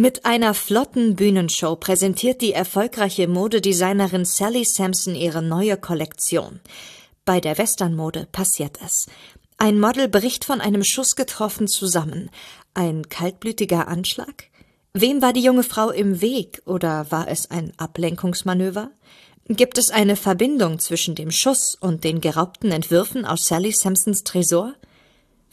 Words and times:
Mit 0.00 0.24
einer 0.24 0.54
flotten 0.54 1.14
Bühnenshow 1.14 1.76
präsentiert 1.76 2.40
die 2.40 2.54
erfolgreiche 2.54 3.28
Modedesignerin 3.28 4.24
Sally 4.24 4.64
Sampson 4.64 5.14
ihre 5.14 5.42
neue 5.42 5.76
Kollektion. 5.76 6.60
Bei 7.26 7.38
der 7.38 7.58
Westernmode 7.58 8.26
passiert 8.32 8.78
es. 8.82 9.08
Ein 9.58 9.78
Model 9.78 10.08
bricht 10.08 10.46
von 10.46 10.62
einem 10.62 10.84
Schuss 10.84 11.16
getroffen 11.16 11.68
zusammen. 11.68 12.30
Ein 12.72 13.10
kaltblütiger 13.10 13.88
Anschlag? 13.88 14.44
Wem 14.94 15.20
war 15.20 15.34
die 15.34 15.42
junge 15.42 15.64
Frau 15.64 15.90
im 15.90 16.22
Weg 16.22 16.62
oder 16.64 17.10
war 17.10 17.28
es 17.28 17.50
ein 17.50 17.74
Ablenkungsmanöver? 17.76 18.90
Gibt 19.48 19.76
es 19.76 19.90
eine 19.90 20.16
Verbindung 20.16 20.78
zwischen 20.78 21.14
dem 21.14 21.30
Schuss 21.30 21.76
und 21.78 22.04
den 22.04 22.22
geraubten 22.22 22.72
Entwürfen 22.72 23.26
aus 23.26 23.46
Sally 23.46 23.72
Sampsons 23.72 24.24
Tresor? 24.24 24.72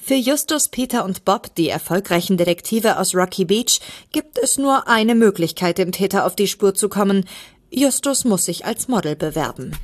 Für 0.08 0.16
Justus, 0.16 0.70
Peter 0.70 1.04
und 1.04 1.26
Bob, 1.26 1.54
die 1.55 1.68
erfolgreichen 1.68 2.38
Detektive 2.38 2.98
aus 2.98 3.14
Rocky 3.14 3.44
Beach, 3.44 3.82
gibt 4.14 4.38
es 4.38 4.57
nur 4.57 4.88
eine 4.88 5.16
Möglichkeit, 5.16 5.80
dem 5.80 5.92
Täter 5.92 6.25
auf 6.25 6.33
die 6.33 6.47
Spur 6.47 6.74
zu 6.74 6.88
kommen. 6.88 7.25
Justus 7.70 8.24
muss 8.24 8.46
sich 8.46 8.64
als 8.64 8.88
Model 8.88 9.18
bewerben. 9.18 9.75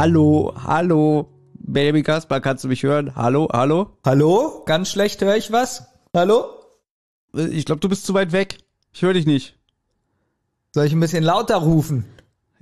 Hallo, 0.00 0.54
hallo. 0.56 1.28
Baby 1.52 2.02
Kasper, 2.02 2.40
kannst 2.40 2.64
du 2.64 2.68
mich 2.68 2.82
hören? 2.84 3.14
Hallo, 3.16 3.50
hallo? 3.52 3.98
Hallo? 4.02 4.62
Ganz 4.64 4.88
schlecht 4.88 5.20
höre 5.20 5.36
ich 5.36 5.52
was? 5.52 5.88
Hallo? 6.16 6.46
Ich 7.34 7.66
glaube, 7.66 7.80
du 7.80 7.90
bist 7.90 8.06
zu 8.06 8.14
weit 8.14 8.32
weg. 8.32 8.56
Ich 8.94 9.02
höre 9.02 9.12
dich 9.12 9.26
nicht. 9.26 9.58
Soll 10.72 10.86
ich 10.86 10.94
ein 10.94 11.00
bisschen 11.00 11.22
lauter 11.22 11.56
rufen? 11.56 12.06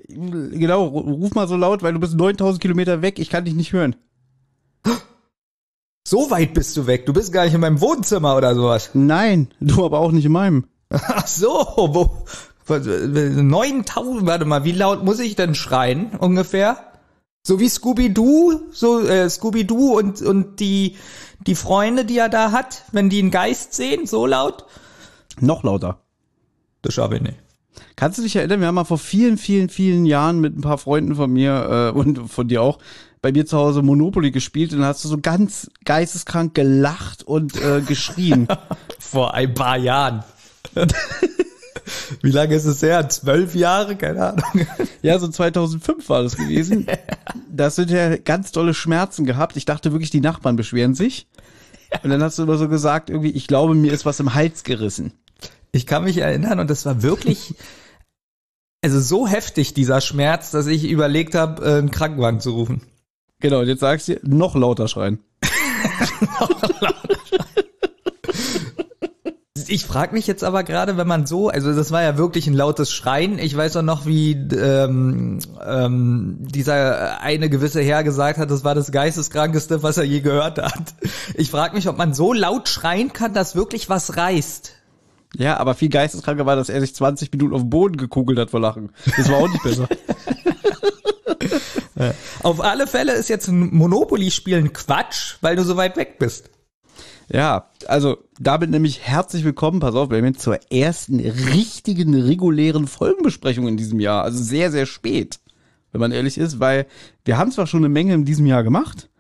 Genau, 0.09 0.87
ruf 0.87 1.33
mal 1.37 1.47
so 1.47 1.55
laut, 1.55 1.85
weil 1.85 1.93
du 1.93 2.01
bist 2.01 2.17
9000 2.17 2.61
Kilometer 2.61 3.03
weg. 3.03 3.21
Ich 3.21 3.31
kann 3.31 3.45
dich 3.45 3.55
nicht 3.55 3.73
hören. 3.73 3.95
So 6.03 6.33
weit 6.33 6.55
bist 6.55 6.77
du 6.77 6.89
weg. 6.89 7.07
Du 7.07 7.13
bist 7.13 7.33
gar 7.33 7.45
nicht 7.45 7.55
in 7.55 7.61
meinem 7.61 7.81
Wohnzimmer 7.81 8.37
oder 8.37 8.57
sowas. 8.57 8.91
Nein, 8.95 9.55
du 9.61 9.85
aber 9.85 10.01
auch 10.01 10.11
nicht 10.11 10.25
in 10.25 10.33
meinem. 10.33 10.65
Ach 10.91 11.29
so, 11.29 11.53
wo? 11.77 12.25
9000, 12.69 14.27
warte 14.27 14.45
mal, 14.45 14.65
wie 14.65 14.73
laut 14.73 15.05
muss 15.05 15.21
ich 15.21 15.37
denn 15.37 15.55
schreien 15.55 16.11
ungefähr? 16.19 16.88
So 17.43 17.61
wie 17.61 17.69
Scooby-Doo, 17.69 18.61
so 18.73 19.01
äh, 19.01 19.29
Scooby-Doo 19.29 19.97
und 19.99 20.23
und 20.23 20.61
die 20.61 20.97
die 21.47 21.55
Freunde, 21.55 22.05
die 22.05 22.19
er 22.19 22.29
da 22.29 22.53
hat, 22.53 22.85
wenn 22.93 23.09
die 23.09 23.21
einen 23.21 23.31
Geist 23.31 23.75
sehen, 23.75 24.07
so 24.07 24.27
laut? 24.27 24.65
Noch 25.41 25.63
lauter. 25.63 26.01
Das 26.83 26.95
schaffe 26.95 27.17
ich 27.17 27.23
nicht. 27.23 27.39
Kannst 27.97 28.19
du 28.19 28.23
dich 28.23 28.37
erinnern, 28.37 28.61
wir 28.61 28.67
haben 28.67 28.75
mal 28.75 28.85
vor 28.85 28.99
vielen, 28.99 29.39
vielen, 29.39 29.69
vielen 29.69 30.05
Jahren 30.05 30.41
mit 30.41 30.57
ein 30.57 30.61
paar 30.61 30.79
Freunden 30.79 31.15
von 31.15 31.33
mir 31.33 31.93
äh, 31.95 31.99
und 31.99 32.31
von 32.31 32.49
dir 32.49 32.63
auch 32.63 32.79
bei 33.23 33.33
mir 33.33 33.47
zu 33.47 33.57
Hause 33.57 33.83
Monopoly 33.83 34.31
gespielt 34.31 34.73
und 34.73 34.81
dann 34.81 34.89
hast 34.89 35.05
du 35.05 35.09
so 35.09 35.19
ganz 35.19 35.71
geisteskrank 35.85 36.55
gelacht 36.55 37.25
und 37.25 37.61
äh, 37.61 37.81
geschrien. 37.81 38.49
vor 38.99 39.35
ein 39.35 39.55
paar 39.55 39.77
Jahren. 39.77 40.25
Wie 42.23 42.31
lange 42.31 42.55
ist 42.55 42.65
es 42.65 42.83
her? 42.83 43.09
Zwölf 43.09 43.55
Jahre? 43.55 43.97
Keine 43.97 44.27
Ahnung. 44.27 44.67
Ja, 45.03 45.19
so 45.19 45.29
2005 45.29 46.09
war 46.09 46.23
das 46.23 46.37
gewesen. 46.37 46.87
Das 47.51 47.75
sind 47.75 47.91
ja 47.91 48.17
ganz 48.17 48.53
tolle 48.53 48.73
Schmerzen 48.73 49.25
gehabt. 49.25 49.57
Ich 49.57 49.65
dachte 49.65 49.91
wirklich, 49.91 50.11
die 50.11 50.21
Nachbarn 50.21 50.55
beschweren 50.55 50.95
sich. 50.95 51.27
Und 52.05 52.11
dann 52.11 52.23
hast 52.23 52.39
du 52.39 52.45
immer 52.45 52.57
so 52.57 52.69
gesagt, 52.69 53.11
irgendwie, 53.11 53.31
ich 53.31 53.49
glaube, 53.49 53.75
mir 53.75 53.93
ist 53.93 54.07
was 54.07 54.21
im 54.21 54.35
Hals 54.35 54.63
gerissen. 54.63 55.13
Ich 55.73 55.87
kann 55.87 56.05
mich 56.05 56.19
erinnern 56.19 56.61
und 56.61 56.71
das 56.71 56.87
war 56.87 57.03
wirklich, 57.03 57.55
also 58.83 59.01
so 59.01 59.27
heftig 59.27 59.75
dieser 59.75 60.01
Schmerz, 60.01 60.51
dass 60.51 60.67
ich 60.67 60.89
überlegt 60.89 61.35
habe, 61.35 61.65
äh, 61.65 61.79
einen 61.79 61.91
Krankenwagen 61.91 62.41
zu 62.41 62.53
rufen. 62.53 62.83
Genau, 63.41 63.61
und 63.61 63.67
jetzt 63.67 63.81
sagst 63.81 64.09
du 64.09 64.19
noch 64.23 64.55
lauter 64.55 64.87
schreien. 64.89 65.19
noch 66.41 66.81
lauter 66.81 67.17
schreien. 67.29 67.65
Ich 69.69 69.85
frage 69.85 70.15
mich 70.15 70.27
jetzt 70.27 70.45
aber 70.45 70.65
gerade, 70.65 70.97
wenn 70.97 71.07
man 71.07 71.27
so, 71.27 71.49
also 71.49 71.75
das 71.75 71.91
war 71.91 72.03
ja 72.03 72.17
wirklich 72.17 72.47
ein 72.47 72.55
lautes 72.55 72.91
Schreien. 72.91 73.39
Ich 73.39 73.55
weiß 73.57 73.77
auch 73.77 73.83
noch, 73.83 74.07
wie 74.07 74.33
ähm, 74.33 75.41
ähm, 75.67 76.39
dieser 76.41 77.21
eine 77.21 77.51
gewisse 77.51 77.83
Herr 77.83 78.03
gesagt 78.03 78.39
hat, 78.39 78.51
das 78.51 78.65
war 78.65 78.75
das 78.75 78.91
geisteskrankeste, 78.91 79.83
was 79.83 79.99
er 79.99 80.05
je 80.05 80.21
gehört 80.21 80.59
hat. 80.59 80.95
Ich 81.35 81.51
frage 81.51 81.75
mich, 81.77 81.89
ob 81.89 81.99
man 81.99 82.15
so 82.15 82.33
laut 82.33 82.69
schreien 82.69 83.13
kann, 83.13 83.35
dass 83.35 83.55
wirklich 83.57 83.91
was 83.91 84.17
reißt. 84.17 84.73
Ja, 85.37 85.59
aber 85.59 85.75
viel 85.75 85.91
geisteskranker 85.91 86.47
war, 86.47 86.57
dass 86.57 86.71
er 86.71 86.81
sich 86.81 86.95
20 86.95 87.31
Minuten 87.33 87.55
auf 87.55 87.61
den 87.61 87.71
Boden 87.71 87.97
gekugelt 87.99 88.39
hat 88.39 88.51
vor 88.51 88.61
Lachen. 88.61 88.91
Das 89.17 89.29
war 89.31 89.39
auch 89.39 89.49
nicht 89.49 89.63
besser. 89.63 89.89
Auf 92.43 92.61
alle 92.61 92.87
Fälle 92.87 93.13
ist 93.13 93.29
jetzt 93.29 93.49
ein 93.49 93.75
Monopoly-Spielen 93.75 94.73
Quatsch, 94.73 95.37
weil 95.41 95.57
du 95.57 95.65
so 95.65 95.77
weit 95.77 95.97
weg 95.97 96.19
bist. 96.19 96.49
Ja, 97.31 97.67
also 97.87 98.19
damit 98.41 98.71
nämlich 98.71 99.01
herzlich 99.01 99.45
willkommen, 99.45 99.81
pass 99.81 99.95
auf, 99.95 100.09
Benjamin, 100.09 100.37
zur 100.37 100.59
ersten 100.73 101.21
richtigen, 101.21 102.15
regulären 102.15 102.87
Folgenbesprechung 102.87 103.69
in 103.69 103.77
diesem 103.77 104.01
Jahr. 104.01 104.25
Also 104.25 104.43
sehr, 104.43 104.71
sehr 104.71 104.87
spät, 104.87 105.39
wenn 105.93 106.01
man 106.01 106.13
ehrlich 106.13 106.39
ist, 106.39 106.59
weil 106.59 106.87
wir 107.27 107.37
haben 107.37 107.51
zwar 107.51 107.67
schon 107.67 107.81
eine 107.81 107.91
Menge 107.91 108.15
in 108.15 108.25
diesem 108.25 108.47
Jahr 108.47 108.63
gemacht, 108.63 109.11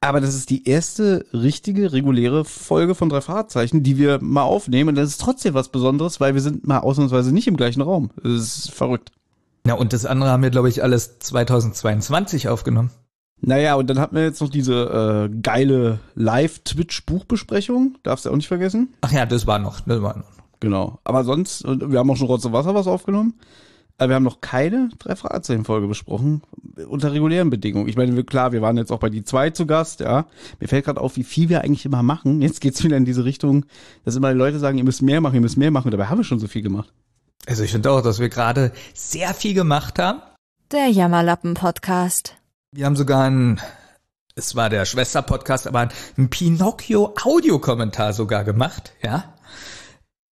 aber 0.00 0.20
das 0.20 0.34
ist 0.34 0.50
die 0.50 0.68
erste 0.68 1.24
richtige, 1.32 1.92
reguläre 1.92 2.44
Folge 2.44 2.96
von 2.96 3.08
drei 3.08 3.20
Fahrzeichen, 3.20 3.84
die 3.84 3.98
wir 3.98 4.18
mal 4.20 4.42
aufnehmen. 4.42 4.88
Und 4.88 4.94
das 4.96 5.10
ist 5.10 5.20
trotzdem 5.20 5.54
was 5.54 5.68
Besonderes, 5.68 6.18
weil 6.18 6.34
wir 6.34 6.40
sind 6.40 6.66
mal 6.66 6.80
ausnahmsweise 6.80 7.32
nicht 7.32 7.46
im 7.46 7.56
gleichen 7.56 7.82
Raum. 7.82 8.10
Das 8.20 8.32
ist 8.32 8.72
verrückt. 8.72 9.12
Ja, 9.64 9.74
und 9.74 9.92
das 9.92 10.04
andere 10.04 10.30
haben 10.30 10.42
wir, 10.42 10.50
glaube 10.50 10.68
ich, 10.68 10.82
alles 10.82 11.20
2022 11.20 12.48
aufgenommen. 12.48 12.90
Naja, 13.44 13.74
und 13.74 13.90
dann 13.90 13.98
hatten 13.98 14.14
wir 14.14 14.22
jetzt 14.22 14.40
noch 14.40 14.48
diese 14.48 15.28
äh, 15.30 15.36
geile 15.42 15.98
Live-Twitch-Buchbesprechung. 16.14 17.98
Darfst 18.04 18.24
du 18.24 18.30
auch 18.30 18.36
nicht 18.36 18.46
vergessen. 18.46 18.94
Ach 19.00 19.10
ja, 19.10 19.26
das 19.26 19.48
war 19.48 19.58
noch, 19.58 19.80
das 19.80 20.00
war 20.00 20.16
noch. 20.16 20.30
Genau. 20.60 21.00
Aber 21.02 21.24
sonst, 21.24 21.64
wir 21.64 21.98
haben 21.98 22.10
auch 22.10 22.16
schon 22.16 22.28
Rotz 22.28 22.44
und 22.44 22.52
Wasser 22.52 22.74
was 22.74 22.86
aufgenommen. 22.86 23.34
Aber 23.98 24.10
wir 24.10 24.14
haben 24.14 24.22
noch 24.22 24.40
keine 24.40 24.90
drei 24.98 25.16
Fragezeichen-Folge 25.16 25.88
besprochen, 25.88 26.42
unter 26.88 27.12
regulären 27.12 27.50
Bedingungen. 27.50 27.88
Ich 27.88 27.96
meine, 27.96 28.22
klar, 28.24 28.52
wir 28.52 28.62
waren 28.62 28.76
jetzt 28.76 28.92
auch 28.92 29.00
bei 29.00 29.10
die 29.10 29.24
zwei 29.24 29.50
zu 29.50 29.66
Gast, 29.66 30.00
ja. 30.00 30.26
Mir 30.60 30.68
fällt 30.68 30.84
gerade 30.84 31.00
auf, 31.00 31.16
wie 31.16 31.24
viel 31.24 31.48
wir 31.48 31.62
eigentlich 31.62 31.84
immer 31.84 32.02
machen. 32.02 32.42
Jetzt 32.42 32.60
geht's 32.60 32.82
wieder 32.84 32.96
in 32.96 33.04
diese 33.04 33.24
Richtung, 33.24 33.66
dass 34.04 34.16
immer 34.16 34.32
die 34.32 34.38
Leute 34.38 34.60
sagen, 34.60 34.78
ihr 34.78 34.84
müsst 34.84 35.02
mehr 35.02 35.20
machen, 35.20 35.34
ihr 35.34 35.40
müsst 35.40 35.56
mehr 35.56 35.70
machen. 35.72 35.90
Dabei 35.90 36.06
haben 36.06 36.18
wir 36.18 36.24
schon 36.24 36.38
so 36.38 36.46
viel 36.46 36.62
gemacht. 36.62 36.92
Also 37.46 37.64
ich 37.64 37.72
finde 37.72 37.90
auch, 37.90 38.02
dass 38.02 38.20
wir 38.20 38.28
gerade 38.28 38.72
sehr 38.94 39.34
viel 39.34 39.54
gemacht 39.54 39.98
haben. 39.98 40.22
Der 40.70 40.88
Jammerlappen-Podcast. 40.88 42.36
Wir 42.74 42.86
haben 42.86 42.96
sogar 42.96 43.24
ein, 43.24 43.60
es 44.34 44.56
war 44.56 44.70
der 44.70 44.86
Schwester-Podcast, 44.86 45.66
aber 45.66 45.90
ein 46.16 46.30
Pinocchio-Audiokommentar 46.30 48.14
sogar 48.14 48.44
gemacht, 48.44 48.94
ja. 49.02 49.34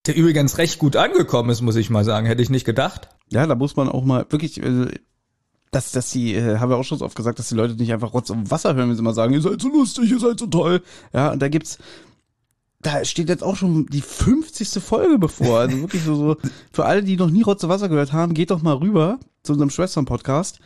Der 0.07 0.15
übrigens 0.15 0.57
recht 0.57 0.79
gut 0.79 0.95
angekommen 0.95 1.51
ist, 1.51 1.61
muss 1.61 1.75
ich 1.75 1.91
mal 1.91 2.03
sagen. 2.03 2.25
Hätte 2.25 2.41
ich 2.41 2.49
nicht 2.49 2.65
gedacht. 2.65 3.09
Ja, 3.29 3.45
da 3.45 3.53
muss 3.53 3.75
man 3.75 3.89
auch 3.89 4.03
mal 4.03 4.25
wirklich, 4.29 4.59
äh, 4.59 4.87
dass, 5.69 5.91
dass 5.91 6.09
die, 6.09 6.33
äh, 6.33 6.57
haben 6.57 6.71
wir 6.71 6.77
auch 6.77 6.83
schon 6.83 6.97
so 6.97 7.05
oft 7.05 7.15
gesagt, 7.15 7.37
dass 7.37 7.49
die 7.49 7.53
Leute 7.53 7.75
nicht 7.75 7.93
einfach 7.93 8.11
Rotz 8.11 8.31
und 8.31 8.49
Wasser 8.49 8.73
hören, 8.73 8.89
wenn 8.89 8.95
sie 8.95 9.03
mal 9.03 9.13
sagen, 9.13 9.33
ihr 9.33 9.41
seid 9.43 9.61
so 9.61 9.69
lustig, 9.69 10.09
ihr 10.09 10.19
seid 10.19 10.39
so 10.39 10.47
toll. 10.47 10.81
Ja, 11.13 11.31
und 11.31 11.43
da 11.43 11.47
gibt's, 11.47 11.77
da 12.79 13.05
steht 13.05 13.29
jetzt 13.29 13.43
auch 13.43 13.55
schon 13.55 13.85
die 13.85 14.01
50. 14.01 14.83
Folge 14.83 15.19
bevor. 15.19 15.59
Also 15.59 15.79
wirklich 15.79 16.01
so, 16.01 16.15
so 16.15 16.37
für 16.73 16.85
alle, 16.85 17.03
die 17.03 17.17
noch 17.17 17.29
nie 17.29 17.43
Rotz 17.43 17.63
und 17.63 17.69
Wasser 17.69 17.87
gehört 17.87 18.13
haben, 18.13 18.33
geht 18.33 18.49
doch 18.49 18.63
mal 18.63 18.77
rüber 18.77 19.19
zu 19.43 19.51
unserem 19.51 19.69
Schwestern-Podcast 19.69 20.59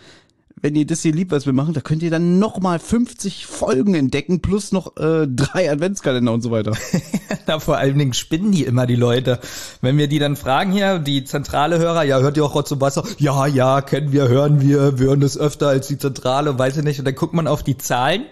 wenn 0.61 0.75
ihr 0.75 0.85
das 0.85 1.01
hier 1.01 1.11
liebt, 1.11 1.31
was 1.31 1.45
wir 1.45 1.53
machen, 1.53 1.73
da 1.73 1.81
könnt 1.81 2.01
ihr 2.01 2.09
dann 2.09 2.39
nochmal 2.39 2.79
50 2.79 3.45
Folgen 3.45 3.93
entdecken, 3.93 4.41
plus 4.41 4.71
noch 4.71 4.95
äh, 4.97 5.27
drei 5.27 5.69
Adventskalender 5.69 6.31
und 6.31 6.41
so 6.41 6.51
weiter. 6.51 6.73
Na, 7.47 7.59
vor 7.59 7.77
allen 7.77 7.97
Dingen 7.97 8.13
spinnen 8.13 8.51
die 8.51 8.63
immer 8.63 8.85
die 8.85 8.95
Leute. 8.95 9.39
Wenn 9.81 9.97
wir 9.97 10.07
die 10.07 10.19
dann 10.19 10.35
fragen 10.35 10.71
hier, 10.71 10.99
die 10.99 11.25
zentrale 11.25 11.77
Hörer, 11.77 12.03
ja, 12.03 12.19
hört 12.19 12.37
ihr 12.37 12.45
auch 12.45 12.55
Rotz 12.55 12.71
und 12.71 12.81
Wasser? 12.81 13.03
Ja, 13.17 13.47
ja, 13.47 13.81
kennen 13.81 14.11
wir, 14.11 14.27
hören 14.27 14.61
wir, 14.61 14.97
wir 14.97 15.07
hören 15.07 15.19
das 15.19 15.37
öfter 15.37 15.67
als 15.67 15.87
die 15.87 15.97
Zentrale, 15.97 16.57
weiß 16.57 16.77
ich 16.77 16.83
nicht. 16.83 16.99
Und 16.99 17.05
dann 17.05 17.15
guckt 17.15 17.33
man 17.33 17.47
auf 17.47 17.61
die 17.61 17.77
Zahlen. 17.77 18.25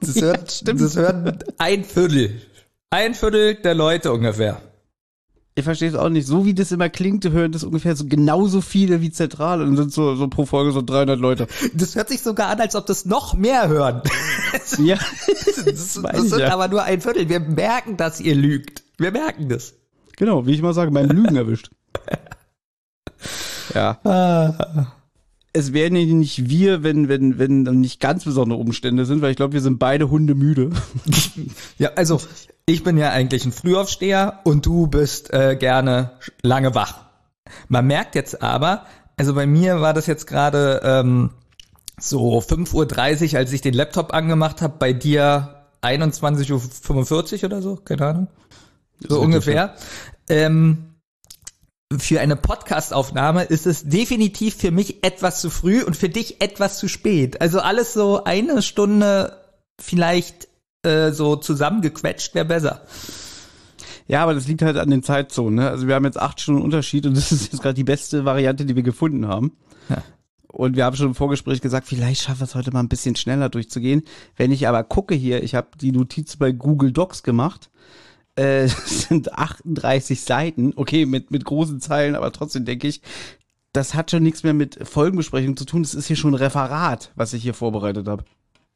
Das, 0.00 0.20
hört, 0.20 0.62
ja, 0.66 0.72
das 0.74 0.96
hört 0.96 1.44
ein 1.58 1.84
Viertel. 1.84 2.40
Ein 2.90 3.14
Viertel 3.14 3.56
der 3.56 3.74
Leute 3.74 4.12
ungefähr. 4.12 4.60
Ich 5.58 5.64
verstehe 5.64 5.88
es 5.88 5.94
auch 5.94 6.10
nicht. 6.10 6.26
So 6.26 6.44
wie 6.44 6.52
das 6.52 6.70
immer 6.70 6.90
klingt, 6.90 7.24
hören 7.24 7.50
das 7.50 7.64
ungefähr 7.64 7.96
so 7.96 8.04
genauso 8.04 8.60
viele 8.60 9.00
wie 9.00 9.10
zentral 9.10 9.62
und 9.62 9.78
sind 9.78 9.90
so, 9.90 10.14
so 10.14 10.28
pro 10.28 10.44
Folge 10.44 10.70
so 10.70 10.82
300 10.82 11.18
Leute. 11.18 11.48
Das 11.72 11.96
hört 11.96 12.10
sich 12.10 12.20
sogar 12.20 12.50
an, 12.50 12.60
als 12.60 12.76
ob 12.76 12.84
das 12.84 13.06
noch 13.06 13.34
mehr 13.34 13.66
hören. 13.68 14.02
Ja. 14.78 14.98
Das, 15.26 15.64
das 15.64 16.24
ich 16.24 16.30
sind 16.30 16.40
ja. 16.40 16.52
aber 16.52 16.68
nur 16.68 16.82
ein 16.82 17.00
Viertel. 17.00 17.28
Wir 17.28 17.40
merken, 17.40 17.96
dass 17.96 18.20
ihr 18.20 18.34
lügt. 18.34 18.82
Wir 18.98 19.12
merken 19.12 19.48
das. 19.48 19.74
Genau, 20.16 20.46
wie 20.46 20.52
ich 20.52 20.62
mal 20.62 20.74
sage, 20.74 20.90
beim 20.90 21.08
Lügen 21.08 21.36
erwischt. 21.36 21.70
Ja. 23.74 23.98
Ah. 24.04 24.86
Es 25.56 25.72
wären 25.72 25.96
ja 25.96 26.04
nicht 26.04 26.50
wir, 26.50 26.82
wenn, 26.82 27.08
wenn, 27.08 27.38
wenn 27.38 27.62
nicht 27.62 27.98
ganz 27.98 28.24
besondere 28.24 28.58
Umstände 28.60 29.06
sind, 29.06 29.22
weil 29.22 29.30
ich 29.30 29.36
glaube, 29.36 29.54
wir 29.54 29.62
sind 29.62 29.78
beide 29.78 30.10
Hunde 30.10 30.34
müde. 30.34 30.70
Ja, 31.78 31.90
also 31.96 32.20
ich 32.64 32.82
bin 32.82 32.96
ja 32.96 33.10
eigentlich 33.10 33.44
ein 33.44 33.52
Frühaufsteher 33.52 34.40
und 34.44 34.64
du 34.64 34.86
bist 34.86 35.32
äh, 35.32 35.56
gerne 35.56 36.12
lange 36.42 36.74
wach. 36.74 37.04
Man 37.68 37.86
merkt 37.86 38.14
jetzt 38.14 38.42
aber, 38.42 38.86
also 39.16 39.34
bei 39.34 39.46
mir 39.46 39.80
war 39.80 39.94
das 39.94 40.06
jetzt 40.06 40.26
gerade 40.26 40.80
ähm, 40.82 41.30
so 41.98 42.38
5.30 42.38 43.32
Uhr, 43.32 43.38
als 43.38 43.52
ich 43.52 43.60
den 43.60 43.74
Laptop 43.74 44.12
angemacht 44.12 44.62
habe, 44.62 44.74
bei 44.78 44.92
dir 44.92 45.66
21.45 45.82 47.38
Uhr 47.38 47.44
oder 47.44 47.62
so, 47.62 47.76
keine 47.76 48.06
Ahnung. 48.06 48.28
So 49.06 49.20
ungefähr. 49.20 49.74
Ähm, 50.28 50.95
für 51.96 52.20
eine 52.20 52.36
Podcastaufnahme 52.36 53.44
ist 53.44 53.66
es 53.66 53.84
definitiv 53.84 54.56
für 54.56 54.70
mich 54.70 55.04
etwas 55.04 55.40
zu 55.40 55.50
früh 55.50 55.82
und 55.82 55.96
für 55.96 56.08
dich 56.08 56.40
etwas 56.40 56.78
zu 56.78 56.88
spät. 56.88 57.40
Also 57.40 57.60
alles 57.60 57.92
so 57.92 58.24
eine 58.24 58.60
Stunde 58.62 59.36
vielleicht 59.80 60.48
äh, 60.82 61.12
so 61.12 61.36
zusammengequetscht 61.36 62.34
wäre 62.34 62.44
besser. 62.44 62.82
Ja, 64.08 64.22
aber 64.22 64.34
das 64.34 64.48
liegt 64.48 64.62
halt 64.62 64.76
an 64.76 64.90
den 64.90 65.02
Zeitzonen. 65.02 65.56
Ne? 65.56 65.68
Also 65.68 65.86
wir 65.86 65.94
haben 65.94 66.04
jetzt 66.04 66.18
acht 66.18 66.40
Stunden 66.40 66.62
Unterschied 66.62 67.06
und 67.06 67.16
das 67.16 67.30
ist 67.30 67.52
jetzt 67.52 67.62
gerade 67.62 67.74
die 67.74 67.84
beste 67.84 68.24
Variante, 68.24 68.64
die 68.64 68.74
wir 68.74 68.82
gefunden 68.82 69.28
haben. 69.28 69.56
Ja. 69.88 70.02
Und 70.48 70.74
wir 70.74 70.84
haben 70.84 70.96
schon 70.96 71.08
im 71.08 71.14
Vorgespräch 71.14 71.60
gesagt, 71.60 71.86
vielleicht 71.86 72.22
schaffen 72.22 72.40
wir 72.40 72.44
es 72.46 72.54
heute 72.54 72.72
mal 72.72 72.80
ein 72.80 72.88
bisschen 72.88 73.14
schneller 73.14 73.48
durchzugehen. 73.48 74.02
Wenn 74.36 74.52
ich 74.52 74.66
aber 74.66 74.82
gucke 74.84 75.14
hier, 75.14 75.42
ich 75.42 75.54
habe 75.54 75.68
die 75.80 75.92
Notiz 75.92 76.36
bei 76.36 76.50
Google 76.50 76.92
Docs 76.92 77.22
gemacht. 77.22 77.70
Äh, 78.36 78.68
sind 78.86 79.32
38 79.32 80.20
Seiten. 80.22 80.72
Okay, 80.76 81.06
mit, 81.06 81.30
mit 81.30 81.44
großen 81.44 81.80
Zeilen, 81.80 82.14
aber 82.14 82.32
trotzdem 82.32 82.64
denke 82.64 82.86
ich, 82.88 83.02
das 83.72 83.94
hat 83.94 84.10
schon 84.10 84.22
nichts 84.22 84.42
mehr 84.42 84.54
mit 84.54 84.88
Folgenbesprechung 84.88 85.56
zu 85.56 85.64
tun. 85.64 85.82
Das 85.82 85.94
ist 85.94 86.06
hier 86.06 86.16
schon 86.16 86.32
ein 86.32 86.36
Referat, 86.36 87.12
was 87.14 87.32
ich 87.32 87.42
hier 87.42 87.54
vorbereitet 87.54 88.08
habe. 88.08 88.24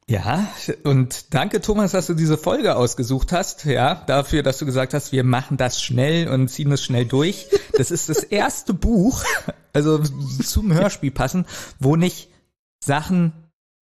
Ja, 0.07 0.47
und 0.83 1.33
danke 1.33 1.61
Thomas, 1.61 1.91
dass 1.91 2.07
du 2.07 2.13
diese 2.13 2.37
Folge 2.37 2.75
ausgesucht 2.75 3.31
hast, 3.31 3.65
ja, 3.65 3.95
dafür, 3.95 4.43
dass 4.43 4.57
du 4.57 4.65
gesagt 4.65 4.93
hast, 4.93 5.11
wir 5.11 5.23
machen 5.23 5.57
das 5.57 5.81
schnell 5.81 6.27
und 6.27 6.49
ziehen 6.49 6.71
es 6.71 6.83
schnell 6.83 7.05
durch. 7.05 7.47
Das 7.77 7.91
ist 7.91 8.09
das 8.09 8.23
erste 8.23 8.73
Buch, 8.73 9.23
also 9.73 9.99
zum 9.99 10.73
Hörspiel 10.73 11.11
passen, 11.11 11.45
wo 11.79 11.95
nicht 11.95 12.29
Sachen 12.83 13.31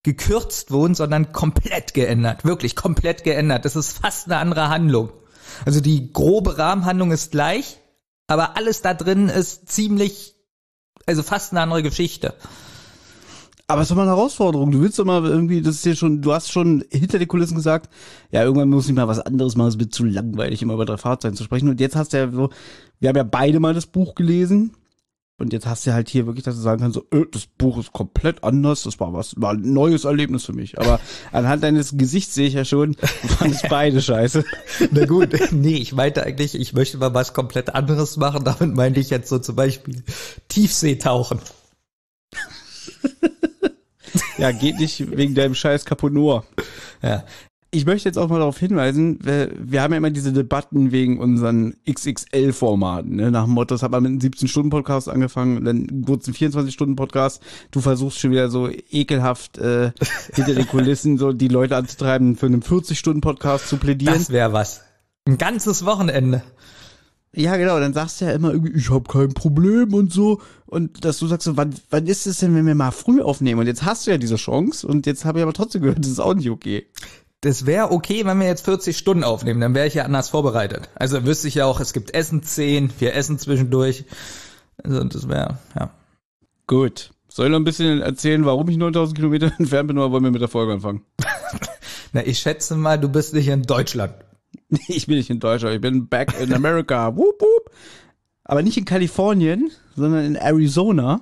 gekürzt 0.03 0.71
wurden, 0.71 0.95
sondern 0.95 1.31
komplett 1.31 1.93
geändert, 1.93 2.45
wirklich 2.45 2.75
komplett 2.75 3.23
geändert. 3.23 3.65
Das 3.65 3.75
ist 3.75 3.97
fast 3.97 4.27
eine 4.27 4.37
andere 4.37 4.69
Handlung. 4.69 5.09
Also 5.65 5.81
die 5.81 6.11
grobe 6.11 6.57
Rahmenhandlung 6.57 7.11
ist 7.11 7.31
gleich, 7.31 7.77
aber 8.27 8.57
alles 8.57 8.81
da 8.81 8.93
drin 8.93 9.29
ist 9.29 9.69
ziemlich, 9.69 10.35
also 11.05 11.23
fast 11.23 11.51
eine 11.51 11.61
andere 11.61 11.83
Geschichte. 11.83 12.33
Aber 13.67 13.81
es 13.81 13.85
ist 13.85 13.91
doch 13.91 13.95
mal 13.95 14.03
eine 14.03 14.11
Herausforderung. 14.11 14.71
Du 14.71 14.81
willst 14.81 14.99
doch 14.99 15.05
mal 15.05 15.23
irgendwie, 15.25 15.61
das 15.61 15.75
ist 15.75 15.83
hier 15.83 15.95
schon, 15.95 16.21
du 16.21 16.33
hast 16.33 16.51
schon 16.51 16.83
hinter 16.91 17.19
den 17.19 17.27
Kulissen 17.29 17.55
gesagt, 17.55 17.89
ja, 18.29 18.43
irgendwann 18.43 18.69
muss 18.69 18.89
ich 18.89 18.93
mal 18.93 19.07
was 19.07 19.19
anderes 19.19 19.55
machen, 19.55 19.69
es 19.69 19.79
wird 19.79 19.93
zu 19.93 20.03
langweilig, 20.03 20.61
immer 20.61 20.73
über 20.73 20.85
drei 20.85 20.97
Fahrzeugen 20.97 21.37
zu 21.37 21.45
sprechen. 21.45 21.69
Und 21.69 21.79
jetzt 21.79 21.95
hast 21.95 22.11
du 22.11 22.17
ja 22.17 22.29
so, 22.29 22.49
wir 22.99 23.07
haben 23.07 23.15
ja 23.15 23.23
beide 23.23 23.61
mal 23.61 23.73
das 23.73 23.85
Buch 23.85 24.13
gelesen. 24.13 24.75
Und 25.41 25.53
jetzt 25.53 25.65
hast 25.65 25.87
du 25.87 25.93
halt 25.93 26.07
hier 26.07 26.27
wirklich, 26.27 26.45
dass 26.45 26.55
du 26.55 26.61
sagen 26.61 26.81
kannst, 26.81 26.93
so, 26.93 27.17
äh, 27.17 27.25
das 27.31 27.47
Buch 27.47 27.79
ist 27.79 27.91
komplett 27.91 28.43
anders, 28.43 28.83
das 28.83 28.99
war 28.99 29.11
was, 29.11 29.33
war 29.37 29.53
ein 29.53 29.73
neues 29.73 30.05
Erlebnis 30.05 30.45
für 30.45 30.53
mich. 30.53 30.79
Aber 30.79 30.99
anhand 31.31 31.63
deines 31.63 31.97
Gesichts 31.97 32.35
sehe 32.35 32.47
ich 32.47 32.53
ja 32.53 32.63
schon, 32.63 32.91
du 32.93 33.27
fandest 33.27 33.67
beide 33.67 34.01
scheiße. 34.01 34.45
Na 34.91 35.05
gut, 35.05 35.29
nee, 35.51 35.77
ich 35.77 35.93
meinte 35.93 36.23
eigentlich, 36.23 36.53
ich 36.53 36.73
möchte 36.73 36.99
mal 36.99 37.15
was 37.15 37.33
komplett 37.33 37.73
anderes 37.73 38.17
machen. 38.17 38.43
Damit 38.43 38.75
meinte 38.75 38.99
ich 38.99 39.09
jetzt 39.09 39.29
so 39.29 39.39
zum 39.39 39.55
Beispiel 39.55 40.03
Tiefseetauchen. 40.47 41.39
Ja, 44.37 44.51
geht 44.51 44.77
nicht 44.79 45.15
wegen 45.15 45.35
deinem 45.35 45.55
scheiß 45.55 45.85
Caponor. 45.85 46.45
Ja. 47.01 47.23
Ich 47.73 47.85
möchte 47.85 48.09
jetzt 48.09 48.17
auch 48.17 48.27
mal 48.27 48.39
darauf 48.39 48.57
hinweisen, 48.57 49.19
wir, 49.23 49.49
wir 49.57 49.81
haben 49.81 49.93
ja 49.93 49.97
immer 49.97 50.09
diese 50.09 50.33
Debatten 50.33 50.91
wegen 50.91 51.19
unseren 51.19 51.75
XXL-Formaten. 51.89 53.15
Ne? 53.15 53.31
Nach 53.31 53.45
dem 53.45 53.53
Motto, 53.53 53.73
das 53.73 53.81
hat 53.81 53.91
man 53.91 54.03
mit 54.03 54.11
einem 54.11 54.19
17-Stunden-Podcast 54.19 55.07
angefangen, 55.07 55.63
dann 55.63 55.87
wurde 56.05 56.21
es 56.21 56.27
ein 56.27 56.33
24-Stunden-Podcast. 56.33 57.41
Du 57.71 57.79
versuchst 57.79 58.19
schon 58.19 58.31
wieder 58.31 58.49
so 58.49 58.69
ekelhaft 58.69 59.57
äh, 59.57 59.93
hinter 60.33 60.53
den 60.53 60.67
Kulissen 60.67 61.17
so 61.17 61.31
die 61.31 61.47
Leute 61.47 61.77
anzutreiben, 61.77 62.35
für 62.35 62.47
einen 62.47 62.61
40-Stunden-Podcast 62.61 63.69
zu 63.69 63.77
plädieren. 63.77 64.15
Das 64.15 64.31
wäre 64.31 64.51
was. 64.51 64.81
Ein 65.25 65.37
ganzes 65.37 65.85
Wochenende. 65.85 66.43
Ja, 67.33 67.55
genau, 67.55 67.79
dann 67.79 67.93
sagst 67.93 68.19
du 68.19 68.25
ja 68.25 68.31
immer 68.33 68.51
irgendwie, 68.51 68.77
ich 68.77 68.89
habe 68.89 69.05
kein 69.09 69.33
Problem 69.33 69.93
und 69.93 70.11
so. 70.11 70.41
Und 70.65 71.05
dass 71.05 71.19
du 71.19 71.27
sagst 71.27 71.45
so, 71.45 71.55
wann, 71.55 71.73
wann 71.89 72.07
ist 72.07 72.27
es 72.27 72.39
denn, 72.39 72.53
wenn 72.55 72.65
wir 72.65 72.75
mal 72.75 72.91
früh 72.91 73.21
aufnehmen? 73.21 73.61
Und 73.61 73.67
jetzt 73.67 73.83
hast 73.83 74.05
du 74.05 74.11
ja 74.11 74.17
diese 74.17 74.35
Chance 74.35 74.85
und 74.85 75.05
jetzt 75.05 75.23
habe 75.23 75.39
ich 75.39 75.43
aber 75.43 75.53
trotzdem 75.53 75.81
gehört, 75.81 75.99
das 75.99 76.11
ist 76.11 76.19
auch 76.19 76.33
nicht 76.33 76.49
okay. 76.49 76.87
Das 77.41 77.65
wäre 77.65 77.91
okay, 77.91 78.23
wenn 78.25 78.39
wir 78.39 78.45
jetzt 78.45 78.65
40 78.65 78.95
Stunden 78.95 79.23
aufnehmen, 79.23 79.59
dann 79.59 79.73
wäre 79.73 79.87
ich 79.87 79.95
ja 79.95 80.05
anders 80.05 80.29
vorbereitet. 80.29 80.89
Also 80.93 81.25
wüsste 81.25 81.47
ich 81.47 81.55
ja 81.55 81.65
auch, 81.65 81.79
es 81.79 81.91
gibt 81.91 82.13
Essen 82.13 82.43
10, 82.43 82.93
wir 82.99 83.15
essen 83.15 83.39
zwischendurch. 83.39 84.05
Also 84.83 85.03
das 85.03 85.27
wäre, 85.27 85.57
ja. 85.75 85.89
Gut. 86.67 87.11
Soll 87.27 87.47
ich 87.47 87.51
noch 87.51 87.59
ein 87.59 87.63
bisschen 87.63 88.01
erzählen, 88.01 88.45
warum 88.45 88.69
ich 88.69 88.77
9000 88.77 89.15
Kilometer 89.15 89.51
entfernt 89.59 89.87
bin, 89.87 89.97
oder 89.97 90.11
wollen 90.11 90.23
wir 90.23 90.31
mit 90.31 90.41
der 90.41 90.49
Folge 90.49 90.73
anfangen? 90.73 91.03
Na, 92.13 92.25
ich 92.25 92.39
schätze 92.39 92.75
mal, 92.75 92.99
du 92.99 93.09
bist 93.09 93.33
nicht 93.33 93.47
in 93.47 93.63
Deutschland. 93.63 94.13
Ich 94.87 95.07
bin 95.07 95.17
nicht 95.17 95.29
in 95.29 95.39
Deutschland, 95.39 95.75
ich 95.75 95.81
bin 95.81 96.07
back 96.07 96.39
in 96.39 96.53
America. 96.53 97.15
Woop, 97.17 97.41
woop. 97.41 97.71
Aber 98.45 98.63
nicht 98.63 98.77
in 98.77 98.85
Kalifornien, 98.85 99.71
sondern 99.95 100.23
in 100.25 100.35
Arizona. 100.35 101.21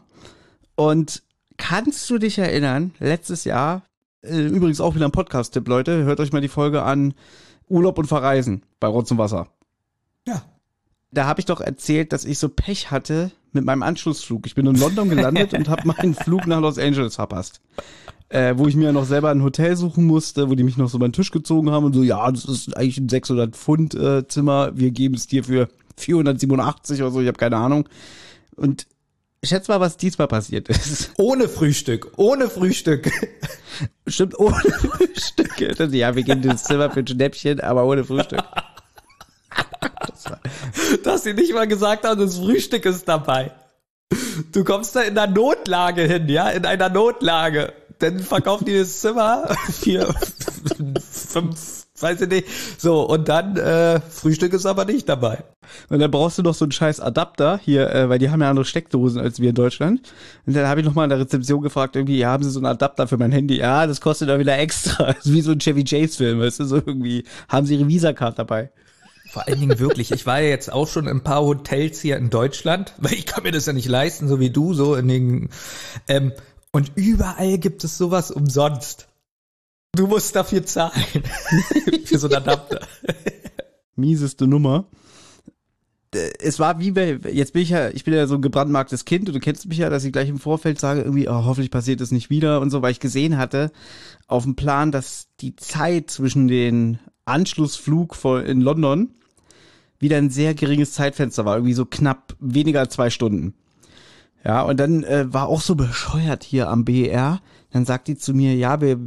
Und 0.76 1.24
kannst 1.58 2.08
du 2.10 2.20
dich 2.20 2.38
erinnern, 2.38 2.94
letztes 3.00 3.46
Jahr, 3.46 3.89
übrigens 4.22 4.82
auch 4.82 4.96
wieder 4.96 5.06
ein 5.06 5.12
Podcast-Tipp, 5.12 5.68
Leute, 5.68 6.04
hört 6.04 6.20
euch 6.20 6.34
mal 6.34 6.42
die 6.42 6.48
Folge 6.48 6.84
an 6.84 7.14
Urlaub 7.68 7.98
und 7.98 8.08
Verreisen 8.08 8.64
bei 8.80 8.88
Rotz 8.88 9.12
und 9.12 9.18
Wasser. 9.18 9.48
Ja. 10.28 10.44
Da 11.12 11.26
habe 11.26 11.40
ich 11.40 11.46
doch 11.46 11.62
erzählt, 11.62 12.14
dass 12.14 12.26
ich 12.26 12.38
so 12.38 12.50
Pech 12.50 12.92
hatte 12.92 13.32
mit 13.52 13.66
meinem 13.66 13.82
Anschlussflug. 13.82 14.46
Ich 14.46 14.56
bin 14.56 14.68
in 14.68 14.76
London 14.76 15.10
gelandet 15.10 15.54
und 15.54 15.70
habe 15.70 15.88
meinen 15.88 16.14
Flug 16.16 16.46
nach 16.46 16.62
Los 16.62 16.78
Angeles 16.78 17.16
verpasst. 17.16 17.62
Äh, 18.30 18.56
wo 18.58 18.68
ich 18.68 18.76
mir 18.76 18.94
noch 18.94 19.06
selber 19.06 19.32
ein 19.32 19.42
Hotel 19.42 19.76
suchen 19.76 20.06
musste, 20.06 20.52
wo 20.52 20.56
die 20.56 20.64
mich 20.64 20.78
noch 20.78 20.88
so 20.88 20.98
über 20.98 21.08
den 21.08 21.14
Tisch 21.14 21.32
gezogen 21.32 21.72
haben 21.72 21.86
und 21.86 21.94
so, 21.94 22.04
ja, 22.04 22.32
das 22.32 22.46
ist 22.46 22.78
eigentlich 22.78 23.00
ein 23.00 23.10
600 23.10 23.56
Pfund 23.56 23.96
äh, 23.96 24.28
Zimmer, 24.28 24.78
wir 24.78 24.92
geben 24.92 25.16
es 25.16 25.26
dir 25.26 25.44
für 25.44 25.68
487 25.98 27.02
oder 27.02 27.10
so, 27.10 27.22
ich 27.22 27.28
habe 27.28 27.40
keine 27.40 27.58
Ahnung. 27.58 27.90
Und 28.56 28.86
schätz 29.44 29.68
mal, 29.68 29.80
was 29.80 29.98
diesmal 29.98 30.28
passiert 30.28 30.70
ist. 30.70 31.12
Ohne 31.18 31.50
Frühstück, 31.50 32.12
ohne 32.18 32.50
Frühstück. 32.50 33.10
Stimmt, 34.10 34.40
ohne 34.40 34.56
Frühstück. 34.62 35.60
Ja, 35.60 36.16
wir 36.16 36.24
geben 36.24 36.42
dir 36.42 36.50
das 36.50 36.64
Zimmer 36.64 36.90
für 36.90 37.00
ein 37.00 37.08
Schnäppchen, 37.08 37.60
aber 37.60 37.86
ohne 37.86 38.04
Frühstück. 38.04 38.44
Dass 41.04 41.24
sie 41.24 41.34
nicht 41.34 41.54
mal 41.54 41.68
gesagt 41.68 42.06
haben, 42.06 42.20
das 42.20 42.38
Frühstück 42.38 42.86
ist 42.86 43.08
dabei. 43.08 43.52
Du 44.52 44.64
kommst 44.64 44.96
da 44.96 45.02
in 45.02 45.18
einer 45.18 45.32
Notlage 45.32 46.04
hin, 46.04 46.30
ja, 46.30 46.50
in 46.50 46.66
einer 46.66 46.90
Notlage. 46.90 47.74
Dann 48.00 48.20
verkauft 48.20 48.68
die 48.68 48.78
das 48.78 49.02
Zimmer 49.02 49.56
für 49.82 50.14
fünf, 51.12 51.79
weiß 52.02 52.22
ich 52.22 52.30
nicht. 52.30 52.48
So, 52.78 53.02
und 53.04 53.30
dann 53.30 53.58
äh, 53.58 54.00
Frühstück 54.02 54.54
ist 54.54 54.66
aber 54.66 54.86
nicht 54.86 55.10
dabei. 55.10 55.44
Und 55.90 56.00
dann 56.00 56.12
brauchst 56.12 56.38
du 56.38 56.44
noch 56.44 56.54
so 56.54 56.66
einen 56.66 56.72
scheiß 56.72 57.00
Adapter 57.00 57.60
hier, 57.64 57.94
äh, 57.94 58.10
weil 58.10 58.20
die 58.20 58.30
haben 58.30 58.42
ja 58.42 58.50
andere 58.50 58.66
Steckdosen 58.66 59.22
als 59.22 59.40
wir 59.40 59.50
in 59.50 59.56
Deutschland. 59.56 60.14
Und 60.46 60.56
dann 60.56 60.68
habe 60.68 60.82
ich 60.82 60.86
nochmal 60.86 61.06
in 61.06 61.10
der 61.10 61.20
Rezeption 61.20 61.62
gefragt, 61.62 61.96
irgendwie, 61.96 62.18
ja, 62.18 62.30
haben 62.30 62.44
sie 62.44 62.50
so 62.50 62.60
einen 62.60 62.66
Adapter 62.66 63.08
für 63.08 63.18
mein 63.18 63.32
Handy? 63.32 63.58
Ja, 63.58 63.88
das 63.88 64.02
kostet 64.02 64.30
da 64.30 64.40
wieder 64.40 64.58
extra. 64.58 65.14
Das 65.14 65.18
ist 65.26 65.34
wie 65.34 65.42
so 65.42 65.52
ein 65.52 65.60
Chevy 65.60 65.84
Chase 65.84 66.18
Film, 66.18 66.40
weißt 66.40 66.62
du, 66.62 66.66
so 66.66 66.76
irgendwie, 66.78 67.24
haben 67.48 67.66
sie 67.66 67.76
ihre 67.76 67.88
Visa-Card 67.88 68.40
dabei. 68.40 68.72
Vor 69.30 69.48
allen 69.48 69.60
Dingen 69.60 69.78
wirklich, 69.78 70.12
ich 70.12 70.26
war 70.26 70.42
ja 70.42 70.50
jetzt 70.50 70.74
auch 70.74 70.88
schon 70.88 71.06
in 71.06 71.18
ein 71.18 71.24
paar 71.24 71.42
Hotels 71.42 72.02
hier 72.02 72.18
in 72.18 72.32
Deutschland, 72.32 72.94
weil 72.98 73.14
ich 73.14 73.26
kann 73.26 73.44
mir 73.44 73.52
das 73.52 73.66
ja 73.66 73.74
nicht 73.74 73.88
leisten, 73.88 74.28
so 74.28 74.40
wie 74.40 74.50
du, 74.50 74.74
so 74.74 74.96
in 74.96 75.08
den, 75.08 75.50
ähm, 76.08 76.32
und 76.72 76.92
überall 76.96 77.58
gibt 77.58 77.84
es 77.84 77.98
sowas 77.98 78.32
umsonst. 78.32 79.09
Du 79.96 80.08
musst 80.08 80.36
dafür 80.36 80.66
zahlen. 80.66 80.94
Für 82.06 82.18
so 82.20 82.28
einen 82.28 82.38
Adapter. 82.38 82.80
Mieseste 83.96 84.48
Nummer. 84.48 84.86
Äh, 86.14 86.30
Es 86.40 86.60
war 86.60 86.80
wie 86.80 86.92
bei, 86.92 87.20
jetzt 87.32 87.54
bin 87.54 87.64
ich 87.64 87.70
ja, 87.70 87.90
ich 87.90 88.04
bin 88.04 88.14
ja 88.14 88.28
so 88.28 88.36
ein 88.36 88.42
gebrandmarktes 88.42 89.06
Kind 89.06 89.28
und 89.28 89.36
du 89.36 89.40
kennst 89.40 89.68
mich 89.68 89.80
ja, 89.80 89.90
dass 89.90 90.04
ich 90.06 90.14
gleich 90.14 90.30
im 90.30 90.40
Vorfeld 90.40 90.80
sage, 90.80 91.02
irgendwie, 91.02 91.28
oh, 91.28 91.44
hoffentlich 91.46 91.72
passiert 91.72 92.02
das 92.02 92.12
nicht 92.12 92.30
wieder 92.30 92.62
und 92.62 92.70
so, 92.70 92.82
weil 92.82 92.92
ich 92.92 93.00
gesehen 93.00 93.38
hatte 93.38 93.72
auf 94.28 94.44
dem 94.44 94.56
Plan, 94.56 94.92
dass 94.92 95.28
die 95.42 95.56
Zeit 95.56 96.10
zwischen 96.12 96.48
den 96.48 97.00
Anschlussflug 97.26 98.16
vor- 98.16 98.44
in 98.44 98.62
London 98.62 99.10
wieder 100.00 100.18
ein 100.18 100.30
sehr 100.30 100.54
geringes 100.54 100.94
Zeitfenster 100.94 101.44
war, 101.46 101.56
irgendwie 101.58 101.74
so 101.74 101.86
knapp 101.86 102.36
weniger 102.40 102.80
als 102.80 102.94
zwei 102.94 103.10
Stunden. 103.10 103.54
Ja, 104.46 104.62
und 104.62 104.80
dann 104.80 105.04
äh, 105.04 105.26
war 105.34 105.50
auch 105.50 105.60
so 105.60 105.76
bescheuert 105.76 106.46
hier 106.46 106.70
am 106.70 106.86
BER. 106.86 107.42
Dann 107.72 107.86
sagt 107.86 108.08
die 108.08 108.18
zu 108.18 108.34
mir, 108.34 108.56
ja, 108.56 108.82
wir, 108.82 109.00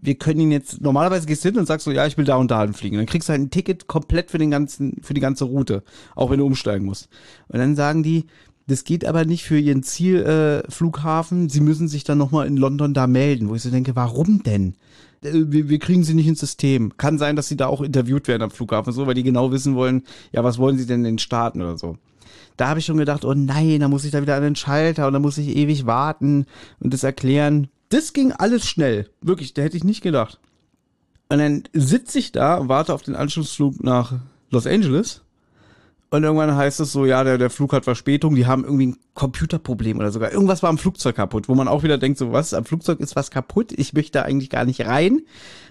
wir 0.00 0.14
können 0.14 0.40
ihn 0.40 0.52
jetzt, 0.52 0.80
normalerweise 0.80 1.26
gehst 1.26 1.44
du 1.44 1.50
hin 1.50 1.58
und 1.58 1.66
sagst 1.66 1.84
so, 1.84 1.90
ja, 1.90 2.06
ich 2.06 2.16
will 2.16 2.24
da 2.24 2.36
und 2.36 2.50
da 2.50 2.62
hinfliegen. 2.62 2.98
Dann 2.98 3.06
kriegst 3.06 3.28
du 3.28 3.32
halt 3.32 3.42
ein 3.42 3.50
Ticket 3.50 3.86
komplett 3.88 4.30
für 4.30 4.38
den 4.38 4.50
ganzen, 4.50 4.96
für 5.02 5.12
die 5.12 5.20
ganze 5.20 5.44
Route, 5.44 5.82
auch 6.14 6.30
wenn 6.30 6.38
du 6.38 6.46
umsteigen 6.46 6.86
musst. 6.86 7.08
Und 7.48 7.58
dann 7.58 7.76
sagen 7.76 8.02
die, 8.02 8.24
das 8.66 8.84
geht 8.84 9.04
aber 9.04 9.24
nicht 9.24 9.44
für 9.44 9.58
ihren 9.58 9.82
Zielflughafen, 9.82 11.46
äh, 11.46 11.50
sie 11.50 11.60
müssen 11.60 11.88
sich 11.88 12.04
dann 12.04 12.18
nochmal 12.18 12.46
in 12.46 12.56
London 12.56 12.94
da 12.94 13.06
melden, 13.06 13.48
wo 13.48 13.54
ich 13.54 13.62
so 13.62 13.70
denke, 13.70 13.96
warum 13.96 14.42
denn? 14.42 14.76
Äh, 15.22 15.32
wir, 15.48 15.68
wir 15.68 15.78
kriegen 15.78 16.04
sie 16.04 16.14
nicht 16.14 16.28
ins 16.28 16.40
System. 16.40 16.96
Kann 16.96 17.18
sein, 17.18 17.36
dass 17.36 17.48
sie 17.48 17.56
da 17.56 17.66
auch 17.66 17.82
interviewt 17.82 18.28
werden 18.28 18.42
am 18.42 18.50
Flughafen, 18.50 18.92
so, 18.92 19.06
weil 19.06 19.14
die 19.14 19.24
genau 19.24 19.52
wissen 19.52 19.74
wollen, 19.74 20.04
ja, 20.32 20.42
was 20.44 20.58
wollen 20.58 20.78
sie 20.78 20.86
denn 20.86 21.00
in 21.00 21.16
den 21.16 21.18
Staaten 21.18 21.60
oder 21.60 21.76
so 21.76 21.96
da 22.60 22.68
habe 22.68 22.78
ich 22.78 22.84
schon 22.84 22.98
gedacht, 22.98 23.24
oh 23.24 23.32
nein, 23.32 23.80
da 23.80 23.88
muss 23.88 24.04
ich 24.04 24.10
da 24.10 24.20
wieder 24.20 24.36
an 24.36 24.42
den 24.42 24.56
Schalter 24.56 25.06
und 25.06 25.14
da 25.14 25.18
muss 25.18 25.38
ich 25.38 25.56
ewig 25.56 25.86
warten 25.86 26.44
und 26.78 26.92
das 26.92 27.04
erklären. 27.04 27.68
Das 27.90 28.12
ging 28.12 28.32
alles 28.32 28.66
schnell. 28.66 29.10
Wirklich, 29.20 29.52
da 29.52 29.62
hätte 29.62 29.76
ich 29.76 29.84
nicht 29.84 30.02
gedacht. 30.02 30.40
Und 31.28 31.38
dann 31.38 31.64
sitze 31.72 32.18
ich 32.18 32.32
da 32.32 32.56
und 32.56 32.68
warte 32.68 32.94
auf 32.94 33.02
den 33.02 33.14
Anschlussflug 33.14 33.84
nach 33.84 34.14
Los 34.50 34.66
Angeles. 34.66 35.22
Und 36.10 36.24
irgendwann 36.24 36.56
heißt 36.56 36.80
es 36.80 36.90
so, 36.90 37.06
ja, 37.06 37.22
der, 37.22 37.38
der 37.38 37.50
Flug 37.50 37.72
hat 37.72 37.84
Verspätung, 37.84 38.34
die 38.34 38.46
haben 38.46 38.64
irgendwie 38.64 38.88
ein 38.88 38.96
Computerproblem 39.14 39.98
oder 39.98 40.10
sogar 40.10 40.32
irgendwas 40.32 40.62
war 40.62 40.70
am 40.70 40.78
Flugzeug 40.78 41.14
kaputt, 41.14 41.48
wo 41.48 41.54
man 41.54 41.68
auch 41.68 41.84
wieder 41.84 41.98
denkt, 41.98 42.18
so 42.18 42.32
was, 42.32 42.52
am 42.52 42.64
Flugzeug 42.64 42.98
ist 42.98 43.14
was 43.14 43.30
kaputt, 43.30 43.70
ich 43.70 43.92
möchte 43.92 44.18
da 44.18 44.22
eigentlich 44.22 44.50
gar 44.50 44.64
nicht 44.64 44.84
rein. 44.86 45.20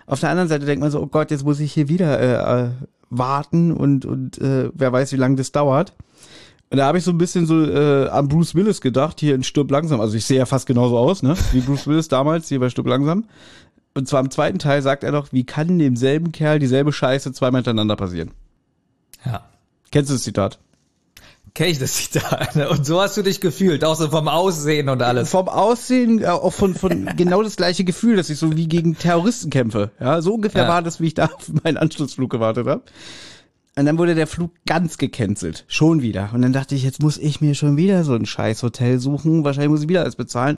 Auf 0.06 0.22
der 0.22 0.30
anderen 0.30 0.48
Seite 0.48 0.66
denkt 0.66 0.82
man 0.82 0.92
so, 0.92 1.02
oh 1.02 1.08
Gott, 1.08 1.30
jetzt 1.32 1.44
muss 1.44 1.60
ich 1.60 1.74
hier 1.74 1.90
wieder 1.90 2.20
äh, 2.20 2.68
äh 2.68 2.70
warten 3.10 3.72
und, 3.72 4.06
und 4.06 4.38
äh, 4.38 4.70
wer 4.74 4.94
weiß, 4.94 5.12
wie 5.14 5.18
lange 5.18 5.36
das 5.36 5.52
dauert. 5.52 5.96
Und 6.72 6.78
da 6.78 6.86
habe 6.86 7.00
ich 7.00 7.04
so 7.04 7.12
ein 7.12 7.18
bisschen 7.18 7.48
so 7.48 7.66
äh, 7.66 8.08
an 8.10 8.28
Bruce 8.28 8.54
Willis 8.54 8.80
gedacht, 8.80 9.20
hier 9.20 9.34
in 9.34 9.44
Stirb 9.44 9.72
langsam. 9.72 10.02
Also 10.02 10.16
ich 10.16 10.26
sehe 10.26 10.38
ja 10.38 10.46
fast 10.46 10.68
genauso 10.68 10.98
aus, 10.98 11.24
ne? 11.24 11.36
Wie 11.52 11.62
Bruce 11.62 11.88
Willis 11.88 12.10
damals 12.10 12.48
hier 12.48 12.60
bei 12.60 12.70
Stirb 12.70 12.88
langsam. 12.88 13.26
Und 13.96 14.08
zwar 14.08 14.20
im 14.22 14.30
zweiten 14.30 14.60
Teil 14.60 14.82
sagt 14.84 15.04
er 15.04 15.12
doch, 15.12 15.30
wie 15.32 15.46
kann 15.46 15.80
demselben 15.80 16.32
Kerl 16.32 16.60
dieselbe 16.60 16.94
Scheiße 16.94 17.34
zweimal 17.34 17.60
hintereinander 17.60 17.96
passieren? 17.96 18.32
Ja. 19.26 19.46
Kennst 19.92 20.12
du 20.12 20.14
das 20.14 20.24
Zitat? 20.24 20.60
Kenn 21.56 21.70
ich 21.70 21.80
das 21.80 21.94
Zitat. 21.94 22.56
Und 22.70 22.86
so 22.86 23.02
hast 23.02 23.18
du 23.18 23.24
dich 23.24 23.42
gefühlt, 23.42 23.84
auch 23.84 23.96
so 23.96 24.10
vom 24.10 24.28
Aussehen 24.28 24.88
und 24.88 25.02
alles. 25.02 25.32
Vom 25.32 25.50
Aussehen, 25.50 26.24
auch 26.24 26.54
von, 26.54 26.76
von 26.76 27.10
genau 27.18 27.42
das 27.42 27.56
gleiche 27.56 27.84
Gefühl, 27.84 28.16
dass 28.16 28.30
ich 28.30 28.38
so 28.38 28.56
wie 28.56 28.68
gegen 28.68 28.98
Terroristen 28.98 29.50
kämpfe. 29.50 29.90
Ja, 30.00 30.22
so 30.22 30.36
ungefähr 30.36 30.64
ja. 30.64 30.70
war 30.70 30.84
das, 30.84 31.00
wie 31.00 31.08
ich 31.08 31.16
da 31.16 31.26
auf 31.26 31.50
meinen 31.64 31.78
Anschlussflug 31.78 32.30
gewartet 32.30 32.68
habe. 32.68 32.84
Und 33.80 33.86
dann 33.86 33.98
wurde 33.98 34.14
der 34.14 34.28
Flug 34.28 34.52
ganz 34.66 34.98
gecancelt. 34.98 35.64
Schon 35.70 36.02
wieder. 36.02 36.32
Und 36.34 36.42
dann 36.42 36.52
dachte 36.52 36.76
ich, 36.76 36.84
jetzt 36.84 37.02
muss 37.02 37.18
ich 37.18 37.40
mir 37.40 37.56
schon 37.56 37.78
wieder 37.78 38.04
so 38.04 38.14
ein 38.14 38.26
scheiß 38.26 38.62
Hotel 38.62 39.00
suchen. 39.00 39.46
Wahrscheinlich 39.46 39.70
muss 39.70 39.84
ich 39.84 39.88
wieder 39.88 40.02
alles 40.02 40.18
bezahlen. 40.18 40.58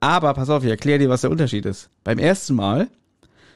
Aber 0.00 0.32
pass 0.32 0.48
auf, 0.48 0.64
ich 0.64 0.70
erkläre 0.70 0.98
dir, 0.98 1.10
was 1.10 1.20
der 1.20 1.30
Unterschied 1.30 1.66
ist. 1.66 1.90
Beim 2.04 2.18
ersten 2.18 2.54
Mal 2.54 2.88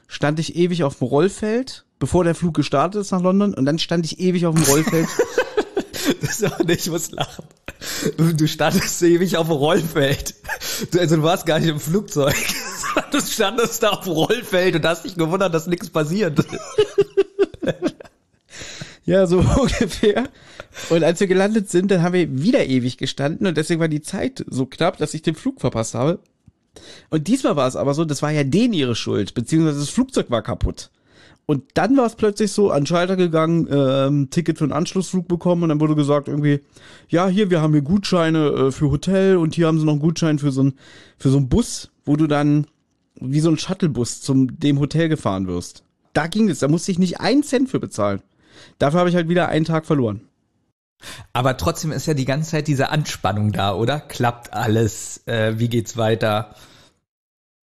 stand 0.08 0.38
ich 0.40 0.56
ewig 0.56 0.84
auf 0.84 0.98
dem 0.98 1.06
Rollfeld, 1.06 1.86
bevor 1.98 2.22
der 2.24 2.34
Flug 2.34 2.52
gestartet 2.52 3.00
ist 3.00 3.10
nach 3.10 3.22
London. 3.22 3.54
Und 3.54 3.64
dann 3.64 3.78
stand 3.78 4.04
ich 4.04 4.20
ewig 4.20 4.44
auf 4.44 4.54
dem 4.54 4.64
Rollfeld. 4.64 5.08
das 6.20 6.40
ist 6.42 6.52
auch 6.52 6.60
ich 6.60 6.90
muss 6.90 7.10
lachen. 7.10 7.46
Du 8.36 8.46
standest 8.46 9.02
ewig 9.02 9.38
auf 9.38 9.46
dem 9.46 9.56
Rollfeld. 9.56 10.34
Also 10.98 11.16
du 11.16 11.22
warst 11.22 11.46
gar 11.46 11.60
nicht 11.60 11.70
im 11.70 11.80
Flugzeug. 11.80 12.36
Du 13.10 13.20
standest 13.20 13.82
da 13.82 13.90
auf 13.90 14.04
dem 14.04 14.12
Rollfeld 14.12 14.74
und 14.74 14.84
hast 14.84 15.04
dich 15.04 15.14
gewundert, 15.14 15.54
dass 15.54 15.66
nichts 15.66 15.88
passiert. 15.88 16.44
Ja, 19.08 19.26
so 19.26 19.38
ungefähr. 19.60 20.28
Und 20.90 21.02
als 21.02 21.18
wir 21.18 21.26
gelandet 21.26 21.70
sind, 21.70 21.90
dann 21.90 22.02
haben 22.02 22.12
wir 22.12 22.42
wieder 22.42 22.66
ewig 22.66 22.98
gestanden 22.98 23.46
und 23.46 23.56
deswegen 23.56 23.80
war 23.80 23.88
die 23.88 24.02
Zeit 24.02 24.44
so 24.48 24.66
knapp, 24.66 24.98
dass 24.98 25.14
ich 25.14 25.22
den 25.22 25.34
Flug 25.34 25.62
verpasst 25.62 25.94
habe. 25.94 26.18
Und 27.08 27.26
diesmal 27.26 27.56
war 27.56 27.66
es 27.66 27.74
aber 27.74 27.94
so, 27.94 28.04
das 28.04 28.20
war 28.20 28.30
ja 28.30 28.44
denen 28.44 28.74
ihre 28.74 28.94
Schuld, 28.94 29.32
beziehungsweise 29.32 29.80
das 29.80 29.88
Flugzeug 29.88 30.30
war 30.30 30.42
kaputt. 30.42 30.90
Und 31.46 31.64
dann 31.72 31.96
war 31.96 32.04
es 32.04 32.16
plötzlich 32.16 32.52
so, 32.52 32.70
an 32.70 32.84
Schalter 32.84 33.16
gegangen, 33.16 33.66
ähm, 33.70 34.28
Ticket 34.28 34.58
für 34.58 34.64
einen 34.64 34.74
Anschlussflug 34.74 35.26
bekommen 35.26 35.62
und 35.62 35.70
dann 35.70 35.80
wurde 35.80 35.96
gesagt 35.96 36.28
irgendwie, 36.28 36.60
ja, 37.08 37.28
hier, 37.28 37.48
wir 37.48 37.62
haben 37.62 37.72
hier 37.72 37.80
Gutscheine 37.80 38.48
äh, 38.48 38.70
für 38.70 38.90
Hotel 38.90 39.38
und 39.38 39.54
hier 39.54 39.68
haben 39.68 39.78
sie 39.78 39.86
noch 39.86 39.94
einen 39.94 40.02
Gutschein 40.02 40.38
für 40.38 40.52
so 40.52 40.64
ein 40.64 40.74
für 41.16 41.30
so 41.30 41.38
einen 41.38 41.48
Bus, 41.48 41.90
wo 42.04 42.16
du 42.16 42.26
dann 42.26 42.66
wie 43.18 43.40
so 43.40 43.48
ein 43.48 43.56
Shuttlebus 43.56 44.20
zum 44.20 44.60
dem 44.60 44.78
Hotel 44.78 45.08
gefahren 45.08 45.46
wirst. 45.46 45.82
Da 46.12 46.26
ging 46.26 46.50
es, 46.50 46.58
da 46.58 46.68
musste 46.68 46.92
ich 46.92 46.98
nicht 46.98 47.20
einen 47.20 47.42
Cent 47.42 47.70
für 47.70 47.80
bezahlen. 47.80 48.20
Dafür 48.78 49.00
habe 49.00 49.10
ich 49.10 49.16
halt 49.16 49.28
wieder 49.28 49.48
einen 49.48 49.64
Tag 49.64 49.86
verloren. 49.86 50.22
Aber 51.32 51.56
trotzdem 51.56 51.92
ist 51.92 52.06
ja 52.06 52.14
die 52.14 52.24
ganze 52.24 52.50
Zeit 52.50 52.66
diese 52.66 52.90
Anspannung 52.90 53.52
da, 53.52 53.74
oder? 53.74 54.00
Klappt 54.00 54.52
alles? 54.52 55.22
Äh, 55.26 55.58
wie 55.58 55.68
geht's 55.68 55.96
weiter? 55.96 56.54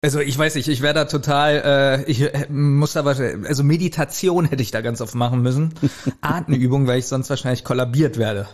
Also 0.05 0.19
ich 0.19 0.37
weiß 0.37 0.57
nicht, 0.57 0.67
ich 0.67 0.83
wäre 0.83 0.95
da 0.95 1.05
total, 1.05 1.63
äh, 2.05 2.11
ich 2.11 2.23
äh, 2.23 2.49
muss 2.51 2.97
aber, 2.97 3.11
also 3.11 3.63
Meditation 3.63 4.47
hätte 4.47 4.63
ich 4.63 4.73
da 4.73 4.81
ganz 4.81 5.01
oft 5.01 5.15
machen 5.15 5.43
müssen. 5.43 5.75
Atemübung, 6.21 6.89
weil 6.89 6.99
ich 6.99 7.07
sonst 7.07 7.31
wahrscheinlich 7.31 7.63
kollabiert 7.63 8.19
werde. 8.19 8.49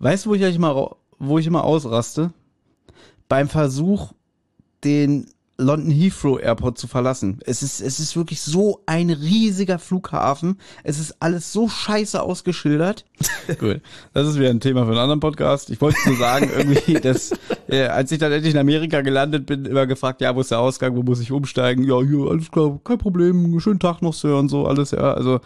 Weißt 0.00 0.26
du, 0.26 0.30
wo 0.30 0.34
ich 0.34 0.42
immer, 0.42 0.96
wo 1.18 1.38
ich 1.38 1.46
immer 1.46 1.64
ausraste? 1.64 2.32
Beim 3.28 3.48
Versuch, 3.48 4.12
den 4.84 5.30
London 5.60 5.90
Heathrow 5.90 6.40
Airport 6.40 6.78
zu 6.78 6.88
verlassen. 6.88 7.38
Es 7.44 7.62
ist, 7.62 7.80
es 7.80 8.00
ist 8.00 8.16
wirklich 8.16 8.40
so 8.40 8.82
ein 8.86 9.10
riesiger 9.10 9.78
Flughafen. 9.78 10.58
Es 10.82 10.98
ist 10.98 11.16
alles 11.20 11.52
so 11.52 11.68
scheiße 11.68 12.20
ausgeschildert. 12.20 13.04
Gut, 13.58 13.80
das 14.12 14.28
ist 14.28 14.38
wieder 14.38 14.50
ein 14.50 14.60
Thema 14.60 14.84
für 14.84 14.90
einen 14.90 15.00
anderen 15.00 15.20
Podcast. 15.20 15.70
Ich 15.70 15.80
wollte 15.80 15.98
nur 16.06 16.16
sagen, 16.16 16.50
irgendwie, 16.56 16.94
dass, 16.94 17.32
äh, 17.68 17.84
als 17.84 18.10
ich 18.10 18.18
dann 18.18 18.32
endlich 18.32 18.54
in 18.54 18.60
Amerika 18.60 19.02
gelandet 19.02 19.46
bin, 19.46 19.64
immer 19.64 19.86
gefragt, 19.86 20.20
ja, 20.20 20.34
wo 20.34 20.40
ist 20.40 20.50
der 20.50 20.60
Ausgang, 20.60 20.96
wo 20.96 21.02
muss 21.02 21.20
ich 21.20 21.30
umsteigen? 21.30 21.84
Ja, 21.84 22.00
hier, 22.02 22.30
alles 22.30 22.50
klar, 22.50 22.80
kein 22.82 22.98
Problem, 22.98 23.58
schönen 23.60 23.78
Tag 23.78 24.02
noch, 24.02 24.14
Sir, 24.14 24.36
und 24.36 24.48
so, 24.48 24.66
alles, 24.66 24.92
ja, 24.92 25.12
also, 25.12 25.40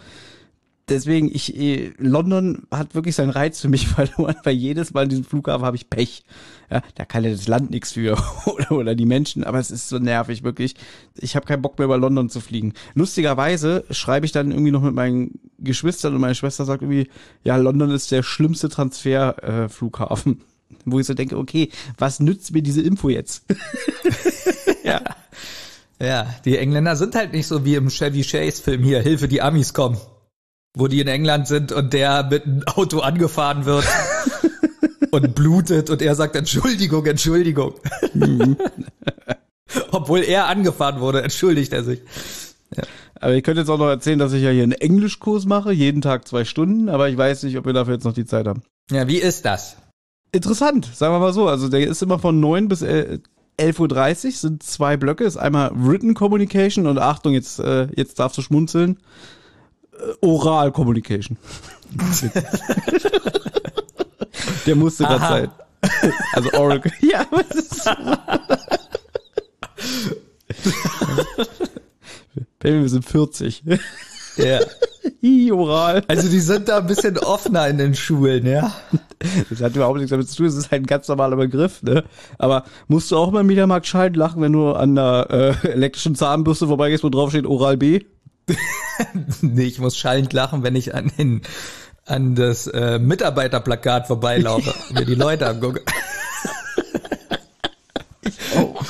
deswegen, 0.89 1.29
ich, 1.33 1.55
äh, 1.55 1.93
London 1.97 2.63
hat 2.71 2.95
wirklich 2.95 3.15
seinen 3.15 3.29
Reiz 3.29 3.61
für 3.61 3.69
mich 3.69 3.87
verloren, 3.87 4.35
weil 4.43 4.53
jedes 4.53 4.93
Mal 4.93 5.03
in 5.03 5.09
diesem 5.09 5.25
Flughafen 5.25 5.65
habe 5.65 5.77
ich 5.77 5.89
Pech. 5.89 6.23
Ja, 6.69 6.81
da 6.95 7.05
kann 7.05 7.23
ja 7.23 7.29
das 7.29 7.47
Land 7.47 7.69
nichts 7.69 7.91
für 7.93 8.17
oder, 8.45 8.71
oder 8.71 8.95
die 8.95 9.05
Menschen, 9.05 9.43
aber 9.43 9.59
es 9.59 9.71
ist 9.71 9.89
so 9.89 9.99
nervig, 9.99 10.43
wirklich. 10.43 10.75
Ich 11.15 11.35
habe 11.35 11.45
keinen 11.45 11.61
Bock 11.61 11.77
mehr 11.77 11.85
über 11.85 11.97
London 11.97 12.29
zu 12.29 12.39
fliegen. 12.39 12.73
Lustigerweise 12.93 13.85
schreibe 13.91 14.25
ich 14.25 14.31
dann 14.31 14.51
irgendwie 14.51 14.71
noch 14.71 14.81
mit 14.81 14.95
meinen 14.95 15.39
Geschwistern 15.59 16.15
und 16.15 16.21
meine 16.21 16.35
Schwester 16.35 16.65
sagt 16.65 16.81
irgendwie, 16.81 17.09
ja, 17.43 17.55
London 17.57 17.91
ist 17.91 18.11
der 18.11 18.23
schlimmste 18.23 18.69
Transferflughafen. 18.69 20.33
Äh, 20.33 20.45
Wo 20.87 20.99
ich 20.99 21.05
so 21.05 21.13
denke, 21.13 21.37
okay, 21.37 21.69
was 21.97 22.19
nützt 22.19 22.51
mir 22.51 22.61
diese 22.61 22.81
Info 22.81 23.09
jetzt? 23.09 23.43
ja. 24.83 25.01
Ja, 25.99 26.35
die 26.43 26.57
Engländer 26.57 26.95
sind 26.95 27.15
halt 27.15 27.31
nicht 27.31 27.47
so 27.47 27.63
wie 27.65 27.75
im 27.75 27.89
Chevy 27.89 28.23
Chase 28.23 28.61
Film 28.61 28.83
hier, 28.83 29.01
Hilfe, 29.01 29.27
die 29.27 29.41
Amis 29.41 29.73
kommen 29.73 29.97
wo 30.75 30.87
die 30.87 30.99
in 30.99 31.07
England 31.07 31.47
sind 31.47 31.71
und 31.71 31.93
der 31.93 32.23
mit 32.23 32.45
einem 32.45 32.63
Auto 32.67 32.99
angefahren 32.99 33.65
wird 33.65 33.85
und 35.11 35.33
blutet 35.33 35.89
und 35.89 36.01
er 36.01 36.15
sagt 36.15 36.35
Entschuldigung, 36.35 37.05
Entschuldigung. 37.05 37.73
Mhm. 38.13 38.57
Obwohl 39.91 40.19
er 40.19 40.47
angefahren 40.47 40.99
wurde, 40.99 41.23
entschuldigt 41.23 41.73
er 41.73 41.83
sich. 41.83 42.01
Ja. 42.75 42.83
Aber 43.19 43.33
ich 43.33 43.43
könnte 43.43 43.61
jetzt 43.61 43.69
auch 43.69 43.77
noch 43.77 43.87
erzählen, 43.87 44.19
dass 44.19 44.33
ich 44.33 44.43
ja 44.43 44.51
hier 44.51 44.63
einen 44.63 44.73
Englischkurs 44.73 45.45
mache, 45.45 45.71
jeden 45.71 46.01
Tag 46.01 46.27
zwei 46.27 46.45
Stunden, 46.45 46.89
aber 46.89 47.09
ich 47.09 47.17
weiß 47.17 47.43
nicht, 47.43 47.57
ob 47.57 47.65
wir 47.65 47.73
dafür 47.73 47.95
jetzt 47.95 48.03
noch 48.03 48.13
die 48.13 48.25
Zeit 48.25 48.45
haben. 48.45 48.61
Ja, 48.91 49.07
wie 49.07 49.17
ist 49.17 49.45
das? 49.45 49.77
Interessant, 50.31 50.89
sagen 50.93 51.13
wir 51.13 51.19
mal 51.19 51.33
so. 51.33 51.47
Also 51.47 51.69
der 51.69 51.87
ist 51.87 52.03
immer 52.03 52.19
von 52.19 52.39
neun 52.39 52.67
bis 52.67 52.83
11.30 52.83 54.25
Uhr, 54.25 54.31
sind 54.31 54.63
zwei 54.63 54.97
Blöcke, 54.97 55.23
ist 55.23 55.37
einmal 55.37 55.71
Written 55.73 56.13
Communication 56.13 56.87
und 56.87 56.99
Achtung, 56.99 57.33
jetzt, 57.33 57.59
äh, 57.59 57.87
jetzt 57.95 58.19
darfst 58.19 58.37
du 58.37 58.41
schmunzeln. 58.41 58.99
Äh, 59.99 60.13
Oral 60.21 60.71
Communication. 60.71 61.37
Der 64.65 64.75
musste 64.75 65.03
das 65.03 65.21
sein. 65.21 65.51
Also 66.33 66.51
Oral. 66.53 66.81
Ja, 67.01 67.25
was 67.31 67.49
ist 67.51 67.89
Baby, 72.59 72.81
wir 72.81 72.89
sind 72.89 73.05
40. 73.05 73.63
Ja. 74.37 74.59
Hi, 75.21 75.51
oral. 75.51 76.03
Also 76.07 76.29
die 76.29 76.39
sind 76.39 76.67
da 76.67 76.79
ein 76.79 76.87
bisschen 76.87 77.17
offener 77.17 77.67
in 77.67 77.77
den 77.77 77.95
Schulen, 77.95 78.45
ja. 78.45 78.71
Das 79.49 79.61
hat 79.61 79.75
überhaupt 79.75 79.97
nichts 79.97 80.11
damit 80.11 80.29
zu 80.29 80.37
tun, 80.37 80.45
das 80.47 80.55
ist 80.55 80.71
halt 80.71 80.83
ein 80.83 80.87
ganz 80.87 81.07
normaler 81.07 81.35
Begriff, 81.35 81.81
ne? 81.83 82.03
Aber 82.37 82.63
musst 82.87 83.11
du 83.11 83.17
auch 83.17 83.31
mal 83.31 83.41
im 83.41 83.47
Mediamarkt 83.47 83.87
schallend 83.87 84.17
lachen, 84.17 84.41
wenn 84.41 84.53
du 84.53 84.71
an 84.71 84.95
der 84.95 85.55
äh, 85.63 85.67
elektrischen 85.67 86.15
Zahnbürste 86.15 86.67
vorbeigehst, 86.67 87.03
wo 87.03 87.09
drauf 87.09 87.29
steht 87.29 87.45
Oral 87.45 87.77
B? 87.77 88.01
nee, 89.41 89.63
ich 89.63 89.79
muss 89.79 89.97
schallend 89.97 90.33
lachen, 90.33 90.63
wenn 90.63 90.75
ich 90.75 90.93
an 90.93 91.11
den 91.17 91.41
an 92.05 92.35
das 92.35 92.67
äh, 92.67 92.99
Mitarbeiterplakat 92.99 94.07
vorbeilaufe 94.07 94.73
und 94.89 94.99
mir 94.99 95.05
die 95.05 95.15
Leute 95.15 95.47
angucke. 95.47 95.81
oh. 98.55 98.75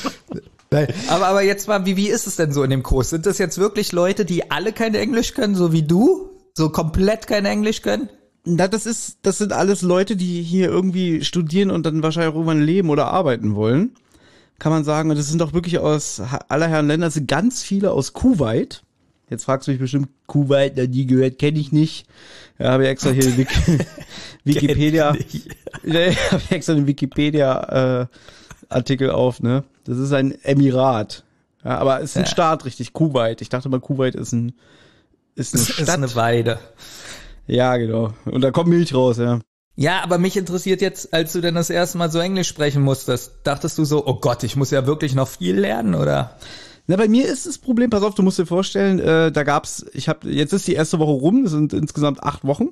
Nein. 0.71 0.87
Aber, 1.07 1.27
aber 1.27 1.41
jetzt 1.41 1.67
mal, 1.67 1.85
wie, 1.85 1.95
wie 1.95 2.09
ist 2.09 2.27
es 2.27 2.35
denn 2.35 2.51
so 2.51 2.63
in 2.63 2.69
dem 2.69 2.83
Kurs? 2.83 3.09
Sind 3.09 3.25
das 3.25 3.37
jetzt 3.37 3.57
wirklich 3.57 3.93
Leute, 3.93 4.25
die 4.25 4.51
alle 4.51 4.73
kein 4.73 4.93
Englisch 4.95 5.33
können, 5.33 5.55
so 5.55 5.71
wie 5.71 5.83
du? 5.83 6.29
So 6.53 6.69
komplett 6.69 7.27
kein 7.27 7.45
Englisch 7.45 7.81
können? 7.81 8.09
Na, 8.43 8.67
das 8.67 8.85
ist, 8.85 9.19
das 9.21 9.37
sind 9.37 9.53
alles 9.53 9.81
Leute, 9.81 10.15
die 10.15 10.41
hier 10.41 10.67
irgendwie 10.67 11.23
studieren 11.23 11.71
und 11.71 11.85
dann 11.85 12.03
wahrscheinlich 12.03 12.31
auch 12.31 12.35
irgendwann 12.35 12.61
leben 12.61 12.89
oder 12.89 13.07
arbeiten 13.07 13.55
wollen. 13.55 13.95
Kann 14.59 14.71
man 14.71 14.83
sagen. 14.83 15.09
Und 15.09 15.17
das 15.17 15.27
sind 15.27 15.39
doch 15.39 15.53
wirklich 15.53 15.79
aus 15.79 16.21
aller 16.47 16.67
Herren 16.67 16.87
Länder, 16.87 17.07
das 17.07 17.15
sind 17.15 17.27
ganz 17.27 17.63
viele 17.63 17.91
aus 17.91 18.13
Kuwait. 18.13 18.83
Jetzt 19.29 19.45
fragst 19.45 19.67
du 19.67 19.71
mich 19.71 19.79
bestimmt, 19.79 20.09
Kuwait, 20.27 20.77
da 20.77 20.85
nie 20.85 21.05
gehört, 21.05 21.39
kenne 21.39 21.59
ich 21.59 21.71
nicht. 21.71 22.07
Ja, 22.59 22.71
habe 22.71 22.83
ich 22.83 22.89
extra 22.89 23.09
hier 23.09 23.37
Wik 23.37 23.49
Wikipedia. 24.43 25.15
ja, 25.83 25.99
habe 26.31 26.41
ich 26.43 26.51
extra 26.51 26.73
den 26.73 26.87
Wikipedia 26.87 28.07
äh, 28.69 29.09
auf, 29.09 29.41
ne? 29.41 29.63
Das 29.83 29.97
ist 29.97 30.13
ein 30.13 30.35
Emirat. 30.43 31.23
Ja, 31.63 31.79
aber 31.79 32.01
es 32.01 32.11
ist 32.11 32.17
ein 32.17 32.23
ja. 32.23 32.29
Staat, 32.29 32.65
richtig, 32.65 32.93
Kuwait. 32.93 33.41
Ich 33.41 33.49
dachte 33.49 33.69
mal, 33.69 33.79
Kuwait 33.79 34.15
ist 34.15 34.31
ein 34.31 34.53
ist 35.35 35.53
eine 35.53 35.63
Stadt. 35.63 35.79
Ist 35.79 35.89
eine 35.89 36.15
Weide. 36.15 36.59
Ja, 37.47 37.75
genau. 37.77 38.13
Und 38.25 38.41
da 38.41 38.51
kommt 38.51 38.69
Milch 38.69 38.93
raus, 38.93 39.17
ja. 39.17 39.39
Ja, 39.75 40.01
aber 40.03 40.17
mich 40.17 40.37
interessiert 40.37 40.81
jetzt, 40.81 41.13
als 41.13 41.33
du 41.33 41.41
denn 41.41 41.55
das 41.55 41.69
erste 41.69 41.97
Mal 41.97 42.09
so 42.09 42.19
Englisch 42.19 42.47
sprechen 42.47 42.81
musstest, 42.81 43.33
dachtest 43.43 43.77
du 43.77 43.83
so, 43.83 44.07
oh 44.07 44.15
Gott, 44.15 44.43
ich 44.43 44.55
muss 44.55 44.71
ja 44.71 44.87
wirklich 44.87 45.15
noch 45.15 45.27
viel 45.27 45.59
lernen, 45.59 45.95
oder? 45.95 46.37
Na, 46.87 46.95
bei 46.97 47.07
mir 47.07 47.27
ist 47.27 47.47
das 47.47 47.57
Problem, 47.57 47.89
pass 47.89 48.03
auf, 48.03 48.13
du 48.13 48.21
musst 48.21 48.37
dir 48.37 48.45
vorstellen, 48.45 48.99
äh, 48.99 49.31
da 49.31 49.43
gab's, 49.43 49.85
ich 49.93 50.07
habe, 50.07 50.29
jetzt 50.29 50.53
ist 50.53 50.67
die 50.67 50.73
erste 50.73 50.99
Woche 50.99 51.11
rum, 51.11 51.43
das 51.43 51.51
sind 51.51 51.73
insgesamt 51.73 52.23
acht 52.23 52.45
Wochen. 52.45 52.69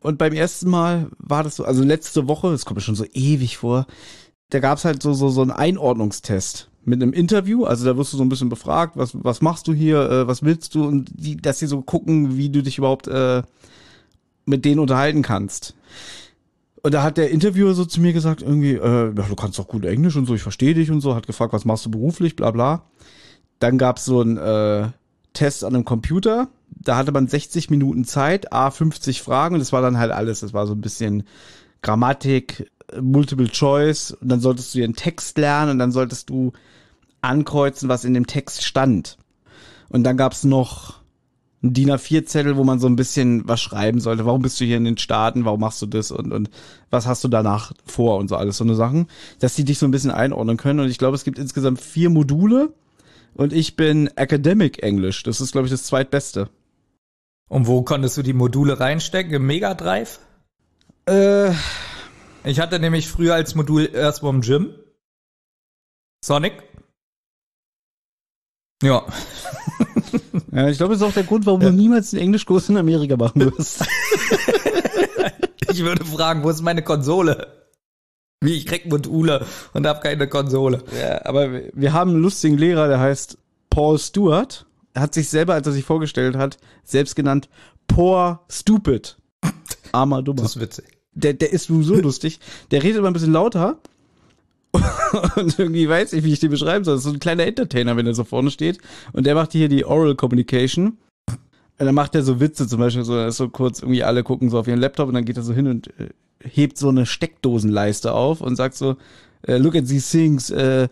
Und 0.00 0.18
beim 0.18 0.34
ersten 0.34 0.68
Mal 0.68 1.08
war 1.16 1.42
das 1.42 1.56
so, 1.56 1.64
also 1.64 1.82
letzte 1.82 2.28
Woche, 2.28 2.50
das 2.50 2.66
kommt 2.66 2.76
mir 2.76 2.82
schon 2.82 2.94
so 2.94 3.06
ewig 3.14 3.56
vor, 3.56 3.86
da 4.50 4.58
gab's 4.58 4.84
halt 4.84 5.02
so, 5.02 5.14
so, 5.14 5.30
so 5.30 5.40
einen 5.40 5.50
Einordnungstest 5.50 6.68
mit 6.84 7.02
einem 7.02 7.14
Interview, 7.14 7.64
also 7.64 7.86
da 7.86 7.96
wirst 7.96 8.12
du 8.12 8.18
so 8.18 8.22
ein 8.22 8.28
bisschen 8.28 8.50
befragt, 8.50 8.98
was, 8.98 9.12
was 9.14 9.40
machst 9.40 9.66
du 9.66 9.72
hier, 9.72 10.10
äh, 10.10 10.26
was 10.26 10.42
willst 10.42 10.74
du 10.74 10.84
und 10.84 11.10
die, 11.14 11.38
dass 11.38 11.58
sie 11.58 11.66
so 11.66 11.80
gucken, 11.80 12.36
wie 12.36 12.50
du 12.50 12.62
dich 12.62 12.76
überhaupt 12.76 13.08
äh, 13.08 13.42
mit 14.44 14.66
denen 14.66 14.80
unterhalten 14.80 15.22
kannst. 15.22 15.74
Und 16.84 16.92
da 16.92 17.02
hat 17.02 17.16
der 17.16 17.30
Interviewer 17.30 17.72
so 17.72 17.86
zu 17.86 18.02
mir 18.02 18.12
gesagt, 18.12 18.42
irgendwie, 18.42 18.74
äh, 18.74 19.06
ja, 19.06 19.10
du 19.10 19.34
kannst 19.34 19.58
doch 19.58 19.68
gut 19.68 19.86
Englisch 19.86 20.16
und 20.16 20.26
so, 20.26 20.34
ich 20.34 20.42
verstehe 20.42 20.74
dich 20.74 20.90
und 20.90 21.00
so, 21.00 21.14
hat 21.14 21.26
gefragt, 21.26 21.54
was 21.54 21.64
machst 21.64 21.86
du 21.86 21.90
beruflich, 21.90 22.36
bla 22.36 22.50
bla. 22.50 22.84
Dann 23.58 23.78
gab's 23.78 24.04
so 24.04 24.20
einen 24.20 24.36
äh, 24.36 24.88
Test 25.32 25.64
an 25.64 25.74
einem 25.74 25.86
Computer, 25.86 26.48
da 26.68 26.98
hatte 26.98 27.10
man 27.10 27.26
60 27.26 27.70
Minuten 27.70 28.04
Zeit, 28.04 28.52
A, 28.52 28.70
50 28.70 29.22
Fragen 29.22 29.54
und 29.54 29.60
das 29.60 29.72
war 29.72 29.80
dann 29.80 29.96
halt 29.96 30.12
alles. 30.12 30.40
Das 30.40 30.52
war 30.52 30.66
so 30.66 30.74
ein 30.74 30.82
bisschen 30.82 31.22
Grammatik, 31.80 32.70
Multiple 33.00 33.48
Choice 33.48 34.10
und 34.10 34.28
dann 34.28 34.40
solltest 34.40 34.74
du 34.74 34.78
dir 34.80 34.84
einen 34.84 34.94
Text 34.94 35.38
lernen 35.38 35.70
und 35.70 35.78
dann 35.78 35.90
solltest 35.90 36.28
du 36.28 36.52
ankreuzen, 37.22 37.88
was 37.88 38.04
in 38.04 38.12
dem 38.12 38.26
Text 38.26 38.62
stand. 38.62 39.16
Und 39.88 40.04
dann 40.04 40.18
gab's 40.18 40.44
noch 40.44 41.00
ein 41.64 41.72
DIN 41.72 41.90
A4-Zettel, 41.90 42.56
wo 42.56 42.64
man 42.64 42.78
so 42.78 42.86
ein 42.86 42.96
bisschen 42.96 43.48
was 43.48 43.60
schreiben 43.60 44.00
sollte. 44.00 44.26
Warum 44.26 44.42
bist 44.42 44.60
du 44.60 44.64
hier 44.64 44.76
in 44.76 44.84
den 44.84 44.98
Staaten? 44.98 45.44
Warum 45.44 45.60
machst 45.60 45.80
du 45.82 45.86
das? 45.86 46.10
Und, 46.10 46.32
und 46.32 46.50
was 46.90 47.06
hast 47.06 47.24
du 47.24 47.28
danach 47.28 47.72
vor? 47.86 48.18
Und 48.18 48.28
so 48.28 48.36
alles, 48.36 48.58
so 48.58 48.64
eine 48.64 48.74
Sachen. 48.74 49.08
Dass 49.40 49.54
die 49.54 49.64
dich 49.64 49.78
so 49.78 49.86
ein 49.86 49.90
bisschen 49.90 50.10
einordnen 50.10 50.56
können. 50.56 50.80
Und 50.80 50.90
ich 50.90 50.98
glaube, 50.98 51.16
es 51.16 51.24
gibt 51.24 51.38
insgesamt 51.38 51.80
vier 51.80 52.10
Module. 52.10 52.72
Und 53.34 53.52
ich 53.52 53.76
bin 53.76 54.08
Academic 54.16 54.82
English. 54.82 55.22
Das 55.24 55.40
ist, 55.40 55.52
glaube 55.52 55.66
ich, 55.66 55.72
das 55.72 55.84
zweitbeste. 55.84 56.50
Und 57.48 57.66
wo 57.66 57.82
konntest 57.82 58.16
du 58.16 58.22
die 58.22 58.32
Module 58.32 58.78
reinstecken? 58.78 59.32
Im 59.32 59.46
Mega 59.46 59.74
Drive? 59.74 60.20
Äh. 61.06 61.52
Ich 62.44 62.60
hatte 62.60 62.78
nämlich 62.78 63.08
früher 63.08 63.34
als 63.34 63.54
Modul 63.54 63.88
Earthworm 63.94 64.42
Jim. 64.42 64.74
Sonic. 66.22 66.62
Ja. 68.82 69.06
Ja 70.54 70.68
ich 70.68 70.78
glaube, 70.78 70.94
das 70.94 71.02
ist 71.02 71.08
auch 71.08 71.12
der 71.12 71.24
Grund, 71.24 71.46
warum 71.46 71.60
ja. 71.60 71.70
du 71.70 71.74
niemals 71.74 72.12
einen 72.12 72.22
Englischkurs 72.22 72.68
in 72.68 72.76
Amerika 72.76 73.16
machen 73.16 73.40
wirst. 73.40 73.84
ich 75.70 75.82
würde 75.82 76.04
fragen, 76.04 76.42
wo 76.44 76.50
ist 76.50 76.62
meine 76.62 76.82
Konsole? 76.82 77.48
Wie, 78.40 78.54
ich 78.54 78.66
krieg 78.66 78.86
Module 78.86 79.46
und 79.72 79.86
hab 79.86 80.02
keine 80.02 80.28
Konsole. 80.28 80.82
Ja, 80.98 81.24
aber 81.24 81.48
wir 81.72 81.92
haben 81.92 82.10
einen 82.10 82.20
lustigen 82.20 82.58
Lehrer, 82.58 82.88
der 82.88 83.00
heißt 83.00 83.38
Paul 83.70 83.98
Stewart. 83.98 84.66
Er 84.92 85.02
hat 85.02 85.14
sich 85.14 85.28
selber, 85.28 85.54
als 85.54 85.66
er 85.66 85.72
sich 85.72 85.84
vorgestellt 85.84 86.36
hat, 86.36 86.58
selbst 86.84 87.16
genannt 87.16 87.48
Poor 87.86 88.44
Stupid. 88.48 89.16
Armer 89.92 90.22
Dummer. 90.22 90.42
Das 90.42 90.56
ist 90.56 90.60
witzig. 90.60 90.84
Der, 91.12 91.32
der 91.32 91.52
ist 91.52 91.66
so 91.66 91.94
lustig. 91.94 92.40
Der 92.70 92.82
redet 92.82 92.98
immer 92.98 93.08
ein 93.08 93.12
bisschen 93.12 93.32
lauter 93.32 93.78
und 95.36 95.58
irgendwie 95.58 95.88
weiß 95.88 96.12
ich, 96.12 96.24
wie 96.24 96.32
ich 96.32 96.40
den 96.40 96.50
beschreiben 96.50 96.84
soll. 96.84 96.94
Das 96.94 97.04
ist 97.04 97.10
so 97.10 97.14
ein 97.14 97.20
kleiner 97.20 97.46
Entertainer, 97.46 97.96
wenn 97.96 98.06
er 98.06 98.14
so 98.14 98.24
vorne 98.24 98.50
steht. 98.50 98.78
Und 99.12 99.26
der 99.26 99.34
macht 99.34 99.52
hier 99.52 99.68
die 99.68 99.84
Oral 99.84 100.14
Communication. 100.14 100.98
Und 101.26 101.86
dann 101.86 101.94
macht 101.94 102.14
er 102.14 102.22
so 102.22 102.40
Witze 102.40 102.68
zum 102.68 102.78
Beispiel, 102.80 103.04
so, 103.04 103.30
so 103.30 103.48
kurz, 103.48 103.80
irgendwie 103.80 104.04
alle 104.04 104.22
gucken 104.22 104.48
so 104.50 104.58
auf 104.58 104.68
ihren 104.68 104.80
Laptop 104.80 105.08
und 105.08 105.14
dann 105.14 105.24
geht 105.24 105.36
er 105.36 105.42
so 105.42 105.52
hin 105.52 105.66
und 105.66 105.88
äh, 105.98 106.10
hebt 106.38 106.78
so 106.78 106.88
eine 106.88 107.04
Steckdosenleiste 107.04 108.12
auf 108.12 108.40
und 108.40 108.54
sagt 108.54 108.76
so, 108.76 108.96
äh, 109.42 109.56
look 109.56 109.74
at 109.74 109.88
these 109.88 110.08
things, 110.08 110.52
uh, 110.52 110.86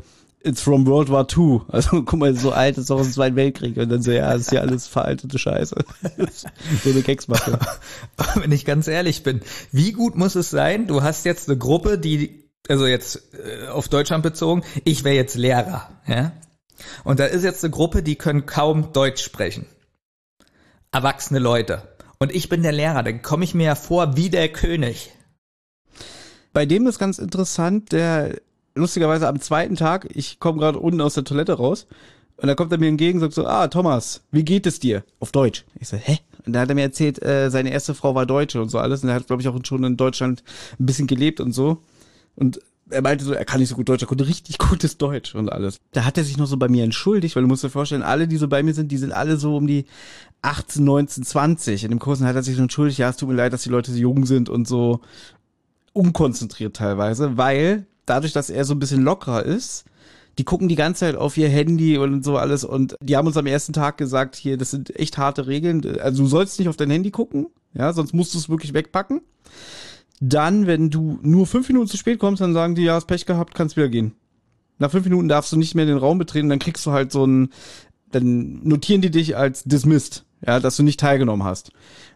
it's 0.44 0.60
from 0.60 0.86
World 0.86 1.08
War 1.08 1.26
II. 1.36 1.60
Also 1.68 2.02
guck 2.02 2.18
mal, 2.18 2.34
so 2.34 2.52
alt 2.52 2.78
ist 2.78 2.90
doch 2.90 2.98
aus 2.98 3.06
dem 3.06 3.12
Zweiten 3.12 3.36
Weltkrieg. 3.36 3.76
Und 3.76 3.90
dann 3.90 4.02
so, 4.02 4.10
ja, 4.10 4.32
das 4.32 4.42
ist 4.42 4.52
ja 4.52 4.60
alles 4.60 4.86
veraltete 4.86 5.38
Scheiße. 5.38 5.76
so 6.84 6.90
eine 6.90 7.02
Keksmache. 7.02 7.58
Wenn 8.34 8.52
ich 8.52 8.64
ganz 8.64 8.88
ehrlich 8.88 9.22
bin, 9.22 9.40
wie 9.70 9.92
gut 9.92 10.16
muss 10.16 10.34
es 10.34 10.50
sein, 10.50 10.86
du 10.86 11.02
hast 11.02 11.24
jetzt 11.24 11.48
eine 11.48 11.58
Gruppe, 11.58 11.98
die 11.98 12.41
also 12.68 12.86
jetzt 12.86 13.22
äh, 13.34 13.68
auf 13.68 13.88
Deutschland 13.88 14.22
bezogen, 14.22 14.62
ich 14.84 15.04
wäre 15.04 15.16
jetzt 15.16 15.36
Lehrer, 15.36 15.90
ja. 16.06 16.32
Und 17.04 17.20
da 17.20 17.26
ist 17.26 17.44
jetzt 17.44 17.62
eine 17.64 17.70
Gruppe, 17.70 18.02
die 18.02 18.16
können 18.16 18.46
kaum 18.46 18.92
Deutsch 18.92 19.22
sprechen. 19.22 19.66
Erwachsene 20.90 21.38
Leute. 21.38 21.82
Und 22.18 22.34
ich 22.34 22.48
bin 22.48 22.62
der 22.62 22.72
Lehrer, 22.72 23.02
dann 23.02 23.22
komme 23.22 23.44
ich 23.44 23.54
mir 23.54 23.66
ja 23.66 23.74
vor 23.74 24.16
wie 24.16 24.30
der 24.30 24.48
König. 24.48 25.12
Bei 26.52 26.66
dem 26.66 26.86
ist 26.86 26.98
ganz 26.98 27.18
interessant, 27.18 27.92
der 27.92 28.40
lustigerweise 28.74 29.28
am 29.28 29.40
zweiten 29.40 29.76
Tag, 29.76 30.08
ich 30.12 30.38
komme 30.38 30.58
gerade 30.58 30.78
unten 30.78 31.00
aus 31.00 31.14
der 31.14 31.24
Toilette 31.24 31.54
raus 31.54 31.86
und 32.36 32.46
da 32.46 32.54
kommt 32.54 32.72
er 32.72 32.78
mir 32.78 32.88
entgegen 32.88 33.18
und 33.18 33.20
sagt 33.20 33.34
so, 33.34 33.46
ah, 33.46 33.68
Thomas, 33.68 34.22
wie 34.30 34.44
geht 34.44 34.66
es 34.66 34.80
dir? 34.80 35.04
Auf 35.20 35.32
Deutsch. 35.32 35.64
Ich 35.78 35.88
so, 35.88 35.96
hä? 35.96 36.18
Und 36.44 36.54
da 36.54 36.60
hat 36.60 36.68
er 36.68 36.74
mir 36.74 36.82
erzählt, 36.82 37.22
äh, 37.22 37.50
seine 37.50 37.70
erste 37.70 37.94
Frau 37.94 38.14
war 38.14 38.26
Deutsche 38.26 38.60
und 38.60 38.68
so 38.68 38.78
alles 38.78 39.02
und 39.02 39.08
er 39.08 39.14
hat, 39.14 39.26
glaube 39.26 39.42
ich, 39.42 39.48
auch 39.48 39.58
schon 39.64 39.84
in 39.84 39.96
Deutschland 39.96 40.42
ein 40.78 40.86
bisschen 40.86 41.06
gelebt 41.06 41.40
und 41.40 41.52
so. 41.52 41.82
Und 42.36 42.60
er 42.90 43.02
meinte 43.02 43.24
so, 43.24 43.32
er 43.32 43.44
kann 43.44 43.60
nicht 43.60 43.68
so 43.68 43.74
gut 43.74 43.88
Deutsch, 43.88 44.02
er 44.02 44.08
konnte 44.08 44.26
richtig 44.26 44.58
gutes 44.70 44.98
Deutsch 44.98 45.34
und 45.34 45.50
alles. 45.50 45.78
Da 45.92 46.04
hat 46.04 46.18
er 46.18 46.24
sich 46.24 46.36
noch 46.36 46.46
so 46.46 46.56
bei 46.56 46.68
mir 46.68 46.84
entschuldigt, 46.84 47.34
weil 47.34 47.42
du 47.42 47.48
musst 47.48 47.64
dir 47.64 47.70
vorstellen, 47.70 48.02
alle, 48.02 48.28
die 48.28 48.36
so 48.36 48.48
bei 48.48 48.62
mir 48.62 48.74
sind, 48.74 48.92
die 48.92 48.98
sind 48.98 49.12
alle 49.12 49.36
so 49.36 49.56
um 49.56 49.66
die 49.66 49.86
18, 50.42 50.84
19, 50.84 51.24
20. 51.24 51.84
In 51.84 51.90
dem 51.90 51.98
Kurs 51.98 52.20
hat 52.20 52.36
er 52.36 52.42
sich 52.42 52.56
so 52.56 52.62
entschuldigt, 52.62 52.98
ja, 52.98 53.08
es 53.08 53.16
tut 53.16 53.28
mir 53.28 53.34
leid, 53.34 53.52
dass 53.52 53.62
die 53.62 53.70
Leute 53.70 53.92
so 53.92 53.98
jung 53.98 54.26
sind 54.26 54.48
und 54.48 54.68
so 54.68 55.00
unkonzentriert 55.92 56.76
teilweise, 56.76 57.36
weil 57.36 57.86
dadurch, 58.06 58.32
dass 58.32 58.50
er 58.50 58.64
so 58.64 58.74
ein 58.74 58.78
bisschen 58.78 59.02
lockerer 59.02 59.44
ist, 59.44 59.84
die 60.38 60.44
gucken 60.44 60.68
die 60.68 60.76
ganze 60.76 61.00
Zeit 61.00 61.16
auf 61.16 61.36
ihr 61.36 61.48
Handy 61.48 61.98
und 61.98 62.24
so 62.24 62.38
alles 62.38 62.64
und 62.64 62.96
die 63.00 63.16
haben 63.16 63.26
uns 63.26 63.36
am 63.36 63.46
ersten 63.46 63.74
Tag 63.74 63.98
gesagt, 63.98 64.34
hier, 64.34 64.56
das 64.56 64.70
sind 64.70 64.96
echt 64.96 65.18
harte 65.18 65.46
Regeln. 65.46 65.98
Also 66.00 66.22
du 66.22 66.28
sollst 66.28 66.58
nicht 66.58 66.68
auf 66.68 66.76
dein 66.76 66.90
Handy 66.90 67.10
gucken, 67.10 67.48
ja, 67.74 67.92
sonst 67.92 68.14
musst 68.14 68.32
du 68.34 68.38
es 68.38 68.48
wirklich 68.48 68.72
wegpacken. 68.72 69.20
Dann, 70.24 70.68
wenn 70.68 70.88
du 70.88 71.18
nur 71.22 71.48
fünf 71.48 71.66
Minuten 71.66 71.88
zu 71.88 71.96
spät 71.96 72.20
kommst, 72.20 72.40
dann 72.40 72.54
sagen 72.54 72.76
die, 72.76 72.84
ja, 72.84 72.94
hast 72.94 73.08
Pech 73.08 73.26
gehabt, 73.26 73.56
kannst 73.56 73.76
wieder 73.76 73.88
gehen. 73.88 74.14
Nach 74.78 74.88
fünf 74.88 75.04
Minuten 75.04 75.28
darfst 75.28 75.50
du 75.50 75.56
nicht 75.56 75.74
mehr 75.74 75.84
den 75.84 75.96
Raum 75.96 76.18
betreten, 76.18 76.48
dann 76.48 76.60
kriegst 76.60 76.86
du 76.86 76.92
halt 76.92 77.10
so 77.10 77.26
ein, 77.26 77.48
dann 78.12 78.60
notieren 78.62 79.02
die 79.02 79.10
dich 79.10 79.36
als 79.36 79.64
dismissed, 79.64 80.24
ja, 80.46 80.60
dass 80.60 80.76
du 80.76 80.84
nicht 80.84 81.00
teilgenommen 81.00 81.44
hast. 81.44 81.70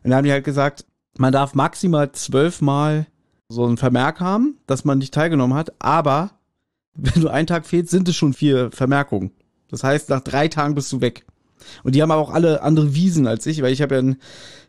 Und 0.05 0.11
dann 0.11 0.19
haben 0.19 0.25
die 0.25 0.31
halt 0.31 0.45
gesagt, 0.45 0.87
man 1.19 1.33
darf 1.33 1.57
maximal 1.57 2.13
zwölfmal 2.13 3.09
so 3.49 3.67
ein 3.67 3.77
Vermerk 3.77 4.21
haben, 4.21 4.59
dass 4.69 4.85
man 4.85 4.99
nicht 4.99 5.13
teilgenommen 5.13 5.59
hat, 5.59 5.73
aber 5.81 6.31
wenn 6.95 7.21
du 7.21 7.29
einen 7.29 7.49
Tag 7.49 7.67
fehlst, 7.67 7.91
sind 7.91 8.09
es 8.09 8.15
schon 8.15 8.35
vier 8.35 8.71
Vermerkungen. 8.71 9.33
Das 9.69 9.83
heißt, 9.83 10.11
nach 10.11 10.21
drei 10.21 10.47
Tagen 10.47 10.77
bist 10.77 10.93
du 10.93 11.01
weg. 11.01 11.27
Und 11.83 11.97
die 11.97 12.03
haben 12.03 12.13
auch 12.13 12.31
alle 12.31 12.63
andere 12.63 12.95
Wiesen 12.95 13.27
als 13.27 13.47
ich, 13.47 13.63
weil 13.63 13.73
ich 13.73 13.83
habe 13.83 13.97
ja 13.97 14.01
ein, 14.01 14.17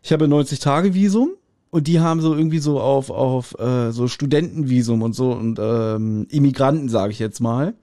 ich 0.02 0.12
habe 0.12 0.26
90 0.26 0.58
Tage 0.58 0.92
Visum 0.94 1.37
und 1.70 1.86
die 1.86 2.00
haben 2.00 2.20
so 2.20 2.34
irgendwie 2.34 2.58
so 2.58 2.80
auf, 2.80 3.10
auf 3.10 3.58
äh, 3.58 3.92
so 3.92 4.08
Studentenvisum 4.08 5.02
und 5.02 5.14
so 5.14 5.32
und 5.32 5.58
ähm, 5.60 6.26
Immigranten, 6.30 6.88
sage 6.88 7.12
ich 7.12 7.18
jetzt 7.18 7.40
mal. 7.40 7.74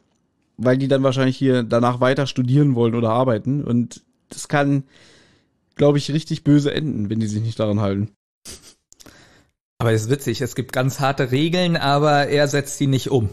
Weil 0.57 0.77
die 0.77 0.87
dann 0.87 1.03
wahrscheinlich 1.03 1.37
hier 1.37 1.63
danach 1.63 1.99
weiter 1.99 2.27
studieren 2.27 2.75
wollen 2.75 2.95
oder 2.95 3.09
arbeiten. 3.09 3.63
Und 3.63 4.03
das 4.29 4.47
kann, 4.47 4.83
glaube 5.75 5.97
ich, 5.97 6.11
richtig 6.11 6.43
böse 6.43 6.73
enden, 6.73 7.09
wenn 7.09 7.19
die 7.19 7.27
sich 7.27 7.41
nicht 7.41 7.59
daran 7.59 7.81
halten. 7.81 8.11
Aber 9.77 9.91
ist 9.91 10.09
witzig, 10.09 10.41
es 10.41 10.55
gibt 10.55 10.71
ganz 10.71 11.01
harte 11.01 11.31
Regeln, 11.31 11.75
aber 11.75 12.27
er 12.27 12.47
setzt 12.47 12.79
die 12.79 12.87
nicht 12.87 13.11
um. 13.11 13.29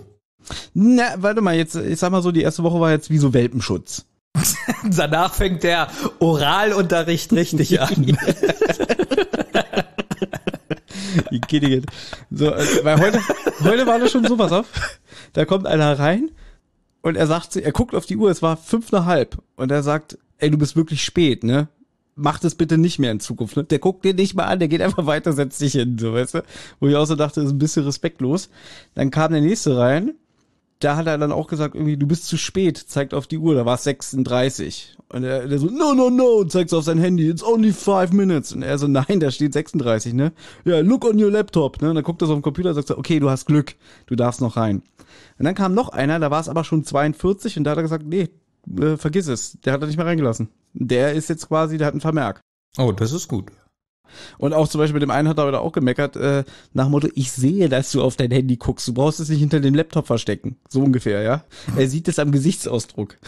Na, 0.75 1.15
warte 1.19 1.41
mal, 1.41 1.55
jetzt, 1.55 1.77
ich 1.77 1.99
sag 1.99 2.11
mal 2.11 2.23
so, 2.23 2.33
die 2.33 2.43
erste 2.43 2.65
Woche 2.65 2.81
war 2.81 2.91
jetzt 2.91 3.11
wie 3.11 3.19
so 3.19 3.33
Welpenschutz. 3.33 4.05
Danach 4.97 5.35
fängt 5.35 5.63
der 5.63 5.89
Oralunterricht 6.19 7.33
richtig 7.33 7.81
an. 7.81 8.19
Igitt. 11.31 11.87
So, 12.31 12.47
äh, 12.47 12.85
weil 12.85 13.01
heute, 13.01 13.21
heute 13.63 13.87
war 13.87 13.99
das 13.99 14.11
schon 14.11 14.27
so, 14.27 14.37
pass 14.37 14.53
auf. 14.53 14.67
Da 15.33 15.45
kommt 15.45 15.67
einer 15.67 15.99
rein 15.99 16.31
und 17.03 17.17
er 17.17 17.27
sagt, 17.27 17.57
er 17.57 17.73
guckt 17.73 17.95
auf 17.95 18.07
die 18.07 18.17
Uhr, 18.17 18.31
es 18.31 18.43
war 18.43 18.57
fünf 18.57 18.93
nach 18.93 19.07
halb 19.07 19.39
und 19.57 19.71
er 19.71 19.83
sagt, 19.83 20.19
ey, 20.39 20.51
du 20.51 20.59
bist 20.59 20.77
wirklich 20.77 21.05
spät, 21.05 21.45
ne? 21.45 21.69
mach 22.15 22.39
das 22.39 22.55
bitte 22.55 22.79
nicht 22.79 22.99
mehr 22.99 23.13
in 23.13 23.21
Zukunft. 23.21 23.57
Ne? 23.57 23.65
Der 23.65 23.79
guckt 23.79 24.05
dir 24.05 24.15
nicht 24.15 24.35
mal 24.35 24.45
an, 24.45 24.59
der 24.59 24.69
geht 24.69 24.83
einfach 24.83 25.07
weiter, 25.07 25.33
setzt 25.33 25.59
sich 25.59 25.73
hin, 25.73 25.99
so 25.99 26.13
weißt 26.13 26.35
du. 26.35 26.45
Wo 26.81 26.89
ich 26.89 26.97
auch 26.97 27.07
so 27.07 27.17
dachte, 27.17 27.41
ist 27.41 27.51
ein 27.51 27.59
bisschen 27.59 27.85
respektlos. 27.85 28.51
Dann 28.95 29.11
kam 29.11 29.33
der 29.33 29.41
nächste 29.41 29.77
rein. 29.77 30.15
Da 30.83 30.97
hat 30.97 31.07
er 31.07 31.17
dann 31.17 31.33
auch 31.33 31.47
gesagt, 31.47 31.75
irgendwie, 31.75 31.97
du 31.97 32.07
bist 32.07 32.27
zu 32.27 32.37
spät, 32.37 32.77
zeigt 32.77 33.15
auf 33.15 33.27
die 33.27 33.39
Uhr, 33.39 33.55
da 33.55 33.65
war 33.65 33.77
es 33.77 33.85
36. 33.85 34.97
Und 35.09 35.25
er, 35.25 35.47
der 35.47 35.59
so, 35.59 35.67
no, 35.67 35.95
no, 35.95 36.11
no, 36.11 36.41
und 36.41 36.51
zeigt 36.51 36.75
auf 36.75 36.85
sein 36.85 36.99
Handy, 36.99 37.29
it's 37.29 37.45
only 37.45 37.73
five 37.73 38.13
minutes. 38.13 38.53
Und 38.53 38.63
er 38.63 38.79
so, 38.79 38.89
nein, 38.89 39.21
da 39.21 39.31
steht 39.31 39.53
36, 39.53 40.13
ne? 40.13 40.33
Ja, 40.65 40.81
look 40.81 41.05
on 41.05 41.23
your 41.23 41.31
laptop, 41.31 41.81
ne? 41.81 41.91
Und 41.91 41.95
dann 41.95 42.05
guckt 42.05 42.21
er 42.23 42.27
so 42.27 42.33
auf 42.33 42.39
den 42.39 42.43
Computer 42.43 42.71
und 42.71 42.75
sagt 42.75 42.89
so, 42.89 42.99
okay, 42.99 43.21
du 43.21 43.31
hast 43.31 43.47
Glück, 43.47 43.75
du 44.07 44.17
darfst 44.17 44.41
noch 44.41 44.57
rein. 44.57 44.83
Und 45.39 45.45
dann 45.45 45.55
kam 45.55 45.75
noch 45.75 45.91
einer, 45.91 46.19
da 46.19 46.31
war 46.31 46.41
es 46.41 46.49
aber 46.49 46.65
schon 46.65 46.85
42 46.85 47.59
und 47.59 47.65
da 47.65 47.73
hat 47.73 47.79
er 47.79 47.83
gesagt, 47.83 48.07
nee, 48.07 48.31
äh, 48.81 48.97
vergiss 48.97 49.29
es, 49.29 49.59
der 49.65 49.75
hat 49.75 49.83
er 49.83 49.87
nicht 49.87 49.97
mehr 49.97 50.07
reingelassen. 50.07 50.49
Der 50.73 51.13
ist 51.13 51.29
jetzt 51.29 51.49
quasi, 51.49 51.79
der 51.79 51.87
hat 51.87 51.95
einen 51.95 52.01
Vermerk. 52.01 52.41
Oh, 52.79 52.91
das 52.91 53.13
ist 53.13 53.29
gut. 53.29 53.53
Und 54.39 54.53
auch 54.53 54.69
zum 54.69 54.81
Beispiel 54.81 54.95
mit 54.95 55.03
dem 55.03 55.11
einen 55.11 55.29
hat 55.29 55.39
er 55.39 55.61
auch 55.61 55.73
gemeckert, 55.73 56.17
äh, 56.17 56.45
nach 56.73 56.87
dem 56.87 56.91
Motto, 56.93 57.09
ich 57.15 57.33
sehe, 57.33 57.69
dass 57.69 57.93
du 57.93 58.03
auf 58.03 58.17
dein 58.17 58.31
Handy 58.31 58.57
guckst, 58.57 58.87
du 58.89 58.95
brauchst 58.95 59.21
es 59.21 59.29
nicht 59.29 59.41
hinter 59.41 59.61
dem 59.61 59.75
Laptop 59.75 60.07
verstecken. 60.07 60.57
So 60.69 60.83
ungefähr, 60.83 61.23
ja. 61.23 61.45
Er 61.77 61.89
sieht 61.89 62.09
es 62.09 62.19
am 62.19 62.33
Gesichtsausdruck. 62.33 63.17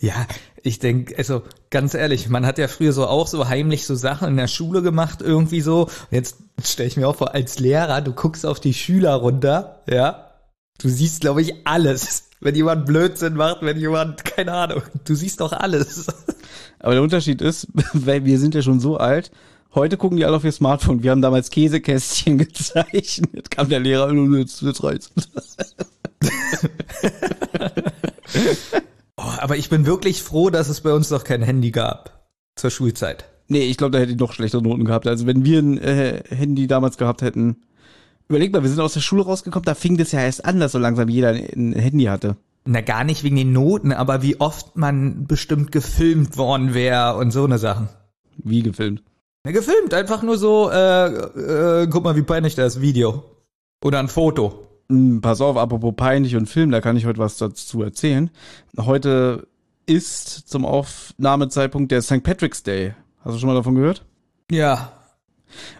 Ja, 0.00 0.26
ich 0.62 0.78
denke, 0.78 1.16
also 1.16 1.42
ganz 1.70 1.94
ehrlich, 1.94 2.28
man 2.28 2.46
hat 2.46 2.58
ja 2.58 2.68
früher 2.68 2.92
so 2.92 3.06
auch 3.06 3.26
so 3.26 3.48
heimlich 3.48 3.86
so 3.86 3.94
Sachen 3.94 4.28
in 4.28 4.36
der 4.36 4.48
Schule 4.48 4.82
gemacht, 4.82 5.20
irgendwie 5.22 5.60
so. 5.60 5.88
Jetzt 6.10 6.36
stelle 6.62 6.88
ich 6.88 6.96
mir 6.96 7.08
auch 7.08 7.16
vor, 7.16 7.34
als 7.34 7.58
Lehrer, 7.58 8.00
du 8.00 8.12
guckst 8.12 8.46
auf 8.46 8.60
die 8.60 8.74
Schüler 8.74 9.14
runter, 9.14 9.82
ja. 9.88 10.26
Du 10.78 10.88
siehst, 10.88 11.20
glaube 11.20 11.42
ich, 11.42 11.66
alles. 11.66 12.30
Wenn 12.40 12.54
jemand 12.54 12.86
Blödsinn 12.86 13.34
macht, 13.34 13.58
wenn 13.60 13.78
jemand, 13.78 14.24
keine 14.24 14.52
Ahnung, 14.52 14.82
du 15.04 15.14
siehst 15.14 15.40
doch 15.40 15.52
alles. 15.52 16.06
Aber 16.80 16.94
der 16.94 17.02
Unterschied 17.02 17.40
ist, 17.40 17.68
weil 17.92 18.24
wir 18.24 18.38
sind 18.38 18.54
ja 18.54 18.62
schon 18.62 18.80
so 18.80 18.96
alt, 18.96 19.30
heute 19.74 19.96
gucken 19.96 20.16
die 20.16 20.24
alle 20.24 20.36
auf 20.36 20.44
ihr 20.44 20.52
Smartphone. 20.52 21.02
Wir 21.02 21.12
haben 21.12 21.22
damals 21.22 21.50
Käsekästchen 21.50 22.38
gezeichnet. 22.38 23.50
Kam 23.50 23.68
der 23.68 23.80
Lehrer 23.80 24.08
und 24.08 24.36
jetzt, 24.38 24.62
jetzt 24.62 24.82
reizt. 24.82 25.12
Oh, 29.22 29.34
aber 29.38 29.58
ich 29.58 29.68
bin 29.68 29.84
wirklich 29.84 30.22
froh, 30.22 30.48
dass 30.48 30.70
es 30.70 30.80
bei 30.80 30.94
uns 30.94 31.10
noch 31.10 31.24
kein 31.24 31.42
Handy 31.42 31.72
gab. 31.72 32.26
Zur 32.56 32.70
Schulzeit. 32.70 33.26
Nee, 33.48 33.64
ich 33.64 33.76
glaube, 33.76 33.90
da 33.90 33.98
hätte 33.98 34.12
ich 34.12 34.18
noch 34.18 34.32
schlechtere 34.32 34.62
Noten 34.62 34.86
gehabt. 34.86 35.06
Also 35.06 35.26
wenn 35.26 35.44
wir 35.44 35.58
ein 35.58 35.76
äh, 35.76 36.22
Handy 36.28 36.66
damals 36.66 36.96
gehabt 36.96 37.20
hätten. 37.20 37.56
Überleg 38.28 38.52
mal, 38.52 38.62
wir 38.62 38.70
sind 38.70 38.80
aus 38.80 38.94
der 38.94 39.00
Schule 39.00 39.24
rausgekommen, 39.24 39.64
da 39.64 39.74
fing 39.74 39.98
das 39.98 40.12
ja 40.12 40.20
erst 40.20 40.44
an, 40.46 40.58
dass 40.58 40.72
so 40.72 40.78
langsam 40.78 41.08
jeder 41.10 41.30
ein 41.30 41.74
Handy 41.74 42.04
hatte. 42.04 42.36
Na, 42.64 42.82
gar 42.82 43.04
nicht 43.04 43.24
wegen 43.24 43.36
den 43.36 43.52
Noten, 43.52 43.92
aber 43.92 44.22
wie 44.22 44.38
oft 44.40 44.76
man 44.76 45.26
bestimmt 45.26 45.72
gefilmt 45.72 46.36
worden 46.36 46.74
wäre 46.74 47.16
und 47.16 47.30
so 47.30 47.44
eine 47.44 47.58
Sachen. 47.58 47.88
Wie 48.36 48.62
gefilmt. 48.62 49.02
Na, 49.44 49.52
gefilmt, 49.52 49.94
einfach 49.94 50.22
nur 50.22 50.36
so, 50.36 50.70
äh, 50.70 51.06
äh, 51.06 51.86
guck 51.88 52.04
mal, 52.04 52.16
wie 52.16 52.22
peinlich 52.22 52.54
das 52.54 52.80
Video. 52.80 53.24
Oder 53.82 53.98
ein 53.98 54.08
Foto. 54.08 54.66
Hm, 54.90 55.20
Pass 55.22 55.40
auf, 55.40 55.56
apropos 55.56 55.94
peinlich 55.96 56.36
und 56.36 56.46
Film, 56.46 56.70
da 56.70 56.80
kann 56.80 56.96
ich 56.96 57.06
heute 57.06 57.18
was 57.18 57.38
dazu 57.38 57.82
erzählen. 57.82 58.30
Heute 58.78 59.46
ist 59.86 60.48
zum 60.48 60.66
Aufnahmezeitpunkt 60.66 61.90
der 61.90 62.02
St. 62.02 62.22
Patrick's 62.22 62.62
Day. 62.62 62.94
Hast 63.24 63.34
du 63.34 63.38
schon 63.38 63.48
mal 63.48 63.54
davon 63.54 63.74
gehört? 63.74 64.04
Ja. 64.50 64.92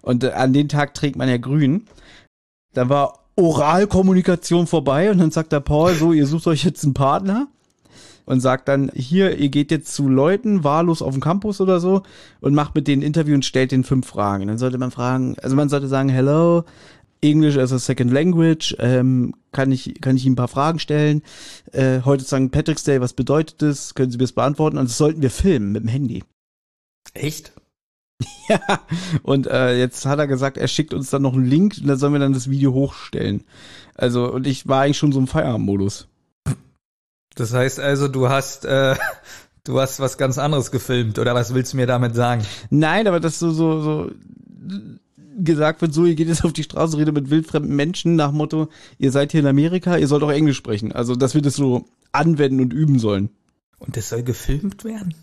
Und 0.03 0.25
äh, 0.25 0.31
an 0.31 0.53
den 0.53 0.69
Tag 0.69 0.95
trägt 0.95 1.17
man 1.17 1.29
ja 1.29 1.37
grün. 1.37 1.87
Da 2.73 2.89
war 2.89 3.20
Oralkommunikation 3.41 4.67
vorbei 4.67 5.11
und 5.11 5.19
dann 5.19 5.31
sagt 5.31 5.53
der 5.53 5.61
Paul 5.61 5.95
so, 5.95 6.13
ihr 6.13 6.27
sucht 6.27 6.47
euch 6.47 6.65
jetzt 6.65 6.85
einen 6.85 6.95
Partner 6.95 7.49
und 8.27 8.41
sagt 8.41 8.69
dann, 8.69 8.91
hier, 8.95 9.39
ihr 9.39 9.49
geht 9.49 9.71
jetzt 9.71 9.93
zu 9.93 10.09
Leuten 10.09 10.63
wahllos 10.63 11.03
auf 11.03 11.13
dem 11.15 11.21
Campus 11.21 11.61
oder 11.61 11.81
so 11.81 12.03
und 12.41 12.55
macht 12.55 12.75
mit 12.75 12.87
denen 12.87 13.03
ein 13.03 13.07
Interview 13.07 13.35
und 13.35 13.45
stellt 13.45 13.73
denen 13.73 13.85
fünf 13.85 14.07
Fragen. 14.07 14.47
Dann 14.47 14.59
sollte 14.59 14.79
man 14.79 14.91
fragen, 14.91 15.37
also 15.43 15.57
man 15.57 15.69
sollte 15.69 15.89
sagen, 15.89 16.09
hello, 16.09 16.65
English 17.23 17.57
as 17.57 17.73
a 17.73 17.79
second 17.79 18.13
language, 18.13 18.77
ähm, 18.79 19.35
kann 19.53 19.73
ich, 19.73 20.01
kann 20.01 20.17
ich 20.17 20.25
Ihnen 20.25 20.35
ein 20.35 20.37
paar 20.37 20.49
Fragen 20.49 20.79
stellen? 20.79 21.23
Äh, 21.73 22.01
heute 22.05 22.23
ist 22.23 22.29
St. 22.29 22.51
Patrick's 22.51 22.85
Day, 22.85 23.01
was 23.01 23.13
bedeutet 23.13 23.63
das? 23.63 23.95
Können 23.95 24.11
Sie 24.11 24.17
mir 24.17 24.25
das 24.25 24.33
beantworten? 24.33 24.79
Und 24.79 24.89
das 24.89 24.97
sollten 24.97 25.23
wir 25.23 25.31
filmen 25.31 25.73
mit 25.73 25.83
dem 25.83 25.89
Handy. 25.89 26.25
Echt? 27.15 27.53
Ja, 28.49 28.81
und 29.23 29.47
äh, 29.47 29.79
jetzt 29.79 30.05
hat 30.07 30.19
er 30.19 30.27
gesagt, 30.27 30.57
er 30.57 30.67
schickt 30.67 30.93
uns 30.93 31.11
dann 31.11 31.23
noch 31.23 31.35
einen 31.35 31.45
Link 31.45 31.77
und 31.81 31.87
da 31.87 31.95
sollen 31.95 32.15
wir 32.15 32.19
dann 32.19 32.33
das 32.33 32.51
Video 32.51 32.73
hochstellen. 32.73 33.45
Also, 33.95 34.33
und 34.33 34.45
ich 34.45 34.67
war 34.67 34.83
eigentlich 34.83 34.99
schon 34.99 35.13
so 35.13 35.21
im 35.21 35.29
Feierabendmodus. 35.29 36.09
Das 37.37 37.55
heißt 37.55 37.79
also, 37.79 38.09
du 38.09 38.29
hast, 38.29 38.65
äh, 38.65 38.97
du 39.65 39.81
hast 39.81 40.01
was 40.01 40.19
ganz 40.19 40.37
anderes 40.39 40.73
gefilmt, 40.73 41.21
oder 41.21 41.35
was 41.35 41.55
willst 41.55 41.73
du 41.73 41.77
mir 41.77 41.87
damit 41.87 42.17
sagen? 42.17 42.43
Nein, 42.71 43.07
aber 43.07 43.21
das 43.21 43.39
so, 43.39 43.53
so, 43.53 43.83
so 43.83 44.11
gesagt 45.39 45.81
wird, 45.81 45.95
so, 45.95 46.05
ihr 46.05 46.17
geht 46.17 46.29
jetzt 46.29 46.45
auf 46.45 46.53
die 46.53 46.65
Straße, 46.65 46.99
redet 46.99 47.15
mit 47.15 47.31
wildfremden 47.31 47.75
Menschen 47.75 48.17
nach 48.17 48.33
Motto, 48.33 48.69
ihr 48.99 49.13
seid 49.13 49.31
hier 49.33 49.41
in 49.41 49.47
Amerika, 49.47 49.97
ihr 49.97 50.09
sollt 50.09 50.25
auch 50.25 50.33
Englisch 50.33 50.57
sprechen. 50.57 50.93
Also, 50.93 51.15
dass 51.15 51.35
wir 51.35 51.43
das 51.43 51.55
so 51.55 51.87
anwenden 52.13 52.61
und 52.61 52.73
üben 52.73 52.99
sollen. 52.99 53.31
Und 53.79 53.97
das 53.97 54.09
soll 54.09 54.23
gefilmt 54.23 54.85
werden? 54.85 55.15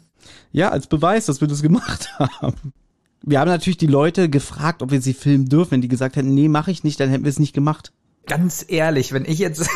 Ja, 0.51 0.69
als 0.69 0.87
Beweis, 0.87 1.25
dass 1.25 1.41
wir 1.41 1.47
das 1.47 1.61
gemacht 1.61 2.09
haben. 2.19 2.73
Wir 3.23 3.39
haben 3.39 3.49
natürlich 3.49 3.77
die 3.77 3.87
Leute 3.87 4.29
gefragt, 4.29 4.81
ob 4.81 4.91
wir 4.91 5.01
sie 5.01 5.13
filmen 5.13 5.49
dürfen. 5.49 5.71
Wenn 5.71 5.81
die 5.81 5.87
gesagt 5.87 6.15
hätten, 6.15 6.33
nee, 6.33 6.47
mache 6.47 6.71
ich 6.71 6.83
nicht, 6.83 6.99
dann 6.99 7.09
hätten 7.09 7.23
wir 7.23 7.29
es 7.29 7.39
nicht 7.39 7.53
gemacht. 7.53 7.91
Ganz 8.25 8.65
ehrlich, 8.67 9.13
wenn 9.13 9.25
ich 9.25 9.39
jetzt, 9.39 9.67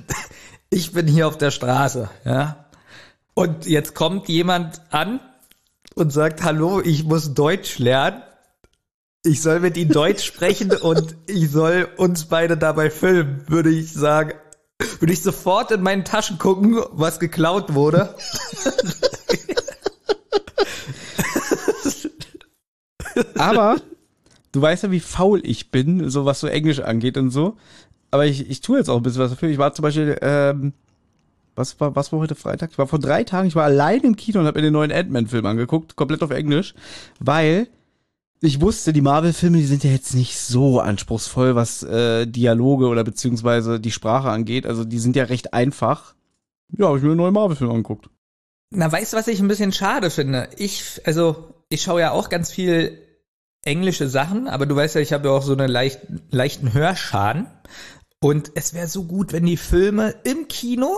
ich 0.70 0.92
bin 0.92 1.06
hier 1.06 1.26
auf 1.26 1.38
der 1.38 1.50
Straße, 1.50 2.08
ja, 2.24 2.66
und 3.34 3.66
jetzt 3.66 3.94
kommt 3.94 4.28
jemand 4.28 4.82
an 4.90 5.20
und 5.94 6.12
sagt, 6.12 6.42
hallo, 6.42 6.80
ich 6.80 7.04
muss 7.04 7.34
Deutsch 7.34 7.78
lernen. 7.78 8.22
Ich 9.24 9.42
soll 9.42 9.60
mit 9.60 9.76
ihm 9.76 9.88
Deutsch 9.88 10.24
sprechen 10.24 10.72
und 10.82 11.16
ich 11.26 11.50
soll 11.50 11.88
uns 11.96 12.24
beide 12.26 12.56
dabei 12.56 12.90
filmen, 12.90 13.44
würde 13.48 13.70
ich 13.70 13.92
sagen. 13.92 14.34
Würde 14.98 15.12
ich 15.12 15.22
sofort 15.22 15.70
in 15.72 15.82
meinen 15.82 16.04
Taschen 16.04 16.38
gucken, 16.38 16.80
was 16.92 17.20
geklaut 17.20 17.74
wurde. 17.74 18.14
Aber 23.36 23.80
du 24.52 24.62
weißt 24.62 24.84
ja, 24.84 24.90
wie 24.90 25.00
faul 25.00 25.40
ich 25.44 25.70
bin, 25.70 26.10
so 26.10 26.24
was 26.24 26.40
so 26.40 26.46
Englisch 26.46 26.80
angeht 26.80 27.16
und 27.16 27.30
so. 27.30 27.56
Aber 28.10 28.26
ich, 28.26 28.48
ich 28.50 28.60
tue 28.60 28.78
jetzt 28.78 28.88
auch 28.88 28.96
ein 28.96 29.02
bisschen 29.02 29.22
was 29.22 29.30
dafür. 29.30 29.48
Ich 29.48 29.58
war 29.58 29.72
zum 29.72 29.82
Beispiel, 29.84 30.18
ähm, 30.20 30.72
was 31.54 31.78
war, 31.80 31.94
was 31.94 32.12
war 32.12 32.20
heute 32.20 32.34
Freitag? 32.34 32.70
Ich 32.72 32.78
war 32.78 32.86
vor 32.86 32.98
drei 32.98 33.24
Tagen, 33.24 33.48
ich 33.48 33.54
war 33.54 33.64
allein 33.64 34.00
im 34.00 34.16
Kino 34.16 34.40
und 34.40 34.46
habe 34.46 34.58
mir 34.58 34.64
den 34.64 34.72
neuen 34.72 34.92
Ant-Man-Film 34.92 35.46
angeguckt, 35.46 35.96
komplett 35.96 36.22
auf 36.22 36.30
Englisch, 36.30 36.74
weil 37.18 37.68
ich 38.42 38.60
wusste, 38.60 38.92
die 38.92 39.02
Marvel-Filme, 39.02 39.58
die 39.58 39.66
sind 39.66 39.84
ja 39.84 39.90
jetzt 39.90 40.14
nicht 40.14 40.38
so 40.38 40.80
anspruchsvoll, 40.80 41.54
was 41.54 41.82
äh, 41.82 42.26
Dialoge 42.26 42.86
oder 42.86 43.04
beziehungsweise 43.04 43.78
die 43.78 43.90
Sprache 43.90 44.30
angeht. 44.30 44.66
Also 44.66 44.84
die 44.84 44.98
sind 44.98 45.14
ja 45.14 45.24
recht 45.24 45.52
einfach. 45.52 46.14
Ja, 46.76 46.86
habe 46.86 46.96
ich 46.96 47.04
mir 47.04 47.10
einen 47.10 47.18
neuen 47.18 47.34
Marvel-Film 47.34 47.70
angeguckt. 47.70 48.08
Na, 48.70 48.90
weißt 48.90 49.12
du, 49.12 49.16
was 49.16 49.28
ich 49.28 49.40
ein 49.40 49.48
bisschen 49.48 49.72
schade 49.72 50.10
finde? 50.10 50.48
Ich, 50.56 51.02
also, 51.04 51.52
ich 51.70 51.82
schaue 51.82 52.00
ja 52.00 52.10
auch 52.10 52.28
ganz 52.28 52.50
viel 52.50 52.98
englische 53.64 54.08
Sachen, 54.08 54.48
aber 54.48 54.66
du 54.66 54.76
weißt 54.76 54.96
ja, 54.96 55.00
ich 55.00 55.12
habe 55.12 55.28
ja 55.28 55.34
auch 55.34 55.42
so 55.42 55.52
einen 55.52 55.70
leicht, 55.70 56.00
leichten 56.30 56.74
Hörschaden. 56.74 57.46
Und 58.20 58.52
es 58.54 58.74
wäre 58.74 58.88
so 58.88 59.04
gut, 59.04 59.32
wenn 59.32 59.46
die 59.46 59.56
Filme 59.56 60.14
im 60.24 60.48
Kino, 60.48 60.90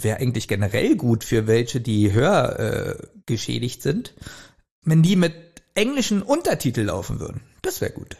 wäre 0.00 0.18
eigentlich 0.18 0.46
generell 0.46 0.96
gut 0.96 1.24
für 1.24 1.46
welche, 1.46 1.80
die 1.80 2.12
hörgeschädigt 2.12 3.00
äh, 3.00 3.22
geschädigt 3.26 3.82
sind, 3.82 4.14
wenn 4.84 5.02
die 5.02 5.16
mit 5.16 5.34
englischen 5.74 6.22
Untertitel 6.22 6.82
laufen 6.82 7.18
würden. 7.18 7.40
Das 7.62 7.80
wäre 7.80 7.92
gut. 7.92 8.16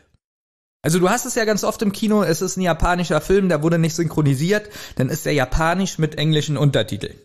Also 0.82 0.98
du 0.98 1.10
hast 1.10 1.26
es 1.26 1.34
ja 1.34 1.44
ganz 1.44 1.64
oft 1.64 1.82
im 1.82 1.92
Kino, 1.92 2.22
es 2.22 2.42
ist 2.42 2.56
ein 2.56 2.62
japanischer 2.62 3.20
Film, 3.20 3.48
der 3.48 3.62
wurde 3.62 3.78
nicht 3.78 3.94
synchronisiert, 3.94 4.70
dann 4.96 5.10
ist 5.10 5.26
er 5.26 5.32
japanisch 5.32 5.98
mit 5.98 6.16
englischen 6.16 6.56
Untertiteln. 6.56 7.16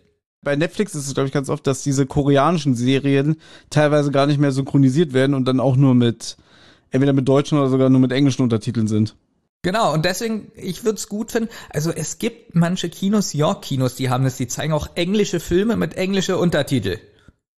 Bei 0.43 0.55
Netflix 0.55 0.95
ist 0.95 1.07
es, 1.07 1.13
glaube 1.13 1.27
ich, 1.27 1.33
ganz 1.33 1.49
oft, 1.49 1.67
dass 1.67 1.83
diese 1.83 2.07
koreanischen 2.07 2.73
Serien 2.73 3.37
teilweise 3.69 4.09
gar 4.09 4.25
nicht 4.25 4.39
mehr 4.39 4.51
synchronisiert 4.51 5.13
werden 5.13 5.35
und 5.35 5.45
dann 5.45 5.59
auch 5.59 5.75
nur 5.75 5.93
mit, 5.93 6.35
entweder 6.89 7.13
mit 7.13 7.27
deutschen 7.27 7.59
oder 7.59 7.69
sogar 7.69 7.89
nur 7.89 8.01
mit 8.01 8.11
englischen 8.11 8.41
Untertiteln 8.41 8.87
sind. 8.87 9.15
Genau, 9.61 9.93
und 9.93 10.03
deswegen, 10.03 10.51
ich 10.55 10.83
würde 10.83 10.97
es 10.97 11.07
gut 11.07 11.31
finden. 11.31 11.49
Also 11.69 11.91
es 11.91 12.17
gibt 12.17 12.55
manche 12.55 12.89
Kinos, 12.89 13.33
York-Kinos, 13.33 13.95
die 13.95 14.09
haben 14.09 14.23
das, 14.23 14.37
die 14.37 14.47
zeigen 14.47 14.73
auch 14.73 14.89
englische 14.95 15.39
Filme 15.39 15.75
mit 15.75 15.93
englische 15.93 16.39
Untertitel. 16.39 16.97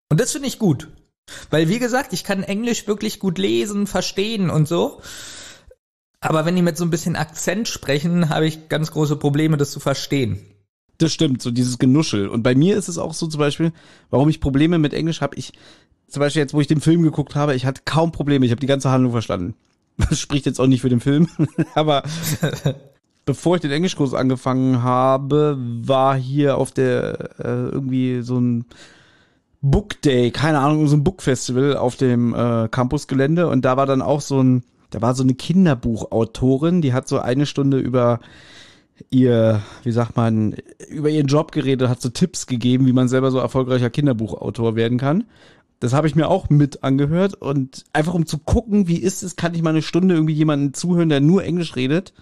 Und 0.09 0.19
das 0.19 0.31
finde 0.31 0.47
ich 0.47 0.57
gut. 0.57 0.87
Weil, 1.51 1.69
wie 1.69 1.77
gesagt, 1.77 2.13
ich 2.13 2.23
kann 2.23 2.41
Englisch 2.41 2.87
wirklich 2.87 3.19
gut 3.19 3.37
lesen, 3.37 3.85
verstehen 3.85 4.49
und 4.49 4.67
so. 4.67 5.01
Aber 6.19 6.45
wenn 6.45 6.55
die 6.55 6.63
mit 6.63 6.77
so 6.77 6.83
ein 6.83 6.89
bisschen 6.89 7.15
Akzent 7.15 7.67
sprechen, 7.67 8.29
habe 8.29 8.47
ich 8.47 8.69
ganz 8.69 8.91
große 8.91 9.17
Probleme, 9.17 9.57
das 9.57 9.69
zu 9.69 9.79
verstehen. 9.79 10.50
Das 11.01 11.11
stimmt, 11.11 11.41
so 11.41 11.49
dieses 11.49 11.79
Genuschel. 11.79 12.27
Und 12.27 12.43
bei 12.43 12.53
mir 12.53 12.77
ist 12.77 12.87
es 12.87 12.99
auch 12.99 13.15
so 13.15 13.25
zum 13.25 13.39
Beispiel, 13.39 13.71
warum 14.11 14.29
ich 14.29 14.39
Probleme 14.39 14.77
mit 14.77 14.93
Englisch 14.93 15.21
habe. 15.21 15.35
Ich, 15.35 15.51
zum 16.07 16.19
Beispiel 16.19 16.43
jetzt, 16.43 16.53
wo 16.53 16.61
ich 16.61 16.67
den 16.67 16.79
Film 16.79 17.01
geguckt 17.01 17.33
habe, 17.33 17.55
ich 17.55 17.65
hatte 17.65 17.81
kaum 17.85 18.11
Probleme. 18.11 18.45
Ich 18.45 18.51
habe 18.51 18.61
die 18.61 18.67
ganze 18.67 18.91
Handlung 18.91 19.11
verstanden. 19.11 19.55
Das 19.97 20.19
spricht 20.19 20.45
jetzt 20.45 20.59
auch 20.59 20.67
nicht 20.67 20.81
für 20.81 20.89
den 20.89 20.99
Film. 20.99 21.27
Aber 21.73 22.03
bevor 23.25 23.55
ich 23.55 23.61
den 23.61 23.71
Englischkurs 23.71 24.13
angefangen 24.13 24.83
habe, 24.83 25.57
war 25.59 26.15
hier 26.15 26.57
auf 26.57 26.71
der 26.71 27.39
äh, 27.39 27.69
irgendwie 27.71 28.21
so 28.21 28.39
ein 28.39 28.65
Book 29.61 30.01
Day, 30.03 30.29
keine 30.29 30.59
Ahnung, 30.59 30.87
so 30.87 30.95
ein 30.95 31.03
Book 31.03 31.23
Festival 31.23 31.77
auf 31.77 31.95
dem 31.95 32.35
äh, 32.35 32.67
Campusgelände 32.69 33.47
und 33.47 33.65
da 33.65 33.75
war 33.75 33.85
dann 33.87 34.01
auch 34.03 34.21
so 34.21 34.41
ein, 34.41 34.63
da 34.91 35.01
war 35.01 35.13
so 35.13 35.23
eine 35.23 35.33
Kinderbuchautorin, 35.33 36.81
die 36.81 36.93
hat 36.93 37.07
so 37.07 37.19
eine 37.19 37.45
Stunde 37.45 37.79
über 37.79 38.19
ihr, 39.09 39.61
wie 39.83 39.91
sagt 39.91 40.15
man, 40.15 40.55
über 40.89 41.09
ihren 41.09 41.27
Job 41.27 41.51
geredet, 41.51 41.89
hat 41.89 42.01
so 42.01 42.09
Tipps 42.09 42.47
gegeben, 42.47 42.85
wie 42.85 42.93
man 42.93 43.07
selber 43.07 43.31
so 43.31 43.39
erfolgreicher 43.39 43.89
Kinderbuchautor 43.89 44.75
werden 44.75 44.97
kann. 44.97 45.25
Das 45.79 45.93
habe 45.93 46.07
ich 46.07 46.15
mir 46.15 46.27
auch 46.27 46.49
mit 46.49 46.83
angehört 46.83 47.33
und 47.33 47.85
einfach 47.91 48.13
um 48.13 48.27
zu 48.27 48.37
gucken, 48.37 48.87
wie 48.87 48.99
ist 48.99 49.23
es, 49.23 49.35
kann 49.35 49.55
ich 49.55 49.63
mal 49.63 49.71
eine 49.71 49.81
Stunde 49.81 50.13
irgendwie 50.13 50.35
jemanden 50.35 50.73
zuhören, 50.75 51.09
der 51.09 51.21
nur 51.21 51.43
Englisch 51.43 51.75
redet. 51.75 52.13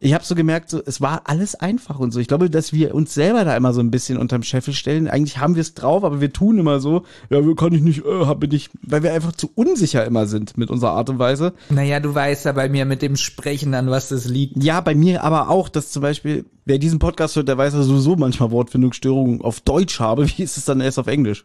Ich 0.00 0.14
habe 0.14 0.24
so 0.24 0.34
gemerkt, 0.34 0.70
so 0.70 0.80
es 0.84 1.00
war 1.00 1.22
alles 1.24 1.54
einfach 1.56 1.98
und 1.98 2.12
so. 2.12 2.20
Ich 2.20 2.28
glaube, 2.28 2.48
dass 2.50 2.72
wir 2.72 2.94
uns 2.94 3.14
selber 3.14 3.44
da 3.44 3.56
immer 3.56 3.72
so 3.72 3.80
ein 3.80 3.90
bisschen 3.90 4.16
unterm 4.16 4.42
Scheffel 4.42 4.72
stellen. 4.72 5.08
Eigentlich 5.08 5.38
haben 5.38 5.56
wir 5.56 5.60
es 5.60 5.74
drauf, 5.74 6.04
aber 6.04 6.20
wir 6.20 6.32
tun 6.32 6.58
immer 6.58 6.78
so, 6.78 7.04
ja, 7.30 7.40
kann 7.54 7.74
ich 7.74 7.82
nicht, 7.82 8.04
äh, 8.04 8.26
hab 8.26 8.44
ich, 8.44 8.70
weil 8.82 9.02
wir 9.02 9.12
einfach 9.12 9.32
zu 9.32 9.50
unsicher 9.54 10.04
immer 10.04 10.26
sind 10.26 10.56
mit 10.56 10.70
unserer 10.70 10.92
Art 10.92 11.10
und 11.10 11.18
Weise. 11.18 11.52
Naja, 11.68 11.98
du 11.98 12.14
weißt 12.14 12.44
ja 12.44 12.52
bei 12.52 12.68
mir 12.68 12.84
mit 12.84 13.02
dem 13.02 13.16
Sprechen 13.16 13.74
an 13.74 13.90
was 13.90 14.08
das 14.08 14.26
liegt. 14.26 14.62
Ja, 14.62 14.80
bei 14.80 14.94
mir 14.94 15.24
aber 15.24 15.48
auch, 15.48 15.68
dass 15.68 15.90
zum 15.90 16.02
Beispiel, 16.02 16.44
wer 16.64 16.78
diesen 16.78 17.00
Podcast 17.00 17.34
hört, 17.34 17.48
der 17.48 17.58
weiß 17.58 17.74
ja 17.74 17.82
sowieso 17.82 18.14
manchmal 18.14 18.50
Wortfindungsstörungen 18.50 19.40
auf 19.42 19.60
Deutsch 19.60 19.98
habe. 19.98 20.28
Wie 20.36 20.42
ist 20.42 20.56
es 20.56 20.64
dann 20.64 20.80
erst 20.80 20.98
auf 20.98 21.08
Englisch? 21.08 21.44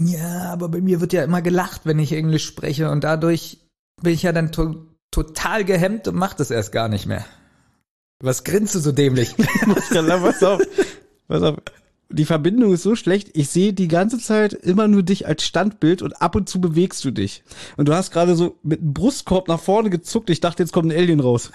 Ja, 0.00 0.52
aber 0.52 0.68
bei 0.68 0.80
mir 0.80 1.00
wird 1.00 1.12
ja 1.12 1.24
immer 1.24 1.42
gelacht, 1.42 1.82
wenn 1.84 1.98
ich 1.98 2.12
Englisch 2.12 2.44
spreche 2.44 2.90
und 2.90 3.04
dadurch 3.04 3.58
bin 4.02 4.12
ich 4.12 4.22
ja 4.22 4.32
dann 4.32 4.52
to 4.52 4.84
total 5.10 5.64
gehemmt 5.64 6.06
und 6.06 6.16
mach 6.16 6.34
das 6.34 6.50
erst 6.50 6.70
gar 6.70 6.88
nicht 6.88 7.06
mehr. 7.06 7.24
Was 8.20 8.42
grinst 8.42 8.74
du 8.74 8.80
so 8.80 8.90
dämlich? 8.90 9.34
pass 9.36 10.42
auf, 10.42 10.60
pass 11.28 11.42
auf. 11.42 11.56
Die 12.10 12.24
Verbindung 12.24 12.72
ist 12.72 12.82
so 12.82 12.96
schlecht, 12.96 13.30
ich 13.34 13.50
sehe 13.50 13.74
die 13.74 13.86
ganze 13.86 14.18
Zeit 14.18 14.54
immer 14.54 14.88
nur 14.88 15.02
dich 15.02 15.26
als 15.26 15.44
Standbild 15.44 16.00
und 16.00 16.22
ab 16.22 16.36
und 16.36 16.48
zu 16.48 16.60
bewegst 16.60 17.04
du 17.04 17.10
dich. 17.10 17.44
Und 17.76 17.86
du 17.86 17.94
hast 17.94 18.10
gerade 18.10 18.34
so 18.34 18.56
mit 18.62 18.80
dem 18.80 18.94
Brustkorb 18.94 19.46
nach 19.46 19.60
vorne 19.60 19.90
gezuckt. 19.90 20.30
Ich 20.30 20.40
dachte, 20.40 20.62
jetzt 20.62 20.72
kommt 20.72 20.90
ein 20.90 20.98
Alien 20.98 21.20
raus. 21.20 21.50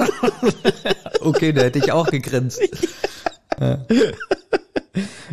okay, 1.20 1.52
da 1.52 1.62
hätte 1.62 1.80
ich 1.80 1.90
auch 1.90 2.06
gegrinst. 2.06 2.60
Ja. 3.60 3.84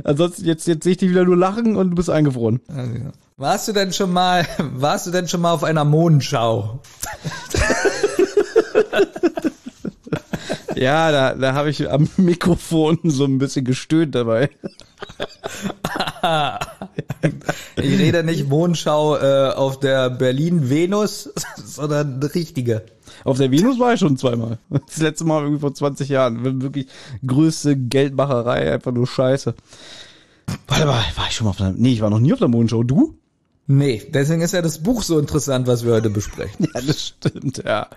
Ansonsten, 0.03 0.45
jetzt, 0.45 0.67
jetzt 0.67 0.83
sehe 0.83 0.93
ich 0.93 0.97
dich 0.97 1.11
wieder 1.11 1.23
nur 1.23 1.37
lachen 1.37 1.75
und 1.75 1.91
du 1.91 1.95
bist 1.95 2.09
eingefroren. 2.09 2.61
Warst 3.37 3.67
du 3.67 3.73
denn 3.73 3.93
schon 3.93 4.11
mal, 4.11 4.45
warst 4.57 5.07
du 5.07 5.11
denn 5.11 5.27
schon 5.27 5.41
mal 5.41 5.53
auf 5.53 5.63
einer 5.63 5.85
Mondschau? 5.85 6.81
ja, 10.75 11.11
da, 11.11 11.33
da 11.33 11.53
habe 11.53 11.69
ich 11.69 11.89
am 11.89 12.07
Mikrofon 12.17 12.99
so 13.03 13.25
ein 13.25 13.37
bisschen 13.37 13.65
gestöhnt 13.65 14.15
dabei. 14.15 14.49
ich 17.75 17.99
rede 17.99 18.23
nicht 18.23 18.47
Mondschau 18.49 19.17
äh, 19.17 19.51
auf 19.51 19.79
der 19.79 20.09
Berlin 20.09 20.69
Venus, 20.69 21.31
sondern 21.63 22.21
richtige. 22.21 22.83
Auf 23.23 23.37
der 23.37 23.51
Venus 23.51 23.79
war 23.79 23.93
ich 23.93 23.99
schon 23.99 24.17
zweimal. 24.17 24.59
Das 24.69 24.97
letzte 24.97 25.25
Mal 25.25 25.41
irgendwie 25.41 25.61
vor 25.61 25.73
20 25.73 26.09
Jahren. 26.09 26.61
Wirklich 26.61 26.87
größte 27.25 27.75
Geldmacherei, 27.75 28.71
einfach 28.71 28.91
nur 28.91 29.07
Scheiße. 29.07 29.55
Warte 30.67 30.85
mal, 30.85 31.03
war 31.15 31.27
ich 31.27 31.35
schon 31.35 31.45
mal 31.45 31.51
auf 31.51 31.57
der, 31.57 31.73
nee, 31.75 31.93
ich 31.93 32.01
war 32.01 32.09
noch 32.09 32.19
nie 32.19 32.33
auf 32.33 32.39
der 32.39 32.47
Mondschau. 32.47 32.83
Du? 32.83 33.17
Nee, 33.67 34.03
deswegen 34.13 34.41
ist 34.41 34.53
ja 34.53 34.61
das 34.61 34.77
Buch 34.83 35.01
so 35.01 35.17
interessant, 35.17 35.65
was 35.65 35.85
wir 35.85 35.93
heute 35.93 36.09
besprechen. 36.09 36.67
Ja, 36.75 36.81
das 36.81 37.07
stimmt, 37.07 37.63
ja. 37.65 37.87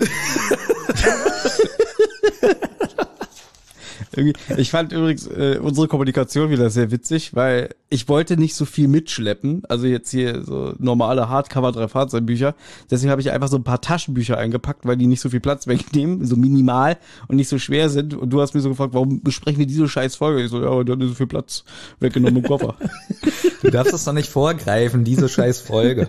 Ich 4.56 4.70
fand 4.70 4.92
übrigens 4.92 5.26
äh, 5.26 5.58
unsere 5.62 5.88
Kommunikation 5.88 6.50
wieder 6.50 6.70
sehr 6.70 6.90
witzig, 6.90 7.34
weil 7.34 7.70
ich 7.90 8.08
wollte 8.08 8.36
nicht 8.36 8.54
so 8.54 8.64
viel 8.64 8.88
mitschleppen. 8.88 9.62
Also 9.68 9.86
jetzt 9.86 10.10
hier 10.10 10.44
so 10.44 10.74
normale 10.78 11.28
Hardcover 11.28 11.72
drei 11.72 11.88
Fahrzeugbücher. 11.88 12.54
Deswegen 12.90 13.10
habe 13.10 13.20
ich 13.20 13.30
einfach 13.30 13.48
so 13.48 13.56
ein 13.56 13.64
paar 13.64 13.80
Taschenbücher 13.80 14.36
eingepackt, 14.36 14.86
weil 14.86 14.96
die 14.96 15.06
nicht 15.06 15.20
so 15.20 15.30
viel 15.30 15.40
Platz 15.40 15.66
wegnehmen, 15.66 16.24
so 16.26 16.36
minimal 16.36 16.98
und 17.28 17.36
nicht 17.36 17.48
so 17.48 17.58
schwer 17.58 17.88
sind. 17.90 18.14
Und 18.14 18.30
du 18.30 18.40
hast 18.40 18.54
mir 18.54 18.60
so 18.60 18.68
gefragt, 18.68 18.94
warum 18.94 19.22
besprechen 19.22 19.58
wir 19.58 19.66
diese 19.66 19.88
scheiß 19.88 20.16
Folge? 20.16 20.42
Ich 20.42 20.50
so, 20.50 20.62
ja, 20.62 20.84
da 20.84 20.92
hat 20.92 21.00
so 21.02 21.14
viel 21.14 21.26
Platz 21.26 21.64
weggenommen 22.00 22.42
im 22.42 22.44
Koffer. 22.44 22.76
du 23.62 23.70
darfst 23.70 23.92
das 23.92 24.04
doch 24.04 24.12
nicht 24.12 24.28
vorgreifen, 24.28 25.04
diese 25.04 25.28
scheiß 25.28 25.60
Folge. 25.60 26.08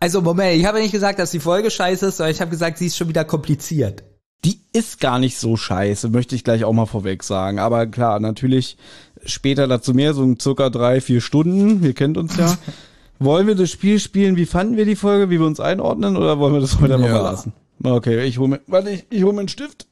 Also 0.00 0.20
Moment, 0.22 0.56
ich 0.58 0.66
habe 0.66 0.80
nicht 0.80 0.92
gesagt, 0.92 1.18
dass 1.18 1.30
die 1.30 1.40
Folge 1.40 1.70
scheiße 1.70 2.06
ist, 2.06 2.18
sondern 2.18 2.34
ich 2.34 2.40
habe 2.40 2.50
gesagt, 2.50 2.78
sie 2.78 2.86
ist 2.86 2.96
schon 2.96 3.08
wieder 3.08 3.24
kompliziert 3.24 4.04
die 4.44 4.60
ist 4.72 5.00
gar 5.00 5.18
nicht 5.18 5.38
so 5.38 5.56
scheiße, 5.56 6.10
möchte 6.10 6.34
ich 6.34 6.44
gleich 6.44 6.64
auch 6.64 6.72
mal 6.72 6.86
vorweg 6.86 7.22
sagen. 7.22 7.58
Aber 7.58 7.86
klar, 7.86 8.20
natürlich 8.20 8.76
später 9.24 9.66
dazu 9.66 9.94
mehr, 9.94 10.14
so 10.14 10.34
circa 10.40 10.70
drei, 10.70 11.00
vier 11.00 11.20
Stunden. 11.20 11.82
Ihr 11.82 11.94
kennt 11.94 12.18
uns 12.18 12.36
ja. 12.36 12.56
wollen 13.18 13.46
wir 13.46 13.54
das 13.54 13.70
Spiel 13.70 13.98
spielen? 13.98 14.36
Wie 14.36 14.46
fanden 14.46 14.76
wir 14.76 14.84
die 14.84 14.96
Folge? 14.96 15.30
Wie 15.30 15.38
wir 15.38 15.46
uns 15.46 15.60
einordnen? 15.60 16.16
Oder 16.16 16.38
wollen 16.38 16.54
wir 16.54 16.60
das 16.60 16.80
heute 16.80 16.94
einfach 16.94 17.08
ja. 17.08 17.22
lassen? 17.22 17.52
Okay, 17.82 18.24
ich 18.24 18.38
hole 18.38 18.48
mir, 18.48 18.60
warte, 18.66 18.90
ich, 18.90 19.06
ich 19.10 19.22
hole 19.22 19.32
mir 19.32 19.40
einen 19.40 19.48
Stift. 19.48 19.86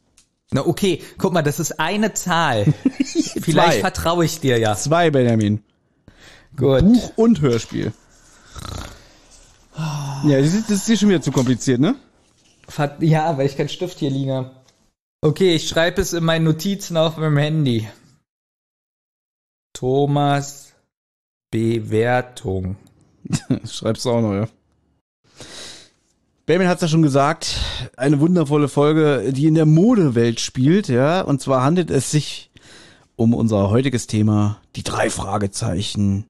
Na 0.50 0.66
okay, 0.66 1.00
guck 1.16 1.32
mal, 1.32 1.42
das 1.42 1.58
ist 1.58 1.80
eine 1.80 2.12
Zahl. 2.12 2.66
Vielleicht 3.40 3.80
vertraue 3.80 4.24
ich 4.24 4.40
dir 4.40 4.58
ja. 4.58 4.76
Zwei, 4.76 5.10
Benjamin. 5.10 5.62
Gut. 6.56 6.80
Buch 6.80 7.12
und 7.16 7.40
Hörspiel. 7.40 7.92
Ja, 10.24 10.38
das 10.38 10.52
ist, 10.52 10.70
das 10.70 10.78
ist 10.78 10.86
hier 10.86 10.98
schon 10.98 11.08
wieder 11.08 11.22
zu 11.22 11.32
kompliziert, 11.32 11.80
ne? 11.80 11.96
Ja, 13.00 13.36
weil 13.36 13.46
ich 13.46 13.56
keinen 13.56 13.68
Stift 13.68 13.98
hier 13.98 14.10
liege. 14.10 14.50
Okay, 15.20 15.54
ich 15.54 15.68
schreibe 15.68 16.00
es 16.00 16.12
in 16.12 16.24
meinen 16.24 16.44
Notizen 16.44 16.96
auf 16.96 17.16
meinem 17.16 17.36
Handy. 17.36 17.88
Thomas 19.72 20.72
Bewertung. 21.50 22.76
Schreibst 23.64 24.04
du 24.04 24.10
auch 24.10 24.20
noch, 24.20 24.34
ja. 24.34 24.48
Benjamin 26.44 26.68
hat 26.68 26.78
es 26.78 26.82
ja 26.82 26.88
schon 26.88 27.02
gesagt, 27.02 27.60
eine 27.96 28.18
wundervolle 28.18 28.68
Folge, 28.68 29.32
die 29.32 29.46
in 29.46 29.54
der 29.54 29.66
Modewelt 29.66 30.40
spielt, 30.40 30.88
ja. 30.88 31.20
Und 31.20 31.40
zwar 31.40 31.62
handelt 31.62 31.90
es 31.90 32.10
sich 32.10 32.50
um 33.14 33.32
unser 33.32 33.70
heutiges 33.70 34.08
Thema, 34.08 34.60
die 34.74 34.82
drei 34.82 35.08
Fragezeichen, 35.08 36.26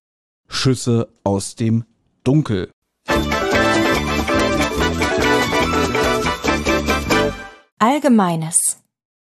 Schüsse 0.48 1.08
aus 1.24 1.54
dem 1.54 1.84
Dunkel. 2.24 2.70
Allgemeines. 7.82 8.78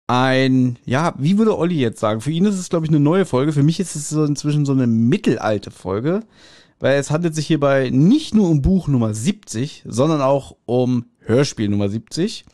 Ein, 0.08 0.76
ja, 0.84 1.14
wie 1.16 1.38
würde 1.38 1.56
Olli 1.56 1.76
jetzt 1.76 2.00
sagen? 2.00 2.20
Für 2.20 2.32
ihn 2.32 2.46
ist 2.46 2.58
es, 2.58 2.68
glaube 2.68 2.84
ich, 2.84 2.90
eine 2.90 2.98
neue 2.98 3.24
Folge. 3.24 3.52
Für 3.52 3.62
mich 3.62 3.78
ist 3.78 3.94
es 3.94 4.08
so 4.08 4.24
inzwischen 4.24 4.66
so 4.66 4.72
eine 4.72 4.88
mittelalte 4.88 5.70
Folge, 5.70 6.24
weil 6.80 6.98
es 6.98 7.12
handelt 7.12 7.36
sich 7.36 7.46
hierbei 7.46 7.90
nicht 7.90 8.34
nur 8.34 8.50
um 8.50 8.60
Buch 8.60 8.88
Nummer 8.88 9.14
70, 9.14 9.84
sondern 9.86 10.20
auch 10.20 10.56
um 10.66 11.04
Hörspiel 11.20 11.68
Nummer 11.68 11.88
70. 11.88 12.44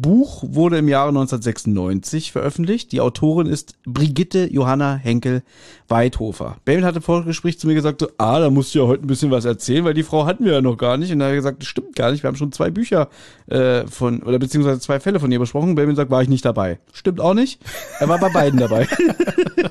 Buch 0.00 0.44
wurde 0.46 0.78
im 0.78 0.88
Jahre 0.88 1.08
1996 1.08 2.32
veröffentlicht. 2.32 2.92
Die 2.92 3.00
Autorin 3.00 3.46
ist 3.46 3.74
Brigitte 3.84 4.48
Johanna 4.52 4.94
Henkel 4.94 5.42
Weidhofer. 5.88 6.56
Benjamin 6.64 6.86
hatte 6.86 7.00
vor 7.00 7.22
dem 7.22 7.26
Gespräch 7.26 7.58
zu 7.58 7.66
mir 7.66 7.74
gesagt, 7.74 8.00
so, 8.00 8.08
ah, 8.18 8.38
da 8.38 8.50
musst 8.50 8.74
du 8.74 8.80
ja 8.80 8.86
heute 8.86 9.04
ein 9.04 9.06
bisschen 9.06 9.30
was 9.30 9.44
erzählen, 9.44 9.84
weil 9.84 9.94
die 9.94 10.02
Frau 10.02 10.26
hatten 10.26 10.44
wir 10.44 10.52
ja 10.52 10.60
noch 10.60 10.76
gar 10.76 10.96
nicht. 10.96 11.12
Und 11.12 11.18
da 11.18 11.26
hat 11.26 11.32
er 11.32 11.36
gesagt, 11.36 11.62
das 11.62 11.68
stimmt 11.68 11.96
gar 11.96 12.10
nicht. 12.10 12.22
Wir 12.22 12.28
haben 12.28 12.36
schon 12.36 12.52
zwei 12.52 12.70
Bücher 12.70 13.08
äh, 13.48 13.86
von, 13.86 14.22
oder 14.22 14.38
beziehungsweise 14.38 14.80
zwei 14.80 15.00
Fälle 15.00 15.20
von 15.20 15.32
ihr 15.32 15.38
besprochen. 15.38 15.74
Benjamin 15.74 15.96
sagt, 15.96 16.10
war 16.10 16.22
ich 16.22 16.28
nicht 16.28 16.44
dabei. 16.44 16.78
Stimmt 16.92 17.20
auch 17.20 17.34
nicht. 17.34 17.60
Er 17.98 18.08
war 18.08 18.18
bei 18.18 18.28
beiden 18.28 18.60
dabei. 18.60 18.86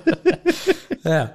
ja. 1.04 1.32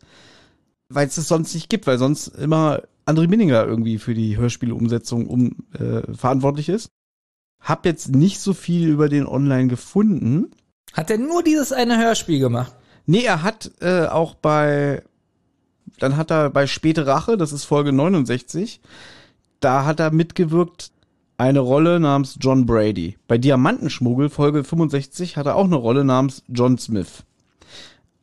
weil 0.88 1.06
es 1.06 1.16
das 1.16 1.28
sonst 1.28 1.54
nicht 1.54 1.70
gibt, 1.70 1.86
weil 1.86 1.98
sonst 1.98 2.28
immer 2.28 2.84
André 3.06 3.28
Minninger 3.28 3.66
irgendwie 3.66 3.98
für 3.98 4.14
die 4.14 4.38
Hörspielumsetzung 4.38 5.28
um, 5.28 5.56
äh, 5.74 6.14
verantwortlich 6.14 6.70
ist. 6.70 6.92
Hab 7.60 7.86
jetzt 7.86 8.16
nicht 8.16 8.40
so 8.40 8.54
viel 8.54 8.88
über 8.88 9.10
den 9.10 9.28
online 9.28 9.68
gefunden. 9.68 10.52
Hat 10.94 11.12
er 11.12 11.18
nur 11.18 11.44
dieses 11.44 11.74
eine 11.74 11.98
Hörspiel 11.98 12.40
gemacht? 12.40 12.74
Nee, 13.06 13.24
er 13.24 13.44
hat 13.44 13.72
äh, 13.82 14.06
auch 14.06 14.36
bei, 14.36 15.04
dann 15.98 16.16
hat 16.16 16.32
er 16.32 16.50
bei 16.50 16.68
Späte 16.68 17.06
Rache, 17.06 17.36
das 17.36 17.52
ist 17.52 17.66
Folge 17.66 17.92
69, 17.92 18.80
da 19.60 19.84
hat 19.84 20.00
er 20.00 20.12
mitgewirkt 20.12 20.94
eine 21.40 21.60
Rolle 21.60 22.02
namens 22.02 22.38
John 22.40 22.66
Brady. 22.66 23.18
Bei 23.28 23.38
Diamantenschmuggel, 23.38 24.30
Folge 24.30 24.66
65, 24.66 25.38
hat 25.38 25.46
er 25.46 25.56
auch 25.56 25.64
eine 25.64 25.78
Rolle 25.78 26.04
namens 26.04 26.44
John 26.50 26.78
Smith. 26.78 27.24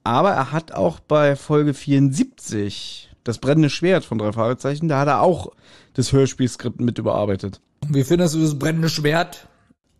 Aber 0.04 0.32
er 0.32 0.52
hat 0.52 0.72
auch 0.72 1.00
bei 1.00 1.34
Folge 1.34 1.72
74, 1.72 3.10
das 3.24 3.38
brennende 3.38 3.70
Schwert 3.70 4.04
von 4.04 4.18
drei 4.18 4.32
Fragezeichen, 4.32 4.88
da 4.88 5.00
hat 5.00 5.08
er 5.08 5.22
auch 5.22 5.52
das 5.94 6.12
Hörspielskript 6.12 6.78
mit 6.78 6.98
überarbeitet. 6.98 7.62
Wie 7.88 8.04
findest 8.04 8.34
du 8.34 8.40
das 8.40 8.58
brennende 8.58 8.90
Schwert? 8.90 9.48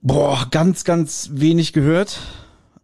Boah, 0.02 0.46
ganz, 0.50 0.84
ganz 0.84 1.30
wenig 1.32 1.72
gehört. 1.72 2.20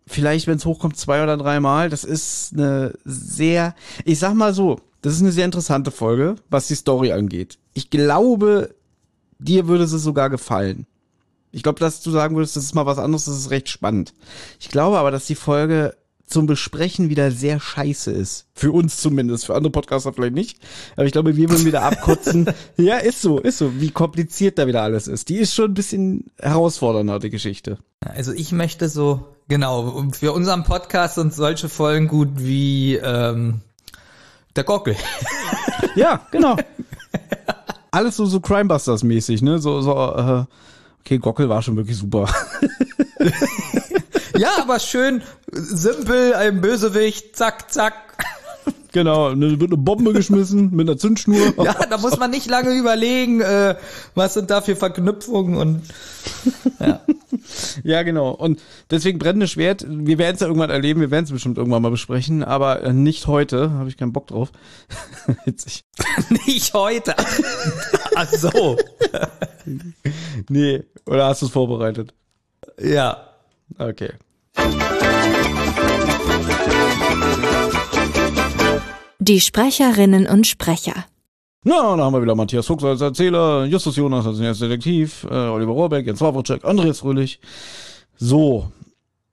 Vielleicht, 0.07 0.47
wenn 0.47 0.57
es 0.57 0.65
hochkommt, 0.65 0.97
zwei 0.97 1.23
oder 1.23 1.37
dreimal. 1.37 1.91
Das 1.91 2.05
ist 2.05 2.55
eine 2.55 2.95
sehr, 3.05 3.75
ich 4.07 4.19
sag 4.19 4.33
mal 4.33 4.55
so, 4.55 4.81
das 5.03 5.13
ist 5.13 5.21
eine 5.21 5.33
sehr 5.33 5.45
interessante 5.45 5.91
Folge, 5.91 6.37
was 6.49 6.69
die 6.69 6.75
Story 6.75 7.13
angeht. 7.13 7.59
Ich 7.75 7.91
glaube, 7.91 8.75
dir 9.43 9.69
würde 9.69 9.85
es 9.85 9.91
sogar 9.91 10.31
gefallen. 10.31 10.87
Ich 11.51 11.63
glaube, 11.63 11.81
dass 11.81 12.01
du 12.01 12.11
sagen 12.11 12.35
würdest, 12.35 12.57
das 12.57 12.65
ist 12.65 12.75
mal 12.75 12.87
was 12.87 12.99
anderes, 12.99 13.27
das 13.27 13.37
ist 13.37 13.51
recht 13.51 13.69
spannend. 13.69 14.15
Ich 14.59 14.71
glaube 14.71 14.99
aber, 14.99 15.11
dass 15.11 15.27
die 15.27 15.35
Folge 15.35 15.95
zum 16.27 16.47
Besprechen 16.47 17.11
wieder 17.11 17.31
sehr 17.31 17.61
scheiße 17.61 18.11
ist. 18.11 18.47
Für 18.55 18.73
uns 18.73 18.97
zumindest, 18.97 19.47
für 19.47 19.55
andere 19.55 19.71
Podcaster 19.71 20.13
vielleicht 20.15 20.35
nicht. 20.35 20.59
Aber 20.97 21.05
ich 21.05 21.13
glaube, 21.13 21.37
wir 21.37 21.51
würden 21.51 21.67
wieder 21.67 21.83
abkotzen. 21.83 22.51
ja, 22.79 22.97
ist 22.97 23.21
so, 23.21 23.39
ist 23.39 23.59
so, 23.59 23.81
wie 23.81 23.91
kompliziert 23.91 24.59
da 24.59 24.67
wieder 24.67 24.83
alles 24.83 25.09
ist. 25.09 25.29
Die 25.29 25.37
ist 25.37 25.55
schon 25.55 25.73
ein 25.73 25.75
bisschen 25.75 26.31
herausfordernder, 26.39 27.19
die 27.19 27.31
Geschichte. 27.31 27.79
Also 28.01 28.33
ich 28.33 28.51
möchte 28.53 28.89
so, 28.89 29.27
genau, 29.49 30.07
für 30.13 30.33
unseren 30.33 30.65
Podcast 30.65 31.17
sind 31.17 31.35
solche 31.35 31.69
Folgen 31.69 32.09
gut 32.09 32.31
wie 32.37 32.97
ähm, 32.97 33.61
der 34.57 34.65
Gockel. 34.65 34.97
ja, 35.95 36.27
genau. 36.31 36.57
Alles 37.93 38.17
so, 38.17 38.25
so 38.25 38.39
Crimebusters-mäßig, 38.39 39.43
ne? 39.43 39.59
So, 39.59 39.83
so, 39.83 39.93
äh, 39.93 40.45
okay, 41.01 41.19
Gockel 41.19 41.49
war 41.51 41.61
schon 41.61 41.77
wirklich 41.77 41.99
super. 41.99 42.27
ja, 44.37 44.49
aber 44.61 44.79
schön 44.81 45.23
simpel, 45.53 46.35
ein 46.35 46.63
Bösewicht, 46.63 47.37
zack, 47.37 47.71
zack. 47.71 47.95
Genau, 48.93 49.35
ne, 49.35 49.59
wird 49.59 49.73
eine 49.73 49.83
Bombe 49.83 50.13
geschmissen 50.13 50.71
mit 50.73 50.89
einer 50.89 50.99
Zündschnur. 50.99 51.55
Ja, 51.65 51.87
da 51.87 51.99
muss 51.99 52.19
man 52.19 52.31
nicht 52.31 52.49
lange 52.49 52.77
überlegen, 52.77 53.41
äh, 53.41 53.75
was 54.15 54.35
sind 54.35 54.51
da 54.51 54.61
für 54.61 54.77
Verknüpfungen 54.77 55.57
und 55.57 55.83
ja. 56.79 57.01
ja, 57.83 58.03
genau. 58.03 58.31
Und 58.31 58.61
deswegen 58.91 59.19
brennendes 59.19 59.51
Schwert, 59.51 59.85
wir 59.89 60.19
werden 60.19 60.35
es 60.35 60.41
ja 60.41 60.47
irgendwann 60.47 60.71
erleben, 60.71 61.01
wir 61.01 61.11
werden 61.11 61.25
es 61.25 61.33
bestimmt 61.33 61.57
irgendwann 61.57 61.83
mal 61.83 61.91
besprechen, 61.91 62.45
aber 62.45 62.83
äh, 62.83 62.93
nicht 62.93 63.27
heute, 63.27 63.73
habe 63.73 63.89
ich 63.89 63.97
keinen 63.97 64.13
Bock 64.13 64.27
drauf. 64.27 64.53
Witzig. 65.45 65.85
nicht 66.47 66.75
heute. 66.75 67.15
Ach 68.15 68.29
so. 68.31 68.77
nee, 70.49 70.83
oder 71.07 71.27
hast 71.27 71.43
du 71.43 71.47
es 71.47 71.53
vorbereitet? 71.53 72.15
Ja. 72.79 73.29
Okay. 73.79 74.11
Die 79.25 79.41
Sprecherinnen 79.41 80.27
und 80.27 80.49
Sprecher. 80.49 81.05
Na, 81.63 81.97
da 81.97 82.03
haben 82.03 82.13
wir 82.13 82.23
wieder 82.23 82.35
Matthias 82.35 82.67
Fuchs 82.67 82.83
als 82.83 83.01
Erzähler, 83.03 83.67
Justus 83.67 83.95
Jonas 83.95 84.27
als 84.27 84.59
Detektiv, 84.59 85.25
äh, 85.31 85.35
Oliver 85.47 85.71
Rohrbeck, 85.71 86.05
Jens 86.07 86.21
Wawrczyk, 86.21 86.65
Andreas 86.65 86.99
Fröhlich. 86.99 87.39
So, 88.17 88.73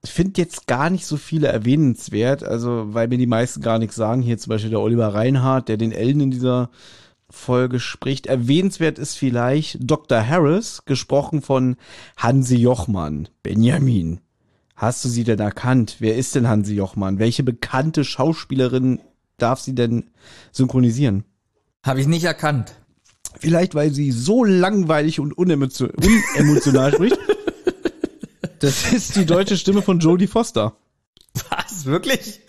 ich 0.04 0.12
finde 0.12 0.40
jetzt 0.40 0.68
gar 0.68 0.90
nicht 0.90 1.06
so 1.06 1.16
viele 1.16 1.48
erwähnenswert, 1.48 2.44
also 2.44 2.94
weil 2.94 3.08
mir 3.08 3.18
die 3.18 3.26
meisten 3.26 3.62
gar 3.62 3.80
nichts 3.80 3.96
sagen. 3.96 4.22
Hier 4.22 4.38
zum 4.38 4.50
Beispiel 4.50 4.70
der 4.70 4.78
Oliver 4.78 5.12
Reinhardt, 5.12 5.68
der 5.68 5.76
den 5.76 5.90
Ellen 5.90 6.20
in 6.20 6.30
dieser 6.30 6.70
Folge 7.28 7.80
spricht. 7.80 8.26
Erwähnenswert 8.26 8.96
ist 8.96 9.16
vielleicht 9.16 9.78
Dr. 9.80 10.24
Harris, 10.24 10.84
gesprochen 10.84 11.42
von 11.42 11.74
Hansi 12.16 12.58
Jochmann. 12.58 13.28
Benjamin, 13.42 14.20
hast 14.76 15.04
du 15.04 15.08
sie 15.08 15.24
denn 15.24 15.40
erkannt? 15.40 15.96
Wer 15.98 16.16
ist 16.16 16.36
denn 16.36 16.46
Hansi 16.46 16.76
Jochmann? 16.76 17.18
Welche 17.18 17.42
bekannte 17.42 18.04
Schauspielerin 18.04 19.00
darf 19.42 19.60
sie 19.60 19.74
denn 19.74 20.10
synchronisieren? 20.52 21.24
Habe 21.82 22.00
ich 22.00 22.06
nicht 22.06 22.24
erkannt. 22.24 22.74
Vielleicht, 23.38 23.74
weil 23.74 23.92
sie 23.92 24.10
so 24.10 24.44
langweilig 24.44 25.20
und 25.20 25.32
unemotional 25.36 26.92
spricht. 26.92 27.18
Das 28.58 28.92
ist 28.92 29.16
die 29.16 29.24
deutsche 29.24 29.56
Stimme 29.56 29.80
von 29.80 30.00
Jodie 30.00 30.26
Foster. 30.26 30.76
Was? 31.48 31.86
Wirklich? 31.86 32.40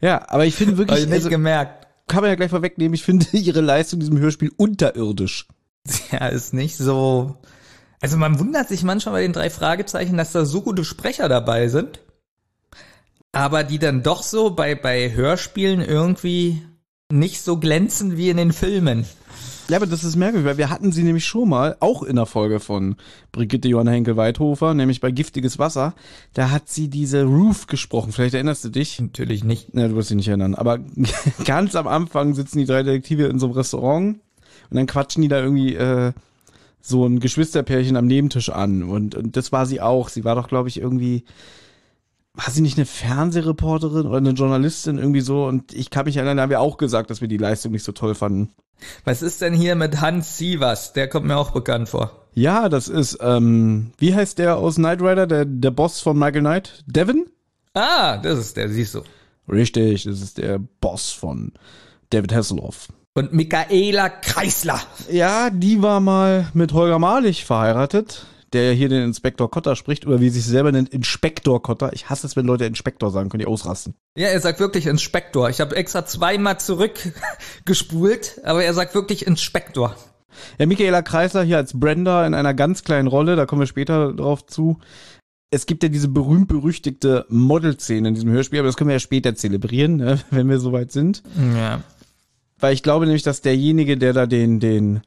Ja, 0.00 0.28
aber 0.28 0.46
ich 0.46 0.56
finde 0.56 0.76
wirklich. 0.76 0.96
Habe 0.96 1.02
ich 1.02 1.06
nicht 1.06 1.16
also, 1.18 1.30
gemerkt. 1.30 1.86
Kann 2.08 2.22
man 2.22 2.30
ja 2.30 2.34
gleich 2.34 2.50
vorwegnehmen, 2.50 2.94
ich 2.94 3.04
finde 3.04 3.26
ihre 3.32 3.60
Leistung 3.60 3.98
in 3.98 4.00
diesem 4.00 4.18
Hörspiel 4.18 4.50
unterirdisch. 4.56 5.46
Ja, 6.10 6.26
ist 6.28 6.52
nicht 6.52 6.76
so. 6.76 7.36
Also 8.00 8.16
man 8.16 8.38
wundert 8.38 8.68
sich 8.68 8.82
manchmal 8.82 9.14
bei 9.14 9.22
den 9.22 9.32
drei 9.32 9.50
Fragezeichen, 9.50 10.16
dass 10.16 10.32
da 10.32 10.44
so 10.44 10.62
gute 10.62 10.84
Sprecher 10.84 11.28
dabei 11.28 11.68
sind 11.68 12.00
aber 13.32 13.64
die 13.64 13.78
dann 13.78 14.02
doch 14.02 14.22
so 14.22 14.50
bei, 14.50 14.74
bei 14.74 15.12
Hörspielen 15.12 15.80
irgendwie 15.80 16.62
nicht 17.10 17.42
so 17.42 17.58
glänzen 17.58 18.16
wie 18.16 18.30
in 18.30 18.36
den 18.36 18.52
Filmen. 18.52 19.06
Ja, 19.68 19.76
aber 19.76 19.86
das 19.86 20.04
ist 20.04 20.16
merkwürdig, 20.16 20.46
weil 20.46 20.58
wir 20.58 20.70
hatten 20.70 20.92
sie 20.92 21.02
nämlich 21.02 21.24
schon 21.24 21.48
mal, 21.48 21.76
auch 21.80 22.02
in 22.02 22.16
der 22.16 22.26
Folge 22.26 22.60
von 22.60 22.96
Brigitte 23.30 23.68
Johanna 23.68 23.92
Henkel-Weithofer, 23.92 24.74
nämlich 24.74 25.00
bei 25.00 25.10
Giftiges 25.10 25.58
Wasser. 25.58 25.94
Da 26.34 26.50
hat 26.50 26.68
sie 26.68 26.88
diese 26.88 27.24
Roof 27.24 27.68
gesprochen. 27.68 28.12
Vielleicht 28.12 28.34
erinnerst 28.34 28.64
du 28.64 28.70
dich? 28.70 29.00
Natürlich 29.00 29.44
nicht. 29.44 29.68
Ja, 29.72 29.88
du 29.88 29.94
wirst 29.94 30.10
dich 30.10 30.16
nicht 30.16 30.28
erinnern. 30.28 30.54
Aber 30.54 30.80
ganz 31.44 31.74
am 31.76 31.86
Anfang 31.86 32.34
sitzen 32.34 32.58
die 32.58 32.66
drei 32.66 32.82
Detektive 32.82 33.26
in 33.26 33.38
so 33.38 33.46
einem 33.46 33.54
Restaurant 33.54 34.18
und 34.70 34.76
dann 34.76 34.86
quatschen 34.86 35.22
die 35.22 35.28
da 35.28 35.40
irgendwie 35.40 35.74
äh, 35.74 36.12
so 36.80 37.06
ein 37.06 37.20
Geschwisterpärchen 37.20 37.96
am 37.96 38.06
Nebentisch 38.06 38.50
an. 38.50 38.82
Und, 38.82 39.14
und 39.14 39.36
das 39.36 39.52
war 39.52 39.64
sie 39.66 39.80
auch. 39.80 40.08
Sie 40.08 40.24
war 40.24 40.34
doch, 40.34 40.48
glaube 40.48 40.68
ich, 40.68 40.80
irgendwie 40.80 41.24
war 42.34 42.50
sie 42.50 42.62
nicht 42.62 42.78
eine 42.78 42.86
Fernsehreporterin 42.86 44.06
oder 44.06 44.16
eine 44.16 44.30
Journalistin 44.30 44.98
irgendwie 44.98 45.20
so? 45.20 45.44
Und 45.44 45.74
ich 45.74 45.90
kann 45.90 46.06
mich 46.06 46.16
erinnern, 46.16 46.38
da 46.38 46.44
haben 46.44 46.50
wir 46.50 46.60
auch 46.60 46.78
gesagt, 46.78 47.10
dass 47.10 47.20
wir 47.20 47.28
die 47.28 47.36
Leistung 47.36 47.72
nicht 47.72 47.84
so 47.84 47.92
toll 47.92 48.14
fanden. 48.14 48.52
Was 49.04 49.22
ist 49.22 49.42
denn 49.42 49.54
hier 49.54 49.74
mit 49.74 50.00
Hans 50.00 50.38
Sievers? 50.38 50.92
Der 50.92 51.08
kommt 51.08 51.26
mir 51.26 51.36
auch 51.36 51.50
bekannt 51.50 51.88
vor. 51.88 52.26
Ja, 52.34 52.68
das 52.68 52.88
ist, 52.88 53.18
ähm, 53.20 53.92
wie 53.98 54.14
heißt 54.14 54.38
der 54.38 54.56
aus 54.56 54.76
Knight 54.76 55.02
Rider, 55.02 55.26
der, 55.26 55.44
der 55.44 55.70
Boss 55.70 56.00
von 56.00 56.18
Michael 56.18 56.40
Knight? 56.40 56.82
Devin? 56.86 57.26
Ah, 57.74 58.16
das 58.16 58.38
ist 58.38 58.56
der, 58.56 58.70
siehst 58.70 58.94
du. 58.94 59.02
Richtig, 59.48 60.04
das 60.04 60.20
ist 60.22 60.38
der 60.38 60.58
Boss 60.80 61.12
von 61.12 61.52
David 62.10 62.34
Hasselhoff. 62.34 62.88
Und 63.14 63.34
Michaela 63.34 64.08
Kreisler. 64.08 64.80
Ja, 65.10 65.50
die 65.50 65.82
war 65.82 66.00
mal 66.00 66.48
mit 66.54 66.72
Holger 66.72 66.98
Malich 66.98 67.44
verheiratet 67.44 68.26
der 68.54 68.66
ja 68.68 68.72
hier 68.72 68.88
den 68.88 69.02
Inspektor 69.02 69.50
Kotter 69.50 69.76
spricht, 69.76 70.06
oder 70.06 70.20
wie 70.20 70.30
sich 70.30 70.44
selber 70.44 70.72
nennt, 70.72 70.88
Inspektor 70.90 71.62
Kotter. 71.62 71.92
Ich 71.92 72.10
hasse 72.10 72.26
es, 72.26 72.36
wenn 72.36 72.46
Leute 72.46 72.64
Inspektor 72.64 73.10
sagen, 73.10 73.28
können 73.28 73.40
die 73.40 73.46
ausrasten. 73.46 73.94
Ja, 74.16 74.28
er 74.28 74.40
sagt 74.40 74.60
wirklich 74.60 74.86
Inspektor. 74.86 75.48
Ich 75.50 75.60
habe 75.60 75.76
extra 75.76 76.04
zweimal 76.04 76.60
zurückgespult, 76.60 78.40
aber 78.44 78.64
er 78.64 78.74
sagt 78.74 78.94
wirklich 78.94 79.26
Inspektor. 79.26 79.96
Ja, 80.58 80.66
Michaela 80.66 81.02
Kreisler 81.02 81.42
hier 81.42 81.56
als 81.56 81.78
Brenda 81.78 82.26
in 82.26 82.34
einer 82.34 82.54
ganz 82.54 82.84
kleinen 82.84 83.08
Rolle, 83.08 83.36
da 83.36 83.46
kommen 83.46 83.62
wir 83.62 83.66
später 83.66 84.12
drauf 84.12 84.46
zu. 84.46 84.78
Es 85.50 85.66
gibt 85.66 85.82
ja 85.82 85.90
diese 85.90 86.08
berühmt-berüchtigte 86.08 87.26
Model-Szene 87.28 88.08
in 88.08 88.14
diesem 88.14 88.30
Hörspiel, 88.30 88.60
aber 88.60 88.68
das 88.68 88.76
können 88.76 88.88
wir 88.88 88.94
ja 88.94 89.00
später 89.00 89.34
zelebrieren, 89.34 89.96
ne, 89.96 90.20
wenn 90.30 90.48
wir 90.48 90.58
soweit 90.58 90.92
sind. 90.92 91.22
Ja. 91.56 91.82
Weil 92.58 92.74
ich 92.74 92.82
glaube 92.82 93.06
nämlich, 93.06 93.22
dass 93.22 93.40
derjenige, 93.40 93.98
der 93.98 94.12
da 94.12 94.26
den, 94.26 94.60
den 94.60 95.02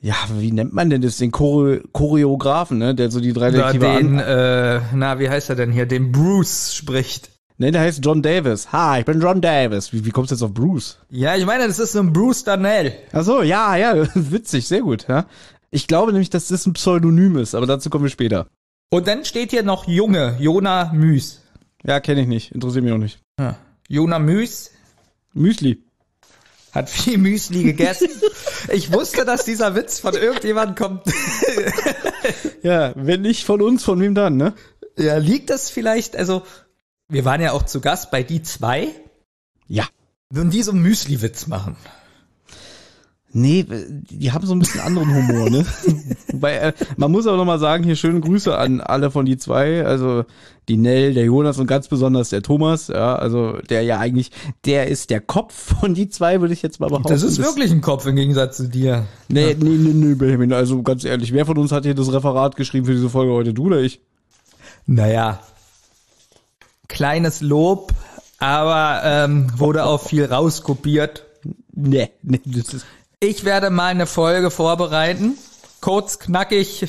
ja, 0.00 0.14
wie 0.32 0.52
nennt 0.52 0.72
man 0.72 0.90
denn 0.90 1.02
das, 1.02 1.16
den 1.16 1.32
Chore 1.32 1.82
Choreografen, 1.92 2.78
ne, 2.78 2.94
der 2.94 3.10
so 3.10 3.20
die 3.20 3.32
drei 3.32 3.50
Detektive 3.50 3.86
ja, 3.86 3.96
den, 3.98 4.18
äh, 4.18 4.80
na, 4.94 5.18
wie 5.18 5.28
heißt 5.28 5.50
er 5.50 5.56
denn 5.56 5.72
hier, 5.72 5.86
den 5.86 6.12
Bruce 6.12 6.74
spricht. 6.74 7.30
Ne, 7.56 7.72
der 7.72 7.80
heißt 7.80 8.04
John 8.04 8.22
Davis. 8.22 8.70
Ha, 8.70 8.98
ich 8.98 9.04
bin 9.04 9.20
John 9.20 9.40
Davis. 9.40 9.92
Wie, 9.92 10.04
wie 10.04 10.10
kommst 10.10 10.30
du 10.30 10.36
jetzt 10.36 10.42
auf 10.42 10.54
Bruce? 10.54 10.98
Ja, 11.10 11.34
ich 11.34 11.44
meine, 11.44 11.66
das 11.66 11.80
ist 11.80 11.92
so 11.92 11.98
ein 11.98 12.12
Bruce 12.12 12.44
Darnell. 12.44 12.92
Ach 13.12 13.24
so, 13.24 13.42
ja, 13.42 13.74
ja, 13.76 14.06
witzig, 14.14 14.68
sehr 14.68 14.82
gut, 14.82 15.06
ja. 15.08 15.26
Ich 15.70 15.88
glaube 15.88 16.12
nämlich, 16.12 16.30
dass 16.30 16.46
das 16.48 16.64
ein 16.66 16.74
Pseudonym 16.74 17.36
ist, 17.36 17.56
aber 17.56 17.66
dazu 17.66 17.90
kommen 17.90 18.04
wir 18.04 18.10
später. 18.10 18.46
Und 18.90 19.08
dann 19.08 19.24
steht 19.24 19.50
hier 19.50 19.64
noch 19.64 19.88
Junge, 19.88 20.36
Jona 20.38 20.92
Müs. 20.94 21.42
Ja, 21.84 21.98
kenne 21.98 22.22
ich 22.22 22.28
nicht, 22.28 22.52
interessiert 22.52 22.84
mich 22.84 22.92
auch 22.92 22.98
nicht. 22.98 23.20
Ja. 23.38 23.56
Jona 23.88 24.18
Müs. 24.18 24.70
Müsli 25.34 25.82
hat 26.72 26.90
viel 26.90 27.18
Müsli 27.18 27.62
gegessen. 27.62 28.08
Ich 28.72 28.92
wusste, 28.92 29.24
dass 29.24 29.44
dieser 29.44 29.74
Witz 29.74 30.00
von 30.00 30.14
irgendjemandem 30.14 30.74
kommt. 30.74 31.02
ja, 32.62 32.92
wenn 32.94 33.22
nicht 33.22 33.44
von 33.44 33.62
uns, 33.62 33.84
von 33.84 34.00
wem 34.00 34.14
dann, 34.14 34.36
ne? 34.36 34.54
Ja, 34.96 35.16
liegt 35.16 35.50
das 35.50 35.70
vielleicht, 35.70 36.16
also, 36.16 36.42
wir 37.08 37.24
waren 37.24 37.40
ja 37.40 37.52
auch 37.52 37.62
zu 37.62 37.80
Gast 37.80 38.10
bei 38.10 38.22
die 38.22 38.42
zwei. 38.42 38.88
Ja. 39.66 39.86
Würden 40.30 40.50
die 40.50 40.62
so 40.62 40.72
einen 40.72 40.82
Müsli-Witz 40.82 41.46
machen? 41.46 41.76
Nee, 43.30 43.66
die 43.68 44.32
haben 44.32 44.46
so 44.46 44.54
ein 44.54 44.58
bisschen 44.58 44.80
anderen 44.80 45.14
Humor, 45.14 45.50
ne? 45.50 45.66
Wobei, 46.32 46.54
äh, 46.56 46.72
man 46.96 47.12
muss 47.12 47.26
aber 47.26 47.36
nochmal 47.36 47.58
sagen, 47.58 47.84
hier 47.84 47.94
schöne 47.94 48.20
Grüße 48.20 48.56
an 48.56 48.80
alle 48.80 49.10
von 49.10 49.26
die 49.26 49.36
zwei, 49.36 49.84
also 49.84 50.24
die 50.68 50.78
Nell, 50.78 51.12
der 51.12 51.24
Jonas 51.24 51.58
und 51.58 51.66
ganz 51.66 51.88
besonders 51.88 52.30
der 52.30 52.40
Thomas, 52.42 52.88
ja, 52.88 53.16
also 53.16 53.58
der 53.68 53.82
ja 53.82 53.98
eigentlich, 53.98 54.30
der 54.64 54.86
ist 54.88 55.10
der 55.10 55.20
Kopf 55.20 55.78
von 55.78 55.92
die 55.92 56.08
zwei, 56.08 56.40
würde 56.40 56.54
ich 56.54 56.62
jetzt 56.62 56.80
mal 56.80 56.88
behaupten. 56.88 57.08
Das 57.08 57.22
ist 57.22 57.38
wirklich 57.38 57.70
ein 57.70 57.82
Kopf 57.82 58.06
im 58.06 58.16
Gegensatz 58.16 58.56
zu 58.56 58.68
dir. 58.68 59.06
Nee, 59.28 59.54
nee, 59.60 59.68
nee, 59.68 59.92
nee, 59.92 60.14
Benjamin, 60.14 60.54
also 60.54 60.82
ganz 60.82 61.04
ehrlich, 61.04 61.34
wer 61.34 61.44
von 61.44 61.58
uns 61.58 61.70
hat 61.70 61.84
hier 61.84 61.94
das 61.94 62.10
Referat 62.10 62.56
geschrieben 62.56 62.86
für 62.86 62.94
diese 62.94 63.10
Folge 63.10 63.32
heute, 63.32 63.52
du 63.52 63.66
oder 63.66 63.80
ich? 63.80 64.00
Naja, 64.86 65.40
kleines 66.88 67.42
Lob, 67.42 67.92
aber 68.38 69.02
ähm, 69.04 69.52
wurde 69.58 69.84
auch 69.84 70.00
viel 70.00 70.24
rauskopiert. 70.24 71.24
Nee, 71.74 72.10
nee, 72.22 72.40
das 72.44 72.72
ist 72.72 72.86
Ich 73.20 73.44
werde 73.44 73.70
mal 73.70 73.88
eine 73.88 74.06
Folge 74.06 74.48
vorbereiten. 74.48 75.36
Kurz, 75.80 76.20
knackig. 76.20 76.86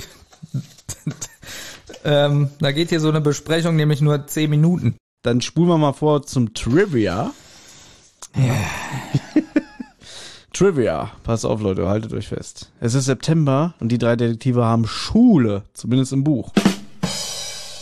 ähm, 2.04 2.52
da 2.60 2.72
geht 2.72 2.90
hier 2.90 3.00
so 3.00 3.10
eine 3.10 3.20
Besprechung 3.20 3.76
nämlich 3.76 4.00
nur 4.00 4.28
10 4.28 4.48
Minuten. 4.48 4.96
Dann 5.24 5.42
spulen 5.42 5.70
wir 5.70 5.80
mal 5.80 5.94
vor 5.94 6.22
zum 6.22 6.54
Trivia. 6.54 7.32
Trivia. 10.54 11.10
Pass 11.24 11.46
auf, 11.46 11.62
Leute, 11.62 11.88
haltet 11.88 12.14
euch 12.14 12.28
fest. 12.28 12.72
Es 12.80 12.94
ist 12.94 13.06
September 13.06 13.74
und 13.80 13.92
die 13.92 13.98
drei 13.98 14.16
Detektive 14.16 14.64
haben 14.64 14.86
Schule, 14.86 15.64
zumindest 15.74 16.14
im 16.14 16.24
Buch. 16.24 16.52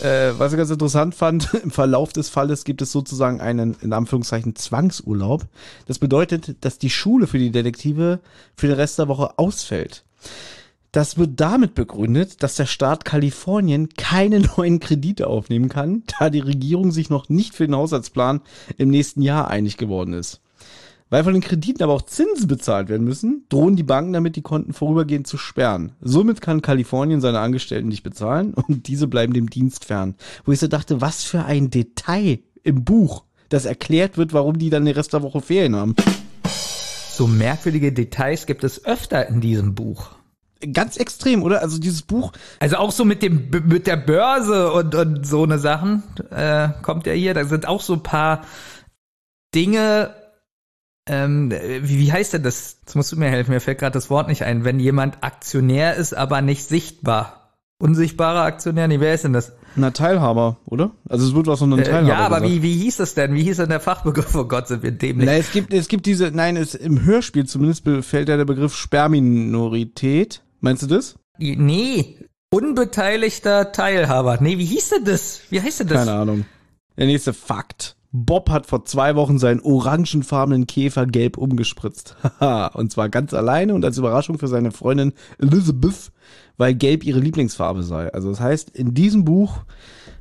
Äh, 0.00 0.38
was 0.38 0.52
ich 0.52 0.58
ganz 0.58 0.70
interessant 0.70 1.14
fand, 1.14 1.54
im 1.62 1.70
Verlauf 1.70 2.12
des 2.12 2.28
Falles 2.28 2.64
gibt 2.64 2.82
es 2.82 2.92
sozusagen 2.92 3.40
einen, 3.40 3.76
in 3.80 3.92
Anführungszeichen, 3.92 4.54
Zwangsurlaub. 4.54 5.46
Das 5.86 5.98
bedeutet, 5.98 6.56
dass 6.64 6.78
die 6.78 6.90
Schule 6.90 7.26
für 7.26 7.38
die 7.38 7.50
Detektive 7.50 8.20
für 8.56 8.68
den 8.68 8.76
Rest 8.76 8.98
der 8.98 9.08
Woche 9.08 9.38
ausfällt. 9.38 10.04
Das 10.92 11.18
wird 11.18 11.38
damit 11.38 11.74
begründet, 11.74 12.42
dass 12.42 12.56
der 12.56 12.66
Staat 12.66 13.04
Kalifornien 13.04 13.90
keine 13.96 14.40
neuen 14.56 14.80
Kredite 14.80 15.26
aufnehmen 15.26 15.68
kann, 15.68 16.04
da 16.18 16.30
die 16.30 16.40
Regierung 16.40 16.92
sich 16.92 17.10
noch 17.10 17.28
nicht 17.28 17.54
für 17.54 17.66
den 17.66 17.76
Haushaltsplan 17.76 18.40
im 18.78 18.88
nächsten 18.88 19.22
Jahr 19.22 19.48
einig 19.48 19.76
geworden 19.76 20.14
ist. 20.14 20.40
Weil 21.10 21.24
von 21.24 21.32
den 21.32 21.42
Krediten 21.42 21.82
aber 21.82 21.94
auch 21.94 22.02
Zinsen 22.02 22.48
bezahlt 22.48 22.88
werden 22.88 23.04
müssen, 23.04 23.46
drohen 23.48 23.76
die 23.76 23.82
Banken 23.82 24.12
damit, 24.12 24.36
die 24.36 24.42
Konten 24.42 24.72
vorübergehend 24.72 25.26
zu 25.26 25.38
sperren. 25.38 25.92
Somit 26.00 26.40
kann 26.40 26.62
Kalifornien 26.62 27.20
seine 27.20 27.40
Angestellten 27.40 27.88
nicht 27.88 28.02
bezahlen 28.02 28.54
und 28.54 28.88
diese 28.88 29.06
bleiben 29.06 29.32
dem 29.32 29.48
Dienst 29.48 29.86
fern. 29.86 30.14
Wo 30.44 30.52
ich 30.52 30.60
so 30.60 30.68
dachte, 30.68 31.00
was 31.00 31.24
für 31.24 31.44
ein 31.44 31.70
Detail 31.70 32.40
im 32.62 32.84
Buch, 32.84 33.24
das 33.48 33.64
erklärt 33.64 34.18
wird, 34.18 34.32
warum 34.32 34.58
die 34.58 34.70
dann 34.70 34.84
den 34.84 34.94
Rest 34.94 35.14
der 35.14 35.22
Woche 35.22 35.40
Ferien 35.40 35.76
haben. 35.76 35.94
So 37.10 37.26
merkwürdige 37.26 37.92
Details 37.92 38.46
gibt 38.46 38.62
es 38.62 38.84
öfter 38.84 39.26
in 39.28 39.40
diesem 39.40 39.74
Buch. 39.74 40.10
Ganz 40.72 40.96
extrem, 40.96 41.42
oder? 41.42 41.62
Also 41.62 41.78
dieses 41.78 42.02
Buch, 42.02 42.32
Also 42.58 42.76
auch 42.76 42.90
so 42.90 43.04
mit 43.04 43.22
dem 43.22 43.48
mit 43.50 43.86
der 43.86 43.96
Börse 43.96 44.72
und, 44.72 44.94
und 44.94 45.24
so 45.24 45.44
eine 45.44 45.58
Sachen 45.58 46.02
äh, 46.30 46.68
kommt 46.82 47.06
ja 47.06 47.12
hier. 47.12 47.32
Da 47.32 47.44
sind 47.44 47.66
auch 47.66 47.80
so 47.80 47.94
ein 47.94 48.02
paar 48.02 48.42
Dinge. 49.54 50.14
Ähm, 51.08 51.50
wie, 51.50 51.98
wie 51.98 52.12
heißt 52.12 52.34
denn 52.34 52.42
das? 52.42 52.78
Jetzt 52.80 52.94
musst 52.94 53.10
du 53.12 53.16
mir 53.16 53.28
helfen. 53.30 53.50
Mir 53.52 53.60
fällt 53.60 53.78
gerade 53.78 53.92
das 53.94 54.10
Wort 54.10 54.28
nicht 54.28 54.44
ein. 54.44 54.64
Wenn 54.64 54.78
jemand 54.78 55.22
Aktionär 55.22 55.94
ist, 55.96 56.14
aber 56.14 56.42
nicht 56.42 56.68
sichtbar. 56.68 57.54
Unsichtbarer 57.80 58.42
Aktionär? 58.42 58.88
Nee, 58.88 59.00
wer 59.00 59.14
ist 59.14 59.24
denn 59.24 59.32
das? 59.32 59.52
na 59.76 59.92
Teilhaber, 59.92 60.56
oder? 60.66 60.90
Also 61.08 61.26
es 61.28 61.34
wird 61.34 61.46
was 61.46 61.60
von 61.60 61.72
einem 61.72 61.82
Äh, 61.82 61.84
Teilhaber 61.84 62.08
ja, 62.08 62.16
aber 62.18 62.40
gesagt. 62.40 62.52
wie, 62.52 62.62
wie 62.62 62.76
hieß 62.76 62.98
es 62.98 63.14
denn? 63.14 63.34
Wie 63.34 63.44
hieß 63.44 63.58
denn 63.58 63.68
der 63.68 63.80
Fachbegriff? 63.80 64.34
Oh 64.34 64.44
Gott, 64.44 64.66
sind 64.68 64.82
wir 64.82 64.90
dämlich. 64.90 65.26
Na, 65.26 65.34
es 65.34 65.52
gibt, 65.52 65.72
es 65.72 65.86
gibt 65.88 66.06
diese, 66.06 66.30
nein, 66.32 66.56
es, 66.56 66.74
im 66.74 67.04
Hörspiel 67.04 67.46
zumindest 67.46 67.84
fällt 68.04 68.28
ja 68.28 68.36
der 68.36 68.44
Begriff 68.44 68.74
Sperrminorität. 68.74 70.42
Meinst 70.60 70.82
du 70.82 70.86
das? 70.88 71.14
Nee, 71.38 72.16
unbeteiligter 72.50 73.70
Teilhaber. 73.72 74.38
Nee, 74.40 74.58
wie 74.58 74.64
hieß 74.64 74.90
denn 74.90 75.04
das? 75.04 75.40
Wie 75.50 75.60
heißt 75.60 75.80
denn 75.80 75.88
das? 75.88 75.98
Keine 76.06 76.18
Ahnung. 76.18 76.44
Der 76.96 77.06
nächste 77.06 77.32
Fakt. 77.32 77.94
Bob 78.24 78.50
hat 78.50 78.66
vor 78.66 78.84
zwei 78.84 79.14
Wochen 79.16 79.38
seinen 79.38 79.60
orangenfarbenen 79.60 80.66
Käfer 80.66 81.06
gelb 81.06 81.38
umgespritzt. 81.38 82.16
Haha, 82.40 82.68
und 82.68 82.90
zwar 82.90 83.08
ganz 83.08 83.34
alleine 83.34 83.74
und 83.74 83.84
als 83.84 83.98
Überraschung 83.98 84.38
für 84.38 84.48
seine 84.48 84.72
Freundin 84.72 85.12
Elizabeth, 85.38 86.10
weil 86.56 86.74
gelb 86.74 87.04
ihre 87.04 87.20
Lieblingsfarbe 87.20 87.82
sei. 87.82 88.12
Also 88.12 88.30
das 88.30 88.40
heißt, 88.40 88.70
in 88.70 88.94
diesem 88.94 89.24
Buch 89.24 89.60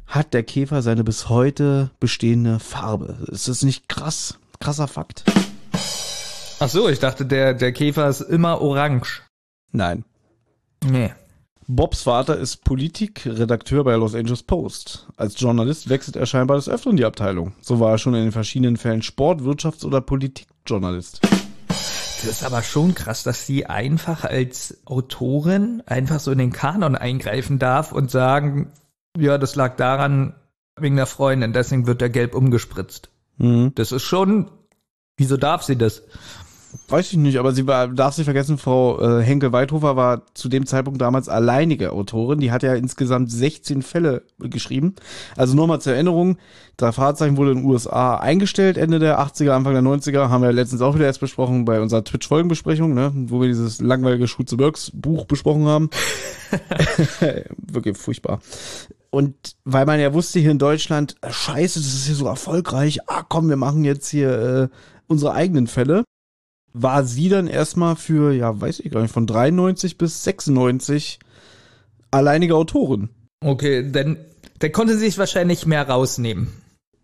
hat 0.06 0.34
der 0.34 0.44
Käfer 0.44 0.82
seine 0.82 1.04
bis 1.04 1.30
heute 1.30 1.92
bestehende 2.00 2.60
Farbe. 2.60 3.18
Ist 3.28 3.48
das 3.48 3.64
nicht 3.64 3.90
krass? 3.90 4.40
Krasser 4.60 4.88
Fakt. 4.88 5.24
Ach 6.60 6.70
so, 6.70 6.90
ich 6.90 7.00
dachte, 7.00 7.26
der, 7.26 7.54
der 7.54 7.72
Käfer 7.72 8.10
ist 8.10 8.22
immer 8.22 8.62
orange. 8.62 9.22
Nein. 9.72 10.06
Nee. 10.84 11.12
Bobs 11.70 12.04
Vater 12.04 12.38
ist 12.38 12.64
Politikredakteur 12.64 13.84
bei 13.84 13.96
Los 13.96 14.16
Angeles 14.16 14.42
Post. 14.42 15.06
Als 15.18 15.38
Journalist 15.38 15.90
wechselt 15.90 16.16
er 16.16 16.26
scheinbar 16.26 16.56
des 16.56 16.70
Öfteren 16.70 16.96
die 16.96 17.04
Abteilung. 17.04 17.54
So 17.60 17.82
war 17.82 17.92
er 17.92 17.98
schon 17.98 18.16
in 18.16 18.24
den 18.24 18.32
verschiedenen 18.32 18.78
Fällen 18.78 19.02
Sport-, 19.02 19.42
Wirtschafts- 19.42 19.84
oder 19.84 20.00
Politikjournalist. 20.00 21.20
Das 21.68 22.24
ist 22.24 22.46
aber 22.46 22.64
schon 22.64 22.96
krass, 22.96 23.24
dass 23.24 23.46
sie 23.46 23.66
einfach 23.66 24.24
als 24.24 24.78
Autorin 24.86 25.84
einfach 25.86 26.22
so 26.22 26.32
in 26.32 26.38
den 26.38 26.54
Kanon 26.54 26.96
eingreifen 26.96 27.60
darf 27.60 27.92
und 27.92 28.10
sagen, 28.10 28.72
ja, 29.18 29.38
das 29.38 29.56
lag 29.56 29.76
daran 29.76 30.36
wegen 30.80 30.96
der 30.96 31.06
Freundin, 31.06 31.52
deswegen 31.52 31.86
wird 31.86 32.00
der 32.00 32.10
gelb 32.10 32.34
umgespritzt. 32.34 33.10
Mhm. 33.40 33.74
Das 33.76 33.92
ist 33.92 34.04
schon, 34.04 34.50
wieso 35.18 35.36
darf 35.36 35.64
sie 35.64 35.76
das? 35.76 36.04
Weiß 36.88 37.12
ich 37.12 37.18
nicht, 37.18 37.38
aber 37.38 37.52
sie 37.52 37.68
war, 37.68 37.88
darf 37.88 38.18
nicht 38.18 38.26
vergessen, 38.26 38.58
Frau 38.58 39.00
äh, 39.02 39.24
Henkel-Weidhofer 39.24 39.96
war 39.96 40.22
zu 40.34 40.50
dem 40.50 40.66
Zeitpunkt 40.66 41.02
damals 41.02 41.30
alleinige 41.30 41.92
Autorin. 41.92 42.40
Die 42.40 42.52
hat 42.52 42.64
ja 42.64 42.74
insgesamt 42.76 43.32
16 43.32 43.82
Fälle 43.82 44.24
geschrieben. 44.40 44.96
Also 45.36 45.56
nur 45.56 45.68
mal 45.68 45.80
zur 45.80 45.94
Erinnerung, 45.94 46.38
drei 46.78 46.92
Fahrzeichen 46.92 47.38
wurde 47.38 47.52
in 47.52 47.58
den 47.58 47.66
USA 47.66 48.18
eingestellt, 48.18 48.78
Ende 48.78 49.00
der 49.00 49.20
80er, 49.20 49.52
Anfang 49.52 49.74
der 49.74 49.84
90er, 49.84 50.30
haben 50.30 50.44
wir 50.44 50.54
letztens 50.54 50.82
auch 50.82 50.96
wieder 50.96 51.06
erst 51.06 51.20
besprochen 51.20 51.66
bei 51.66 51.82
unserer 51.82 52.04
Twitch-Folgenbesprechung, 52.04 52.94
ne, 52.94 53.12
wo 53.14 53.42
wir 53.42 53.48
dieses 53.48 53.82
langweilige 53.82 54.28
Schutze 54.28 54.60
Works 54.60 54.92
Buch 54.94 55.26
besprochen 55.26 55.66
haben. 55.66 55.90
Wirklich 57.58 57.98
furchtbar. 57.98 58.40
Und 59.10 59.36
weil 59.64 59.86
man 59.86 60.00
ja 60.00 60.14
wusste 60.14 60.40
hier 60.40 60.52
in 60.52 60.60
Deutschland, 60.60 61.16
scheiße, 61.28 61.80
das 61.80 61.88
ist 61.88 62.06
hier 62.06 62.16
so 62.16 62.28
erfolgreich, 62.28 63.00
ah 63.08 63.24
komm, 63.28 63.50
wir 63.50 63.56
machen 63.56 63.84
jetzt 63.84 64.10
hier 64.10 64.32
äh, 64.32 64.68
unsere 65.08 65.34
eigenen 65.34 65.68
Fälle 65.68 66.04
war 66.82 67.04
sie 67.04 67.30
dann 67.30 67.48
erstmal 67.48 67.96
für, 67.96 68.34
ja, 68.34 68.60
weiß 68.60 68.80
ich 68.80 68.92
gar 68.92 69.02
nicht, 69.02 69.14
von 69.14 69.28
93 69.28 69.98
bis 69.98 70.24
96 70.24 71.20
alleinige 72.12 72.56
Autorin. 72.56 73.10
Okay, 73.44 73.90
dann, 73.92 74.18
dann 74.60 74.72
konnte 74.72 74.94
sie 74.94 75.06
sich 75.06 75.18
wahrscheinlich 75.18 75.66
mehr 75.66 75.88
rausnehmen. 75.88 76.50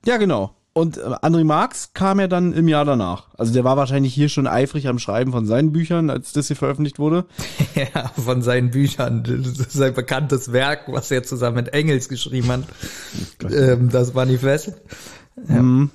Ja, 0.05 0.17
genau. 0.17 0.55
Und 0.73 0.97
äh, 0.97 1.01
André 1.01 1.43
Marx 1.43 1.93
kam 1.93 2.19
ja 2.19 2.27
dann 2.27 2.53
im 2.53 2.67
Jahr 2.67 2.83
danach. 2.83 3.27
Also 3.37 3.53
der 3.53 3.63
war 3.63 3.77
wahrscheinlich 3.77 4.13
hier 4.13 4.27
schon 4.27 4.47
eifrig 4.47 4.87
am 4.87 4.97
Schreiben 4.97 5.31
von 5.31 5.45
seinen 5.45 5.71
Büchern, 5.71 6.09
als 6.09 6.33
das 6.33 6.47
hier 6.47 6.55
veröffentlicht 6.55 6.99
wurde. 6.99 7.25
Ja, 7.75 8.09
von 8.09 8.43
seinen 8.43 8.69
Büchern. 8.69 9.23
Das 9.23 9.57
ist 9.57 9.73
sein 9.73 9.95
bekanntes 9.95 10.51
Werk, 10.51 10.81
was 10.87 11.09
er 11.09 11.23
zusammen 11.23 11.55
mit 11.55 11.73
Engels 11.73 12.09
geschrieben 12.09 12.49
hat. 12.49 12.63
Ähm, 13.51 13.89
das 13.89 14.13
Manifest. 14.13 14.73
Ja, 15.49 15.87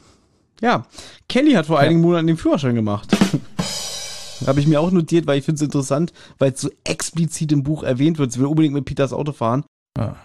Kelly 1.29 1.53
hat 1.53 1.67
vor 1.67 1.79
einigen 1.79 2.01
Monaten 2.01 2.27
den 2.27 2.37
Führerschein 2.37 2.75
gemacht. 2.75 3.17
Habe 4.47 4.61
ich 4.61 4.67
mir 4.67 4.81
auch 4.81 4.91
notiert, 4.91 5.27
weil 5.27 5.39
ich 5.39 5.45
finde 5.45 5.57
es 5.57 5.63
interessant, 5.63 6.13
weil 6.39 6.53
es 6.53 6.61
so 6.61 6.71
explizit 6.85 7.51
im 7.53 7.63
Buch 7.65 7.83
erwähnt 7.83 8.19
wird. 8.19 8.33
Sie 8.33 8.39
will 8.39 8.47
unbedingt 8.47 8.75
mit 8.75 8.85
Peters 8.85 9.13
Auto 9.13 9.33
fahren. 9.33 9.65
Ja. 9.97 10.17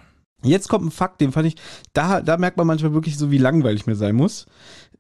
Jetzt 0.44 0.68
kommt 0.68 0.86
ein 0.86 0.92
Fakt, 0.92 1.22
den 1.22 1.32
fand 1.32 1.48
ich, 1.48 1.56
da, 1.94 2.22
da 2.22 2.38
merkt 2.38 2.58
man 2.58 2.68
manchmal 2.68 2.94
wirklich 2.94 3.18
so, 3.18 3.32
wie 3.32 3.38
langweilig 3.38 3.88
mir 3.88 3.96
sein 3.96 4.16
muss. 4.16 4.46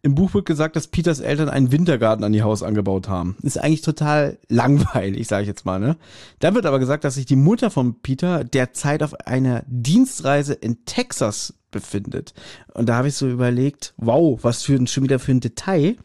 Im 0.01 0.15
Buch 0.15 0.33
wird 0.33 0.45
gesagt, 0.45 0.75
dass 0.75 0.87
Peters 0.87 1.19
Eltern 1.19 1.49
einen 1.49 1.71
Wintergarten 1.71 2.23
an 2.23 2.33
ihr 2.33 2.43
Haus 2.43 2.63
angebaut 2.63 3.07
haben. 3.07 3.37
Ist 3.41 3.57
eigentlich 3.57 3.81
total 3.81 4.37
langweilig, 4.49 5.27
sage 5.27 5.43
ich 5.43 5.47
jetzt 5.47 5.65
mal. 5.65 5.79
Ne? 5.79 5.97
Da 6.39 6.55
wird 6.55 6.65
aber 6.65 6.79
gesagt, 6.79 7.03
dass 7.03 7.15
sich 7.15 7.25
die 7.25 7.35
Mutter 7.35 7.71
von 7.71 8.01
Peter 8.01 8.43
derzeit 8.43 9.03
auf 9.03 9.13
einer 9.25 9.63
Dienstreise 9.67 10.53
in 10.53 10.85
Texas 10.85 11.53
befindet. 11.73 12.33
Und 12.73 12.87
da 12.87 12.95
habe 12.95 13.09
ich 13.09 13.15
so 13.15 13.27
überlegt, 13.27 13.93
wow, 13.97 14.39
was 14.41 14.63
für 14.63 14.75
ein, 14.75 14.87
schon 14.87 15.03
wieder 15.03 15.19
für 15.19 15.33
ein 15.33 15.41
Detail. 15.41 15.97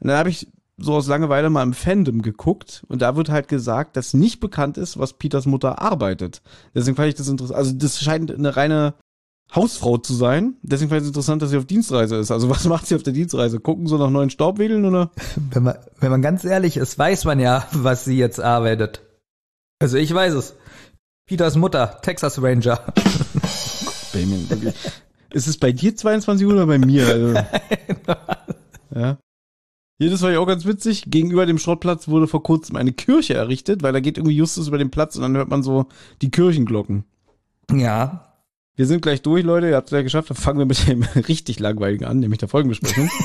Und 0.00 0.08
dann 0.08 0.16
habe 0.16 0.30
ich 0.30 0.48
so 0.76 0.94
aus 0.94 1.06
Langeweile 1.06 1.50
mal 1.50 1.62
im 1.62 1.74
Fandom 1.74 2.22
geguckt 2.22 2.84
und 2.88 3.00
da 3.02 3.14
wird 3.14 3.28
halt 3.28 3.48
gesagt, 3.48 3.96
dass 3.96 4.14
nicht 4.14 4.40
bekannt 4.40 4.76
ist, 4.76 4.98
was 4.98 5.12
Peters 5.12 5.46
Mutter 5.46 5.80
arbeitet. 5.80 6.42
Deswegen 6.74 6.96
fand 6.96 7.08
ich 7.08 7.14
das 7.14 7.28
interessant. 7.28 7.56
Also 7.56 7.72
das 7.74 8.00
scheint 8.00 8.32
eine 8.32 8.56
reine 8.56 8.94
Hausfrau 9.54 9.98
zu 9.98 10.14
sein. 10.14 10.54
Deswegen 10.62 10.88
fand 10.88 11.00
ich 11.00 11.04
es 11.04 11.10
interessant, 11.10 11.42
dass 11.42 11.50
sie 11.50 11.58
auf 11.58 11.66
Dienstreise 11.66 12.16
ist. 12.16 12.30
Also 12.30 12.50
was 12.50 12.64
macht 12.64 12.86
sie 12.86 12.96
auf 12.96 13.02
der 13.02 13.12
Dienstreise? 13.12 13.60
Gucken 13.60 13.86
so 13.86 13.98
nach 13.98 14.10
neuen 14.10 14.30
Staubwedeln 14.30 14.84
oder? 14.84 15.10
Wenn 15.50 15.62
man, 15.62 15.76
wenn 16.00 16.10
man 16.10 16.22
ganz 16.22 16.44
ehrlich 16.44 16.76
ist, 16.76 16.98
weiß 16.98 17.24
man 17.24 17.38
ja, 17.38 17.66
was 17.72 18.04
sie 18.04 18.16
jetzt 18.16 18.40
arbeitet. 18.40 19.02
Also 19.78 19.96
ich 19.96 20.12
weiß 20.12 20.34
es. 20.34 20.54
Peters 21.26 21.56
Mutter, 21.56 22.00
Texas 22.02 22.42
Ranger. 22.42 22.80
Benjamin, 24.14 24.48
wirklich. 24.48 24.74
Ist 25.32 25.48
es 25.48 25.58
bei 25.58 25.72
dir 25.72 25.94
22 25.94 26.46
Uhr 26.46 26.54
oder 26.54 26.66
bei 26.66 26.78
mir? 26.78 27.06
Also, 27.06 27.34
ja. 28.94 29.18
Hier, 29.98 30.10
das 30.10 30.22
war 30.22 30.32
ja 30.32 30.38
auch 30.38 30.46
ganz 30.46 30.64
witzig. 30.64 31.04
Gegenüber 31.08 31.46
dem 31.46 31.58
Schrottplatz 31.58 32.08
wurde 32.08 32.26
vor 32.26 32.42
kurzem 32.42 32.76
eine 32.76 32.92
Kirche 32.92 33.34
errichtet, 33.34 33.82
weil 33.82 33.92
da 33.92 34.00
geht 34.00 34.16
irgendwie 34.16 34.36
Justus 34.36 34.68
über 34.68 34.78
den 34.78 34.90
Platz 34.90 35.16
und 35.16 35.22
dann 35.22 35.36
hört 35.36 35.48
man 35.48 35.62
so 35.62 35.86
die 36.22 36.30
Kirchenglocken. 36.30 37.04
Ja. 37.72 38.30
Wir 38.76 38.86
sind 38.86 39.02
gleich 39.02 39.22
durch, 39.22 39.44
Leute. 39.44 39.68
Ihr 39.68 39.76
habt 39.76 39.88
es 39.88 39.92
ja 39.92 40.02
geschafft. 40.02 40.30
Dann 40.30 40.36
fangen 40.36 40.58
wir 40.58 40.66
mit 40.66 40.88
dem 40.88 41.02
richtig 41.28 41.60
langweiligen 41.60 42.06
an, 42.06 42.18
nämlich 42.18 42.38
der 42.38 42.48
Folgenbesprechung. 42.48 43.08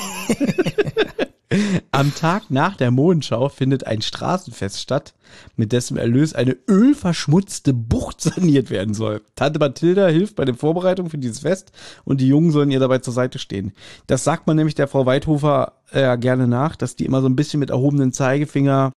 Am 1.91 2.13
Tag 2.13 2.51
nach 2.51 2.75
der 2.75 2.91
Mondschau 2.91 3.49
findet 3.49 3.87
ein 3.87 4.03
Straßenfest 4.03 4.79
statt, 4.79 5.15
mit 5.55 5.71
dessen 5.71 5.97
Erlös 5.97 6.33
eine 6.33 6.57
ölverschmutzte 6.67 7.73
Bucht 7.73 8.21
saniert 8.21 8.69
werden 8.69 8.93
soll. 8.93 9.21
Tante 9.35 9.59
Mathilda 9.59 10.07
hilft 10.07 10.35
bei 10.35 10.45
den 10.45 10.55
Vorbereitungen 10.55 11.09
für 11.09 11.17
dieses 11.17 11.39
Fest 11.39 11.71
und 12.05 12.21
die 12.21 12.27
Jungen 12.27 12.51
sollen 12.51 12.71
ihr 12.71 12.79
dabei 12.79 12.99
zur 12.99 13.13
Seite 13.13 13.39
stehen. 13.39 13.73
Das 14.07 14.23
sagt 14.23 14.47
man 14.47 14.55
nämlich 14.55 14.75
der 14.75 14.87
Frau 14.87 15.05
Weidhofer 15.05 15.73
äh, 15.91 16.17
gerne 16.17 16.47
nach, 16.47 16.75
dass 16.75 16.95
die 16.95 17.05
immer 17.05 17.21
so 17.21 17.27
ein 17.27 17.35
bisschen 17.35 17.59
mit 17.59 17.69
erhobenen 17.69 18.13
Zeigefinger 18.13 18.91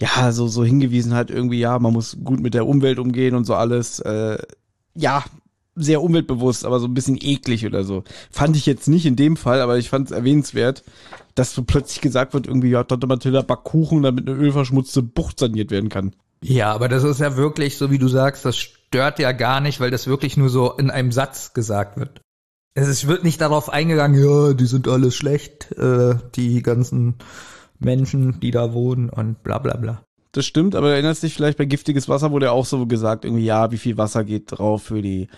ja, 0.00 0.32
so, 0.32 0.48
so 0.48 0.64
hingewiesen 0.64 1.14
hat, 1.14 1.30
irgendwie, 1.30 1.60
ja, 1.60 1.78
man 1.78 1.92
muss 1.92 2.16
gut 2.24 2.40
mit 2.40 2.54
der 2.54 2.66
Umwelt 2.66 2.98
umgehen 2.98 3.34
und 3.34 3.44
so 3.44 3.54
alles. 3.54 4.00
Äh, 4.00 4.38
ja, 4.94 5.24
sehr 5.82 6.02
umweltbewusst, 6.02 6.64
aber 6.64 6.80
so 6.80 6.86
ein 6.86 6.94
bisschen 6.94 7.18
eklig 7.20 7.66
oder 7.66 7.84
so. 7.84 8.04
Fand 8.30 8.56
ich 8.56 8.66
jetzt 8.66 8.88
nicht 8.88 9.06
in 9.06 9.16
dem 9.16 9.36
Fall, 9.36 9.60
aber 9.60 9.78
ich 9.78 9.88
fand 9.88 10.10
es 10.10 10.16
erwähnenswert, 10.16 10.84
dass 11.34 11.54
so 11.54 11.62
plötzlich 11.62 12.00
gesagt 12.00 12.34
wird, 12.34 12.46
irgendwie, 12.46 12.70
ja, 12.70 12.84
Tante 12.84 13.06
Mathilda 13.06 13.42
backt 13.42 13.64
Kuchen, 13.64 14.02
damit 14.02 14.28
eine 14.28 14.38
ölverschmutzte 14.38 15.02
Bucht 15.02 15.38
saniert 15.38 15.70
werden 15.70 15.88
kann. 15.88 16.14
Ja, 16.42 16.72
aber 16.72 16.88
das 16.88 17.04
ist 17.04 17.20
ja 17.20 17.36
wirklich, 17.36 17.76
so 17.76 17.90
wie 17.90 17.98
du 17.98 18.08
sagst, 18.08 18.44
das 18.44 18.56
stört 18.56 19.18
ja 19.18 19.32
gar 19.32 19.60
nicht, 19.60 19.80
weil 19.80 19.90
das 19.90 20.06
wirklich 20.06 20.36
nur 20.36 20.48
so 20.48 20.72
in 20.72 20.90
einem 20.90 21.12
Satz 21.12 21.52
gesagt 21.52 21.98
wird. 21.98 22.22
Es 22.74 23.06
wird 23.06 23.24
nicht 23.24 23.40
darauf 23.40 23.68
eingegangen, 23.68 24.22
ja, 24.22 24.54
die 24.54 24.66
sind 24.66 24.88
alles 24.88 25.14
schlecht, 25.14 25.72
äh, 25.72 26.14
die 26.36 26.62
ganzen 26.62 27.16
Menschen, 27.78 28.40
die 28.40 28.52
da 28.52 28.72
wohnen 28.72 29.10
und 29.10 29.42
bla 29.42 29.58
bla 29.58 29.76
bla. 29.76 30.02
Das 30.32 30.46
stimmt, 30.46 30.76
aber 30.76 30.92
erinnerst 30.92 31.24
dich 31.24 31.34
vielleicht 31.34 31.58
bei 31.58 31.64
giftiges 31.64 32.08
Wasser 32.08 32.30
wurde 32.30 32.46
ja 32.46 32.52
auch 32.52 32.66
so 32.66 32.86
gesagt, 32.86 33.24
irgendwie, 33.24 33.44
ja, 33.44 33.72
wie 33.72 33.78
viel 33.78 33.96
Wasser 33.96 34.22
geht 34.22 34.44
drauf 34.46 34.84
für 34.84 35.02
die 35.02 35.28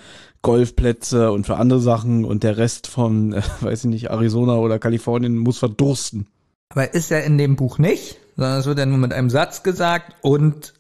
Golfplätze 0.43 1.33
und 1.33 1.47
für 1.47 1.57
andere 1.57 1.81
Sachen 1.81 2.27
und 2.27 2.43
der 2.43 2.59
Rest 2.59 2.89
von, 2.89 3.33
äh, 3.33 3.43
weiß 3.61 3.85
ich 3.85 3.91
nicht, 3.91 4.11
Arizona 4.11 4.57
oder 4.57 4.79
Kalifornien 4.79 5.39
muss 5.39 5.59
verdursten. 5.59 6.27
Aber 6.69 6.93
ist 6.93 7.11
ja 7.11 7.19
in 7.19 7.39
dem 7.39 7.57
Buch 7.57 7.79
nicht, 7.79 8.19
sondern 8.37 8.59
es 8.59 8.67
wird 8.67 8.79
ja 8.79 8.87
nur 8.87 8.99
mit 8.99 9.13
einem 9.13 9.31
Satz 9.31 9.63
gesagt 9.63 10.15
und 10.21 10.75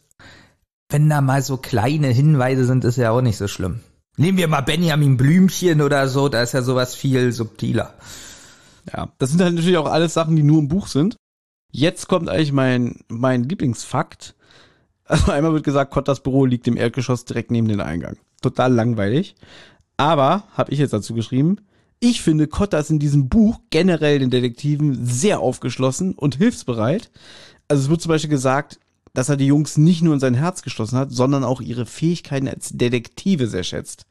wenn 0.91 1.09
da 1.09 1.23
mal 1.23 1.43
so 1.43 1.57
kleine 1.57 2.09
Hinweise 2.09 2.67
sind, 2.67 2.85
ist 2.85 2.97
ja 2.97 3.13
auch 3.13 3.23
nicht 3.23 3.39
so 3.39 3.49
schlimm. 3.49 3.81
Nehmen 4.19 4.37
wir 4.37 4.47
mal 4.47 4.61
Benjamin 4.61 5.17
Blümchen 5.17 5.81
oder 5.81 6.07
so, 6.09 6.29
da 6.29 6.43
ist 6.43 6.53
ja 6.53 6.61
sowas 6.61 6.95
viel 6.95 7.33
subtiler. 7.33 7.95
Ja, 8.93 9.09
das 9.19 9.31
sind 9.31 9.41
halt 9.41 9.55
natürlich 9.55 9.79
auch 9.79 9.91
alles 9.91 10.13
Sachen, 10.13 10.37
die 10.37 10.43
nur 10.43 10.59
im 10.59 10.69
Buch 10.69 10.87
sind. 10.87 11.17
Jetzt 11.73 12.07
kommt 12.07 12.29
eigentlich 12.29 12.53
mein, 12.53 13.01
mein 13.09 13.45
Lieblingsfakt. 13.45 14.35
Also 15.05 15.33
einmal 15.33 15.53
wird 15.53 15.65
gesagt, 15.65 15.91
Kottas 15.91 16.23
Büro 16.23 16.45
liegt 16.45 16.69
im 16.69 16.77
Erdgeschoss 16.77 17.25
direkt 17.25 17.51
neben 17.51 17.69
den 17.69 17.81
Eingang. 17.81 18.19
Total 18.41 18.73
langweilig. 18.73 19.35
Aber, 19.97 20.45
habe 20.53 20.71
ich 20.71 20.79
jetzt 20.79 20.93
dazu 20.93 21.15
geschrieben, 21.15 21.57
ich 21.99 22.23
finde 22.23 22.47
Kottas 22.47 22.91
in 22.91 22.99
diesem 22.99 23.29
Buch 23.29 23.61
generell 23.71 24.19
den 24.19 24.31
Detektiven 24.31 25.07
sehr 25.07 25.41
aufgeschlossen 25.41 26.15
und 26.15 26.37
hilfsbereit. 26.37 27.11
Also 27.69 27.85
es 27.85 27.91
wird 27.91 28.03
zum 28.03 28.11
Beispiel 28.11 28.31
gesagt, 28.31 28.79
dass 29.15 29.29
er 29.29 29.37
die 29.37 29.47
Jungs 29.47 29.77
nicht 29.77 30.03
nur 30.03 30.15
in 30.15 30.21
sein 30.21 30.35
Herz 30.35 30.63
geschlossen 30.63 30.99
hat, 30.99 31.11
sondern 31.11 31.45
auch 31.45 31.61
ihre 31.61 31.87
Fähigkeiten 31.87 32.49
als 32.49 32.71
Detektive 32.71 33.47
sehr 33.47 33.63
schätzt. 33.63 34.07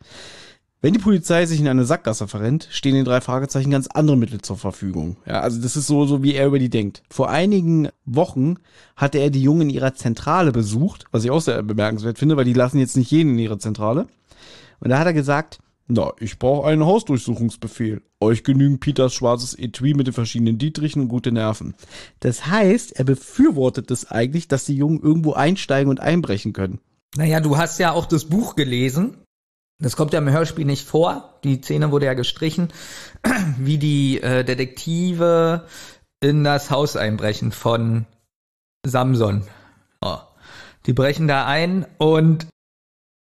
Wenn 0.83 0.93
die 0.93 0.99
Polizei 0.99 1.45
sich 1.45 1.59
in 1.59 1.67
eine 1.67 1.85
Sackgasse 1.85 2.27
verrennt, 2.27 2.67
stehen 2.71 2.95
den 2.95 3.05
drei 3.05 3.21
Fragezeichen 3.21 3.69
ganz 3.69 3.85
andere 3.85 4.17
Mittel 4.17 4.41
zur 4.41 4.57
Verfügung. 4.57 5.17
Ja, 5.27 5.41
also 5.41 5.61
das 5.61 5.77
ist 5.77 5.85
so, 5.85 6.05
so 6.05 6.23
wie 6.23 6.33
er 6.33 6.47
über 6.47 6.57
die 6.57 6.71
denkt. 6.71 7.03
Vor 7.07 7.29
einigen 7.29 7.89
Wochen 8.05 8.55
hatte 8.95 9.19
er 9.19 9.29
die 9.29 9.43
Jungen 9.43 9.61
in 9.61 9.69
ihrer 9.69 9.93
Zentrale 9.93 10.51
besucht, 10.51 11.05
was 11.11 11.23
ich 11.23 11.29
auch 11.29 11.39
sehr 11.39 11.61
bemerkenswert 11.61 12.17
finde, 12.17 12.35
weil 12.35 12.45
die 12.45 12.53
lassen 12.53 12.79
jetzt 12.79 12.97
nicht 12.97 13.11
jeden 13.11 13.33
in 13.33 13.39
ihre 13.39 13.59
Zentrale. 13.59 14.07
Und 14.79 14.89
da 14.89 14.97
hat 14.97 15.05
er 15.05 15.13
gesagt, 15.13 15.59
na, 15.85 16.13
ich 16.19 16.39
brauche 16.39 16.67
einen 16.67 16.83
Hausdurchsuchungsbefehl. 16.83 18.01
Euch 18.19 18.43
genügen 18.43 18.79
Peters 18.79 19.13
schwarzes 19.13 19.53
Etui 19.53 19.93
mit 19.93 20.07
den 20.07 20.15
verschiedenen 20.15 20.57
Dietrichen 20.57 21.03
und 21.03 21.09
gute 21.09 21.31
Nerven. 21.31 21.75
Das 22.21 22.47
heißt, 22.47 22.93
er 22.93 23.05
befürwortet 23.05 23.91
es 23.91 24.09
eigentlich, 24.09 24.47
dass 24.47 24.65
die 24.65 24.77
Jungen 24.77 24.99
irgendwo 24.99 25.33
einsteigen 25.33 25.91
und 25.91 25.99
einbrechen 25.99 26.53
können. 26.53 26.79
Naja, 27.15 27.39
du 27.39 27.57
hast 27.57 27.77
ja 27.77 27.91
auch 27.91 28.07
das 28.07 28.25
Buch 28.25 28.55
gelesen 28.55 29.17
das 29.81 29.95
kommt 29.95 30.13
ja 30.13 30.19
im 30.19 30.29
Hörspiel 30.29 30.65
nicht 30.65 30.87
vor. 30.87 31.39
Die 31.43 31.59
Szene 31.61 31.91
wurde 31.91 32.05
ja 32.05 32.13
gestrichen, 32.13 32.69
wie 33.57 33.77
die 33.77 34.21
äh, 34.21 34.43
Detektive 34.43 35.65
in 36.21 36.43
das 36.43 36.69
Haus 36.69 36.95
einbrechen 36.95 37.51
von 37.51 38.05
Samson. 38.85 39.47
Oh. 40.01 40.17
Die 40.85 40.93
brechen 40.93 41.27
da 41.27 41.45
ein 41.45 41.85
und 41.97 42.47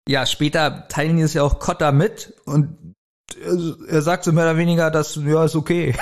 ja, 0.08 0.26
später 0.26 0.88
teilen 0.88 1.18
die 1.18 1.24
es 1.24 1.34
ja 1.34 1.44
auch 1.44 1.60
Cotta 1.60 1.92
mit 1.92 2.34
und 2.46 2.96
er, 3.42 3.76
er 3.88 4.02
sagt 4.02 4.24
so 4.24 4.32
mehr 4.32 4.46
oder 4.46 4.58
weniger, 4.58 4.92
dass 4.92 5.16
ja, 5.16 5.46
ist 5.46 5.56
okay. 5.56 5.96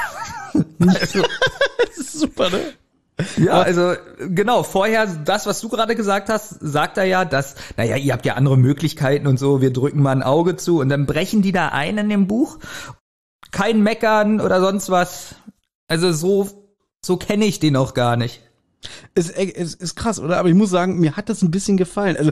also, 0.80 1.22
das 1.80 1.98
ist 1.98 2.20
super, 2.20 2.50
ne? 2.50 2.74
Ja, 3.38 3.62
also 3.62 3.94
genau, 4.18 4.64
vorher, 4.64 5.06
das, 5.06 5.46
was 5.46 5.62
du 5.62 5.70
gerade 5.70 5.96
gesagt 5.96 6.30
hast, 6.30 6.58
sagt 6.60 6.98
er 6.98 7.04
ja, 7.04 7.26
dass, 7.26 7.56
naja, 7.78 7.96
ihr 7.96 8.12
habt 8.14 8.26
ja 8.26 8.34
andere 8.34 8.58
Möglichkeiten 8.58 9.28
und 9.28 9.38
so, 9.38 9.62
wir 9.62 9.72
drücken 9.72 10.02
mal 10.02 10.12
ein 10.12 10.24
Auge 10.24 10.56
zu 10.56 10.80
und 10.80 10.90
dann 10.90 11.06
brechen 11.06 11.42
die 11.42 11.52
da 11.52 11.70
ein 11.70 11.98
in 11.98 12.10
dem 12.10 12.28
Buch. 12.28 12.60
Kein 13.52 13.84
Meckern 13.84 14.42
oder 14.42 14.60
sonst 14.62 14.90
was. 14.90 15.36
Also 15.88 16.12
so, 16.12 16.50
so 17.06 17.18
kenne 17.18 17.46
ich 17.46 17.60
den 17.60 17.76
auch 17.76 17.94
gar 17.94 18.18
nicht. 18.18 18.42
Es 19.14 19.30
ist, 19.30 19.38
ist, 19.38 19.82
ist 19.82 19.96
krass, 19.96 20.20
oder? 20.20 20.38
Aber 20.38 20.50
ich 20.50 20.56
muss 20.56 20.70
sagen, 20.70 21.00
mir 21.00 21.16
hat 21.16 21.30
das 21.30 21.42
ein 21.42 21.52
bisschen 21.52 21.78
gefallen. 21.78 22.18
Also, 22.18 22.32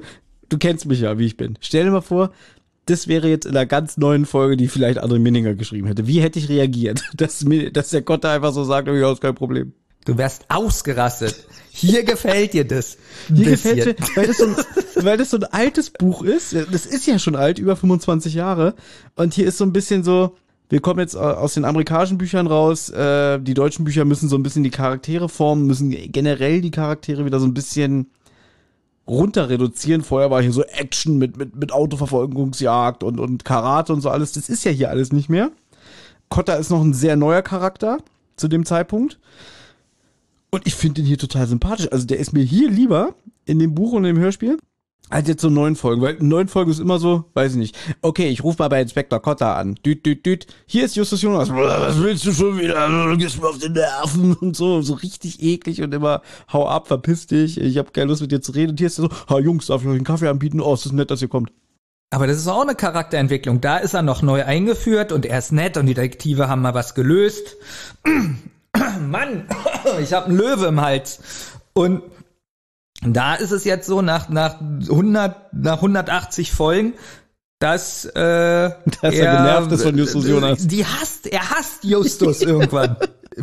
du 0.50 0.58
kennst 0.58 0.86
mich 0.86 1.02
ja, 1.02 1.18
wie 1.18 1.26
ich 1.26 1.38
bin. 1.38 1.58
Stell 1.62 1.86
dir 1.86 1.92
mal 1.92 2.02
vor, 2.02 2.32
das 2.86 3.08
wäre 3.08 3.30
jetzt 3.30 3.46
in 3.46 3.56
einer 3.56 3.66
ganz 3.66 3.98
neuen 3.98 4.26
Folge, 4.26 4.58
die 4.58 4.68
vielleicht 4.68 5.02
André 5.02 5.20
Minninger 5.20 5.54
geschrieben 5.54 5.88
hätte. 5.88 6.08
Wie 6.08 6.22
hätte 6.22 6.40
ich 6.40 6.50
reagiert? 6.50 7.04
Dass, 7.16 7.44
mir, 7.44 7.72
dass 7.72 7.90
der 7.90 8.02
Gott 8.02 8.24
da 8.24 8.34
einfach 8.34 8.52
so 8.52 8.64
sagt, 8.64 8.88
ja, 8.88 9.12
ist 9.12 9.22
kein 9.22 9.36
Problem. 9.36 9.74
Du 10.06 10.18
wärst 10.18 10.46
ausgerastet. 10.50 11.46
Hier 11.70 12.04
gefällt 12.04 12.54
dir 12.54 12.66
das. 12.66 12.98
Hier 13.34 13.52
gefällt 13.52 13.86
dir, 13.86 13.96
weil 14.16 14.28
das, 14.28 14.38
so 14.38 14.46
ein, 14.46 14.56
weil 15.06 15.18
das 15.18 15.30
so 15.30 15.38
ein 15.38 15.44
altes 15.46 15.90
Buch 15.90 16.24
ist. 16.24 16.54
Das 16.54 16.86
ist 16.86 17.06
ja 17.08 17.20
schon 17.20 17.36
alt, 17.36 17.60
über 17.60 17.76
25 17.76 18.34
Jahre. 18.34 18.76
Und 19.16 19.34
hier 19.34 19.48
ist 19.48 19.58
so 19.58 19.64
ein 19.64 19.74
bisschen 19.74 20.04
so, 20.04 20.36
wir 20.70 20.80
kommen 20.80 21.00
jetzt 21.00 21.16
aus 21.16 21.54
den 21.54 21.66
amerikanischen 21.66 22.18
Büchern 22.18 22.48
raus. 22.48 22.90
Äh, 22.90 23.40
die 23.40 23.54
deutschen 23.54 23.86
Bücher 23.86 24.06
müssen 24.06 24.30
so 24.30 24.38
ein 24.38 24.44
bisschen 24.44 24.64
die 24.64 24.70
Charaktere 24.70 25.30
formen, 25.30 25.68
müssen 25.68 25.92
generell 25.92 26.62
die 26.62 26.72
Charaktere 26.72 27.26
wieder 27.26 27.40
so 27.40 27.46
ein 27.46 27.54
bisschen 27.54 28.10
runter 29.08 29.50
reduzieren. 29.50 30.02
Vorher 30.02 30.32
war 30.32 30.42
hier 30.42 30.54
so 30.54 30.64
Action 30.64 31.18
mit, 31.18 31.38
mit, 31.38 31.56
mit 31.56 31.72
Autoverfolgungsjagd 31.72 33.04
und, 33.04 33.20
und 33.20 33.46
Karate 33.46 33.94
und 33.94 34.02
so 34.02 34.10
alles. 34.10 34.32
Das 34.32 34.50
ist 34.50 34.64
ja 34.64 34.72
hier 34.72 34.90
alles 34.90 35.12
nicht 35.12 35.30
mehr. 35.30 35.52
Kotta 36.30 36.54
ist 36.54 36.70
noch 36.70 36.82
ein 36.82 36.94
sehr 36.94 37.18
neuer 37.18 37.42
Charakter 37.42 37.98
zu 38.38 38.48
dem 38.48 38.66
Zeitpunkt. 38.66 39.20
Und 40.52 40.68
ich 40.68 40.76
finde 40.76 41.02
ihn 41.02 41.08
hier 41.08 41.18
total 41.18 41.48
sympathisch. 41.48 41.88
Also 41.92 42.06
der 42.06 42.20
ist 42.20 42.34
mir 42.34 42.44
hier 42.44 42.70
lieber 42.70 43.16
in 43.46 43.60
dem 43.60 43.74
Buch 43.74 43.94
und 43.94 44.06
im 44.06 44.18
Hörspiel 44.18 44.58
als 45.12 45.28
jetzt 45.28 45.42
so 45.42 45.50
neun 45.50 45.76
Folgen. 45.76 46.02
Weil 46.02 46.18
neun 46.20 46.48
Folgen 46.48 46.72
ist 46.72 46.80
immer 46.80 46.98
so, 46.98 47.26
weiß 47.34 47.52
ich 47.52 47.58
nicht. 47.58 47.78
Okay, 48.02 48.30
ich 48.30 48.44
rufe 48.44 48.62
mal 48.62 48.70
bei 48.70 48.82
Inspektor 48.82 49.22
Cotta 49.22 49.56
an. 49.56 49.76
Düt, 49.86 50.06
düt, 50.06 50.26
düt. 50.26 50.48
Hier 50.66 50.86
ist 50.86 50.96
Justus 50.96 51.22
Jonas. 51.22 51.50
Was 51.54 52.02
willst 52.02 52.26
du 52.26 52.32
schon 52.32 52.58
wieder? 52.58 52.88
Du 52.88 53.18
gehst 53.18 53.40
mir 53.42 53.50
auf 53.50 53.60
den 53.60 53.74
Nerven 53.74 54.34
und 54.42 54.56
so. 54.56 54.82
So 54.82 54.94
richtig 54.94 55.42
eklig 55.44 55.82
und 55.82 55.94
immer, 55.94 56.22
hau 56.52 56.68
ab, 56.68 56.88
verpiss 56.88 57.28
dich. 57.28 57.60
Ich 57.60 57.78
habe 57.78 57.92
keine 57.92 58.08
Lust 58.08 58.22
mit 58.22 58.32
dir 58.32 58.42
zu 58.42 58.54
reden. 58.54 58.72
Und 58.72 58.80
hier 58.80 58.88
ist 58.88 59.00
er 59.00 59.04
so, 59.04 59.10
ha 59.30 59.40
Jungs, 59.40 59.68
darf 59.68 59.82
ich 59.82 59.88
euch 59.88 59.96
einen 59.96 60.04
Kaffee 60.04 60.30
anbieten? 60.30 60.62
Oh, 60.62 60.74
es 60.74 60.86
ist 60.86 60.94
nett, 60.94 61.12
dass 61.12 61.22
ihr 61.22 61.28
kommt. 61.28 61.52
Aber 62.14 62.28
das 62.28 62.38
ist 62.38 62.48
auch 62.48 62.62
eine 62.62 62.76
Charakterentwicklung. 62.76 63.62
Da 63.62 63.78
ist 63.78 63.94
er 63.94 64.02
noch 64.02 64.22
neu 64.22 64.44
eingeführt 64.44 65.12
und 65.12 65.26
er 65.26 65.40
ist 65.40 65.52
nett 65.52 65.78
und 65.78 65.86
die 65.86 65.94
Detektive 65.94 66.50
haben 66.50 66.62
mal 66.62 66.74
was 66.74 66.96
gelöst. 66.96 67.56
Mann, 69.00 69.48
ich 70.02 70.14
habe 70.14 70.28
einen 70.28 70.38
Löwe 70.38 70.68
im 70.68 70.82
Hals. 70.82 71.20
Und 71.74 72.04
da 73.04 73.36
ist 73.36 73.52
es 73.52 73.64
jetzt 73.64 73.88
so, 73.88 74.02
nach, 74.02 74.30
nach 74.30 74.62
100, 74.62 75.54
nach 75.54 75.78
180 75.78 76.52
Folgen, 76.52 76.94
dass, 77.60 78.06
äh, 78.06 78.12
dass 79.02 79.14
er, 79.14 79.32
er 79.32 79.38
genervt 79.38 79.72
ist 79.72 79.84
von 79.84 79.98
Justus 79.98 80.28
Jonas. 80.28 80.68
Die 80.68 80.86
hasst, 80.86 81.28
er 81.28 81.50
hasst 81.50 81.84
Justus 81.84 82.42
irgendwann. 82.42 82.98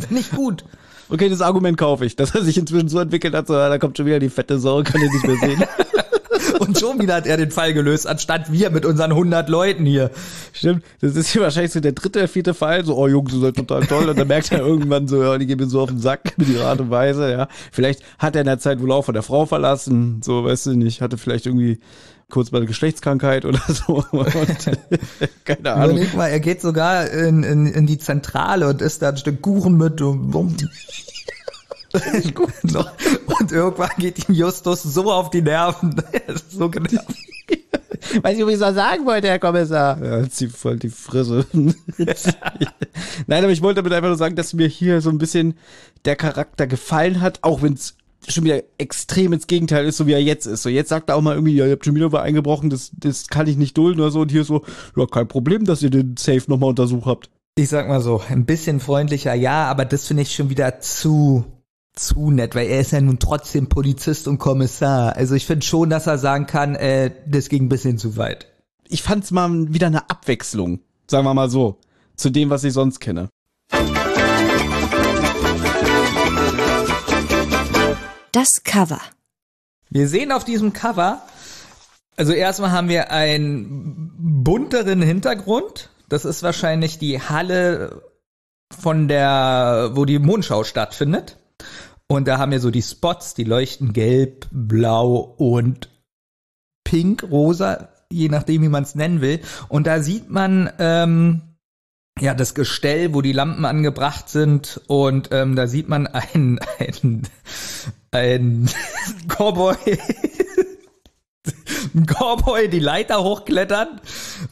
Nicht 0.09 0.31
gut. 0.31 0.65
Okay, 1.09 1.27
das 1.27 1.41
Argument 1.41 1.77
kaufe 1.77 2.05
ich, 2.05 2.15
dass 2.15 2.35
er 2.35 2.43
sich 2.43 2.57
inzwischen 2.57 2.87
so 2.87 2.99
entwickelt 2.99 3.33
hat, 3.33 3.47
so, 3.47 3.53
da 3.53 3.77
kommt 3.79 3.97
schon 3.97 4.05
wieder 4.05 4.19
die 4.19 4.29
fette 4.29 4.59
Sau, 4.59 4.83
kann 4.83 5.01
ich 5.01 5.11
nicht 5.11 5.25
mehr 5.25 5.37
sehen. 5.37 5.63
Und 6.59 6.79
schon 6.79 6.99
wieder 6.99 7.15
hat 7.15 7.27
er 7.27 7.37
den 7.37 7.51
Fall 7.51 7.73
gelöst, 7.73 8.07
anstatt 8.07 8.51
wir 8.51 8.69
mit 8.69 8.85
unseren 8.85 9.11
100 9.11 9.49
Leuten 9.49 9.85
hier. 9.85 10.11
Stimmt, 10.53 10.83
das 11.01 11.15
ist 11.15 11.29
hier 11.29 11.41
wahrscheinlich 11.41 11.71
so 11.71 11.79
der 11.79 11.93
dritte, 11.93 12.27
vierte 12.27 12.53
Fall, 12.53 12.85
so, 12.85 12.95
oh 12.97 13.07
Jungs, 13.07 13.33
ihr 13.33 13.39
seid 13.39 13.55
total 13.55 13.85
toll. 13.85 14.09
Und 14.09 14.19
dann 14.19 14.27
merkt 14.27 14.51
er 14.51 14.59
irgendwann 14.59 15.07
so, 15.07 15.21
ja, 15.21 15.37
die 15.37 15.45
gehen 15.45 15.59
mir 15.59 15.67
so 15.67 15.81
auf 15.81 15.89
den 15.89 15.99
Sack 15.99 16.33
mit 16.37 16.49
ihrer 16.49 16.67
Art 16.67 16.79
und 16.79 16.89
Weise, 16.89 17.31
ja. 17.31 17.47
Vielleicht 17.71 18.01
hat 18.17 18.35
er 18.35 18.41
in 18.41 18.47
der 18.47 18.59
Zeit 18.59 18.81
wohl 18.81 18.91
auch 18.91 19.05
von 19.05 19.13
der 19.13 19.23
Frau 19.23 19.45
verlassen, 19.45 20.21
so, 20.23 20.43
weißt 20.43 20.67
du 20.67 20.75
nicht, 20.75 21.01
hatte 21.01 21.17
vielleicht 21.17 21.45
irgendwie 21.45 21.79
kurz 22.29 22.51
bei 22.51 22.59
der 22.59 22.67
Geschlechtskrankheit 22.67 23.45
oder 23.45 23.61
so. 23.67 24.03
Und, 24.11 24.27
keine 25.45 25.73
Ahnung. 25.73 25.97
Überleg 25.97 26.15
mal, 26.15 26.27
er 26.27 26.39
geht 26.39 26.61
sogar 26.61 27.09
in, 27.09 27.43
in, 27.43 27.65
in 27.67 27.87
die 27.87 27.97
Zentrale 27.97 28.67
und 28.67 28.81
isst 28.81 29.01
da 29.01 29.09
ein 29.09 29.17
Stück 29.17 29.41
Kuchen 29.41 29.77
mit 29.77 30.01
und, 30.01 30.69
und 33.39 33.51
irgendwann 33.51 33.89
geht 33.97 34.27
ihm 34.29 34.35
Justus 34.35 34.83
so 34.83 35.11
auf 35.11 35.29
die 35.29 35.41
Nerven. 35.41 36.01
Er 36.11 36.29
ist 36.29 36.51
so 36.51 36.69
genervt. 36.69 37.15
Weiß 38.21 38.37
ich, 38.37 38.45
was 38.45 38.53
ich 38.53 38.59
sagen 38.59 39.05
wollte, 39.05 39.27
Herr 39.27 39.39
Kommissar. 39.39 40.03
Ja, 40.03 40.29
zieh 40.29 40.47
voll 40.47 40.77
die 40.77 40.89
Frisse. 40.89 41.45
Nein, 43.27 43.43
aber 43.43 43.51
ich 43.51 43.61
wollte 43.61 43.77
damit 43.77 43.93
einfach 43.93 44.09
nur 44.09 44.17
sagen, 44.17 44.35
dass 44.35 44.53
mir 44.53 44.67
hier 44.67 45.01
so 45.01 45.09
ein 45.09 45.17
bisschen 45.17 45.55
der 46.05 46.15
Charakter 46.15 46.67
gefallen 46.67 47.21
hat, 47.21 47.39
auch 47.41 47.61
wenn 47.61 47.73
es 47.73 47.95
schon 48.27 48.43
wieder 48.43 48.61
extrem 48.77 49.33
ins 49.33 49.47
Gegenteil 49.47 49.85
ist, 49.85 49.97
so 49.97 50.07
wie 50.07 50.13
er 50.13 50.21
jetzt 50.21 50.45
ist. 50.45 50.63
So 50.63 50.69
jetzt 50.69 50.89
sagt 50.89 51.09
er 51.09 51.15
auch 51.15 51.21
mal 51.21 51.35
irgendwie, 51.35 51.55
ja, 51.55 51.65
ihr 51.65 51.71
habt 51.71 51.85
schon 51.85 51.95
wieder 51.95 52.11
was 52.11 52.21
eingebrochen, 52.21 52.69
das, 52.69 52.91
das 52.97 53.27
kann 53.27 53.47
ich 53.47 53.57
nicht 53.57 53.77
dulden 53.77 53.99
oder 54.01 54.11
so. 54.11 54.21
Und 54.21 54.31
hier 54.31 54.43
so, 54.43 54.63
ja, 54.95 55.05
kein 55.05 55.27
Problem, 55.27 55.65
dass 55.65 55.81
ihr 55.81 55.89
den 55.89 56.15
Safe 56.17 56.43
nochmal 56.47 56.69
untersucht 56.69 57.05
habt. 57.05 57.29
Ich 57.55 57.69
sag 57.69 57.87
mal 57.87 58.01
so, 58.01 58.21
ein 58.29 58.45
bisschen 58.45 58.79
freundlicher, 58.79 59.33
ja, 59.33 59.65
aber 59.65 59.85
das 59.85 60.07
finde 60.07 60.23
ich 60.23 60.33
schon 60.33 60.49
wieder 60.49 60.79
zu 60.79 61.45
zu 61.99 62.31
nett, 62.31 62.55
weil 62.55 62.67
er 62.67 62.79
ist 62.79 62.91
ja 62.91 63.01
nun 63.01 63.19
trotzdem 63.19 63.67
Polizist 63.67 64.27
und 64.27 64.37
Kommissar. 64.37 65.15
Also 65.15 65.35
ich 65.35 65.45
finde 65.45 65.65
schon, 65.65 65.89
dass 65.89 66.07
er 66.07 66.17
sagen 66.17 66.45
kann, 66.45 66.75
äh, 66.75 67.11
das 67.27 67.49
ging 67.49 67.65
ein 67.65 67.69
bisschen 67.69 67.97
zu 67.97 68.17
weit. 68.17 68.47
Ich 68.87 69.03
fand's 69.03 69.31
mal 69.31 69.73
wieder 69.73 69.87
eine 69.87 70.09
Abwechslung, 70.09 70.79
sagen 71.07 71.25
wir 71.25 71.33
mal 71.33 71.49
so, 71.49 71.79
zu 72.15 72.29
dem, 72.29 72.49
was 72.49 72.63
ich 72.63 72.73
sonst 72.73 72.99
kenne. 72.99 73.29
Das 78.31 78.63
Cover. 78.63 79.01
Wir 79.89 80.07
sehen 80.07 80.31
auf 80.31 80.43
diesem 80.43 80.73
Cover, 80.73 81.21
also 82.15 82.33
erstmal 82.33 82.71
haben 82.71 82.89
wir 82.89 83.11
einen 83.11 84.43
bunteren 84.43 85.01
Hintergrund. 85.01 85.89
Das 86.09 86.25
ist 86.25 86.43
wahrscheinlich 86.43 86.99
die 86.99 87.21
Halle 87.21 88.01
von 88.77 89.07
der, 89.07 89.91
wo 89.93 90.05
die 90.05 90.19
Mondschau 90.19 90.63
stattfindet. 90.63 91.37
Und 92.11 92.27
da 92.27 92.39
haben 92.39 92.51
wir 92.51 92.59
so 92.59 92.71
die 92.71 92.81
Spots, 92.81 93.35
die 93.35 93.43
leuchten 93.43 93.93
gelb, 93.93 94.47
blau 94.51 95.35
und 95.37 95.89
pink, 96.83 97.23
rosa, 97.29 97.89
je 98.11 98.29
nachdem, 98.29 98.63
wie 98.63 98.69
man 98.69 98.81
es 98.81 98.95
nennen 98.95 99.21
will. 99.21 99.41
Und 99.67 99.85
da 99.85 100.01
sieht 100.01 100.27
man 100.27 100.71
ähm, 100.79 101.41
ja 102.19 102.33
das 102.33 102.55
Gestell, 102.55 103.13
wo 103.13 103.21
die 103.21 103.31
Lampen 103.31 103.63
angebracht 103.63 104.27
sind. 104.27 104.81
Und 104.87 105.29
ähm, 105.31 105.55
da 105.55 105.67
sieht 105.67 105.87
man 105.87 106.07
ein, 106.07 106.59
ein, 106.79 107.27
ein 108.09 108.69
Cowboy. 109.27 109.75
ein 111.93 112.07
Cowboy 112.07 112.69
die 112.69 112.79
Leiter 112.79 113.23
hochklettern. 113.23 114.01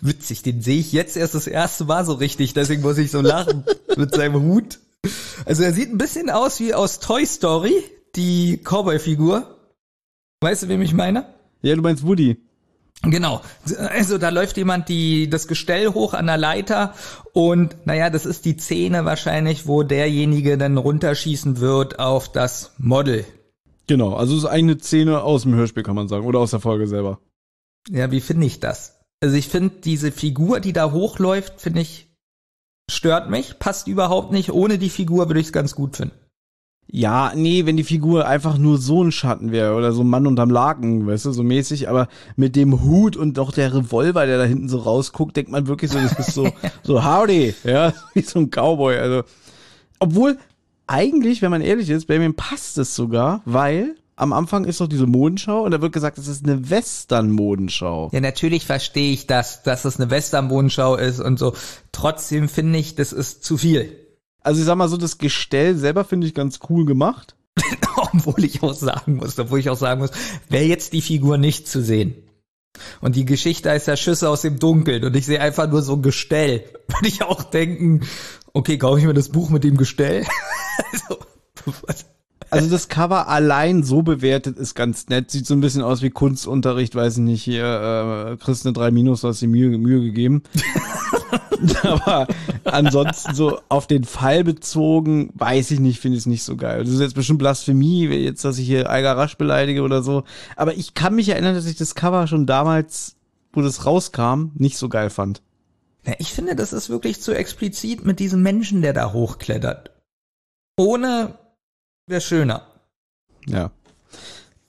Witzig, 0.01 0.43
den 0.43 0.61
sehe 0.61 0.79
ich 0.79 0.91
jetzt 0.91 1.17
erst 1.17 1.33
das 1.33 1.47
erste 1.47 1.85
Mal 1.85 2.05
so 2.05 2.13
richtig, 2.13 2.53
deswegen 2.53 2.83
muss 2.83 2.99
ich 2.99 3.09
so 3.09 3.21
lachen 3.21 3.63
mit 3.95 4.13
seinem 4.13 4.43
Hut. 4.43 4.77
Also 5.45 5.63
er 5.63 5.73
sieht 5.73 5.89
ein 5.89 5.97
bisschen 5.97 6.29
aus 6.29 6.59
wie 6.59 6.73
aus 6.73 6.99
Toy 6.99 7.25
Story, 7.25 7.83
die 8.15 8.57
Cowboy-Figur. 8.63 9.55
Weißt 10.41 10.63
du, 10.63 10.67
wem 10.67 10.81
ich 10.81 10.93
meine? 10.93 11.33
Ja, 11.61 11.75
du 11.75 11.81
meinst 11.81 12.05
Woody. 12.05 12.37
Genau. 13.03 13.41
Also 13.89 14.17
da 14.17 14.29
läuft 14.29 14.57
jemand 14.57 14.89
die 14.89 15.29
das 15.29 15.47
Gestell 15.47 15.89
hoch 15.89 16.13
an 16.13 16.25
der 16.25 16.37
Leiter 16.37 16.93
und 17.33 17.75
naja, 17.85 18.09
das 18.09 18.25
ist 18.25 18.45
die 18.45 18.57
Szene 18.57 19.05
wahrscheinlich, 19.05 19.67
wo 19.67 19.83
derjenige 19.83 20.57
dann 20.57 20.77
runterschießen 20.77 21.59
wird 21.59 21.99
auf 21.99 22.31
das 22.31 22.73
Model. 22.77 23.25
Genau, 23.85 24.15
also 24.15 24.33
es 24.35 24.43
ist 24.43 24.49
eine 24.49 24.77
Szene 24.79 25.21
aus 25.21 25.43
dem 25.43 25.55
Hörspiel, 25.55 25.83
kann 25.83 25.95
man 25.95 26.07
sagen, 26.07 26.25
oder 26.25 26.39
aus 26.39 26.51
der 26.51 26.59
Folge 26.59 26.87
selber. 26.87 27.19
Ja, 27.89 28.11
wie 28.11 28.19
finde 28.19 28.47
ich 28.47 28.59
das? 28.59 28.95
Also 29.21 29.35
ich 29.35 29.47
finde 29.47 29.75
diese 29.83 30.11
Figur, 30.11 30.59
die 30.59 30.73
da 30.73 30.91
hochläuft, 30.91 31.61
finde 31.61 31.81
ich 31.81 32.06
stört 32.89 33.29
mich, 33.29 33.59
passt 33.59 33.87
überhaupt 33.87 34.31
nicht. 34.31 34.51
Ohne 34.51 34.77
die 34.77 34.89
Figur 34.89 35.27
würde 35.27 35.39
ich 35.39 35.47
es 35.47 35.53
ganz 35.53 35.75
gut 35.75 35.97
finden. 35.97 36.15
Ja, 36.89 37.33
nee, 37.35 37.65
wenn 37.65 37.75
die 37.75 37.83
Figur 37.83 38.27
einfach 38.27 38.57
nur 38.57 38.77
so 38.77 39.03
ein 39.03 39.11
Schatten 39.11 39.51
wäre 39.51 39.75
oder 39.75 39.91
so 39.91 40.03
ein 40.03 40.09
Mann 40.09 40.25
unterm 40.25 40.49
Laken, 40.49 41.05
weißt 41.05 41.25
du, 41.25 41.31
so 41.31 41.43
mäßig, 41.43 41.89
aber 41.89 42.07
mit 42.37 42.55
dem 42.55 42.81
Hut 42.81 43.17
und 43.17 43.37
doch 43.37 43.51
der 43.51 43.73
Revolver, 43.73 44.25
der 44.25 44.37
da 44.37 44.45
hinten 44.45 44.69
so 44.69 44.77
rausguckt, 44.77 45.35
denkt 45.35 45.51
man 45.51 45.67
wirklich 45.67 45.91
so, 45.91 45.99
das 45.99 46.17
ist 46.17 46.33
so, 46.33 46.49
so 46.83 47.03
howdy, 47.03 47.53
ja, 47.65 47.93
wie 48.13 48.21
so 48.21 48.39
ein 48.39 48.49
Cowboy, 48.49 48.97
also. 48.97 49.23
Obwohl, 49.99 50.37
eigentlich, 50.85 51.41
wenn 51.41 51.51
man 51.51 51.61
ehrlich 51.61 51.89
ist, 51.89 52.05
bei 52.05 52.19
mir 52.19 52.31
passt 52.31 52.77
es 52.77 52.95
sogar, 52.95 53.41
weil 53.43 53.95
am 54.17 54.33
Anfang 54.33 54.65
ist 54.65 54.81
doch 54.81 54.87
diese 54.87 55.05
Modenschau 55.05 55.63
und 55.63 55.71
da 55.71 55.81
wird 55.81 55.93
gesagt, 55.93 56.17
es 56.17 56.27
ist 56.27 56.43
eine 56.43 56.69
Western-Modenschau. 56.69 58.09
Ja, 58.11 58.19
natürlich 58.19 58.65
verstehe 58.65 59.13
ich 59.13 59.27
das, 59.27 59.61
dass 59.61 59.85
es 59.85 59.99
eine 59.99 60.09
Western-Modenschau 60.09 60.95
ist 60.95 61.19
und 61.19 61.37
so. 61.37 61.53
Trotzdem 61.91 62.49
finde 62.49 62.79
ich, 62.79 62.95
das 62.95 63.13
ist 63.13 63.43
zu 63.43 63.57
viel. 63.57 63.95
Also 64.41 64.59
ich 64.59 64.65
sag 64.65 64.75
mal 64.75 64.89
so, 64.89 64.97
das 64.97 65.19
Gestell 65.19 65.77
selber 65.77 66.03
finde 66.03 66.25
ich 66.25 66.33
ganz 66.33 66.59
cool 66.69 66.85
gemacht. 66.85 67.35
obwohl 68.13 68.43
ich 68.43 68.63
auch 68.63 68.73
sagen 68.73 69.15
muss, 69.17 69.37
obwohl 69.37 69.59
ich 69.59 69.69
auch 69.69 69.77
sagen 69.77 70.01
muss, 70.01 70.11
wäre 70.49 70.65
jetzt 70.65 70.93
die 70.93 71.01
Figur 71.01 71.37
nicht 71.37 71.67
zu 71.67 71.81
sehen. 71.81 72.15
Und 73.01 73.15
die 73.15 73.25
Geschichte 73.25 73.69
ist 73.69 73.87
ja 73.87 73.97
Schüsse 73.97 74.29
aus 74.29 74.41
dem 74.41 74.59
Dunkeln 74.59 75.03
und 75.03 75.15
ich 75.15 75.25
sehe 75.25 75.41
einfach 75.41 75.69
nur 75.69 75.81
so 75.81 75.93
ein 75.93 76.01
Gestell. 76.01 76.63
Würde 76.87 77.07
ich 77.07 77.23
auch 77.23 77.43
denken, 77.43 78.01
okay, 78.53 78.77
kaufe 78.77 78.99
ich 78.99 79.05
mir 79.05 79.13
das 79.13 79.29
Buch 79.29 79.49
mit 79.49 79.63
dem 79.63 79.77
Gestell? 79.77 80.25
also, 80.91 81.19
was? 81.85 82.05
Also 82.49 82.69
das 82.69 82.87
Cover 82.87 83.27
allein 83.27 83.83
so 83.83 84.01
bewertet 84.01 84.57
ist 84.57 84.75
ganz 84.75 85.09
nett. 85.09 85.31
Sieht 85.31 85.45
so 85.45 85.53
ein 85.53 85.61
bisschen 85.61 85.81
aus 85.81 86.01
wie 86.01 86.09
Kunstunterricht, 86.09 86.95
weiß 86.95 87.17
ich 87.17 87.23
nicht, 87.23 87.43
hier, 87.43 88.31
äh, 88.33 88.37
kriegst 88.37 88.65
eine 88.65 88.73
3 88.73 88.91
Minus, 88.91 89.23
hast 89.23 89.41
die 89.41 89.47
Mühe, 89.47 89.77
Mühe 89.77 90.01
gegeben. 90.01 90.43
Aber 91.83 92.27
ansonsten 92.63 93.33
so 93.33 93.59
auf 93.69 93.87
den 93.87 94.03
Fall 94.03 94.43
bezogen, 94.43 95.31
weiß 95.35 95.71
ich 95.71 95.79
nicht, 95.79 95.99
finde 95.99 96.17
ich 96.17 96.23
es 96.23 96.27
nicht 96.27 96.43
so 96.43 96.55
geil. 96.55 96.83
Das 96.83 96.93
ist 96.93 96.99
jetzt 96.99 97.15
bestimmt 97.15 97.39
Blasphemie, 97.39 98.07
jetzt, 98.07 98.45
dass 98.45 98.57
ich 98.57 98.67
hier 98.67 98.89
Eiger 98.89 99.17
Rasch 99.17 99.37
beleidige 99.37 99.81
oder 99.81 100.03
so. 100.03 100.23
Aber 100.55 100.75
ich 100.75 100.93
kann 100.93 101.15
mich 101.15 101.29
erinnern, 101.29 101.55
dass 101.55 101.65
ich 101.65 101.75
das 101.75 101.95
Cover 101.95 102.27
schon 102.27 102.45
damals, 102.45 103.15
wo 103.53 103.61
das 103.61 103.85
rauskam, 103.85 104.51
nicht 104.55 104.77
so 104.77 104.87
geil 104.89 105.09
fand. 105.09 105.41
Ja, 106.05 106.13
ich 106.19 106.31
finde, 106.31 106.55
das 106.55 106.73
ist 106.73 106.89
wirklich 106.89 107.21
zu 107.21 107.33
explizit 107.33 108.05
mit 108.05 108.19
diesem 108.19 108.41
Menschen, 108.41 108.81
der 108.81 108.93
da 108.93 109.11
hochklettert. 109.11 109.91
Ohne 110.77 111.33
Wäre 112.07 112.21
schöner. 112.21 112.65
Ja. 113.45 113.71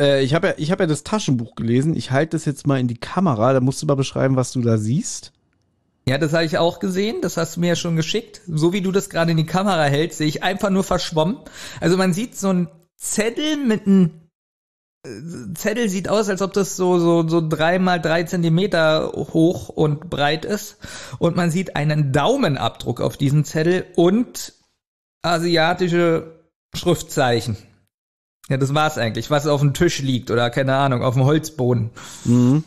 Äh, 0.01 0.22
ich 0.22 0.34
habe 0.34 0.49
ja, 0.49 0.55
ich 0.57 0.70
hab 0.72 0.80
ja 0.80 0.86
das 0.86 1.05
Taschenbuch 1.05 1.55
gelesen. 1.55 1.95
Ich 1.97 2.11
halte 2.11 2.36
das 2.36 2.45
jetzt 2.45 2.66
mal 2.66 2.80
in 2.80 2.89
die 2.89 2.99
Kamera. 2.99 3.53
Da 3.53 3.61
musst 3.61 3.80
du 3.80 3.86
mal 3.86 3.95
beschreiben, 3.95 4.36
was 4.36 4.53
du 4.53 4.61
da 4.61 4.76
siehst. 4.76 5.32
Ja, 6.09 6.18
das 6.18 6.32
habe 6.32 6.45
ich 6.45 6.59
auch 6.59 6.80
gesehen. 6.80 7.20
Das 7.22 7.36
hast 7.36 7.57
du 7.57 7.61
mir 7.61 7.68
ja 7.68 7.76
schon 7.76 7.95
geschickt. 7.95 8.41
So 8.47 8.72
wie 8.72 8.80
du 8.80 8.93
das 8.93 9.09
gerade 9.09 9.30
in 9.30 9.36
die 9.36 9.47
Kamera 9.47 9.84
hältst, 9.84 10.18
sehe 10.18 10.26
ich 10.26 10.43
einfach 10.43 10.70
nur 10.70 10.82
verschwommen. 10.82 11.39
Also 11.80 11.97
man 11.97 12.12
sieht 12.12 12.36
so 12.36 12.53
ein 12.53 12.68
Zettel 12.97 13.57
mit 13.57 13.86
einem 13.86 14.28
äh, 15.05 15.55
Zettel 15.55 15.89
sieht 15.89 16.09
aus, 16.09 16.28
als 16.28 16.43
ob 16.43 16.53
das 16.55 16.76
so, 16.76 16.99
so, 16.99 17.28
so 17.28 17.47
drei 17.47 17.78
mal 17.78 18.01
drei 18.01 18.24
Zentimeter 18.24 19.12
hoch 19.12 19.68
und 19.68 20.11
breit 20.11 20.45
ist. 20.45 20.78
Und 21.18 21.36
man 21.36 21.53
sieht 21.53 21.76
einen 21.76 22.12
Daumenabdruck 22.12 23.01
auf 23.01 23.16
diesem 23.16 23.45
Zettel 23.45 23.86
und 23.95 24.55
asiatische 25.22 26.38
Schriftzeichen. 26.74 27.56
Ja, 28.48 28.56
das 28.56 28.74
war's 28.74 28.96
eigentlich, 28.98 29.30
was 29.30 29.46
auf 29.46 29.60
dem 29.60 29.74
Tisch 29.74 30.00
liegt 30.00 30.30
oder 30.30 30.48
keine 30.50 30.74
Ahnung, 30.74 31.02
auf 31.02 31.14
dem 31.14 31.24
Holzboden. 31.24 31.90
Mhm. 32.24 32.64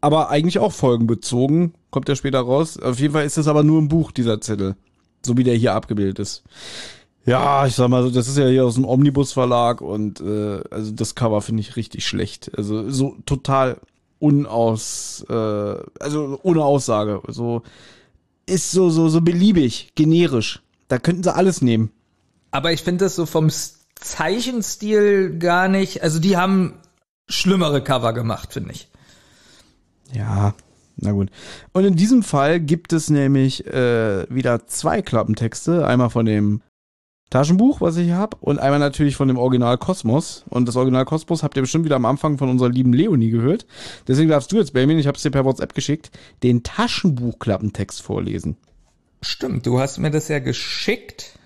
Aber 0.00 0.30
eigentlich 0.30 0.58
auch 0.58 0.72
folgenbezogen, 0.72 1.74
kommt 1.90 2.08
ja 2.08 2.16
später 2.16 2.40
raus. 2.40 2.78
Auf 2.78 2.98
jeden 3.00 3.12
Fall 3.12 3.26
ist 3.26 3.36
das 3.36 3.48
aber 3.48 3.62
nur 3.62 3.78
im 3.78 3.88
Buch, 3.88 4.12
dieser 4.12 4.40
Zettel. 4.40 4.76
So 5.24 5.36
wie 5.36 5.44
der 5.44 5.54
hier 5.54 5.74
abgebildet 5.74 6.18
ist. 6.18 6.42
Ja, 7.26 7.66
ich 7.66 7.74
sag 7.74 7.88
mal, 7.88 8.10
das 8.10 8.28
ist 8.28 8.38
ja 8.38 8.46
hier 8.46 8.64
aus 8.64 8.76
dem 8.76 8.86
Omnibus 8.86 9.32
Verlag 9.32 9.82
und 9.82 10.20
äh, 10.20 10.62
also 10.70 10.90
das 10.92 11.14
Cover 11.14 11.42
finde 11.42 11.60
ich 11.60 11.76
richtig 11.76 12.06
schlecht. 12.06 12.50
Also 12.56 12.88
so 12.90 13.16
total 13.26 13.76
unaus, 14.18 15.24
äh, 15.28 15.34
also 16.00 16.40
ohne 16.42 16.64
Aussage. 16.64 17.20
So 17.28 17.62
ist 18.46 18.70
so 18.70 18.88
so 18.88 19.08
so 19.08 19.20
beliebig, 19.20 19.92
generisch. 19.94 20.62
Da 20.88 20.98
könnten 20.98 21.22
sie 21.22 21.34
alles 21.34 21.60
nehmen. 21.60 21.90
Aber 22.50 22.72
ich 22.72 22.82
finde 22.82 23.04
das 23.04 23.16
so 23.16 23.26
vom 23.26 23.50
Zeichenstil 23.94 25.38
gar 25.38 25.68
nicht. 25.68 26.02
Also 26.02 26.18
die 26.18 26.36
haben 26.36 26.74
schlimmere 27.28 27.82
Cover 27.82 28.12
gemacht, 28.12 28.52
finde 28.52 28.72
ich. 28.72 28.88
Ja, 30.12 30.54
na 30.96 31.12
gut. 31.12 31.30
Und 31.72 31.84
in 31.84 31.96
diesem 31.96 32.22
Fall 32.22 32.60
gibt 32.60 32.92
es 32.92 33.10
nämlich 33.10 33.66
äh, 33.66 34.26
wieder 34.28 34.66
zwei 34.66 35.02
Klappentexte. 35.02 35.86
Einmal 35.86 36.10
von 36.10 36.26
dem 36.26 36.62
Taschenbuch, 37.30 37.80
was 37.80 37.96
ich 37.96 38.10
habe, 38.10 38.36
und 38.40 38.58
einmal 38.58 38.80
natürlich 38.80 39.14
von 39.14 39.28
dem 39.28 39.38
Original 39.38 39.78
Kosmos. 39.78 40.44
Und 40.50 40.66
das 40.66 40.74
Original 40.74 41.04
Kosmos 41.04 41.44
habt 41.44 41.56
ihr 41.56 41.62
bestimmt 41.62 41.84
wieder 41.84 41.94
am 41.96 42.04
Anfang 42.04 42.38
von 42.38 42.50
unserer 42.50 42.68
lieben 42.68 42.92
Leonie 42.92 43.30
gehört. 43.30 43.66
Deswegen 44.08 44.28
darfst 44.28 44.50
du 44.50 44.56
jetzt, 44.56 44.72
Benjamin, 44.72 44.98
ich 44.98 45.06
habe 45.06 45.16
es 45.16 45.22
dir 45.22 45.30
per 45.30 45.44
WhatsApp 45.44 45.74
geschickt, 45.74 46.10
den 46.42 46.64
Taschenbuchklappentext 46.64 48.02
vorlesen. 48.02 48.56
Stimmt, 49.22 49.66
du 49.66 49.78
hast 49.78 49.98
mir 49.98 50.10
das 50.10 50.26
ja 50.26 50.40
geschickt. 50.40 51.38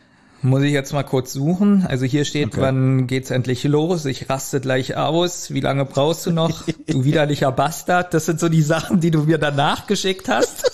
Muss 0.44 0.62
ich 0.62 0.72
jetzt 0.72 0.92
mal 0.92 1.04
kurz 1.04 1.32
suchen. 1.32 1.86
Also 1.88 2.04
hier 2.04 2.26
steht, 2.26 2.48
Okay. 2.48 2.60
wann 2.60 3.06
geht's 3.06 3.30
endlich 3.30 3.64
los? 3.64 4.04
Ich 4.04 4.28
raste 4.28 4.60
gleich 4.60 4.94
aus. 4.94 5.50
Wie 5.54 5.60
lange 5.60 5.86
brauchst 5.86 6.26
du 6.26 6.32
noch? 6.32 6.64
Du 6.86 7.02
widerlicher 7.02 7.50
Bastard. 7.50 8.12
Das 8.12 8.26
sind 8.26 8.38
so 8.38 8.50
die 8.50 8.60
Sachen, 8.60 9.00
die 9.00 9.10
du 9.10 9.22
mir 9.22 9.38
danach 9.38 9.86
geschickt 9.86 10.28
hast. 10.28 10.70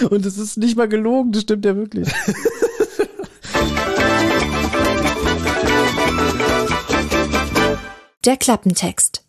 Und 0.10 0.24
es 0.24 0.38
ist 0.38 0.56
nicht 0.56 0.74
mal 0.78 0.88
gelogen, 0.88 1.32
das 1.32 1.42
stimmt 1.42 1.66
ja 1.66 1.76
wirklich. 1.76 2.08
Der 8.24 8.36
Klappentext. 8.36 9.22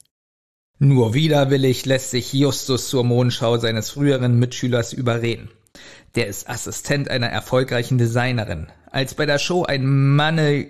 Nur 0.79 1.13
widerwillig 1.13 1.85
lässt 1.85 2.11
sich 2.11 2.31
Justus 2.33 2.87
zur 2.89 3.03
Mondschau 3.03 3.57
seines 3.57 3.89
früheren 3.89 4.39
Mitschülers 4.39 4.93
überreden. 4.93 5.49
Der 6.15 6.27
ist 6.27 6.49
Assistent 6.49 7.09
einer 7.09 7.27
erfolgreichen 7.27 7.97
Designerin. 7.97 8.67
Als 8.91 9.13
bei 9.13 9.25
der 9.25 9.39
Show 9.39 9.63
ein 9.63 10.15
Manne 10.15 10.67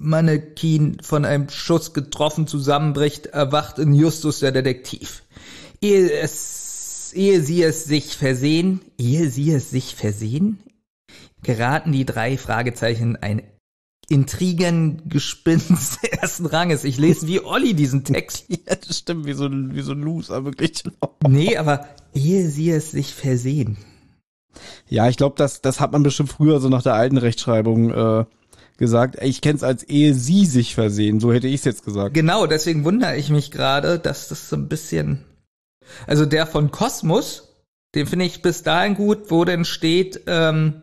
Mannequin 0.00 0.98
von 1.02 1.24
einem 1.24 1.48
Schuss 1.48 1.92
getroffen 1.92 2.46
zusammenbricht, 2.46 3.26
erwacht 3.26 3.78
in 3.78 3.94
Justus 3.94 4.40
der 4.40 4.52
Detektiv. 4.52 5.22
Ehe 5.80 6.10
es, 6.10 7.12
ehe 7.14 7.40
sie 7.42 7.62
es 7.62 7.84
sich 7.84 8.16
versehen, 8.16 8.80
ehe 8.98 9.30
sie 9.30 9.52
es 9.52 9.70
sich 9.70 9.94
versehen, 9.94 10.58
geraten 11.42 11.92
die 11.92 12.04
drei 12.04 12.36
Fragezeichen 12.36 13.16
ein 13.16 13.42
Intrigengespinst 14.08 16.02
ersten 16.10 16.46
Ranges. 16.46 16.84
Ich 16.84 16.98
lese 16.98 17.28
wie 17.28 17.40
Olli 17.40 17.74
diesen 17.74 18.04
Text. 18.04 18.46
ja, 18.48 18.74
das 18.74 18.98
stimmt, 18.98 19.26
wie 19.26 19.34
so 19.34 19.46
ein, 19.46 19.74
wie 19.74 19.82
so 19.82 19.92
ein 19.92 20.00
Loser, 20.00 20.44
wirklich. 20.44 20.82
Nee, 21.28 21.56
aber 21.56 21.88
ehe 22.14 22.48
sie 22.48 22.70
es 22.70 22.90
sich 22.90 23.14
versehen. 23.14 23.76
Ja, 24.88 25.08
ich 25.08 25.16
glaube, 25.16 25.34
das, 25.36 25.60
das 25.60 25.80
hat 25.80 25.92
man 25.92 26.02
bestimmt 26.02 26.30
früher 26.30 26.60
so 26.60 26.68
nach 26.68 26.82
der 26.82 26.94
alten 26.94 27.16
Rechtschreibung 27.16 27.90
äh, 27.90 28.24
gesagt. 28.78 29.16
Ich 29.22 29.40
kenn's 29.40 29.62
als 29.62 29.82
ehe 29.84 30.14
sie 30.14 30.46
sich 30.46 30.74
versehen, 30.74 31.20
so 31.20 31.32
hätte 31.32 31.48
ich 31.48 31.56
es 31.56 31.64
jetzt 31.64 31.84
gesagt. 31.84 32.14
Genau, 32.14 32.46
deswegen 32.46 32.84
wundere 32.84 33.16
ich 33.16 33.28
mich 33.28 33.50
gerade, 33.50 33.98
dass 33.98 34.28
das 34.28 34.48
so 34.48 34.56
ein 34.56 34.68
bisschen. 34.68 35.24
Also 36.06 36.26
der 36.26 36.46
von 36.46 36.70
Kosmos, 36.70 37.48
den 37.94 38.06
finde 38.06 38.24
ich 38.24 38.42
bis 38.42 38.62
dahin 38.62 38.94
gut, 38.94 39.30
wo 39.30 39.44
denn 39.44 39.64
steht, 39.64 40.22
ähm, 40.26 40.82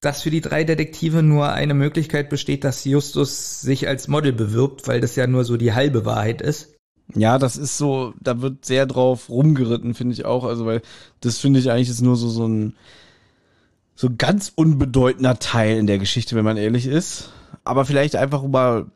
dass 0.00 0.22
für 0.22 0.30
die 0.30 0.40
drei 0.40 0.64
Detektive 0.64 1.22
nur 1.22 1.52
eine 1.52 1.74
Möglichkeit 1.74 2.30
besteht, 2.30 2.64
dass 2.64 2.84
Justus 2.84 3.60
sich 3.60 3.86
als 3.86 4.08
Model 4.08 4.32
bewirbt, 4.32 4.88
weil 4.88 5.00
das 5.00 5.16
ja 5.16 5.26
nur 5.26 5.44
so 5.44 5.56
die 5.56 5.74
halbe 5.74 6.04
Wahrheit 6.04 6.40
ist. 6.40 6.74
Ja, 7.14 7.38
das 7.38 7.56
ist 7.56 7.78
so, 7.78 8.14
da 8.20 8.40
wird 8.40 8.64
sehr 8.64 8.86
drauf 8.86 9.28
rumgeritten, 9.28 9.94
finde 9.94 10.14
ich 10.14 10.24
auch. 10.24 10.44
Also, 10.44 10.66
weil 10.66 10.82
das 11.20 11.38
finde 11.38 11.60
ich 11.60 11.70
eigentlich 11.70 11.88
ist 11.88 12.00
nur 12.00 12.16
so, 12.16 12.28
so 12.28 12.46
ein 12.46 12.74
so 13.94 14.08
ganz 14.16 14.50
unbedeutender 14.54 15.38
Teil 15.38 15.76
in 15.76 15.86
der 15.86 15.98
Geschichte, 15.98 16.34
wenn 16.34 16.44
man 16.44 16.56
ehrlich 16.56 16.86
ist. 16.86 17.30
Aber 17.64 17.84
vielleicht 17.84 18.16
einfach 18.16 18.42
mal 18.42 18.86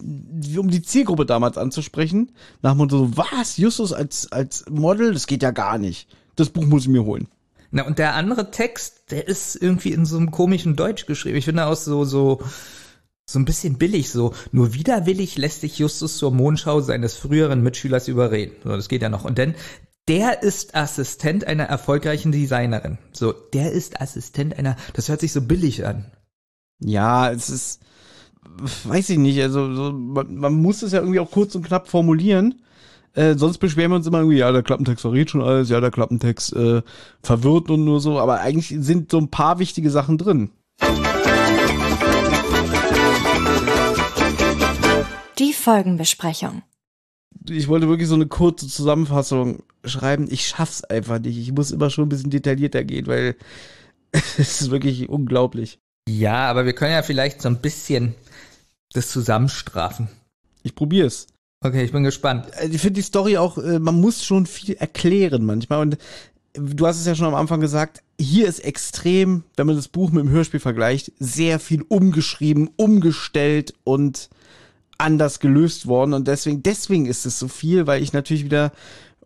um 0.00 0.70
die 0.70 0.82
Zielgruppe 0.82 1.26
damals 1.26 1.58
anzusprechen, 1.58 2.32
nach 2.62 2.76
dem 2.76 2.88
so, 2.88 3.16
was, 3.16 3.56
Justus 3.56 3.92
als, 3.92 4.30
als 4.30 4.64
Model, 4.70 5.12
das 5.12 5.26
geht 5.26 5.42
ja 5.42 5.50
gar 5.50 5.78
nicht. 5.78 6.08
Das 6.36 6.50
Buch 6.50 6.64
muss 6.64 6.82
ich 6.82 6.88
mir 6.88 7.04
holen. 7.04 7.28
Na, 7.72 7.86
und 7.86 7.98
der 7.98 8.14
andere 8.14 8.50
Text, 8.50 9.10
der 9.10 9.26
ist 9.28 9.56
irgendwie 9.56 9.92
in 9.92 10.06
so 10.06 10.16
einem 10.16 10.30
komischen 10.30 10.76
Deutsch 10.76 11.06
geschrieben. 11.06 11.38
Ich 11.38 11.46
finde 11.46 11.66
auch 11.66 11.74
so, 11.74 12.04
so, 12.04 12.40
so 13.32 13.38
ein 13.38 13.44
bisschen 13.44 13.78
billig, 13.78 14.10
so. 14.10 14.34
Nur 14.52 14.74
widerwillig 14.74 15.36
lässt 15.36 15.60
sich 15.62 15.78
Justus 15.78 16.18
zur 16.18 16.30
Mondschau 16.30 16.80
seines 16.80 17.16
früheren 17.16 17.62
Mitschülers 17.62 18.08
überreden. 18.08 18.56
So, 18.64 18.70
das 18.70 18.88
geht 18.88 19.02
ja 19.02 19.08
noch. 19.08 19.24
Und 19.24 19.38
dann, 19.38 19.54
der 20.08 20.42
ist 20.42 20.74
Assistent 20.74 21.46
einer 21.46 21.64
erfolgreichen 21.64 22.32
Designerin. 22.32 22.98
So, 23.12 23.32
der 23.32 23.72
ist 23.72 24.00
Assistent 24.00 24.58
einer, 24.58 24.76
das 24.94 25.08
hört 25.08 25.20
sich 25.20 25.32
so 25.32 25.40
billig 25.40 25.86
an. 25.86 26.10
Ja, 26.80 27.30
es 27.30 27.48
ist, 27.50 27.80
weiß 28.84 29.10
ich 29.10 29.18
nicht, 29.18 29.40
also 29.40 29.72
so, 29.74 29.92
man, 29.92 30.36
man 30.36 30.54
muss 30.54 30.82
es 30.82 30.92
ja 30.92 31.00
irgendwie 31.00 31.20
auch 31.20 31.30
kurz 31.30 31.54
und 31.54 31.66
knapp 31.66 31.88
formulieren. 31.88 32.62
Äh, 33.14 33.34
sonst 33.36 33.58
beschweren 33.58 33.92
wir 33.92 33.96
uns 33.96 34.06
immer 34.06 34.18
irgendwie, 34.18 34.38
ja, 34.38 34.50
der 34.50 34.62
Klappentext 34.62 35.02
verrät 35.02 35.30
schon 35.30 35.42
alles, 35.42 35.68
ja, 35.68 35.80
der 35.80 35.90
Klappentext 35.90 36.54
äh, 36.54 36.82
verwirrt 37.22 37.70
und 37.70 37.84
nur 37.84 38.00
so, 38.00 38.18
aber 38.18 38.40
eigentlich 38.40 38.74
sind 38.78 39.10
so 39.10 39.18
ein 39.18 39.28
paar 39.28 39.58
wichtige 39.58 39.90
Sachen 39.90 40.16
drin. 40.18 40.50
Die 45.42 45.52
Folgenbesprechung. 45.52 46.62
Ich 47.48 47.66
wollte 47.66 47.88
wirklich 47.88 48.06
so 48.06 48.14
eine 48.14 48.28
kurze 48.28 48.68
Zusammenfassung 48.68 49.64
schreiben. 49.84 50.28
Ich 50.30 50.46
schaff's 50.46 50.84
einfach 50.84 51.18
nicht. 51.18 51.36
Ich 51.36 51.50
muss 51.50 51.72
immer 51.72 51.90
schon 51.90 52.06
ein 52.06 52.10
bisschen 52.10 52.30
detaillierter 52.30 52.84
gehen, 52.84 53.08
weil 53.08 53.34
es 54.12 54.38
ist 54.38 54.70
wirklich 54.70 55.08
unglaublich. 55.08 55.80
Ja, 56.08 56.48
aber 56.48 56.64
wir 56.64 56.74
können 56.74 56.92
ja 56.92 57.02
vielleicht 57.02 57.42
so 57.42 57.48
ein 57.48 57.60
bisschen 57.60 58.14
das 58.92 59.10
zusammenstrafen. 59.10 60.08
Ich 60.62 60.76
probier's. 60.76 61.26
Okay, 61.64 61.82
ich 61.82 61.90
bin 61.90 62.04
gespannt. 62.04 62.46
Ich 62.70 62.80
finde 62.80 63.00
die 63.00 63.02
Story 63.02 63.36
auch, 63.36 63.58
äh, 63.58 63.80
man 63.80 64.00
muss 64.00 64.24
schon 64.24 64.46
viel 64.46 64.76
erklären 64.76 65.44
manchmal. 65.44 65.80
Und 65.80 65.94
äh, 65.94 65.98
du 66.60 66.86
hast 66.86 67.00
es 67.00 67.06
ja 67.06 67.16
schon 67.16 67.26
am 67.26 67.34
Anfang 67.34 67.60
gesagt, 67.60 68.00
hier 68.16 68.46
ist 68.46 68.60
extrem, 68.60 69.42
wenn 69.56 69.66
man 69.66 69.74
das 69.74 69.88
Buch 69.88 70.12
mit 70.12 70.24
dem 70.24 70.30
Hörspiel 70.30 70.60
vergleicht, 70.60 71.10
sehr 71.18 71.58
viel 71.58 71.82
umgeschrieben, 71.82 72.70
umgestellt 72.76 73.74
und 73.82 74.30
anders 75.02 75.40
gelöst 75.40 75.86
worden. 75.86 76.14
Und 76.14 76.28
deswegen, 76.28 76.62
deswegen 76.62 77.06
ist 77.06 77.26
es 77.26 77.38
so 77.38 77.48
viel, 77.48 77.86
weil 77.86 78.02
ich 78.02 78.12
natürlich 78.12 78.44
wieder 78.44 78.72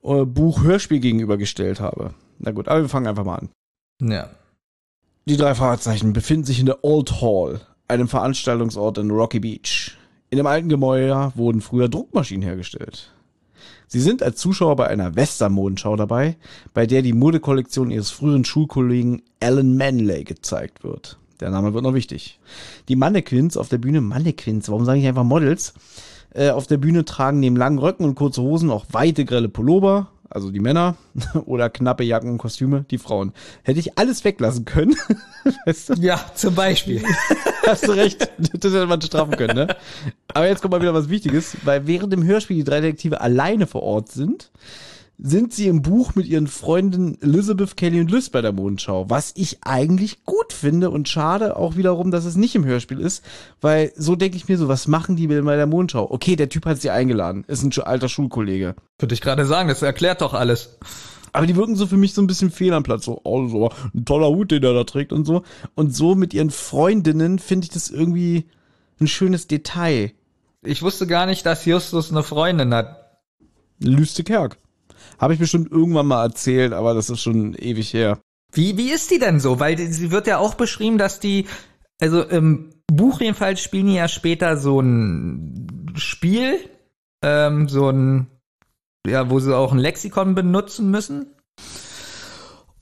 äh, 0.03 0.25
Buch-Hörspiel 0.25 1.01
gegenübergestellt 1.01 1.81
habe. 1.81 2.15
Na 2.39 2.51
gut, 2.51 2.69
aber 2.69 2.83
wir 2.83 2.89
fangen 2.89 3.07
einfach 3.07 3.25
mal 3.25 3.37
an. 3.37 3.51
Ja. 4.01 4.31
Die 5.27 5.37
drei 5.37 5.55
Fahrzeichen 5.55 6.13
befinden 6.13 6.45
sich 6.45 6.61
in 6.61 6.67
der 6.67 6.85
Old 6.85 7.21
Hall, 7.21 7.61
einem 7.89 8.09
Veranstaltungsort 8.09 8.99
in 8.99 9.11
Rocky 9.11 9.41
Beach. 9.41 9.97
In 10.31 10.37
dem 10.37 10.47
alten 10.47 10.69
Gemäuer 10.69 11.33
wurden 11.35 11.61
früher 11.61 11.89
Druckmaschinen 11.89 12.43
hergestellt. 12.43 13.13
Sie 13.89 14.01
sind 14.01 14.23
als 14.23 14.39
Zuschauer 14.39 14.77
bei 14.77 14.89
einer 14.89 15.15
Western-Modenschau 15.15 15.97
dabei, 15.97 16.37
bei 16.75 16.87
der 16.87 17.03
die 17.03 17.13
Modekollektion 17.13 17.91
ihres 17.91 18.11
früheren 18.11 18.45
Schulkollegen 18.45 19.23
Alan 19.41 19.77
Manley 19.77 20.25
gezeigt 20.25 20.83
wird. 20.83 21.19
Der 21.41 21.51
Name 21.51 21.75
wird 21.75 21.85
noch 21.85 21.95
wichtig. 21.95 22.39
Die 22.89 22.97
Mannequins 22.97 23.57
auf 23.57 23.69
der 23.69 23.79
Bühne, 23.79 24.01
Mannequins, 24.01 24.69
warum 24.69 24.85
sage 24.85 25.01
ich 25.01 25.07
einfach 25.07 25.25
Models? 25.25 25.75
Äh, 26.35 26.51
auf 26.51 26.67
der 26.67 26.77
Bühne 26.77 27.05
tragen 27.05 27.41
neben 27.41 27.57
langen 27.57 27.79
Röcken 27.79 28.05
und 28.05 28.15
kurze 28.15 28.43
Hosen 28.43 28.71
auch 28.71 28.87
weite, 28.91 29.25
grelle 29.25 29.49
Pullover, 29.49 30.09
also 30.29 30.51
die 30.51 30.61
Männer, 30.61 30.97
oder 31.47 31.71
knappe 31.71 32.05
Jacken 32.05 32.31
und 32.31 32.39
Kostüme, 32.39 32.85
die 32.91 32.99
Frauen. 32.99 33.33
Hätte 33.63 33.81
ich 33.81 33.99
alles 33.99 34.25
weglassen 34.25 34.65
können. 34.65 34.97
weißt 35.67 35.91
du? 35.91 35.95
Ja, 35.95 36.21
zum 36.35 36.55
Beispiel. 36.55 37.03
Hast 37.67 37.87
du 37.87 37.93
recht. 37.93 38.31
Das 38.39 38.73
hätte 38.73 38.87
man 38.87 39.01
strafen 39.03 39.37
können, 39.37 39.55
ne? 39.55 39.77
Aber 40.29 40.47
jetzt 40.47 40.63
kommt 40.63 40.73
mal 40.73 40.81
wieder 40.81 40.95
was 40.95 41.09
Wichtiges, 41.09 41.57
weil 41.65 41.87
während 41.87 42.13
im 42.13 42.25
Hörspiel 42.25 42.57
die 42.57 42.65
drei 42.65 42.81
Detektive 42.81 43.21
alleine 43.21 43.67
vor 43.67 43.83
Ort 43.83 44.11
sind, 44.11 44.51
sind 45.19 45.55
sie 45.55 45.67
im 45.67 45.83
Buch 45.83 46.15
mit 46.15 46.27
ihren 46.27 46.47
Freunden 46.47 47.21
Elizabeth, 47.23 47.77
Kelly 47.77 48.01
und 48.01 48.11
Liz 48.11 48.29
bei 48.29 48.43
der 48.43 48.53
Mondschau. 48.53 49.09
Was 49.09 49.33
ich 49.35 49.59
eigentlich 49.63 50.25
gut 50.25 50.53
finde 50.53 50.91
und 50.91 51.09
schade 51.09 51.57
auch 51.57 51.77
wiederum, 51.77 52.11
dass 52.11 52.25
es 52.25 52.37
nicht 52.37 52.55
im 52.55 52.65
Hörspiel 52.65 53.01
ist, 53.01 53.25
weil 53.61 53.93
so 53.97 54.15
denke 54.17 54.37
ich 54.37 54.49
mir 54.49 54.59
so, 54.59 54.69
was 54.69 54.89
machen 54.89 55.17
die 55.17 55.27
denn 55.27 55.45
bei 55.45 55.57
der 55.57 55.67
Mondschau? 55.67 56.11
Okay, 56.11 56.37
der 56.37 56.49
Typ 56.49 56.67
hat 56.67 56.81
sie 56.81 56.91
eingeladen, 56.91 57.45
ist 57.49 57.63
ein 57.63 57.73
alter 57.83 58.09
Schulkollege. 58.09 58.75
Würde 58.99 59.15
ich 59.15 59.21
gerade 59.21 59.47
sagen, 59.47 59.69
das 59.69 59.83
erklärt 59.83 60.21
doch 60.21 60.35
alles. 60.35 60.79
Aber 61.33 61.47
die 61.47 61.57
wirken 61.57 61.77
so 61.77 61.87
für 61.87 61.99
mich 61.99 62.15
so 62.15 62.23
ein 62.23 62.27
bisschen 62.27 62.51
fehl 62.51 62.73
am 62.73 62.83
Platz. 62.83 63.05
So, 63.05 63.21
oh, 63.25 63.47
so 63.49 63.71
ein 63.95 64.05
toller 64.07 64.29
Hut, 64.29 64.51
den 64.51 64.63
er 64.63 64.73
da 64.73 64.85
trägt 64.85 65.13
und 65.13 65.27
so. 65.27 65.43
Und 65.75 65.95
so 65.95 66.15
mit 66.15 66.33
ihren 66.33 66.51
Freundinnen 66.51 67.39
finde 67.39 67.67
ich 67.67 67.71
das 67.71 67.91
irgendwie 67.91 68.47
ein 69.01 69.07
schönes 69.07 69.47
Detail. 69.47 70.13
Ich 70.63 70.83
wusste 70.83 71.07
gar 71.07 71.27
nicht, 71.27 71.45
dass 71.45 71.65
Justus 71.67 72.11
eine 72.11 72.23
Freundin 72.23 72.73
hat. 72.73 73.19
Lüste 73.79 74.25
Kerk. 74.25 74.57
Habe 75.19 75.35
ich 75.35 75.41
bestimmt 75.41 75.71
irgendwann 75.73 76.07
mal 76.07 76.23
erzählt, 76.25 76.73
aber 76.73 76.95
das 76.95 77.11
ist 77.11 77.23
schon 77.23 77.55
ewig 77.55 77.93
her. 77.95 78.19
Wie, 78.53 78.77
wie 78.77 78.91
ist 78.91 79.11
die 79.11 79.19
denn 79.19 79.41
so? 79.41 79.59
Weil 79.61 79.77
die- 79.77 79.87
sie 79.87 80.11
wird 80.11 80.27
ja 80.27 80.39
auch 80.39 80.55
beschrieben, 80.55 80.99
dass 80.99 81.21
die, 81.21 81.47
also 82.01 82.23
im 82.23 82.71
Buch 82.87 83.21
jedenfalls 83.21 83.61
spielen 83.61 83.87
die 83.87 83.95
ja 83.95 84.09
später 84.09 84.57
so 84.57 84.81
ein 84.81 85.93
Spiel, 85.97 86.59
ähm, 87.23 87.69
so 87.69 87.91
ein, 87.91 88.27
ja, 89.07 89.31
wo 89.31 89.41
sie 89.41 89.57
auch 89.57 89.73
ein 89.73 89.79
Lexikon 89.79 90.35
benutzen 90.35 90.91
müssen. 90.91 91.27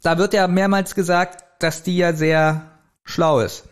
Da 0.03 0.19
wird 0.19 0.35
ja 0.35 0.49
mehrmals 0.49 0.95
gesagt, 0.95 1.45
dass 1.63 1.83
die 1.83 1.97
ja 1.97 2.13
sehr 2.13 2.71
schlau 3.05 3.41
ist. 3.41 3.65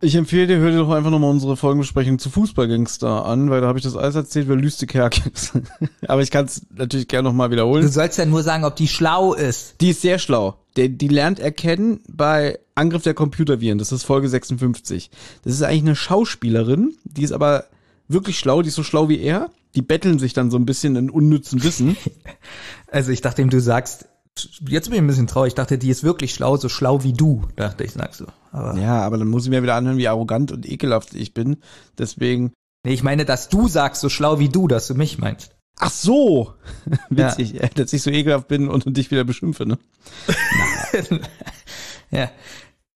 Ich 0.00 0.14
empfehle 0.16 0.46
dir, 0.46 0.56
hör 0.58 0.70
dir 0.70 0.78
doch 0.78 0.90
einfach 0.90 1.10
nochmal 1.10 1.30
unsere 1.30 1.56
Folgenbesprechung 1.56 2.18
zu 2.18 2.28
Fußballgangster 2.28 3.24
an, 3.24 3.48
weil 3.48 3.60
da 3.60 3.68
habe 3.68 3.78
ich 3.78 3.84
das 3.84 3.96
alles 3.96 4.14
erzählt, 4.16 4.48
wer 4.48 4.56
Lüste 4.56 4.86
Kerk 4.86 5.24
ist. 5.32 5.52
aber 6.08 6.20
ich 6.20 6.30
kann 6.30 6.46
es 6.46 6.62
natürlich 6.74 7.08
gerne 7.08 7.28
nochmal 7.28 7.48
Du 7.48 7.52
wiederholen. 7.52 7.88
sollst 7.88 8.18
ja 8.18 8.26
nur 8.26 8.42
sagen, 8.42 8.64
ob 8.64 8.76
die 8.76 8.88
schlau 8.88 9.34
ist. 9.34 9.76
Die 9.80 9.90
ist 9.90 10.00
sehr 10.02 10.18
schlau. 10.18 10.56
Der, 10.76 10.88
die 10.88 11.08
lernt 11.08 11.38
erkennen 11.38 12.00
bei 12.08 12.58
Angriff 12.74 13.02
der 13.04 13.14
Computerviren. 13.14 13.78
Das 13.78 13.92
ist 13.92 14.02
Folge 14.02 14.28
56. 14.28 15.10
Das 15.44 15.54
ist 15.54 15.62
eigentlich 15.62 15.82
eine 15.82 15.96
Schauspielerin, 15.96 16.96
die 17.04 17.22
ist 17.22 17.32
aber 17.32 17.64
wirklich 18.08 18.38
schlau, 18.38 18.62
die 18.62 18.68
ist 18.68 18.74
so 18.74 18.82
schlau 18.82 19.08
wie 19.08 19.20
er. 19.20 19.50
Die 19.76 19.82
betteln 19.82 20.18
sich 20.18 20.32
dann 20.34 20.50
so 20.50 20.56
ein 20.56 20.66
bisschen 20.66 20.96
in 20.96 21.10
unnützen 21.10 21.62
Wissen. 21.62 21.96
Also 22.86 23.10
ich 23.10 23.22
dachte 23.22 23.42
ihm, 23.42 23.50
du 23.50 23.60
sagst, 23.60 24.06
Jetzt 24.68 24.86
bin 24.86 24.94
ich 24.94 25.00
ein 25.00 25.06
bisschen 25.06 25.26
traurig. 25.26 25.48
Ich 25.48 25.54
dachte, 25.54 25.78
die 25.78 25.90
ist 25.90 26.02
wirklich 26.02 26.34
schlau, 26.34 26.56
so 26.56 26.68
schlau 26.68 27.04
wie 27.04 27.12
du, 27.12 27.46
dachte 27.56 27.84
ich, 27.84 27.92
sagst 27.92 28.20
du. 28.20 28.26
Aber 28.50 28.76
Ja, 28.76 29.02
aber 29.02 29.18
dann 29.18 29.28
muss 29.28 29.44
ich 29.44 29.50
mir 29.50 29.62
wieder 29.62 29.76
anhören, 29.76 29.96
wie 29.96 30.08
arrogant 30.08 30.50
und 30.50 30.68
ekelhaft 30.68 31.14
ich 31.14 31.34
bin. 31.34 31.58
Deswegen. 31.98 32.52
nee, 32.84 32.94
ich 32.94 33.02
meine, 33.02 33.24
dass 33.24 33.48
du 33.48 33.68
sagst, 33.68 34.00
so 34.00 34.08
schlau 34.08 34.38
wie 34.38 34.48
du, 34.48 34.66
dass 34.66 34.88
du 34.88 34.94
mich 34.94 35.18
meinst. 35.18 35.54
Ach 35.78 35.90
so! 35.90 36.54
Witzig, 37.10 37.52
ja. 37.52 37.68
dass 37.68 37.92
ich 37.92 38.02
so 38.02 38.10
ekelhaft 38.10 38.48
bin 38.48 38.68
und, 38.68 38.84
dich 38.96 39.10
wieder 39.10 39.24
beschimpfe, 39.24 39.66
ne? 39.66 39.78
ja. 42.10 42.30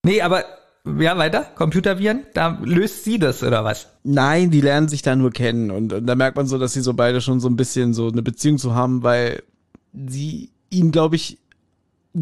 Nee, 0.04 0.22
aber 0.22 0.44
ja, 0.84 1.18
weiter. 1.18 1.42
Computerviren, 1.56 2.24
da 2.34 2.58
löst 2.62 3.04
sie 3.04 3.18
das 3.18 3.42
oder 3.42 3.64
was? 3.64 3.88
Nein, 4.04 4.50
die 4.50 4.60
lernen 4.60 4.88
sich 4.88 5.02
da 5.02 5.16
nur 5.16 5.32
kennen 5.32 5.70
und, 5.70 5.92
und 5.92 6.06
da 6.06 6.14
merkt 6.14 6.36
man 6.36 6.46
so, 6.46 6.58
dass 6.58 6.72
sie 6.72 6.80
so 6.80 6.94
beide 6.94 7.20
schon 7.20 7.40
so 7.40 7.48
ein 7.48 7.56
bisschen 7.56 7.94
so 7.94 8.08
eine 8.08 8.22
Beziehung 8.22 8.58
zu 8.58 8.74
haben, 8.74 9.02
weil 9.02 9.42
sie 9.92 10.50
ihn, 10.70 10.92
glaube 10.92 11.16
ich, 11.16 11.38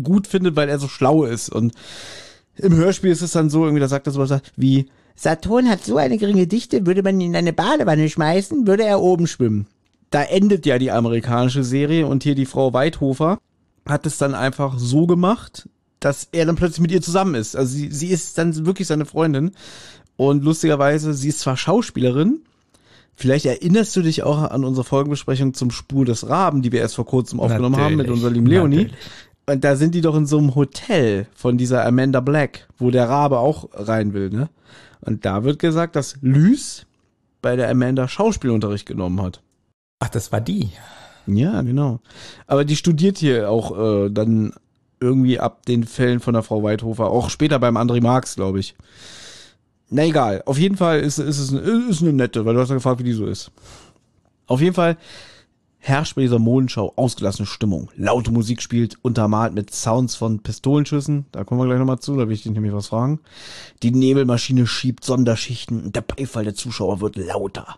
gut 0.02 0.26
findet, 0.26 0.56
weil 0.56 0.68
er 0.68 0.78
so 0.78 0.88
schlau 0.88 1.24
ist 1.24 1.48
und 1.48 1.72
im 2.56 2.74
Hörspiel 2.74 3.10
ist 3.10 3.22
es 3.22 3.32
dann 3.32 3.50
so, 3.50 3.64
irgendwie, 3.64 3.80
da 3.80 3.88
sagt 3.88 4.06
er 4.06 4.12
sowas 4.12 4.40
wie, 4.56 4.86
Saturn 5.14 5.68
hat 5.68 5.84
so 5.84 5.96
eine 5.96 6.18
geringe 6.18 6.46
Dichte, 6.46 6.86
würde 6.86 7.02
man 7.02 7.20
ihn 7.20 7.30
in 7.30 7.36
eine 7.36 7.52
Badewanne 7.52 8.08
schmeißen, 8.08 8.66
würde 8.66 8.84
er 8.84 9.00
oben 9.00 9.26
schwimmen. 9.26 9.66
Da 10.10 10.22
endet 10.22 10.66
ja 10.66 10.78
die 10.78 10.90
amerikanische 10.90 11.64
Serie 11.64 12.06
und 12.06 12.22
hier 12.22 12.34
die 12.34 12.46
Frau 12.46 12.72
Weidhofer 12.72 13.38
hat 13.86 14.06
es 14.06 14.18
dann 14.18 14.34
einfach 14.34 14.78
so 14.78 15.06
gemacht, 15.06 15.68
dass 16.00 16.28
er 16.32 16.44
dann 16.46 16.56
plötzlich 16.56 16.80
mit 16.80 16.92
ihr 16.92 17.02
zusammen 17.02 17.34
ist. 17.34 17.56
Also 17.56 17.74
sie, 17.74 17.90
sie 17.90 18.08
ist 18.08 18.36
dann 18.38 18.66
wirklich 18.66 18.88
seine 18.88 19.06
Freundin. 19.06 19.52
Und 20.16 20.44
lustigerweise, 20.44 21.14
sie 21.14 21.28
ist 21.28 21.40
zwar 21.40 21.56
Schauspielerin, 21.56 22.40
vielleicht 23.16 23.46
erinnerst 23.46 23.96
du 23.96 24.02
dich 24.02 24.22
auch 24.22 24.38
an 24.50 24.64
unsere 24.64 24.84
Folgenbesprechung 24.84 25.54
zum 25.54 25.70
Spur 25.70 26.04
des 26.04 26.28
Raben, 26.28 26.62
die 26.62 26.72
wir 26.72 26.80
erst 26.80 26.94
vor 26.94 27.06
kurzem 27.06 27.40
aufgenommen 27.40 27.76
haben 27.76 27.96
mit 27.96 28.06
Natürlich, 28.06 28.12
unserer 28.12 28.30
lieben 28.30 28.46
Leonie. 28.46 28.76
natürlich. 28.84 28.96
Und 29.48 29.62
da 29.64 29.76
sind 29.76 29.94
die 29.94 30.00
doch 30.00 30.16
in 30.16 30.26
so 30.26 30.38
einem 30.38 30.54
Hotel 30.56 31.28
von 31.34 31.56
dieser 31.56 31.84
Amanda 31.86 32.20
Black, 32.20 32.68
wo 32.78 32.90
der 32.90 33.08
Rabe 33.08 33.38
auch 33.38 33.68
rein 33.72 34.12
will, 34.12 34.30
ne? 34.30 34.48
Und 35.00 35.24
da 35.24 35.44
wird 35.44 35.60
gesagt, 35.60 35.94
dass 35.94 36.16
Lys 36.20 36.84
bei 37.42 37.54
der 37.54 37.70
Amanda 37.70 38.08
Schauspielunterricht 38.08 38.86
genommen 38.86 39.22
hat. 39.22 39.40
Ach, 40.00 40.08
das 40.08 40.32
war 40.32 40.40
die. 40.40 40.70
Ja, 41.28 41.62
genau. 41.62 42.00
Aber 42.48 42.64
die 42.64 42.74
studiert 42.74 43.18
hier 43.18 43.50
auch 43.50 44.06
äh, 44.06 44.10
dann 44.10 44.52
irgendwie 44.98 45.38
ab 45.38 45.64
den 45.66 45.84
Fällen 45.84 46.18
von 46.20 46.34
der 46.34 46.42
Frau 46.42 46.62
Weidhofer, 46.62 47.06
auch 47.10 47.30
später 47.30 47.58
beim 47.58 47.76
André 47.76 48.02
Marx, 48.02 48.34
glaube 48.34 48.58
ich. 48.58 48.74
Na 49.88 50.04
egal, 50.04 50.42
auf 50.46 50.58
jeden 50.58 50.76
Fall 50.76 51.00
ist, 51.00 51.18
ist 51.18 51.38
es 51.38 51.52
ist 51.52 52.02
eine 52.02 52.12
nette, 52.12 52.44
weil 52.44 52.54
du 52.54 52.60
hast 52.60 52.70
ja 52.70 52.74
gefragt, 52.74 52.98
wie 53.00 53.04
die 53.04 53.12
so 53.12 53.26
ist. 53.26 53.52
Auf 54.46 54.60
jeden 54.60 54.74
Fall 54.74 54.96
herrscht 55.78 56.16
bei 56.16 56.22
dieser 56.22 56.40
Modenschau 56.40 56.92
ausgelassene 56.96 57.46
Stimmung. 57.46 57.90
Laute 57.94 58.32
Musik 58.32 58.60
spielt, 58.60 58.96
untermalt 59.02 59.54
mit 59.54 59.72
Sounds 59.72 60.16
von 60.16 60.40
Pistolenschüssen. 60.40 61.26
Da 61.30 61.44
kommen 61.44 61.60
wir 61.60 61.66
gleich 61.66 61.78
nochmal 61.78 62.00
zu, 62.00 62.16
da 62.16 62.26
will 62.26 62.34
ich 62.34 62.42
dich 62.42 62.52
nämlich 62.52 62.72
was 62.72 62.88
fragen. 62.88 63.20
Die 63.84 63.92
Nebelmaschine 63.92 64.66
schiebt 64.66 65.04
Sonderschichten 65.04 65.84
und 65.84 65.96
der 65.96 66.00
Beifall 66.00 66.44
der 66.44 66.56
Zuschauer 66.56 67.00
wird 67.00 67.16
lauter. 67.16 67.76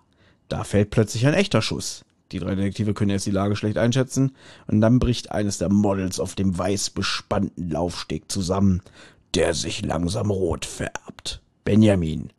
Da 0.48 0.64
fällt 0.64 0.90
plötzlich 0.90 1.26
ein 1.26 1.34
echter 1.34 1.60
Schuss. 1.60 2.06
Die 2.32 2.38
drei 2.38 2.54
Detektive 2.54 2.94
können 2.94 3.10
jetzt 3.10 3.26
die 3.26 3.30
Lage 3.30 3.56
schlecht 3.56 3.76
einschätzen 3.76 4.32
und 4.66 4.80
dann 4.80 4.98
bricht 4.98 5.30
eines 5.30 5.58
der 5.58 5.70
Models 5.70 6.20
auf 6.20 6.34
dem 6.34 6.56
weiß 6.56 6.90
bespannten 6.90 7.70
Laufsteg 7.70 8.30
zusammen, 8.32 8.82
der 9.34 9.52
sich 9.52 9.84
langsam 9.84 10.30
rot 10.30 10.64
färbt. 10.64 11.42
Benjamin, 11.68 12.30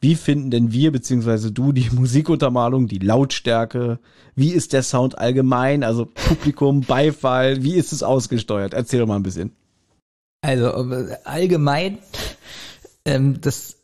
wie 0.00 0.14
finden 0.14 0.50
denn 0.50 0.72
wir 0.72 0.90
beziehungsweise 0.90 1.52
du 1.52 1.72
die 1.72 1.90
Musikuntermalung, 1.92 2.88
die 2.88 2.98
Lautstärke? 2.98 3.98
Wie 4.34 4.52
ist 4.52 4.72
der 4.72 4.82
Sound 4.82 5.18
allgemein? 5.18 5.84
Also 5.84 6.06
Publikum, 6.06 6.80
Beifall, 6.88 7.62
wie 7.62 7.74
ist 7.74 7.92
es 7.92 8.02
ausgesteuert? 8.02 8.72
Erzähl 8.72 9.00
doch 9.00 9.06
mal 9.06 9.16
ein 9.16 9.22
bisschen. 9.22 9.52
Also 10.40 10.68
äh, 10.90 11.14
allgemein, 11.24 11.98
ähm, 13.04 13.42
das, 13.42 13.76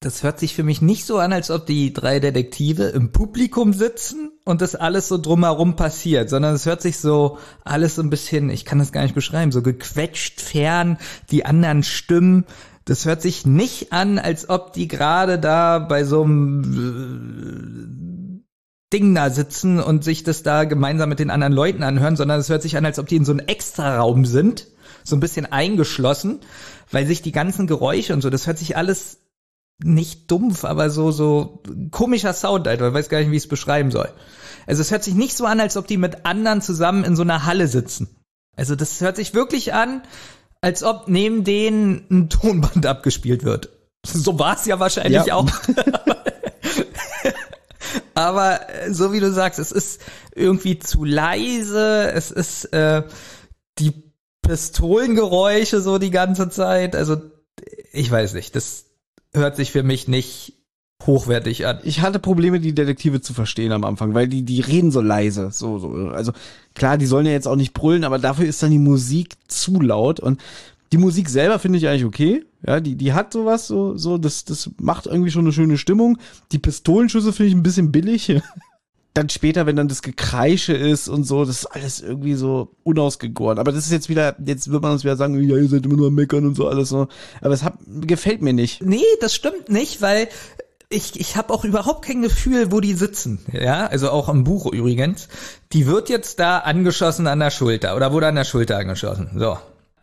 das 0.00 0.24
hört 0.24 0.40
sich 0.40 0.56
für 0.56 0.64
mich 0.64 0.82
nicht 0.82 1.04
so 1.06 1.18
an, 1.18 1.32
als 1.32 1.52
ob 1.52 1.66
die 1.66 1.92
drei 1.92 2.18
Detektive 2.18 2.86
im 2.86 3.12
Publikum 3.12 3.72
sitzen 3.72 4.32
und 4.44 4.62
das 4.62 4.74
alles 4.74 5.06
so 5.06 5.16
drumherum 5.16 5.76
passiert, 5.76 6.28
sondern 6.28 6.56
es 6.56 6.66
hört 6.66 6.82
sich 6.82 6.98
so 6.98 7.38
alles 7.64 7.94
so 7.94 8.02
ein 8.02 8.10
bisschen, 8.10 8.50
ich 8.50 8.64
kann 8.64 8.80
das 8.80 8.90
gar 8.90 9.02
nicht 9.02 9.14
beschreiben, 9.14 9.52
so 9.52 9.62
gequetscht 9.62 10.40
fern, 10.40 10.98
die 11.30 11.44
anderen 11.44 11.84
Stimmen. 11.84 12.46
Das 12.88 13.04
hört 13.04 13.20
sich 13.20 13.44
nicht 13.44 13.92
an, 13.92 14.18
als 14.18 14.48
ob 14.48 14.72
die 14.72 14.88
gerade 14.88 15.38
da 15.38 15.78
bei 15.78 16.04
so 16.04 16.22
einem 16.22 18.42
äh, 18.42 18.94
Ding 18.94 19.14
da 19.14 19.28
sitzen 19.28 19.78
und 19.78 20.04
sich 20.04 20.24
das 20.24 20.42
da 20.42 20.64
gemeinsam 20.64 21.10
mit 21.10 21.18
den 21.18 21.28
anderen 21.28 21.52
Leuten 21.52 21.82
anhören, 21.82 22.16
sondern 22.16 22.40
es 22.40 22.48
hört 22.48 22.62
sich 22.62 22.78
an, 22.78 22.86
als 22.86 22.98
ob 22.98 23.06
die 23.06 23.16
in 23.16 23.26
so 23.26 23.32
einem 23.32 23.46
Extraraum 23.46 24.24
sind, 24.24 24.68
so 25.04 25.16
ein 25.16 25.20
bisschen 25.20 25.44
eingeschlossen, 25.44 26.40
weil 26.90 27.06
sich 27.06 27.20
die 27.20 27.32
ganzen 27.32 27.66
Geräusche 27.66 28.14
und 28.14 28.22
so, 28.22 28.30
das 28.30 28.46
hört 28.46 28.56
sich 28.56 28.78
alles 28.78 29.18
nicht 29.84 30.30
dumpf, 30.30 30.64
aber 30.64 30.88
so, 30.88 31.10
so 31.10 31.62
komischer 31.90 32.32
Sound, 32.32 32.66
Alter. 32.66 32.88
Ich 32.88 32.94
weiß 32.94 33.10
gar 33.10 33.18
nicht, 33.18 33.30
wie 33.30 33.36
ich 33.36 33.42
es 33.42 33.48
beschreiben 33.48 33.90
soll. 33.90 34.08
Also 34.66 34.80
es 34.80 34.90
hört 34.90 35.04
sich 35.04 35.14
nicht 35.14 35.36
so 35.36 35.44
an, 35.44 35.60
als 35.60 35.76
ob 35.76 35.86
die 35.86 35.98
mit 35.98 36.24
anderen 36.24 36.62
zusammen 36.62 37.04
in 37.04 37.16
so 37.16 37.22
einer 37.22 37.44
Halle 37.44 37.68
sitzen. 37.68 38.08
Also 38.56 38.74
das 38.74 39.02
hört 39.02 39.16
sich 39.16 39.34
wirklich 39.34 39.74
an, 39.74 40.02
als 40.60 40.82
ob 40.82 41.08
neben 41.08 41.44
denen 41.44 42.06
ein 42.10 42.28
Tonband 42.30 42.84
abgespielt 42.86 43.44
wird. 43.44 43.70
So 44.06 44.38
war 44.38 44.56
es 44.56 44.64
ja 44.66 44.78
wahrscheinlich 44.80 45.26
Ja. 45.26 45.34
auch. 45.36 45.46
Aber 48.14 48.68
äh, 48.68 48.92
so 48.92 49.12
wie 49.12 49.20
du 49.20 49.30
sagst, 49.32 49.58
es 49.58 49.72
ist 49.72 50.00
irgendwie 50.34 50.78
zu 50.78 51.04
leise, 51.04 52.10
es 52.12 52.30
ist 52.30 52.66
äh, 52.72 53.02
die 53.78 53.92
Pistolengeräusche 54.42 55.80
so 55.80 55.98
die 55.98 56.10
ganze 56.10 56.48
Zeit. 56.50 56.96
Also 56.96 57.20
ich 57.92 58.10
weiß 58.10 58.34
nicht, 58.34 58.56
das 58.56 58.86
hört 59.32 59.56
sich 59.56 59.70
für 59.72 59.82
mich 59.82 60.08
nicht 60.08 60.54
hochwertig 61.06 61.66
an. 61.66 61.78
Ich 61.84 62.00
hatte 62.00 62.18
Probleme, 62.18 62.60
die 62.60 62.74
Detektive 62.74 63.20
zu 63.20 63.32
verstehen 63.32 63.72
am 63.72 63.84
Anfang, 63.84 64.14
weil 64.14 64.28
die, 64.28 64.42
die 64.42 64.60
reden 64.60 64.90
so 64.90 65.00
leise. 65.00 65.50
So, 65.52 65.78
so. 65.78 65.88
Also 66.08 66.32
klar, 66.74 66.98
die 66.98 67.06
sollen 67.06 67.26
ja 67.26 67.32
jetzt 67.32 67.48
auch 67.48 67.56
nicht 67.56 67.72
brüllen, 67.72 68.04
aber 68.04 68.18
dafür 68.18 68.46
ist 68.46 68.62
dann 68.62 68.70
die 68.70 68.78
Musik 68.78 69.34
zu 69.46 69.80
laut. 69.80 70.20
Und 70.20 70.40
die 70.92 70.98
Musik 70.98 71.28
selber 71.28 71.58
finde 71.58 71.78
ich 71.78 71.88
eigentlich 71.88 72.04
okay. 72.04 72.44
Ja, 72.66 72.80
die, 72.80 72.96
die 72.96 73.12
hat 73.12 73.32
sowas, 73.32 73.68
so, 73.68 73.96
so, 73.96 74.18
das, 74.18 74.44
das 74.44 74.70
macht 74.80 75.06
irgendwie 75.06 75.30
schon 75.30 75.44
eine 75.44 75.52
schöne 75.52 75.78
Stimmung. 75.78 76.18
Die 76.50 76.58
Pistolenschüsse 76.58 77.32
finde 77.32 77.48
ich 77.50 77.54
ein 77.54 77.62
bisschen 77.62 77.92
billig. 77.92 78.40
Dann 79.14 79.28
später, 79.30 79.66
wenn 79.66 79.74
dann 79.74 79.88
das 79.88 80.02
Gekreische 80.02 80.74
ist 80.74 81.08
und 81.08 81.24
so, 81.24 81.44
das 81.44 81.60
ist 81.60 81.66
alles 81.66 82.00
irgendwie 82.00 82.34
so 82.34 82.76
unausgegoren. 82.84 83.58
Aber 83.58 83.72
das 83.72 83.84
ist 83.84 83.90
jetzt 83.90 84.08
wieder, 84.08 84.36
jetzt 84.44 84.70
wird 84.70 84.80
man 84.80 84.92
uns 84.92 85.02
wieder 85.02 85.16
sagen, 85.16 85.42
ja, 85.42 85.56
ihr 85.56 85.68
seid 85.68 85.86
immer 85.86 85.96
nur 85.96 86.12
Meckern 86.12 86.46
und 86.46 86.54
so 86.54 86.68
alles 86.68 86.90
so. 86.90 87.08
Aber 87.40 87.52
es 87.52 87.64
hat, 87.64 87.74
gefällt 88.02 88.42
mir 88.42 88.52
nicht. 88.52 88.80
Nee, 88.80 89.02
das 89.20 89.34
stimmt 89.34 89.70
nicht, 89.70 90.02
weil 90.02 90.28
ich, 90.90 91.20
ich 91.20 91.36
habe 91.36 91.52
auch 91.52 91.64
überhaupt 91.64 92.04
kein 92.04 92.22
Gefühl, 92.22 92.72
wo 92.72 92.80
die 92.80 92.94
sitzen. 92.94 93.44
Ja, 93.52 93.86
also 93.86 94.10
auch 94.10 94.28
im 94.28 94.44
Buch 94.44 94.66
übrigens. 94.72 95.28
Die 95.72 95.86
wird 95.86 96.08
jetzt 96.08 96.40
da 96.40 96.58
angeschossen 96.58 97.26
an 97.26 97.40
der 97.40 97.50
Schulter 97.50 97.94
oder 97.94 98.12
wurde 98.12 98.28
an 98.28 98.36
der 98.36 98.44
Schulter 98.44 98.78
angeschossen. 98.78 99.30
So. 99.36 99.58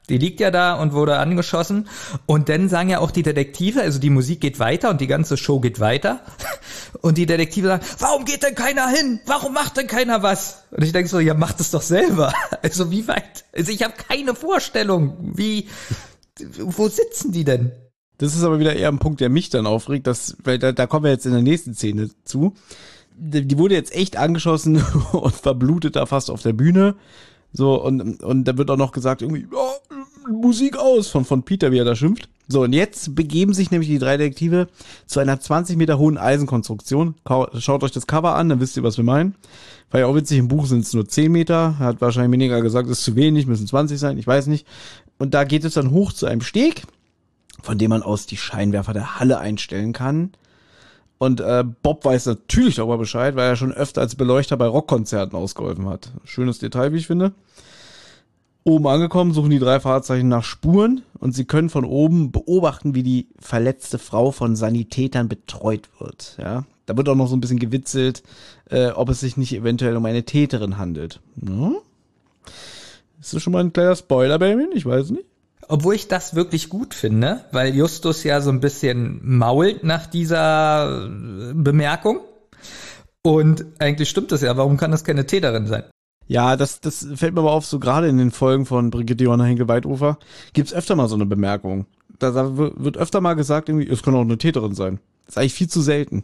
Die 0.10 0.20
liegt 0.20 0.40
ja 0.40 0.52
da 0.52 0.76
und 0.76 0.94
wurde 0.94 1.18
angeschossen. 1.18 1.90
Und 2.28 2.50
dann 2.50 2.70
sagen 2.70 2.90
ja 2.90 3.00
auch 3.00 3.10
die 3.10 3.24
Detektive, 3.24 3.82
also 3.82 3.98
die 3.98 4.12
Musik 4.12 4.42
geht 4.42 4.60
weiter 4.60 4.92
und 4.92 5.02
die 5.02 5.08
ganze 5.08 5.38
Show 5.38 5.60
geht 5.60 5.80
weiter. 5.80 6.22
Und 7.02 7.18
die 7.18 7.26
Detektive 7.26 7.68
sagen, 7.68 7.86
warum 8.00 8.24
geht 8.24 8.42
denn 8.42 8.56
keiner 8.56 8.88
hin? 8.88 9.20
Warum 9.26 9.54
macht 9.54 9.76
denn 9.76 9.88
keiner 9.88 10.24
was? 10.24 10.64
Und 10.72 10.82
ich 10.84 10.94
denke 10.94 11.10
so, 11.10 11.20
ja, 11.20 11.34
macht 11.34 11.60
es 11.60 11.72
doch 11.72 11.82
selber. 11.82 12.34
Also 12.62 12.90
wie 12.90 13.08
weit? 13.08 13.44
Also 13.54 13.72
ich 13.72 13.84
habe 13.84 13.94
keine 14.08 14.34
Vorstellung, 14.34 15.18
wie, 15.36 15.68
wo 16.58 16.88
sitzen 16.88 17.32
die 17.32 17.44
denn? 17.44 17.74
Das 18.18 18.36
ist 18.36 18.44
aber 18.44 18.60
wieder 18.60 18.76
eher 18.76 18.90
ein 18.90 19.00
Punkt, 19.00 19.20
der 19.20 19.30
mich 19.30 19.50
dann 19.50 19.68
aufregt, 19.68 20.08
dass, 20.08 20.38
weil 20.44 20.60
da, 20.60 20.72
da 20.72 20.88
kommen 20.88 21.04
wir 21.04 21.12
jetzt 21.12 21.26
in 21.26 21.34
der 21.34 21.42
nächsten 21.42 21.74
Szene 21.74 22.10
zu. 22.24 22.54
Die, 23.18 23.58
wurde 23.58 23.76
jetzt 23.76 23.96
echt 23.96 24.18
angeschossen 24.18 24.84
und 25.12 25.36
verblutet 25.36 25.96
da 25.96 26.06
fast 26.06 26.30
auf 26.30 26.42
der 26.42 26.54
Bühne. 26.54 26.96
So, 27.54 27.82
und, 27.82 28.22
und 28.22 28.44
da 28.46 28.58
wird 28.58 28.70
auch 28.70 28.78
noch 28.78 28.92
gesagt, 28.92 29.22
irgendwie, 29.22 29.48
ja, 29.52 29.98
Musik 30.30 30.78
aus 30.78 31.08
von, 31.08 31.24
von 31.24 31.44
Peter, 31.44 31.72
wie 31.72 31.78
er 31.78 31.86
da 31.86 31.96
schimpft. 31.96 32.28
So, 32.48 32.64
und 32.64 32.74
jetzt 32.74 33.16
begeben 33.16 33.54
sich 33.54 33.72
nämlich 33.72 33.90
die 33.90 33.98
drei 33.98 34.18
Detektive 34.18 34.68
zu 35.06 35.20
einer 35.20 35.40
20 35.40 35.78
Meter 35.78 35.98
hohen 35.98 36.18
Eisenkonstruktion. 36.18 37.16
Schaut 37.58 37.84
euch 37.84 37.92
das 37.92 38.08
Cover 38.08 38.36
an, 38.36 38.50
dann 38.50 38.60
wisst 38.60 38.78
ihr, 38.78 38.84
was 38.84 38.98
wir 38.98 39.04
meinen. 39.04 39.36
War 39.90 40.02
ja 40.02 40.08
auch 40.08 40.16
witzig, 40.16 40.40
im 40.40 40.48
Buch 40.48 40.66
sind 40.66 40.82
es 40.82 40.94
nur 40.94 41.08
10 41.08 41.32
Meter. 41.32 41.80
Hat 41.80 42.02
wahrscheinlich 42.02 42.34
weniger 42.34 42.62
gesagt, 42.62 42.90
ist 42.90 43.04
zu 43.04 43.16
wenig, 43.16 43.48
müssen 43.48 43.68
20 43.68 44.00
sein, 44.00 44.18
ich 44.18 44.28
weiß 44.28 44.48
nicht. 44.48 44.68
Und 45.18 45.34
da 45.34 45.44
geht 45.44 45.64
es 45.64 45.76
dann 45.76 45.92
hoch 45.92 46.12
zu 46.12 46.26
einem 46.26 46.42
Steg 46.42 46.84
von 47.62 47.78
dem 47.78 47.90
man 47.90 48.04
aus 48.04 48.26
die 48.26 48.38
Scheinwerfer 48.38 48.94
der 48.94 49.20
Halle 49.20 49.40
einstellen 49.40 49.94
kann. 49.94 50.32
Und 51.18 51.40
äh, 51.40 51.64
Bob 51.82 52.04
weiß 52.04 52.26
natürlich 52.26 52.76
darüber 52.76 52.98
Bescheid, 52.98 53.36
weil 53.36 53.50
er 53.50 53.56
schon 53.56 53.72
öfter 53.72 54.02
als 54.02 54.16
Beleuchter 54.16 54.58
bei 54.58 54.68
Rockkonzerten 54.68 55.38
ausgeholfen 55.38 55.88
hat. 55.88 56.12
Schönes 56.26 56.60
Detail, 56.60 56.92
wie 56.92 56.98
ich 56.98 57.08
finde. 57.08 57.34
Oben 58.68 58.88
angekommen 58.88 59.32
suchen 59.32 59.52
die 59.52 59.60
drei 59.60 59.80
Fahrzeichen 59.80 60.28
nach 60.28 60.44
Spuren 60.44 61.04
und 61.20 61.34
sie 61.34 61.46
können 61.46 61.70
von 61.70 61.86
oben 61.86 62.32
beobachten, 62.32 62.96
wie 62.96 63.04
die 63.04 63.28
verletzte 63.40 64.00
Frau 64.00 64.32
von 64.32 64.56
Sanitätern 64.56 65.30
betreut 65.30 65.88
wird. 66.00 66.36
Ja, 66.42 66.66
da 66.88 66.98
wird 66.98 67.08
auch 67.08 67.16
noch 67.16 67.28
so 67.28 67.36
ein 67.36 67.42
bisschen 67.42 67.60
gewitzelt, 67.60 68.24
äh, 68.72 68.88
ob 68.88 69.10
es 69.10 69.20
sich 69.20 69.38
nicht 69.38 69.54
eventuell 69.54 69.96
um 69.96 70.06
eine 70.06 70.24
Täterin 70.24 70.80
handelt. 70.80 71.22
Ja? 71.48 71.74
Ist 73.22 73.36
das 73.36 73.44
schon 73.44 73.54
mal 73.54 73.64
ein 73.64 73.72
kleiner 73.72 73.96
Spoiler, 73.96 74.40
Benjamin? 74.40 74.70
Ich 74.74 74.86
weiß 74.86 75.12
nicht. 75.12 75.26
Obwohl 75.68 75.96
ich 75.96 76.08
das 76.08 76.36
wirklich 76.36 76.70
gut 76.70 76.94
finde, 76.94 77.46
weil 77.52 77.76
Justus 77.76 78.24
ja 78.24 78.42
so 78.42 78.52
ein 78.52 78.60
bisschen 78.60 79.20
mault 79.24 79.84
nach 79.84 80.06
dieser 80.06 81.06
äh, 81.06 81.54
Bemerkung. 81.54 82.20
Und 83.24 83.66
eigentlich 83.80 84.10
stimmt 84.10 84.32
das 84.32 84.42
ja. 84.42 84.56
Warum 84.58 84.78
kann 84.78 84.92
das 84.92 85.04
keine 85.04 85.26
Täterin 85.26 85.66
sein? 85.66 85.84
Ja, 86.28 86.56
das, 86.56 86.82
das 86.82 87.08
fällt 87.16 87.34
mir 87.34 87.42
aber 87.42 87.52
auf, 87.52 87.66
so 87.66 87.80
gerade 87.80 88.08
in 88.08 88.18
den 88.18 88.32
Folgen 88.32 88.66
von 88.66 88.90
Brigitte 88.90 89.24
Johanna 89.24 89.46
Henkel-Weitufer 89.46 90.18
gibt's 90.54 90.74
öfter 90.74 90.96
mal 90.96 91.08
so 91.08 91.16
eine 91.16 91.26
Bemerkung. 91.26 91.86
Da, 92.20 92.32
da 92.32 92.58
wird 92.58 92.98
öfter 92.98 93.22
mal 93.22 93.34
gesagt, 93.34 93.70
irgendwie, 93.70 93.88
es 93.88 94.02
kann 94.02 94.16
auch 94.16 94.22
eine 94.22 94.38
Täterin 94.38 94.74
sein. 94.74 95.00
Das 95.26 95.36
ist 95.36 95.38
eigentlich 95.38 95.54
viel 95.54 95.70
zu 95.70 95.82
selten. 95.82 96.24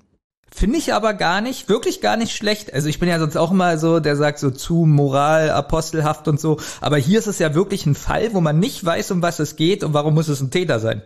Finde 0.54 0.78
ich 0.78 0.94
aber 0.94 1.14
gar 1.14 1.40
nicht, 1.40 1.70
wirklich 1.70 2.02
gar 2.02 2.18
nicht 2.18 2.36
schlecht. 2.36 2.74
Also 2.74 2.90
ich 2.90 3.00
bin 3.00 3.08
ja 3.08 3.20
sonst 3.20 3.38
auch 3.38 3.52
immer 3.52 3.78
so, 3.78 4.02
der 4.02 4.18
sagt 4.18 4.38
so 4.38 4.52
zu 4.52 4.86
Moral, 4.86 5.50
apostelhaft 5.50 6.28
und 6.28 6.40
so. 6.40 6.60
Aber 6.82 6.98
hier 6.98 7.20
ist 7.20 7.28
es 7.28 7.40
ja 7.40 7.56
wirklich 7.56 7.86
ein 7.86 7.96
Fall, 7.96 8.34
wo 8.34 8.42
man 8.42 8.60
nicht 8.60 8.84
weiß, 8.84 9.12
um 9.12 9.22
was 9.22 9.40
es 9.40 9.56
geht 9.56 9.84
und 9.84 9.94
warum 9.94 10.14
muss 10.14 10.28
es 10.28 10.42
ein 10.42 10.52
Täter 10.52 10.80
sein. 10.80 11.02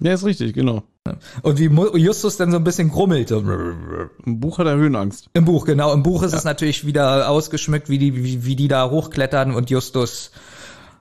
Ja, 0.00 0.14
ist 0.14 0.24
richtig, 0.24 0.54
genau. 0.54 0.82
Und 1.42 1.58
wie 1.58 1.98
Justus 1.98 2.38
dann 2.38 2.50
so 2.50 2.56
ein 2.56 2.64
bisschen 2.64 2.88
grummelt. 2.88 3.30
Im 3.30 4.40
Buch 4.40 4.58
hat 4.58 4.66
er 4.66 4.76
Höhenangst. 4.76 5.28
Im 5.34 5.44
Buch, 5.44 5.66
genau. 5.66 5.92
Im 5.92 6.02
Buch 6.02 6.22
ist 6.22 6.32
ja. 6.32 6.38
es 6.38 6.44
natürlich 6.44 6.86
wieder 6.86 7.28
ausgeschmückt, 7.28 7.90
wie 7.90 7.98
die, 7.98 8.16
wie, 8.16 8.44
wie 8.46 8.56
die 8.56 8.68
da 8.68 8.88
hochklettern 8.88 9.54
und 9.54 9.68
Justus 9.68 10.30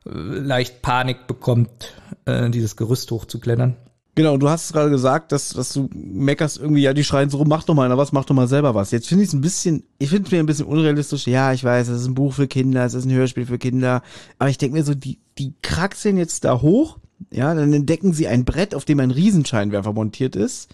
äh, 0.06 0.10
leicht 0.12 0.82
Panik 0.82 1.28
bekommt, 1.28 1.94
äh, 2.26 2.50
dieses 2.50 2.76
Gerüst 2.76 3.10
hochzuklettern. 3.12 3.78
Genau, 4.20 4.36
du 4.36 4.50
hast 4.50 4.74
gerade 4.74 4.90
gesagt, 4.90 5.32
dass, 5.32 5.52
dass 5.52 5.72
du 5.72 5.90
meckerst 5.94 6.58
irgendwie, 6.58 6.82
ja, 6.82 6.94
die 6.94 7.06
schreien 7.06 7.30
so 7.30 7.38
rum, 7.38 7.48
mach 7.48 7.64
doch 7.64 7.74
mal 7.74 7.98
was, 7.98 8.12
mach 8.12 8.26
doch 8.26 8.36
mal 8.36 8.50
selber 8.50 8.76
was. 8.76 8.92
Jetzt 8.92 9.08
finde 9.08 9.24
ich 9.24 9.30
es 9.30 9.34
ein 9.34 9.40
bisschen, 9.40 9.84
ich 9.98 10.10
finde 10.10 10.26
es 10.26 10.32
mir 10.34 10.40
ein 10.40 10.46
bisschen 10.46 10.66
unrealistisch. 10.66 11.26
Ja, 11.26 11.54
ich 11.54 11.64
weiß, 11.64 11.88
es 11.88 12.02
ist 12.02 12.08
ein 12.08 12.16
Buch 12.16 12.34
für 12.34 12.46
Kinder, 12.50 12.84
es 12.84 12.96
ist 12.96 13.06
ein 13.06 13.14
Hörspiel 13.14 13.46
für 13.46 13.58
Kinder. 13.58 14.02
Aber 14.38 14.50
ich 14.50 14.58
denke 14.58 14.76
mir 14.76 14.84
so, 14.84 14.94
die, 14.94 15.20
die 15.38 15.54
kraxeln 15.62 16.18
jetzt 16.18 16.44
da 16.44 16.60
hoch, 16.62 16.98
ja, 17.32 17.56
dann 17.56 17.72
entdecken 17.72 18.12
sie 18.12 18.28
ein 18.28 18.44
Brett, 18.44 18.76
auf 18.76 18.84
dem 18.84 19.00
ein 19.00 19.12
Riesenscheinwerfer 19.12 19.94
montiert 19.94 20.36
ist. 20.36 20.70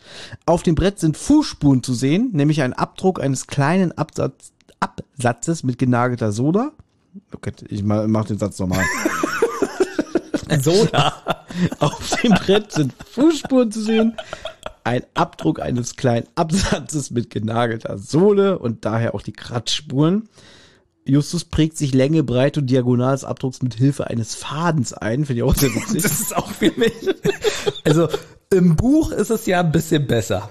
Auf 0.48 0.64
dem 0.64 0.74
Brett 0.74 0.98
sind 1.00 1.16
Fußspuren 1.16 1.84
zu 1.84 1.94
sehen, 1.94 2.32
nämlich 2.34 2.64
ein 2.64 2.74
Abdruck 2.74 3.22
eines 3.22 3.46
kleinen 3.46 3.92
Absatz, 3.92 4.54
Absatzes 4.80 5.64
mit 5.64 5.78
genagelter 5.78 6.32
Soda. 6.32 6.72
Okay, 7.32 7.52
ich 7.70 7.84
mach, 7.84 8.26
den 8.26 8.40
Satz 8.40 8.58
nochmal. 8.58 8.84
Soda. 10.62 11.46
Auf 11.80 12.16
dem 12.22 12.32
Brett 12.32 12.72
sind 12.72 12.94
Fußspuren 13.12 13.72
zu 13.72 13.82
sehen. 13.82 14.18
Ein 14.84 15.04
Abdruck 15.14 15.60
eines 15.60 15.96
kleinen 15.96 16.28
Absatzes 16.36 17.12
mit 17.12 17.30
genagelter 17.30 17.98
Sohle 17.98 18.60
und 18.60 18.86
daher 18.86 19.16
auch 19.16 19.22
die 19.22 19.34
Kratzspuren. 19.34 20.30
Justus 21.08 21.46
prägt 21.46 21.78
sich 21.78 21.94
Länge, 21.94 22.24
Breite 22.24 22.62
und 22.62 22.68
Diagonal 22.68 23.14
des 23.14 23.24
Abdrucks 23.24 23.62
mit 23.62 23.76
Hilfe 23.76 24.08
eines 24.08 24.34
Fadens 24.34 24.94
ein. 24.94 25.26
Finde 25.26 25.42
ich 25.42 25.44
auch 25.44 25.56
sehr 25.56 25.74
witzig. 25.74 26.02
das 26.02 26.20
ist 26.20 26.36
auch 26.36 26.50
für 26.50 26.72
mich. 26.76 26.94
Also 27.84 28.10
im 28.52 28.76
Buch 28.76 29.12
ist 29.12 29.30
es 29.30 29.46
ja 29.46 29.60
ein 29.60 29.72
bisschen 29.72 30.08
besser. 30.08 30.50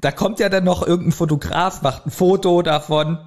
Da 0.00 0.12
kommt 0.12 0.38
ja 0.38 0.48
dann 0.48 0.64
noch 0.64 0.86
irgendein 0.86 1.12
Fotograf, 1.12 1.82
macht 1.82 2.06
ein 2.06 2.10
Foto 2.10 2.62
davon. 2.62 3.18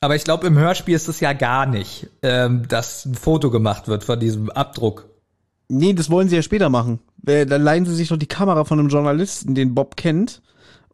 Aber 0.00 0.14
ich 0.14 0.24
glaube, 0.24 0.46
im 0.46 0.58
Hörspiel 0.58 0.94
ist 0.94 1.08
es 1.08 1.20
ja 1.20 1.32
gar 1.32 1.66
nicht, 1.66 2.08
ähm, 2.22 2.68
dass 2.68 3.04
ein 3.06 3.14
Foto 3.14 3.50
gemacht 3.50 3.88
wird 3.88 4.04
von 4.04 4.20
diesem 4.20 4.50
Abdruck. 4.50 5.08
Nee, 5.68 5.94
das 5.94 6.10
wollen 6.10 6.28
sie 6.28 6.36
ja 6.36 6.42
später 6.42 6.68
machen. 6.68 7.00
Äh, 7.26 7.46
da 7.46 7.56
leihen 7.56 7.84
sie 7.84 7.94
sich 7.94 8.08
doch 8.08 8.16
die 8.16 8.26
Kamera 8.26 8.64
von 8.64 8.78
einem 8.78 8.88
Journalisten, 8.88 9.54
den 9.54 9.74
Bob 9.74 9.96
kennt. 9.96 10.42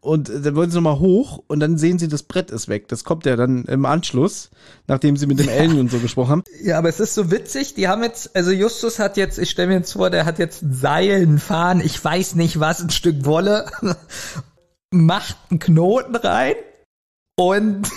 Und 0.01 0.29
äh, 0.31 0.41
dann 0.41 0.57
wollen 0.57 0.71
sie 0.71 0.77
nochmal 0.77 0.99
hoch 0.99 1.43
und 1.47 1.61
dann 1.61 1.79
sehen 1.79 1.99
sie, 1.99 2.09
das 2.09 2.25
Brett 2.25 2.51
ist 2.51 2.69
weg. 2.69 2.89
Das 2.89 3.05
kommt 3.05 3.25
ja 3.25 3.37
dann 3.37 3.65
im 3.67 3.87
Anschluss, 3.87 4.51
nachdem 4.89 5.17
sie 5.17 5.27
mit 5.27 5.39
dem 5.39 5.47
ja. 5.47 5.59
Alien 5.59 5.79
und 5.79 5.91
so 5.91 5.99
gesprochen 5.99 6.31
haben. 6.31 6.45
Ja, 6.63 6.79
aber 6.79 6.89
es 6.89 6.99
ist 6.99 7.15
so 7.15 7.31
witzig, 7.31 7.75
die 7.75 7.87
haben 7.87 8.03
jetzt, 8.03 8.35
also 8.35 8.51
Justus 8.51 8.99
hat 8.99 9.17
jetzt, 9.17 9.39
ich 9.39 9.51
stelle 9.51 9.69
mir 9.69 9.75
jetzt 9.75 9.93
vor, 9.93 10.11
der 10.11 10.25
hat 10.25 10.41
jetzt 10.41 10.63
ein 10.63 10.73
Seil, 10.73 11.23
ein 11.23 11.39
Fahren, 11.39 11.81
ich 11.81 12.03
weiß 12.03 12.35
nicht 12.35 12.59
was, 12.59 12.83
ein 12.83 12.91
Stück 12.91 13.25
Wolle, 13.25 13.71
macht 14.91 15.37
einen 15.51 15.61
Knoten 15.61 16.17
rein 16.17 16.55
und 17.37 17.89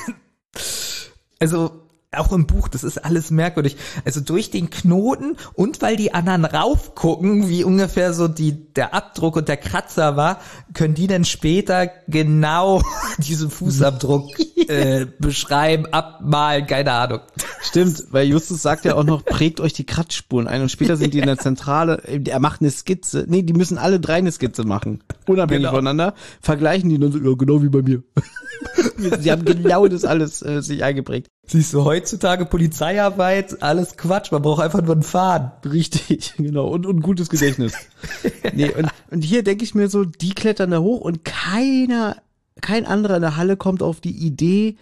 also 1.39 1.84
auch 2.17 2.31
im 2.31 2.47
Buch, 2.47 2.67
das 2.67 2.83
ist 2.83 3.03
alles 3.03 3.31
merkwürdig. 3.31 3.77
Also 4.03 4.21
durch 4.21 4.51
den 4.51 4.69
Knoten 4.69 5.37
und 5.53 5.81
weil 5.81 5.95
die 5.95 6.13
anderen 6.13 6.45
raufgucken, 6.45 7.49
wie 7.49 7.63
ungefähr 7.63 8.13
so 8.13 8.27
die, 8.27 8.73
der 8.73 8.93
Abdruck 8.93 9.35
und 9.35 9.47
der 9.47 9.57
Kratzer 9.57 10.17
war, 10.17 10.39
können 10.73 10.93
die 10.93 11.07
dann 11.07 11.25
später 11.25 11.89
genau 12.07 12.81
diesen 13.19 13.49
Fußabdruck 13.49 14.31
äh, 14.67 15.05
beschreiben, 15.19 15.85
abmalen, 15.87 16.67
keine 16.67 16.91
Ahnung. 16.91 17.19
Stimmt, 17.61 18.05
weil 18.11 18.27
Justus 18.27 18.61
sagt 18.61 18.85
ja 18.85 18.95
auch 18.95 19.03
noch, 19.03 19.23
prägt 19.25 19.59
euch 19.59 19.73
die 19.73 19.85
Kratzspuren 19.85 20.47
ein 20.47 20.61
und 20.61 20.69
später 20.69 20.97
sind 20.97 21.13
die 21.13 21.19
in 21.19 21.25
der 21.25 21.37
Zentrale, 21.37 22.01
er 22.05 22.39
macht 22.39 22.61
eine 22.61 22.71
Skizze. 22.71 23.25
Nee, 23.27 23.43
die 23.43 23.53
müssen 23.53 23.77
alle 23.77 23.99
drei 23.99 24.15
eine 24.15 24.31
Skizze 24.31 24.63
machen. 24.63 25.03
Unabhängig 25.27 25.63
genau. 25.63 25.71
voneinander. 25.71 26.13
Vergleichen 26.41 26.89
die 26.89 26.99
dann 26.99 27.11
so, 27.11 27.19
ja, 27.19 27.35
genau 27.35 27.61
wie 27.61 27.69
bei 27.69 27.81
mir. 27.81 28.03
Sie 29.19 29.31
haben 29.31 29.45
genau 29.45 29.87
das 29.87 30.05
alles 30.05 30.41
äh, 30.41 30.61
sich 30.61 30.83
eingeprägt. 30.83 31.29
Siehst 31.47 31.73
du, 31.73 31.83
heutzutage 31.83 32.45
Polizeiarbeit, 32.45 33.61
alles 33.61 33.97
Quatsch, 33.97 34.31
man 34.31 34.41
braucht 34.41 34.63
einfach 34.63 34.81
nur 34.81 34.93
einen 34.93 35.03
Faden. 35.03 35.51
Richtig, 35.63 36.33
genau, 36.37 36.67
und, 36.67 36.85
und 36.85 37.01
gutes 37.01 37.29
Gedächtnis. 37.29 37.73
nee, 38.53 38.71
und, 38.71 38.89
und 39.11 39.21
hier 39.21 39.43
denke 39.43 39.63
ich 39.63 39.75
mir 39.75 39.87
so, 39.87 40.05
die 40.05 40.33
klettern 40.33 40.71
da 40.71 40.79
hoch 40.79 41.01
und 41.01 41.23
keiner, 41.23 42.17
kein 42.61 42.85
anderer 42.85 43.17
in 43.17 43.21
der 43.21 43.37
Halle 43.37 43.57
kommt 43.57 43.83
auf 43.83 44.01
die 44.01 44.17
Idee 44.17 44.77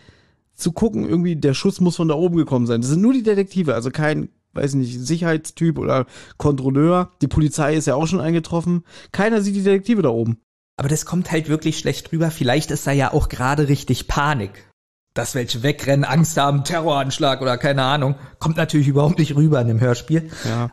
zu 0.55 0.71
gucken, 0.71 1.07
irgendwie 1.07 1.35
der 1.35 1.53
Schuss 1.53 1.81
muss 1.81 1.97
von 1.97 2.07
da 2.07 2.15
oben 2.15 2.37
gekommen 2.37 2.67
sein. 2.67 2.81
Das 2.81 2.89
sind 2.89 3.01
nur 3.01 3.13
die 3.13 3.23
Detektive, 3.23 3.73
also 3.73 3.91
kein, 3.91 4.29
weiß 4.53 4.75
nicht, 4.75 4.99
Sicherheitstyp 4.99 5.77
oder 5.77 6.05
Kontrolleur. 6.37 7.11
Die 7.21 7.27
Polizei 7.27 7.75
ist 7.75 7.87
ja 7.87 7.95
auch 7.95 8.07
schon 8.07 8.21
eingetroffen. 8.21 8.83
Keiner 9.11 9.41
sieht 9.41 9.55
die 9.55 9.63
Detektive 9.63 10.01
da 10.01 10.09
oben. 10.09 10.37
Aber 10.77 10.89
das 10.89 11.05
kommt 11.05 11.31
halt 11.31 11.49
wirklich 11.49 11.77
schlecht 11.77 12.11
rüber. 12.11 12.31
Vielleicht 12.31 12.71
ist 12.71 12.87
da 12.87 12.91
ja 12.91 13.13
auch 13.13 13.29
gerade 13.29 13.67
richtig 13.67 14.07
Panik. 14.07 14.65
Dass 15.13 15.35
welche 15.35 15.63
wegrennen, 15.63 16.05
Angst 16.05 16.37
haben, 16.37 16.63
Terroranschlag 16.63 17.41
oder 17.41 17.57
keine 17.57 17.83
Ahnung. 17.83 18.15
Kommt 18.39 18.57
natürlich 18.57 18.87
überhaupt 18.87 19.19
nicht 19.19 19.35
rüber 19.35 19.61
in 19.61 19.67
dem 19.67 19.79
Hörspiel. 19.79 20.31
Ja. 20.45 20.71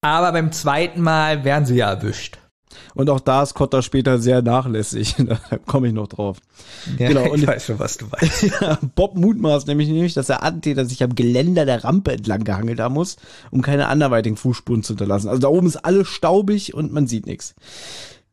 Aber 0.00 0.32
beim 0.32 0.50
zweiten 0.50 1.00
Mal 1.00 1.44
werden 1.44 1.66
sie 1.66 1.76
ja 1.76 1.90
erwischt. 1.90 2.38
Und 2.94 3.10
auch 3.10 3.20
da 3.20 3.42
ist 3.42 3.54
Cotta 3.54 3.82
später 3.82 4.18
sehr 4.18 4.42
nachlässig. 4.42 5.16
da 5.18 5.38
komme 5.66 5.88
ich 5.88 5.92
noch 5.92 6.08
drauf. 6.08 6.38
Ja, 6.98 7.08
genau. 7.08 7.30
Und 7.30 7.40
ich 7.40 7.46
weiß 7.46 7.66
schon, 7.66 7.78
was 7.78 7.98
du 7.98 8.10
weißt. 8.10 8.42
ja, 8.60 8.78
Bob 8.94 9.16
mutmaßt 9.16 9.66
nämlich, 9.66 9.88
nämlich, 9.88 10.14
dass 10.14 10.26
der 10.26 10.44
Attentäter 10.44 10.84
sich 10.84 11.02
am 11.02 11.14
Geländer 11.14 11.64
der 11.64 11.84
Rampe 11.84 12.12
entlang 12.12 12.44
gehangelt 12.44 12.80
haben 12.80 12.94
muss, 12.94 13.16
um 13.50 13.62
keine 13.62 13.88
anderweitigen 13.88 14.36
Fußspuren 14.36 14.82
zu 14.82 14.92
hinterlassen. 14.92 15.28
Also 15.28 15.40
da 15.40 15.48
oben 15.48 15.66
ist 15.66 15.76
alles 15.76 16.08
staubig 16.08 16.74
und 16.74 16.92
man 16.92 17.06
sieht 17.06 17.26
nichts. 17.26 17.54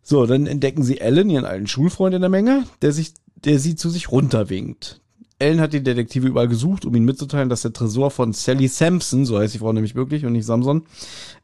So, 0.01 0.25
dann 0.25 0.47
entdecken 0.47 0.83
sie 0.83 0.99
Ellen, 0.99 1.29
ihren 1.29 1.45
alten 1.45 1.67
Schulfreund 1.67 2.15
in 2.15 2.21
der 2.21 2.29
Menge, 2.29 2.63
der 2.81 2.91
sich, 2.91 3.13
der 3.35 3.59
sie 3.59 3.75
zu 3.75 3.89
sich 3.89 4.11
runterwinkt. 4.11 5.01
Ellen 5.39 5.61
hat 5.61 5.73
die 5.73 5.83
Detektive 5.83 6.27
überall 6.27 6.47
gesucht, 6.47 6.85
um 6.85 6.93
ihnen 6.95 7.05
mitzuteilen, 7.05 7.49
dass 7.49 7.61
der 7.61 7.73
Tresor 7.73 8.11
von 8.11 8.33
Sally 8.33 8.67
Sampson, 8.67 9.25
so 9.25 9.39
heißt 9.39 9.53
die 9.53 9.59
Frau 9.59 9.73
nämlich 9.73 9.95
wirklich 9.95 10.25
und 10.25 10.33
nicht 10.33 10.45
Samson, 10.45 10.83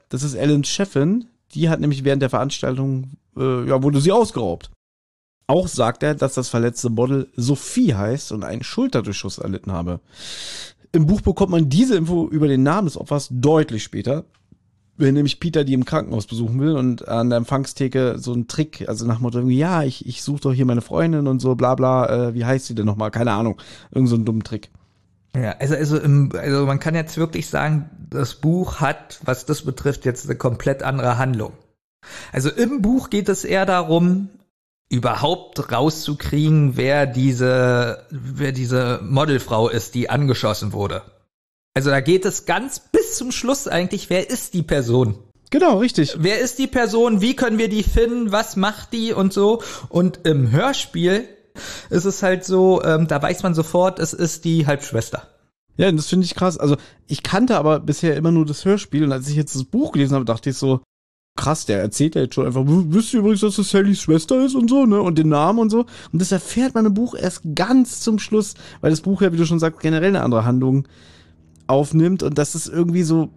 das 0.10 0.24
ist 0.24 0.36
Ellens 0.36 0.68
Chefin, 0.68 1.26
die 1.54 1.70
hat 1.70 1.80
nämlich 1.80 2.04
während 2.04 2.22
der 2.22 2.30
Veranstaltung, 2.30 3.12
äh, 3.38 3.68
ja, 3.68 3.82
wurde 3.82 4.02
sie 4.02 4.12
ausgeraubt. 4.12 4.70
Auch 5.48 5.68
sagt 5.68 6.04
er, 6.04 6.16
dass 6.16 6.34
das 6.34 6.50
verletzte 6.50 6.90
Model 6.90 7.30
Sophie 7.36 7.94
heißt 7.94 8.32
und 8.32 8.44
einen 8.44 8.64
Schulterdurchschuss 8.64 9.38
erlitten 9.38 9.72
habe. 9.72 10.00
Im 10.92 11.06
Buch 11.06 11.22
bekommt 11.22 11.52
man 11.52 11.70
diese 11.70 11.96
Info 11.96 12.28
über 12.28 12.48
den 12.48 12.64
Namen 12.64 12.88
des 12.88 12.98
Opfers 12.98 13.30
deutlich 13.32 13.84
später 13.84 14.26
wenn 14.98 15.14
nämlich 15.14 15.40
Peter 15.40 15.64
die 15.64 15.74
im 15.74 15.86
Krankenhaus 15.86 16.26
besuchen 16.26 16.60
will 16.60 16.76
und 16.76 17.08
an 17.08 17.30
der 17.30 17.38
Empfangstheke 17.38 18.16
so 18.18 18.34
ein 18.34 18.48
Trick, 18.48 18.88
also 18.88 19.06
nach 19.06 19.20
Motto, 19.20 19.40
ja, 19.42 19.84
ich, 19.84 20.06
ich 20.08 20.24
suche 20.24 20.42
doch 20.42 20.54
hier 20.54 20.66
meine 20.66 20.82
Freundin 20.82 21.28
und 21.28 21.40
so, 21.40 21.56
bla 21.56 21.76
bla, 21.76 22.30
äh, 22.30 22.34
wie 22.34 22.46
heißt 22.46 22.66
sie 22.66 22.76
denn 22.76 22.86
nochmal? 22.86 23.12
Keine 23.12 23.34
Ahnung. 23.34 23.62
Irgend 23.92 24.10
so 24.10 24.16
ein 24.16 24.26
dummen 24.26 24.44
Trick. 24.44 24.72
Ja, 25.36 25.52
also, 25.60 25.76
also, 25.76 26.00
im, 26.00 26.32
also 26.38 26.66
man 26.66 26.80
kann 26.80 26.96
jetzt 26.96 27.18
wirklich 27.18 27.48
sagen, 27.48 27.90
das 28.10 28.36
Buch 28.36 28.80
hat, 28.80 29.20
was 29.26 29.46
das 29.46 29.64
betrifft, 29.64 30.06
jetzt 30.06 30.26
eine 30.26 30.38
komplett 30.38 30.82
andere 30.82 31.18
Handlung. 31.18 31.52
Also 32.32 32.50
im 32.50 32.82
Buch 32.82 33.10
geht 33.10 33.28
es 33.28 33.44
eher 33.44 33.66
darum, 33.66 34.30
überhaupt 34.90 35.72
rauszukriegen, 35.72 36.78
wer 36.78 37.06
diese, 37.06 38.06
wer 38.12 38.52
diese 38.52 39.02
Modelfrau 39.04 39.68
ist, 39.68 39.96
die 39.96 40.10
angeschossen 40.10 40.72
wurde. 40.72 41.02
Also 41.78 41.90
da 41.90 42.00
geht 42.00 42.24
es 42.24 42.46
ganz 42.46 42.80
bis 42.80 43.18
zum 43.18 43.34
Schluss 43.34 43.68
eigentlich, 43.68 44.10
wer 44.10 44.30
ist 44.30 44.54
die 44.54 44.64
Person? 44.64 45.16
Genau, 45.52 45.80
richtig. 45.80 46.16
Wer 46.18 46.40
ist 46.40 46.58
die 46.58 46.68
Person? 46.68 47.20
Wie 47.20 47.36
können 47.36 47.58
wir 47.58 47.68
die 47.68 47.84
finden? 47.84 48.32
Was 48.32 48.56
macht 48.56 48.94
die 48.94 49.12
und 49.12 49.34
so? 49.34 49.62
Und 49.90 50.22
im 50.24 50.52
Hörspiel 50.52 51.28
ist 51.90 52.06
es 52.06 52.24
halt 52.24 52.46
so, 52.46 52.82
ähm, 52.82 53.08
da 53.08 53.22
weiß 53.22 53.44
man 53.44 53.54
sofort, 53.54 54.00
es 54.00 54.14
ist 54.14 54.46
die 54.46 54.66
Halbschwester. 54.66 55.28
Ja, 55.76 55.92
das 55.92 56.08
finde 56.08 56.26
ich 56.26 56.36
krass. 56.36 56.58
Also 56.58 56.78
ich 57.08 57.24
kannte 57.24 57.58
aber 57.58 57.82
bisher 57.82 58.16
immer 58.16 58.32
nur 58.32 58.46
das 58.46 58.64
Hörspiel 58.64 59.04
und 59.04 59.12
als 59.12 59.28
ich 59.28 59.36
jetzt 59.36 59.54
das 59.54 59.66
Buch 59.66 59.92
gelesen 59.92 60.16
habe, 60.16 60.24
dachte 60.24 60.52
ich 60.52 60.58
so, 60.58 60.80
krass, 61.38 61.66
der 61.66 61.82
erzählt 61.82 62.16
ja 62.16 62.22
jetzt 62.22 62.36
schon 62.36 62.46
einfach, 62.46 62.64
wisst 62.66 63.14
ihr 63.14 63.20
übrigens, 63.20 63.42
dass 63.42 63.58
das 63.58 63.70
Sallys 63.70 64.00
Schwester 64.00 64.46
ist 64.46 64.56
und 64.56 64.70
so, 64.70 64.86
ne? 64.86 65.02
Und 65.02 65.18
den 65.18 65.28
Namen 65.28 65.60
und 65.60 65.70
so. 65.70 65.86
Und 66.14 66.22
das 66.22 66.32
erfährt 66.32 66.74
man 66.74 66.86
im 66.86 66.94
Buch 66.94 67.16
erst 67.16 67.42
ganz 67.54 68.00
zum 68.00 68.20
Schluss, 68.20 68.54
weil 68.80 68.92
das 68.92 69.02
Buch 69.02 69.22
ja, 69.22 69.34
wie 69.34 69.38
du 69.38 69.46
schon 69.46 69.60
sagst, 69.60 69.82
generell 69.82 70.16
eine 70.16 70.24
andere 70.24 70.46
Handlung 70.46 70.88
aufnimmt 71.68 72.24
und 72.24 72.38
das 72.38 72.56
ist 72.56 72.68
irgendwie 72.68 73.04
so, 73.04 73.30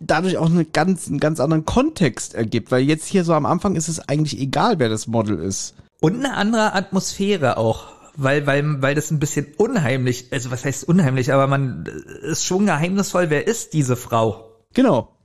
dadurch 0.00 0.38
auch 0.38 0.50
eine 0.50 0.64
ganz, 0.64 1.08
einen 1.08 1.20
ganz 1.20 1.40
anderen 1.40 1.64
Kontext 1.64 2.34
ergibt, 2.34 2.70
weil 2.70 2.82
jetzt 2.82 3.06
hier 3.06 3.24
so 3.24 3.32
am 3.32 3.46
Anfang 3.46 3.76
ist 3.76 3.88
es 3.88 4.08
eigentlich 4.08 4.38
egal, 4.40 4.78
wer 4.78 4.88
das 4.88 5.06
Model 5.06 5.38
ist. 5.38 5.74
Und 6.00 6.16
eine 6.16 6.34
andere 6.34 6.74
Atmosphäre 6.74 7.56
auch. 7.56 7.96
Weil, 8.18 8.46
weil, 8.46 8.80
weil 8.80 8.94
das 8.94 9.10
ein 9.10 9.18
bisschen 9.18 9.48
unheimlich, 9.58 10.28
also 10.30 10.50
was 10.50 10.64
heißt 10.64 10.88
unheimlich, 10.88 11.34
aber 11.34 11.46
man 11.46 11.84
ist 12.22 12.46
schon 12.46 12.64
geheimnisvoll, 12.64 13.28
wer 13.28 13.46
ist 13.46 13.74
diese 13.74 13.94
Frau? 13.94 14.52
Genau. 14.72 15.16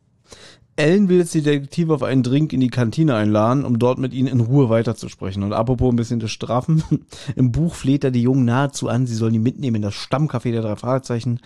Ellen 0.76 1.08
will 1.08 1.20
jetzt 1.20 1.34
die 1.34 1.42
Detektive 1.42 1.94
auf 1.94 2.04
einen 2.04 2.24
Drink 2.24 2.52
in 2.52 2.60
die 2.60 2.70
Kantine 2.70 3.16
einladen, 3.16 3.66
um 3.66 3.80
dort 3.80 3.98
mit 3.98 4.14
ihnen 4.14 4.28
in 4.28 4.40
Ruhe 4.42 4.70
weiterzusprechen. 4.70 5.44
Und 5.44 5.54
apropos 5.54 5.92
ein 5.92 5.96
bisschen 5.96 6.20
des 6.20 6.32
Strafen, 6.32 6.84
im 7.36 7.52
Buch 7.52 7.76
fleht 7.76 8.04
er 8.04 8.12
die 8.12 8.24
Jungen 8.24 8.46
nahezu 8.46 8.90
an, 8.90 9.08
sie 9.08 9.16
sollen 9.16 9.36
ihn 9.36 9.44
mitnehmen 9.44 9.78
in 9.78 9.82
das 9.84 9.94
Stammcafé 9.94 10.52
der 10.52 10.62
drei 10.62 10.76
Fragezeichen 10.76 11.40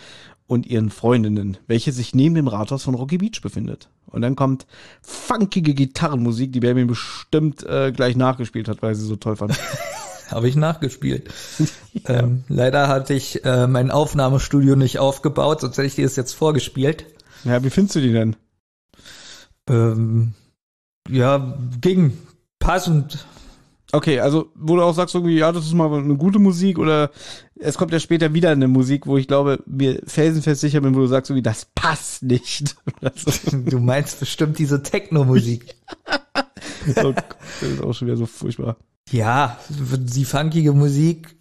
und 0.48 0.66
ihren 0.68 0.90
Freundinnen, 0.90 1.58
welche 1.68 1.92
sich 1.92 2.14
neben 2.14 2.36
dem 2.36 2.48
Rathaus 2.48 2.84
von 2.84 2.96
Rocky 2.96 3.18
Beach 3.18 3.42
befindet. 3.42 3.90
Und 4.08 4.22
dann 4.22 4.36
kommt 4.36 4.66
funkige 5.02 5.74
Gitarrenmusik, 5.74 6.54
die 6.54 6.60
Baby 6.60 6.86
bestimmt 6.86 7.64
äh, 7.64 7.92
gleich 7.92 8.16
nachgespielt 8.16 8.68
hat, 8.68 8.82
weil 8.82 8.96
sie 8.96 9.06
so 9.06 9.16
toll 9.16 9.36
fand. 9.36 9.58
Habe 10.32 10.48
ich 10.48 10.56
nachgespielt. 10.56 11.32
ja. 11.94 12.22
ähm, 12.22 12.44
leider 12.48 12.88
hatte 12.88 13.14
ich 13.14 13.46
äh, 13.46 13.68
mein 13.68 13.92
Aufnahmestudio 13.92 14.76
nicht 14.76 14.98
aufgebaut, 14.98 15.62
sonst 15.62 15.78
hätte 15.78 15.86
ich 15.88 15.96
dir 15.96 16.06
das 16.06 16.16
jetzt 16.16 16.34
vorgespielt. 16.34 17.06
Ja, 17.44 17.64
wie 17.64 17.70
findest 17.70 17.96
du 17.96 18.02
die 18.02 18.12
denn? 18.12 18.36
Ähm, 19.70 20.34
ja, 21.10 21.60
ging 21.80 22.18
passend. 22.58 23.26
Okay, 23.96 24.20
also 24.20 24.52
wo 24.56 24.76
du 24.76 24.82
auch 24.82 24.94
sagst 24.94 25.16
irgendwie, 25.16 25.38
ja, 25.38 25.54
das 25.54 25.66
ist 25.66 25.74
mal 25.74 25.92
eine 25.94 26.18
gute 26.18 26.38
Musik 26.38 26.80
oder 26.80 27.12
es 27.58 27.78
kommt 27.78 27.94
ja 27.94 28.00
später 28.02 28.34
wieder 28.34 28.50
eine 28.50 28.68
Musik, 28.68 29.08
wo 29.08 29.16
ich 29.16 29.26
glaube, 29.26 29.64
mir 29.66 30.02
felsenfest 30.06 30.60
sicher 30.60 30.82
bin, 30.82 30.96
wo 30.96 31.00
du 31.00 31.08
sagst 31.08 31.30
irgendwie, 31.30 31.44
das 31.44 31.68
passt 31.76 32.24
nicht. 32.24 32.76
Du 33.52 33.80
meinst 33.80 34.20
bestimmt 34.20 34.60
diese 34.60 34.84
Techno-Musik. 34.84 35.76
das 36.94 37.16
ist 37.62 37.82
auch 37.82 37.94
schon 37.94 38.08
wieder 38.10 38.18
so 38.18 38.26
furchtbar. 38.26 38.76
Ja, 39.12 39.58
die 39.70 40.26
funkige 40.26 40.74
Musik, 40.74 41.38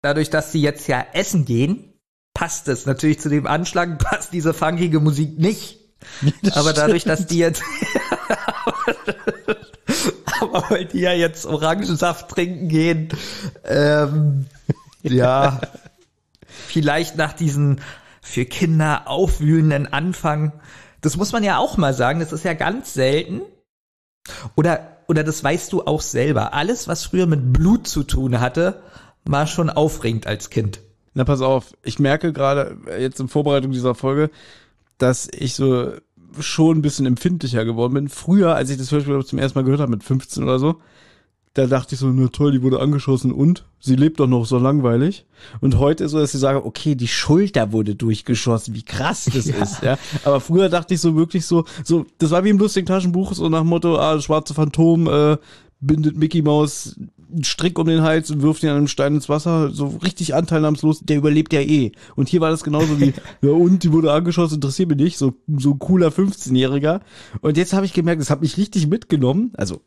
dadurch, 0.00 0.30
dass 0.30 0.52
sie 0.52 0.62
jetzt 0.62 0.86
ja 0.86 1.04
essen 1.14 1.46
gehen, 1.46 1.94
passt 2.32 2.68
es. 2.68 2.86
Natürlich 2.86 3.18
zu 3.18 3.28
dem 3.28 3.48
Anschlag 3.48 3.98
passt 3.98 4.32
diese 4.32 4.54
funkige 4.54 5.00
Musik 5.00 5.36
nicht. 5.36 5.80
Das 6.42 6.56
aber 6.56 6.72
dadurch, 6.72 7.02
dass 7.02 7.26
die 7.26 7.38
jetzt, 7.38 7.62
weil 10.52 10.84
die 10.86 11.00
ja 11.00 11.12
jetzt 11.12 11.46
Orangensaft 11.46 12.28
trinken 12.28 12.68
gehen, 12.68 13.08
ähm, 13.64 14.46
ja, 15.02 15.60
vielleicht 16.46 17.16
nach 17.16 17.32
diesen 17.32 17.80
für 18.20 18.44
Kinder 18.44 19.02
aufwühlenden 19.06 19.92
Anfang, 19.92 20.52
das 21.00 21.16
muss 21.16 21.32
man 21.32 21.44
ja 21.44 21.58
auch 21.58 21.76
mal 21.76 21.94
sagen, 21.94 22.20
das 22.20 22.32
ist 22.32 22.44
ja 22.44 22.54
ganz 22.54 22.92
selten. 22.94 23.42
Oder, 24.56 24.98
oder 25.06 25.24
das 25.24 25.42
weißt 25.42 25.72
du 25.72 25.84
auch 25.84 26.02
selber. 26.02 26.52
Alles, 26.52 26.88
was 26.88 27.04
früher 27.04 27.26
mit 27.26 27.52
Blut 27.52 27.86
zu 27.86 28.02
tun 28.02 28.40
hatte, 28.40 28.82
war 29.24 29.46
schon 29.46 29.70
aufregend 29.70 30.26
als 30.26 30.50
Kind. 30.50 30.80
Na, 31.14 31.24
pass 31.24 31.40
auf, 31.40 31.72
ich 31.82 31.98
merke 31.98 32.32
gerade 32.32 32.76
jetzt 32.98 33.20
in 33.20 33.28
Vorbereitung 33.28 33.72
dieser 33.72 33.94
Folge, 33.94 34.30
dass 34.98 35.28
ich 35.32 35.54
so 35.54 35.92
schon 36.40 36.78
ein 36.78 36.82
bisschen 36.82 37.06
empfindlicher 37.06 37.64
geworden 37.64 37.94
bin. 37.94 38.08
Früher, 38.08 38.54
als 38.54 38.70
ich 38.70 38.78
das 38.78 38.92
Hörspiel 38.92 39.24
zum 39.24 39.38
ersten 39.38 39.58
Mal 39.58 39.64
gehört 39.64 39.80
habe, 39.80 39.90
mit 39.90 40.04
15 40.04 40.42
oder 40.42 40.58
so, 40.58 40.76
da 41.54 41.66
dachte 41.66 41.94
ich 41.94 42.00
so, 42.00 42.06
na 42.08 42.28
toll, 42.28 42.52
die 42.52 42.62
wurde 42.62 42.80
angeschossen 42.80 43.32
und 43.32 43.64
sie 43.80 43.96
lebt 43.96 44.20
doch 44.20 44.28
noch 44.28 44.44
so 44.46 44.58
langweilig. 44.58 45.26
Und 45.60 45.78
heute 45.78 46.04
ist 46.04 46.12
so, 46.12 46.18
dass 46.18 46.32
sie 46.32 46.38
sagen, 46.38 46.60
okay, 46.62 46.94
die 46.94 47.08
Schulter 47.08 47.72
wurde 47.72 47.94
durchgeschossen, 47.94 48.74
wie 48.74 48.84
krass 48.84 49.28
das 49.32 49.46
ja. 49.48 49.56
ist, 49.56 49.82
ja. 49.82 49.98
Aber 50.24 50.40
früher 50.40 50.68
dachte 50.68 50.94
ich 50.94 51.00
so 51.00 51.16
wirklich 51.16 51.46
so, 51.46 51.64
so, 51.82 52.06
das 52.18 52.30
war 52.30 52.44
wie 52.44 52.50
im 52.50 52.58
lustigen 52.58 52.86
Taschenbuch, 52.86 53.32
so 53.32 53.48
nach 53.48 53.64
Motto, 53.64 53.98
ah, 53.98 54.14
das 54.14 54.24
schwarze 54.24 54.54
Phantom, 54.54 55.08
äh, 55.08 55.36
bindet 55.80 56.16
Mickey 56.16 56.42
Maus 56.42 56.96
einen 57.30 57.44
Strick 57.44 57.78
um 57.78 57.86
den 57.86 58.02
Hals 58.02 58.30
und 58.30 58.42
wirft 58.42 58.62
ihn 58.62 58.70
an 58.70 58.76
einem 58.76 58.88
Stein 58.88 59.14
ins 59.14 59.28
Wasser, 59.28 59.70
so 59.70 59.98
richtig 60.02 60.34
anteilnahmslos, 60.34 61.00
der 61.00 61.18
überlebt 61.18 61.52
ja 61.52 61.60
eh. 61.60 61.92
Und 62.16 62.28
hier 62.28 62.40
war 62.40 62.50
das 62.50 62.64
genauso 62.64 63.00
wie, 63.00 63.12
ja 63.42 63.50
und, 63.50 63.82
die 63.82 63.92
wurde 63.92 64.12
angeschossen, 64.12 64.56
interessiert 64.56 64.88
mich 64.88 64.98
nicht, 64.98 65.18
so, 65.18 65.34
so 65.56 65.74
cooler 65.74 66.08
15-Jähriger. 66.08 67.00
Und 67.40 67.56
jetzt 67.56 67.72
habe 67.72 67.86
ich 67.86 67.92
gemerkt, 67.92 68.20
das 68.20 68.30
hat 68.30 68.40
mich 68.40 68.56
richtig 68.56 68.86
mitgenommen, 68.86 69.52
also 69.56 69.82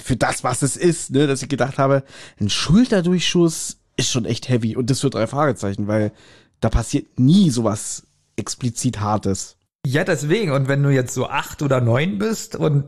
für 0.00 0.16
das, 0.16 0.42
was 0.42 0.62
es 0.62 0.76
ist, 0.76 1.10
ne, 1.10 1.26
dass 1.26 1.42
ich 1.42 1.48
gedacht 1.48 1.78
habe, 1.78 2.04
ein 2.40 2.48
Schulterdurchschuss 2.48 3.78
ist 3.96 4.10
schon 4.10 4.24
echt 4.24 4.48
heavy 4.48 4.76
und 4.76 4.88
das 4.88 5.00
für 5.00 5.10
drei 5.10 5.26
Fragezeichen, 5.26 5.86
weil 5.86 6.12
da 6.60 6.70
passiert 6.70 7.18
nie 7.18 7.50
sowas 7.50 8.04
explizit 8.36 9.00
Hartes. 9.00 9.56
Ja, 9.84 10.04
deswegen. 10.04 10.52
Und 10.52 10.68
wenn 10.68 10.82
du 10.82 10.90
jetzt 10.90 11.14
so 11.14 11.26
acht 11.26 11.62
oder 11.62 11.80
neun 11.80 12.18
bist 12.18 12.56
und 12.56 12.84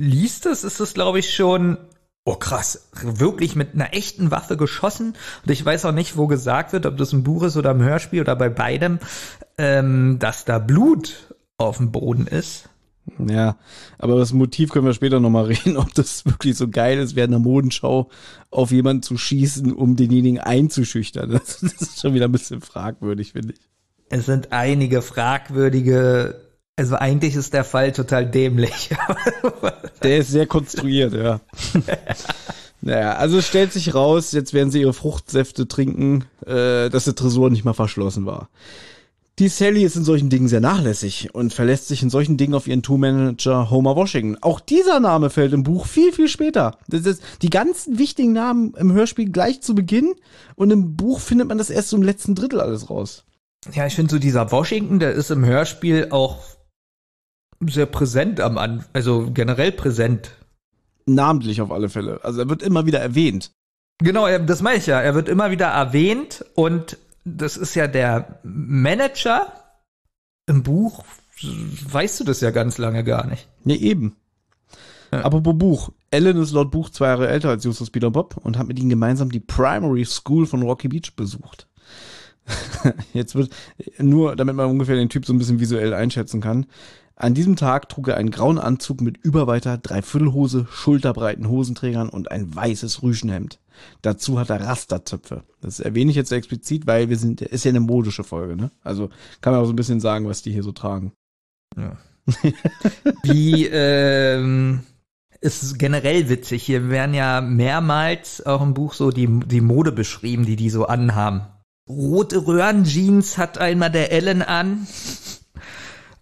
liest 0.00 0.46
es, 0.46 0.64
ist 0.64 0.80
es, 0.80 0.94
glaube 0.94 1.18
ich, 1.18 1.34
schon, 1.34 1.76
oh 2.28 2.36
krass, 2.36 2.90
wirklich 3.02 3.56
mit 3.56 3.72
einer 3.74 3.94
echten 3.94 4.30
Waffe 4.30 4.58
geschossen. 4.58 5.14
Und 5.44 5.50
ich 5.50 5.64
weiß 5.64 5.86
auch 5.86 5.92
nicht, 5.92 6.18
wo 6.18 6.26
gesagt 6.26 6.74
wird, 6.74 6.84
ob 6.84 6.98
das 6.98 7.14
ein 7.14 7.22
Buch 7.22 7.42
ist 7.42 7.56
oder 7.56 7.70
im 7.70 7.80
Hörspiel 7.80 8.20
oder 8.20 8.36
bei 8.36 8.50
beidem, 8.50 8.98
ähm, 9.56 10.18
dass 10.18 10.44
da 10.44 10.58
Blut 10.58 11.34
auf 11.56 11.78
dem 11.78 11.90
Boden 11.90 12.26
ist. 12.26 12.68
Ja, 13.26 13.56
aber 13.98 14.18
das 14.18 14.34
Motiv 14.34 14.68
können 14.68 14.84
wir 14.84 14.92
später 14.92 15.20
nochmal 15.20 15.44
reden, 15.46 15.78
ob 15.78 15.94
das 15.94 16.26
wirklich 16.26 16.54
so 16.54 16.68
geil 16.68 16.98
ist, 16.98 17.16
während 17.16 17.32
der 17.32 17.40
Modenschau 17.40 18.10
auf 18.50 18.72
jemanden 18.72 19.02
zu 19.02 19.16
schießen, 19.16 19.72
um 19.72 19.96
denjenigen 19.96 20.38
einzuschüchtern. 20.38 21.30
Das, 21.30 21.60
das 21.62 21.80
ist 21.80 22.00
schon 22.02 22.12
wieder 22.12 22.26
ein 22.26 22.32
bisschen 22.32 22.60
fragwürdig, 22.60 23.32
finde 23.32 23.54
ich. 23.54 23.60
Es 24.10 24.26
sind 24.26 24.52
einige 24.52 25.00
fragwürdige, 25.00 26.40
also 26.78 26.94
eigentlich 26.94 27.34
ist 27.34 27.52
der 27.52 27.64
Fall 27.64 27.92
total 27.92 28.24
dämlich. 28.24 28.90
der 30.02 30.18
ist 30.18 30.30
sehr 30.30 30.46
konstruiert, 30.46 31.12
ja. 31.12 31.40
Naja, 32.80 33.16
also 33.16 33.38
es 33.38 33.48
stellt 33.48 33.72
sich 33.72 33.92
raus, 33.92 34.30
jetzt 34.30 34.54
werden 34.54 34.70
sie 34.70 34.80
ihre 34.80 34.92
Fruchtsäfte 34.92 35.66
trinken, 35.66 36.26
äh, 36.46 36.88
dass 36.88 37.06
der 37.06 37.16
Tresor 37.16 37.50
nicht 37.50 37.64
mal 37.64 37.72
verschlossen 37.72 38.24
war. 38.24 38.50
Die 39.40 39.48
Sally 39.48 39.82
ist 39.82 39.96
in 39.96 40.04
solchen 40.04 40.30
Dingen 40.30 40.46
sehr 40.46 40.60
nachlässig 40.60 41.34
und 41.34 41.52
verlässt 41.52 41.88
sich 41.88 42.04
in 42.04 42.10
solchen 42.10 42.36
Dingen 42.36 42.54
auf 42.54 42.68
ihren 42.68 42.84
Tour-Manager 42.84 43.70
Homer 43.70 43.96
Washington. 43.96 44.38
Auch 44.42 44.60
dieser 44.60 45.00
Name 45.00 45.28
fällt 45.28 45.52
im 45.52 45.64
Buch 45.64 45.86
viel, 45.86 46.12
viel 46.12 46.28
später. 46.28 46.78
Das 46.86 47.04
ist 47.04 47.20
die 47.42 47.50
ganzen 47.50 47.98
wichtigen 47.98 48.32
Namen 48.32 48.74
im 48.74 48.92
Hörspiel 48.92 49.30
gleich 49.30 49.60
zu 49.60 49.74
Beginn 49.74 50.14
und 50.54 50.70
im 50.70 50.94
Buch 50.96 51.18
findet 51.18 51.48
man 51.48 51.58
das 51.58 51.70
erst 51.70 51.88
so 51.88 51.96
im 51.96 52.04
letzten 52.04 52.36
Drittel 52.36 52.60
alles 52.60 52.90
raus. 52.90 53.24
Ja, 53.74 53.86
ich 53.86 53.96
finde 53.96 54.12
so 54.12 54.20
dieser 54.20 54.52
Washington, 54.52 55.00
der 55.00 55.12
ist 55.12 55.32
im 55.32 55.44
Hörspiel 55.44 56.08
auch 56.10 56.38
sehr 57.60 57.86
präsent 57.86 58.40
am 58.40 58.58
Anfang, 58.58 58.88
also 58.92 59.30
generell 59.32 59.72
präsent. 59.72 60.32
Namentlich 61.06 61.60
auf 61.60 61.72
alle 61.72 61.88
Fälle. 61.88 62.20
Also 62.22 62.40
er 62.40 62.48
wird 62.48 62.62
immer 62.62 62.86
wieder 62.86 63.00
erwähnt. 63.00 63.50
Genau, 63.98 64.26
das 64.38 64.62
meine 64.62 64.78
ich 64.78 64.86
ja. 64.86 65.00
Er 65.00 65.14
wird 65.14 65.28
immer 65.28 65.50
wieder 65.50 65.66
erwähnt 65.66 66.44
und 66.54 66.98
das 67.24 67.56
ist 67.56 67.74
ja 67.74 67.86
der 67.86 68.40
Manager 68.42 69.52
im 70.46 70.62
Buch, 70.62 71.04
weißt 71.42 72.20
du 72.20 72.24
das 72.24 72.40
ja 72.40 72.50
ganz 72.50 72.78
lange 72.78 73.04
gar 73.04 73.26
nicht. 73.26 73.48
Nee, 73.64 73.74
eben. 73.74 74.16
Ja. 75.12 75.22
Apropos 75.22 75.56
Buch. 75.56 75.92
Ellen 76.10 76.40
ist 76.40 76.52
laut 76.52 76.70
Buch 76.70 76.90
zwei 76.90 77.08
Jahre 77.08 77.28
älter 77.28 77.50
als 77.50 77.64
Justus 77.64 77.90
Peter 77.90 78.10
Bob 78.10 78.36
und 78.38 78.56
hat 78.56 78.66
mit 78.66 78.78
ihnen 78.78 78.88
gemeinsam 78.88 79.30
die 79.30 79.40
Primary 79.40 80.04
School 80.04 80.46
von 80.46 80.62
Rocky 80.62 80.88
Beach 80.88 81.14
besucht. 81.16 81.68
Jetzt 83.12 83.34
wird 83.34 83.50
nur, 83.98 84.36
damit 84.36 84.54
man 84.54 84.70
ungefähr 84.70 84.96
den 84.96 85.10
Typ 85.10 85.26
so 85.26 85.32
ein 85.32 85.38
bisschen 85.38 85.60
visuell 85.60 85.92
einschätzen 85.92 86.40
kann. 86.40 86.66
An 87.20 87.34
diesem 87.34 87.56
Tag 87.56 87.88
trug 87.88 88.06
er 88.06 88.16
einen 88.16 88.30
grauen 88.30 88.60
Anzug 88.60 89.00
mit 89.00 89.16
überweiter 89.18 89.76
Dreiviertelhose, 89.76 90.68
schulterbreiten 90.70 91.48
Hosenträgern 91.48 92.08
und 92.08 92.30
ein 92.30 92.54
weißes 92.54 93.02
Rüschenhemd. 93.02 93.58
Dazu 94.02 94.38
hat 94.38 94.50
er 94.50 94.60
Rasterzöpfe. 94.60 95.42
Das 95.60 95.80
erwähne 95.80 96.12
ich 96.12 96.16
jetzt 96.16 96.30
explizit, 96.30 96.86
weil 96.86 97.08
wir 97.08 97.18
sind, 97.18 97.40
ist 97.40 97.64
ja 97.64 97.70
eine 97.70 97.80
modische 97.80 98.22
Folge, 98.22 98.54
ne? 98.54 98.70
Also 98.84 99.10
kann 99.40 99.52
man 99.52 99.62
auch 99.62 99.66
so 99.66 99.72
ein 99.72 99.76
bisschen 99.76 99.98
sagen, 99.98 100.28
was 100.28 100.42
die 100.42 100.52
hier 100.52 100.62
so 100.62 100.70
tragen. 100.70 101.12
Ja. 101.76 101.96
Wie 103.24 103.66
ähm, 103.66 104.84
ist 105.40 105.76
generell 105.76 106.28
witzig. 106.28 106.62
Hier 106.62 106.88
werden 106.88 107.14
ja 107.14 107.40
mehrmals 107.40 108.46
auch 108.46 108.62
im 108.62 108.74
Buch 108.74 108.94
so 108.94 109.10
die, 109.10 109.26
die 109.26 109.60
Mode 109.60 109.90
beschrieben, 109.90 110.46
die 110.46 110.56
die 110.56 110.70
so 110.70 110.86
anhaben. 110.86 111.40
Rote 111.88 112.46
Röhrenjeans 112.46 113.38
hat 113.38 113.58
einmal 113.58 113.90
der 113.90 114.12
Ellen 114.12 114.42
an 114.42 114.86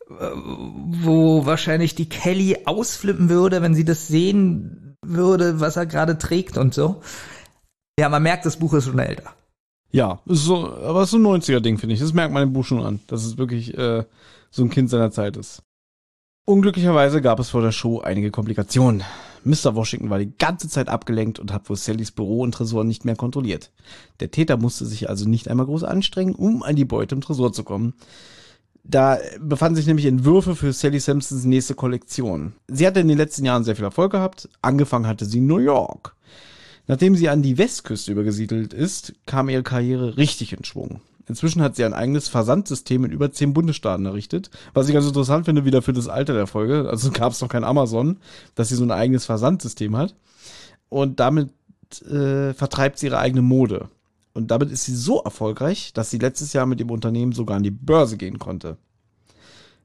wo 0.09 1.47
wahrscheinlich 1.47 1.95
die 1.95 2.09
Kelly 2.09 2.59
ausflippen 2.65 3.28
würde, 3.28 3.62
wenn 3.62 3.74
sie 3.74 3.85
das 3.85 4.07
sehen 4.09 4.97
würde, 5.05 5.61
was 5.61 5.77
er 5.77 5.87
gerade 5.87 6.19
trägt 6.19 6.57
und 6.57 6.74
so. 6.74 7.03
Ja, 7.99 8.09
man 8.09 8.23
merkt, 8.23 8.47
das 8.47 8.59
Buch 8.59 8.74
ist 8.74 8.85
schon 8.85 8.99
älter. 8.99 9.33
Ja, 9.91 10.20
ist 10.27 10.45
so, 10.45 10.73
aber 10.74 11.01
es 11.01 11.07
ist 11.07 11.11
so 11.12 11.16
ein 11.16 11.41
90er-Ding, 11.41 11.78
finde 11.78 11.95
ich. 11.95 12.01
Das 12.01 12.12
merkt 12.12 12.33
man 12.33 12.43
im 12.43 12.53
Buch 12.53 12.65
schon 12.65 12.83
an, 12.83 13.01
dass 13.07 13.24
es 13.24 13.39
wirklich 13.39 13.77
äh, 13.77 14.05
so 14.51 14.62
ein 14.62 14.70
Kind 14.70 14.91
seiner 14.91 15.11
Zeit 15.11 15.37
ist. 15.37 15.62
Unglücklicherweise 16.45 17.20
gab 17.20 17.41
es 17.41 17.51
vor 17.51 17.62
der 17.62 17.73
Show 17.73 18.01
einige 18.01 18.31
Komplikationen. 18.31 19.03
Mr. 19.43 19.74
Washington 19.74 20.11
war 20.11 20.19
die 20.19 20.37
ganze 20.37 20.69
Zeit 20.69 20.89
abgelenkt 20.89 21.39
und 21.39 21.53
hat 21.53 21.69
wohl 21.69 21.77
Sallys 21.77 22.12
Büro 22.12 22.43
und 22.43 22.53
Tresor 22.53 22.85
nicht 22.85 23.05
mehr 23.05 23.16
kontrolliert. 23.16 23.73
Der 24.20 24.31
Täter 24.31 24.57
musste 24.57 24.87
sich 24.87 25.09
also 25.09 25.28
nicht 25.28 25.49
einmal 25.49 25.66
groß 25.66 25.85
anstrengen, 25.85 26.35
um 26.35 26.62
an 26.62 26.77
die 26.77 26.85
Beute 26.85 27.15
im 27.15 27.20
Tresor 27.20 27.53
zu 27.53 27.65
kommen. 27.65 27.95
Da 28.88 29.18
befanden 29.40 29.76
sich 29.76 29.86
nämlich 29.86 30.06
Entwürfe 30.06 30.54
für 30.54 30.72
Sally 30.72 31.00
Sampsons 31.00 31.44
nächste 31.44 31.74
Kollektion. 31.74 32.52
Sie 32.68 32.86
hatte 32.86 33.00
in 33.00 33.08
den 33.08 33.18
letzten 33.18 33.44
Jahren 33.44 33.64
sehr 33.64 33.74
viel 33.74 33.84
Erfolg 33.84 34.12
gehabt. 34.12 34.48
Angefangen 34.62 35.06
hatte 35.06 35.24
sie 35.24 35.38
in 35.38 35.46
New 35.46 35.58
York. 35.58 36.14
Nachdem 36.86 37.16
sie 37.16 37.28
an 37.28 37.42
die 37.42 37.58
Westküste 37.58 38.12
übergesiedelt 38.12 38.72
ist, 38.72 39.14
kam 39.26 39.48
ihre 39.48 39.64
Karriere 39.64 40.16
richtig 40.16 40.52
in 40.52 40.62
Schwung. 40.62 41.00
Inzwischen 41.28 41.60
hat 41.62 41.74
sie 41.74 41.84
ein 41.84 41.94
eigenes 41.94 42.28
Versandsystem 42.28 43.04
in 43.04 43.10
über 43.10 43.32
zehn 43.32 43.52
Bundesstaaten 43.52 44.06
errichtet. 44.06 44.50
Was 44.72 44.86
ich 44.86 44.94
ganz 44.94 45.06
interessant 45.06 45.46
finde, 45.46 45.64
wieder 45.64 45.82
für 45.82 45.92
das 45.92 46.06
Alter 46.06 46.34
der 46.34 46.46
Folge. 46.46 46.88
Also 46.88 47.10
gab 47.10 47.32
es 47.32 47.40
noch 47.40 47.48
kein 47.48 47.64
Amazon, 47.64 48.18
dass 48.54 48.68
sie 48.68 48.76
so 48.76 48.84
ein 48.84 48.92
eigenes 48.92 49.24
Versandsystem 49.24 49.96
hat. 49.96 50.14
Und 50.88 51.18
damit 51.18 51.50
äh, 52.08 52.54
vertreibt 52.54 53.00
sie 53.00 53.06
ihre 53.06 53.18
eigene 53.18 53.42
Mode. 53.42 53.88
Und 54.36 54.50
damit 54.50 54.70
ist 54.70 54.84
sie 54.84 54.94
so 54.94 55.22
erfolgreich, 55.22 55.92
dass 55.94 56.10
sie 56.10 56.18
letztes 56.18 56.52
Jahr 56.52 56.66
mit 56.66 56.78
dem 56.78 56.90
Unternehmen 56.90 57.32
sogar 57.32 57.56
an 57.56 57.62
die 57.62 57.70
Börse 57.70 58.18
gehen 58.18 58.38
konnte. 58.38 58.76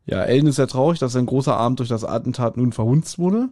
Ja, 0.05 0.23
Ellen 0.23 0.47
ist 0.47 0.57
sehr 0.57 0.67
traurig, 0.67 0.99
dass 0.99 1.13
sein 1.13 1.25
großer 1.25 1.55
Abend 1.55 1.79
durch 1.79 1.87
das 1.87 2.03
Attentat 2.03 2.57
nun 2.57 2.73
verhunzt 2.73 3.17
wurde. 3.17 3.49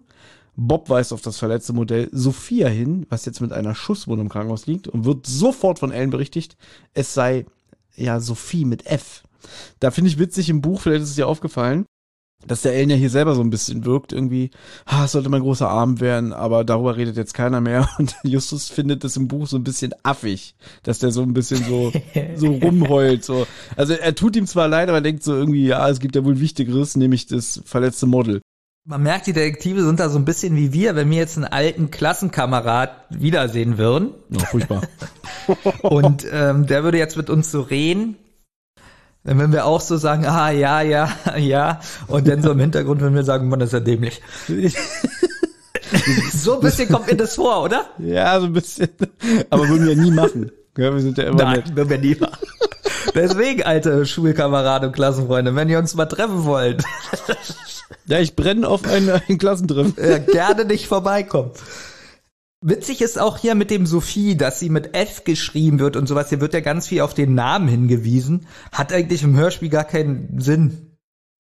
Bob 0.57 0.89
weist 0.89 1.13
auf 1.13 1.21
das 1.21 1.37
verletzte 1.37 1.71
Modell 1.71 2.09
Sophia 2.11 2.67
hin, 2.67 3.05
was 3.09 3.23
jetzt 3.23 3.39
mit 3.39 3.53
einer 3.53 3.75
Schusswunde 3.75 4.23
im 4.23 4.29
Krankenhaus 4.29 4.67
liegt 4.67 4.89
und 4.89 5.05
wird 5.05 5.25
sofort 5.25 5.79
von 5.79 5.91
Ellen 5.91 6.09
berichtigt, 6.09 6.57
es 6.93 7.13
sei 7.13 7.45
ja 7.95 8.19
Sophie 8.19 8.65
mit 8.65 8.85
F. 8.85 9.23
Da 9.79 9.91
finde 9.91 10.09
ich 10.09 10.19
witzig 10.19 10.49
im 10.49 10.59
Buch, 10.59 10.81
vielleicht 10.81 11.03
ist 11.03 11.11
es 11.11 11.15
dir 11.15 11.27
aufgefallen, 11.27 11.85
dass 12.47 12.61
der 12.61 12.73
Ellen 12.73 12.89
ja 12.89 12.95
hier 12.95 13.09
selber 13.09 13.35
so 13.35 13.41
ein 13.41 13.49
bisschen 13.49 13.85
wirkt, 13.85 14.13
irgendwie, 14.13 14.51
ah, 14.85 15.05
es 15.05 15.11
sollte 15.11 15.29
mein 15.29 15.41
großer 15.41 15.69
Arm 15.69 15.99
werden, 15.99 16.31
aber 16.31 16.63
darüber 16.63 16.95
redet 16.95 17.17
jetzt 17.17 17.33
keiner 17.33 17.61
mehr. 17.61 17.89
Und 17.99 18.15
Justus 18.23 18.69
findet 18.69 19.03
das 19.03 19.17
im 19.17 19.27
Buch 19.27 19.47
so 19.47 19.57
ein 19.57 19.63
bisschen 19.63 19.93
affig, 20.03 20.55
dass 20.83 20.99
der 20.99 21.11
so 21.11 21.21
ein 21.21 21.33
bisschen 21.33 21.63
so, 21.65 21.91
so 22.35 22.47
rumheult. 22.63 23.25
So. 23.25 23.45
Also 23.75 23.93
er 23.93 24.15
tut 24.15 24.35
ihm 24.35 24.47
zwar 24.47 24.67
leid, 24.67 24.89
aber 24.89 25.01
denkt 25.01 25.23
so 25.23 25.35
irgendwie, 25.35 25.67
ja, 25.67 25.87
es 25.89 25.99
gibt 25.99 26.15
ja 26.15 26.23
wohl 26.23 26.39
Wichtigeres, 26.39 26.95
nämlich 26.95 27.27
das 27.27 27.61
verletzte 27.65 28.05
Model. 28.05 28.41
Man 28.85 29.03
merkt, 29.03 29.27
die 29.27 29.33
Detektive 29.33 29.83
sind 29.83 29.99
da 29.99 30.09
so 30.09 30.17
ein 30.17 30.25
bisschen 30.25 30.55
wie 30.55 30.73
wir, 30.73 30.95
wenn 30.95 31.11
wir 31.11 31.17
jetzt 31.17 31.37
einen 31.37 31.45
alten 31.45 31.91
Klassenkamerad 31.91 32.91
wiedersehen 33.09 33.77
würden. 33.77 34.11
Ja, 34.29 34.45
furchtbar. 34.45 34.81
Und 35.81 36.25
ähm, 36.31 36.65
der 36.65 36.83
würde 36.83 36.97
jetzt 36.97 37.17
mit 37.17 37.29
uns 37.29 37.51
so 37.51 37.61
reden. 37.61 38.15
Würden 39.37 39.51
wir 39.53 39.65
auch 39.65 39.81
so 39.81 39.97
sagen, 39.97 40.25
ah 40.25 40.49
ja, 40.49 40.81
ja, 40.81 41.09
ja. 41.37 41.79
Und 42.07 42.27
dann 42.27 42.41
so 42.41 42.51
im 42.51 42.59
Hintergrund 42.59 43.01
würden 43.01 43.15
wir 43.15 43.23
sagen, 43.23 43.47
man, 43.49 43.59
das 43.59 43.69
ist 43.69 43.73
ja 43.73 43.79
dämlich. 43.79 44.21
so 46.33 46.55
ein 46.55 46.61
bisschen 46.61 46.89
kommt 46.89 47.07
mir 47.07 47.15
das 47.17 47.35
vor, 47.35 47.63
oder? 47.63 47.85
Ja, 47.99 48.39
so 48.39 48.47
ein 48.47 48.53
bisschen. 48.53 48.89
Aber 49.49 49.67
würden 49.69 49.87
wir 49.87 49.95
nie 49.95 50.11
machen. 50.11 50.51
Ja, 50.77 50.93
wir 50.93 51.01
sind 51.01 51.17
ja 51.17 51.25
immer 51.25 51.43
Nein, 51.43 51.55
nett. 51.57 51.75
würden 51.75 51.89
wir 51.89 51.97
nie 51.97 52.15
machen. 52.15 52.37
Deswegen, 53.15 53.63
alte 53.63 54.05
Schulkameraden 54.05 54.89
und 54.89 54.95
Klassenfreunde, 54.95 55.55
wenn 55.55 55.67
ihr 55.69 55.79
uns 55.79 55.95
mal 55.95 56.05
treffen 56.05 56.45
wollt, 56.45 56.83
Ja, 58.07 58.19
ich 58.19 58.35
brenne 58.35 58.67
auf 58.67 58.85
einen, 58.87 59.09
einen 59.09 59.37
Klassentreffen. 59.37 59.97
äh, 59.97 60.19
gerne 60.19 60.65
nicht 60.65 60.87
vorbeikommen. 60.87 61.51
Witzig 62.61 63.01
ist 63.01 63.17
auch 63.17 63.37
hier 63.37 63.55
mit 63.55 63.71
dem 63.71 63.85
Sophie, 63.85 64.35
dass 64.35 64.59
sie 64.59 64.69
mit 64.69 64.93
F 64.93 65.23
geschrieben 65.23 65.79
wird 65.79 65.95
und 65.95 66.07
sowas. 66.07 66.27
Hier 66.27 66.41
wird 66.41 66.53
ja 66.53 66.59
ganz 66.59 66.87
viel 66.87 67.01
auf 67.01 67.13
den 67.13 67.33
Namen 67.33 67.69
hingewiesen. 67.69 68.47
Hat 68.73 68.91
eigentlich 68.91 69.23
im 69.23 69.37
Hörspiel 69.37 69.69
gar 69.69 69.85
keinen 69.85 70.41
Sinn. 70.41 70.97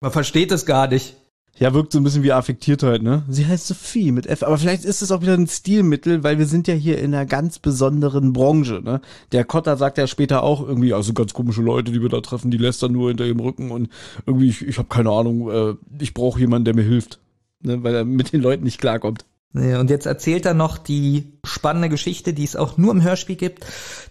Man 0.00 0.10
versteht 0.10 0.52
es 0.52 0.64
gar 0.64 0.88
nicht. 0.88 1.16
Ja, 1.58 1.74
wirkt 1.74 1.92
so 1.92 1.98
ein 1.98 2.04
bisschen 2.04 2.22
wie 2.22 2.32
Affektiertheit, 2.32 3.02
ne? 3.02 3.24
Sie 3.28 3.46
heißt 3.46 3.66
Sophie 3.66 4.10
mit 4.10 4.26
F, 4.26 4.42
aber 4.42 4.56
vielleicht 4.56 4.86
ist 4.86 5.02
es 5.02 5.12
auch 5.12 5.20
wieder 5.20 5.34
ein 5.34 5.46
Stilmittel, 5.46 6.24
weil 6.24 6.38
wir 6.38 6.46
sind 6.46 6.66
ja 6.66 6.72
hier 6.72 6.98
in 6.98 7.14
einer 7.14 7.26
ganz 7.26 7.58
besonderen 7.58 8.32
Branche, 8.32 8.80
ne? 8.82 9.02
Der 9.32 9.44
Kotter 9.44 9.76
sagt 9.76 9.98
ja 9.98 10.06
später 10.06 10.42
auch 10.42 10.66
irgendwie, 10.66 10.94
also 10.94 11.12
ganz 11.12 11.34
komische 11.34 11.60
Leute, 11.60 11.92
die 11.92 12.00
wir 12.00 12.08
da 12.08 12.22
treffen, 12.22 12.50
die 12.50 12.56
lästern 12.56 12.92
nur 12.92 13.10
hinter 13.10 13.26
ihrem 13.26 13.40
Rücken 13.40 13.70
und 13.70 13.90
irgendwie, 14.24 14.48
ich, 14.48 14.66
ich 14.66 14.78
habe 14.78 14.88
keine 14.88 15.10
Ahnung, 15.10 15.50
äh, 15.50 15.74
ich 16.00 16.14
brauche 16.14 16.40
jemanden, 16.40 16.64
der 16.64 16.74
mir 16.74 16.84
hilft, 16.84 17.20
ne? 17.60 17.84
Weil 17.84 17.96
er 17.96 18.04
mit 18.06 18.32
den 18.32 18.40
Leuten 18.40 18.64
nicht 18.64 18.80
klarkommt. 18.80 19.26
Und 19.54 19.90
jetzt 19.90 20.06
erzählt 20.06 20.46
er 20.46 20.54
noch 20.54 20.78
die 20.78 21.38
spannende 21.44 21.90
Geschichte, 21.90 22.32
die 22.32 22.44
es 22.44 22.56
auch 22.56 22.78
nur 22.78 22.92
im 22.92 23.02
Hörspiel 23.02 23.36
gibt, 23.36 23.66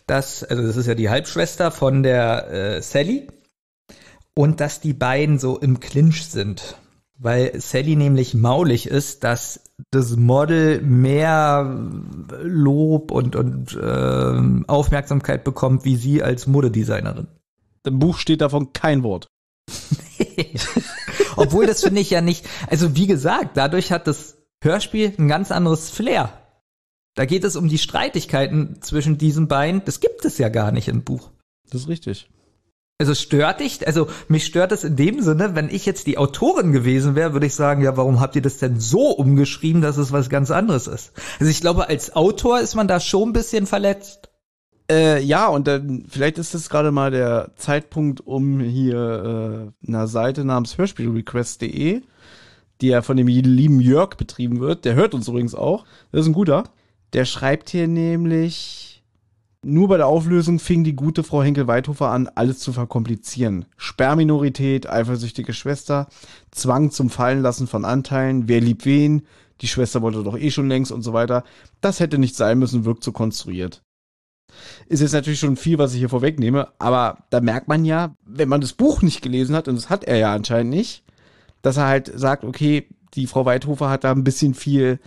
dass, 0.06 0.44
also 0.44 0.62
das 0.62 0.78
ist 0.78 0.86
ja 0.86 0.94
die 0.94 1.10
Halbschwester 1.10 1.72
von 1.72 2.04
der 2.04 2.52
äh, 2.52 2.82
Sally 2.82 3.28
und 4.36 4.60
dass 4.60 4.82
die 4.82 4.94
beiden 4.94 5.40
so 5.40 5.58
im 5.58 5.80
Clinch 5.80 6.26
sind. 6.26 6.78
Weil 7.18 7.60
Sally 7.60 7.96
nämlich 7.96 8.34
maulig 8.34 8.88
ist, 8.88 9.24
dass 9.24 9.62
das 9.92 10.16
Model 10.16 10.82
mehr 10.82 11.90
Lob 12.42 13.12
und, 13.12 13.36
und 13.36 13.80
ähm, 13.82 14.66
Aufmerksamkeit 14.68 15.44
bekommt 15.44 15.86
wie 15.86 15.96
sie 15.96 16.24
als 16.24 16.48
Modedesignerin. 16.48 17.28
Im 17.84 18.00
Buch 18.00 18.18
steht 18.18 18.42
davon 18.42 18.74
kein 18.74 19.04
Wort. 19.04 19.28
Obwohl 21.36 21.66
das 21.66 21.84
finde 21.84 22.02
ich 22.02 22.10
ja 22.10 22.22
nicht, 22.22 22.48
also 22.68 22.96
wie 22.96 23.08
gesagt, 23.08 23.58
dadurch 23.58 23.92
hat 23.92 24.08
das 24.08 24.41
Hörspiel 24.62 25.14
ein 25.18 25.28
ganz 25.28 25.52
anderes 25.52 25.90
Flair. 25.90 26.32
Da 27.16 27.26
geht 27.26 27.44
es 27.44 27.56
um 27.56 27.68
die 27.68 27.78
Streitigkeiten 27.78 28.78
zwischen 28.82 29.18
diesen 29.18 29.48
beiden. 29.48 29.84
Das 29.86 30.00
gibt 30.00 30.24
es 30.24 30.38
ja 30.38 30.50
gar 30.50 30.72
nicht 30.72 30.88
im 30.88 31.04
Buch. 31.04 31.32
Das 31.70 31.82
ist 31.82 31.88
richtig. 31.88 32.30
Also 33.00 33.16
stört 33.16 33.62
dich, 33.62 33.88
also 33.88 34.08
mich 34.28 34.46
stört 34.46 34.72
es 34.72 34.84
in 34.84 34.96
dem 34.96 35.24
Sinne, 35.24 35.56
wenn 35.56 35.70
ich 35.70 35.88
jetzt 35.88 36.06
die 36.06 36.20
Autorin 36.20 36.72
gewesen 36.72 37.16
wäre, 37.16 37.34
würde 37.34 37.48
ich 37.48 37.56
sagen, 37.56 37.82
ja, 37.82 37.98
warum 37.98 38.20
habt 38.20 38.36
ihr 38.36 38.44
das 38.44 38.60
denn 38.60 38.80
so 38.80 39.10
umgeschrieben, 39.10 39.82
dass 39.82 39.98
es 39.98 40.12
was 40.12 40.30
ganz 40.30 40.52
anderes 40.52 40.86
ist? 40.86 41.12
Also 41.40 41.50
ich 41.50 41.62
glaube, 41.62 41.90
als 41.90 42.16
Autor 42.16 42.60
ist 42.60 42.76
man 42.76 42.88
da 42.88 43.00
schon 43.00 43.30
ein 43.30 43.34
bisschen 43.34 43.66
verletzt. 43.66 44.30
Äh, 44.90 45.20
ja, 45.24 45.48
und 45.48 45.66
dann, 45.66 46.06
vielleicht 46.10 46.38
ist 46.38 46.54
das 46.54 46.70
gerade 46.70 46.92
mal 46.92 47.10
der 47.10 47.54
Zeitpunkt, 47.56 48.22
um 48.22 48.60
hier 48.60 49.74
äh, 49.84 49.88
einer 49.88 50.08
Seite 50.08 50.46
namens 50.46 50.78
Hörspielrequest.de, 50.78 52.04
die 52.82 52.88
ja 52.88 53.02
von 53.02 53.18
dem 53.18 53.28
lieben 53.28 53.80
Jörg 53.80 54.16
betrieben 54.16 54.60
wird, 54.60 54.86
der 54.86 54.96
hört 54.96 55.14
uns 55.14 55.28
übrigens 55.28 55.56
auch, 55.56 55.86
das 56.12 56.22
ist 56.22 56.28
ein 56.28 56.34
guter, 56.34 56.64
der 57.14 57.26
schreibt 57.26 57.70
hier 57.70 57.88
nämlich, 57.88 59.04
nur 59.64 59.88
bei 59.88 59.98
der 59.98 60.08
Auflösung 60.08 60.60
fing 60.60 60.84
die 60.84 60.96
gute 60.96 61.24
Frau 61.24 61.44
Henkel-Weithofer 61.44 62.10
an, 62.10 62.28
alles 62.34 62.60
zu 62.60 62.74
verkomplizieren. 62.74 63.66
Sperrminorität, 63.78 64.90
eifersüchtige 64.90 65.54
Schwester, 65.54 66.08
Zwang 66.50 66.90
zum 66.90 67.10
Fallenlassen 67.10 67.68
von 67.68 67.86
Anteilen, 67.86 68.48
wer 68.48 68.62
liebt 68.62 68.86
wen, 68.86 69.28
die 69.62 69.68
Schwester 69.68 70.02
wollte 70.02 70.24
doch 70.24 70.38
eh 70.38 70.50
schon 70.50 70.68
längst 70.68 70.92
und 70.92 71.04
so 71.04 71.14
weiter. 71.14 71.44
Das 71.80 72.00
hätte 72.00 72.18
nicht 72.18 72.36
sein 72.36 72.58
müssen, 72.58 72.86
wirkt 72.86 73.04
so 73.04 73.12
konstruiert 73.12 73.84
ist 74.88 75.02
jetzt 75.02 75.14
natürlich 75.14 75.40
schon 75.40 75.56
viel, 75.56 75.78
was 75.78 75.94
ich 75.94 76.00
hier 76.00 76.10
vorwegnehme, 76.10 76.70
aber 76.80 77.20
da 77.30 77.42
merkt 77.42 77.68
man 77.68 77.86
ja, 77.86 78.16
wenn 78.26 78.50
man 78.50 78.62
das 78.62 78.74
Buch 78.74 79.02
nicht 79.02 79.22
gelesen 79.22 79.56
hat, 79.56 79.68
und 79.68 79.76
das 79.76 79.90
hat 79.90 80.04
er 80.04 80.18
ja 80.18 80.34
anscheinend 80.34 80.72
nicht, 80.72 81.04
dass 81.62 81.78
er 81.78 81.88
halt 81.88 82.12
sagt, 82.14 82.44
okay, 82.44 82.88
die 83.14 83.28
Frau 83.28 83.46
Weidhofer 83.46 83.90
hat 83.90 84.04
da 84.04 84.12
ein 84.12 84.24
bisschen 84.24 84.54
viel 84.54 85.00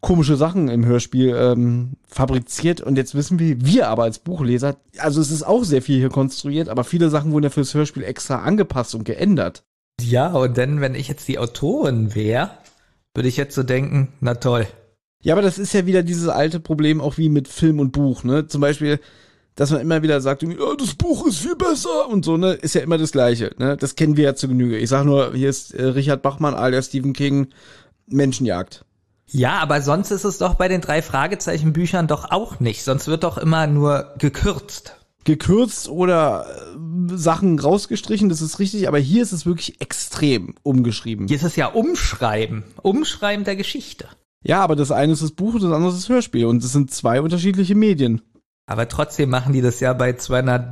komische 0.00 0.36
Sachen 0.36 0.68
im 0.68 0.84
Hörspiel 0.84 1.34
ähm, 1.34 1.92
fabriziert 2.06 2.82
und 2.82 2.96
jetzt 2.96 3.14
wissen 3.14 3.38
wir, 3.38 3.64
wir 3.64 3.88
aber 3.88 4.02
als 4.02 4.18
Buchleser, 4.18 4.76
also 4.98 5.20
es 5.20 5.30
ist 5.30 5.42
auch 5.42 5.64
sehr 5.64 5.80
viel 5.80 5.98
hier 5.98 6.10
konstruiert, 6.10 6.68
aber 6.68 6.84
viele 6.84 7.08
Sachen 7.08 7.32
wurden 7.32 7.44
ja 7.44 7.50
fürs 7.50 7.72
Hörspiel 7.72 8.04
extra 8.04 8.42
angepasst 8.42 8.94
und 8.94 9.04
geändert. 9.04 9.64
Ja, 10.00 10.32
und 10.32 10.58
dann, 10.58 10.82
wenn 10.82 10.94
ich 10.94 11.08
jetzt 11.08 11.26
die 11.28 11.38
Autorin 11.38 12.14
wäre, 12.14 12.50
würde 13.14 13.28
ich 13.28 13.38
jetzt 13.38 13.54
so 13.54 13.62
denken, 13.62 14.12
na 14.20 14.34
toll. 14.34 14.66
Ja, 15.22 15.32
aber 15.32 15.42
das 15.42 15.58
ist 15.58 15.72
ja 15.72 15.86
wieder 15.86 16.02
dieses 16.02 16.28
alte 16.28 16.60
Problem 16.60 17.00
auch 17.00 17.16
wie 17.16 17.30
mit 17.30 17.48
Film 17.48 17.80
und 17.80 17.92
Buch, 17.92 18.24
ne? 18.24 18.46
Zum 18.46 18.60
Beispiel, 18.60 19.00
dass 19.56 19.70
man 19.70 19.80
immer 19.80 20.02
wieder 20.02 20.20
sagt, 20.20 20.42
ja, 20.42 20.50
das 20.78 20.94
Buch 20.94 21.26
ist 21.26 21.38
viel 21.38 21.56
besser 21.56 22.08
und 22.08 22.24
so, 22.24 22.36
ne? 22.36 22.54
Ist 22.54 22.74
ja 22.74 22.80
immer 22.80 22.98
das 22.98 23.12
Gleiche, 23.12 23.52
ne? 23.58 23.76
Das 23.76 23.94
kennen 23.94 24.16
wir 24.16 24.24
ja 24.24 24.34
zu 24.34 24.48
Genüge. 24.48 24.78
Ich 24.78 24.88
sag 24.88 25.04
nur, 25.04 25.32
hier 25.34 25.48
ist 25.48 25.72
äh, 25.74 25.84
Richard 25.84 26.22
Bachmann 26.22 26.54
alias 26.54 26.86
Stephen 26.86 27.12
King, 27.12 27.48
Menschenjagd. 28.06 28.84
Ja, 29.26 29.58
aber 29.58 29.80
sonst 29.80 30.10
ist 30.10 30.24
es 30.24 30.38
doch 30.38 30.54
bei 30.54 30.68
den 30.68 30.80
drei 30.80 31.02
Fragezeichen 31.02 31.72
Büchern 31.72 32.06
doch 32.06 32.30
auch 32.30 32.60
nicht. 32.60 32.84
Sonst 32.84 33.06
wird 33.06 33.24
doch 33.24 33.38
immer 33.38 33.66
nur 33.66 34.14
gekürzt. 34.18 34.96
Gekürzt 35.24 35.88
oder 35.88 36.46
äh, 36.46 37.16
Sachen 37.16 37.58
rausgestrichen, 37.58 38.28
das 38.28 38.42
ist 38.42 38.58
richtig, 38.58 38.88
aber 38.88 38.98
hier 38.98 39.22
ist 39.22 39.32
es 39.32 39.46
wirklich 39.46 39.80
extrem 39.80 40.54
umgeschrieben. 40.62 41.28
Hier 41.28 41.36
ist 41.36 41.44
es 41.44 41.56
ja 41.56 41.68
Umschreiben. 41.68 42.64
Umschreiben 42.82 43.44
der 43.44 43.56
Geschichte. 43.56 44.06
Ja, 44.42 44.60
aber 44.60 44.76
das 44.76 44.90
eine 44.90 45.12
ist 45.12 45.22
das 45.22 45.30
Buch, 45.30 45.54
das 45.54 45.64
andere 45.64 45.88
ist 45.88 46.02
das 46.02 46.08
Hörspiel 46.08 46.44
und 46.44 46.62
das 46.62 46.72
sind 46.72 46.90
zwei 46.90 47.22
unterschiedliche 47.22 47.74
Medien. 47.74 48.20
Aber 48.66 48.88
trotzdem 48.88 49.30
machen 49.30 49.52
die 49.52 49.60
das 49.60 49.80
ja 49.80 49.92
bei 49.92 50.14
200 50.14 50.64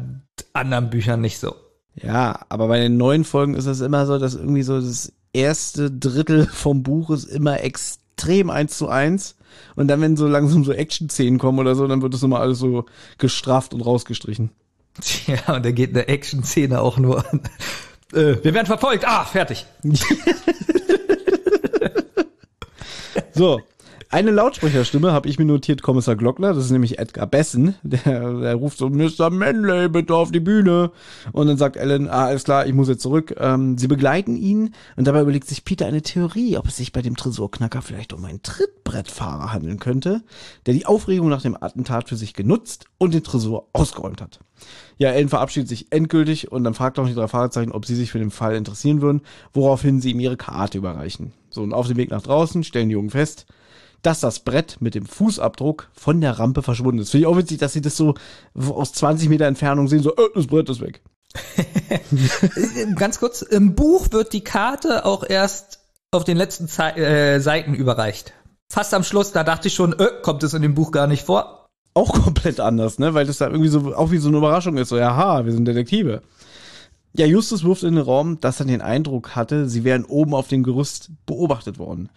anderen 0.52 0.90
Büchern 0.90 1.20
nicht 1.20 1.38
so. 1.38 1.54
Ja, 1.94 2.40
aber 2.48 2.68
bei 2.68 2.80
den 2.80 2.96
neuen 2.96 3.24
Folgen 3.24 3.54
ist 3.54 3.66
es 3.66 3.80
immer 3.80 4.06
so, 4.06 4.18
dass 4.18 4.34
irgendwie 4.34 4.62
so 4.62 4.80
das 4.80 5.12
erste 5.32 5.90
Drittel 5.90 6.46
vom 6.46 6.82
Buch 6.82 7.10
ist 7.10 7.24
immer 7.24 7.60
extrem 7.62 8.48
eins 8.48 8.78
zu 8.78 8.88
eins. 8.88 9.36
Und 9.76 9.88
dann, 9.88 10.00
wenn 10.00 10.16
so 10.16 10.26
langsam 10.26 10.64
so 10.64 10.72
Action-Szenen 10.72 11.38
kommen 11.38 11.58
oder 11.58 11.74
so, 11.74 11.86
dann 11.86 12.00
wird 12.00 12.14
das 12.14 12.22
immer 12.22 12.40
alles 12.40 12.58
so 12.58 12.86
gestrafft 13.18 13.74
und 13.74 13.82
rausgestrichen. 13.82 14.50
Ja, 15.26 15.54
und 15.54 15.64
da 15.64 15.70
geht 15.70 15.90
eine 15.90 16.08
Action-Szene 16.08 16.80
auch 16.80 16.98
nur. 16.98 17.24
äh, 18.12 18.36
wir 18.42 18.54
werden 18.54 18.66
verfolgt. 18.66 19.06
Ah, 19.06 19.24
fertig. 19.24 19.66
So. 23.34 23.60
Eine 24.12 24.30
Lautsprecherstimme 24.30 25.10
habe 25.10 25.26
ich 25.26 25.38
mir 25.38 25.46
notiert, 25.46 25.80
Kommissar 25.80 26.16
Glockner, 26.16 26.52
das 26.52 26.66
ist 26.66 26.70
nämlich 26.70 26.98
Edgar 26.98 27.26
Bessen, 27.26 27.76
der, 27.82 28.34
der 28.40 28.54
ruft 28.56 28.76
so, 28.76 28.90
Mr. 28.90 29.30
Manley, 29.30 29.88
bitte 29.88 30.14
auf 30.14 30.30
die 30.30 30.38
Bühne. 30.38 30.90
Und 31.32 31.46
dann 31.46 31.56
sagt 31.56 31.78
Ellen, 31.78 32.10
ah, 32.10 32.26
alles 32.26 32.44
klar, 32.44 32.66
ich 32.66 32.74
muss 32.74 32.88
jetzt 32.88 33.00
zurück. 33.00 33.34
Ähm, 33.38 33.78
sie 33.78 33.88
begleiten 33.88 34.36
ihn 34.36 34.74
und 34.96 35.06
dabei 35.06 35.22
überlegt 35.22 35.48
sich 35.48 35.64
Peter 35.64 35.86
eine 35.86 36.02
Theorie, 36.02 36.58
ob 36.58 36.66
es 36.66 36.76
sich 36.76 36.92
bei 36.92 37.00
dem 37.00 37.16
Tresorknacker 37.16 37.80
vielleicht 37.80 38.12
um 38.12 38.22
einen 38.26 38.42
Trittbrettfahrer 38.42 39.50
handeln 39.50 39.78
könnte, 39.78 40.22
der 40.66 40.74
die 40.74 40.84
Aufregung 40.84 41.30
nach 41.30 41.40
dem 41.40 41.56
Attentat 41.58 42.10
für 42.10 42.16
sich 42.16 42.34
genutzt 42.34 42.84
und 42.98 43.14
den 43.14 43.24
Tresor 43.24 43.68
ausgeräumt 43.72 44.20
hat. 44.20 44.40
Ja, 44.98 45.08
Ellen 45.08 45.30
verabschiedet 45.30 45.70
sich 45.70 45.90
endgültig 45.90 46.52
und 46.52 46.64
dann 46.64 46.74
fragt 46.74 46.98
auch 46.98 47.06
die 47.06 47.14
drei 47.14 47.28
Fahrzeichen, 47.28 47.72
ob 47.72 47.86
sie 47.86 47.94
sich 47.94 48.12
für 48.12 48.18
den 48.18 48.30
Fall 48.30 48.56
interessieren 48.56 49.00
würden, 49.00 49.22
woraufhin 49.54 50.02
sie 50.02 50.10
ihm 50.10 50.20
ihre 50.20 50.36
Karte 50.36 50.76
überreichen. 50.76 51.32
So, 51.48 51.62
und 51.62 51.72
auf 51.72 51.88
dem 51.88 51.96
Weg 51.96 52.10
nach 52.10 52.22
draußen 52.22 52.62
stellen 52.62 52.90
die 52.90 52.92
Jungen 52.92 53.08
fest, 53.08 53.46
dass 54.02 54.20
das 54.20 54.40
Brett 54.40 54.78
mit 54.80 54.94
dem 54.94 55.06
Fußabdruck 55.06 55.90
von 55.94 56.20
der 56.20 56.38
Rampe 56.38 56.62
verschwunden 56.62 57.00
ist. 57.00 57.10
Finde 57.10 57.22
ich 57.22 57.26
auch 57.26 57.36
witzig, 57.36 57.58
dass 57.58 57.72
sie 57.72 57.80
das 57.80 57.96
so 57.96 58.14
aus 58.54 58.92
20 58.92 59.28
Meter 59.28 59.46
Entfernung 59.46 59.88
sehen, 59.88 60.02
so, 60.02 60.14
äh, 60.14 60.28
das 60.34 60.48
Brett 60.48 60.68
ist 60.68 60.80
weg. 60.80 61.02
Ganz 62.96 63.18
kurz, 63.18 63.42
im 63.42 63.74
Buch 63.74 64.08
wird 64.10 64.32
die 64.32 64.44
Karte 64.44 65.04
auch 65.04 65.24
erst 65.24 65.80
auf 66.10 66.24
den 66.24 66.36
letzten 66.36 66.68
Ze 66.68 66.94
äh, 66.96 67.40
Seiten 67.40 67.74
überreicht. 67.74 68.34
Fast 68.70 68.92
am 68.94 69.04
Schluss, 69.04 69.32
da 69.32 69.44
dachte 69.44 69.68
ich 69.68 69.74
schon, 69.74 69.92
äh, 69.98 70.08
kommt 70.22 70.42
es 70.42 70.54
in 70.54 70.62
dem 70.62 70.74
Buch 70.74 70.92
gar 70.92 71.06
nicht 71.06 71.24
vor. 71.24 71.68
Auch 71.94 72.12
komplett 72.24 72.60
anders, 72.60 72.98
ne? 72.98 73.14
Weil 73.14 73.26
das 73.26 73.38
da 73.38 73.46
irgendwie 73.48 73.68
so, 73.68 73.94
auch 73.94 74.10
wie 74.10 74.18
so 74.18 74.28
eine 74.28 74.38
Überraschung 74.38 74.76
ist, 74.78 74.88
so, 74.88 74.96
ja, 74.96 75.14
ha, 75.14 75.44
wir 75.44 75.52
sind 75.52 75.66
Detektive. 75.66 76.22
Ja, 77.14 77.26
Justus 77.26 77.64
wirft 77.64 77.82
in 77.82 77.94
den 77.94 78.04
Raum, 78.04 78.40
dass 78.40 78.60
er 78.60 78.66
den 78.66 78.80
Eindruck 78.80 79.36
hatte, 79.36 79.68
sie 79.68 79.84
wären 79.84 80.06
oben 80.06 80.34
auf 80.34 80.48
dem 80.48 80.62
Gerüst 80.62 81.10
beobachtet 81.26 81.78
worden. 81.78 82.08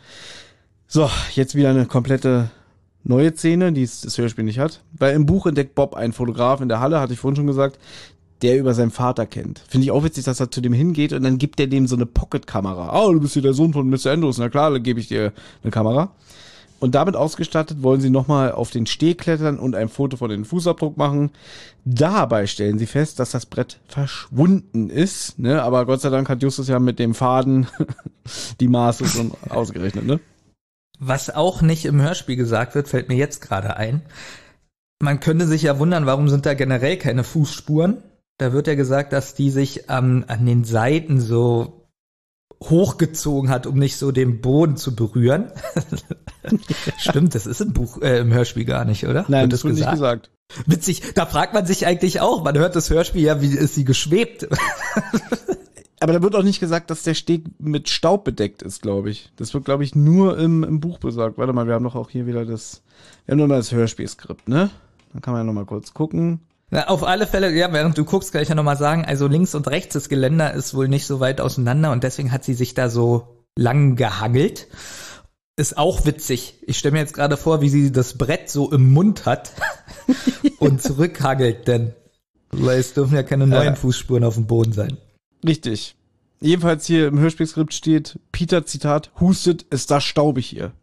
So, 0.95 1.09
jetzt 1.33 1.55
wieder 1.55 1.71
eine 1.71 1.87
komplette 1.87 2.51
neue 3.03 3.35
Szene, 3.35 3.73
die 3.73 3.81
das 3.81 4.17
Hörspiel 4.17 4.45
nicht 4.45 4.59
hat. 4.59 4.79
Weil 4.97 5.13
im 5.13 5.25
Buch 5.25 5.45
entdeckt 5.45 5.75
Bob 5.75 5.93
einen 5.93 6.13
Fotograf 6.13 6.61
in 6.61 6.69
der 6.69 6.79
Halle, 6.79 7.01
hatte 7.01 7.11
ich 7.11 7.19
vorhin 7.19 7.35
schon 7.35 7.47
gesagt, 7.47 7.79
der 8.41 8.57
über 8.57 8.73
seinen 8.73 8.91
Vater 8.91 9.25
kennt. 9.25 9.61
Finde 9.67 9.83
ich 9.83 9.91
auch 9.91 10.05
witzig, 10.05 10.23
dass 10.23 10.39
er 10.39 10.51
zu 10.51 10.61
dem 10.61 10.71
hingeht 10.71 11.11
und 11.11 11.23
dann 11.23 11.37
gibt 11.37 11.59
er 11.59 11.67
dem 11.67 11.85
so 11.85 11.97
eine 11.97 12.05
Pocket-Kamera. 12.05 12.97
Oh, 12.97 13.11
du 13.11 13.19
bist 13.19 13.33
hier 13.33 13.41
der 13.41 13.53
Sohn 13.53 13.73
von 13.73 13.89
Mr. 13.89 14.13
Andrews. 14.13 14.37
Na 14.37 14.47
klar, 14.47 14.71
dann 14.71 14.83
gebe 14.83 15.01
ich 15.01 15.09
dir 15.09 15.33
eine 15.63 15.71
Kamera. 15.71 16.11
Und 16.79 16.95
damit 16.95 17.17
ausgestattet 17.17 17.83
wollen 17.83 17.99
sie 17.99 18.09
nochmal 18.09 18.53
auf 18.53 18.71
den 18.71 18.85
Steg 18.85 19.17
klettern 19.17 19.59
und 19.59 19.75
ein 19.75 19.89
Foto 19.89 20.15
von 20.15 20.29
den 20.29 20.45
Fußabdruck 20.45 20.95
machen. 20.95 21.31
Dabei 21.83 22.47
stellen 22.47 22.79
sie 22.79 22.85
fest, 22.85 23.19
dass 23.19 23.31
das 23.31 23.47
Brett 23.47 23.79
verschwunden 23.89 24.89
ist. 24.89 25.39
Ne? 25.39 25.61
Aber 25.61 25.85
Gott 25.87 25.99
sei 25.99 26.09
Dank 26.09 26.29
hat 26.29 26.41
Justus 26.41 26.69
ja 26.69 26.79
mit 26.79 26.99
dem 26.99 27.13
Faden 27.13 27.67
die 28.61 28.69
Maße 28.69 29.05
schon 29.07 29.31
ausgerechnet. 29.49 30.05
Ne? 30.05 30.21
Was 30.99 31.29
auch 31.29 31.61
nicht 31.61 31.85
im 31.85 32.01
Hörspiel 32.01 32.35
gesagt 32.35 32.75
wird, 32.75 32.87
fällt 32.87 33.09
mir 33.09 33.17
jetzt 33.17 33.41
gerade 33.41 33.77
ein. 33.77 34.01
Man 34.99 35.19
könnte 35.19 35.45
sich 35.45 35.63
ja 35.63 35.77
wundern, 35.77 36.05
warum 36.05 36.29
sind 36.29 36.45
da 36.45 36.53
generell 36.53 36.97
keine 36.97 37.23
Fußspuren? 37.23 38.01
Da 38.37 38.53
wird 38.53 38.67
ja 38.67 38.75
gesagt, 38.75 39.13
dass 39.13 39.33
die 39.33 39.49
sich 39.49 39.89
ähm, 39.89 40.25
an 40.27 40.45
den 40.45 40.63
Seiten 40.63 41.19
so 41.19 41.85
hochgezogen 42.63 43.49
hat, 43.49 43.67
um 43.67 43.77
nicht 43.77 43.97
so 43.97 44.11
den 44.11 44.41
Boden 44.41 44.77
zu 44.77 44.95
berühren. 44.95 45.51
Stimmt, 46.97 47.35
das 47.35 47.45
ist 47.45 47.61
im 47.61 47.73
Buch, 47.73 48.01
äh, 48.01 48.19
im 48.19 48.33
Hörspiel 48.33 48.65
gar 48.65 48.85
nicht, 48.85 49.05
oder? 49.05 49.25
Nein, 49.27 49.43
wird 49.43 49.53
das, 49.53 49.63
wird 49.63 49.75
nicht 49.75 49.91
gesagt. 49.91 50.31
Witzig, 50.65 51.13
da 51.15 51.25
fragt 51.25 51.53
man 51.53 51.65
sich 51.65 51.85
eigentlich 51.85 52.21
auch, 52.21 52.43
man 52.43 52.57
hört 52.57 52.75
das 52.75 52.89
Hörspiel 52.89 53.23
ja, 53.23 53.41
wie 53.41 53.47
ist 53.47 53.75
sie 53.75 53.83
geschwebt? 53.83 54.47
Aber 56.05 56.13
da 56.13 56.21
wird 56.21 56.35
auch 56.35 56.43
nicht 56.43 56.59
gesagt, 56.59 56.91
dass 56.91 57.01
der 57.01 57.15
Steg 57.15 57.45
mit 57.57 57.89
Staub 57.89 58.25
bedeckt 58.25 58.61
ist, 58.61 58.83
glaube 58.83 59.09
ich. 59.09 59.31
Das 59.37 59.55
wird, 59.55 59.65
glaube 59.65 59.83
ich, 59.83 59.95
nur 59.95 60.37
im, 60.37 60.63
im 60.63 60.79
Buch 60.79 60.99
besagt. 60.99 61.39
Warte 61.39 61.51
mal, 61.51 61.65
wir 61.65 61.73
haben 61.73 61.83
doch 61.83 61.95
auch 61.95 62.11
hier 62.11 62.27
wieder 62.27 62.45
das, 62.45 62.83
wir 63.25 63.31
haben 63.31 63.39
nochmal 63.39 63.57
das 63.57 63.71
Hörspielskript, 63.71 64.47
ne? 64.47 64.69
Dann 65.11 65.23
kann 65.23 65.33
man 65.33 65.41
ja 65.41 65.45
nochmal 65.45 65.65
kurz 65.65 65.95
gucken. 65.95 66.41
Na, 66.69 66.89
auf 66.89 67.03
alle 67.03 67.25
Fälle, 67.25 67.51
ja, 67.55 67.73
während 67.73 67.97
du 67.97 68.05
guckst, 68.05 68.31
kann 68.31 68.43
ich 68.43 68.49
ja 68.49 68.53
nochmal 68.53 68.77
sagen, 68.77 69.03
also 69.03 69.25
links 69.25 69.55
und 69.55 69.67
rechts 69.67 69.93
des 69.93 70.07
Geländer 70.07 70.53
ist 70.53 70.75
wohl 70.75 70.87
nicht 70.87 71.07
so 71.07 71.19
weit 71.19 71.41
auseinander 71.41 71.91
und 71.91 72.03
deswegen 72.03 72.31
hat 72.31 72.43
sie 72.43 72.53
sich 72.53 72.75
da 72.75 72.87
so 72.87 73.43
lang 73.55 73.95
gehangelt. 73.95 74.67
Ist 75.55 75.75
auch 75.75 76.05
witzig. 76.05 76.61
Ich 76.67 76.77
stelle 76.77 76.91
mir 76.91 76.99
jetzt 76.99 77.15
gerade 77.15 77.35
vor, 77.35 77.61
wie 77.61 77.69
sie 77.69 77.91
das 77.91 78.15
Brett 78.15 78.51
so 78.51 78.71
im 78.71 78.93
Mund 78.93 79.25
hat 79.25 79.53
und 80.59 80.83
zurückhagelt, 80.83 81.67
denn 81.67 81.95
weil 82.51 82.77
es 82.77 82.93
dürfen 82.93 83.15
ja 83.15 83.23
keine 83.23 83.47
neuen. 83.47 83.75
Fußspuren 83.75 84.23
auf 84.23 84.35
dem 84.35 84.45
Boden 84.45 84.71
sein. 84.71 84.99
Richtig. 85.47 85.95
Jedenfalls 86.41 86.85
hier 86.85 87.07
im 87.07 87.19
Hörspielskript 87.19 87.73
steht, 87.73 88.19
Peter, 88.31 88.65
Zitat, 88.65 89.11
hustet, 89.19 89.63
ist 89.63 89.89
da 89.91 90.01
staubig 90.01 90.45
hier. 90.45 90.73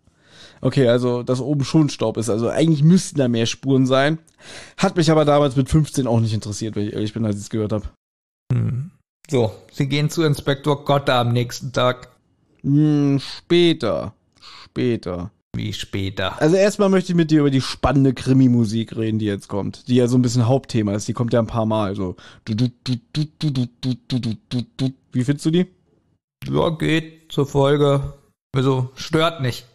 Okay, 0.60 0.88
also, 0.88 1.22
dass 1.22 1.40
oben 1.40 1.64
schon 1.64 1.88
Staub 1.88 2.16
ist. 2.16 2.30
Also 2.30 2.48
eigentlich 2.48 2.84
müssten 2.84 3.18
da 3.18 3.28
mehr 3.28 3.46
Spuren 3.46 3.86
sein. 3.86 4.18
Hat 4.76 4.96
mich 4.96 5.10
aber 5.10 5.24
damals 5.24 5.56
mit 5.56 5.68
15 5.68 6.06
auch 6.06 6.20
nicht 6.20 6.32
interessiert, 6.32 6.76
weil 6.76 6.88
ich 6.88 6.92
ehrlich 6.94 7.12
bin, 7.12 7.26
als 7.26 7.36
ich 7.36 7.42
es 7.42 7.50
gehört 7.50 7.72
habe. 7.72 7.88
Hm. 8.52 8.92
So, 9.28 9.52
sie 9.72 9.88
gehen 9.88 10.08
zu 10.08 10.22
Inspektor 10.22 10.84
Gotta 10.84 11.20
am 11.20 11.32
nächsten 11.32 11.72
Tag. 11.72 12.08
Hm, 12.62 13.20
später. 13.20 14.14
Später. 14.40 15.30
Wie 15.54 15.74
später. 15.74 16.40
Also 16.40 16.56
erstmal 16.56 16.88
möchte 16.88 17.12
ich 17.12 17.16
mit 17.16 17.30
dir 17.30 17.40
über 17.40 17.50
die 17.50 17.60
spannende 17.60 18.14
Krimi-Musik 18.14 18.96
reden, 18.96 19.18
die 19.18 19.26
jetzt 19.26 19.48
kommt. 19.48 19.86
Die 19.88 19.96
ja 19.96 20.06
so 20.06 20.16
ein 20.16 20.22
bisschen 20.22 20.48
Hauptthema 20.48 20.94
ist. 20.94 21.08
Die 21.08 21.12
kommt 21.12 21.34
ja 21.34 21.40
ein 21.40 21.46
paar 21.46 21.66
Mal. 21.66 21.94
So. 21.94 22.16
Wie 22.48 22.70
findest 25.24 25.46
du 25.46 25.50
die? 25.50 25.66
Ja, 26.48 26.70
geht 26.70 27.30
zur 27.30 27.46
Folge. 27.46 28.14
Also, 28.56 28.90
stört 28.94 29.42
nicht. 29.42 29.66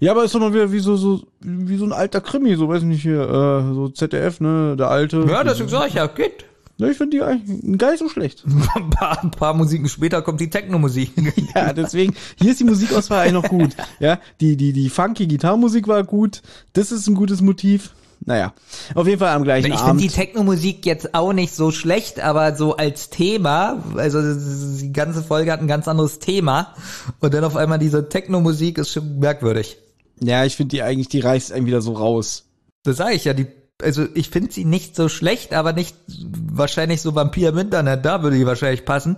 Ja, 0.00 0.12
aber 0.12 0.24
ist 0.24 0.34
doch 0.34 0.40
mal 0.40 0.54
wieder 0.54 0.72
wie 0.72 0.80
so, 0.80 0.96
so, 0.96 1.26
wie 1.40 1.76
so 1.76 1.84
ein 1.84 1.92
alter 1.92 2.20
Krimi, 2.20 2.56
so 2.56 2.68
weiß 2.68 2.82
ich 2.82 2.88
nicht 2.88 3.02
hier, 3.02 3.20
äh, 3.20 3.74
so 3.74 3.88
ZDF, 3.88 4.40
ne, 4.40 4.74
der 4.76 4.88
alte. 4.88 5.26
Ja, 5.28 5.44
deswegen 5.44 5.68
sag 5.68 5.88
ich 5.88 5.94
ja, 5.94 6.06
geht. 6.06 6.46
Ja, 6.80 6.88
ich 6.88 6.96
finde 6.96 7.18
die 7.18 7.22
eigentlich 7.22 7.78
gar 7.78 7.90
nicht 7.90 8.00
so 8.00 8.08
schlecht. 8.08 8.42
ein, 8.74 8.88
paar, 8.88 9.22
ein 9.22 9.30
paar 9.30 9.52
Musiken 9.52 9.86
später 9.86 10.22
kommt 10.22 10.40
die 10.40 10.48
Techno-Musik. 10.48 11.12
ja, 11.54 11.74
deswegen, 11.74 12.14
hier 12.40 12.52
ist 12.52 12.60
die 12.60 12.64
Musikauswahl 12.64 13.20
eigentlich 13.20 13.32
noch 13.34 13.48
gut. 13.48 13.76
Ja, 14.00 14.18
die, 14.40 14.56
die, 14.56 14.72
die 14.72 14.88
funky 14.88 15.26
Gitarrenmusik 15.26 15.86
war 15.86 16.04
gut. 16.04 16.40
Das 16.72 16.90
ist 16.90 17.06
ein 17.06 17.14
gutes 17.14 17.42
Motiv. 17.42 17.90
Naja, 18.24 18.54
auf 18.94 19.06
jeden 19.06 19.18
Fall 19.18 19.34
am 19.34 19.42
gleichen 19.44 19.66
ich 19.66 19.74
Abend. 19.74 20.00
Ich 20.00 20.10
finde 20.10 20.22
die 20.22 20.26
Techno-Musik 20.26 20.86
jetzt 20.86 21.14
auch 21.14 21.34
nicht 21.34 21.54
so 21.54 21.70
schlecht, 21.70 22.20
aber 22.20 22.54
so 22.54 22.76
als 22.76 23.10
Thema, 23.10 23.82
also 23.96 24.20
die 24.22 24.92
ganze 24.92 25.22
Folge 25.22 25.52
hat 25.52 25.60
ein 25.60 25.66
ganz 25.66 25.86
anderes 25.86 26.18
Thema 26.18 26.74
und 27.20 27.34
dann 27.34 27.44
auf 27.44 27.56
einmal 27.56 27.78
diese 27.78 28.08
Techno-Musik 28.08 28.78
ist 28.78 28.92
schon 28.92 29.18
merkwürdig. 29.18 29.76
Ja, 30.22 30.44
ich 30.44 30.56
finde 30.56 30.76
die 30.76 30.82
eigentlich, 30.82 31.08
die 31.08 31.20
reißt 31.20 31.52
einen 31.52 31.66
wieder 31.66 31.82
so 31.82 31.92
raus. 31.92 32.46
Das 32.84 32.96
sage 32.96 33.14
ich 33.14 33.24
ja, 33.24 33.34
die, 33.34 33.46
also 33.82 34.06
ich 34.14 34.30
finde 34.30 34.52
sie 34.52 34.64
nicht 34.64 34.96
so 34.96 35.08
schlecht, 35.08 35.54
aber 35.54 35.72
nicht 35.72 35.96
wahrscheinlich 36.06 37.02
so 37.02 37.14
Vampir 37.14 37.50
im 37.50 37.58
Internet, 37.58 38.04
da 38.04 38.22
würde 38.22 38.36
die 38.36 38.46
wahrscheinlich 38.46 38.84
passen. 38.84 39.16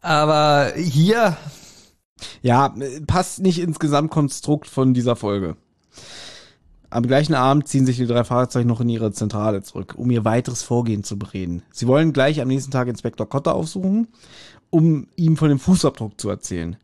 Aber 0.00 0.72
hier. 0.76 1.36
Ja, 2.42 2.74
passt 3.06 3.40
nicht 3.40 3.60
ins 3.60 3.78
Gesamtkonstrukt 3.78 4.66
von 4.66 4.94
dieser 4.94 5.16
Folge. 5.16 5.56
Am 6.90 7.06
gleichen 7.06 7.34
Abend 7.34 7.68
ziehen 7.68 7.86
sich 7.86 7.96
die 7.96 8.06
drei 8.06 8.24
Fahrzeuge 8.24 8.66
noch 8.66 8.80
in 8.80 8.88
ihre 8.88 9.12
Zentrale 9.12 9.62
zurück, 9.62 9.94
um 9.96 10.10
ihr 10.10 10.24
weiteres 10.24 10.62
Vorgehen 10.62 11.04
zu 11.04 11.18
bereden. 11.18 11.62
Sie 11.70 11.86
wollen 11.86 12.12
gleich 12.12 12.40
am 12.40 12.48
nächsten 12.48 12.70
Tag 12.70 12.88
Inspektor 12.88 13.28
Kotter 13.28 13.54
aufsuchen, 13.54 14.08
um 14.70 15.06
ihm 15.16 15.36
von 15.36 15.50
dem 15.50 15.58
Fußabdruck 15.58 16.20
zu 16.20 16.28
erzählen 16.30 16.76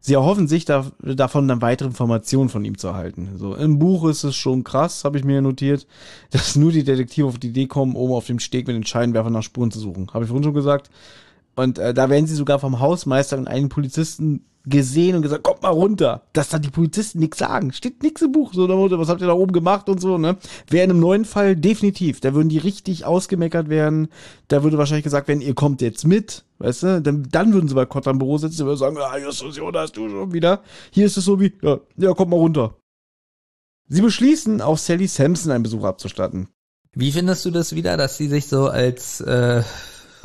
sie 0.00 0.14
erhoffen 0.14 0.48
sich 0.48 0.64
da, 0.64 0.90
davon 1.00 1.46
dann 1.46 1.62
weitere 1.62 1.88
Informationen 1.88 2.48
von 2.48 2.64
ihm 2.64 2.78
zu 2.78 2.88
erhalten. 2.88 3.30
So 3.36 3.54
im 3.54 3.78
Buch 3.78 4.08
ist 4.08 4.24
es 4.24 4.36
schon 4.36 4.64
krass, 4.64 5.04
habe 5.04 5.18
ich 5.18 5.24
mir 5.24 5.40
notiert, 5.42 5.86
dass 6.30 6.56
nur 6.56 6.72
die 6.72 6.84
Detektive 6.84 7.26
auf 7.26 7.38
die 7.38 7.48
Idee 7.48 7.66
kommen, 7.66 7.94
oben 7.94 8.14
auf 8.14 8.26
dem 8.26 8.38
Steg 8.38 8.66
mit 8.66 8.76
den 8.76 8.86
Scheinwerfern 8.86 9.32
nach 9.32 9.42
Spuren 9.42 9.70
zu 9.70 9.78
suchen. 9.78 10.08
Habe 10.12 10.24
ich 10.24 10.28
vorhin 10.28 10.44
schon 10.44 10.54
gesagt. 10.54 10.90
Und 11.56 11.78
äh, 11.78 11.92
da 11.94 12.10
werden 12.10 12.26
sie 12.26 12.34
sogar 12.34 12.58
vom 12.58 12.80
Hausmeister 12.80 13.36
und 13.38 13.48
einen 13.48 13.68
Polizisten 13.68 14.44
gesehen 14.66 15.16
und 15.16 15.22
gesagt, 15.22 15.42
kommt 15.42 15.62
mal 15.62 15.70
runter. 15.70 16.22
Dass 16.32 16.50
dann 16.50 16.62
die 16.62 16.70
Polizisten 16.70 17.18
nichts 17.18 17.38
sagen. 17.38 17.72
Steht 17.72 18.02
nichts 18.02 18.22
im 18.22 18.32
Buch. 18.32 18.52
So, 18.52 18.68
was 18.68 19.08
habt 19.08 19.20
ihr 19.20 19.26
da 19.26 19.32
oben 19.32 19.52
gemacht 19.52 19.88
und 19.88 20.00
so, 20.00 20.18
ne? 20.18 20.36
Wäre 20.68 20.84
in 20.84 20.90
einem 20.90 21.00
neuen 21.00 21.24
Fall 21.24 21.56
definitiv. 21.56 22.20
Da 22.20 22.34
würden 22.34 22.48
die 22.48 22.58
richtig 22.58 23.04
ausgemeckert 23.04 23.68
werden. 23.68 24.08
Da 24.48 24.62
würde 24.62 24.78
wahrscheinlich 24.78 25.04
gesagt 25.04 25.28
werden, 25.28 25.40
ihr 25.40 25.54
kommt 25.54 25.80
jetzt 25.80 26.06
mit. 26.06 26.44
Weißt 26.58 26.82
du? 26.82 27.02
Dann, 27.02 27.28
dann 27.30 27.52
würden 27.52 27.68
sie 27.68 27.74
bei 27.74 27.86
Kotter 27.86 28.10
im 28.10 28.18
Büro 28.18 28.38
sitzen 28.38 28.62
und 28.62 28.68
würden 28.68 28.78
sagen, 28.78 28.98
ah, 28.98 29.16
Justus, 29.16 29.56
Jonas, 29.56 29.92
du 29.92 30.08
schon 30.08 30.32
wieder. 30.32 30.62
Hier 30.90 31.06
ist 31.06 31.16
es 31.16 31.24
so 31.24 31.40
wie, 31.40 31.52
ja, 31.62 31.80
ja, 31.96 32.12
kommt 32.12 32.30
mal 32.30 32.36
runter. 32.36 32.76
Sie 33.88 34.02
beschließen, 34.02 34.60
auch 34.60 34.78
Sally 34.78 35.08
Sampson 35.08 35.50
einen 35.50 35.64
Besuch 35.64 35.84
abzustatten. 35.84 36.48
Wie 36.92 37.12
findest 37.12 37.44
du 37.44 37.50
das 37.50 37.74
wieder, 37.74 37.96
dass 37.96 38.16
sie 38.16 38.28
sich 38.28 38.46
so 38.46 38.68
als, 38.68 39.20
äh, 39.20 39.62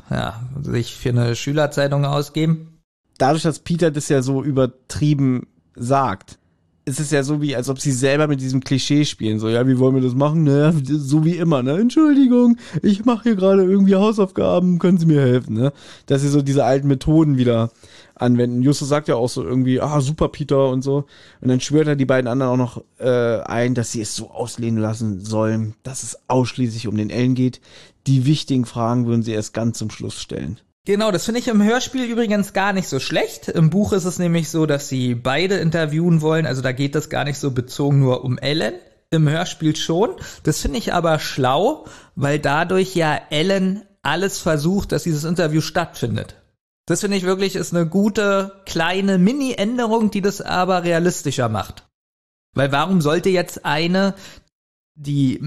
ja, 0.09 0.41
sich 0.61 0.95
für 0.95 1.09
eine 1.09 1.35
Schülerzeitung 1.35 2.05
ausgeben? 2.05 2.75
dadurch, 3.17 3.43
dass 3.43 3.59
Peter 3.59 3.91
das 3.91 4.09
ja 4.09 4.21
so 4.21 4.43
übertrieben 4.43 5.47
sagt, 5.75 6.39
es 6.87 6.99
ist 6.99 7.11
ja 7.11 7.23
so 7.23 7.41
wie, 7.41 7.55
als 7.55 7.67
ob 7.67 7.79
sie 7.79 7.91
selber 7.91 8.27
mit 8.27 8.41
diesem 8.41 8.61
Klischee 8.63 9.05
spielen. 9.05 9.39
So, 9.39 9.49
ja, 9.49 9.67
wie 9.67 9.79
wollen 9.79 9.95
wir 9.95 10.03
das 10.03 10.13
machen? 10.13 10.43
Naja, 10.43 10.71
so 10.83 11.25
wie 11.25 11.35
immer, 11.35 11.63
ne? 11.63 11.79
Entschuldigung, 11.79 12.57
ich 12.83 13.05
mache 13.05 13.23
hier 13.23 13.35
gerade 13.35 13.63
irgendwie 13.63 13.95
Hausaufgaben, 13.95 14.77
können 14.77 14.99
Sie 14.99 15.07
mir 15.07 15.19
helfen, 15.19 15.55
ne? 15.55 15.73
Dass 16.05 16.21
sie 16.21 16.27
so 16.27 16.43
diese 16.43 16.63
alten 16.63 16.87
Methoden 16.87 17.37
wieder 17.37 17.71
anwenden. 18.13 18.61
Justus 18.61 18.87
sagt 18.87 19.07
ja 19.07 19.15
auch 19.15 19.29
so 19.29 19.43
irgendwie, 19.43 19.81
ah, 19.81 19.99
super 19.99 20.29
Peter 20.29 20.69
und 20.69 20.83
so. 20.83 21.05
Und 21.41 21.47
dann 21.47 21.59
schwört 21.59 21.87
er 21.87 21.95
die 21.95 22.05
beiden 22.05 22.27
anderen 22.27 22.51
auch 22.51 22.57
noch 22.57 22.83
äh, 22.99 23.41
ein, 23.41 23.73
dass 23.73 23.91
sie 23.91 24.01
es 24.01 24.15
so 24.15 24.29
auslehnen 24.29 24.79
lassen 24.79 25.25
sollen, 25.25 25.73
dass 25.81 26.03
es 26.03 26.19
ausschließlich 26.27 26.87
um 26.87 26.97
den 26.97 27.09
Ellen 27.09 27.33
geht. 27.33 27.61
Die 28.07 28.25
wichtigen 28.25 28.65
Fragen 28.65 29.07
würden 29.07 29.23
sie 29.23 29.33
erst 29.33 29.53
ganz 29.53 29.77
zum 29.77 29.89
Schluss 29.89 30.21
stellen. 30.21 30.59
Genau, 30.85 31.09
das 31.09 31.25
finde 31.25 31.39
ich 31.39 31.47
im 31.47 31.63
Hörspiel 31.63 32.05
übrigens 32.05 32.53
gar 32.53 32.71
nicht 32.71 32.87
so 32.87 32.99
schlecht. 32.99 33.47
Im 33.47 33.71
Buch 33.71 33.91
ist 33.91 34.05
es 34.05 34.19
nämlich 34.19 34.49
so, 34.49 34.67
dass 34.67 34.87
sie 34.87 35.15
beide 35.15 35.55
interviewen 35.55 36.21
wollen. 36.21 36.45
Also 36.45 36.61
da 36.61 36.71
geht 36.73 36.93
das 36.93 37.09
gar 37.09 37.23
nicht 37.23 37.39
so 37.39 37.49
bezogen 37.49 37.99
nur 37.99 38.23
um 38.23 38.37
Ellen. 38.37 38.75
Im 39.09 39.27
Hörspiel 39.27 39.75
schon. 39.75 40.11
Das 40.43 40.59
finde 40.59 40.77
ich 40.77 40.93
aber 40.93 41.17
schlau, 41.19 41.85
weil 42.15 42.37
dadurch 42.37 42.95
ja 42.95 43.19
Ellen 43.31 43.83
alles 44.03 44.39
versucht, 44.39 44.91
dass 44.91 45.03
dieses 45.03 45.23
Interview 45.23 45.61
stattfindet. 45.61 46.35
Das 46.85 47.01
finde 47.01 47.17
ich 47.17 47.23
wirklich 47.23 47.55
ist 47.55 47.73
eine 47.73 47.87
gute 47.87 48.61
kleine 48.65 49.17
Mini-Änderung, 49.17 50.11
die 50.11 50.21
das 50.21 50.41
aber 50.41 50.83
realistischer 50.83 51.49
macht. 51.49 51.87
Weil 52.53 52.71
warum 52.71 53.01
sollte 53.01 53.29
jetzt 53.29 53.65
eine, 53.65 54.13
die 54.97 55.41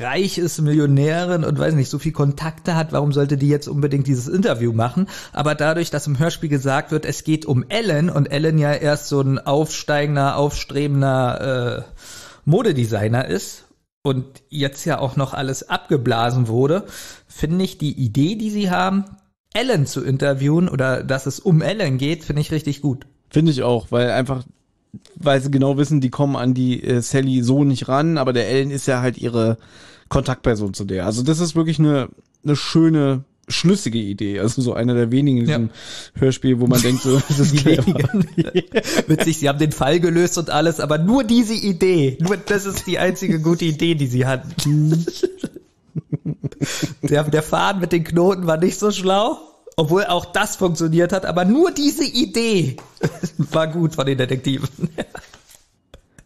reich 0.00 0.38
ist, 0.38 0.60
Millionärin 0.62 1.44
und 1.44 1.58
weiß 1.58 1.74
nicht, 1.74 1.90
so 1.90 1.98
viel 1.98 2.12
Kontakte 2.12 2.74
hat, 2.74 2.92
warum 2.92 3.12
sollte 3.12 3.36
die 3.36 3.50
jetzt 3.50 3.68
unbedingt 3.68 4.06
dieses 4.06 4.28
Interview 4.28 4.72
machen? 4.72 5.08
Aber 5.34 5.54
dadurch, 5.54 5.90
dass 5.90 6.06
im 6.06 6.18
Hörspiel 6.18 6.48
gesagt 6.48 6.90
wird, 6.90 7.04
es 7.04 7.22
geht 7.22 7.44
um 7.44 7.66
Ellen 7.68 8.08
und 8.08 8.26
Ellen 8.26 8.56
ja 8.56 8.72
erst 8.72 9.08
so 9.08 9.20
ein 9.20 9.38
aufsteigender, 9.38 10.36
aufstrebender 10.36 11.84
äh, 11.86 12.00
Modedesigner 12.46 13.28
ist 13.28 13.64
und 14.02 14.24
jetzt 14.48 14.86
ja 14.86 15.00
auch 15.00 15.16
noch 15.16 15.34
alles 15.34 15.68
abgeblasen 15.68 16.48
wurde, 16.48 16.86
finde 17.28 17.62
ich 17.64 17.76
die 17.76 17.92
Idee, 17.92 18.36
die 18.36 18.50
sie 18.50 18.70
haben, 18.70 19.04
Ellen 19.52 19.84
zu 19.84 20.02
interviewen 20.02 20.70
oder 20.70 21.02
dass 21.02 21.26
es 21.26 21.40
um 21.40 21.60
Ellen 21.60 21.98
geht, 21.98 22.24
finde 22.24 22.40
ich 22.40 22.52
richtig 22.52 22.80
gut. 22.80 23.06
Finde 23.28 23.52
ich 23.52 23.62
auch, 23.62 23.90
weil 23.90 24.10
einfach 24.10 24.44
weil 25.16 25.40
sie 25.40 25.50
genau 25.50 25.76
wissen, 25.76 26.00
die 26.00 26.10
kommen 26.10 26.36
an 26.36 26.54
die 26.54 26.82
äh, 26.82 27.00
Sally 27.00 27.42
so 27.42 27.64
nicht 27.64 27.88
ran, 27.88 28.18
aber 28.18 28.32
der 28.32 28.48
Ellen 28.48 28.70
ist 28.70 28.86
ja 28.86 29.00
halt 29.00 29.18
ihre 29.18 29.58
Kontaktperson 30.08 30.74
zu 30.74 30.84
der. 30.84 31.06
Also 31.06 31.22
das 31.22 31.40
ist 31.40 31.56
wirklich 31.56 31.78
eine, 31.78 32.08
eine 32.44 32.56
schöne, 32.56 33.24
schlüssige 33.48 33.98
Idee. 33.98 34.40
Also 34.40 34.62
so 34.62 34.74
einer 34.74 34.94
der 34.94 35.10
wenigen 35.10 35.38
in 35.38 35.46
diesem 35.46 35.66
ja. 35.66 36.20
Hörspiel, 36.20 36.60
wo 36.60 36.66
man 36.66 36.80
denkt, 36.80 37.02
so, 37.02 37.20
das 37.28 37.38
ist 37.38 37.64
Witzig, 39.08 39.38
sie 39.38 39.48
haben 39.48 39.58
den 39.58 39.72
Fall 39.72 40.00
gelöst 40.00 40.38
und 40.38 40.50
alles, 40.50 40.80
aber 40.80 40.98
nur 40.98 41.24
diese 41.24 41.54
Idee, 41.54 42.18
nur 42.20 42.36
das 42.36 42.66
ist 42.66 42.86
die 42.86 42.98
einzige 42.98 43.40
gute 43.40 43.64
Idee, 43.64 43.94
die 43.94 44.06
sie 44.06 44.26
hatten. 44.26 45.06
der, 47.02 47.24
der 47.24 47.42
Faden 47.42 47.80
mit 47.80 47.92
den 47.92 48.04
Knoten 48.04 48.46
war 48.46 48.56
nicht 48.56 48.78
so 48.78 48.90
schlau. 48.90 49.38
Obwohl 49.76 50.04
auch 50.06 50.24
das 50.24 50.56
funktioniert 50.56 51.12
hat, 51.12 51.26
aber 51.26 51.44
nur 51.44 51.70
diese 51.70 52.04
Idee 52.04 52.76
war 53.38 53.68
gut 53.68 53.94
von 53.94 54.06
den 54.06 54.16
Detektiven. 54.16 54.88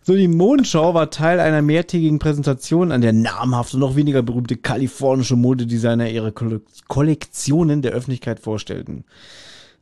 So, 0.02 0.14
die 0.14 0.28
Mondschau 0.28 0.94
war 0.94 1.10
Teil 1.10 1.40
einer 1.40 1.60
mehrtägigen 1.60 2.18
Präsentation, 2.18 2.90
an 2.90 3.00
der 3.00 3.12
namhafte, 3.12 3.78
noch 3.78 3.96
weniger 3.96 4.22
berühmte 4.22 4.56
kalifornische 4.56 5.36
Modedesigner 5.36 6.08
ihre 6.08 6.32
Kollektionen 6.88 7.82
der 7.82 7.92
Öffentlichkeit 7.92 8.40
vorstellten. 8.40 9.04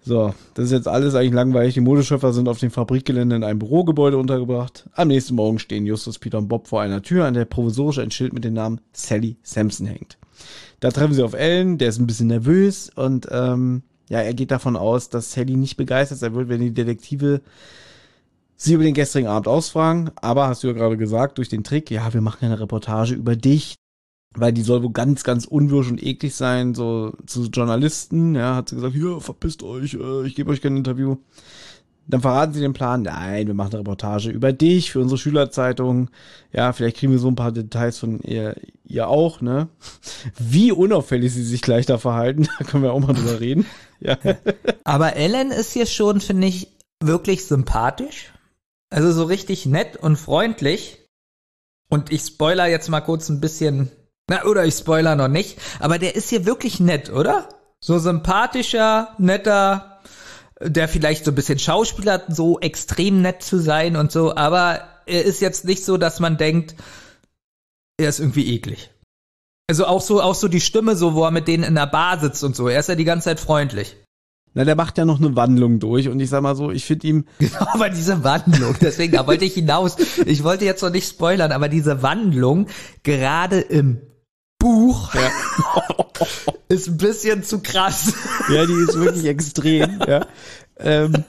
So, 0.01 0.35
das 0.55 0.66
ist 0.66 0.73
jetzt 0.73 0.89
alles 0.89 1.15
eigentlich 1.15 1.35
langweilig. 1.35 1.74
Die 1.74 1.81
Modeschöpfer 1.81 2.32
sind 2.32 2.49
auf 2.49 2.59
dem 2.59 2.70
Fabrikgelände 2.70 3.36
in 3.36 3.45
einem 3.45 3.59
Bürogebäude 3.59 4.16
untergebracht. 4.16 4.89
Am 4.93 5.09
nächsten 5.09 5.35
Morgen 5.35 5.59
stehen 5.59 5.86
Justus, 5.86 6.19
Peter 6.19 6.39
und 6.39 6.49
Bob 6.49 6.69
vor 6.69 6.81
einer 6.81 7.03
Tür, 7.03 7.27
an 7.27 7.35
der 7.35 7.45
provisorisch 7.45 7.99
ein 7.99 8.11
Schild 8.11 8.32
mit 8.32 8.45
dem 8.45 8.55
Namen 8.55 8.81
Sally 8.93 9.36
Sampson 9.43 9.86
hängt. 9.86 10.18
Da 10.80 10.90
treffen 10.90 11.14
sie 11.14 11.22
auf 11.22 11.34
Ellen, 11.34 11.78
der 11.78 11.88
ist 11.88 11.98
ein 11.98 12.06
bisschen 12.06 12.28
nervös 12.28 12.90
und 12.94 13.26
ähm, 13.30 13.82
ja, 14.09 14.20
er 14.20 14.34
geht 14.34 14.50
davon 14.50 14.76
aus, 14.76 15.10
dass 15.10 15.32
Sally 15.32 15.56
nicht 15.56 15.76
begeistert 15.76 16.18
sein 16.18 16.34
wird, 16.34 16.48
wenn 16.48 16.60
die 16.60 16.72
Detektive 16.72 17.42
sie 18.56 18.74
über 18.74 18.84
den 18.84 18.94
gestrigen 18.94 19.28
Abend 19.28 19.48
ausfragen. 19.48 20.10
Aber 20.16 20.48
hast 20.48 20.62
du 20.62 20.68
ja 20.68 20.72
gerade 20.72 20.96
gesagt, 20.96 21.38
durch 21.38 21.48
den 21.48 21.64
Trick, 21.64 21.90
ja, 21.90 22.12
wir 22.12 22.20
machen 22.20 22.44
eine 22.44 22.60
Reportage 22.60 23.14
über 23.14 23.36
dich, 23.36 23.76
weil 24.34 24.52
die 24.52 24.62
soll 24.62 24.82
wohl 24.82 24.92
ganz, 24.92 25.24
ganz 25.24 25.44
unwirsch 25.44 25.90
und 25.90 26.02
eklig 26.02 26.34
sein, 26.34 26.74
so 26.74 27.12
zu 27.26 27.44
Journalisten. 27.44 28.34
Ja, 28.34 28.56
hat 28.56 28.68
sie 28.68 28.76
gesagt, 28.76 28.94
hier, 28.94 29.20
verpisst 29.20 29.62
euch, 29.62 29.94
äh, 29.94 30.26
ich 30.26 30.34
gebe 30.34 30.50
euch 30.50 30.60
kein 30.60 30.76
Interview. 30.76 31.16
Dann 32.10 32.22
verraten 32.22 32.55
sie 32.55 32.60
den 32.60 32.72
Plan, 32.72 33.02
nein, 33.02 33.47
wir 33.47 33.55
machen 33.55 33.72
eine 33.72 33.80
Reportage 33.80 34.30
über 34.30 34.55
dich 34.55 34.90
für 34.90 35.01
unsere 35.01 35.18
Schülerzeitung. 35.18 36.09
Ja, 36.52 36.72
vielleicht 36.72 36.97
kriegen 36.97 37.12
wir 37.12 37.18
so 37.18 37.28
ein 37.28 37.36
paar 37.36 37.52
Details 37.52 37.98
von 37.98 38.20
ihr, 38.20 38.56
ihr 38.85 39.09
auch, 39.09 39.43
ne? 39.43 39.68
Wie 40.39 40.72
unauffällig 40.72 41.35
sie 41.35 41.44
sich 41.44 41.60
gleich 41.60 41.85
da 41.85 41.98
verhalten, 41.98 42.48
da 42.59 42.64
können 42.64 42.82
wir 42.82 42.94
auch 42.94 43.01
mal 43.01 43.12
drüber 43.12 43.40
reden. 43.40 43.66
Ja. 44.01 44.16
Aber 44.85 45.16
Ellen 45.16 45.51
ist 45.51 45.74
hier 45.74 45.85
schon, 45.85 46.22
finde 46.22 46.47
ich, 46.47 46.68
wirklich 47.01 47.44
sympathisch. 47.44 48.32
Also 48.90 49.12
so 49.12 49.24
richtig 49.24 49.66
nett 49.66 49.98
und 49.98 50.16
freundlich. 50.16 50.98
Und 51.90 52.10
ich 52.10 52.22
spoiler 52.22 52.66
jetzt 52.66 52.89
mal 52.89 53.01
kurz 53.02 53.28
ein 53.28 53.40
bisschen, 53.40 53.90
na, 54.28 54.44
oder 54.44 54.64
ich 54.64 54.74
spoiler 54.74 55.14
noch 55.14 55.28
nicht, 55.28 55.59
aber 55.78 55.98
der 55.98 56.16
ist 56.16 56.30
hier 56.30 56.47
wirklich 56.47 56.80
nett, 56.80 57.10
oder? 57.10 57.48
So 57.80 57.98
sympathischer, 57.98 59.14
netter, 59.18 59.88
der 60.60 60.89
vielleicht 60.89 61.24
so 61.24 61.30
ein 61.30 61.35
bisschen 61.35 61.59
Schauspieler 61.59 62.22
so 62.28 62.59
extrem 62.60 63.22
nett 63.22 63.43
zu 63.43 63.59
sein 63.59 63.97
und 63.97 64.10
so, 64.10 64.35
aber 64.35 64.80
er 65.06 65.24
ist 65.24 65.40
jetzt 65.40 65.64
nicht 65.64 65.85
so, 65.85 65.97
dass 65.97 66.20
man 66.20 66.36
denkt, 66.36 66.74
er 67.97 68.09
ist 68.09 68.20
irgendwie 68.20 68.55
eklig. 68.55 68.90
Also 69.68 69.86
auch 69.86 70.01
so, 70.01 70.22
auch 70.22 70.35
so 70.35 70.48
die 70.48 70.60
Stimme, 70.60 70.97
so 70.97 71.14
wo 71.14 71.24
er 71.24 71.30
mit 71.30 71.47
denen 71.47 71.64
in 71.64 71.74
der 71.74 71.86
Bar 71.86 72.18
sitzt 72.18 72.43
und 72.43 72.56
so. 72.56 72.68
Er 72.68 72.80
ist 72.80 72.89
ja 72.89 72.94
die 72.94 73.05
ganze 73.05 73.26
Zeit 73.26 73.40
freundlich. 73.40 73.97
Na, 74.55 74.64
der 74.64 74.76
macht 74.76 74.97
ja 74.97 75.05
noch 75.05 75.20
eine 75.20 75.36
Wandlung 75.36 75.78
durch 75.78 76.09
und 76.09 76.18
ich 76.20 76.30
sag 76.30 76.43
mal 76.43 76.56
so, 76.56 76.70
ich 76.70 76.85
finde 76.85 77.06
ihm. 77.06 77.24
Genau, 77.39 77.66
aber 77.72 77.90
diese 77.90 78.24
Wandlung, 78.24 78.74
deswegen, 78.80 79.12
da 79.12 79.26
wollte 79.26 79.44
ich 79.44 79.55
hinaus. 79.55 79.97
Ich 80.24 80.43
wollte 80.43 80.64
jetzt 80.64 80.82
noch 80.82 80.90
nicht 80.90 81.09
spoilern, 81.09 81.52
aber 81.52 81.68
diese 81.68 82.02
Wandlung, 82.02 82.66
gerade 83.02 83.60
im 83.60 84.01
Buch 84.59 85.14
ja. 85.14 85.30
ist 86.68 86.89
ein 86.89 86.97
bisschen 86.97 87.43
zu 87.44 87.60
krass. 87.60 88.12
Ja, 88.52 88.66
die 88.66 88.72
ist 88.72 88.98
wirklich 88.98 89.26
extrem. 89.26 90.01
Ja. 90.06 90.26
Ähm, 90.78 91.24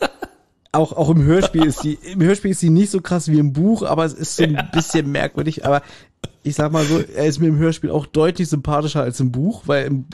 auch, 0.72 0.94
auch 0.94 1.10
im 1.10 1.24
Hörspiel 1.24 1.66
ist 1.66 1.82
sie, 1.82 1.98
im 2.04 2.22
Hörspiel 2.22 2.52
ist 2.52 2.60
sie 2.60 2.70
nicht 2.70 2.92
so 2.92 3.02
krass 3.02 3.28
wie 3.28 3.40
im 3.40 3.54
Buch, 3.54 3.84
aber 3.84 4.06
es 4.06 4.14
ist 4.14 4.36
so 4.36 4.44
ein 4.44 4.70
bisschen 4.72 5.12
merkwürdig. 5.12 5.66
Aber 5.66 5.82
ich 6.44 6.56
sag 6.56 6.72
mal 6.72 6.86
so, 6.86 7.00
er 7.00 7.26
ist 7.26 7.40
mir 7.40 7.48
im 7.48 7.58
Hörspiel 7.58 7.92
auch 7.92 8.06
deutlich 8.06 8.50
sympathischer 8.50 9.02
als 9.02 9.20
im 9.20 9.32
Buch, 9.32 9.64
weil 9.66 9.88
im, 9.88 10.06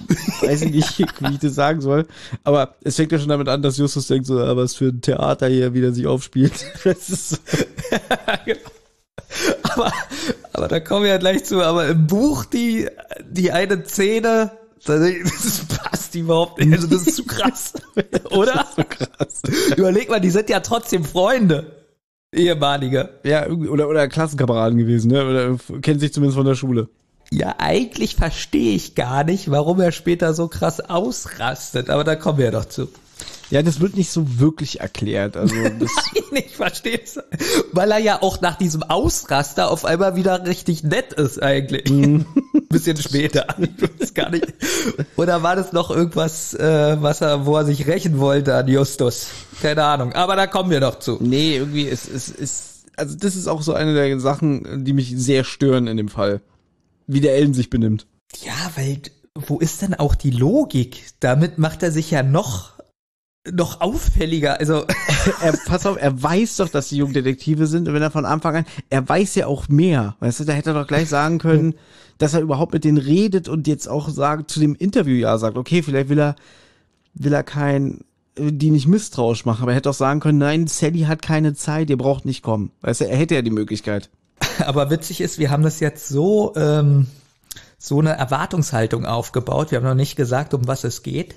weiß 0.41 0.63
ich 0.63 0.71
nicht, 0.71 0.99
wie 1.19 1.33
ich 1.33 1.39
das 1.39 1.55
sagen 1.55 1.81
soll. 1.81 2.07
Aber 2.43 2.75
es 2.83 2.95
fängt 2.95 3.11
ja 3.11 3.19
schon 3.19 3.29
damit 3.29 3.49
an, 3.49 3.61
dass 3.61 3.77
Justus 3.77 4.07
denkt 4.07 4.27
so, 4.27 4.35
was 4.35 4.75
für 4.75 4.89
ein 4.89 5.01
Theater 5.01 5.47
hier 5.47 5.73
wieder 5.73 5.91
sich 5.91 6.07
aufspielt. 6.07 6.53
Das 6.83 7.09
ist 7.09 7.29
so. 7.29 7.37
genau. 8.45 8.59
aber, 9.63 9.93
aber 10.55 10.67
da 10.67 10.79
kommen 10.79 11.03
wir 11.03 11.11
ja 11.11 11.17
gleich 11.17 11.43
zu. 11.45 11.61
Aber 11.61 11.87
im 11.87 12.07
Buch 12.07 12.45
die, 12.45 12.87
die 13.29 13.51
eine 13.51 13.83
Szene, 13.85 14.51
das 14.85 15.65
passt 15.67 16.15
überhaupt 16.15 16.59
nicht. 16.59 16.73
Also 16.73 16.87
das 16.87 17.07
ist 17.07 17.15
zu 17.17 17.25
krass. 17.25 17.73
Oder? 18.31 18.65
So 18.75 18.83
krass. 18.83 19.41
Überleg 19.75 20.09
mal, 20.09 20.21
die 20.21 20.29
sind 20.29 20.49
ja 20.49 20.59
trotzdem 20.59 21.03
Freunde. 21.03 21.71
Ehemalige. 22.31 23.09
Ja, 23.23 23.47
oder, 23.47 23.87
oder 23.87 24.09
Klassenkameraden 24.09 24.77
gewesen, 24.77 25.09
ne? 25.09 25.25
Oder 25.25 25.79
kennen 25.81 26.01
sich 26.01 26.11
zumindest 26.11 26.35
von 26.35 26.45
der 26.45 26.55
Schule. 26.55 26.89
Ja, 27.31 27.55
eigentlich 27.59 28.15
verstehe 28.15 28.75
ich 28.75 28.93
gar 28.93 29.23
nicht, 29.23 29.49
warum 29.49 29.79
er 29.79 29.93
später 29.93 30.33
so 30.33 30.49
krass 30.49 30.81
ausrastet, 30.81 31.89
aber 31.89 32.03
da 32.03 32.15
kommen 32.15 32.37
wir 32.37 32.45
ja 32.45 32.51
doch 32.51 32.65
zu. 32.65 32.89
Ja, 33.51 33.61
das 33.61 33.79
wird 33.79 33.95
nicht 33.95 34.09
so 34.11 34.39
wirklich 34.39 34.79
erklärt. 34.79 35.37
Also 35.37 35.55
das 35.79 35.91
Nein, 36.31 36.43
ich 36.45 36.55
verstehe 36.55 36.99
es. 37.01 37.19
Weil 37.71 37.91
er 37.91 37.99
ja 37.99 38.21
auch 38.21 38.41
nach 38.41 38.57
diesem 38.57 38.83
Ausraster 38.83 39.69
auf 39.69 39.85
einmal 39.85 40.15
wieder 40.15 40.45
richtig 40.45 40.83
nett 40.83 41.13
ist 41.13 41.41
eigentlich. 41.41 41.89
Mm. 41.89 42.21
Bisschen 42.69 42.97
später. 42.97 43.55
Ich 43.59 43.99
weiß 43.99 44.13
gar 44.13 44.29
nicht. 44.31 44.53
Oder 45.15 45.43
war 45.43 45.55
das 45.55 45.71
noch 45.73 45.91
irgendwas, 45.91 46.53
äh, 46.53 46.97
was 47.01 47.21
er, 47.21 47.45
wo 47.45 47.55
er 47.55 47.65
sich 47.65 47.87
rächen 47.87 48.19
wollte 48.19 48.55
an 48.55 48.67
Justus? 48.67 49.27
Keine 49.61 49.83
Ahnung. 49.83 50.13
Aber 50.13 50.35
da 50.35 50.47
kommen 50.47 50.69
wir 50.69 50.79
noch 50.79 50.99
zu. 50.99 51.17
Nee, 51.21 51.57
irgendwie 51.57 51.83
ist, 51.83 52.07
ist, 52.07 52.29
ist, 52.29 52.85
also 52.97 53.15
das 53.15 53.35
ist 53.35 53.47
auch 53.47 53.61
so 53.61 53.73
eine 53.73 53.93
der 53.93 54.19
Sachen, 54.19 54.83
die 54.83 54.93
mich 54.93 55.13
sehr 55.15 55.43
stören 55.43 55.87
in 55.87 55.97
dem 55.97 56.09
Fall. 56.09 56.41
Wie 57.07 57.21
der 57.21 57.35
Ellen 57.35 57.53
sich 57.53 57.69
benimmt. 57.69 58.07
Ja, 58.43 58.53
weil 58.75 59.01
wo 59.35 59.59
ist 59.59 59.81
denn 59.81 59.93
auch 59.93 60.15
die 60.15 60.31
Logik? 60.31 61.05
Damit 61.19 61.57
macht 61.57 61.83
er 61.83 61.91
sich 61.91 62.09
ja 62.11 62.23
noch 62.23 62.74
noch 63.51 63.81
auffälliger. 63.81 64.59
Also 64.59 64.85
er, 65.41 65.53
pass 65.65 65.85
auf, 65.85 65.97
er 65.99 66.21
weiß 66.21 66.57
doch, 66.57 66.69
dass 66.69 66.89
die 66.89 66.97
Jugenddetektive 66.97 67.67
sind 67.67 67.87
und 67.87 67.93
wenn 67.93 68.01
er 68.01 68.11
von 68.11 68.25
Anfang 68.25 68.57
an, 68.57 68.65
er 68.89 69.07
weiß 69.07 69.35
ja 69.35 69.47
auch 69.47 69.67
mehr. 69.69 70.15
Weißt 70.19 70.39
du, 70.39 70.43
da 70.45 70.53
hätte 70.53 70.71
er 70.71 70.81
doch 70.81 70.87
gleich 70.87 71.09
sagen 71.09 71.37
können, 71.37 71.75
dass 72.17 72.33
er 72.33 72.41
überhaupt 72.41 72.73
mit 72.73 72.83
denen 72.83 72.97
redet 72.97 73.49
und 73.49 73.67
jetzt 73.67 73.87
auch 73.87 74.09
sagt 74.09 74.49
zu 74.51 74.59
dem 74.59 74.75
Interview 74.75 75.15
ja 75.15 75.37
sagt, 75.37 75.57
okay, 75.57 75.83
vielleicht 75.83 76.09
will 76.09 76.19
er 76.19 76.35
will 77.13 77.33
er 77.33 77.43
kein 77.43 78.01
äh, 78.37 78.51
die 78.51 78.71
nicht 78.71 78.87
misstrauisch 78.87 79.45
machen, 79.45 79.63
aber 79.63 79.71
er 79.71 79.77
hätte 79.77 79.89
auch 79.89 79.95
sagen 79.95 80.19
können, 80.19 80.37
nein, 80.37 80.67
Sally 80.67 81.01
hat 81.01 81.21
keine 81.21 81.53
Zeit, 81.53 81.89
ihr 81.89 81.97
braucht 81.97 82.25
nicht 82.25 82.43
kommen. 82.43 82.71
Weißt 82.81 83.01
du, 83.01 83.05
er 83.05 83.17
hätte 83.17 83.35
ja 83.35 83.41
die 83.41 83.51
Möglichkeit. 83.51 84.09
Aber 84.65 84.89
witzig 84.89 85.21
ist, 85.21 85.39
wir 85.39 85.49
haben 85.49 85.63
das 85.63 85.79
jetzt 85.79 86.07
so, 86.09 86.53
ähm, 86.55 87.07
so 87.77 87.99
eine 87.99 88.11
Erwartungshaltung 88.11 89.05
aufgebaut. 89.05 89.71
Wir 89.71 89.77
haben 89.77 89.85
noch 89.85 89.95
nicht 89.95 90.15
gesagt, 90.15 90.53
um 90.53 90.67
was 90.67 90.83
es 90.83 91.03
geht, 91.03 91.35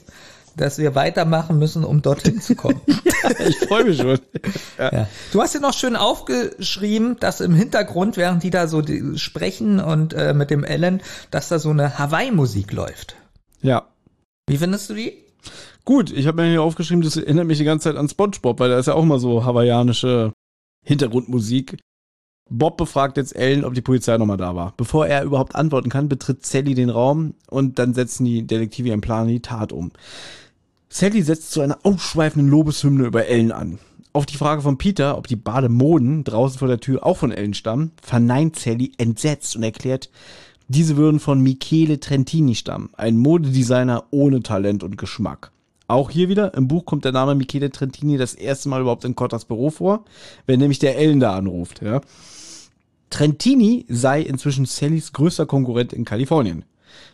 dass 0.61 0.79
wir 0.79 0.95
weitermachen 0.95 1.59
müssen, 1.59 1.85
um 1.85 2.03
dorthin 2.03 2.41
zu 2.41 2.55
kommen. 2.55 2.81
ich 2.87 3.57
freue 3.59 3.85
mich 3.85 3.99
schon. 3.99 4.19
Ja. 4.79 4.93
Ja. 4.93 5.09
Du 5.33 5.41
hast 5.41 5.55
ja 5.55 5.61
noch 5.61 5.73
schön 5.73 5.97
aufgeschrieben, 5.97 7.17
dass 7.21 7.41
im 7.41 7.55
Hintergrund, 7.55 8.17
während 8.17 8.43
die 8.43 8.51
da 8.51 8.69
so 8.69 8.83
die 8.83 9.19
sprechen 9.19 9.81
und 9.81 10.13
äh, 10.15 10.35
mit 10.35 10.51
dem 10.51 10.65
Ellen, 10.65 11.01
dass 11.31 11.49
da 11.49 11.59
so 11.59 11.71
eine 11.71 11.99
Hawaii-Musik 11.99 12.73
läuft. 12.73 13.17
Ja. 13.63 13.89
Wie 14.49 14.59
findest 14.59 14.91
du 14.91 14.95
die? 14.95 15.15
Gut, 15.85 16.11
ich 16.11 16.27
habe 16.27 16.43
mir 16.43 16.51
hier 16.51 16.63
aufgeschrieben, 16.63 17.03
das 17.03 17.17
erinnert 17.17 17.47
mich 17.47 17.59
die 17.59 17.65
ganze 17.65 17.85
Zeit 17.85 17.97
an 17.97 18.09
SpongeBob, 18.09 18.61
weil 18.61 18.69
da 18.69 18.79
ist 18.79 18.87
ja 18.87 18.95
auch 18.95 19.05
mal 19.05 19.19
so 19.19 19.45
hawaiianische 19.45 20.33
Hintergrundmusik. 20.85 21.79
Bob 22.51 22.77
befragt 22.77 23.17
jetzt 23.17 23.37
Ellen, 23.37 23.65
ob 23.65 23.75
die 23.75 23.83
Polizei 23.83 24.17
nochmal 24.17 24.37
da 24.37 24.55
war. 24.55 24.73
Bevor 24.77 25.07
er 25.07 25.23
überhaupt 25.23 25.55
antworten 25.55 25.91
kann, 25.91 26.09
betritt 26.09 26.47
Sally 26.47 26.75
den 26.75 26.91
Raum 26.91 27.35
und 27.49 27.79
dann 27.79 27.95
setzen 27.95 28.25
die 28.25 28.47
Detektive 28.47 28.89
ihren 28.89 29.01
Plan 29.01 29.29
in 29.29 29.35
die 29.35 29.43
Tat 29.43 29.73
um. 29.73 29.93
Sally 30.91 31.23
setzt 31.23 31.53
zu 31.53 31.61
einer 31.61 31.79
ausschweifenden 31.83 32.51
Lobeshymne 32.51 33.05
über 33.05 33.27
Ellen 33.27 33.53
an. 33.53 33.79
Auf 34.15 34.25
die 34.25 34.39
Frage 34.39 34.63
von 34.63 34.79
Peter, 34.79 35.19
ob 35.19 35.27
die 35.27 35.37
Bademoden 35.37 36.25
draußen 36.25 36.59
vor 36.59 36.69
der 36.69 36.81
Tür 36.81 37.05
auch 37.05 37.19
von 37.19 37.31
Ellen 37.31 37.55
stammen, 37.55 37.93
verneint 38.03 38.59
Sally 38.59 38.93
entsetzt 38.97 39.55
und 39.55 39.63
erklärt, 39.63 40.11
diese 40.67 40.97
würden 40.97 41.21
von 41.21 41.43
Michele 41.43 42.01
Trentini 42.01 42.55
stammen, 42.55 42.91
ein 42.97 43.19
Modedesigner 43.19 44.05
ohne 44.11 44.43
Talent 44.43 44.83
und 44.83 44.97
Geschmack. 44.99 45.53
Auch 45.89 46.11
hier 46.11 46.29
wieder, 46.29 46.55
im 46.55 46.69
Buch 46.69 46.85
kommt 46.85 47.05
der 47.05 47.13
Name 47.13 47.35
Michele 47.35 47.71
Trentini 47.71 48.17
das 48.17 48.35
erste 48.35 48.69
Mal 48.69 48.81
überhaupt 48.81 49.05
in 49.05 49.15
Cottas 49.15 49.45
Büro 49.45 49.71
vor, 49.71 50.05
wenn 50.47 50.59
nämlich 50.59 50.79
der 50.79 50.99
Ellen 50.99 51.21
da 51.21 51.37
anruft, 51.37 51.83
ja. 51.83 52.01
Trentini 53.11 53.87
sei 53.89 54.21
inzwischen 54.21 54.67
Sallys 54.67 55.13
größter 55.13 55.47
Konkurrent 55.47 55.93
in 55.93 56.05
Kalifornien. 56.05 56.65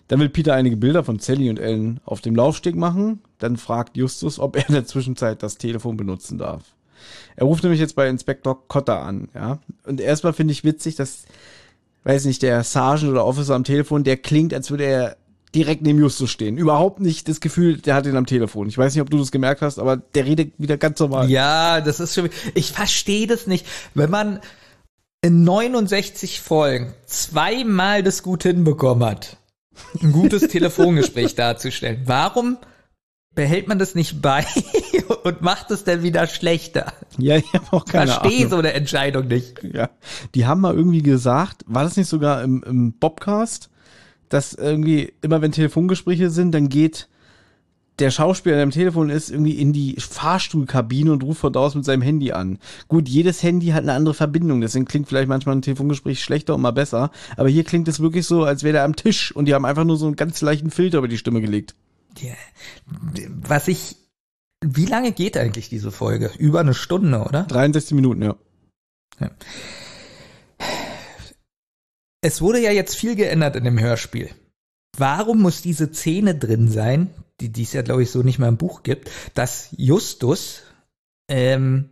Dann 0.08 0.20
will 0.20 0.28
Peter 0.28 0.54
einige 0.54 0.76
Bilder 0.76 1.04
von 1.04 1.18
Sally 1.18 1.50
und 1.50 1.58
Ellen 1.58 2.00
auf 2.04 2.20
dem 2.20 2.34
Laufsteg 2.34 2.76
machen. 2.76 3.20
Dann 3.44 3.58
fragt 3.58 3.98
Justus, 3.98 4.38
ob 4.38 4.56
er 4.56 4.66
in 4.66 4.74
der 4.74 4.86
Zwischenzeit 4.86 5.42
das 5.42 5.58
Telefon 5.58 5.98
benutzen 5.98 6.38
darf. 6.38 6.62
Er 7.36 7.44
ruft 7.44 7.62
nämlich 7.62 7.78
jetzt 7.78 7.94
bei 7.94 8.08
Inspektor 8.08 8.66
Cotter 8.68 9.00
an, 9.00 9.28
ja. 9.34 9.58
Und 9.86 10.00
erstmal 10.00 10.32
finde 10.32 10.52
ich 10.52 10.64
witzig, 10.64 10.96
dass, 10.96 11.24
weiß 12.04 12.24
nicht, 12.24 12.40
der 12.40 12.64
Sergeant 12.64 13.12
oder 13.12 13.26
Officer 13.26 13.54
am 13.54 13.64
Telefon, 13.64 14.02
der 14.02 14.16
klingt, 14.16 14.54
als 14.54 14.70
würde 14.70 14.84
er 14.84 15.16
direkt 15.54 15.82
neben 15.82 15.98
Justus 15.98 16.30
stehen. 16.30 16.56
Überhaupt 16.56 17.00
nicht 17.00 17.28
das 17.28 17.40
Gefühl, 17.40 17.76
der 17.76 17.96
hat 17.96 18.06
ihn 18.06 18.16
am 18.16 18.24
Telefon. 18.24 18.66
Ich 18.68 18.78
weiß 18.78 18.94
nicht, 18.94 19.02
ob 19.02 19.10
du 19.10 19.18
das 19.18 19.30
gemerkt 19.30 19.60
hast, 19.60 19.78
aber 19.78 19.98
der 19.98 20.24
redet 20.24 20.54
wieder 20.56 20.78
ganz 20.78 20.98
normal. 20.98 21.30
Ja, 21.30 21.82
das 21.82 22.00
ist 22.00 22.14
schon, 22.14 22.30
ich 22.54 22.72
verstehe 22.72 23.26
das 23.26 23.46
nicht. 23.46 23.66
Wenn 23.92 24.08
man 24.08 24.40
in 25.20 25.44
69 25.44 26.40
Folgen 26.40 26.94
zweimal 27.04 28.02
das 28.02 28.22
gut 28.22 28.44
hinbekommen 28.44 29.06
hat, 29.06 29.36
ein 30.02 30.12
gutes 30.12 30.42
Telefongespräch 30.48 31.34
darzustellen. 31.34 32.00
Warum 32.06 32.56
behält 33.34 33.68
man 33.68 33.78
das 33.78 33.94
nicht 33.94 34.22
bei 34.22 34.44
und 35.24 35.42
macht 35.42 35.70
es 35.70 35.84
dann 35.84 36.02
wieder 36.02 36.26
schlechter? 36.26 36.92
Ja, 37.18 37.36
ich 37.36 37.52
habe 37.52 37.66
auch 37.72 37.84
keine 37.84 38.12
Verstehe 38.12 38.38
Ahnung. 38.38 38.50
so 38.50 38.56
eine 38.58 38.72
Entscheidung 38.72 39.28
nicht. 39.28 39.62
Ja, 39.62 39.90
die 40.34 40.46
haben 40.46 40.60
mal 40.60 40.74
irgendwie 40.74 41.02
gesagt, 41.02 41.64
war 41.66 41.84
das 41.84 41.96
nicht 41.96 42.08
sogar 42.08 42.42
im, 42.42 42.62
im 42.64 42.92
Bobcast, 42.92 43.70
dass 44.28 44.54
irgendwie 44.54 45.12
immer 45.22 45.42
wenn 45.42 45.52
Telefongespräche 45.52 46.30
sind, 46.30 46.52
dann 46.52 46.68
geht 46.68 47.08
der 48.00 48.10
Schauspieler, 48.10 48.56
der 48.56 48.64
am 48.64 48.70
Telefon 48.70 49.08
ist, 49.08 49.30
irgendwie 49.30 49.52
in 49.52 49.72
die 49.72 49.94
Fahrstuhlkabine 49.98 51.12
und 51.12 51.22
ruft 51.22 51.40
von 51.40 51.52
da 51.52 51.60
aus 51.60 51.76
mit 51.76 51.84
seinem 51.84 52.02
Handy 52.02 52.32
an. 52.32 52.58
Gut, 52.88 53.08
jedes 53.08 53.42
Handy 53.42 53.68
hat 53.68 53.84
eine 53.84 53.92
andere 53.92 54.14
Verbindung, 54.14 54.60
deswegen 54.60 54.84
klingt 54.84 55.06
vielleicht 55.06 55.28
manchmal 55.28 55.54
ein 55.54 55.62
Telefongespräch 55.62 56.22
schlechter 56.22 56.56
und 56.56 56.62
mal 56.62 56.72
besser. 56.72 57.12
Aber 57.36 57.48
hier 57.48 57.62
klingt 57.62 57.86
es 57.86 58.00
wirklich 58.00 58.26
so, 58.26 58.42
als 58.42 58.64
wäre 58.64 58.72
der 58.72 58.84
am 58.84 58.96
Tisch 58.96 59.30
und 59.34 59.44
die 59.46 59.54
haben 59.54 59.64
einfach 59.64 59.84
nur 59.84 59.96
so 59.96 60.06
einen 60.06 60.16
ganz 60.16 60.40
leichten 60.40 60.70
Filter 60.70 60.98
über 60.98 61.08
die 61.08 61.18
Stimme 61.18 61.40
gelegt. 61.40 61.76
Ja, 62.18 62.34
was 63.28 63.68
ich, 63.68 63.96
wie 64.64 64.86
lange 64.86 65.12
geht 65.12 65.36
eigentlich 65.36 65.68
diese 65.68 65.90
Folge? 65.90 66.30
Über 66.38 66.60
eine 66.60 66.74
Stunde, 66.74 67.22
oder? 67.22 67.44
63 67.44 67.94
Minuten, 67.94 68.22
ja. 68.22 68.36
Ja. 69.20 69.30
Es 72.20 72.40
wurde 72.40 72.60
ja 72.60 72.70
jetzt 72.70 72.96
viel 72.96 73.16
geändert 73.16 73.56
in 73.56 73.64
dem 73.64 73.78
Hörspiel. 73.78 74.30
Warum 74.96 75.42
muss 75.42 75.60
diese 75.60 75.92
Szene 75.92 76.34
drin 76.34 76.70
sein, 76.70 77.10
die 77.40 77.62
es 77.62 77.72
ja 77.72 77.82
glaube 77.82 78.02
ich 78.02 78.10
so 78.10 78.22
nicht 78.22 78.38
mehr 78.38 78.48
im 78.48 78.56
Buch 78.56 78.82
gibt, 78.82 79.10
dass 79.34 79.68
Justus 79.76 80.62
ähm, 81.28 81.90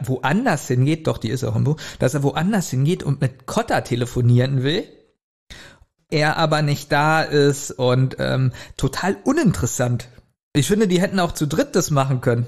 woanders 0.00 0.68
hingeht, 0.68 1.06
doch 1.06 1.18
die 1.18 1.30
ist 1.30 1.44
auch 1.44 1.56
im 1.56 1.64
Buch, 1.64 1.76
dass 1.98 2.14
er 2.14 2.22
woanders 2.22 2.70
hingeht 2.70 3.02
und 3.02 3.20
mit 3.20 3.46
Cotta 3.46 3.80
telefonieren 3.80 4.62
will, 4.62 4.84
er 6.10 6.36
aber 6.36 6.62
nicht 6.62 6.92
da 6.92 7.22
ist 7.22 7.70
und 7.72 8.16
ähm, 8.18 8.52
total 8.76 9.16
uninteressant. 9.24 10.08
Ich 10.52 10.68
finde, 10.68 10.88
die 10.88 11.00
hätten 11.00 11.20
auch 11.20 11.32
zu 11.32 11.46
dritt 11.46 11.74
das 11.76 11.90
machen 11.90 12.20
können. 12.20 12.46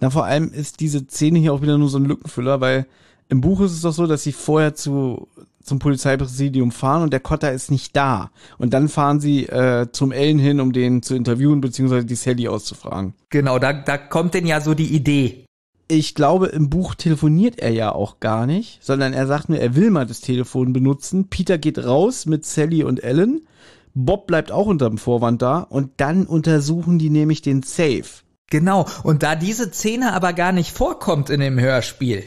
Na, 0.00 0.10
vor 0.10 0.24
allem 0.24 0.52
ist 0.52 0.80
diese 0.80 1.06
Szene 1.06 1.38
hier 1.38 1.52
auch 1.52 1.62
wieder 1.62 1.78
nur 1.78 1.88
so 1.88 1.98
ein 1.98 2.04
Lückenfüller, 2.04 2.60
weil 2.60 2.86
im 3.28 3.40
Buch 3.40 3.60
ist 3.60 3.72
es 3.72 3.80
doch 3.80 3.92
so, 3.92 4.06
dass 4.06 4.22
sie 4.22 4.32
vorher 4.32 4.74
zu, 4.74 5.28
zum 5.62 5.78
Polizeipräsidium 5.78 6.70
fahren 6.70 7.02
und 7.02 7.12
der 7.12 7.20
Cotter 7.20 7.52
ist 7.52 7.70
nicht 7.70 7.96
da. 7.96 8.30
Und 8.58 8.72
dann 8.72 8.88
fahren 8.88 9.18
sie 9.18 9.46
äh, 9.46 9.88
zum 9.90 10.12
Ellen 10.12 10.38
hin, 10.38 10.60
um 10.60 10.72
den 10.72 11.02
zu 11.02 11.14
interviewen, 11.16 11.60
beziehungsweise 11.60 12.06
die 12.06 12.14
Sally 12.14 12.46
auszufragen. 12.46 13.14
Genau, 13.30 13.58
da, 13.58 13.72
da 13.72 13.98
kommt 13.98 14.34
denn 14.34 14.46
ja 14.46 14.60
so 14.60 14.74
die 14.74 14.94
Idee. 14.94 15.45
Ich 15.88 16.14
glaube, 16.14 16.46
im 16.46 16.68
Buch 16.68 16.94
telefoniert 16.94 17.60
er 17.60 17.70
ja 17.70 17.92
auch 17.92 18.18
gar 18.18 18.46
nicht, 18.46 18.82
sondern 18.82 19.12
er 19.12 19.26
sagt 19.26 19.48
nur, 19.48 19.58
er 19.58 19.76
will 19.76 19.90
mal 19.90 20.06
das 20.06 20.20
Telefon 20.20 20.72
benutzen. 20.72 21.28
Peter 21.28 21.58
geht 21.58 21.84
raus 21.84 22.26
mit 22.26 22.44
Sally 22.44 22.82
und 22.82 23.04
Ellen. 23.04 23.46
Bob 23.94 24.26
bleibt 24.26 24.50
auch 24.50 24.66
unterm 24.66 24.98
Vorwand 24.98 25.42
da 25.42 25.60
und 25.60 25.92
dann 25.98 26.26
untersuchen 26.26 26.98
die 26.98 27.10
nämlich 27.10 27.40
den 27.40 27.62
Safe. 27.62 28.04
Genau, 28.50 28.86
und 29.02 29.22
da 29.22 29.34
diese 29.34 29.72
Szene 29.72 30.12
aber 30.12 30.32
gar 30.32 30.52
nicht 30.52 30.70
vorkommt 30.70 31.30
in 31.30 31.40
dem 31.40 31.58
Hörspiel, 31.58 32.24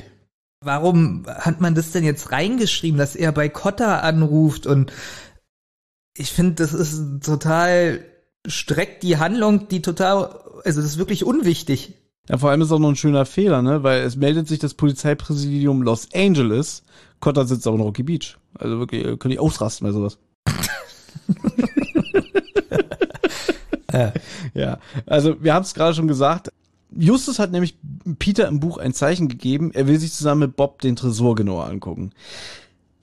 warum 0.61 1.25
hat 1.27 1.61
man 1.61 1.75
das 1.75 1.91
denn 1.91 2.03
jetzt 2.03 2.31
reingeschrieben, 2.31 2.97
dass 2.97 3.15
er 3.15 3.31
bei 3.31 3.47
Cotta 3.49 3.99
anruft 3.99 4.67
und 4.67 4.91
ich 6.17 6.31
finde, 6.31 6.55
das 6.55 6.73
ist 6.73 7.23
total, 7.23 8.03
streckt 8.45 9.03
die 9.03 9.17
Handlung, 9.17 9.69
die 9.69 9.81
total, 9.81 10.41
also 10.65 10.81
das 10.81 10.91
ist 10.91 10.97
wirklich 10.97 11.23
unwichtig. 11.23 11.93
Ja, 12.29 12.37
vor 12.37 12.51
allem 12.51 12.61
ist 12.61 12.71
auch 12.71 12.79
noch 12.79 12.89
ein 12.89 12.95
schöner 12.95 13.25
Fehler, 13.25 13.61
ne? 13.61 13.83
Weil 13.83 14.03
es 14.03 14.15
meldet 14.15 14.47
sich 14.47 14.59
das 14.59 14.75
Polizeipräsidium 14.75 15.81
Los 15.81 16.07
Angeles. 16.13 16.83
Cotter 17.19 17.45
sitzt 17.45 17.67
auch 17.67 17.75
in 17.75 17.81
Rocky 17.81 18.03
Beach. 18.03 18.37
Also 18.57 18.79
wirklich, 18.79 19.03
äh, 19.03 19.17
könnte 19.17 19.33
ich 19.33 19.39
ausrasten 19.39 19.87
bei 19.87 19.91
sowas. 19.91 20.17
Ja. 23.91 24.13
Ja, 24.53 24.77
also 25.05 25.41
wir 25.43 25.53
haben 25.53 25.63
es 25.63 25.73
gerade 25.73 25.95
schon 25.95 26.07
gesagt. 26.07 26.51
Justus 26.95 27.39
hat 27.39 27.51
nämlich 27.51 27.77
Peter 28.17 28.47
im 28.47 28.59
Buch 28.59 28.77
ein 28.77 28.93
Zeichen 28.93 29.27
gegeben, 29.27 29.71
er 29.73 29.87
will 29.87 29.99
sich 29.99 30.13
zusammen 30.13 30.41
mit 30.41 30.55
Bob 30.55 30.81
den 30.81 30.95
Tresor 30.95 31.35
genauer 31.35 31.65
angucken. 31.65 32.11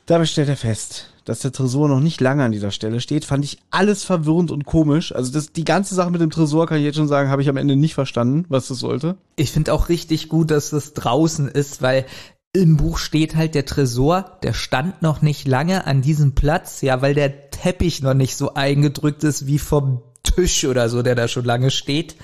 Dabei 0.06 0.26
stellt 0.26 0.48
er 0.48 0.56
fest, 0.56 1.12
dass 1.26 1.40
der 1.40 1.52
Tresor 1.52 1.88
noch 1.88 2.00
nicht 2.00 2.20
lange 2.20 2.44
an 2.44 2.52
dieser 2.52 2.70
Stelle 2.70 3.00
steht, 3.00 3.24
fand 3.24 3.44
ich 3.44 3.58
alles 3.70 4.04
verwirrend 4.04 4.50
und 4.50 4.64
komisch. 4.64 5.14
Also 5.14 5.32
das, 5.32 5.52
die 5.52 5.64
ganze 5.64 5.94
Sache 5.94 6.10
mit 6.10 6.20
dem 6.20 6.30
Tresor, 6.30 6.66
kann 6.66 6.78
ich 6.78 6.84
jetzt 6.84 6.96
schon 6.96 7.08
sagen, 7.08 7.28
habe 7.28 7.42
ich 7.42 7.48
am 7.48 7.56
Ende 7.56 7.76
nicht 7.76 7.94
verstanden, 7.94 8.46
was 8.48 8.68
das 8.68 8.78
sollte. 8.78 9.16
Ich 9.34 9.50
finde 9.50 9.74
auch 9.74 9.88
richtig 9.88 10.28
gut, 10.28 10.50
dass 10.50 10.70
das 10.70 10.94
draußen 10.94 11.48
ist, 11.48 11.82
weil 11.82 12.06
im 12.52 12.76
Buch 12.76 12.98
steht 12.98 13.34
halt 13.34 13.54
der 13.54 13.66
Tresor, 13.66 14.38
der 14.42 14.52
stand 14.52 15.02
noch 15.02 15.20
nicht 15.20 15.46
lange 15.48 15.86
an 15.86 16.00
diesem 16.00 16.34
Platz, 16.34 16.80
ja, 16.80 17.02
weil 17.02 17.14
der 17.14 17.50
Teppich 17.50 18.02
noch 18.02 18.14
nicht 18.14 18.36
so 18.36 18.54
eingedrückt 18.54 19.24
ist 19.24 19.46
wie 19.46 19.58
vom 19.58 20.02
Tisch 20.22 20.64
oder 20.64 20.88
so, 20.88 21.02
der 21.02 21.16
da 21.16 21.26
schon 21.26 21.44
lange 21.44 21.70
steht. 21.70 22.16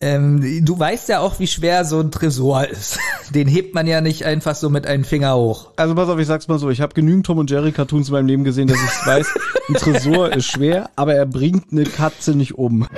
Ähm, 0.00 0.64
du 0.64 0.78
weißt 0.78 1.08
ja 1.08 1.20
auch, 1.20 1.38
wie 1.38 1.46
schwer 1.46 1.84
so 1.84 2.00
ein 2.00 2.10
Tresor 2.10 2.66
ist. 2.68 2.98
Den 3.30 3.46
hebt 3.46 3.74
man 3.74 3.86
ja 3.86 4.00
nicht 4.00 4.24
einfach 4.24 4.54
so 4.54 4.68
mit 4.68 4.86
einem 4.86 5.04
Finger 5.04 5.36
hoch. 5.36 5.70
Also 5.76 5.94
pass 5.94 6.08
auf, 6.08 6.18
ich 6.18 6.26
sag's 6.26 6.48
mal 6.48 6.58
so, 6.58 6.68
ich 6.68 6.80
habe 6.80 6.94
genügend 6.94 7.26
Tom 7.26 7.38
und 7.38 7.50
Jerry 7.50 7.72
Cartoons 7.72 8.08
in 8.08 8.14
meinem 8.14 8.26
Leben 8.26 8.44
gesehen, 8.44 8.66
dass 8.68 8.78
ich 8.78 9.06
weiß, 9.06 9.26
ein 9.68 9.74
Tresor 9.74 10.32
ist 10.32 10.46
schwer, 10.46 10.90
aber 10.96 11.14
er 11.14 11.26
bringt 11.26 11.72
eine 11.72 11.84
Katze 11.84 12.34
nicht 12.34 12.58
um. 12.58 12.88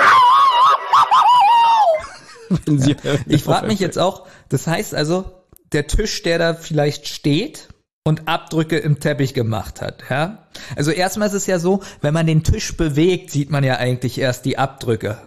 Wenn 2.64 2.78
sie 2.78 2.96
Ich 3.26 3.42
frage 3.42 3.66
mich 3.66 3.80
jetzt 3.80 3.98
auch, 3.98 4.26
das 4.48 4.66
heißt 4.66 4.94
also, 4.94 5.24
der 5.72 5.86
Tisch, 5.88 6.22
der 6.22 6.38
da 6.38 6.54
vielleicht 6.54 7.08
steht 7.08 7.68
und 8.04 8.28
Abdrücke 8.28 8.78
im 8.78 9.00
Teppich 9.00 9.34
gemacht 9.34 9.82
hat, 9.82 10.04
ja? 10.08 10.46
Also 10.76 10.92
erstmal 10.92 11.28
ist 11.28 11.34
es 11.34 11.46
ja 11.46 11.58
so, 11.58 11.82
wenn 12.00 12.14
man 12.14 12.26
den 12.26 12.44
Tisch 12.44 12.76
bewegt, 12.76 13.32
sieht 13.32 13.50
man 13.50 13.64
ja 13.64 13.76
eigentlich 13.76 14.18
erst 14.18 14.44
die 14.44 14.58
Abdrücke. 14.58 15.18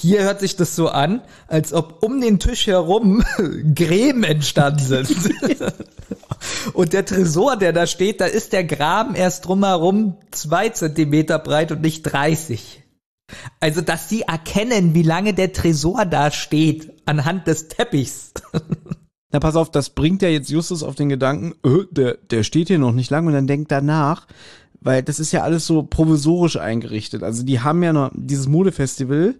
Hier 0.00 0.22
hört 0.22 0.38
sich 0.38 0.54
das 0.54 0.76
so 0.76 0.88
an, 0.90 1.22
als 1.48 1.72
ob 1.72 2.04
um 2.04 2.20
den 2.20 2.38
Tisch 2.38 2.68
herum 2.68 3.24
Gräben 3.74 4.22
entstanden 4.22 4.78
sind. 4.78 5.10
und 6.72 6.92
der 6.92 7.04
Tresor, 7.04 7.56
der 7.56 7.72
da 7.72 7.88
steht, 7.88 8.20
da 8.20 8.26
ist 8.26 8.52
der 8.52 8.62
Graben 8.62 9.16
erst 9.16 9.46
drumherum 9.46 10.16
zwei 10.30 10.68
Zentimeter 10.68 11.40
breit 11.40 11.72
und 11.72 11.80
nicht 11.80 12.04
30. 12.04 12.84
Also, 13.58 13.80
dass 13.80 14.08
sie 14.08 14.22
erkennen, 14.22 14.94
wie 14.94 15.02
lange 15.02 15.34
der 15.34 15.52
Tresor 15.52 16.04
da 16.04 16.30
steht, 16.30 16.92
anhand 17.04 17.48
des 17.48 17.66
Teppichs. 17.66 18.34
Na, 19.32 19.40
pass 19.40 19.56
auf, 19.56 19.68
das 19.68 19.90
bringt 19.90 20.22
ja 20.22 20.28
jetzt 20.28 20.48
Justus 20.48 20.84
auf 20.84 20.94
den 20.94 21.08
Gedanken, 21.08 21.54
äh, 21.64 21.84
der, 21.90 22.18
der 22.30 22.44
steht 22.44 22.68
hier 22.68 22.78
noch 22.78 22.92
nicht 22.92 23.10
lang 23.10 23.26
und 23.26 23.32
dann 23.32 23.48
denkt 23.48 23.72
danach, 23.72 24.28
weil 24.80 25.02
das 25.02 25.18
ist 25.18 25.32
ja 25.32 25.42
alles 25.42 25.66
so 25.66 25.82
provisorisch 25.82 26.56
eingerichtet. 26.56 27.24
Also 27.24 27.42
die 27.42 27.58
haben 27.58 27.82
ja 27.82 27.92
noch, 27.92 28.12
dieses 28.14 28.46
Modefestival 28.46 29.34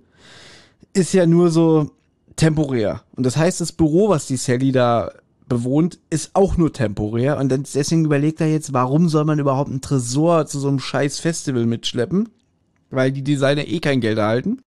ist 0.94 1.12
ja 1.12 1.26
nur 1.26 1.50
so 1.50 1.90
temporär. 2.36 3.02
Und 3.16 3.26
das 3.26 3.36
heißt, 3.36 3.60
das 3.60 3.72
Büro, 3.72 4.08
was 4.08 4.26
die 4.26 4.36
Sally 4.36 4.72
da 4.72 5.10
bewohnt, 5.48 5.98
ist 6.10 6.30
auch 6.34 6.56
nur 6.56 6.72
temporär. 6.72 7.38
Und 7.38 7.50
deswegen 7.50 8.04
überlegt 8.04 8.40
er 8.40 8.50
jetzt, 8.50 8.72
warum 8.72 9.08
soll 9.08 9.24
man 9.24 9.38
überhaupt 9.38 9.70
einen 9.70 9.80
Tresor 9.80 10.46
zu 10.46 10.58
so 10.60 10.68
einem 10.68 10.78
scheiß 10.78 11.20
Festival 11.20 11.66
mitschleppen? 11.66 12.28
Weil 12.90 13.12
die 13.12 13.24
Designer 13.24 13.66
eh 13.66 13.80
kein 13.80 14.00
Geld 14.00 14.18
erhalten. 14.18 14.60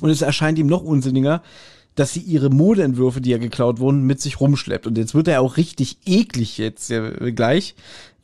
Und 0.00 0.10
es 0.10 0.22
erscheint 0.22 0.58
ihm 0.58 0.66
noch 0.66 0.82
unsinniger, 0.82 1.42
dass 1.96 2.12
sie 2.12 2.20
ihre 2.20 2.50
Modeentwürfe, 2.50 3.20
die 3.20 3.30
ja 3.30 3.38
geklaut 3.38 3.80
wurden, 3.80 4.02
mit 4.02 4.20
sich 4.20 4.40
rumschleppt. 4.40 4.86
Und 4.86 4.98
jetzt 4.98 5.14
wird 5.14 5.28
er 5.28 5.40
auch 5.40 5.56
richtig 5.56 5.98
eklig 6.04 6.58
jetzt 6.58 6.90
ja, 6.90 7.10
gleich, 7.30 7.74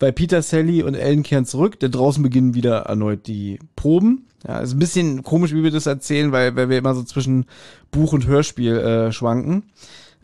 weil 0.02 0.12
Peter, 0.12 0.42
Sally 0.42 0.82
und 0.82 0.94
Ellen 0.94 1.22
kehren 1.22 1.46
zurück, 1.46 1.78
denn 1.78 1.92
draußen 1.92 2.22
beginnen 2.22 2.54
wieder 2.54 2.80
erneut 2.80 3.26
die 3.26 3.60
Proben. 3.76 4.26
Ja, 4.46 4.58
ist 4.58 4.72
ein 4.72 4.80
bisschen 4.80 5.22
komisch, 5.22 5.54
wie 5.54 5.62
wir 5.62 5.70
das 5.70 5.86
erzählen, 5.86 6.32
weil, 6.32 6.56
weil 6.56 6.68
wir 6.68 6.78
immer 6.78 6.94
so 6.94 7.04
zwischen 7.04 7.46
Buch 7.92 8.12
und 8.12 8.26
Hörspiel 8.26 8.76
äh, 8.76 9.12
schwanken 9.12 9.64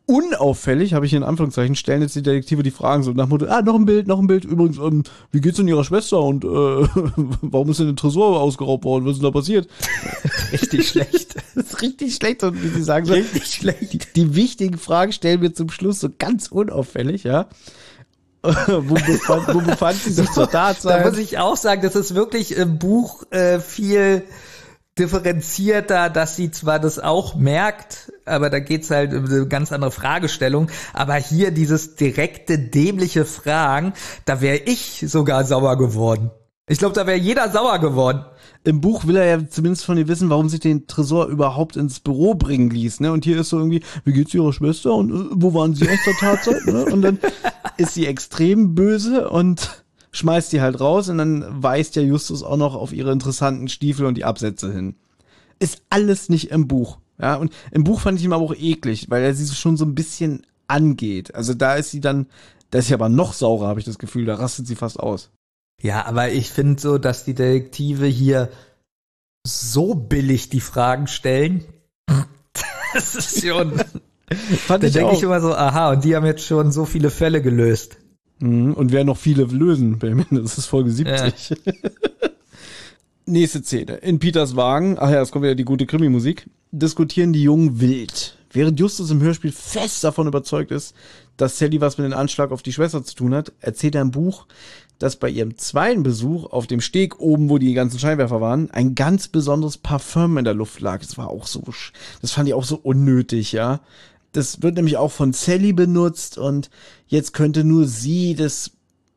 unauffällig, 0.08 0.94
habe 0.94 1.04
ich 1.04 1.12
in 1.12 1.22
Anführungszeichen, 1.22 1.76
stellen 1.76 2.00
jetzt 2.00 2.16
die 2.16 2.22
Detektive 2.22 2.62
die 2.62 2.70
Fragen 2.70 3.02
so 3.02 3.12
nach 3.12 3.28
Motto, 3.28 3.44
ah, 3.44 3.60
noch 3.60 3.74
ein 3.74 3.84
Bild, 3.84 4.06
noch 4.06 4.18
ein 4.18 4.26
Bild, 4.26 4.46
übrigens, 4.46 4.78
ähm, 4.78 5.02
wie 5.32 5.42
geht's 5.42 5.58
denn 5.58 5.68
ihrer 5.68 5.84
Schwester 5.84 6.22
und 6.22 6.44
äh, 6.44 6.48
warum 6.48 7.68
ist 7.68 7.78
denn 7.78 7.88
der 7.88 7.96
Tresor 7.96 8.40
ausgeraubt 8.40 8.84
worden, 8.84 9.04
was 9.04 9.12
ist 9.12 9.18
denn 9.18 9.30
da 9.30 9.38
passiert? 9.38 9.68
richtig 10.52 10.88
schlecht. 10.88 11.36
Das 11.54 11.72
ist 11.72 11.82
richtig 11.82 12.14
schlecht, 12.14 12.44
und 12.44 12.62
wie 12.62 12.68
sie 12.68 12.82
sagen 12.82 13.04
so, 13.04 13.14
Richtig 13.14 13.46
schlecht. 13.46 13.92
die, 13.92 13.98
die 14.14 14.34
wichtigen 14.36 14.78
Fragen 14.78 15.12
stellen 15.12 15.42
wir 15.42 15.52
zum 15.54 15.70
Schluss 15.70 15.98
so 15.98 16.08
ganz 16.16 16.46
unauffällig, 16.48 17.24
ja. 17.24 17.48
wo, 18.42 18.94
befand, 18.94 19.54
wo 19.54 19.60
befand 19.60 20.00
sie 20.00 20.12
sich 20.12 20.30
zur 20.30 20.46
Da 20.52 20.72
Tatzeit? 20.72 21.04
muss 21.04 21.18
ich 21.18 21.38
auch 21.38 21.56
sagen, 21.56 21.82
das 21.82 21.96
ist 21.96 22.14
wirklich 22.14 22.56
im 22.56 22.78
Buch 22.78 23.24
äh, 23.30 23.58
viel 23.60 24.24
differenzierter, 24.98 26.10
dass 26.10 26.36
sie 26.36 26.50
zwar 26.50 26.78
das 26.78 26.98
auch 26.98 27.34
merkt, 27.34 28.12
aber 28.24 28.50
da 28.50 28.58
geht's 28.58 28.90
halt 28.90 29.14
um 29.14 29.24
eine 29.26 29.46
ganz 29.46 29.72
andere 29.72 29.90
Fragestellung. 29.90 30.70
Aber 30.92 31.14
hier 31.14 31.50
dieses 31.50 31.94
direkte, 31.94 32.58
dämliche 32.58 33.24
Fragen, 33.24 33.92
da 34.24 34.40
wäre 34.40 34.56
ich 34.56 35.04
sogar 35.06 35.44
sauer 35.44 35.78
geworden. 35.78 36.30
Ich 36.66 36.78
glaube, 36.78 36.94
da 36.94 37.06
wäre 37.06 37.16
jeder 37.16 37.50
sauer 37.50 37.78
geworden. 37.78 38.24
Im 38.68 38.82
Buch 38.82 39.06
will 39.06 39.16
er 39.16 39.24
ja 39.24 39.48
zumindest 39.48 39.86
von 39.86 39.96
ihr 39.96 40.08
wissen, 40.08 40.28
warum 40.28 40.50
sich 40.50 40.60
den 40.60 40.86
Tresor 40.86 41.28
überhaupt 41.28 41.78
ins 41.78 42.00
Büro 42.00 42.34
bringen 42.34 42.68
ließ, 42.68 43.00
ne? 43.00 43.12
Und 43.12 43.24
hier 43.24 43.40
ist 43.40 43.48
so 43.48 43.56
irgendwie, 43.56 43.80
wie 44.04 44.12
geht's 44.12 44.34
ihrer 44.34 44.52
Schwester 44.52 44.94
und 44.94 45.10
äh, 45.10 45.28
wo 45.32 45.54
waren 45.54 45.74
sie 45.74 45.88
echt 45.88 46.04
zur 46.04 46.12
Tatzeit, 46.12 46.66
ne? 46.66 46.84
Und 46.84 47.00
dann 47.00 47.18
ist 47.78 47.94
sie 47.94 48.04
extrem 48.04 48.74
böse 48.74 49.30
und 49.30 49.82
schmeißt 50.10 50.52
die 50.52 50.60
halt 50.60 50.80
raus 50.80 51.08
und 51.08 51.16
dann 51.16 51.46
weist 51.48 51.96
ja 51.96 52.02
Justus 52.02 52.42
auch 52.42 52.58
noch 52.58 52.74
auf 52.74 52.92
ihre 52.92 53.10
interessanten 53.10 53.68
Stiefel 53.68 54.04
und 54.04 54.18
die 54.18 54.26
Absätze 54.26 54.70
hin. 54.70 54.96
Ist 55.60 55.80
alles 55.88 56.28
nicht 56.28 56.50
im 56.50 56.68
Buch, 56.68 56.98
ja? 57.18 57.36
Und 57.36 57.50
im 57.70 57.84
Buch 57.84 58.00
fand 58.00 58.18
ich 58.18 58.26
ihn 58.26 58.34
aber 58.34 58.44
auch 58.44 58.54
eklig, 58.54 59.08
weil 59.08 59.22
er 59.22 59.34
sie 59.34 59.46
schon 59.54 59.78
so 59.78 59.86
ein 59.86 59.94
bisschen 59.94 60.42
angeht. 60.66 61.34
Also 61.34 61.54
da 61.54 61.76
ist 61.76 61.90
sie 61.90 62.00
dann, 62.00 62.26
da 62.70 62.80
ist 62.80 62.88
sie 62.88 62.94
aber 62.94 63.08
noch 63.08 63.32
saurer, 63.32 63.68
habe 63.68 63.80
ich 63.80 63.86
das 63.86 63.98
Gefühl, 63.98 64.26
da 64.26 64.34
rastet 64.34 64.66
sie 64.66 64.76
fast 64.76 65.00
aus. 65.00 65.30
Ja, 65.80 66.06
aber 66.06 66.30
ich 66.30 66.50
finde 66.50 66.80
so, 66.80 66.98
dass 66.98 67.24
die 67.24 67.34
Detektive 67.34 68.06
hier 68.06 68.50
so 69.46 69.94
billig 69.94 70.50
die 70.50 70.60
Fragen 70.60 71.06
stellen. 71.06 71.64
Das 72.94 73.14
ist 73.14 73.46
schon. 73.46 73.74
Fand 74.66 74.82
Da 74.82 74.86
ich 74.86 74.94
denke 74.94 75.14
ich 75.14 75.22
immer 75.22 75.42
so, 75.42 75.54
aha, 75.54 75.90
und 75.90 76.04
die 76.04 76.16
haben 76.16 76.24
jetzt 76.24 76.42
schon 76.42 76.72
so 76.72 76.86
viele 76.86 77.10
Fälle 77.10 77.42
gelöst. 77.42 77.98
Mhm, 78.38 78.72
Und 78.72 78.92
werden 78.92 79.08
noch 79.08 79.18
viele 79.18 79.44
lösen, 79.44 79.98
bei 79.98 80.14
mir. 80.14 80.24
Das 80.30 80.56
ist 80.56 80.66
Folge 80.66 80.90
70. 80.90 81.58
Nächste 83.26 83.62
Szene. 83.62 83.96
In 83.96 84.18
Peters 84.18 84.56
Wagen, 84.56 84.96
ach 84.98 85.10
ja, 85.10 85.20
es 85.20 85.30
kommt 85.30 85.42
wieder 85.42 85.54
die 85.54 85.66
gute 85.66 85.84
Krimi-Musik, 85.84 86.48
diskutieren 86.70 87.34
die 87.34 87.42
Jungen 87.42 87.78
wild. 87.78 88.38
Während 88.50 88.80
Justus 88.80 89.10
im 89.10 89.20
Hörspiel 89.20 89.52
fest 89.52 90.02
davon 90.02 90.26
überzeugt 90.26 90.70
ist, 90.70 90.94
dass 91.36 91.58
Sally 91.58 91.82
was 91.82 91.98
mit 91.98 92.06
dem 92.06 92.18
Anschlag 92.18 92.50
auf 92.52 92.62
die 92.62 92.72
Schwester 92.72 93.04
zu 93.04 93.14
tun 93.14 93.34
hat, 93.34 93.52
erzählt 93.60 93.94
er 93.94 94.00
im 94.00 94.10
Buch, 94.10 94.46
dass 94.98 95.16
bei 95.16 95.28
ihrem 95.30 95.56
zweiten 95.56 96.02
Besuch 96.02 96.46
auf 96.46 96.66
dem 96.66 96.80
Steg 96.80 97.20
oben, 97.20 97.48
wo 97.48 97.58
die 97.58 97.74
ganzen 97.74 97.98
Scheinwerfer 97.98 98.40
waren, 98.40 98.70
ein 98.70 98.94
ganz 98.94 99.28
besonderes 99.28 99.78
Parfum 99.78 100.38
in 100.38 100.44
der 100.44 100.54
Luft 100.54 100.80
lag. 100.80 101.00
Das 101.00 101.16
war 101.16 101.28
auch 101.28 101.46
so, 101.46 101.62
das 102.20 102.32
fand 102.32 102.48
ich 102.48 102.54
auch 102.54 102.64
so 102.64 102.76
unnötig, 102.76 103.52
ja. 103.52 103.80
Das 104.32 104.62
wird 104.62 104.74
nämlich 104.74 104.96
auch 104.96 105.12
von 105.12 105.32
Sally 105.32 105.72
benutzt 105.72 106.36
und 106.36 106.70
jetzt 107.06 107.32
könnte 107.32 107.64
nur 107.64 107.86
sie 107.86 108.34
das 108.34 108.72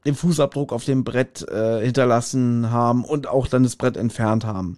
den 0.06 0.16
Fußabdruck 0.16 0.74
auf 0.74 0.86
dem 0.86 1.04
Brett 1.04 1.48
äh, 1.48 1.84
hinterlassen 1.84 2.72
haben 2.72 3.04
und 3.04 3.28
auch 3.28 3.48
dann 3.48 3.64
das 3.64 3.76
Brett 3.76 3.98
entfernt 3.98 4.46
haben. 4.46 4.78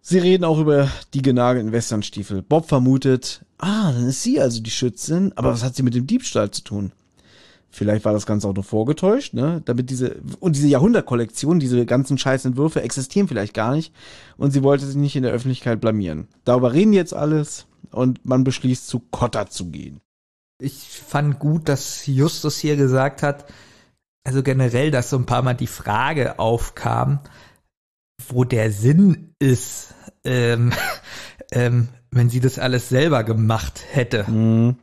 Sie 0.00 0.18
reden 0.18 0.44
auch 0.44 0.58
über 0.58 0.88
die 1.14 1.22
genagelten 1.22 1.72
Westernstiefel. 1.72 2.42
Bob 2.42 2.68
vermutet, 2.68 3.44
ah, 3.58 3.92
dann 3.92 4.08
ist 4.08 4.22
sie 4.22 4.40
also 4.40 4.62
die 4.62 4.70
Schützin, 4.70 5.32
aber 5.36 5.52
was 5.52 5.62
hat 5.62 5.74
sie 5.76 5.82
mit 5.82 5.94
dem 5.94 6.06
Diebstahl 6.06 6.50
zu 6.50 6.62
tun? 6.62 6.92
Vielleicht 7.70 8.04
war 8.04 8.14
das 8.14 8.26
Ganze 8.26 8.48
auch 8.48 8.54
nur 8.54 8.64
vorgetäuscht, 8.64 9.34
ne? 9.34 9.60
Damit 9.64 9.90
diese, 9.90 10.16
und 10.40 10.56
diese 10.56 10.68
Jahrhundertkollektion, 10.68 11.60
diese 11.60 11.84
ganzen 11.84 12.16
Scheißentwürfe 12.16 12.82
existieren 12.82 13.28
vielleicht 13.28 13.52
gar 13.52 13.74
nicht 13.74 13.94
und 14.38 14.52
sie 14.52 14.62
wollte 14.62 14.86
sich 14.86 14.96
nicht 14.96 15.16
in 15.16 15.22
der 15.22 15.32
Öffentlichkeit 15.32 15.80
blamieren. 15.80 16.28
Darüber 16.44 16.72
reden 16.72 16.94
jetzt 16.94 17.12
alles 17.12 17.66
und 17.90 18.24
man 18.24 18.44
beschließt 18.44 18.88
zu 18.88 19.00
Cotta 19.10 19.48
zu 19.48 19.66
gehen. 19.70 20.00
Ich 20.60 20.88
fand 20.88 21.38
gut, 21.38 21.68
dass 21.68 22.06
Justus 22.06 22.58
hier 22.58 22.76
gesagt 22.76 23.22
hat, 23.22 23.44
also 24.24 24.42
generell, 24.42 24.90
dass 24.90 25.10
so 25.10 25.16
ein 25.16 25.26
paar 25.26 25.42
Mal 25.42 25.54
die 25.54 25.66
Frage 25.66 26.38
aufkam, 26.38 27.20
wo 28.28 28.44
der 28.44 28.72
Sinn 28.72 29.34
ist, 29.38 29.94
ähm, 30.24 30.72
ähm, 31.52 31.88
wenn 32.10 32.30
sie 32.30 32.40
das 32.40 32.58
alles 32.58 32.88
selber 32.88 33.24
gemacht 33.24 33.84
hätte. 33.90 34.24
Mhm. 34.30 34.76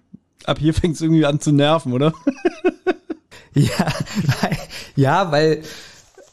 Ab 0.46 0.60
hier 0.60 0.74
fängt 0.74 0.96
es 0.96 1.02
irgendwie 1.02 1.26
an 1.26 1.40
zu 1.40 1.52
nerven, 1.52 1.94
oder? 1.94 2.14
Ja, 3.56 3.88
weil, 4.42 4.58
ja, 4.98 5.32
weil, 5.32 5.64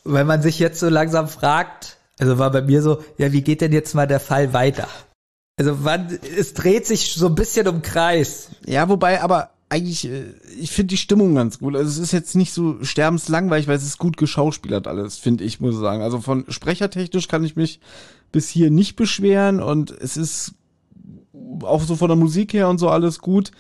weil 0.03 0.25
man 0.25 0.43
sich 0.43 0.59
jetzt 0.59 0.81
so 0.81 0.89
langsam 0.89 1.29
fragt, 1.29 1.97
also 2.19 2.39
war 2.39 2.51
bei 2.51 2.63
mir 2.63 2.83
so, 2.83 3.01
ja, 3.17 3.33
wie 3.33 3.43
geht 3.43 3.61
denn 3.61 3.73
jetzt 3.73 3.95
mal 3.95 4.09
der 4.09 4.19
Fall 4.19 4.53
weiter? 4.53 4.89
Also 5.57 5.85
wann, 5.85 6.19
es 6.37 6.55
dreht 6.55 6.85
sich 6.87 7.13
so 7.13 7.27
ein 7.29 7.37
bisschen 7.37 7.69
um 7.69 7.83
Kreis. 7.83 8.49
Ja, 8.67 8.89
wobei, 8.89 9.23
aber 9.23 9.51
eigentlich, 9.69 10.07
äh, 10.09 10.25
ich 10.59 10.73
finde 10.73 10.89
die 10.89 10.97
Stimmung 10.97 11.35
ganz 11.35 11.59
gut. 11.61 11.77
Also 11.77 11.89
es 11.89 11.99
ist 11.99 12.13
jetzt 12.13 12.35
nicht 12.35 12.53
so 12.53 12.83
sterbenslangweilig, 12.83 13.69
weil 13.69 13.77
es 13.77 13.85
ist 13.87 13.99
gut 13.99 14.17
geschauspielert 14.17 14.89
alles, 14.89 15.19
finde 15.19 15.45
ich, 15.45 15.61
muss 15.61 15.75
ich 15.75 15.81
sagen. 15.81 16.03
Also 16.03 16.21
von 16.21 16.45
sprechertechnisch 16.49 17.29
kann 17.29 17.45
ich 17.45 17.55
mich 17.55 17.81
bis 18.33 18.49
hier 18.49 18.71
nicht 18.71 18.97
beschweren 18.97 19.61
und 19.61 19.91
es 19.91 20.17
ist 20.17 20.55
auch 21.63 21.83
so 21.83 21.97
von 21.97 22.09
der 22.09 22.17
Musik 22.17 22.53
her 22.53 22.69
und 22.69 22.79
so 22.79 22.89
alles 22.89 23.21
gut. 23.21 23.53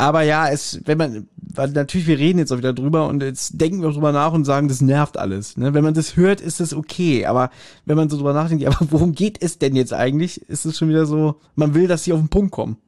Aber 0.00 0.22
ja, 0.22 0.48
es, 0.48 0.80
wenn 0.86 0.96
man, 0.96 1.28
weil 1.36 1.68
natürlich, 1.72 2.06
wir 2.06 2.18
reden 2.18 2.38
jetzt 2.38 2.50
auch 2.50 2.56
wieder 2.56 2.72
drüber 2.72 3.06
und 3.06 3.22
jetzt 3.22 3.60
denken 3.60 3.82
wir 3.82 3.90
drüber 3.90 4.12
nach 4.12 4.32
und 4.32 4.46
sagen, 4.46 4.66
das 4.66 4.80
nervt 4.80 5.18
alles. 5.18 5.58
Ne? 5.58 5.74
Wenn 5.74 5.84
man 5.84 5.92
das 5.92 6.16
hört, 6.16 6.40
ist 6.40 6.58
das 6.58 6.72
okay. 6.72 7.26
Aber 7.26 7.50
wenn 7.84 7.98
man 7.98 8.08
so 8.08 8.16
drüber 8.16 8.32
nachdenkt, 8.32 8.64
aber 8.64 8.78
worum 8.90 9.12
geht 9.12 9.42
es 9.42 9.58
denn 9.58 9.76
jetzt 9.76 9.92
eigentlich, 9.92 10.40
ist 10.48 10.64
es 10.64 10.78
schon 10.78 10.88
wieder 10.88 11.04
so, 11.04 11.38
man 11.54 11.74
will, 11.74 11.86
dass 11.86 12.04
sie 12.04 12.14
auf 12.14 12.18
den 12.18 12.30
Punkt 12.30 12.50
kommen. 12.50 12.78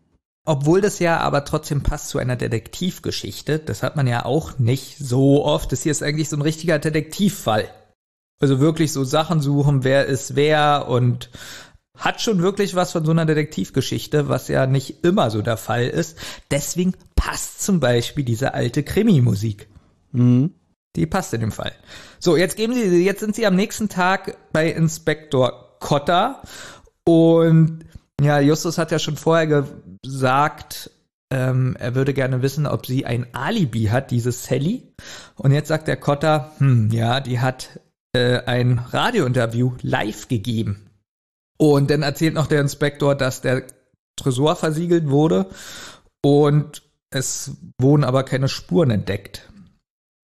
Obwohl 0.46 0.80
das 0.80 1.00
ja 1.00 1.18
aber 1.18 1.44
trotzdem 1.44 1.82
passt 1.82 2.08
zu 2.08 2.18
einer 2.18 2.36
Detektivgeschichte, 2.36 3.58
das 3.58 3.82
hat 3.82 3.94
man 3.94 4.06
ja 4.06 4.24
auch 4.24 4.58
nicht 4.58 4.96
so 4.96 5.44
oft. 5.44 5.70
Das 5.70 5.82
hier 5.82 5.92
ist 5.92 6.02
eigentlich 6.02 6.30
so 6.30 6.36
ein 6.36 6.42
richtiger 6.42 6.78
Detektivfall. 6.78 7.68
Also 8.40 8.58
wirklich 8.58 8.90
so 8.90 9.04
Sachen 9.04 9.42
suchen, 9.42 9.84
wer 9.84 10.06
ist 10.06 10.34
wer 10.34 10.88
und 10.88 11.28
hat 11.96 12.20
schon 12.20 12.42
wirklich 12.42 12.74
was 12.74 12.92
von 12.92 13.04
so 13.04 13.10
einer 13.10 13.26
Detektivgeschichte, 13.26 14.28
was 14.28 14.48
ja 14.48 14.66
nicht 14.66 15.04
immer 15.04 15.30
so 15.30 15.42
der 15.42 15.56
Fall 15.56 15.86
ist. 15.86 16.18
Deswegen 16.50 16.94
passt 17.16 17.62
zum 17.62 17.80
Beispiel 17.80 18.24
diese 18.24 18.54
alte 18.54 18.82
Krimi-Musik. 18.82 19.68
Die 20.96 21.06
passt 21.06 21.34
in 21.34 21.40
dem 21.40 21.52
Fall. 21.52 21.72
So, 22.18 22.36
jetzt 22.36 22.56
geben 22.56 22.74
sie, 22.74 23.04
jetzt 23.04 23.20
sind 23.20 23.34
sie 23.34 23.46
am 23.46 23.54
nächsten 23.54 23.88
Tag 23.88 24.36
bei 24.52 24.70
Inspektor 24.70 25.78
Cotta 25.80 26.42
und 27.04 27.84
ja, 28.20 28.40
Justus 28.40 28.78
hat 28.78 28.90
ja 28.92 28.98
schon 28.98 29.16
vorher 29.16 29.64
gesagt, 30.02 30.90
ähm, 31.32 31.76
er 31.78 31.94
würde 31.94 32.14
gerne 32.14 32.42
wissen, 32.42 32.66
ob 32.66 32.86
sie 32.86 33.06
ein 33.06 33.26
Alibi 33.32 33.84
hat, 33.84 34.10
diese 34.10 34.32
Sally. 34.32 34.94
Und 35.36 35.52
jetzt 35.52 35.68
sagt 35.68 35.88
der 35.88 35.96
Cotta, 35.96 36.52
hm, 36.58 36.90
ja, 36.92 37.20
die 37.20 37.40
hat 37.40 37.80
äh, 38.12 38.40
ein 38.44 38.78
Radiointerview 38.78 39.72
live 39.82 40.28
gegeben. 40.28 40.91
Und 41.62 41.92
dann 41.92 42.02
erzählt 42.02 42.34
noch 42.34 42.48
der 42.48 42.60
Inspektor, 42.60 43.14
dass 43.14 43.40
der 43.40 43.62
Tresor 44.16 44.56
versiegelt 44.56 45.08
wurde 45.08 45.46
und 46.20 46.82
es 47.10 47.52
wurden 47.78 48.02
aber 48.02 48.24
keine 48.24 48.48
Spuren 48.48 48.90
entdeckt. 48.90 49.48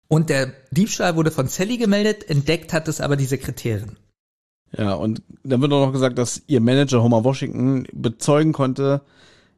Und 0.07 0.31
der 0.31 0.53
Diebstahl 0.71 1.17
wurde 1.17 1.33
von 1.33 1.49
Sally 1.49 1.77
gemeldet, 1.77 2.31
entdeckt 2.31 2.73
hat 2.73 2.87
es 2.87 3.01
aber 3.01 3.17
die 3.17 3.25
Sekretärin. 3.25 3.97
Ja, 4.79 4.95
und 4.95 5.23
dann 5.43 5.61
wird 5.61 5.73
auch 5.73 5.85
noch 5.85 5.93
gesagt, 5.93 6.19
dass 6.19 6.41
ihr 6.47 6.61
Manager 6.61 7.03
Homer 7.03 7.25
Washington 7.25 7.89
bezeugen 7.93 8.53
konnte, 8.53 9.01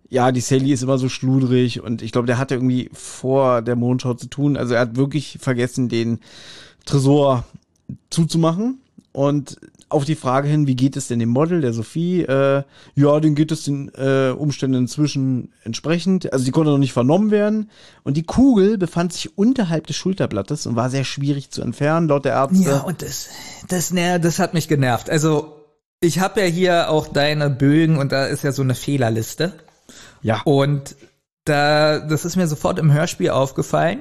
ja, 0.09 0.33
die 0.33 0.41
Sally 0.41 0.73
ist 0.73 0.83
immer 0.83 0.97
so 0.97 1.11
schludrig 1.11 1.83
und 1.83 2.01
ich 2.01 2.11
glaube, 2.11 2.27
der 2.27 2.39
hatte 2.39 2.55
irgendwie 2.55 2.89
vor 2.95 3.61
der 3.61 3.77
Mondschau 3.77 4.15
zu 4.15 4.29
tun. 4.29 4.57
Also 4.57 4.73
er 4.73 4.81
hat 4.81 4.97
wirklich 4.97 5.37
vergessen, 5.43 5.91
den 5.91 6.21
Tresor 6.87 7.45
zuzumachen. 8.09 8.81
Und 9.13 9.57
auf 9.89 10.05
die 10.05 10.17
Frage 10.17 10.49
hin, 10.49 10.67
wie 10.67 10.75
geht 10.75 10.97
es 10.97 11.09
denn 11.09 11.21
dem 11.21 11.29
Model, 11.29 11.61
der 11.61 11.73
Sophie? 11.73 12.23
Äh, 12.23 12.65
ja, 12.95 13.21
den 13.21 13.35
geht 13.35 13.53
es 13.53 13.65
den 13.65 13.91
äh, 13.95 14.31
Umständen 14.31 14.79
inzwischen 14.79 15.53
entsprechend. 15.63 16.33
Also 16.33 16.45
die 16.45 16.51
konnte 16.51 16.71
noch 16.71 16.79
nicht 16.79 16.93
vernommen 16.93 17.31
werden. 17.31 17.71
Und 18.03 18.17
die 18.17 18.25
Kugel 18.25 18.79
befand 18.79 19.13
sich 19.13 19.39
unterhalb 19.39 19.87
des 19.87 19.97
Schulterblattes 19.97 20.67
und 20.67 20.77
war 20.77 20.91
sehr 20.91 21.05
schwierig 21.05 21.51
zu 21.51 21.63
entfernen, 21.63 22.09
laut 22.09 22.25
der 22.25 22.33
Ärzte. 22.33 22.69
Ja, 22.69 22.79
und 22.81 23.03
das, 23.03 23.29
das, 23.69 23.93
ne, 23.93 24.19
das 24.19 24.39
hat 24.39 24.55
mich 24.55 24.67
genervt. 24.67 25.09
Also 25.09 25.57
ich 26.01 26.19
habe 26.19 26.41
ja 26.41 26.47
hier 26.47 26.91
auch 26.91 27.07
deine 27.07 27.49
Bögen 27.49 27.99
und 27.99 28.13
da 28.13 28.27
ist 28.27 28.43
ja 28.43 28.53
so 28.53 28.63
eine 28.63 28.75
Fehlerliste. 28.75 29.53
Ja. 30.23 30.43
Und 30.45 30.97
da, 31.45 32.01
das 32.01 32.25
ist 32.25 32.37
mir 32.37 32.49
sofort 32.49 32.79
im 32.79 32.93
Hörspiel 32.93 33.31
aufgefallen. 33.31 34.01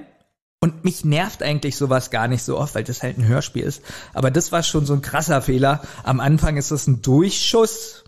Und 0.61 0.83
mich 0.83 1.05
nervt 1.05 1.43
eigentlich 1.43 1.75
sowas 1.75 2.09
gar 2.09 2.27
nicht 2.27 2.43
so 2.43 2.57
oft, 2.57 2.75
weil 2.75 2.83
das 2.83 3.03
halt 3.03 3.17
ein 3.17 3.27
Hörspiel 3.27 3.63
ist. 3.63 3.83
Aber 4.13 4.31
das 4.31 4.51
war 4.51 4.63
schon 4.63 4.85
so 4.85 4.93
ein 4.93 5.01
krasser 5.01 5.41
Fehler. 5.41 5.81
Am 6.03 6.19
Anfang 6.19 6.57
ist 6.57 6.71
das 6.71 6.87
ein 6.87 7.01
Durchschuss. 7.01 8.03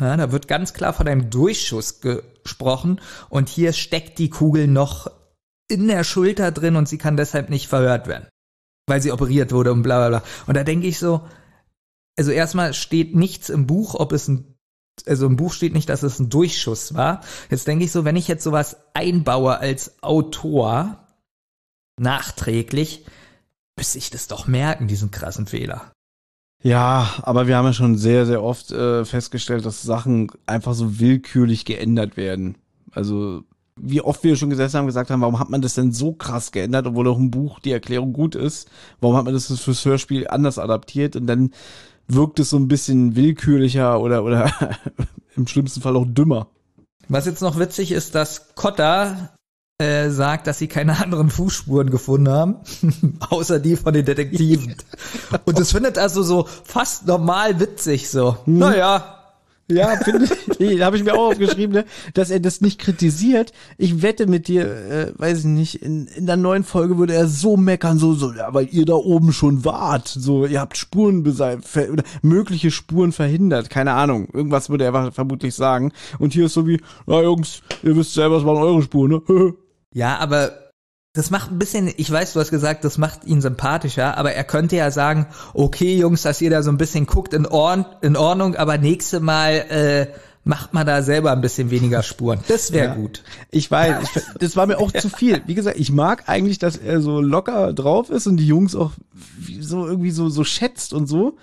Ja, 0.00 0.16
da 0.16 0.32
wird 0.32 0.48
ganz 0.48 0.72
klar 0.72 0.92
von 0.92 1.08
einem 1.08 1.28
Durchschuss 1.28 2.00
gesprochen. 2.00 3.00
Und 3.28 3.48
hier 3.48 3.72
steckt 3.72 4.18
die 4.18 4.30
Kugel 4.30 4.68
noch 4.68 5.10
in 5.68 5.86
der 5.88 6.04
Schulter 6.04 6.50
drin 6.50 6.76
und 6.76 6.88
sie 6.88 6.98
kann 6.98 7.16
deshalb 7.16 7.50
nicht 7.50 7.68
verhört 7.68 8.06
werden. 8.06 8.28
Weil 8.86 9.02
sie 9.02 9.12
operiert 9.12 9.52
wurde 9.52 9.72
und 9.72 9.82
bla 9.82 9.98
bla 9.98 10.20
bla. 10.20 10.28
Und 10.46 10.56
da 10.56 10.64
denke 10.64 10.86
ich 10.86 10.98
so, 10.98 11.28
also 12.16 12.30
erstmal 12.30 12.72
steht 12.74 13.14
nichts 13.14 13.50
im 13.50 13.66
Buch, 13.66 13.94
ob 13.94 14.12
es 14.12 14.28
ein 14.28 14.58
also 15.06 15.26
im 15.26 15.36
Buch 15.36 15.52
steht 15.52 15.74
nicht, 15.74 15.88
dass 15.88 16.02
es 16.02 16.18
ein 16.18 16.28
Durchschuss 16.28 16.94
war. 16.94 17.20
Jetzt 17.50 17.68
denke 17.68 17.84
ich 17.84 17.92
so, 17.92 18.04
wenn 18.04 18.16
ich 18.16 18.26
jetzt 18.26 18.42
sowas 18.42 18.76
einbaue 18.94 19.58
als 19.58 20.02
Autor, 20.02 21.07
nachträglich, 21.98 23.04
müsste 23.76 23.98
ich 23.98 24.10
das 24.10 24.28
doch 24.28 24.46
merken, 24.46 24.88
diesen 24.88 25.10
krassen 25.10 25.46
Fehler. 25.46 25.92
Ja, 26.62 27.14
aber 27.22 27.46
wir 27.46 27.56
haben 27.56 27.66
ja 27.66 27.72
schon 27.72 27.96
sehr, 27.96 28.26
sehr 28.26 28.42
oft 28.42 28.72
äh, 28.72 29.04
festgestellt, 29.04 29.64
dass 29.64 29.82
Sachen 29.82 30.28
einfach 30.46 30.74
so 30.74 30.98
willkürlich 30.98 31.64
geändert 31.64 32.16
werden. 32.16 32.56
Also 32.90 33.44
wie 33.80 34.00
oft 34.00 34.24
wir 34.24 34.34
schon 34.36 34.50
gesessen 34.50 34.78
haben, 34.78 34.86
gesagt 34.86 35.10
haben, 35.10 35.20
warum 35.20 35.38
hat 35.38 35.50
man 35.50 35.62
das 35.62 35.74
denn 35.74 35.92
so 35.92 36.12
krass 36.12 36.50
geändert, 36.50 36.86
obwohl 36.86 37.06
auch 37.06 37.18
im 37.18 37.30
Buch 37.30 37.60
die 37.60 37.70
Erklärung 37.70 38.12
gut 38.12 38.34
ist? 38.34 38.68
Warum 39.00 39.16
hat 39.16 39.24
man 39.24 39.34
das 39.34 39.46
fürs 39.60 39.84
Hörspiel 39.84 40.26
anders 40.26 40.58
adaptiert? 40.58 41.14
Und 41.14 41.28
dann 41.28 41.52
wirkt 42.08 42.40
es 42.40 42.50
so 42.50 42.56
ein 42.56 42.66
bisschen 42.66 43.14
willkürlicher 43.14 44.00
oder, 44.00 44.24
oder 44.24 44.50
im 45.36 45.46
schlimmsten 45.46 45.80
Fall 45.80 45.96
auch 45.96 46.06
dümmer. 46.08 46.48
Was 47.08 47.26
jetzt 47.26 47.40
noch 47.40 47.58
witzig 47.58 47.92
ist, 47.92 48.14
dass 48.14 48.54
Cotta 48.54 49.30
äh, 49.80 50.10
sagt, 50.10 50.48
dass 50.48 50.58
sie 50.58 50.66
keine 50.66 51.00
anderen 51.00 51.30
Fußspuren 51.30 51.90
gefunden 51.90 52.28
haben, 52.28 52.56
außer 53.30 53.60
die 53.60 53.76
von 53.76 53.94
den 53.94 54.04
Detektiven. 54.04 54.74
Und 55.44 55.58
das 55.58 55.70
findet 55.70 55.98
also 55.98 56.24
so 56.24 56.48
fast 56.64 57.06
normal 57.06 57.60
witzig 57.60 58.10
so. 58.10 58.36
Hm. 58.44 58.58
Naja, 58.58 59.18
ja, 59.70 59.96
finde 59.96 60.26
ich, 60.58 60.80
habe 60.82 60.96
ich 60.96 61.04
mir 61.04 61.14
auch 61.14 61.30
aufgeschrieben, 61.30 61.76
ne, 61.76 61.84
dass 62.14 62.30
er 62.30 62.40
das 62.40 62.60
nicht 62.60 62.80
kritisiert. 62.80 63.52
Ich 63.76 64.02
wette 64.02 64.26
mit 64.26 64.48
dir, 64.48 64.64
äh, 64.64 65.12
weiß 65.16 65.40
ich 65.40 65.44
nicht, 65.44 65.82
in, 65.82 66.06
in 66.08 66.26
der 66.26 66.38
neuen 66.38 66.64
Folge 66.64 66.98
würde 66.98 67.14
er 67.14 67.28
so 67.28 67.56
meckern, 67.56 67.98
so, 67.98 68.14
so, 68.14 68.32
ja, 68.32 68.52
weil 68.52 68.68
ihr 68.72 68.84
da 68.84 68.94
oben 68.94 69.32
schon 69.32 69.64
wart. 69.64 70.08
So, 70.08 70.44
ihr 70.44 70.60
habt 70.60 70.76
Spuren 70.76 71.20
oder 71.20 72.02
mögliche 72.22 72.72
Spuren 72.72 73.12
verhindert. 73.12 73.70
Keine 73.70 73.92
Ahnung. 73.92 74.28
Irgendwas 74.32 74.70
würde 74.70 74.84
er 74.84 75.12
vermutlich 75.12 75.54
sagen. 75.54 75.92
Und 76.18 76.32
hier 76.32 76.46
ist 76.46 76.54
so 76.54 76.66
wie, 76.66 76.80
na 77.06 77.22
Jungs, 77.22 77.62
ihr 77.84 77.94
wisst 77.94 78.14
selber, 78.14 78.38
es 78.38 78.44
waren 78.44 78.56
eure 78.56 78.82
Spuren, 78.82 79.22
ne? 79.28 79.54
Ja, 79.94 80.18
aber 80.18 80.68
das 81.14 81.30
macht 81.30 81.50
ein 81.50 81.58
bisschen, 81.58 81.92
ich 81.96 82.10
weiß, 82.10 82.34
du 82.34 82.40
hast 82.40 82.50
gesagt, 82.50 82.84
das 82.84 82.98
macht 82.98 83.24
ihn 83.24 83.40
sympathischer, 83.40 84.16
aber 84.16 84.32
er 84.32 84.44
könnte 84.44 84.76
ja 84.76 84.90
sagen, 84.90 85.26
okay, 85.54 85.96
Jungs, 85.96 86.22
dass 86.22 86.40
ihr 86.40 86.50
da 86.50 86.62
so 86.62 86.70
ein 86.70 86.76
bisschen 86.76 87.06
guckt, 87.06 87.34
in, 87.34 87.46
Ordn 87.46 87.86
in 88.02 88.16
Ordnung, 88.16 88.54
aber 88.54 88.78
nächste 88.78 89.18
Mal 89.20 89.52
äh, 89.52 90.06
macht 90.44 90.74
man 90.74 90.86
da 90.86 91.02
selber 91.02 91.32
ein 91.32 91.40
bisschen 91.40 91.70
weniger 91.70 92.02
Spuren. 92.02 92.40
Das 92.48 92.72
wäre 92.72 92.88
ja. 92.88 92.94
gut. 92.94 93.22
Ich 93.50 93.70
weiß, 93.70 94.02
ich, 94.02 94.22
das 94.38 94.56
war 94.56 94.66
mir 94.66 94.78
auch 94.78 94.92
zu 94.92 95.08
viel. 95.08 95.42
Wie 95.46 95.54
gesagt, 95.54 95.78
ich 95.78 95.92
mag 95.92 96.28
eigentlich, 96.28 96.58
dass 96.58 96.76
er 96.76 97.00
so 97.00 97.20
locker 97.20 97.72
drauf 97.72 98.10
ist 98.10 98.26
und 98.26 98.36
die 98.36 98.46
Jungs 98.46 98.74
auch 98.74 98.92
so 99.60 99.86
irgendwie 99.86 100.10
so, 100.10 100.28
so 100.28 100.44
schätzt 100.44 100.92
und 100.92 101.06
so. 101.06 101.36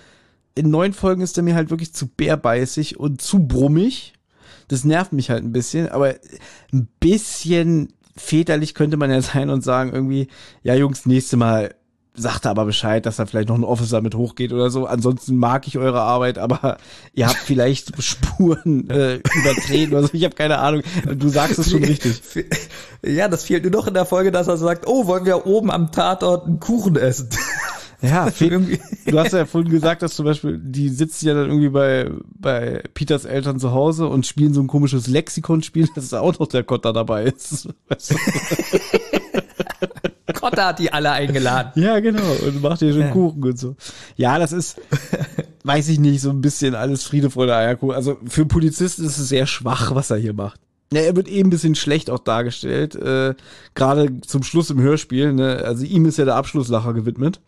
In 0.55 0.69
neun 0.69 0.93
Folgen 0.93 1.21
ist 1.21 1.37
er 1.37 1.43
mir 1.43 1.53
halt 1.53 1.69
wirklich 1.69 1.93
zu 1.93 2.07
bärbeißig 2.07 2.99
und 2.99 3.21
zu 3.21 3.39
brummig. 3.39 4.13
Das 4.69 4.85
nervt 4.85 5.13
mich 5.13 5.29
halt 5.29 5.43
ein 5.43 5.51
bisschen, 5.51 5.89
aber 5.89 6.15
ein 6.73 6.87
bisschen 6.99 7.93
väterlich 8.15 8.73
könnte 8.73 8.97
man 8.97 9.11
ja 9.11 9.21
sein 9.21 9.49
und 9.49 9.63
sagen 9.63 9.91
irgendwie, 9.93 10.27
ja 10.63 10.75
Jungs, 10.75 11.05
nächste 11.05 11.37
Mal 11.37 11.75
sagt 12.17 12.45
er 12.45 12.51
aber 12.51 12.65
Bescheid, 12.65 13.05
dass 13.05 13.17
da 13.17 13.25
vielleicht 13.25 13.49
noch 13.49 13.57
ein 13.57 13.63
Officer 13.63 14.01
mit 14.01 14.15
hochgeht 14.15 14.53
oder 14.53 14.69
so. 14.69 14.85
Ansonsten 14.85 15.35
mag 15.35 15.67
ich 15.67 15.77
eure 15.77 16.01
Arbeit, 16.01 16.37
aber 16.37 16.77
ihr 17.13 17.27
habt 17.27 17.37
vielleicht 17.37 17.91
Spuren 18.01 18.89
äh, 18.89 19.15
übertreten 19.15 19.93
oder 19.93 20.03
so. 20.03 20.09
Ich 20.13 20.23
habe 20.23 20.35
keine 20.35 20.59
Ahnung. 20.59 20.81
Du 21.13 21.29
sagst 21.29 21.59
es 21.59 21.71
schon 21.71 21.83
richtig. 21.83 22.21
Ja, 23.03 23.27
das 23.27 23.43
fehlt 23.43 23.63
nur 23.63 23.71
noch 23.71 23.87
in 23.87 23.93
der 23.93 24.05
Folge, 24.05 24.31
dass 24.31 24.47
er 24.47 24.57
sagt, 24.57 24.87
oh, 24.87 25.07
wollen 25.07 25.25
wir 25.25 25.45
oben 25.45 25.71
am 25.71 25.91
Tatort 25.91 26.47
einen 26.47 26.59
Kuchen 26.59 26.95
essen? 26.95 27.29
Ja, 28.01 28.29
du 28.29 29.19
hast 29.19 29.33
ja 29.33 29.45
vorhin 29.45 29.71
gesagt, 29.71 30.01
dass 30.01 30.15
zum 30.15 30.25
Beispiel, 30.25 30.59
die 30.61 30.89
sitzen 30.89 31.27
ja 31.27 31.33
dann 31.33 31.47
irgendwie 31.47 31.69
bei, 31.69 32.11
bei 32.37 32.83
Peters 32.93 33.25
Eltern 33.25 33.59
zu 33.59 33.71
Hause 33.71 34.07
und 34.07 34.25
spielen 34.25 34.53
so 34.53 34.61
ein 34.61 34.67
komisches 34.67 35.07
Lexikon-Spiel, 35.07 35.89
dass 35.95 36.09
da 36.09 36.19
auch 36.19 36.37
noch 36.39 36.47
der 36.47 36.63
Kotter 36.63 36.93
dabei 36.93 37.23
ist. 37.23 37.69
Weißt 37.87 38.11
du? 38.11 38.15
Kotter 40.33 40.65
hat 40.65 40.79
die 40.79 40.91
alle 40.91 41.11
eingeladen. 41.11 41.81
Ja, 41.81 41.99
genau. 41.99 42.23
Und 42.45 42.61
macht 42.61 42.79
hier 42.79 42.91
schon 42.91 43.01
ja. 43.01 43.11
Kuchen 43.11 43.43
und 43.43 43.57
so. 43.57 43.75
Ja, 44.15 44.37
das 44.37 44.51
ist, 44.51 44.79
weiß 45.63 45.89
ich 45.89 45.99
nicht, 45.99 46.21
so 46.21 46.29
ein 46.29 46.41
bisschen 46.41 46.75
alles 46.75 47.03
Friede, 47.03 47.29
Freude, 47.29 47.55
Eierkuchen. 47.55 47.95
Also 47.95 48.17
für 48.27 48.45
Polizisten 48.45 49.05
ist 49.05 49.17
es 49.17 49.29
sehr 49.29 49.47
schwach, 49.47 49.95
was 49.95 50.11
er 50.11 50.17
hier 50.17 50.33
macht. 50.33 50.59
Ja, 50.93 51.01
er 51.01 51.15
wird 51.15 51.27
eben 51.27 51.47
ein 51.47 51.51
bisschen 51.51 51.75
schlecht 51.75 52.09
auch 52.09 52.19
dargestellt, 52.19 52.95
äh, 52.95 53.33
gerade 53.73 54.21
zum 54.21 54.43
Schluss 54.43 54.69
im 54.69 54.79
Hörspiel. 54.79 55.33
Ne? 55.33 55.63
Also 55.65 55.83
ihm 55.83 56.05
ist 56.05 56.17
ja 56.17 56.25
der 56.25 56.35
Abschlusslacher 56.35 56.93
gewidmet 56.93 57.41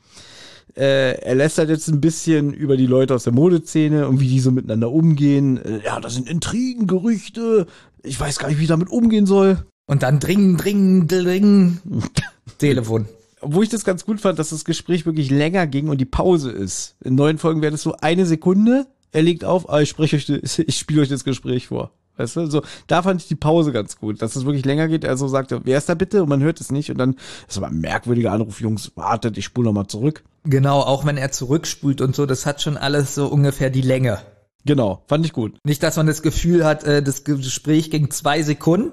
äh, 0.78 1.14
er 1.22 1.36
lässt 1.36 1.58
halt 1.58 1.70
jetzt 1.70 1.88
ein 1.88 2.02
bisschen 2.02 2.54
über 2.54 2.78
die 2.78 2.86
Leute 2.86 3.16
aus 3.16 3.24
der 3.24 3.34
Modeszene 3.34 4.08
und 4.08 4.20
wie 4.20 4.28
die 4.28 4.40
so 4.40 4.52
miteinander 4.52 4.92
umgehen. 4.92 5.58
Äh, 5.58 5.84
ja, 5.84 6.00
das 6.00 6.14
sind 6.14 6.30
Intrigen, 6.30 6.86
Gerüchte. 6.86 7.66
Ich 8.04 8.20
weiß 8.20 8.38
gar 8.38 8.48
nicht, 8.48 8.60
wie 8.60 8.64
ich 8.64 8.70
damit 8.70 8.90
umgehen 8.90 9.26
soll. 9.26 9.66
Und 9.88 10.04
dann 10.04 10.20
dringen, 10.20 10.56
dringen, 10.58 11.08
dringen. 11.08 11.82
Telefon. 12.60 13.08
Wo 13.42 13.64
ich 13.64 13.70
das 13.70 13.86
ganz 13.86 14.06
gut 14.06 14.22
fand, 14.22 14.38
dass 14.38 14.50
das 14.50 14.66
Gespräch 14.66 15.06
wirklich 15.06 15.32
länger 15.32 15.66
ging 15.66 15.90
und 15.90 16.00
die 16.00 16.06
Pause 16.06 16.52
ist. 16.52 16.96
In 17.04 17.16
neuen 17.16 17.40
Folgen 17.40 17.62
wäre 17.62 17.72
das 17.72 17.82
so 17.82 17.96
eine 18.02 18.26
Sekunde. 18.26 18.86
Er 19.12 19.24
legt 19.24 19.46
auf, 19.46 19.70
ah, 19.70 19.82
ich 19.82 19.90
spreche 19.90 20.18
euch, 20.18 20.30
ich 20.60 20.78
spiele 20.78 21.02
euch 21.02 21.10
das 21.10 21.24
Gespräch 21.24 21.68
vor. 21.68 21.92
Weißt 22.18 22.36
du, 22.36 22.48
so, 22.48 22.62
da 22.88 23.04
fand 23.04 23.22
ich 23.22 23.28
die 23.28 23.36
Pause 23.36 23.72
ganz 23.72 23.98
gut, 23.98 24.22
dass 24.22 24.36
es 24.36 24.46
wirklich 24.46 24.66
länger 24.66 24.88
geht. 24.88 25.04
Er 25.04 25.18
so 25.18 25.28
sagte, 25.28 25.62
wer 25.64 25.78
ist 25.78 25.90
da 25.90 25.94
bitte? 25.94 26.24
Und 26.24 26.30
man 26.30 26.42
hört 26.42 26.60
es 26.60 26.72
nicht. 26.72 26.90
Und 26.92 26.98
dann, 26.98 27.16
das 27.48 27.62
war 27.62 27.70
ein 27.70 27.80
merkwürdiger 27.80 28.32
Anruf, 28.32 28.60
Jungs, 28.60 28.92
wartet, 28.96 29.38
ich 29.38 29.46
spule 29.46 29.68
nochmal 29.68 29.88
zurück. 29.88 30.24
Genau, 30.44 30.82
auch 30.82 31.06
wenn 31.06 31.18
er 31.18 31.32
zurückspult 31.32 32.02
und 32.02 32.16
so, 32.16 32.26
das 32.26 32.46
hat 32.46 32.62
schon 32.62 32.78
alles 32.78 33.16
so 33.16 33.28
ungefähr 33.28 33.70
die 33.70 33.82
Länge. 33.82 34.20
Genau, 34.66 35.04
fand 35.08 35.26
ich 35.26 35.34
gut. 35.34 35.58
Nicht, 35.64 35.84
dass 35.84 35.98
man 35.98 36.08
das 36.08 36.22
Gefühl 36.22 36.66
hat, 36.66 36.84
äh, 36.84 37.02
das 37.02 37.24
Gespräch 37.24 37.92
ging 37.92 38.10
zwei 38.12 38.42
Sekunden 38.42 38.92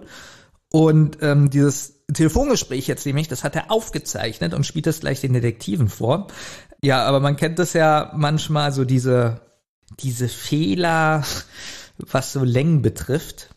und 0.71 1.19
ähm, 1.21 1.51
dieses 1.51 2.05
Telefongespräch 2.13 2.87
jetzt 2.87 3.07
nämlich, 3.07 3.29
das 3.29 3.45
hat 3.45 3.57
er 3.57 3.71
aufgezeichnet 3.71 4.55
und 4.55 4.67
spielt 4.67 4.87
das 4.87 5.01
gleich 5.01 5.21
den 5.21 5.33
Detektiven 5.33 5.89
vor. 5.89 6.29
Ja, 6.83 7.05
aber 7.05 7.21
man 7.21 7.37
kennt 7.37 7.59
das 7.59 7.73
ja 7.73 8.13
manchmal 8.15 8.73
so 8.73 8.85
diese 8.85 9.41
diese 10.01 10.29
Fehler, 10.29 11.25
was 11.99 12.33
so 12.33 12.45
Längen 12.45 12.83
betrifft. 12.83 13.51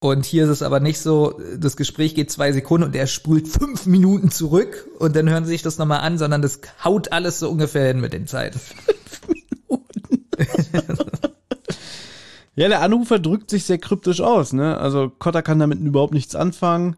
Und 0.00 0.24
hier 0.24 0.44
ist 0.44 0.50
es 0.50 0.62
aber 0.62 0.78
nicht 0.78 1.00
so, 1.00 1.40
das 1.56 1.76
Gespräch 1.76 2.14
geht 2.14 2.30
zwei 2.30 2.52
Sekunden 2.52 2.86
und 2.86 2.94
er 2.94 3.08
spult 3.08 3.48
fünf 3.48 3.86
Minuten 3.86 4.30
zurück 4.30 4.86
und 5.00 5.16
dann 5.16 5.28
hören 5.28 5.44
sie 5.44 5.50
sich 5.50 5.62
das 5.62 5.78
nochmal 5.78 6.00
an, 6.00 6.18
sondern 6.18 6.40
das 6.40 6.60
haut 6.84 7.10
alles 7.10 7.40
so 7.40 7.50
ungefähr 7.50 7.88
hin 7.88 8.00
mit 8.00 8.12
den 8.12 8.28
Zeiten. 8.28 8.60
ja, 12.54 12.68
der 12.68 12.80
Anrufer 12.80 13.18
drückt 13.18 13.50
sich 13.50 13.64
sehr 13.64 13.78
kryptisch 13.78 14.20
aus, 14.20 14.52
ne? 14.52 14.78
Also 14.78 15.10
Kotter 15.10 15.42
kann 15.42 15.58
damit 15.58 15.80
überhaupt 15.80 16.14
nichts 16.14 16.36
anfangen 16.36 16.96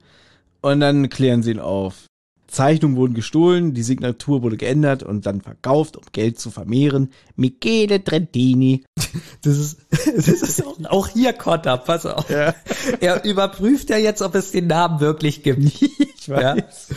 und 0.60 0.80
dann 0.80 1.08
klären 1.08 1.42
sie 1.42 1.52
ihn 1.52 1.58
auf. 1.58 2.09
Zeichnungen 2.50 2.96
wurden 2.96 3.14
gestohlen, 3.14 3.74
die 3.74 3.82
Signatur 3.82 4.42
wurde 4.42 4.56
geändert 4.56 5.02
und 5.02 5.26
dann 5.26 5.40
verkauft, 5.40 5.96
um 5.96 6.02
Geld 6.12 6.38
zu 6.38 6.50
vermehren. 6.50 7.10
Michele 7.36 8.02
Trentini. 8.02 8.84
Das 9.42 9.56
ist, 9.56 9.78
das 9.90 10.28
ist 10.28 10.64
auch, 10.64 10.76
auch 10.88 11.08
hier 11.08 11.32
Kotter, 11.32 11.78
pass 11.78 12.06
auf. 12.06 12.28
Ja. 12.30 12.54
Er 13.00 13.24
überprüft 13.24 13.90
ja 13.90 13.96
jetzt, 13.96 14.22
ob 14.22 14.34
es 14.34 14.52
den 14.52 14.66
Namen 14.66 15.00
wirklich 15.00 15.42
gibt. 15.42 15.60
Ich 15.64 16.28
weiß. 16.28 16.88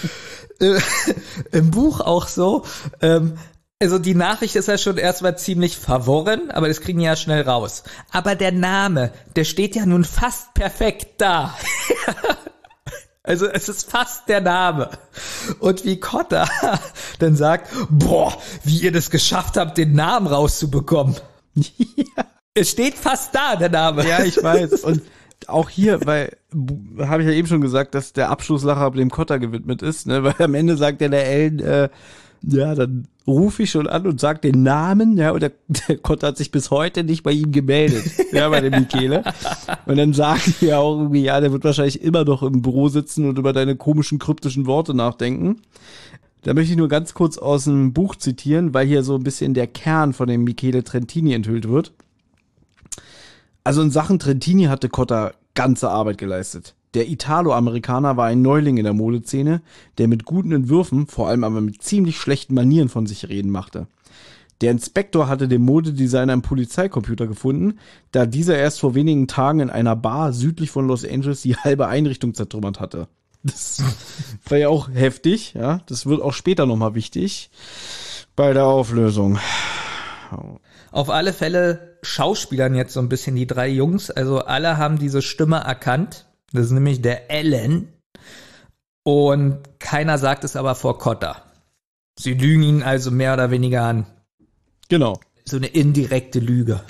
Ja. 0.60 0.78
Im 1.52 1.72
Buch 1.72 2.02
auch 2.02 2.28
so. 2.28 2.64
Ähm, 3.02 3.34
Also 3.80 4.00
die 4.00 4.16
Nachricht 4.16 4.56
ist 4.56 4.68
ja 4.68 4.78
schon 4.78 4.98
erstmal 4.98 5.38
ziemlich 5.38 5.78
verworren, 5.78 6.52
aber 6.52 6.68
das 6.68 6.80
kriegen 6.82 7.00
die 7.00 7.06
ja 7.06 7.16
schnell 7.16 7.42
raus. 7.42 7.84
Aber 8.12 8.36
der 8.36 8.52
Name, 8.52 9.12
der 9.36 9.44
steht 9.44 9.76
ja 9.76 9.86
nun 9.86 10.06
fast 10.06 10.54
perfekt 10.54 11.16
da. 11.20 11.56
Also 13.26 13.48
es 13.48 13.70
ist 13.70 13.90
fast 13.90 14.28
der 14.28 14.42
Name. 14.42 14.90
Und 15.60 15.86
wie 15.86 15.98
Cotta 15.98 16.48
dann 17.20 17.38
sagt, 17.38 17.70
boah, 17.90 18.34
wie 18.64 18.80
ihr 18.80 18.92
das 18.92 19.10
geschafft 19.10 19.56
habt, 19.56 19.78
den 19.78 19.94
Namen 19.94 20.28
rauszubekommen. 20.28 21.16
Ja. 21.56 22.26
Es 22.56 22.70
steht 22.70 22.94
fast 22.94 23.34
da, 23.34 23.56
der 23.56 23.70
Name. 23.70 24.08
Ja, 24.08 24.24
ich 24.24 24.44
weiß. 24.44 24.84
Und 24.84 25.02
auch 25.48 25.70
hier, 25.70 26.06
weil, 26.06 26.38
habe 27.00 27.24
ich 27.24 27.28
ja 27.28 27.34
eben 27.34 27.48
schon 27.48 27.62
gesagt, 27.62 27.96
dass 27.96 28.14
der 28.14 28.30
Abschlusslacher 28.30 28.92
dem 28.92 29.10
Cotta 29.10 29.38
gewidmet 29.38 29.82
ist, 29.82 30.06
ne? 30.06 30.24
weil 30.24 30.36
am 30.38 30.54
Ende 30.54 30.78
sagt 30.78 31.02
ja 31.02 31.08
der 31.08 31.26
Ellen, 31.26 31.60
äh, 31.60 31.90
ja, 32.44 32.76
dann 32.76 33.08
rufe 33.26 33.64
ich 33.64 33.72
schon 33.72 33.88
an 33.88 34.06
und 34.06 34.20
sag 34.20 34.42
den 34.42 34.64
Namen, 34.64 35.18
ja, 35.18 35.32
und 35.32 35.42
der, 35.42 35.54
der 35.68 35.98
Cotta 35.98 36.28
hat 36.28 36.38
sich 36.38 36.52
bis 36.52 36.72
heute 36.72 37.04
nicht 37.04 37.24
bei 37.24 37.32
ihm 37.32 37.52
gemeldet, 37.52 38.04
ja, 38.32 38.50
bei 38.50 38.62
dem 38.62 38.82
Michele. 38.82 39.24
Und 39.86 39.98
dann 39.98 40.14
sagen 40.14 40.54
die 40.60 40.68
ja 40.68 40.80
auch 40.80 41.00
irgendwie, 41.00 41.24
ja, 41.24 41.40
der 41.40 41.52
wird 41.52 41.64
wahrscheinlich 41.64 42.02
immer 42.02 42.26
noch 42.26 42.44
im 42.44 42.62
Büro 42.62 42.90
sitzen 42.90 43.28
und 43.28 43.38
über 43.38 43.54
deine 43.54 43.76
komischen, 43.76 44.20
kryptischen 44.20 44.66
Worte 44.66 44.94
nachdenken. 44.94 45.62
Da 46.42 46.54
möchte 46.54 46.72
ich 46.72 46.78
nur 46.78 46.90
ganz 46.90 47.14
kurz 47.14 47.38
aus 47.38 47.64
dem 47.64 47.94
Buch 47.94 48.16
zitieren, 48.18 48.74
weil 48.74 48.86
hier 48.86 49.04
so 49.04 49.16
ein 49.16 49.24
bisschen 49.24 49.54
der 49.54 49.68
Kern 49.68 50.12
von 50.12 50.28
dem 50.28 50.44
Michele 50.44 50.84
Trentini 50.84 51.34
enthüllt 51.34 51.70
wird. 51.70 51.94
Also 53.64 53.82
in 53.82 53.92
Sachen 53.92 54.20
Trentini 54.20 54.66
hatte 54.66 54.90
Cotta 54.90 55.32
ganze 55.56 55.90
Arbeit 55.90 56.18
geleistet. 56.18 56.76
Der 56.94 57.10
Italo-Amerikaner 57.10 58.18
war 58.18 58.28
ein 58.28 58.42
Neuling 58.42 58.78
in 58.78 58.84
der 58.84 58.94
Modeszene, 58.94 59.62
der 59.98 60.08
mit 60.08 60.26
guten 60.26 60.52
Entwürfen, 60.52 61.08
vor 61.08 61.28
allem 61.28 61.44
aber 61.44 61.62
mit 61.62 61.82
ziemlich 61.82 62.18
schlechten 62.18 62.54
Manieren 62.54 62.90
von 62.90 63.08
sich 63.08 63.30
reden 63.30 63.50
machte. 63.50 63.88
Der 64.62 64.72
Inspektor 64.72 65.28
hatte 65.28 65.48
den 65.48 65.64
Modedesigner 65.64 66.34
im 66.34 66.42
Polizeicomputer 66.42 67.28
gefunden, 67.28 67.80
da 68.12 68.26
dieser 68.26 68.58
erst 68.58 68.80
vor 68.80 68.96
wenigen 68.96 69.28
Tagen 69.28 69.60
in 69.60 69.70
einer 69.70 69.96
Bar 69.96 70.32
südlich 70.32 70.72
von 70.72 70.88
Los 70.88 71.04
Angeles 71.04 71.42
die 71.42 71.56
halbe 71.56 71.88
Einrichtung 71.88 72.34
zertrümmert 72.34 72.80
hatte. 72.80 73.08
Das 73.44 73.84
war 74.48 74.58
ja 74.58 74.70
auch 74.70 74.90
heftig, 74.90 75.54
ja. 75.54 75.82
Das 75.88 76.06
wird 76.06 76.22
auch 76.22 76.34
später 76.34 76.66
nochmal 76.66 76.96
wichtig 76.96 77.50
bei 78.36 78.54
der 78.54 78.66
Auflösung. 78.66 79.38
Auf 80.92 81.10
alle 81.10 81.34
Fälle 81.34 81.98
schauspielern 82.02 82.76
jetzt 82.76 82.94
so 82.94 83.00
ein 83.00 83.10
bisschen 83.10 83.36
die 83.36 83.48
drei 83.48 83.68
Jungs. 83.68 84.12
Also 84.12 84.40
alle 84.40 84.78
haben 84.78 84.98
diese 84.98 85.22
Stimme 85.22 85.58
erkannt. 85.58 86.26
Das 86.54 86.68
ist 86.68 86.72
nämlich 86.72 87.02
der 87.02 87.30
Ellen. 87.30 87.90
Und 89.04 89.60
keiner 89.80 90.18
sagt 90.18 90.44
es 90.44 90.56
aber 90.56 90.76
vor 90.76 90.98
Cotta. 90.98 91.44
Sie 92.18 92.36
lügen 92.36 92.64
ihn 92.64 92.84
also 92.84 93.12
mehr 93.12 93.34
oder 93.34 93.52
weniger 93.52 93.84
an. 93.84 94.06
Genau. 94.88 95.20
So 95.46 95.58
eine 95.58 95.68
indirekte 95.68 96.40
Lüge. 96.40 96.82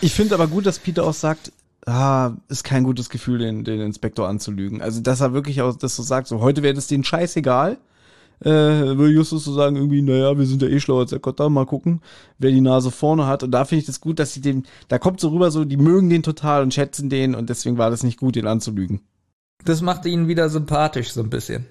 Ich 0.00 0.14
finde 0.14 0.34
aber 0.34 0.48
gut, 0.48 0.66
dass 0.66 0.78
Peter 0.78 1.04
auch 1.04 1.14
sagt, 1.14 1.52
ah, 1.86 2.32
ist 2.48 2.64
kein 2.64 2.84
gutes 2.84 3.10
Gefühl, 3.10 3.38
den, 3.38 3.64
den 3.64 3.80
Inspektor 3.80 4.28
anzulügen. 4.28 4.80
Also, 4.80 5.00
dass 5.00 5.20
er 5.20 5.34
wirklich 5.34 5.60
auch 5.60 5.76
das 5.76 5.94
so 5.94 6.02
sagt, 6.02 6.26
so 6.26 6.40
heute 6.40 6.62
wäre 6.62 6.74
das 6.74 6.86
denen 6.86 7.04
scheißegal 7.04 7.78
äh, 8.40 8.98
will 8.98 9.10
Justus 9.10 9.44
so 9.44 9.52
sagen, 9.52 9.76
irgendwie, 9.76 10.02
naja, 10.02 10.36
wir 10.38 10.46
sind 10.46 10.62
ja 10.62 10.68
eh 10.68 10.80
schlauer 10.80 11.00
als 11.00 11.10
der 11.10 11.18
Kotter, 11.18 11.48
mal 11.50 11.66
gucken, 11.66 12.00
wer 12.38 12.50
die 12.50 12.60
Nase 12.60 12.90
vorne 12.90 13.26
hat. 13.26 13.42
Und 13.42 13.50
da 13.50 13.64
finde 13.64 13.80
ich 13.80 13.86
das 13.86 14.00
gut, 14.00 14.18
dass 14.18 14.32
sie 14.32 14.40
den, 14.40 14.66
da 14.88 14.98
kommt 14.98 15.20
so 15.20 15.28
rüber, 15.28 15.50
so, 15.50 15.64
die 15.64 15.76
mögen 15.76 16.08
den 16.08 16.22
total 16.22 16.62
und 16.62 16.74
schätzen 16.74 17.10
den 17.10 17.34
und 17.34 17.50
deswegen 17.50 17.78
war 17.78 17.90
das 17.90 18.02
nicht 18.02 18.18
gut, 18.18 18.36
den 18.36 18.46
anzulügen. 18.46 19.00
Das 19.64 19.82
macht 19.82 20.06
ihn 20.06 20.28
wieder 20.28 20.48
sympathisch, 20.48 21.12
so 21.12 21.20
ein 21.20 21.30
bisschen. 21.30 21.66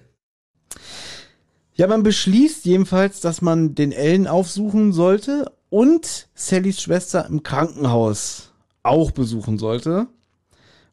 Ja, 1.74 1.88
man 1.88 2.04
beschließt 2.04 2.66
jedenfalls, 2.66 3.22
dass 3.22 3.41
man 3.41 3.74
den 3.74 3.91
Ellen 3.91 4.28
aufsuchen 4.28 4.94
sollte 4.94 5.52
und 5.70 6.28
Sallys 6.36 6.82
Schwester 6.82 7.26
im 7.26 7.41
Krankenhaus 7.41 8.52
auch 8.84 9.12
besuchen 9.12 9.58
sollte. 9.58 10.08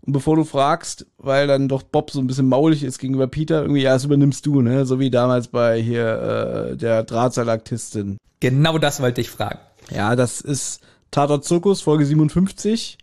Und 0.07 0.13
bevor 0.13 0.37
du 0.37 0.45
fragst, 0.45 1.07
weil 1.19 1.49
dann 1.49 1.69
doch 1.69 1.83
Bob 1.83 2.11
so 2.11 2.21
ein 2.21 2.29
bisschen 2.29 2.49
maulig 2.49 2.85
ist 2.85 2.99
gegenüber 2.99 3.27
Peter, 3.27 3.63
irgendwie, 3.63 3.83
ja, 3.83 3.93
das 3.93 4.05
übernimmst 4.05 4.47
du, 4.47 4.63
ne? 4.63 4.87
So 4.87 5.01
wie 5.01 5.11
damals 5.11 5.49
bei 5.49 5.81
hier 5.83 6.71
äh, 6.73 6.77
der 6.77 7.03
Drahtseilaktistin. 7.03 8.19
Genau 8.39 8.79
das 8.79 9.01
wollte 9.01 9.21
ich 9.21 9.31
fragen. 9.31 9.59
Ja, 9.91 10.15
das 10.15 10.41
ist 10.41 10.81
Tatort 11.11 11.45
Zirkus, 11.45 11.81
Folge 11.81 12.07
57. 12.07 12.99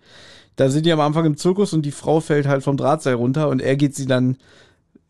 Da 0.55 0.69
sind 0.69 0.85
die 0.85 0.93
am 0.93 0.99
Anfang 0.99 1.25
im 1.25 1.35
Zirkus 1.35 1.73
und 1.73 1.81
die 1.81 1.91
Frau 1.91 2.19
fällt 2.19 2.47
halt 2.47 2.63
vom 2.63 2.77
Drahtseil 2.77 3.15
runter 3.15 3.49
und 3.49 3.61
er 3.61 3.75
geht 3.75 3.95
sie 3.95 4.05
dann 4.05 4.37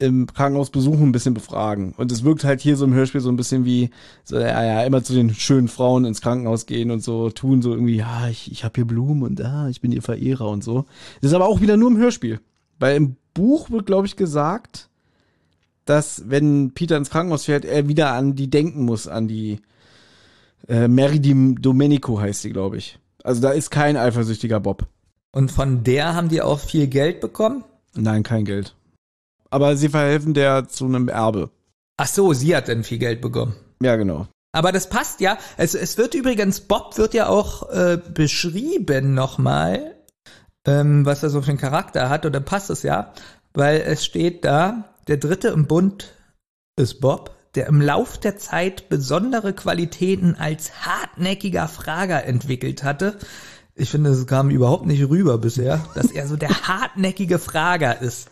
im 0.03 0.27
Krankenhaus 0.27 0.69
besuchen, 0.69 1.03
ein 1.03 1.11
bisschen 1.13 1.34
befragen. 1.34 1.93
Und 1.95 2.11
es 2.11 2.23
wirkt 2.25 2.43
halt 2.43 2.59
hier 2.59 2.75
so 2.75 2.84
im 2.84 2.93
Hörspiel 2.93 3.21
so 3.21 3.30
ein 3.30 3.38
bisschen 3.38 3.63
wie, 3.63 3.89
so, 4.25 4.38
ja, 4.38 4.63
ja, 4.63 4.84
immer 4.84 5.01
zu 5.01 5.13
den 5.13 5.34
schönen 5.34 5.69
Frauen 5.69 6.03
ins 6.03 6.19
Krankenhaus 6.19 6.65
gehen 6.65 6.91
und 6.91 7.01
so 7.01 7.30
tun, 7.30 7.61
so 7.61 7.71
irgendwie, 7.71 7.95
ja, 7.95 8.27
ich, 8.27 8.51
ich 8.51 8.65
habe 8.65 8.73
hier 8.75 8.85
Blumen 8.85 9.23
und 9.23 9.41
ah, 9.41 9.69
ich 9.69 9.80
bin 9.80 9.93
ihr 9.93 10.01
Verehrer 10.01 10.49
und 10.49 10.61
so. 10.61 10.85
Das 11.21 11.31
ist 11.31 11.35
aber 11.35 11.47
auch 11.47 11.61
wieder 11.61 11.77
nur 11.77 11.89
im 11.89 11.97
Hörspiel. 11.97 12.41
Weil 12.80 12.97
im 12.97 13.15
Buch 13.34 13.71
wird, 13.71 13.85
glaube 13.85 14.05
ich, 14.05 14.17
gesagt, 14.17 14.89
dass 15.85 16.30
wenn 16.30 16.71
Peter 16.71 16.97
ins 16.97 17.09
Krankenhaus 17.09 17.45
fährt, 17.45 17.63
er 17.63 17.88
wieder 17.88 18.11
an 18.11 18.35
die 18.35 18.49
denken 18.49 18.84
muss, 18.84 19.07
an 19.07 19.30
die 19.30 19.61
äh, 20.67 20.89
Mary 20.89 21.21
Di 21.21 21.55
Domenico 21.55 22.19
heißt 22.19 22.41
sie, 22.41 22.49
glaube 22.49 22.77
ich. 22.77 22.99
Also 23.23 23.41
da 23.41 23.51
ist 23.51 23.69
kein 23.69 23.95
eifersüchtiger 23.95 24.59
Bob. 24.59 24.85
Und 25.31 25.49
von 25.49 25.85
der 25.85 26.13
haben 26.13 26.27
die 26.27 26.41
auch 26.41 26.59
viel 26.59 26.88
Geld 26.88 27.21
bekommen? 27.21 27.63
Nein, 27.95 28.23
kein 28.23 28.43
Geld 28.43 28.75
aber 29.53 29.77
sie 29.77 29.89
verhelfen 29.89 30.34
der 30.34 30.67
zu 30.67 30.85
einem 30.85 31.07
Erbe. 31.07 31.49
Ach 31.97 32.07
so, 32.07 32.34
sie 32.34 32.55
hat 32.55 32.67
dann 32.67 32.84
viel 32.84 32.97
Geld 32.97 33.21
bekommen. 33.21 33.55
Ja, 33.81 33.95
genau. 33.95 34.27
Aber 34.51 34.71
das 34.71 34.89
passt 34.89 35.19
ja. 35.19 35.38
Es, 35.57 35.75
es 35.75 35.97
wird 35.97 36.15
übrigens, 36.15 36.61
Bob 36.61 36.97
wird 36.97 37.13
ja 37.13 37.27
auch 37.27 37.69
äh, 37.71 37.99
beschrieben 38.13 39.13
nochmal, 39.13 39.95
ähm, 40.65 41.05
was 41.05 41.23
er 41.23 41.30
so 41.30 41.41
für 41.41 41.49
einen 41.49 41.59
Charakter 41.59 42.09
hat. 42.09 42.25
Und 42.25 42.34
dann 42.34 42.45
passt 42.45 42.69
es 42.69 42.84
ja, 42.84 43.13
weil 43.53 43.81
es 43.81 44.03
steht 44.05 44.45
da, 44.45 44.95
der 45.07 45.17
dritte 45.17 45.49
im 45.49 45.67
Bund 45.67 46.13
ist 46.75 47.01
Bob, 47.01 47.35
der 47.55 47.67
im 47.67 47.81
Lauf 47.81 48.17
der 48.17 48.38
Zeit 48.38 48.89
besondere 48.89 49.53
Qualitäten 49.53 50.35
als 50.35 50.85
hartnäckiger 50.85 51.67
Frager 51.67 52.23
entwickelt 52.23 52.84
hatte. 52.84 53.17
Ich 53.75 53.89
finde, 53.89 54.11
es 54.11 54.27
kam 54.27 54.49
überhaupt 54.49 54.85
nicht 54.85 55.07
rüber 55.09 55.38
bisher, 55.38 55.84
dass 55.95 56.11
er 56.11 56.27
so 56.27 56.35
der 56.35 56.49
hartnäckige 56.67 57.39
Frager 57.39 58.01
ist. 58.01 58.30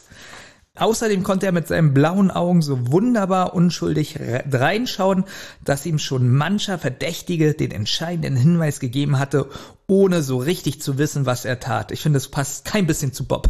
Außerdem 0.78 1.24
konnte 1.24 1.48
er 1.48 1.52
mit 1.52 1.68
seinen 1.68 1.94
blauen 1.94 2.32
Augen 2.32 2.62
so 2.62 2.92
wunderbar 2.92 3.54
unschuldig 3.54 4.18
reinschauen, 4.50 5.26
dass 5.66 5.86
ihm 5.86 6.00
schon 6.00 6.32
mancher 6.32 6.80
Verdächtige 6.80 7.54
den 7.54 7.72
entscheidenden 7.72 8.38
Hinweis 8.38 8.80
gegeben 8.80 9.20
hatte, 9.20 9.50
ohne 9.88 10.24
so 10.24 10.38
richtig 10.38 10.82
zu 10.82 10.98
wissen, 10.98 11.26
was 11.26 11.44
er 11.44 11.60
tat. 11.60 11.92
Ich 11.92 12.00
finde, 12.00 12.18
es 12.18 12.30
passt 12.30 12.64
kein 12.64 12.88
bisschen 12.88 13.12
zu 13.12 13.26
Bob. 13.26 13.50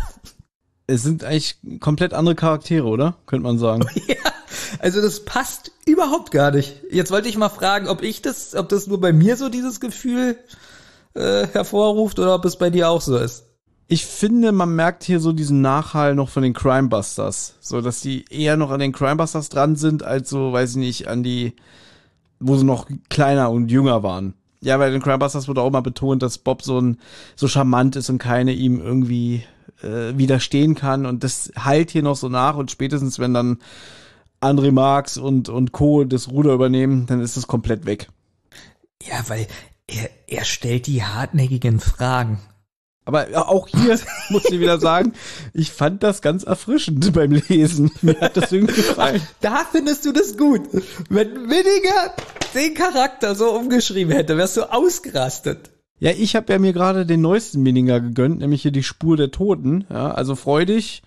Es 0.87 1.03
sind 1.03 1.23
eigentlich 1.23 1.57
komplett 1.79 2.15
andere 2.15 2.33
Charaktere, 2.33 2.87
oder? 2.87 3.17
Könnte 3.27 3.43
man 3.43 3.59
sagen. 3.59 3.85
ja, 4.07 4.15
also 4.79 4.99
das 4.99 5.23
passt 5.23 5.71
überhaupt 5.85 6.31
gar 6.31 6.49
nicht. 6.49 6.81
Jetzt 6.89 7.11
wollte 7.11 7.29
ich 7.29 7.37
mal 7.37 7.49
fragen, 7.49 7.87
ob 7.87 8.01
ich 8.01 8.23
das, 8.23 8.55
ob 8.55 8.67
das 8.69 8.87
nur 8.87 8.99
bei 8.99 9.13
mir 9.13 9.37
so 9.37 9.47
dieses 9.49 9.79
Gefühl 9.79 10.39
äh, 11.13 11.45
hervorruft 11.45 12.17
oder 12.17 12.33
ob 12.33 12.45
es 12.45 12.55
bei 12.55 12.71
dir 12.71 12.89
auch 12.89 13.01
so 13.01 13.15
ist 13.15 13.45
ich 13.91 14.05
finde, 14.05 14.53
man 14.53 14.73
merkt 14.73 15.03
hier 15.03 15.19
so 15.19 15.33
diesen 15.33 15.59
Nachhall 15.59 16.15
noch 16.15 16.29
von 16.29 16.43
den 16.43 16.53
Crimebusters. 16.53 17.55
So, 17.59 17.81
dass 17.81 17.99
die 17.99 18.23
eher 18.29 18.55
noch 18.55 18.71
an 18.71 18.79
den 18.79 18.93
Crimebusters 18.93 19.49
dran 19.49 19.75
sind, 19.75 20.01
als 20.01 20.29
so, 20.29 20.53
weiß 20.53 20.71
ich 20.71 20.75
nicht, 20.77 21.07
an 21.09 21.23
die, 21.23 21.57
wo 22.39 22.55
sie 22.55 22.63
noch 22.63 22.87
kleiner 23.09 23.51
und 23.51 23.69
jünger 23.69 24.01
waren. 24.01 24.33
Ja, 24.61 24.79
weil 24.79 24.93
den 24.93 25.01
Crimebusters 25.01 25.49
wurde 25.49 25.59
auch 25.59 25.71
mal 25.71 25.81
betont, 25.81 26.23
dass 26.23 26.37
Bob 26.37 26.61
so 26.61 26.79
ein, 26.79 26.99
so 27.35 27.49
charmant 27.49 27.97
ist 27.97 28.09
und 28.09 28.17
keine 28.17 28.53
ihm 28.53 28.79
irgendwie 28.79 29.43
äh, 29.83 30.17
widerstehen 30.17 30.75
kann. 30.75 31.05
Und 31.05 31.25
das 31.25 31.51
heilt 31.59 31.91
hier 31.91 32.03
noch 32.03 32.15
so 32.15 32.29
nach 32.29 32.55
und 32.55 32.71
spätestens, 32.71 33.19
wenn 33.19 33.33
dann 33.33 33.57
André 34.39 34.71
Marx 34.71 35.17
und, 35.17 35.49
und 35.49 35.73
Co. 35.73 36.05
das 36.05 36.29
Ruder 36.29 36.53
übernehmen, 36.53 37.07
dann 37.07 37.19
ist 37.19 37.35
es 37.35 37.45
komplett 37.45 37.85
weg. 37.85 38.07
Ja, 39.03 39.21
weil 39.27 39.47
er, 39.87 40.09
er 40.27 40.45
stellt 40.45 40.87
die 40.87 41.03
hartnäckigen 41.03 41.81
Fragen. 41.81 42.39
Aber 43.13 43.49
auch 43.49 43.67
hier 43.67 43.99
muss 44.29 44.45
ich 44.45 44.59
wieder 44.59 44.79
sagen, 44.79 45.13
ich 45.53 45.71
fand 45.71 46.03
das 46.03 46.21
ganz 46.21 46.43
erfrischend 46.43 47.13
beim 47.13 47.31
Lesen. 47.31 47.91
Mir 48.01 48.19
hat 48.19 48.37
das 48.37 48.51
irgendwie 48.51 48.75
gefallen. 48.75 49.21
Da 49.41 49.65
findest 49.69 50.05
du 50.05 50.11
das 50.11 50.37
gut. 50.37 50.61
Wenn 51.09 51.49
Winninger 51.49 52.13
den 52.53 52.73
Charakter 52.73 53.35
so 53.35 53.51
umgeschrieben 53.51 54.13
hätte, 54.13 54.37
wärst 54.37 54.57
du 54.57 54.71
ausgerastet. 54.71 55.71
Ja, 55.99 56.11
ich 56.11 56.35
habe 56.35 56.53
ja 56.53 56.59
mir 56.59 56.73
gerade 56.73 57.05
den 57.05 57.21
neuesten 57.21 57.61
Minninger 57.61 57.99
gegönnt, 57.99 58.39
nämlich 58.39 58.61
hier 58.61 58.71
die 58.71 58.83
Spur 58.83 59.17
der 59.17 59.31
Toten. 59.31 59.85
Ja, 59.89 60.11
also 60.11 60.35
freudig. 60.35 61.03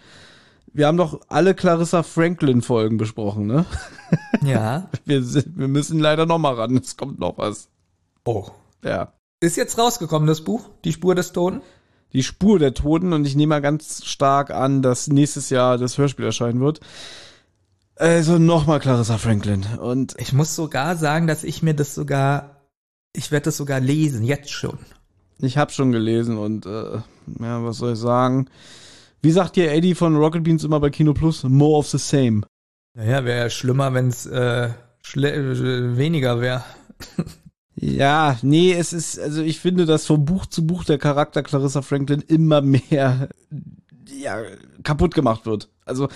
Wir 0.72 0.88
haben 0.88 0.96
doch 0.96 1.20
alle 1.28 1.54
Clarissa 1.54 2.02
Franklin 2.02 2.60
Folgen 2.60 2.96
besprochen, 2.96 3.46
ne? 3.46 3.64
Ja. 4.44 4.90
Wir, 5.04 5.22
wir 5.22 5.68
müssen 5.68 6.00
leider 6.00 6.26
noch 6.26 6.38
mal 6.38 6.54
ran. 6.54 6.76
Es 6.76 6.96
kommt 6.96 7.18
noch 7.18 7.38
was. 7.38 7.68
Oh. 8.24 8.48
Ja. 8.84 9.12
Ist 9.40 9.56
jetzt 9.56 9.78
rausgekommen, 9.78 10.26
das 10.26 10.42
Buch? 10.42 10.68
Die 10.84 10.92
Spur 10.92 11.14
des 11.14 11.32
Toten? 11.32 11.60
Die 12.14 12.22
Spur 12.22 12.58
der 12.58 12.74
Toten 12.74 13.12
und 13.12 13.26
ich 13.26 13.36
nehme 13.36 13.50
mal 13.50 13.60
ganz 13.60 14.04
stark 14.04 14.50
an, 14.50 14.82
dass 14.82 15.08
nächstes 15.08 15.50
Jahr 15.50 15.78
das 15.78 15.98
Hörspiel 15.98 16.24
erscheinen 16.24 16.60
wird. 16.60 16.80
Also 17.96 18.38
nochmal 18.38 18.80
Clarissa 18.80 19.18
Franklin. 19.18 19.64
Und 19.80 20.14
Ich 20.18 20.32
muss 20.32 20.56
sogar 20.56 20.96
sagen, 20.96 21.26
dass 21.26 21.44
ich 21.44 21.62
mir 21.62 21.74
das 21.74 21.94
sogar, 21.94 22.62
ich 23.14 23.30
werde 23.30 23.44
das 23.44 23.56
sogar 23.56 23.80
lesen, 23.80 24.24
jetzt 24.24 24.50
schon. 24.50 24.78
ich 25.40 25.58
habe 25.58 25.72
schon 25.72 25.92
gelesen 25.92 26.38
und 26.38 26.66
äh, 26.66 26.98
ja, 27.40 27.64
was 27.64 27.78
soll 27.78 27.92
ich 27.92 27.98
sagen? 27.98 28.48
Wie 29.20 29.32
sagt 29.32 29.56
dir 29.56 29.72
Eddie 29.72 29.94
von 29.94 30.16
Rocket 30.16 30.44
Beans 30.44 30.64
immer 30.64 30.80
bei 30.80 30.90
Kino 30.90 31.14
Plus? 31.14 31.44
More 31.44 31.78
of 31.78 31.88
the 31.88 31.98
same. 31.98 32.42
Naja, 32.94 33.24
wäre 33.24 33.44
ja 33.44 33.50
schlimmer, 33.50 33.92
wenn 33.94 34.08
es 34.08 34.26
äh, 34.26 34.66
äh, 34.66 35.96
weniger 35.96 36.40
wäre. 36.40 36.62
Ja, 37.84 38.38
nee, 38.40 38.72
es 38.72 38.94
ist, 38.94 39.18
also 39.18 39.42
ich 39.42 39.60
finde, 39.60 39.84
dass 39.84 40.06
von 40.06 40.24
Buch 40.24 40.46
zu 40.46 40.66
Buch 40.66 40.84
der 40.84 40.96
Charakter 40.96 41.42
Clarissa 41.42 41.82
Franklin 41.82 42.22
immer 42.26 42.62
mehr 42.62 43.28
ja, 44.06 44.38
kaputt 44.82 45.14
gemacht 45.14 45.44
wird. 45.44 45.68
Also 45.84 46.08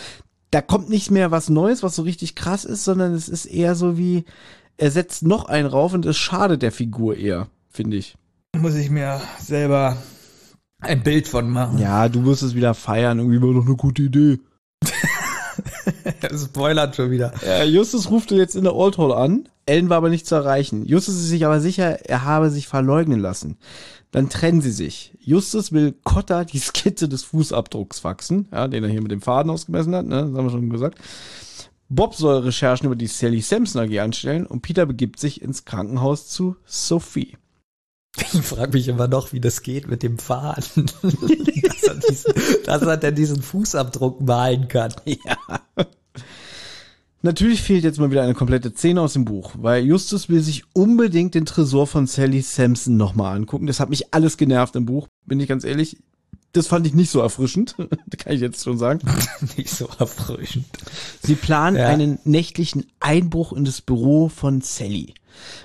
da 0.50 0.62
kommt 0.62 0.88
nicht 0.88 1.10
mehr 1.10 1.30
was 1.30 1.50
Neues, 1.50 1.82
was 1.82 1.94
so 1.94 2.02
richtig 2.02 2.34
krass 2.34 2.64
ist, 2.64 2.84
sondern 2.84 3.12
es 3.12 3.28
ist 3.28 3.44
eher 3.44 3.74
so 3.74 3.98
wie, 3.98 4.24
er 4.78 4.90
setzt 4.90 5.22
noch 5.24 5.44
einen 5.44 5.66
rauf 5.66 5.92
und 5.92 6.06
es 6.06 6.16
schadet 6.16 6.62
der 6.62 6.72
Figur 6.72 7.16
eher, 7.16 7.48
finde 7.68 7.98
ich. 7.98 8.16
Muss 8.56 8.74
ich 8.74 8.88
mir 8.88 9.20
selber 9.38 9.98
ein 10.80 11.02
Bild 11.02 11.28
von 11.28 11.50
machen. 11.50 11.78
Ja, 11.78 12.08
du 12.08 12.24
wirst 12.24 12.42
es 12.42 12.54
wieder 12.54 12.72
feiern, 12.72 13.18
irgendwie 13.18 13.42
war 13.42 13.52
doch 13.52 13.66
eine 13.66 13.76
gute 13.76 14.02
Idee. 14.02 14.38
Spoilert 16.34 16.96
schon 16.96 17.10
wieder. 17.10 17.34
Äh, 17.44 17.66
Justus 17.66 18.10
ruft 18.10 18.30
jetzt 18.30 18.56
in 18.56 18.64
der 18.64 18.74
Old 18.74 18.96
Hall 18.96 19.12
an. 19.12 19.50
Ellen 19.68 19.88
war 19.88 19.98
aber 19.98 20.08
nicht 20.08 20.26
zu 20.26 20.34
erreichen. 20.34 20.86
Justus 20.86 21.16
ist 21.16 21.28
sich 21.28 21.44
aber 21.44 21.60
sicher, 21.60 22.04
er 22.08 22.24
habe 22.24 22.50
sich 22.50 22.66
verleugnen 22.66 23.20
lassen. 23.20 23.58
Dann 24.10 24.28
trennen 24.28 24.62
sie 24.62 24.72
sich. 24.72 25.14
Justus 25.20 25.72
will 25.72 25.94
Cotta 26.04 26.44
die 26.44 26.58
Skizze 26.58 27.08
des 27.08 27.24
Fußabdrucks 27.24 27.98
faxen, 27.98 28.48
ja, 28.52 28.66
den 28.66 28.84
er 28.84 28.90
hier 28.90 29.02
mit 29.02 29.12
dem 29.12 29.20
Faden 29.20 29.50
ausgemessen 29.50 29.94
hat, 29.94 30.06
ne, 30.06 30.22
das 30.22 30.36
haben 30.36 30.44
wir 30.44 30.50
schon 30.50 30.70
gesagt. 30.70 30.98
Bob 31.90 32.14
soll 32.14 32.42
Recherchen 32.42 32.86
über 32.86 32.96
die 32.96 33.06
Sally 33.06 33.40
Sampson 33.40 33.82
AG 33.82 33.98
anstellen 34.00 34.46
und 34.46 34.62
Peter 34.62 34.84
begibt 34.86 35.18
sich 35.18 35.40
ins 35.40 35.64
Krankenhaus 35.64 36.28
zu 36.28 36.56
Sophie. 36.64 37.36
Ich 38.16 38.42
frage 38.42 38.72
mich 38.72 38.88
immer 38.88 39.08
noch, 39.08 39.32
wie 39.32 39.40
das 39.40 39.62
geht 39.62 39.88
mit 39.88 40.02
dem 40.02 40.18
Faden. 40.18 40.90
dass, 41.02 41.82
er 41.84 41.94
diesen, 41.94 42.32
dass 42.64 42.82
er 42.82 42.96
denn 42.96 43.14
diesen 43.14 43.42
Fußabdruck 43.42 44.20
malen 44.20 44.68
kann. 44.68 44.92
Natürlich 47.22 47.62
fehlt 47.62 47.82
jetzt 47.82 47.98
mal 47.98 48.10
wieder 48.12 48.22
eine 48.22 48.34
komplette 48.34 48.70
Szene 48.70 49.00
aus 49.00 49.14
dem 49.14 49.24
Buch, 49.24 49.52
weil 49.58 49.84
Justus 49.84 50.28
will 50.28 50.40
sich 50.40 50.64
unbedingt 50.72 51.34
den 51.34 51.46
Tresor 51.46 51.86
von 51.88 52.06
Sally 52.06 52.42
Sampson 52.42 52.96
nochmal 52.96 53.34
angucken. 53.36 53.66
Das 53.66 53.80
hat 53.80 53.90
mich 53.90 54.14
alles 54.14 54.36
genervt 54.36 54.76
im 54.76 54.86
Buch, 54.86 55.08
bin 55.26 55.40
ich 55.40 55.48
ganz 55.48 55.64
ehrlich. 55.64 55.96
Das 56.52 56.68
fand 56.68 56.86
ich 56.86 56.94
nicht 56.94 57.10
so 57.10 57.20
erfrischend, 57.20 57.74
kann 58.18 58.32
ich 58.32 58.40
jetzt 58.40 58.62
schon 58.64 58.78
sagen. 58.78 59.00
Nicht 59.58 59.68
so 59.68 59.88
erfrischend. 59.98 60.64
Sie 61.22 61.34
planen 61.34 61.76
Ja. 61.76 61.88
einen 61.88 62.18
nächtlichen 62.24 62.86
Einbruch 63.00 63.52
in 63.52 63.64
das 63.66 63.82
Büro 63.82 64.28
von 64.30 64.60
Sally. 64.62 65.12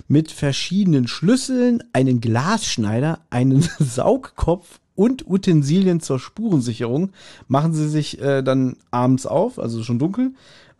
Mit 0.07 0.29
verschiedenen 0.31 1.07
Schlüsseln, 1.07 1.83
einen 1.93 2.19
Glasschneider, 2.19 3.19
einen 3.29 3.61
Saugkopf 3.79 4.79
und 4.95 5.25
Utensilien 5.25 6.01
zur 6.01 6.19
Spurensicherung 6.19 7.11
machen 7.47 7.73
sie 7.73 7.87
sich 7.89 8.19
äh, 8.21 8.43
dann 8.43 8.75
abends 8.91 9.25
auf, 9.25 9.59
also 9.59 9.83
schon 9.83 9.99
dunkel, 9.99 10.33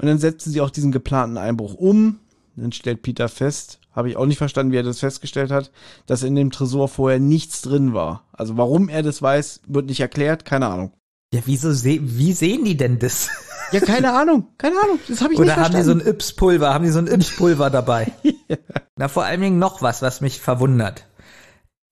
und 0.03 0.09
dann 0.09 0.19
setzen 0.19 0.51
sie 0.51 0.59
auch 0.59 0.69
diesen 0.69 0.91
geplanten 0.91 1.37
Einbruch 1.37 1.75
um. 1.75 2.19
Dann 2.57 2.73
stellt 2.73 3.03
Peter 3.03 3.29
fest, 3.29 3.79
habe 3.93 4.09
ich 4.09 4.17
auch 4.17 4.25
nicht 4.25 4.37
verstanden, 4.37 4.73
wie 4.73 4.77
er 4.77 4.83
das 4.83 4.99
festgestellt 4.99 5.49
hat, 5.49 5.71
dass 6.07 6.23
in 6.23 6.35
dem 6.35 6.51
Tresor 6.51 6.89
vorher 6.89 7.19
nichts 7.21 7.61
drin 7.61 7.93
war. 7.93 8.25
Also 8.33 8.57
warum 8.57 8.89
er 8.89 9.01
das 9.01 9.21
weiß, 9.21 9.61
wird 9.65 9.85
nicht 9.85 10.01
erklärt, 10.01 10.43
keine 10.43 10.67
Ahnung. 10.67 10.91
Ja, 11.33 11.39
wieso 11.45 11.71
se 11.71 11.99
wie 12.01 12.33
sehen 12.33 12.65
die 12.65 12.75
denn 12.75 12.99
das? 12.99 13.29
Ja, 13.71 13.79
keine 13.79 14.11
Ahnung, 14.19 14.47
keine 14.57 14.75
Ahnung, 14.83 14.99
das 15.07 15.21
habe 15.21 15.35
ich 15.35 15.39
Oder 15.39 15.55
nicht 15.55 15.55
haben 15.55 15.71
die 15.71 15.77
verstanden. 15.77 16.01
so 16.01 16.05
ein 16.09 16.13
Yps-Pulver? 16.13 16.73
Haben 16.73 16.83
die 16.83 16.91
so 16.91 16.99
ein 16.99 17.07
Yps-Pulver 17.07 17.69
dabei? 17.69 18.11
Na, 18.97 19.07
vor 19.07 19.23
allen 19.23 19.39
Dingen 19.39 19.57
noch 19.57 19.81
was, 19.81 20.01
was 20.01 20.19
mich 20.19 20.41
verwundert. 20.41 21.05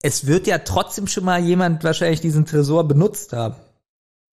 Es 0.04 0.28
wird 0.28 0.48
ja 0.48 0.58
trotzdem 0.58 1.08
schon 1.08 1.24
mal 1.24 1.40
jemand 1.42 1.86
wahrscheinlich 1.86 2.20
diesen 2.20 2.46
Tresor 2.46 2.86
benutzt 2.90 3.32
haben. 3.32 3.56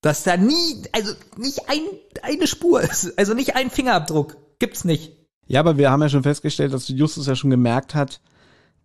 Dass 0.01 0.23
da 0.23 0.37
nie, 0.37 0.83
also 0.93 1.13
nicht 1.37 1.69
ein, 1.69 1.81
eine 2.23 2.47
Spur 2.47 2.81
ist, 2.81 3.19
also 3.19 3.35
nicht 3.35 3.57
ein 3.57 3.71
Fingerabdruck. 3.71 4.37
Gibt's 4.59 4.85
nicht. 4.85 5.13
Ja, 5.47 5.61
aber 5.61 5.79
wir 5.79 5.91
haben 5.91 6.03
ja 6.03 6.09
schon 6.09 6.23
festgestellt, 6.23 6.73
dass 6.73 6.89
Justus 6.89 7.27
ja 7.27 7.35
schon 7.35 7.51
gemerkt 7.51 7.95
hat, 7.95 8.21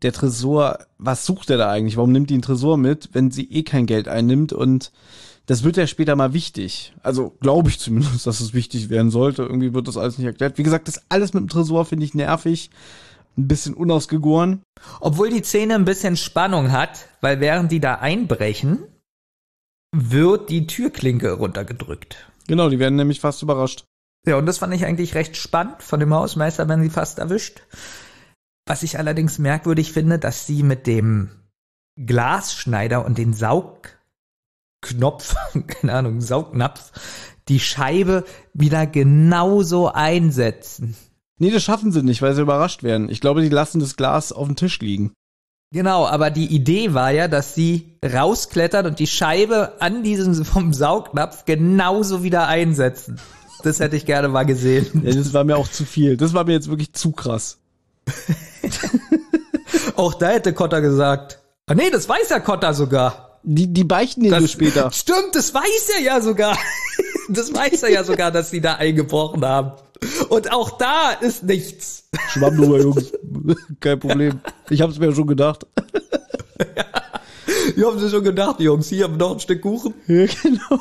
der 0.01 0.13
Tresor, 0.13 0.79
was 0.97 1.25
sucht 1.25 1.49
er 1.49 1.57
da 1.57 1.69
eigentlich? 1.69 1.97
Warum 1.97 2.11
nimmt 2.11 2.29
die 2.29 2.35
einen 2.35 2.41
Tresor 2.41 2.77
mit, 2.77 3.09
wenn 3.13 3.31
sie 3.31 3.49
eh 3.51 3.63
kein 3.63 3.85
Geld 3.85 4.07
einnimmt? 4.07 4.53
Und 4.53 4.91
das 5.45 5.63
wird 5.63 5.77
ja 5.77 5.87
später 5.87 6.15
mal 6.15 6.33
wichtig. 6.33 6.93
Also 7.03 7.35
glaube 7.41 7.69
ich 7.69 7.79
zumindest, 7.79 8.25
dass 8.27 8.39
es 8.39 8.53
wichtig 8.53 8.89
werden 8.89 9.11
sollte. 9.11 9.43
Irgendwie 9.43 9.73
wird 9.73 9.87
das 9.87 9.97
alles 9.97 10.17
nicht 10.17 10.27
erklärt. 10.27 10.57
Wie 10.57 10.63
gesagt, 10.63 10.87
das 10.87 11.01
alles 11.09 11.33
mit 11.33 11.41
dem 11.41 11.49
Tresor 11.49 11.85
finde 11.85 12.05
ich 12.05 12.13
nervig. 12.13 12.69
Ein 13.37 13.47
bisschen 13.47 13.73
unausgegoren. 13.73 14.61
Obwohl 14.99 15.29
die 15.29 15.43
Szene 15.43 15.75
ein 15.75 15.85
bisschen 15.85 16.17
Spannung 16.17 16.71
hat, 16.71 17.07
weil 17.19 17.39
während 17.39 17.71
die 17.71 17.79
da 17.79 17.95
einbrechen, 17.95 18.79
wird 19.93 20.49
die 20.49 20.67
Türklinke 20.67 21.31
runtergedrückt. 21.33 22.27
Genau, 22.47 22.69
die 22.69 22.79
werden 22.79 22.95
nämlich 22.95 23.21
fast 23.21 23.41
überrascht. 23.41 23.85
Ja, 24.25 24.37
und 24.37 24.45
das 24.45 24.57
fand 24.57 24.73
ich 24.73 24.85
eigentlich 24.85 25.15
recht 25.15 25.37
spannend. 25.37 25.83
Von 25.83 25.99
dem 25.99 26.13
Hausmeister 26.13 26.67
werden 26.67 26.83
sie 26.83 26.89
fast 26.89 27.19
erwischt. 27.19 27.61
Was 28.65 28.83
ich 28.83 28.97
allerdings 28.97 29.39
merkwürdig 29.39 29.91
finde, 29.91 30.19
dass 30.19 30.47
sie 30.47 30.63
mit 30.63 30.87
dem 30.87 31.29
Glasschneider 32.03 33.05
und 33.05 33.17
den 33.17 33.33
Saugknopf, 33.33 33.93
keine 35.67 35.93
Ahnung, 35.93 36.21
Saugnapf, 36.21 36.91
die 37.47 37.59
Scheibe 37.59 38.23
wieder 38.53 38.87
genauso 38.87 39.89
einsetzen. 39.89 40.95
Nee, 41.39 41.51
das 41.51 41.63
schaffen 41.63 41.91
sie 41.91 42.03
nicht, 42.03 42.21
weil 42.21 42.33
sie 42.33 42.41
überrascht 42.41 42.83
werden. 42.83 43.09
Ich 43.09 43.19
glaube, 43.19 43.41
die 43.41 43.49
lassen 43.49 43.79
das 43.79 43.95
Glas 43.95 44.31
auf 44.31 44.47
dem 44.47 44.55
Tisch 44.55 44.79
liegen. 44.79 45.13
Genau, 45.73 46.05
aber 46.05 46.29
die 46.29 46.45
Idee 46.53 46.93
war 46.93 47.09
ja, 47.09 47.27
dass 47.27 47.55
sie 47.55 47.97
rausklettern 48.05 48.85
und 48.85 48.99
die 48.99 49.07
Scheibe 49.07 49.73
an 49.81 50.03
diesem 50.03 50.45
vom 50.45 50.71
Saugnapf 50.71 51.45
genauso 51.45 52.21
wieder 52.21 52.47
einsetzen. 52.47 53.19
Das 53.63 53.79
hätte 53.79 53.95
ich 53.95 54.05
gerne 54.05 54.27
mal 54.27 54.43
gesehen. 54.43 55.01
Ja, 55.03 55.13
das 55.13 55.33
war 55.33 55.43
mir 55.43 55.57
auch 55.57 55.67
zu 55.67 55.83
viel. 55.83 56.15
Das 56.15 56.33
war 56.33 56.43
mir 56.43 56.53
jetzt 56.53 56.69
wirklich 56.69 56.93
zu 56.93 57.11
krass. 57.11 57.57
Auch 59.95 60.13
da 60.13 60.29
hätte 60.29 60.53
Kotter 60.53 60.81
gesagt. 60.81 61.39
Ah 61.65 61.73
nee, 61.73 61.89
das 61.89 62.07
weiß 62.07 62.29
ja 62.29 62.39
Kotter 62.39 62.73
sogar. 62.73 63.39
Die, 63.43 63.71
die 63.71 63.83
beichten 63.83 64.21
den 64.21 64.31
Das 64.31 64.51
später. 64.51 64.91
Stimmt, 64.93 65.33
das 65.33 65.53
weiß 65.53 65.89
er 65.97 66.01
ja 66.03 66.21
sogar. 66.21 66.57
Das 67.29 67.53
weiß 67.53 67.83
er 67.83 67.91
ja 67.91 68.03
sogar, 68.03 68.31
dass 68.31 68.49
sie 68.49 68.61
da 68.61 68.75
eingebrochen 68.75 69.43
haben. 69.45 69.71
Und 70.29 70.51
auch 70.51 70.77
da 70.77 71.11
ist 71.11 71.43
nichts. 71.43 72.09
Schwamm 72.29 72.57
drüber, 72.57 72.79
Jungs. 72.81 73.13
Kein 73.79 73.99
Problem. 73.99 74.39
Ich 74.69 74.81
hab's 74.81 74.99
mir 74.99 75.13
schon 75.13 75.27
gedacht. 75.27 75.65
Wir 77.75 77.87
haben 77.87 77.99
sie 77.99 78.09
schon 78.09 78.23
gedacht, 78.23 78.59
Jungs, 78.59 78.89
hier 78.89 79.05
haben 79.05 79.13
wir 79.13 79.19
noch 79.19 79.33
ein 79.33 79.39
Stück 79.39 79.61
Kuchen. 79.61 79.93
Ja, 80.07 80.25
genau. 80.43 80.79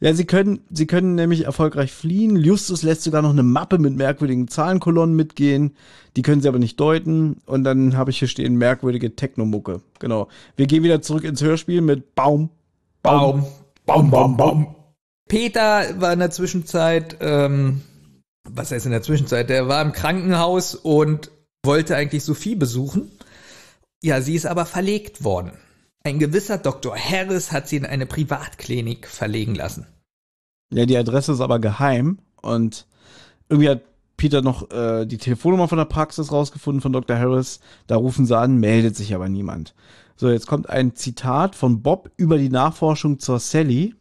ja, 0.00 0.14
sie 0.14 0.24
können, 0.24 0.60
sie 0.70 0.86
können 0.86 1.14
nämlich 1.14 1.44
erfolgreich 1.44 1.92
fliehen. 1.92 2.36
Justus 2.36 2.82
lässt 2.82 3.02
sogar 3.02 3.22
noch 3.22 3.30
eine 3.30 3.42
Mappe 3.42 3.78
mit 3.78 3.96
merkwürdigen 3.96 4.48
Zahlenkolonnen 4.48 5.14
mitgehen. 5.14 5.76
Die 6.16 6.22
können 6.22 6.42
sie 6.42 6.48
aber 6.48 6.58
nicht 6.58 6.78
deuten. 6.80 7.40
Und 7.46 7.64
dann 7.64 7.96
habe 7.96 8.10
ich 8.10 8.18
hier 8.18 8.28
stehen 8.28 8.56
merkwürdige 8.56 9.14
Technomucke. 9.14 9.80
Genau. 9.98 10.28
Wir 10.56 10.66
gehen 10.66 10.82
wieder 10.82 11.00
zurück 11.00 11.24
ins 11.24 11.42
Hörspiel 11.42 11.80
mit 11.80 12.14
Baum. 12.14 12.50
Baum. 13.02 13.46
Baum, 13.86 14.10
Baum, 14.10 14.36
Baum. 14.36 14.74
Peter 15.28 16.00
war 16.00 16.12
in 16.12 16.18
der 16.18 16.30
Zwischenzeit, 16.30 17.16
ähm, 17.20 17.82
was 18.48 18.70
heißt 18.70 18.86
in 18.86 18.92
der 18.92 19.02
Zwischenzeit? 19.02 19.50
Der 19.50 19.68
war 19.68 19.82
im 19.82 19.92
Krankenhaus 19.92 20.74
und 20.74 21.30
wollte 21.64 21.96
eigentlich 21.96 22.24
Sophie 22.24 22.54
besuchen. 22.54 23.10
Ja, 24.02 24.20
sie 24.20 24.34
ist 24.34 24.46
aber 24.46 24.66
verlegt 24.66 25.24
worden. 25.24 25.52
Ein 26.04 26.18
gewisser 26.18 26.58
Dr. 26.58 26.96
Harris 26.96 27.52
hat 27.52 27.68
sie 27.68 27.76
in 27.76 27.86
eine 27.86 28.06
Privatklinik 28.06 29.06
verlegen 29.06 29.54
lassen. 29.54 29.86
Ja, 30.72 30.86
die 30.86 30.96
Adresse 30.96 31.32
ist 31.32 31.40
aber 31.40 31.60
geheim. 31.60 32.18
Und 32.40 32.86
irgendwie 33.48 33.68
hat 33.68 33.82
Peter 34.16 34.42
noch 34.42 34.70
äh, 34.70 35.06
die 35.06 35.18
Telefonnummer 35.18 35.68
von 35.68 35.78
der 35.78 35.84
Praxis 35.84 36.32
rausgefunden 36.32 36.80
von 36.80 36.92
Dr. 36.92 37.16
Harris. 37.16 37.60
Da 37.86 37.96
rufen 37.96 38.26
sie 38.26 38.36
an, 38.36 38.56
meldet 38.58 38.96
sich 38.96 39.14
aber 39.14 39.28
niemand. 39.28 39.74
So, 40.16 40.30
jetzt 40.30 40.46
kommt 40.46 40.68
ein 40.68 40.94
Zitat 40.94 41.56
von 41.56 41.82
Bob 41.82 42.10
über 42.16 42.38
die 42.38 42.50
Nachforschung 42.50 43.18
zur 43.18 43.38
Sally. 43.38 43.94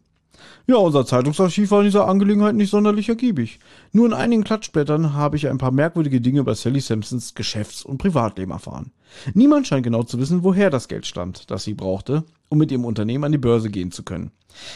Ja, 0.68 0.78
unser 0.78 1.06
Zeitungsarchiv 1.06 1.72
war 1.72 1.80
in 1.80 1.86
dieser 1.86 2.08
Angelegenheit 2.08 2.56
nicht 2.56 2.70
sonderlich 2.70 3.10
ergiebig. 3.10 3.60
Nur 3.92 4.06
in 4.06 4.14
einigen 4.14 4.44
Klatschblättern 4.44 5.14
habe 5.14 5.38
ich 5.38 5.48
ein 5.48 5.58
paar 5.58 5.72
merkwürdige 5.72 6.22
Dinge 6.22 6.40
über 6.40 6.56
Sally 6.56 6.80
Sampsons 6.80 7.36
Geschäfts- 7.36 7.84
und 7.84 7.98
Privatleben 7.98 8.52
erfahren. 8.52 8.92
Niemand 9.34 9.68
scheint 9.68 9.84
genau 9.84 10.04
zu 10.04 10.20
wissen, 10.20 10.44
woher 10.44 10.70
das 10.70 10.88
Geld 10.88 11.06
stammt, 11.06 11.52
das 11.52 11.64
sie 11.64 11.74
brauchte, 11.74 12.24
um 12.50 12.58
mit 12.58 12.72
ihrem 12.72 12.86
Unternehmen 12.86 13.24
an 13.24 13.32
die 13.32 13.38
Börse 13.38 13.70
gehen 13.70 13.92
zu 13.92 14.04
können. 14.04 14.32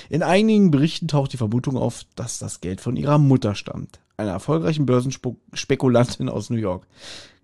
In 0.10 0.24
einigen 0.24 0.72
Berichten 0.72 1.08
taucht 1.08 1.34
die 1.34 1.38
Vermutung 1.38 1.78
auf, 1.78 2.04
dass 2.16 2.40
das 2.40 2.62
Geld 2.62 2.82
von 2.82 2.96
ihrer 2.96 3.18
Mutter 3.18 3.56
stammt, 3.56 4.00
einer 4.18 4.32
erfolgreichen 4.32 4.86
Börsenspekulantin 4.86 6.30
aus 6.30 6.50
New 6.50 6.58
York. 6.58 6.88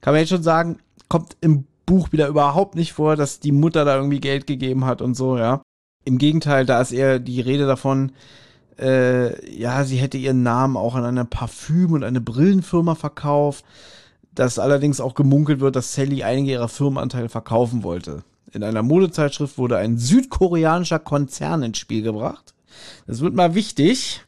Kann 0.01 0.13
man 0.13 0.22
jetzt 0.22 0.30
schon 0.30 0.43
sagen, 0.43 0.80
kommt 1.07 1.38
im 1.41 1.65
Buch 1.85 2.11
wieder 2.11 2.27
überhaupt 2.27 2.75
nicht 2.75 2.93
vor, 2.93 3.15
dass 3.15 3.39
die 3.39 3.51
Mutter 3.51 3.85
da 3.85 3.95
irgendwie 3.95 4.19
Geld 4.19 4.47
gegeben 4.47 4.85
hat 4.85 5.01
und 5.01 5.15
so, 5.15 5.37
ja. 5.37 5.61
Im 6.03 6.17
Gegenteil, 6.17 6.65
da 6.65 6.81
ist 6.81 6.91
eher 6.91 7.19
die 7.19 7.41
Rede 7.41 7.67
davon, 7.67 8.11
äh, 8.79 9.55
ja, 9.55 9.83
sie 9.83 9.97
hätte 9.97 10.17
ihren 10.17 10.43
Namen 10.43 10.77
auch 10.77 10.95
an 10.95 11.05
eine 11.05 11.25
Parfüm- 11.25 11.93
und 11.93 12.03
eine 12.03 12.21
Brillenfirma 12.21 12.95
verkauft, 12.95 13.63
dass 14.33 14.59
allerdings 14.59 15.01
auch 15.01 15.13
gemunkelt 15.13 15.59
wird, 15.59 15.75
dass 15.75 15.93
Sally 15.93 16.23
einige 16.23 16.51
ihrer 16.51 16.69
Firmenanteile 16.69 17.29
verkaufen 17.29 17.83
wollte. 17.83 18.23
In 18.51 18.63
einer 18.63 18.83
Modezeitschrift 18.83 19.57
wurde 19.57 19.77
ein 19.77 19.97
südkoreanischer 19.97 20.99
Konzern 20.99 21.63
ins 21.63 21.77
Spiel 21.77 22.01
gebracht. 22.01 22.53
Das 23.07 23.21
wird 23.21 23.35
mal 23.35 23.55
wichtig. 23.55 24.23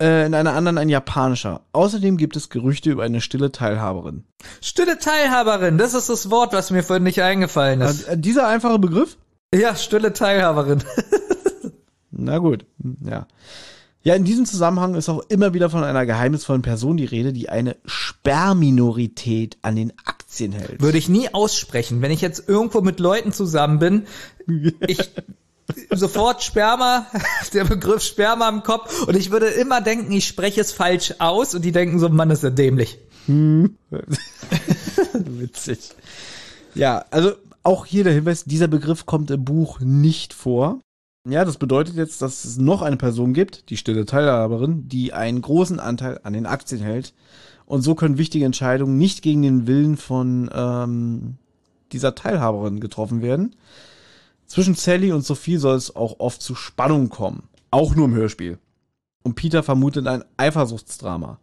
Äh, 0.00 0.26
in 0.26 0.34
einer 0.34 0.52
anderen 0.52 0.76
ein 0.78 0.88
japanischer. 0.88 1.62
Außerdem 1.72 2.18
gibt 2.18 2.36
es 2.36 2.50
Gerüchte 2.50 2.90
über 2.90 3.04
eine 3.04 3.20
stille 3.20 3.50
Teilhaberin. 3.50 4.24
Stille 4.60 4.98
Teilhaberin, 4.98 5.78
das 5.78 5.94
ist 5.94 6.10
das 6.10 6.30
Wort, 6.30 6.52
was 6.52 6.70
mir 6.70 6.82
vorhin 6.82 7.04
nicht 7.04 7.22
eingefallen 7.22 7.80
ist. 7.80 8.06
Äh, 8.06 8.18
dieser 8.18 8.46
einfache 8.46 8.78
Begriff? 8.78 9.16
Ja, 9.54 9.74
stille 9.74 10.12
Teilhaberin. 10.12 10.82
Na 12.10 12.38
gut, 12.38 12.66
ja. 13.04 13.26
Ja, 14.02 14.14
in 14.14 14.24
diesem 14.24 14.46
Zusammenhang 14.46 14.94
ist 14.94 15.08
auch 15.08 15.24
immer 15.30 15.52
wieder 15.52 15.68
von 15.68 15.82
einer 15.82 16.06
geheimnisvollen 16.06 16.62
Person 16.62 16.96
die 16.96 17.06
Rede, 17.06 17.32
die 17.32 17.48
eine 17.48 17.76
Sperrminorität 17.86 19.58
an 19.62 19.74
den 19.74 19.92
Aktien 20.04 20.52
hält. 20.52 20.80
Würde 20.80 20.98
ich 20.98 21.08
nie 21.08 21.34
aussprechen. 21.34 22.02
Wenn 22.02 22.12
ich 22.12 22.20
jetzt 22.20 22.48
irgendwo 22.48 22.82
mit 22.82 23.00
Leuten 23.00 23.32
zusammen 23.32 23.80
bin, 23.80 24.06
ich 24.86 25.10
sofort 25.90 26.42
Sperma, 26.42 27.06
der 27.52 27.64
Begriff 27.64 28.02
Sperma 28.02 28.48
im 28.48 28.62
Kopf 28.62 29.06
und 29.06 29.16
ich 29.16 29.30
würde 29.30 29.46
immer 29.46 29.80
denken, 29.80 30.12
ich 30.12 30.26
spreche 30.26 30.60
es 30.60 30.72
falsch 30.72 31.14
aus 31.18 31.54
und 31.54 31.64
die 31.64 31.72
denken 31.72 31.98
so, 31.98 32.08
Mann, 32.08 32.30
ist 32.30 32.42
ja 32.42 32.50
dämlich. 32.50 32.98
Witzig. 35.14 35.78
Ja, 36.74 37.04
also 37.10 37.32
auch 37.62 37.86
hier 37.86 38.04
der 38.04 38.12
Hinweis, 38.12 38.44
dieser 38.44 38.68
Begriff 38.68 39.06
kommt 39.06 39.30
im 39.30 39.44
Buch 39.44 39.80
nicht 39.80 40.32
vor. 40.32 40.80
Ja, 41.28 41.44
das 41.44 41.56
bedeutet 41.56 41.96
jetzt, 41.96 42.22
dass 42.22 42.44
es 42.44 42.56
noch 42.56 42.82
eine 42.82 42.96
Person 42.96 43.34
gibt, 43.34 43.68
die 43.70 43.76
stille 43.76 44.06
Teilhaberin, 44.06 44.88
die 44.88 45.12
einen 45.12 45.42
großen 45.42 45.80
Anteil 45.80 46.20
an 46.22 46.34
den 46.34 46.46
Aktien 46.46 46.80
hält. 46.80 47.12
Und 47.64 47.82
so 47.82 47.96
können 47.96 48.18
wichtige 48.18 48.44
Entscheidungen 48.44 48.96
nicht 48.96 49.22
gegen 49.22 49.42
den 49.42 49.66
Willen 49.66 49.96
von 49.96 50.48
ähm, 50.54 51.38
dieser 51.90 52.14
Teilhaberin 52.14 52.78
getroffen 52.78 53.22
werden. 53.22 53.56
Zwischen 54.46 54.74
Sally 54.74 55.12
und 55.12 55.24
Sophie 55.24 55.56
soll 55.56 55.76
es 55.76 55.94
auch 55.94 56.20
oft 56.20 56.40
zu 56.40 56.54
Spannung 56.54 57.08
kommen. 57.08 57.48
Auch 57.70 57.94
nur 57.94 58.06
im 58.06 58.14
Hörspiel. 58.14 58.58
Und 59.22 59.34
Peter 59.34 59.62
vermutet 59.62 60.06
ein 60.06 60.24
Eifersuchtsdrama. 60.36 61.38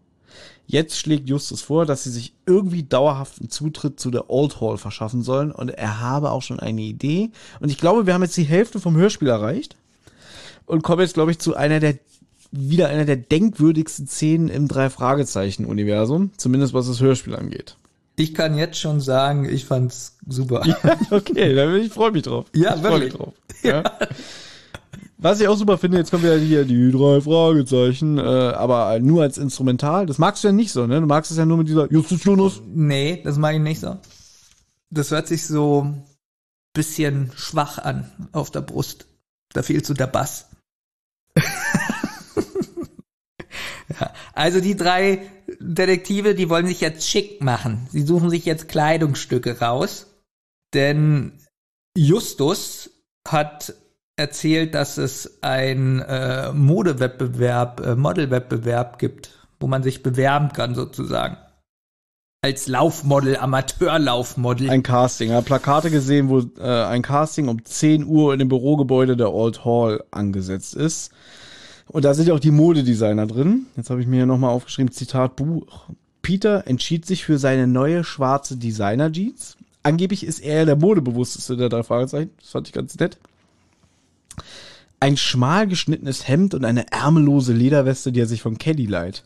Jetzt 0.66 0.98
schlägt 0.98 1.30
Justus 1.30 1.62
vor, 1.62 1.86
dass 1.86 2.04
sie 2.04 2.10
sich 2.10 2.34
irgendwie 2.46 2.84
dauerhaften 2.84 3.50
Zutritt 3.50 4.00
zu 4.00 4.10
der 4.10 4.30
Old 4.30 4.62
Hall 4.62 4.78
verschaffen 4.78 5.22
sollen 5.22 5.52
und 5.52 5.70
er 5.70 6.00
habe 6.00 6.32
auch 6.32 6.42
schon 6.42 6.60
eine 6.60 6.82
Idee. 6.82 7.32
Und 7.60 7.70
ich 7.70 7.78
glaube, 7.78 8.08
wir 8.08 8.14
haben 8.14 8.24
jetzt 8.24 8.38
die 8.38 8.44
Hälfte 8.44 8.80
vom 8.80 8.96
Hörspiel 8.96 9.28
erreicht 9.28 9.76
und 10.66 10.82
kommen 10.82 11.02
jetzt, 11.02 11.16
glaube 11.16 11.32
ich, 11.32 11.40
zu 11.40 11.56
einer 11.56 11.80
der 11.80 12.00
wieder 12.56 12.88
einer 12.88 13.06
der 13.06 13.18
denkwürdigsten 13.18 14.08
Szenen 14.08 14.48
im 14.48 14.68
Drei-Fragezeichen-Universum, 14.68 16.32
zumindest 16.38 16.74
was 16.74 16.88
das 16.88 17.02
Hörspiel 17.02 17.36
angeht. 17.36 17.78
Ich 18.16 18.34
kann 18.34 18.56
jetzt 18.56 18.80
schon 18.80 19.02
sagen, 19.02 19.46
ich 19.46 19.66
fand's 19.66 20.18
super. 20.28 20.64
Ja, 20.66 20.78
okay, 21.12 21.56
dann 21.56 21.76
ich 21.76 21.92
freue 21.92 22.12
mich 22.12 22.24
drauf. 22.24 22.46
Ja, 22.54 22.76
ich 22.76 22.82
freu 22.82 22.92
wirklich. 22.92 23.14
Mich 23.14 23.22
drauf. 23.22 23.34
Ja. 23.64 23.84
Was 25.18 25.40
ich 25.40 25.48
auch 25.48 25.58
super 25.58 25.78
finde, 25.78 25.98
jetzt 25.98 26.12
kommen 26.12 26.24
wieder 26.24 26.38
hier 26.38 26.66
die 26.66 26.92
drei 26.92 27.22
Fragezeichen, 27.22 28.18
äh, 28.18 28.22
aber 28.22 29.00
nur 29.00 29.24
als 29.24 29.38
Instrumental. 29.38 30.06
Das 30.06 30.18
magst 30.18 30.44
du 30.44 30.50
ja 30.50 30.52
nicht 30.52 30.72
so, 30.72 30.86
ne? 30.86 31.00
Du 31.00 31.08
magst 31.08 31.32
es 31.32 31.38
ja 31.38 31.46
nur 31.46 31.58
mit 31.58 31.70
dieser 31.70 31.90
Justus 31.92 32.24
Jonas. 32.26 32.62
Nee, 32.68 33.22
das 33.24 33.38
mag 33.38 33.56
ich 33.56 33.62
nicht 33.62 33.80
so. 33.80 33.98
Das 34.90 35.12
hört 35.12 35.28
sich 35.28 35.48
so 35.48 35.88
bisschen 36.74 37.32
schwach 37.36 37.78
an 37.78 38.12
auf 38.32 38.52
der 38.52 38.62
Brust. 38.62 39.06
Da 39.54 39.64
fehlt 39.64 39.86
so 39.86 39.94
der 39.94 40.08
Bass. 40.08 40.48
also 44.34 44.60
die 44.62 44.76
drei 44.76 45.22
Detektive, 45.60 46.36
die 46.36 46.50
wollen 46.50 46.68
sich 46.68 46.82
jetzt 46.82 47.08
schick 47.08 47.42
machen. 47.42 47.88
Sie 47.92 48.02
suchen 48.02 48.30
sich 48.30 48.46
jetzt 48.46 48.68
Kleidungsstücke 48.68 49.60
raus, 49.60 50.08
denn 50.74 51.34
Justus 51.96 52.90
hat 53.28 53.74
erzählt, 54.16 54.76
dass 54.76 54.98
es 54.98 55.40
ein 55.42 56.00
äh, 56.00 56.52
Modewettbewerb, 56.54 57.82
äh, 57.86 57.96
Modelwettbewerb 57.96 59.00
gibt, 59.00 59.32
wo 59.60 59.68
man 59.68 59.84
sich 59.84 60.04
bewerben 60.04 60.50
kann 60.50 60.76
sozusagen. 60.76 61.38
Als 62.44 62.68
Laufmodel, 62.68 63.38
Amateurlaufmodel. 63.38 64.70
Ein 64.70 64.84
Casting. 64.84 65.30
Er 65.32 65.38
hat 65.38 65.46
Plakate 65.46 65.90
gesehen, 65.90 66.28
wo 66.28 66.42
äh, 66.60 66.84
ein 66.84 67.02
Casting 67.02 67.48
um 67.48 67.64
10 67.64 68.06
Uhr 68.06 68.34
in 68.34 68.40
dem 68.40 68.50
Bürogebäude 68.50 69.16
der 69.16 69.32
Old 69.32 69.64
Hall 69.64 70.04
angesetzt 70.12 70.76
ist. 70.76 71.12
Und 71.94 72.06
da 72.06 72.16
sind 72.16 72.28
ja 72.28 72.34
auch 72.34 72.40
die 72.40 72.52
Modedesigner 72.52 73.28
drin. 73.28 73.68
Jetzt 73.78 73.92
habe 73.92 74.02
ich 74.02 74.08
mir 74.08 74.16
hier 74.16 74.26
nochmal 74.26 74.50
aufgeschrieben, 74.50 74.92
Zitat 74.92 75.36
Buch. 75.36 75.86
Peter 76.24 76.66
entschied 76.66 77.06
sich 77.06 77.24
für 77.24 77.38
seine 77.38 77.68
neue 77.68 78.04
schwarze 78.04 78.58
Designer-Jeans. 78.58 79.58
Angeblich 79.84 80.26
ist 80.26 80.40
er 80.40 80.66
der 80.66 80.76
modebewussteste 80.76 81.56
der 81.56 81.70
drei 81.70 81.84
Fragezeichen. 81.84 82.32
Das 82.40 82.50
fand 82.50 82.68
ich 82.68 82.74
ganz 82.74 82.98
nett. 82.98 83.20
Ein 85.00 85.18
schmal 85.18 85.68
geschnittenes 85.68 86.28
Hemd 86.28 86.56
und 86.56 86.66
eine 86.66 86.92
ärmellose 86.92 87.54
Lederweste, 87.54 88.12
die 88.12 88.22
er 88.22 88.28
sich 88.28 88.42
von 88.42 88.58
Kelly 88.58 88.88
leiht. 88.88 89.24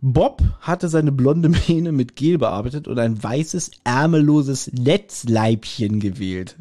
Bob 0.00 0.40
hatte 0.60 0.88
seine 0.88 1.10
blonde 1.10 1.48
Mähne 1.48 1.90
mit 1.90 2.14
Gel 2.14 2.38
bearbeitet 2.38 2.86
und 2.86 3.00
ein 3.00 3.20
weißes, 3.20 3.72
ärmelloses 3.82 4.70
Netzleibchen 4.72 5.98
gewählt. 5.98 6.54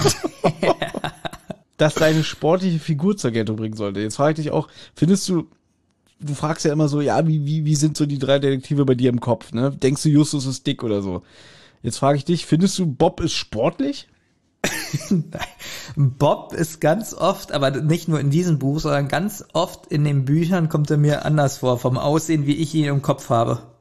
das 1.76 1.94
seine 1.94 2.24
sportliche 2.24 2.78
Figur 2.78 3.16
zur 3.16 3.30
Geltung 3.30 3.56
bringen 3.56 3.76
sollte. 3.76 4.00
Jetzt 4.00 4.16
frage 4.16 4.32
ich 4.32 4.44
dich 4.44 4.52
auch, 4.52 4.68
findest 4.94 5.28
du, 5.28 5.48
du 6.20 6.34
fragst 6.34 6.64
ja 6.64 6.72
immer 6.72 6.88
so, 6.88 7.00
ja, 7.00 7.26
wie, 7.26 7.44
wie, 7.44 7.64
wie 7.64 7.74
sind 7.74 7.96
so 7.96 8.06
die 8.06 8.18
drei 8.18 8.38
Detektive 8.38 8.84
bei 8.84 8.94
dir 8.94 9.10
im 9.10 9.20
Kopf, 9.20 9.52
ne? 9.52 9.70
Denkst 9.70 10.02
du, 10.02 10.08
Justus 10.08 10.46
ist 10.46 10.66
dick 10.66 10.82
oder 10.82 11.02
so? 11.02 11.22
Jetzt 11.82 11.98
frage 11.98 12.16
ich 12.16 12.24
dich, 12.24 12.46
findest 12.46 12.78
du, 12.78 12.86
Bob 12.86 13.20
ist 13.20 13.34
sportlich? 13.34 14.08
Bob 15.96 16.54
ist 16.54 16.80
ganz 16.80 17.12
oft, 17.12 17.52
aber 17.52 17.70
nicht 17.70 18.08
nur 18.08 18.20
in 18.20 18.30
diesem 18.30 18.58
Buch, 18.58 18.80
sondern 18.80 19.08
ganz 19.08 19.44
oft 19.52 19.86
in 19.88 20.04
den 20.04 20.24
Büchern 20.24 20.68
kommt 20.68 20.90
er 20.90 20.96
mir 20.96 21.24
anders 21.24 21.58
vor, 21.58 21.78
vom 21.78 21.98
Aussehen, 21.98 22.46
wie 22.46 22.56
ich 22.56 22.74
ihn 22.74 22.86
im 22.86 23.02
Kopf 23.02 23.28
habe. 23.28 23.74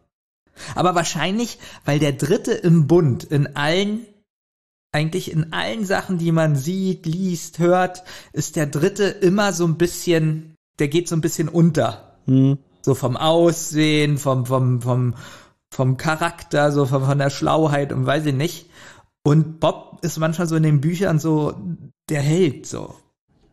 Aber 0.76 0.96
wahrscheinlich, 0.96 1.60
weil 1.86 2.00
der 2.00 2.14
Dritte 2.14 2.52
im 2.52 2.88
Bund 2.88 3.24
in 3.24 3.56
allen, 3.56 4.06
eigentlich 4.94 5.32
in 5.32 5.52
allen 5.52 5.86
Sachen, 5.86 6.18
die 6.18 6.32
man 6.32 6.56
sieht, 6.56 7.06
liest, 7.06 7.60
hört, 7.60 8.04
ist 8.32 8.56
der 8.56 8.68
Dritte 8.68 9.06
immer 9.06 9.52
so 9.52 9.66
ein 9.66 9.78
bisschen, 9.78 10.56
der 10.80 10.88
geht 10.88 11.08
so 11.08 11.16
ein 11.16 11.22
bisschen 11.22 11.50
unter. 11.50 12.18
Hm. 12.26 12.58
So 12.82 12.96
vom 12.96 13.18
Aussehen, 13.18 14.18
vom, 14.18 14.46
vom, 14.46 14.82
vom, 14.82 15.16
vom 15.74 15.98
Charakter, 15.98 16.72
so 16.72 16.86
von, 16.86 17.06
von 17.06 17.18
der 17.18 17.30
Schlauheit 17.30 17.92
und 17.92 18.06
weiß 18.06 18.26
ich 18.28 18.36
nicht. 18.36 18.70
Und 19.24 19.60
Bob 19.60 20.00
ist 20.02 20.20
manchmal 20.20 20.48
so 20.48 20.56
in 20.56 20.64
den 20.64 20.82
Büchern 20.82 21.20
so 21.20 21.54
der 22.10 22.22
Held, 22.22 22.66
so 22.66 22.96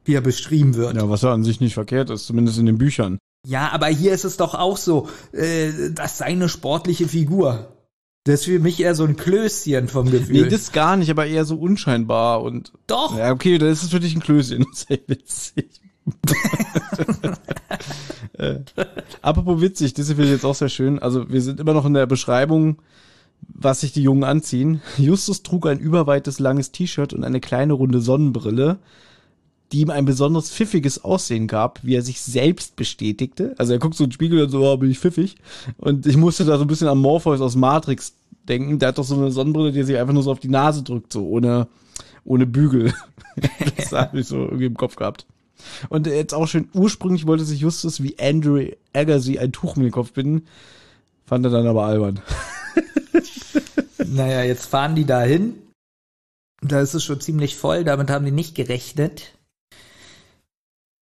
wie 0.05 0.15
er 0.15 0.21
beschrieben 0.21 0.75
wird. 0.75 0.97
Ja, 0.97 1.09
was 1.09 1.23
ja 1.23 1.33
an 1.33 1.45
sich 1.45 1.61
nicht 1.61 1.75
verkehrt 1.75 2.11
ist, 2.11 2.27
zumindest 2.27 2.59
in 2.59 2.67
den 2.67 2.79
Büchern. 2.79 3.19
Ja, 3.47 3.71
aber 3.73 3.87
hier 3.87 4.13
ist 4.13 4.25
es 4.25 4.37
doch 4.37 4.55
auch 4.55 4.77
so, 4.77 5.09
äh, 5.33 5.91
das 5.93 6.19
seine 6.19 6.49
sportliche 6.49 7.09
Figur. 7.09 7.69
Das 8.25 8.41
ist 8.41 8.47
für 8.47 8.59
mich 8.59 8.79
eher 8.81 8.95
so 8.95 9.05
ein 9.05 9.17
Klößchen 9.17 9.89
vom 9.89 10.11
Gefühl. 10.11 10.43
Nee, 10.43 10.49
das 10.49 10.73
gar 10.73 10.97
nicht, 10.97 11.11
aber 11.11 11.27
eher 11.27 11.47
so 11.47 11.57
unscheinbar 11.57 12.43
und. 12.43 12.73
doch. 12.87 13.17
Ja, 13.17 13.33
okay, 13.33 13.57
dann 13.57 13.71
ist 13.71 13.83
es 13.83 13.91
für 13.91 14.01
dich 14.01 14.15
ein 14.15 14.21
Klößchen. 14.21 14.67
Das 14.71 14.81
ist 14.81 14.89
sehr 14.89 14.99
witzig. 15.07 15.81
äh, 18.35 18.57
apropos 19.23 19.61
witzig, 19.61 19.95
das 19.95 20.09
finde 20.09 20.25
ich 20.25 20.31
jetzt 20.31 20.45
auch 20.45 20.55
sehr 20.55 20.69
schön. 20.69 20.99
Also, 20.99 21.31
wir 21.31 21.41
sind 21.41 21.61
immer 21.61 21.73
noch 21.73 21.87
in 21.87 21.95
der 21.95 22.07
Beschreibung, 22.07 22.83
was 23.41 23.81
sich 23.81 23.93
die 23.93 24.03
Jungen 24.03 24.25
anziehen. 24.25 24.83
Justus 24.99 25.43
trug 25.43 25.67
ein 25.67 25.79
überweites 25.79 26.39
langes 26.41 26.73
T-Shirt 26.73 27.15
und 27.15 27.25
eine 27.25 27.41
kleine 27.41 27.73
runde 27.73 28.01
Sonnenbrille, 28.01 28.79
die 29.73 29.81
ihm 29.81 29.91
ein 29.91 30.05
besonders 30.05 30.51
pfiffiges 30.51 31.05
Aussehen 31.05 31.47
gab, 31.47 31.83
wie 31.85 31.95
er 31.95 32.03
sich 32.03 32.21
selbst 32.21 32.77
bestätigte. 32.77 33.55
Also 33.59 33.73
er 33.73 33.79
guckt 33.79 33.95
so 33.95 34.05
in 34.05 34.11
den 34.11 34.15
Spiegel 34.15 34.43
und 34.43 34.51
so, 34.51 34.65
oh, 34.65 34.77
bin 34.77 34.91
ich 34.91 34.99
pfiffig. 34.99 35.37
Und 35.79 36.07
ich 36.07 36.17
musste 36.17 36.45
da 36.45 36.57
so 36.57 36.65
ein 36.65 36.69
bisschen 36.69 36.89
an 36.89 36.99
Morpheus 36.99 37.41
aus 37.41 37.57
Matrix 37.57 38.15
denken. 38.49 38.79
Der 38.79 38.89
hat 38.89 38.99
doch 38.99 39.05
so 39.05 39.15
eine 39.15 39.31
Sonnenbrille, 39.31 39.73
die 39.73 39.83
sich 39.83 39.97
einfach 39.97 40.13
nur 40.13 40.23
so 40.23 40.33
auf 40.33 40.41
die 40.41 40.49
Nase 40.49 40.83
drückt, 40.83 41.13
so 41.13 41.27
ohne, 41.27 41.69
ohne 42.25 42.47
Bügel. 42.47 42.93
das 43.77 43.93
habe 43.93 44.21
ich 44.21 44.27
so 44.27 44.39
irgendwie 44.39 44.67
im 44.67 44.77
Kopf 44.77 44.97
gehabt. 44.97 45.27
Und 45.89 46.07
jetzt 46.07 46.35
auch 46.35 46.47
schön, 46.47 46.69
ursprünglich 46.73 47.27
wollte 47.27 47.45
sich 47.45 47.61
Justus 47.61 48.03
wie 48.03 48.19
Andrew 48.19 48.65
Agassi 48.93 49.39
ein 49.39 49.53
Tuch 49.53 49.77
in 49.77 49.83
den 49.83 49.93
Kopf 49.93 50.13
binden. 50.13 50.47
Fand 51.27 51.45
er 51.45 51.51
dann 51.51 51.67
aber 51.67 51.85
albern. 51.85 52.21
Naja, 54.13 54.43
jetzt 54.43 54.67
fahren 54.67 54.97
die 54.97 55.05
da 55.05 55.23
hin. 55.23 55.55
Da 56.63 56.81
ist 56.81 56.95
es 56.95 57.05
schon 57.05 57.21
ziemlich 57.21 57.57
voll, 57.57 57.85
damit 57.85 58.11
haben 58.11 58.25
die 58.25 58.33
nicht 58.33 58.55
gerechnet. 58.55 59.33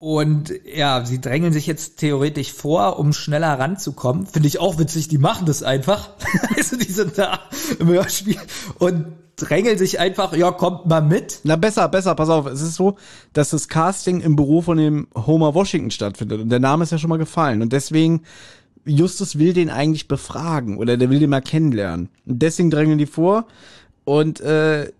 Und 0.01 0.53
ja, 0.63 1.03
sie 1.03 1.19
drängeln 1.19 1.51
sich 1.51 1.67
jetzt 1.67 1.97
theoretisch 1.97 2.53
vor, 2.53 2.99
um 2.99 3.11
schneller 3.11 3.59
ranzukommen. 3.59 4.25
Finde 4.25 4.47
ich 4.47 4.57
auch 4.57 4.79
witzig, 4.79 5.09
die 5.09 5.17
machen 5.17 5.45
das 5.45 5.61
einfach. 5.61 6.11
also 6.55 6.77
die 6.77 6.91
sind 6.91 7.17
da 7.17 7.41
im 7.79 7.89
Hörspiel. 7.89 8.37
Und 8.79 9.07
drängeln 9.35 9.77
sich 9.77 9.99
einfach, 9.99 10.33
ja, 10.33 10.51
kommt 10.51 10.85
mal 10.85 11.01
mit. 11.01 11.41
Na 11.43 11.57
besser, 11.57 11.89
besser, 11.89 12.15
pass 12.15 12.29
auf. 12.29 12.45
Es 12.45 12.61
ist 12.61 12.75
so, 12.75 12.95
dass 13.33 13.49
das 13.49 13.67
Casting 13.67 14.21
im 14.21 14.37
Büro 14.37 14.61
von 14.61 14.77
dem 14.77 15.07
Homer 15.13 15.53
Washington 15.53 15.91
stattfindet. 15.91 16.39
Und 16.39 16.49
der 16.49 16.59
Name 16.59 16.85
ist 16.85 16.93
ja 16.93 16.97
schon 16.97 17.09
mal 17.09 17.17
gefallen. 17.17 17.61
Und 17.61 17.73
deswegen, 17.73 18.21
Justus 18.85 19.37
will 19.37 19.51
den 19.51 19.69
eigentlich 19.69 20.07
befragen 20.07 20.77
oder 20.77 20.95
der 20.95 21.09
will 21.09 21.19
den 21.19 21.29
mal 21.29 21.41
kennenlernen. 21.41 22.07
Und 22.25 22.41
deswegen 22.41 22.71
drängeln 22.71 22.99
die 22.99 23.05
vor. 23.05 23.47
Und 24.05 24.39
äh, 24.39 24.93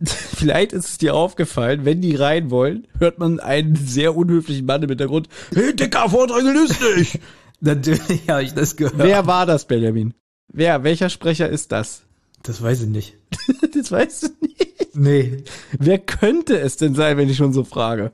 vielleicht 0.04 0.72
ist 0.72 0.88
es 0.88 0.98
dir 0.98 1.14
aufgefallen, 1.14 1.84
wenn 1.84 2.00
die 2.00 2.14
rein 2.14 2.50
wollen, 2.50 2.86
hört 2.98 3.18
man 3.18 3.40
einen 3.40 3.76
sehr 3.76 4.16
unhöflichen 4.16 4.66
Mann 4.66 4.82
im 4.82 4.88
Hintergrund. 4.88 5.28
Hey, 5.54 5.74
Dicker, 5.74 6.08
vordrängeln 6.10 6.64
ist 6.64 6.80
nicht! 6.80 7.20
Natürlich 7.60 8.28
habe 8.28 8.44
ich 8.44 8.54
das 8.54 8.76
gehört. 8.76 8.98
Wer 8.98 9.26
war 9.26 9.44
das, 9.44 9.66
Benjamin? 9.66 10.14
Wer, 10.52 10.84
welcher 10.84 11.10
Sprecher 11.10 11.48
ist 11.48 11.72
das? 11.72 12.02
Das 12.42 12.62
weiß 12.62 12.82
ich 12.82 12.88
nicht. 12.88 13.16
das 13.74 13.90
weißt 13.90 14.22
du 14.22 14.28
nicht. 14.40 14.94
Nee. 14.94 15.44
Wer 15.76 15.98
könnte 15.98 16.58
es 16.60 16.76
denn 16.76 16.94
sein, 16.94 17.16
wenn 17.16 17.28
ich 17.28 17.36
schon 17.36 17.52
so 17.52 17.64
frage? 17.64 18.12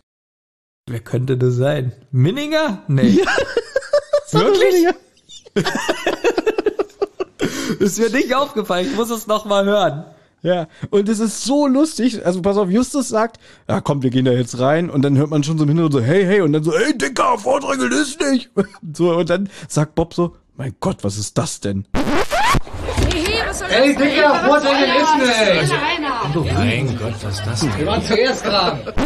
Wer 0.87 1.01
könnte 1.01 1.37
das 1.37 1.55
sein? 1.55 1.93
Minninger? 2.11 2.83
Nee. 2.89 3.21
Wirklich? 4.31 4.87
ist 7.79 7.99
mir 7.99 8.11
nicht 8.11 8.35
aufgefallen. 8.35 8.87
Ich 8.87 8.97
muss 8.97 9.11
es 9.11 9.27
noch 9.27 9.45
mal 9.45 9.65
hören. 9.65 10.05
Ja, 10.45 10.69
und 10.91 11.09
es 11.09 11.21
ist 11.21 11.43
so 11.43 11.67
lustig. 11.67 12.25
Also 12.25 12.43
pass 12.43 12.59
auf, 12.59 12.69
Justus 12.69 13.09
sagt, 13.09 13.41
ja 13.67 13.81
komm, 13.81 14.03
wir 14.03 14.11
gehen 14.11 14.27
da 14.27 14.33
jetzt 14.33 14.59
rein. 14.59 14.91
Und 14.91 15.01
dann 15.01 15.17
hört 15.17 15.31
man 15.31 15.43
schon 15.43 15.57
so 15.57 15.65
im 15.65 15.71
Hintergrund 15.71 15.95
so, 15.95 16.03
hey, 16.03 16.23
hey. 16.23 16.43
Und 16.43 16.53
dann 16.53 16.63
so, 16.63 16.77
hey, 16.77 16.97
Dicker, 16.97 17.39
vordrängeln 17.39 17.91
ist 17.93 18.21
nicht. 18.21 18.51
So, 18.93 19.17
und 19.17 19.31
dann 19.31 19.49
sagt 19.69 19.95
Bob 19.95 20.13
so, 20.13 20.37
mein 20.57 20.75
Gott, 20.81 21.03
was 21.03 21.17
ist 21.17 21.39
das 21.39 21.61
denn? 21.61 21.87
Hey, 23.69 23.97
Dicker, 23.97 24.45
vordrängeln 24.45 24.91
ist 25.01 25.17
nicht. 25.17 26.53
Mein 26.53 26.99
Gott, 26.99 27.15
was 27.23 27.39
ist 27.39 27.47
das 27.47 27.61
denn? 27.61 27.79
Wir 27.79 27.87
waren 27.87 28.03
zuerst 28.03 28.45
dran. 28.45 28.81
Das 28.85 28.97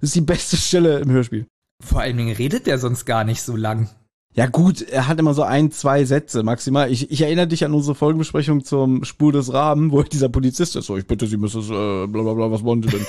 ist 0.00 0.14
die 0.14 0.20
beste 0.20 0.56
Stelle 0.56 1.00
im 1.00 1.10
Hörspiel. 1.10 1.48
Vor 1.84 2.00
allen 2.00 2.16
Dingen 2.16 2.36
redet 2.36 2.68
der 2.68 2.78
sonst 2.78 3.06
gar 3.06 3.24
nicht 3.24 3.42
so 3.42 3.56
lang. 3.56 3.90
Ja 4.38 4.46
gut, 4.46 4.82
er 4.82 5.08
hat 5.08 5.18
immer 5.18 5.34
so 5.34 5.42
ein, 5.42 5.72
zwei 5.72 6.04
Sätze 6.04 6.44
maximal. 6.44 6.92
Ich, 6.92 7.10
ich 7.10 7.22
erinnere 7.22 7.48
dich 7.48 7.64
an 7.64 7.74
unsere 7.74 7.96
Folgenbesprechung 7.96 8.62
zum 8.62 9.02
Spur 9.02 9.32
des 9.32 9.52
Raben, 9.52 9.90
wo 9.90 10.00
dieser 10.04 10.28
Polizist 10.28 10.76
ist. 10.76 10.86
So, 10.86 10.96
ich 10.96 11.08
bitte, 11.08 11.26
Sie 11.26 11.36
müssen 11.36 11.60
es, 11.60 11.66
äh, 11.66 12.06
bla 12.06 12.22
bla 12.22 12.34
bla, 12.34 12.48
was 12.48 12.62
wollen 12.62 12.84
Sie 12.84 12.88
denn? 12.88 13.04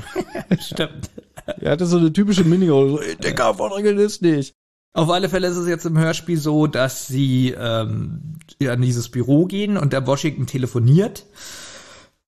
Stimmt. 0.60 1.10
er 1.46 1.72
hatte 1.72 1.84
so 1.84 1.96
eine 1.96 2.12
typische 2.12 2.44
Minirolle, 2.44 2.90
so, 2.90 3.00
Dicker, 3.20 3.54
vordrängeln 3.54 3.98
ist 3.98 4.22
nicht. 4.22 4.54
Auf 4.92 5.10
alle 5.10 5.28
Fälle 5.28 5.48
ist 5.48 5.56
es 5.56 5.66
jetzt 5.66 5.84
im 5.84 5.98
Hörspiel 5.98 6.38
so, 6.38 6.68
dass 6.68 7.08
sie 7.08 7.56
ähm, 7.58 8.38
ja, 8.60 8.72
in 8.72 8.82
dieses 8.82 9.08
Büro 9.08 9.46
gehen 9.46 9.78
und 9.78 9.92
der 9.92 10.06
Washington 10.06 10.46
telefoniert. 10.46 11.26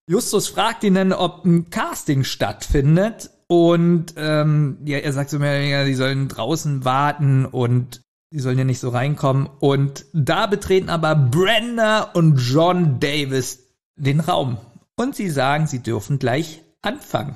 Justus 0.09 0.49
fragt 0.49 0.83
ihn 0.83 0.95
dann, 0.95 1.13
ob 1.13 1.45
ein 1.45 1.71
Casting 1.71 2.25
stattfindet. 2.25 3.31
Und 3.47 4.15
ähm, 4.17 4.79
ja, 4.85 4.99
er 4.99 5.13
sagt 5.13 5.31
so 5.31 5.39
mehr 5.39 5.61
weniger, 5.61 5.85
die 5.85 5.95
sollen 5.95 6.27
draußen 6.27 6.85
warten 6.85 7.47
und 7.47 8.01
die 8.33 8.39
sollen 8.39 8.59
ja 8.59 8.65
nicht 8.65 8.79
so 8.79 8.91
reinkommen. 8.91 9.49
Und 9.59 10.05
da 10.13 10.47
betreten 10.47 10.89
aber 10.89 11.15
Brenda 11.15 12.03
und 12.03 12.37
John 12.37 13.01
Davis 13.01 13.65
den 13.97 14.21
Raum. 14.21 14.59
Und 14.97 15.17
sie 15.17 15.31
sagen, 15.31 15.67
sie 15.67 15.83
dürfen 15.83 16.19
gleich 16.19 16.63
anfangen. 16.83 17.35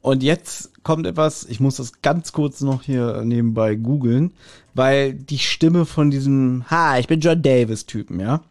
Und 0.00 0.22
jetzt 0.22 0.84
kommt 0.84 1.06
etwas, 1.06 1.44
ich 1.44 1.58
muss 1.58 1.76
das 1.76 2.00
ganz 2.00 2.32
kurz 2.32 2.60
noch 2.60 2.82
hier 2.82 3.22
nebenbei 3.24 3.74
googeln, 3.74 4.34
weil 4.74 5.14
die 5.14 5.40
Stimme 5.40 5.84
von 5.84 6.10
diesem, 6.10 6.64
ha, 6.70 6.96
ich 6.98 7.08
bin 7.08 7.20
John 7.20 7.42
Davis 7.42 7.86
Typen, 7.86 8.20
ja, 8.20 8.42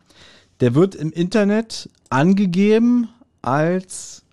der 0.60 0.76
wird 0.76 0.96
im 0.96 1.14
Internet 1.14 1.90
angegeben 2.10 3.08
als 3.42 4.24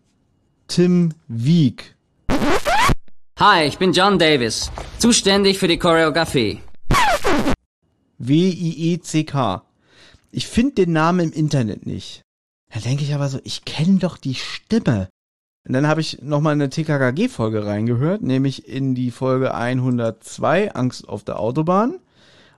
Tim 0.67 1.15
Wieg. 1.29 1.95
Hi, 3.39 3.67
ich 3.67 3.79
bin 3.79 3.93
John 3.93 4.19
Davis, 4.19 4.73
zuständig 4.99 5.59
für 5.59 5.69
die 5.69 5.79
Choreografie. 5.79 6.61
W-I-E-C-K. 8.27 9.63
Ich 10.31 10.47
finde 10.47 10.75
den 10.75 10.93
Namen 10.93 11.21
im 11.21 11.33
Internet 11.33 11.87
nicht. 11.87 12.23
Da 12.73 12.81
denke 12.81 13.03
ich 13.05 13.15
aber 13.15 13.29
so, 13.29 13.39
ich 13.45 13.65
kenne 13.65 13.99
doch 13.99 14.17
die 14.17 14.35
Stimme. 14.35 15.09
Und 15.67 15.75
dann 15.75 15.87
habe 15.87 16.01
ich 16.01 16.23
nochmal 16.23 16.55
eine 16.55 16.71
TKKG-Folge 16.71 17.67
reingehört, 17.67 18.23
nämlich 18.23 18.67
in 18.69 18.95
die 18.95 19.11
Folge 19.11 19.55
102, 19.55 20.73
Angst 20.73 21.09
auf 21.09 21.23
der 21.25 21.39
Autobahn. 21.39 21.99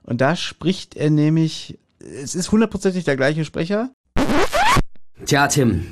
Und 0.03 0.21
da 0.21 0.35
spricht 0.35 0.95
er 0.95 1.09
nämlich, 1.09 1.77
es 1.99 2.35
ist 2.35 2.51
hundertprozentig 2.51 3.03
der 3.03 3.17
gleiche 3.17 3.45
Sprecher. 3.45 3.91
Tja, 5.25 5.47
Tim, 5.47 5.87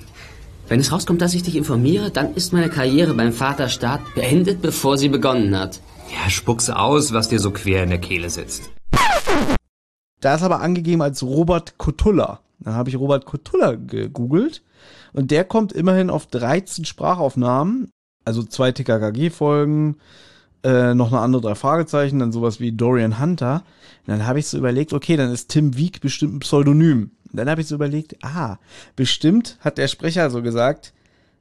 wenn 0.68 0.80
es 0.80 0.92
rauskommt, 0.92 1.22
dass 1.22 1.34
ich 1.34 1.44
dich 1.44 1.56
informiere, 1.56 2.12
dann 2.12 2.36
ist 2.36 2.54
meine 2.54 2.70
Karriere 2.70 3.14
beim 3.14 3.34
Vaterstaat 3.34 4.02
beendet, 4.16 4.62
bevor 4.62 4.98
sie 4.98 5.10
begonnen 5.10 5.58
hat. 5.58 5.82
Ja, 6.12 6.30
spuck's 6.30 6.70
aus, 6.70 7.14
was 7.14 7.30
dir 7.30 7.40
so 7.40 7.52
quer 7.52 7.84
in 7.84 7.90
der 7.90 8.00
Kehle 8.00 8.30
sitzt. 8.30 8.70
Da 10.24 10.36
ist 10.36 10.44
aber 10.44 10.62
angegeben 10.62 11.02
als 11.02 11.22
Robert 11.22 11.78
Kotulla. 11.78 12.40
Dann 12.60 12.76
habe 12.76 12.90
ich 12.90 12.98
Robert 12.98 13.26
Kotulla 13.26 13.76
gegoogelt 13.76 14.64
und 15.12 15.32
der 15.32 15.44
kommt 15.44 15.74
immerhin 15.74 16.10
auf 16.10 16.28
13 16.28 16.86
Sprachaufnahmen, 16.86 17.90
also 18.24 18.42
zwei 18.44 18.72
TKKG-Folgen, 18.72 19.98
äh, 20.64 20.94
noch 20.94 21.12
eine 21.12 21.20
andere 21.20 21.42
drei 21.42 21.56
Fragezeichen, 21.56 22.20
dann 22.20 22.32
sowas 22.32 22.62
wie 22.62 22.72
Dorian 22.72 23.20
Hunter. 23.20 23.64
Und 24.08 24.12
dann 24.12 24.26
habe 24.26 24.40
ich 24.40 24.48
so 24.48 24.58
überlegt, 24.58 24.94
okay, 24.94 25.18
dann 25.18 25.30
ist 25.30 25.50
Tim 25.50 25.76
Wieg 25.76 26.00
bestimmt 26.00 26.36
ein 26.36 26.40
Pseudonym. 26.40 27.12
Und 27.30 27.38
dann 27.38 27.50
habe 27.50 27.60
ich 27.60 27.68
so 27.68 27.76
überlegt, 27.76 28.16
ah, 28.24 28.60
bestimmt 28.96 29.58
hat 29.60 29.78
der 29.78 29.90
Sprecher 29.90 30.30
so 30.30 30.42
gesagt, 30.42 30.94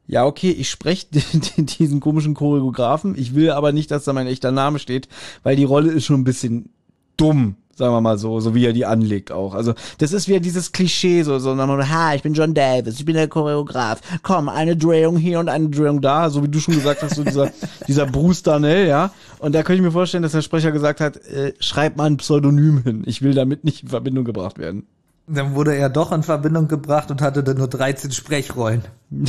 ja, 0.09 0.27
okay, 0.27 0.51
ich 0.51 0.69
spreche 0.69 1.07
diesen 1.57 2.01
komischen 2.01 2.35
Choreografen, 2.35 3.17
ich 3.17 3.37
will 3.37 3.53
aber 3.53 3.71
nicht, 3.71 3.93
dass 3.93 4.03
da 4.03 4.13
mein 4.13 4.27
echter 4.27 4.51
Name 4.51 4.81
steht, 4.81 5.09
weil 5.45 5.55
die 5.55 5.63
Rolle 5.63 5.93
ist 5.93 6.05
schon 6.05 6.23
ein 6.23 6.25
bisschen 6.25 6.71
dumm, 7.17 7.55
sagen 7.75 7.95
wir 7.95 8.01
mal 8.01 8.19
so, 8.19 8.41
so 8.41 8.55
wie 8.55 8.67
er 8.67 8.73
die 8.73 8.87
anlegt 8.87 9.33
auch. 9.33 9.55
Also 9.55 9.75
das 9.99 10.13
ist 10.13 10.29
wieder 10.29 10.41
dieses 10.41 10.73
Klischee, 10.73 11.23
so, 11.23 11.39
so, 11.39 11.57
ha, 11.57 12.15
ich 12.15 12.23
bin 12.23 12.35
John 12.35 12.55
Davis, 12.55 12.99
ich 12.99 13.05
bin 13.05 13.15
der 13.15 13.29
Choreograf, 13.29 14.01
komm, 14.23 14.49
eine 14.49 14.77
Drehung 14.77 15.17
hier 15.17 15.41
und 15.41 15.49
eine 15.49 15.69
Drehung 15.69 16.01
da, 16.01 16.31
so 16.31 16.43
wie 16.43 16.49
du 16.49 16.61
schon 16.61 16.75
gesagt 16.75 17.03
hast, 17.03 17.17
so 17.17 17.25
dieser, 17.25 17.51
dieser 17.89 18.07
Bruce 18.07 18.43
Darnell, 18.43 18.87
ja. 18.87 19.11
Und 19.39 19.55
da 19.55 19.63
könnte 19.63 19.77
ich 19.77 19.83
mir 19.83 19.93
vorstellen, 19.93 20.23
dass 20.23 20.33
der 20.33 20.43
Sprecher 20.43 20.73
gesagt 20.73 21.01
hat, 21.01 21.17
äh, 21.27 21.55
schreib 21.61 21.97
mal 21.97 22.07
ein 22.07 22.19
Pseudonym 22.19 22.83
hin, 22.83 23.03
ich 23.07 23.23
will 23.23 23.35
damit 23.35 23.65
nicht 23.65 23.83
in 23.83 23.89
Verbindung 23.89 24.25
gebracht 24.25 24.59
werden. 24.59 24.87
Dann 25.27 25.55
wurde 25.55 25.75
er 25.75 25.89
doch 25.89 26.13
in 26.13 26.23
Verbindung 26.23 26.69
gebracht 26.69 27.11
und 27.11 27.23
hatte 27.23 27.43
dann 27.43 27.57
nur 27.57 27.69
13 27.69 28.11
Sprechrollen. 28.11 28.83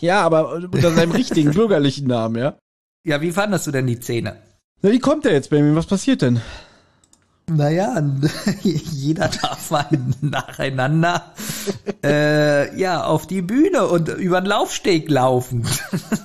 ja, 0.00 0.22
aber 0.22 0.54
unter 0.54 0.90
seinem 0.90 1.12
richtigen 1.12 1.52
bürgerlichen 1.52 2.06
Namen, 2.06 2.36
ja. 2.36 2.56
Ja, 3.06 3.20
wie 3.20 3.32
fandest 3.32 3.66
du 3.66 3.70
denn 3.70 3.86
die 3.86 3.96
Szene? 3.96 4.36
Na, 4.80 4.90
wie 4.90 4.98
kommt 4.98 5.26
der 5.26 5.32
jetzt, 5.32 5.50
Benjamin? 5.50 5.76
Was 5.76 5.86
passiert 5.86 6.22
denn? 6.22 6.40
Naja, 7.46 8.02
jeder 8.62 9.28
darf 9.28 9.70
mal 9.70 9.86
nacheinander 10.22 11.34
äh, 12.02 12.74
ja 12.78 13.04
auf 13.04 13.26
die 13.26 13.42
Bühne 13.42 13.86
und 13.86 14.08
über 14.08 14.40
den 14.40 14.46
Laufsteg 14.46 15.10
laufen. 15.10 15.66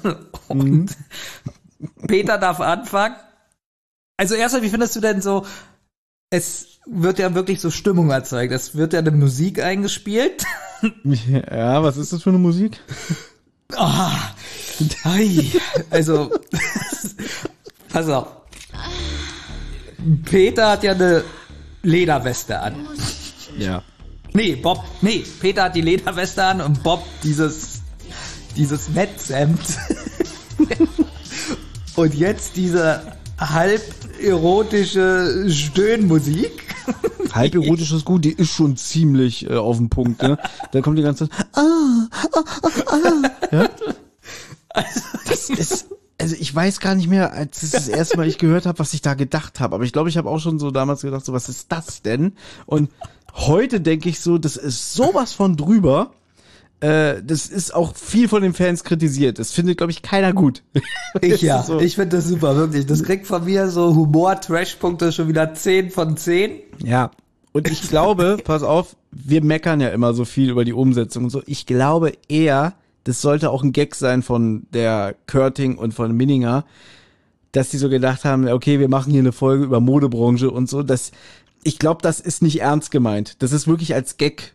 und 0.48 0.86
mhm. 0.86 0.88
Peter 2.08 2.38
darf 2.38 2.62
anfangen. 2.62 3.16
Also 4.18 4.36
erstmal, 4.36 4.64
wie 4.64 4.70
findest 4.70 4.96
du 4.96 5.02
denn 5.02 5.22
so? 5.22 5.46
Es 6.30 6.80
wird 6.86 7.20
ja 7.20 7.34
wirklich 7.36 7.60
so 7.60 7.70
Stimmung 7.70 8.12
erzeugt. 8.12 8.54
Es 8.54 8.76
wird 8.76 8.94
ja 8.94 9.00
eine 9.00 9.12
Musik 9.12 9.62
eingespielt. 9.62 10.46
Ja, 11.04 11.84
was 11.84 11.98
ist 11.98 12.14
das 12.14 12.24
für 12.24 12.30
eine 12.30 12.40
Musik? 12.40 12.80
Ah, 13.76 14.18
also, 15.90 16.32
pass 17.90 18.08
auf. 18.08 18.39
Peter 20.26 20.72
hat 20.72 20.84
ja 20.84 20.94
eine 20.94 21.24
Lederweste 21.84 22.60
an. 22.60 22.88
Ja. 23.58 23.84
Nee, 24.34 24.56
Bob, 24.56 24.84
nee, 25.02 25.24
Peter 25.40 25.64
hat 25.64 25.76
die 25.76 25.82
Lederweste 25.82 26.44
an 26.44 26.62
und 26.62 26.84
Bob 26.84 27.04
dieses, 27.24 27.82
dieses 28.56 28.90
Netzhemd. 28.90 29.60
und 31.96 32.14
jetzt 32.14 32.56
diese 32.56 33.02
halb 33.40 33.82
erotische 34.22 35.46
Stöhnmusik. 35.50 36.66
Halb 37.34 37.54
erotisch 37.54 37.92
ist 37.92 38.06
gut, 38.06 38.26
die 38.26 38.32
ist 38.32 38.50
schon 38.50 38.76
ziemlich 38.76 39.48
äh, 39.48 39.56
auf 39.56 39.78
den 39.78 39.90
Punkt, 39.90 40.24
ne? 40.24 40.40
Da 40.72 40.82
kommt 40.82 40.98
die 40.98 41.04
ganze 41.04 41.30
Zeit, 41.30 41.46
ah, 41.54 42.08
ah, 42.10 42.44
ah, 42.64 42.70
ah. 42.88 43.30
Ja? 43.52 43.70
Also, 44.70 45.02
das 45.28 45.50
ist 45.52 45.88
also 46.20 46.36
ich 46.38 46.54
weiß 46.54 46.80
gar 46.80 46.96
nicht 46.96 47.08
mehr, 47.08 47.34
als 47.34 47.64
es 47.64 47.72
das 47.72 47.88
erste 47.88 48.18
Mal 48.18 48.28
ich 48.28 48.38
gehört 48.38 48.66
habe, 48.66 48.80
was 48.80 48.94
ich 48.94 49.02
da 49.02 49.14
gedacht 49.14 49.60
habe. 49.60 49.76
Aber 49.76 49.84
ich 49.84 49.94
glaube, 49.94 50.10
ich 50.10 50.18
habe 50.18 50.30
auch 50.30 50.40
schon 50.40 50.60
so 50.60 50.72
damals 50.72 51.02
gedacht, 51.02 51.26
so 51.26 51.34
was 51.34 51.50
ist 51.50 51.72
das 51.72 52.02
denn? 52.02 52.34
Und 52.66 52.90
heute 53.34 53.82
denke 53.82 54.10
ich 54.10 54.20
so, 54.20 54.38
das 54.38 54.58
ist 54.58 54.94
sowas 54.94 55.34
von 55.34 55.56
drüber. 55.56 56.12
Äh, 56.82 57.22
das 57.24 57.48
ist 57.48 57.74
auch 57.74 57.96
viel 57.96 58.28
von 58.28 58.41
den 58.41 58.54
Fans 58.54 58.84
kritisiert. 58.84 59.40
Das 59.40 59.52
findet, 59.52 59.78
glaube 59.78 59.91
ich, 59.91 60.02
keiner 60.02 60.34
gut. 60.34 60.64
Ich 61.22 61.41
ja, 61.41 61.64
so. 61.64 61.80
ich 61.80 61.96
finde 61.96 62.18
das 62.18 62.28
super, 62.28 62.56
wirklich. 62.56 62.86
Das 62.86 63.04
kriegt 63.04 63.26
von 63.26 63.44
mir 63.44 63.70
so 63.70 63.96
Humor-Trash-Punkte 63.96 65.12
schon 65.12 65.28
wieder 65.28 65.56
10 65.56 65.90
von 65.90 66.16
10. 66.16 66.52
Ja. 66.84 67.10
Und 67.52 67.68
ich 67.68 67.82
glaube, 67.90 68.38
pass 68.44 68.62
auf, 68.62 68.96
wir 69.12 69.44
meckern 69.44 69.82
ja 69.82 69.90
immer 69.90 70.14
so 70.14 70.24
viel 70.24 70.52
über 70.52 70.66
die 70.66 70.74
Umsetzung 70.74 71.24
und 71.26 71.30
so. 71.32 71.41
Ich 71.48 71.66
glaube 71.66 72.14
eher, 72.28 72.76
das 73.10 73.22
sollte 73.22 73.49
auch 73.49 73.64
ein 73.64 73.72
Gag 73.73 73.95
sein 73.95 74.22
von 74.22 74.68
der 74.72 75.15
Körting 75.26 75.77
und 75.80 75.94
von 75.95 76.15
Minninger, 76.15 76.64
dass 77.52 77.69
die 77.69 77.77
so 77.77 77.90
gedacht 77.90 78.23
haben, 78.23 78.48
okay, 78.48 78.80
wir 78.80 78.88
machen 78.88 79.11
hier 79.11 79.22
eine 79.22 79.31
Folge 79.31 79.64
über 79.64 79.80
Modebranche 79.80 80.52
und 80.52 80.69
so. 80.69 80.84
Das, 80.84 81.11
ich 81.64 81.80
glaube, 81.80 82.03
das 82.03 82.19
ist 82.19 82.44
nicht 82.44 82.61
ernst 82.61 82.91
gemeint. 82.91 83.41
Das 83.41 83.52
ist 83.52 83.68
wirklich 83.68 83.95
als 83.95 84.18
Gag. 84.18 84.53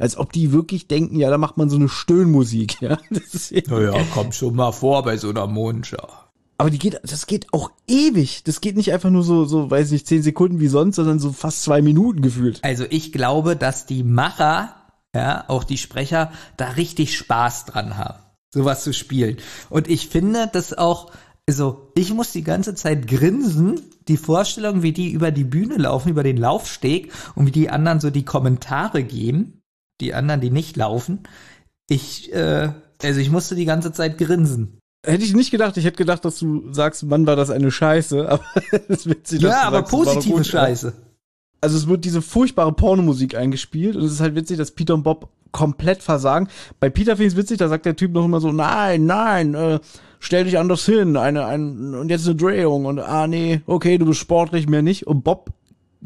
Als 0.00 0.16
ob 0.16 0.32
die 0.32 0.50
wirklich 0.50 0.88
denken, 0.88 1.16
ja, 1.16 1.28
da 1.30 1.36
macht 1.38 1.56
man 1.58 1.68
so 1.68 1.76
eine 1.76 1.88
Stöhnmusik, 1.90 2.76
ja. 2.80 2.96
Das 3.10 3.52
Naja, 3.68 3.92
kommt 4.14 4.34
schon 4.34 4.56
mal 4.56 4.72
vor 4.72 5.02
bei 5.04 5.18
so 5.18 5.28
einer 5.28 5.46
Mondschau. 5.46 6.08
aber 6.56 6.70
die 6.70 6.78
geht, 6.78 6.98
das 7.04 7.26
geht 7.26 7.52
auch 7.52 7.70
ewig. 7.86 8.42
Das 8.44 8.62
geht 8.62 8.76
nicht 8.76 8.92
einfach 8.94 9.10
nur 9.10 9.22
so, 9.22 9.44
so, 9.44 9.70
weiß 9.70 9.90
nicht, 9.90 10.06
zehn 10.06 10.22
Sekunden 10.22 10.58
wie 10.58 10.68
sonst, 10.68 10.96
sondern 10.96 11.18
so 11.18 11.32
fast 11.32 11.62
zwei 11.62 11.82
Minuten 11.82 12.22
gefühlt. 12.22 12.60
Also 12.62 12.84
ich 12.88 13.12
glaube, 13.12 13.54
dass 13.56 13.84
die 13.86 14.02
Macher, 14.02 14.74
ja, 15.14 15.44
auch 15.48 15.64
die 15.64 15.78
Sprecher, 15.78 16.32
da 16.56 16.70
richtig 16.70 17.16
Spaß 17.16 17.66
dran 17.66 17.96
haben, 17.96 18.18
sowas 18.52 18.82
zu 18.82 18.92
spielen. 18.92 19.38
Und 19.70 19.88
ich 19.88 20.08
finde, 20.08 20.50
dass 20.52 20.76
auch, 20.76 21.12
also 21.48 21.90
ich 21.94 22.12
muss 22.12 22.32
die 22.32 22.42
ganze 22.42 22.74
Zeit 22.74 23.06
grinsen, 23.06 23.80
die 24.08 24.16
Vorstellung, 24.16 24.82
wie 24.82 24.92
die 24.92 25.12
über 25.12 25.30
die 25.30 25.44
Bühne 25.44 25.76
laufen, 25.76 26.10
über 26.10 26.22
den 26.22 26.36
Laufsteg 26.36 27.12
und 27.34 27.46
wie 27.46 27.52
die 27.52 27.70
anderen 27.70 28.00
so 28.00 28.10
die 28.10 28.24
Kommentare 28.24 29.04
geben, 29.04 29.62
die 30.00 30.14
anderen, 30.14 30.40
die 30.40 30.50
nicht 30.50 30.76
laufen. 30.76 31.20
Ich, 31.88 32.32
äh, 32.32 32.72
also 33.02 33.20
ich 33.20 33.30
musste 33.30 33.54
die 33.54 33.64
ganze 33.64 33.92
Zeit 33.92 34.18
grinsen. 34.18 34.78
Hätte 35.06 35.24
ich 35.24 35.34
nicht 35.34 35.50
gedacht. 35.50 35.76
Ich 35.76 35.84
hätte 35.84 35.98
gedacht, 35.98 36.24
dass 36.24 36.38
du 36.38 36.72
sagst, 36.72 37.02
Mann, 37.04 37.26
war 37.26 37.36
das 37.36 37.50
eine 37.50 37.70
Scheiße. 37.70 38.28
Aber 38.28 38.44
es 38.88 39.00
ist 39.00 39.06
witzig, 39.08 39.42
Ja, 39.42 39.62
aber 39.62 39.78
sagst, 39.78 39.90
positive. 39.90 40.44
Scheiße. 40.44 40.92
Also 41.64 41.78
es 41.78 41.88
wird 41.88 42.04
diese 42.04 42.20
furchtbare 42.20 42.74
Pornomusik 42.74 43.34
eingespielt 43.34 43.96
und 43.96 44.02
es 44.02 44.12
ist 44.12 44.20
halt 44.20 44.34
witzig, 44.34 44.58
dass 44.58 44.72
Peter 44.72 44.92
und 44.92 45.02
Bob 45.02 45.30
komplett 45.50 46.02
versagen. 46.02 46.48
Bei 46.78 46.90
Peter 46.90 47.12
finde 47.16 47.28
ich 47.28 47.32
es 47.32 47.38
witzig, 47.38 47.56
da 47.56 47.68
sagt 47.68 47.86
der 47.86 47.96
Typ 47.96 48.12
noch 48.12 48.26
immer 48.26 48.38
so, 48.38 48.52
nein, 48.52 49.06
nein, 49.06 49.54
äh, 49.54 49.80
stell 50.18 50.44
dich 50.44 50.58
anders 50.58 50.84
hin, 50.84 51.16
eine, 51.16 51.46
ein, 51.46 51.94
und 51.94 52.10
jetzt 52.10 52.26
eine 52.26 52.36
Drehung 52.36 52.84
und 52.84 52.98
ah 52.98 53.26
nee, 53.26 53.62
okay, 53.64 53.96
du 53.96 54.04
bist 54.04 54.20
sportlich, 54.20 54.68
mehr 54.68 54.82
nicht. 54.82 55.06
Und 55.06 55.24
Bob 55.24 55.52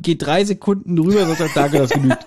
geht 0.00 0.24
drei 0.24 0.44
Sekunden 0.44 0.94
drüber 0.94 1.28
und 1.28 1.36
sagt, 1.36 1.56
danke, 1.56 1.78
das 1.78 1.90
genügt. 1.90 2.24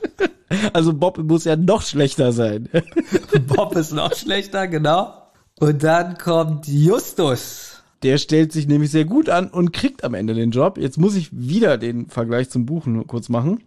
also 0.72 0.94
Bob 0.94 1.18
muss 1.18 1.44
ja 1.44 1.56
noch 1.56 1.82
schlechter 1.82 2.32
sein. 2.32 2.70
Bob 3.46 3.76
ist 3.76 3.92
noch 3.92 4.14
schlechter, 4.14 4.68
genau. 4.68 5.12
Und 5.60 5.82
dann 5.82 6.16
kommt 6.16 6.66
Justus. 6.66 7.73
Der 8.04 8.18
stellt 8.18 8.52
sich 8.52 8.68
nämlich 8.68 8.90
sehr 8.90 9.06
gut 9.06 9.30
an 9.30 9.48
und 9.48 9.72
kriegt 9.72 10.04
am 10.04 10.12
Ende 10.12 10.34
den 10.34 10.50
Job. 10.50 10.76
Jetzt 10.76 10.98
muss 10.98 11.16
ich 11.16 11.30
wieder 11.32 11.78
den 11.78 12.08
Vergleich 12.10 12.50
zum 12.50 12.66
Buch 12.66 12.84
nur 12.84 13.06
kurz 13.06 13.30
machen, 13.30 13.62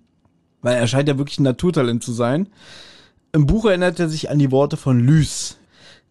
weil 0.61 0.77
er 0.77 0.85
scheint 0.85 1.09
ja 1.09 1.17
wirklich 1.17 1.39
ein 1.39 1.43
Naturtalent 1.43 2.03
zu 2.03 2.11
sein. 2.11 2.47
Im 3.31 3.47
Buch 3.47 3.65
erinnert 3.65 3.99
er 3.99 4.09
sich 4.09 4.29
an 4.29 4.37
die 4.37 4.51
Worte 4.51 4.77
von 4.77 4.99
Lys. 4.99 5.57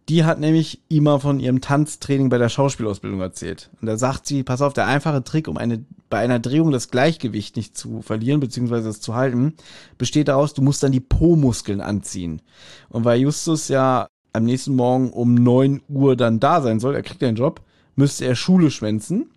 Die 0.09 0.25
hat 0.25 0.41
nämlich 0.41 0.81
ihm 0.89 1.05
mal 1.05 1.21
von 1.21 1.39
ihrem 1.39 1.61
Tanztraining 1.61 2.29
bei 2.29 2.39
der 2.39 2.49
Schauspielausbildung 2.49 3.21
erzählt. 3.21 3.71
Und 3.81 3.87
da 3.87 3.97
sagt 3.97 4.27
sie, 4.27 4.43
pass 4.43 4.61
auf, 4.61 4.73
der 4.73 4.87
einfache 4.89 5.23
Trick, 5.23 5.47
um 5.47 5.57
eine, 5.57 5.85
bei 6.11 6.19
einer 6.19 6.41
Drehung 6.41 6.73
das 6.73 6.91
Gleichgewicht 6.91 7.55
nicht 7.55 7.79
zu 7.79 8.03
verlieren, 8.03 8.41
beziehungsweise 8.41 8.89
es 8.89 9.01
zu 9.01 9.15
halten, 9.15 9.55
besteht 9.99 10.27
daraus, 10.27 10.53
du 10.53 10.63
musst 10.63 10.83
dann 10.83 10.93
die 10.93 11.01
Po-Muskeln 11.01 11.81
anziehen. 11.81 12.43
Und 12.89 13.05
weil 13.05 13.21
Justus 13.21 13.69
ja 13.69 14.09
am 14.33 14.45
nächsten 14.45 14.75
Morgen 14.75 15.11
um 15.11 15.35
9 15.35 15.83
Uhr 15.89 16.17
dann 16.17 16.41
da 16.41 16.61
sein 16.61 16.81
soll, 16.81 16.97
er 16.97 17.03
kriegt 17.03 17.23
den 17.23 17.37
Job, 17.37 17.63
müsste 17.97 18.25
er 18.25 18.37
Schule 18.37 18.71
schwänzen. 18.71 19.31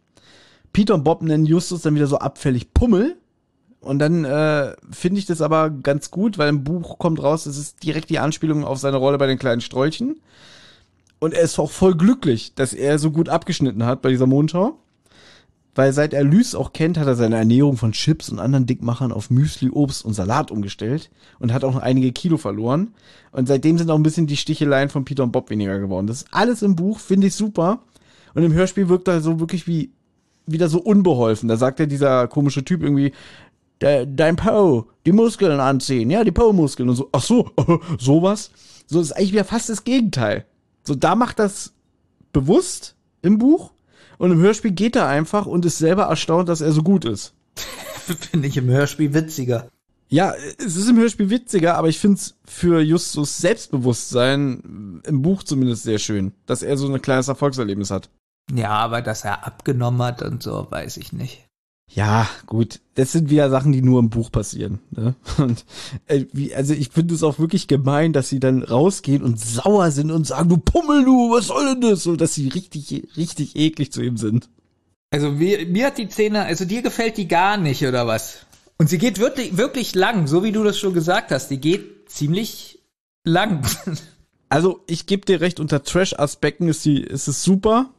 Peter 0.72 0.94
und 0.94 1.04
Bob 1.04 1.22
nennen 1.22 1.46
Justus 1.46 1.82
dann 1.82 1.96
wieder 1.96 2.08
so 2.08 2.20
abfällig 2.20 2.74
Pummel. 2.74 3.16
Und 3.82 4.00
dann 4.00 4.26
äh, 4.26 4.76
finde 4.92 5.20
ich 5.20 5.26
das 5.26 5.42
aber 5.42 5.70
ganz 5.70 6.12
gut, 6.12 6.38
weil 6.38 6.50
im 6.50 6.64
Buch 6.64 7.00
kommt 7.00 7.24
raus, 7.24 7.46
es 7.46 7.58
ist 7.58 7.82
direkt 7.84 8.10
die 8.10 8.20
Anspielung 8.20 8.66
auf 8.66 8.78
seine 8.78 8.98
Rolle 8.98 9.18
bei 9.18 9.28
den 9.28 9.40
kleinen 9.40 9.62
Strolchen. 9.62 10.20
Und 11.20 11.34
er 11.34 11.42
ist 11.42 11.60
auch 11.60 11.72
voll 11.72 11.96
glücklich, 11.96 12.54
dass 12.56 12.74
er 12.74 13.00
so 13.00 13.12
gut 13.12 13.30
abgeschnitten 13.30 13.86
hat 13.86 14.02
bei 14.02 14.10
dieser 14.10 14.28
Mondschau. 14.28 14.78
Weil 15.76 15.94
seit 15.94 16.14
er 16.14 16.24
Lys 16.24 16.56
auch 16.56 16.74
kennt, 16.74 16.98
hat 16.98 17.08
er 17.08 17.16
seine 17.16 17.38
Ernährung 17.38 17.78
von 17.78 17.94
Chips 17.94 18.30
und 18.30 18.40
anderen 18.40 18.66
Dickmachern 18.66 19.14
auf 19.14 19.30
Müsli, 19.30 19.70
Obst 19.70 20.04
und 20.04 20.14
Salat 20.14 20.52
umgestellt 20.52 21.10
und 21.40 21.54
hat 21.54 21.64
auch 21.64 21.74
noch 21.74 21.82
einige 21.82 22.12
Kilo 22.12 22.38
verloren. 22.38 22.94
Und 23.32 23.48
seitdem 23.48 23.78
sind 23.78 23.90
auch 23.90 23.96
ein 23.96 24.04
bisschen 24.04 24.28
die 24.28 24.36
Sticheleien 24.36 24.90
von 24.90 25.06
Peter 25.06 25.24
und 25.24 25.32
Bob 25.32 25.50
weniger 25.50 25.80
geworden. 25.80 26.08
Das 26.08 26.24
ist 26.24 26.28
alles 26.32 26.64
im 26.64 26.76
Buch, 26.76 27.00
finde 27.00 27.28
ich 27.28 27.36
super. 27.36 27.80
Und 28.34 28.44
im 28.44 28.54
Hörspiel 28.54 28.90
wirkt 28.90 29.08
er 29.08 29.22
so 29.22 29.40
wirklich 29.40 29.68
wie 29.68 29.92
wieder 30.46 30.68
so 30.70 30.80
unbeholfen. 30.80 31.48
Da 31.48 31.58
sagt 31.58 31.80
ja 31.80 31.86
dieser 31.86 32.28
komische 32.28 32.64
Typ 32.66 32.82
irgendwie, 32.82 33.12
"De- 33.82 34.08
dein 34.10 34.36
Po, 34.36 34.88
die 35.06 35.12
Muskeln 35.12 35.60
anziehen, 35.60 36.10
ja, 36.10 36.24
die 36.24 36.32
Po-Muskeln 36.32 36.90
und 36.90 36.96
so. 36.96 37.10
Ach 37.12 37.22
so, 37.22 37.52
sowas. 38.00 38.52
So 38.88 39.00
ist 39.00 39.12
eigentlich 39.12 39.34
wieder 39.34 39.44
fast 39.46 39.70
das 39.70 39.84
Gegenteil. 39.84 40.46
So, 40.84 40.96
da 40.96 41.16
macht 41.16 41.38
das 41.40 41.74
bewusst 42.34 42.96
im 43.22 43.38
Buch 43.38 43.72
und 44.18 44.32
im 44.32 44.40
Hörspiel 44.40 44.72
geht 44.72 44.96
er 44.96 45.08
einfach 45.08 45.46
und 45.46 45.66
ist 45.66 45.78
selber 45.78 46.04
erstaunt, 46.06 46.50
dass 46.50 46.62
er 46.62 46.72
so 46.72 46.82
gut 46.82 47.06
ist. 47.06 47.34
Finde 48.32 48.48
ich 48.48 48.58
im 48.58 48.68
Hörspiel 48.70 49.14
witziger. 49.14 49.68
Ja, 50.12 50.34
es 50.58 50.76
ist 50.76 50.90
im 50.90 50.98
Hörspiel 50.98 51.30
witziger, 51.30 51.78
aber 51.78 51.88
ich 51.88 52.00
find's 52.00 52.36
für 52.44 52.82
Justus 52.82 53.38
Selbstbewusstsein 53.38 55.02
im 55.06 55.22
Buch 55.22 55.44
zumindest 55.44 55.84
sehr 55.84 56.00
schön, 56.00 56.34
dass 56.48 56.64
er 56.64 56.78
so 56.78 56.92
ein 56.92 57.02
kleines 57.02 57.28
Erfolgserlebnis 57.28 57.92
hat. 57.92 58.10
Ja, 58.52 58.72
aber 58.72 59.04
dass 59.04 59.24
er 59.24 59.46
abgenommen 59.46 60.02
hat 60.02 60.24
und 60.24 60.42
so, 60.42 60.66
weiß 60.70 60.98
ich 60.98 61.14
nicht. 61.14 61.46
Ja, 61.92 62.30
gut. 62.46 62.82
Das 62.96 63.12
sind 63.12 63.30
wieder 63.30 63.50
Sachen, 63.50 63.72
die 63.72 63.82
nur 63.82 64.00
im 64.00 64.10
Buch 64.10 64.32
passieren. 64.32 64.80
Ne? 64.92 65.16
Und 65.38 65.66
äh, 66.06 66.26
wie, 66.32 66.54
also 66.54 66.74
ich 66.74 66.90
finde 66.90 67.16
es 67.16 67.24
auch 67.24 67.40
wirklich 67.40 67.68
gemein, 67.68 68.14
dass 68.14 68.30
sie 68.30 68.40
dann 68.40 68.62
rausgehen 68.62 69.24
und 69.24 69.40
sauer 69.40 69.90
sind 69.90 70.12
und 70.12 70.28
sagen, 70.28 70.50
du 70.50 70.58
Pummel, 70.58 71.04
du, 71.04 71.32
was 71.32 71.48
soll 71.48 71.74
denn 71.74 71.82
das? 71.82 72.04
So, 72.04 72.16
dass 72.16 72.36
sie 72.36 72.48
richtig, 72.50 73.08
richtig 73.18 73.56
eklig 73.56 73.92
zu 73.92 74.04
ihm 74.04 74.18
sind. 74.18 74.50
Also 75.12 75.32
mir, 75.32 75.66
mir 75.66 75.88
hat 75.88 75.98
die 75.98 76.08
Szene, 76.08 76.46
also 76.46 76.66
dir 76.66 76.84
gefällt 76.84 77.18
die 77.18 77.28
gar 77.28 77.58
nicht, 77.58 77.84
oder 77.84 78.06
was? 78.06 78.46
Und 78.80 78.90
sie 78.90 78.98
geht 78.98 79.20
wirklich, 79.20 79.58
wirklich 79.58 79.94
lang, 79.94 80.26
so 80.26 80.44
wie 80.44 80.54
du 80.54 80.64
das 80.64 80.80
schon 80.80 80.94
gesagt 80.94 81.32
hast. 81.32 81.50
Die 81.50 81.60
geht 81.60 82.10
ziemlich 82.10 82.80
lang. 83.24 83.66
Also 84.52 84.84
ich 84.88 85.06
gebe 85.06 85.28
dir 85.28 85.42
recht, 85.42 85.60
unter 85.60 85.84
Trash-Aspekten 85.84 86.68
ist, 86.70 86.84
die, 86.84 87.04
ist 87.04 87.28
es 87.28 87.44
super. 87.44 87.92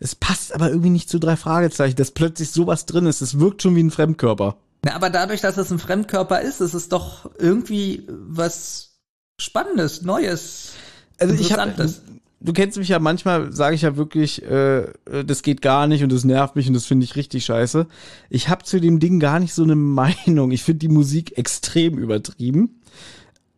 Es 0.00 0.16
passt 0.16 0.52
aber 0.52 0.68
irgendwie 0.68 0.90
nicht 0.90 1.08
zu 1.08 1.20
drei 1.20 1.36
Fragezeichen, 1.36 1.94
dass 1.94 2.10
plötzlich 2.10 2.50
sowas 2.50 2.86
drin 2.86 3.06
ist. 3.06 3.20
Es 3.20 3.38
wirkt 3.38 3.62
schon 3.62 3.76
wie 3.76 3.82
ein 3.84 3.92
Fremdkörper. 3.92 4.56
Na, 4.84 4.96
aber 4.96 5.10
dadurch, 5.10 5.42
dass 5.42 5.58
es 5.58 5.70
ein 5.70 5.78
Fremdkörper 5.78 6.40
ist, 6.40 6.60
ist 6.60 6.74
es 6.74 6.88
doch 6.88 7.30
irgendwie 7.38 8.04
was 8.08 8.98
Spannendes, 9.40 10.02
Neues. 10.02 10.72
Also 11.20 11.34
ich 11.34 11.52
habe. 11.52 11.94
Du 12.40 12.52
kennst 12.52 12.78
mich 12.78 12.88
ja 12.88 12.98
manchmal, 12.98 13.52
sage 13.52 13.74
ich 13.74 13.82
ja 13.82 13.96
wirklich, 13.96 14.42
äh, 14.42 14.80
äh, 14.80 15.24
das 15.24 15.42
geht 15.42 15.62
gar 15.62 15.86
nicht 15.86 16.02
und 16.02 16.10
das 16.10 16.24
nervt 16.24 16.56
mich 16.56 16.66
und 16.68 16.74
das 16.74 16.86
finde 16.86 17.04
ich 17.04 17.16
richtig 17.16 17.44
scheiße. 17.44 17.86
Ich 18.30 18.48
habe 18.48 18.64
zu 18.64 18.80
dem 18.80 18.98
Ding 19.00 19.20
gar 19.20 19.38
nicht 19.38 19.54
so 19.54 19.62
eine 19.62 19.76
Meinung. 19.76 20.50
Ich 20.50 20.62
finde 20.62 20.78
die 20.78 20.88
Musik 20.88 21.38
extrem 21.38 21.98
übertrieben, 21.98 22.80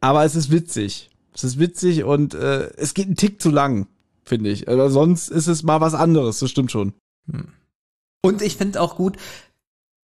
aber 0.01 0.25
es 0.25 0.35
ist 0.35 0.51
witzig. 0.51 1.11
Es 1.35 1.45
ist 1.45 1.59
witzig 1.59 2.05
und 2.05 2.35
äh, 2.35 2.71
es 2.77 2.93
geht 2.95 3.07
einen 3.07 3.17
Tick 3.17 3.41
zu 3.41 3.51
lang, 3.51 3.87
finde 4.25 4.51
ich. 4.51 4.69
Aber 4.69 4.91
sonst 4.91 5.29
ist 5.29 5.47
es 5.47 5.63
mal 5.63 5.81
was 5.81 5.95
anderes. 5.95 6.41
Das 6.41 6.51
stimmt 6.51 6.71
schon. 6.71 6.93
Und 8.23 8.43
ich 8.43 8.57
finde 8.57 8.81
auch 8.81 8.97
gut, 8.97 9.17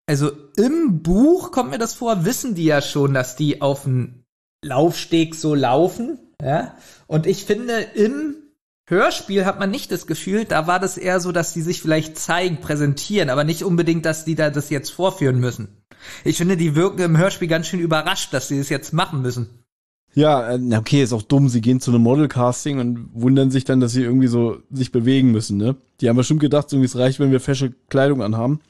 also 0.06 0.32
im 0.56 1.04
Buch 1.04 1.52
kommt 1.52 1.72
mir 1.72 1.78
das 1.78 1.96
vor, 1.96 2.24
wissen 2.24 2.56
die 2.56 2.64
ja 2.64 2.82
schon, 2.82 3.14
dass 3.14 3.36
die 3.36 3.62
auf 3.62 3.84
dem 3.84 4.24
Laufsteg 4.64 5.36
so 5.36 5.54
laufen, 5.54 6.18
ja. 6.42 6.76
Und 7.08 7.28
ich 7.28 7.44
finde, 7.46 7.74
im 7.96 8.36
Hörspiel 8.90 9.46
hat 9.46 9.60
man 9.60 9.70
nicht 9.70 9.92
das 9.92 10.08
Gefühl, 10.08 10.46
da 10.46 10.66
war 10.66 10.80
das 10.80 10.98
eher 10.98 11.20
so, 11.20 11.34
dass 11.34 11.54
die 11.54 11.62
sich 11.62 11.82
vielleicht 11.82 12.18
zeigen, 12.18 12.62
präsentieren, 12.62 13.30
aber 13.30 13.44
nicht 13.44 13.64
unbedingt, 13.64 14.06
dass 14.06 14.24
die 14.24 14.36
da 14.36 14.50
das 14.50 14.70
jetzt 14.70 14.92
vorführen 14.92 15.40
müssen. 15.40 15.68
Ich 16.24 16.38
finde, 16.38 16.56
die 16.56 16.74
wirken 16.74 17.02
im 17.02 17.18
Hörspiel 17.18 17.50
ganz 17.50 17.68
schön 17.68 17.82
überrascht, 17.82 18.34
dass 18.34 18.48
sie 18.48 18.58
das 18.58 18.70
jetzt 18.70 18.94
machen 18.94 19.22
müssen. 19.22 19.50
Ja, 20.14 20.56
äh, 20.56 20.76
okay, 20.78 21.04
ist 21.04 21.12
auch 21.14 21.22
dumm. 21.22 21.50
Sie 21.50 21.62
gehen 21.62 21.82
zu 21.82 21.92
einem 21.92 22.02
Modelcasting 22.02 22.80
und 22.80 23.10
wundern 23.14 23.52
sich 23.52 23.66
dann, 23.66 23.82
dass 23.82 23.92
sie 23.92 24.04
irgendwie 24.04 24.28
so 24.28 24.58
sich 24.72 24.92
bewegen 24.92 25.32
müssen, 25.32 25.58
ne? 25.58 25.76
Die 26.00 26.08
haben 26.08 26.16
bestimmt 26.16 26.40
gedacht, 26.40 26.72
irgendwie 26.72 26.88
es 26.88 26.98
reicht, 26.98 27.20
wenn 27.20 27.32
wir 27.32 27.40
fesche 27.40 27.74
Kleidung 27.90 28.24
anhaben. 28.24 28.62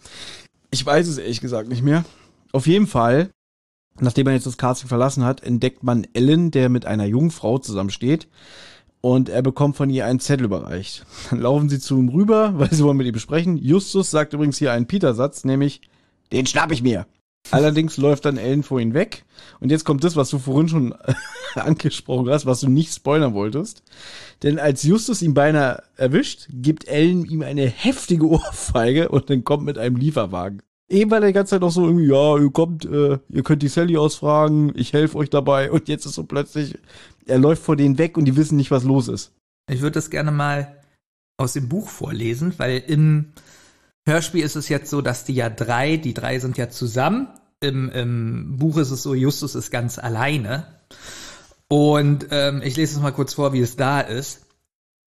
Ich 0.71 0.85
weiß 0.85 1.07
es 1.07 1.19
ehrlich 1.19 1.41
gesagt 1.41 1.69
nicht 1.69 1.83
mehr. 1.83 2.03
Auf 2.51 2.65
jeden 2.65 2.87
Fall, 2.87 3.29
nachdem 3.99 4.27
er 4.27 4.33
jetzt 4.33 4.47
das 4.47 4.57
Casting 4.57 4.89
verlassen 4.89 5.23
hat, 5.23 5.43
entdeckt 5.43 5.83
man 5.83 6.07
Ellen, 6.13 6.51
der 6.51 6.69
mit 6.69 6.85
einer 6.85 7.05
jungen 7.05 7.31
Frau 7.31 7.59
zusammensteht. 7.59 8.27
Und 9.01 9.29
er 9.29 9.41
bekommt 9.41 9.75
von 9.75 9.89
ihr 9.89 10.05
einen 10.05 10.19
Zettel 10.19 10.45
überreicht. 10.45 11.05
Dann 11.29 11.39
laufen 11.39 11.69
sie 11.69 11.79
zu 11.79 11.97
ihm 11.97 12.09
rüber, 12.09 12.53
weil 12.57 12.73
sie 12.73 12.83
wollen 12.83 12.97
mit 12.97 13.07
ihm 13.07 13.13
besprechen. 13.13 13.57
Justus 13.57 14.11
sagt 14.11 14.33
übrigens 14.33 14.57
hier 14.57 14.71
einen 14.71 14.87
Peter-Satz, 14.87 15.45
nämlich, 15.45 15.81
den 16.31 16.45
schnapp 16.45 16.71
ich 16.71 16.81
mir. 16.81 17.05
Allerdings 17.51 17.97
läuft 17.97 18.25
dann 18.25 18.37
Ellen 18.37 18.63
vor 18.63 18.79
ihn 18.79 18.93
weg. 18.93 19.23
Und 19.59 19.71
jetzt 19.71 19.85
kommt 19.85 20.03
das, 20.03 20.15
was 20.15 20.29
du 20.29 20.39
vorhin 20.39 20.67
schon 20.67 20.95
angesprochen 21.55 22.29
hast, 22.29 22.45
was 22.45 22.59
du 22.59 22.69
nicht 22.69 22.93
spoilern 22.93 23.33
wolltest. 23.33 23.83
Denn 24.43 24.59
als 24.59 24.83
Justus 24.83 25.21
ihn 25.21 25.33
beinahe 25.33 25.83
erwischt, 25.95 26.47
gibt 26.49 26.87
Ellen 26.87 27.25
ihm 27.25 27.41
eine 27.41 27.67
heftige 27.67 28.27
Ohrfeige 28.29 29.09
und 29.09 29.29
dann 29.29 29.43
kommt 29.43 29.63
mit 29.63 29.77
einem 29.77 29.95
Lieferwagen. 29.95 30.61
Eben 30.89 31.11
war 31.11 31.19
der 31.19 31.33
ganze 31.33 31.51
Zeit 31.51 31.61
noch 31.61 31.71
so 31.71 31.85
irgendwie, 31.85 32.07
ja, 32.07 32.37
ihr 32.37 32.49
kommt, 32.49 32.85
äh, 32.85 33.19
ihr 33.29 33.43
könnt 33.43 33.61
die 33.61 33.67
Sally 33.67 33.97
ausfragen, 33.97 34.71
ich 34.75 34.93
helfe 34.93 35.17
euch 35.17 35.29
dabei. 35.29 35.69
Und 35.69 35.89
jetzt 35.89 36.05
ist 36.05 36.15
so 36.15 36.23
plötzlich, 36.23 36.77
er 37.27 37.37
läuft 37.37 37.63
vor 37.63 37.75
denen 37.75 37.97
weg 37.97 38.17
und 38.17 38.25
die 38.25 38.35
wissen 38.35 38.57
nicht, 38.57 38.71
was 38.71 38.83
los 38.83 39.07
ist. 39.07 39.31
Ich 39.69 39.81
würde 39.81 39.95
das 39.95 40.09
gerne 40.09 40.31
mal 40.31 40.81
aus 41.37 41.53
dem 41.53 41.69
Buch 41.69 41.89
vorlesen, 41.89 42.53
weil 42.57 42.83
im 42.87 43.33
Hörspiel 44.07 44.43
ist 44.43 44.55
es 44.55 44.69
jetzt 44.69 44.89
so, 44.89 45.01
dass 45.01 45.25
die 45.25 45.35
ja 45.35 45.49
drei, 45.49 45.97
die 45.97 46.13
drei 46.13 46.39
sind 46.39 46.57
ja 46.57 46.69
zusammen. 46.69 47.27
Im, 47.59 47.89
im 47.89 48.57
Buch 48.57 48.77
ist 48.77 48.91
es 48.91 49.03
so, 49.03 49.13
Justus 49.13 49.55
ist 49.55 49.71
ganz 49.71 49.99
alleine. 49.99 50.67
Und 51.67 52.27
ähm, 52.31 52.61
ich 52.63 52.77
lese 52.77 52.95
es 52.95 53.01
mal 53.01 53.11
kurz 53.11 53.33
vor, 53.33 53.53
wie 53.53 53.61
es 53.61 53.75
da 53.75 53.99
ist. 53.99 54.45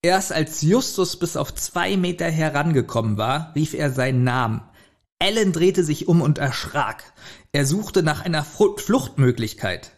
Erst 0.03 0.33
als 0.33 0.63
Justus 0.63 1.19
bis 1.19 1.37
auf 1.37 1.55
zwei 1.55 1.97
Meter 1.97 2.27
herangekommen 2.27 3.17
war, 3.17 3.53
rief 3.55 3.75
er 3.75 3.91
seinen 3.91 4.25
Namen. 4.25 4.63
Alan 5.19 5.53
drehte 5.53 5.85
sich 5.85 6.09
um 6.09 6.23
und 6.23 6.39
erschrak. 6.39 7.05
Er 7.53 7.67
suchte 7.67 8.03
nach 8.03 8.25
einer 8.25 8.45
Fluchtmöglichkeit. 8.45 9.93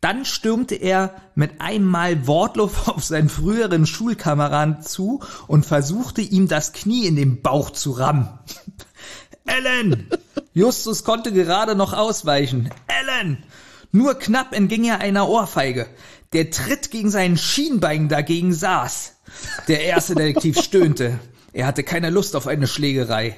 Dann 0.00 0.24
stürmte 0.24 0.76
er 0.76 1.20
mit 1.34 1.60
einem 1.60 1.86
Mal 1.86 2.26
wortlos 2.26 2.72
auf 2.86 3.04
seinen 3.04 3.28
früheren 3.28 3.86
Schulkameraden 3.86 4.82
zu 4.82 5.22
und 5.46 5.66
versuchte 5.66 6.20
ihm 6.20 6.48
das 6.48 6.72
Knie 6.72 7.06
in 7.06 7.16
den 7.16 7.42
Bauch 7.42 7.70
zu 7.70 7.92
rammen. 7.92 8.28
Alan! 9.46 10.08
Justus 10.52 11.04
konnte 11.04 11.32
gerade 11.32 11.74
noch 11.74 11.92
ausweichen. 11.92 12.70
Alan! 12.86 13.38
Nur 13.90 14.18
knapp 14.18 14.54
entging 14.54 14.84
er 14.84 15.00
einer 15.00 15.28
Ohrfeige. 15.28 15.86
Der 16.34 16.50
Tritt 16.50 16.90
gegen 16.90 17.10
seinen 17.10 17.38
Schienbein 17.38 18.08
dagegen 18.08 18.52
saß. 18.52 19.16
Der 19.66 19.82
erste 19.82 20.14
Detektiv 20.14 20.60
stöhnte. 20.62 21.18
Er 21.52 21.66
hatte 21.66 21.82
keine 21.82 22.10
Lust 22.10 22.36
auf 22.36 22.46
eine 22.46 22.66
Schlägerei. 22.66 23.36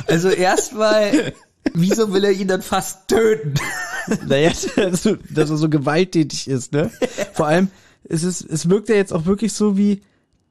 also 0.08 0.30
erstmal, 0.30 1.34
wieso 1.74 2.12
will 2.12 2.24
er 2.24 2.32
ihn 2.32 2.48
dann 2.48 2.64
fast 2.64 3.08
töten? 3.08 3.54
Naja, 4.28 4.52
dass, 4.76 5.06
er 5.06 5.58
so 5.58 5.70
gewalttätig 5.70 6.48
ist, 6.48 6.74
ne? 6.74 6.90
Vor 7.34 7.46
allem, 7.46 7.70
es 8.04 8.24
ist, 8.24 8.42
es 8.42 8.68
wirkt 8.68 8.90
ja 8.90 8.96
jetzt 8.96 9.14
auch 9.14 9.26
wirklich 9.26 9.54
so 9.54 9.78
wie, 9.78 10.02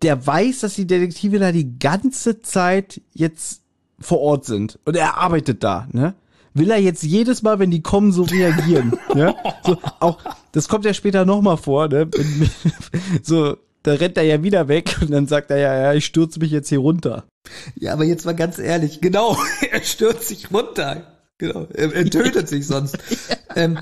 der 0.02 0.24
weiß, 0.24 0.60
dass 0.60 0.74
die 0.74 0.86
Detektive 0.86 1.40
da 1.40 1.50
die 1.50 1.78
ganze 1.80 2.40
Zeit 2.42 3.00
jetzt 3.12 3.62
vor 3.98 4.20
Ort 4.20 4.44
sind. 4.44 4.78
Und 4.84 4.96
er 4.96 5.16
arbeitet 5.16 5.64
da, 5.64 5.88
ne? 5.90 6.14
Will 6.54 6.70
er 6.70 6.78
jetzt 6.78 7.02
jedes 7.02 7.42
Mal, 7.42 7.58
wenn 7.58 7.72
die 7.72 7.82
kommen, 7.82 8.12
so 8.12 8.22
reagieren, 8.22 8.96
ne? 9.14 9.34
So, 9.66 9.78
auch, 9.98 10.18
das 10.52 10.68
kommt 10.68 10.84
ja 10.84 10.94
später 10.94 11.24
nochmal 11.24 11.56
vor, 11.56 11.88
ne? 11.88 12.08
So, 13.24 13.56
da 13.88 13.94
rennt 13.94 14.18
er 14.18 14.24
ja 14.24 14.42
wieder 14.42 14.68
weg 14.68 14.96
und 15.00 15.10
dann 15.10 15.26
sagt 15.26 15.50
er 15.50 15.58
ja, 15.58 15.76
ja, 15.76 15.94
ich 15.94 16.04
stürze 16.04 16.38
mich 16.38 16.50
jetzt 16.50 16.68
hier 16.68 16.78
runter. 16.78 17.24
Ja, 17.76 17.94
aber 17.94 18.04
jetzt 18.04 18.26
mal 18.26 18.36
ganz 18.36 18.58
ehrlich, 18.58 19.00
genau, 19.00 19.36
er 19.70 19.82
stürzt 19.82 20.28
sich 20.28 20.52
runter. 20.52 21.14
Genau, 21.38 21.66
er, 21.72 21.94
er 21.94 22.04
tötet 22.10 22.48
sich 22.48 22.66
sonst. 22.66 22.98
Ähm, 23.56 23.78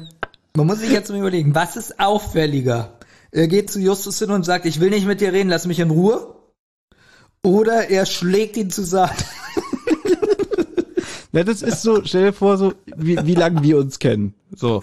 man 0.54 0.68
muss 0.68 0.78
sich 0.78 0.90
jetzt 0.90 1.10
mal 1.10 1.18
überlegen, 1.18 1.54
was 1.54 1.76
ist 1.76 1.98
auffälliger? 1.98 2.98
Er 3.32 3.48
geht 3.48 3.70
zu 3.70 3.80
Justus 3.80 4.20
hin 4.20 4.30
und 4.30 4.44
sagt, 4.44 4.64
ich 4.64 4.78
will 4.80 4.90
nicht 4.90 5.06
mit 5.06 5.20
dir 5.20 5.32
reden, 5.32 5.50
lass 5.50 5.66
mich 5.66 5.80
in 5.80 5.90
Ruhe. 5.90 6.36
Oder 7.42 7.90
er 7.90 8.06
schlägt 8.06 8.56
ihn 8.56 8.70
zu 8.70 8.84
Saat. 8.84 9.24
Na, 11.32 11.42
das 11.42 11.62
ist 11.62 11.82
so, 11.82 12.02
stell 12.04 12.26
dir 12.26 12.32
vor, 12.32 12.56
so, 12.56 12.72
wie, 12.96 13.18
wie 13.26 13.34
lange 13.34 13.62
wir 13.64 13.76
uns 13.76 13.98
kennen. 13.98 14.34
So. 14.54 14.80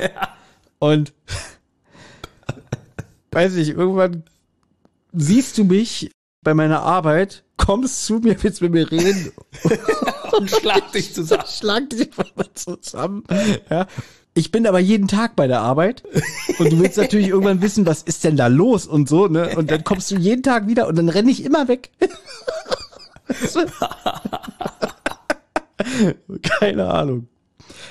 Und 0.80 1.14
weiß 3.32 3.56
ich, 3.56 3.70
irgendwann 3.70 4.24
siehst 5.14 5.58
du 5.58 5.64
mich 5.64 6.12
bei 6.44 6.54
meiner 6.54 6.82
Arbeit, 6.82 7.46
kommst 7.58 8.06
zu 8.06 8.16
mir, 8.16 8.42
willst 8.44 8.62
mit 8.62 8.74
mir 8.74 8.92
reden 8.92 9.32
und 10.38 10.50
schlagt 10.50 10.96
dich 10.96 11.14
zusammen. 11.14 11.44
schlag 11.48 11.90
dich 11.90 12.02
einfach 12.02 12.36
mal 12.36 12.50
zusammen. 12.54 13.24
Ja. 13.70 13.88
Ich 14.36 14.52
bin 14.52 14.66
aber 14.66 14.80
jeden 14.80 15.08
Tag 15.08 15.36
bei 15.36 15.46
der 15.48 15.62
Arbeit 15.62 16.04
und 16.58 16.72
du 16.72 16.80
willst 16.80 16.98
natürlich 16.98 17.28
irgendwann 17.28 17.62
wissen, 17.62 17.86
was 17.86 18.02
ist 18.02 18.24
denn 18.24 18.36
da 18.36 18.48
los 18.48 18.88
und 18.88 19.08
so, 19.08 19.28
ne? 19.28 19.56
Und 19.56 19.70
dann 19.70 19.84
kommst 19.84 20.10
du 20.10 20.16
jeden 20.16 20.42
Tag 20.42 20.68
wieder 20.68 20.88
und 20.88 20.98
dann 20.98 21.10
renne 21.10 21.30
ich 21.30 21.46
immer 21.46 21.68
weg. 21.68 21.92
Keine 26.42 26.90
Ahnung. 26.90 27.28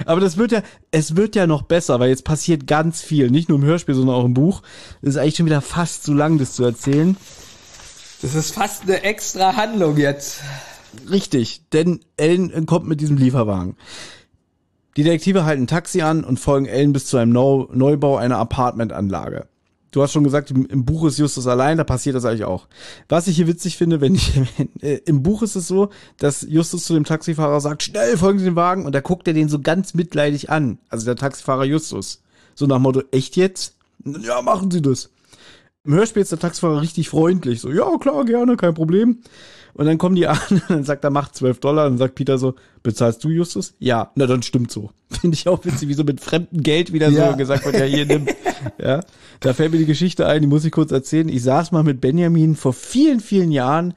Aber 0.07 0.21
das 0.21 0.37
wird 0.37 0.53
ja, 0.53 0.63
es 0.91 1.17
wird 1.17 1.37
ja 1.37 1.47
noch 1.47 1.63
besser, 1.63 2.01
weil 2.01 2.11
jetzt 2.11 2.25
passiert 2.25 2.67
ganz 2.67 3.01
viel. 3.01 3.31
Nicht 3.31 3.49
nur 3.49 3.59
im 3.59 3.65
Hörspiel, 3.65 3.95
sondern 3.95 4.17
auch 4.17 4.25
im 4.25 4.35
Buch. 4.35 4.63
Es 5.03 5.11
ist 5.11 5.17
eigentlich 5.17 5.37
schon 5.37 5.47
wieder 5.47 5.61
fast 5.61 6.05
zu 6.05 6.15
lang, 6.15 6.39
das 6.39 6.55
zu 6.55 6.65
erzählen. 6.65 7.17
Das 8.23 8.35
ist 8.35 8.55
fast 8.55 8.85
eine 8.85 9.03
extra 9.03 9.57
Handlung 9.57 9.97
jetzt. 9.97 10.41
Richtig, 11.11 11.69
denn 11.73 12.01
Ellen 12.17 12.67
kommt 12.67 12.87
mit 12.87 13.01
diesem 13.01 13.17
Lieferwagen. 13.17 13.77
Die 14.97 15.05
Detektive 15.05 15.45
halten 15.45 15.63
ein 15.63 15.67
Taxi 15.67 16.03
an 16.03 16.23
und 16.23 16.39
folgen 16.39 16.67
Ellen 16.67 16.93
bis 16.93 17.07
zu 17.07 17.17
einem 17.17 17.33
Neu 17.33 17.67
Neubau 17.73 18.17
einer 18.17 18.37
Apartmentanlage. 18.39 19.49
Du 19.93 20.03
hast 20.03 20.13
schon 20.13 20.25
gesagt, 20.25 20.51
im, 20.51 20.85
Buch 20.87 21.05
ist 21.05 21.19
Justus 21.19 21.47
allein, 21.47 21.77
da 21.77 21.85
passiert 21.85 22.17
das 22.17 22.25
eigentlich 22.25 22.45
auch. 22.45 22.67
Was 23.11 23.29
ich 23.29 23.37
hier 23.37 23.47
witzig 23.47 23.77
finde, 23.77 24.01
wenn 24.01 24.15
ich, 24.15 24.33
wenn, 24.57 24.71
äh, 24.81 25.01
im 25.05 25.23
Buch 25.23 25.43
ist 25.43 25.55
es 25.55 25.69
so, 25.69 25.91
dass 26.17 26.47
Justus 26.49 26.87
zu 26.87 26.95
dem 26.95 27.05
Taxifahrer 27.05 27.61
sagt, 27.61 27.83
schnell 27.83 28.17
folgen 28.17 28.39
Sie 28.39 28.47
dem 28.47 28.57
Wagen 28.57 28.87
und 28.87 28.95
da 28.95 29.01
guckt 29.01 29.29
er 29.29 29.35
den 29.35 29.51
so 29.51 29.61
ganz 29.61 29.93
mitleidig 29.93 30.49
an. 30.49 30.79
Also 30.89 31.05
der 31.05 31.17
Taxifahrer 31.17 31.65
Justus. 31.65 32.23
So 32.55 32.67
nach 32.67 32.79
Motto, 32.79 33.03
echt 33.11 33.37
jetzt? 33.37 33.75
Ja, 34.05 34.41
machen 34.41 34.71
Sie 34.71 34.81
das. 34.81 35.11
Im 35.85 35.93
Hörspiel 35.93 36.23
ist 36.23 36.33
der 36.33 36.39
Taxifahrer 36.39 36.81
richtig 36.81 37.11
freundlich. 37.11 37.61
So, 37.61 37.71
ja, 37.71 37.87
klar, 37.99 38.25
gerne, 38.25 38.57
kein 38.57 38.73
Problem. 38.73 39.19
Und 39.75 39.87
dann 39.87 39.99
kommen 39.99 40.17
die 40.17 40.27
an 40.29 40.39
und 40.51 40.63
dann 40.69 40.85
sagt 40.85 41.05
er, 41.05 41.11
mach 41.11 41.31
12 41.33 41.61
Dollar. 41.61 41.87
Und 41.87 41.93
dann 41.93 41.99
sagt 41.99 42.15
Peter 42.15 42.39
so, 42.39 42.55
bezahlst 42.83 43.23
du, 43.25 43.31
Justus? 43.31 43.75
Ja, 43.79 44.11
na 44.15 44.27
dann 44.27 44.43
stimmt 44.43 44.71
so. 44.71 44.91
Finde 45.21 45.35
ich 45.35 45.49
auch 45.49 45.65
witzig, 45.65 45.89
wie 45.89 45.95
so 45.95 46.05
mit 46.05 46.21
fremdem 46.21 46.63
Geld 46.63 46.93
wieder 46.93 47.09
Ja. 47.09 47.31
so 47.31 47.37
gesagt 47.37 47.65
wird, 47.65 47.77
ja, 47.77 47.85
hier 47.85 48.07
nimm. 48.07 48.27
Ja, 48.79 49.01
da 49.41 49.55
fällt 49.55 49.73
mir 49.73 49.79
die 49.79 49.87
Geschichte 49.87 50.25
ein, 50.27 50.41
die 50.41 50.47
muss 50.47 50.65
ich 50.65 50.71
kurz 50.71 50.93
erzählen. 50.93 51.29
Ich 51.29 51.43
saß 51.43 51.73
mal 51.73 51.83
mit 51.83 52.01
Benjamin 52.01 52.55
vor 52.55 52.73
vielen, 52.73 53.19
vielen 53.19 53.51
Jahren 53.51 53.95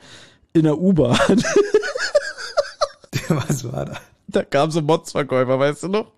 in 0.54 0.64
der 0.64 0.80
U-Bahn. 0.80 1.44
Was 3.30 3.64
war 3.72 3.86
da? 3.86 3.98
Da 4.28 4.44
kam 4.44 4.72
so 4.72 4.82
Modsverkäufer, 4.82 5.60
weißt 5.60 5.84
du 5.84 5.88
noch? 5.90 6.12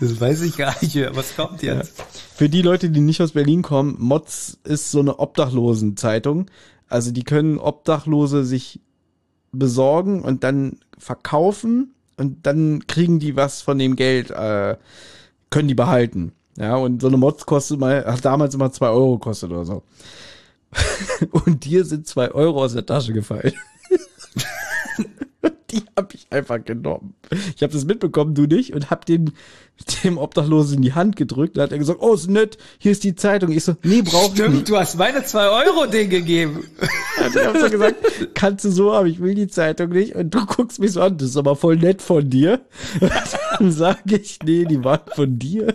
Das 0.00 0.20
weiß 0.20 0.42
ich 0.42 0.56
gar 0.56 0.74
nicht 0.80 0.96
mehr. 0.96 1.14
Was 1.14 1.36
kommt 1.36 1.62
jetzt? 1.62 2.02
Für 2.34 2.48
die 2.48 2.62
Leute, 2.62 2.90
die 2.90 3.00
nicht 3.00 3.20
aus 3.22 3.32
Berlin 3.32 3.62
kommen, 3.62 3.94
Mods 3.98 4.58
ist 4.64 4.90
so 4.90 4.98
eine 5.00 5.18
Obdachlosenzeitung. 5.18 6.46
Also 6.90 7.12
die 7.12 7.24
können 7.24 7.58
Obdachlose 7.58 8.44
sich 8.44 8.80
besorgen 9.52 10.22
und 10.22 10.44
dann 10.44 10.80
verkaufen 10.98 11.94
und 12.16 12.46
dann 12.46 12.86
kriegen 12.86 13.18
die 13.18 13.36
was 13.36 13.62
von 13.62 13.78
dem 13.78 13.96
Geld, 13.96 14.30
äh, 14.30 14.76
können 15.48 15.68
die 15.68 15.74
behalten. 15.74 16.32
Ja, 16.56 16.76
und 16.76 17.00
so 17.00 17.08
eine 17.08 17.16
Mods 17.16 17.46
kostet 17.46 17.80
mal, 17.80 18.04
hat 18.04 18.24
damals 18.24 18.54
immer 18.54 18.70
zwei 18.70 18.88
Euro 18.88 19.14
gekostet 19.14 19.50
oder 19.50 19.64
so. 19.64 19.82
und 21.30 21.64
dir 21.64 21.84
sind 21.84 22.06
zwei 22.06 22.30
Euro 22.32 22.62
aus 22.62 22.74
der 22.74 22.84
Tasche 22.84 23.12
gefallen. 23.12 23.54
Die 25.72 25.82
habe 25.96 26.14
ich 26.14 26.26
einfach 26.30 26.64
genommen. 26.64 27.14
Ich 27.54 27.62
habe 27.62 27.72
das 27.72 27.84
mitbekommen, 27.84 28.34
du 28.34 28.42
nicht, 28.42 28.74
und 28.74 28.90
hab 28.90 29.06
dem, 29.06 29.32
dem 30.02 30.18
Obdachlosen 30.18 30.76
in 30.76 30.82
die 30.82 30.94
Hand 30.94 31.16
gedrückt. 31.16 31.56
Da 31.56 31.62
hat 31.62 31.72
er 31.72 31.78
gesagt, 31.78 32.00
oh, 32.02 32.14
ist 32.14 32.28
nett, 32.28 32.58
hier 32.78 32.92
ist 32.92 33.04
die 33.04 33.14
Zeitung. 33.14 33.50
Ich 33.52 33.64
so, 33.64 33.76
nee, 33.82 34.02
brauch 34.02 34.34
ich 34.34 34.40
nicht. 34.40 34.50
Stimmt, 34.50 34.68
du 34.68 34.76
hast 34.76 34.98
meine 34.98 35.24
2 35.24 35.48
Euro 35.48 35.86
Ding 35.86 36.10
gegeben. 36.10 36.64
Und 37.24 37.36
ich 37.36 37.44
hab 37.44 37.56
so 37.56 37.70
gesagt, 37.70 37.96
kannst 38.34 38.64
du 38.64 38.70
so, 38.70 38.92
aber 38.92 39.06
ich 39.06 39.20
will 39.20 39.34
die 39.34 39.48
Zeitung 39.48 39.90
nicht. 39.90 40.14
Und 40.14 40.34
du 40.34 40.44
guckst 40.46 40.80
mich 40.80 40.92
so 40.92 41.02
an, 41.02 41.16
das 41.18 41.30
ist 41.30 41.36
aber 41.36 41.56
voll 41.56 41.76
nett 41.76 42.02
von 42.02 42.28
dir. 42.28 42.60
Dann 43.58 43.72
sage 43.72 44.16
ich, 44.16 44.38
nee, 44.44 44.64
die 44.64 44.82
waren 44.82 45.00
von 45.14 45.38
dir. 45.38 45.74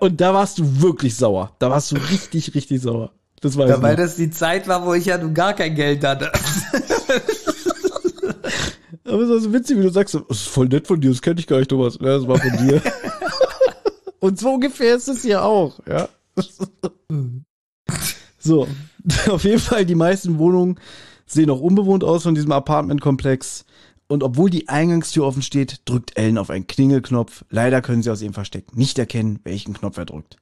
Und 0.00 0.20
da 0.20 0.34
warst 0.34 0.58
du 0.58 0.80
wirklich 0.80 1.16
sauer. 1.16 1.54
Da 1.58 1.70
warst 1.70 1.92
du 1.92 1.96
richtig, 1.96 2.54
richtig 2.54 2.80
sauer. 2.80 3.12
Das 3.40 3.56
weiß 3.56 3.68
Ja, 3.68 3.76
ich 3.76 3.82
weil 3.82 3.96
das 3.96 4.16
die 4.16 4.30
Zeit 4.30 4.68
war, 4.68 4.86
wo 4.86 4.94
ich 4.94 5.06
ja 5.06 5.18
nun 5.18 5.34
gar 5.34 5.52
kein 5.54 5.74
Geld 5.74 6.04
hatte. 6.04 6.30
Aber 9.04 9.22
es 9.22 9.30
ist 9.30 9.42
so 9.44 9.52
witzig, 9.52 9.78
wie 9.78 9.82
du 9.82 9.90
sagst, 9.90 10.14
das 10.14 10.22
ist 10.28 10.48
voll 10.48 10.68
nett 10.68 10.86
von 10.86 11.00
dir, 11.00 11.10
das 11.10 11.22
kenne 11.22 11.40
ich 11.40 11.46
gar 11.46 11.58
nicht, 11.58 11.70
Thomas. 11.70 11.98
Ja, 12.00 12.18
das 12.18 12.28
war 12.28 12.38
von 12.38 12.66
dir. 12.66 12.80
Und 14.20 14.38
so 14.38 14.50
ungefähr 14.54 14.94
ist 14.94 15.08
es 15.08 15.22
hier 15.22 15.42
auch, 15.42 15.80
ja. 15.86 16.08
so, 18.38 18.68
auf 19.28 19.44
jeden 19.44 19.58
Fall, 19.58 19.84
die 19.84 19.96
meisten 19.96 20.38
Wohnungen 20.38 20.78
sehen 21.26 21.50
auch 21.50 21.60
unbewohnt 21.60 22.04
aus 22.04 22.22
von 22.22 22.34
diesem 22.34 22.52
Apartmentkomplex. 22.52 23.64
Und 24.06 24.22
obwohl 24.22 24.50
die 24.50 24.68
Eingangstür 24.68 25.24
offen 25.24 25.42
steht, 25.42 25.80
drückt 25.86 26.16
Ellen 26.16 26.38
auf 26.38 26.50
einen 26.50 26.66
Klingelknopf. 26.66 27.44
Leider 27.50 27.80
können 27.80 28.02
sie 28.02 28.10
aus 28.10 28.22
ihrem 28.22 28.34
Versteck 28.34 28.76
nicht 28.76 28.98
erkennen, 28.98 29.40
welchen 29.42 29.74
Knopf 29.74 29.96
er 29.96 30.04
drückt. 30.04 30.36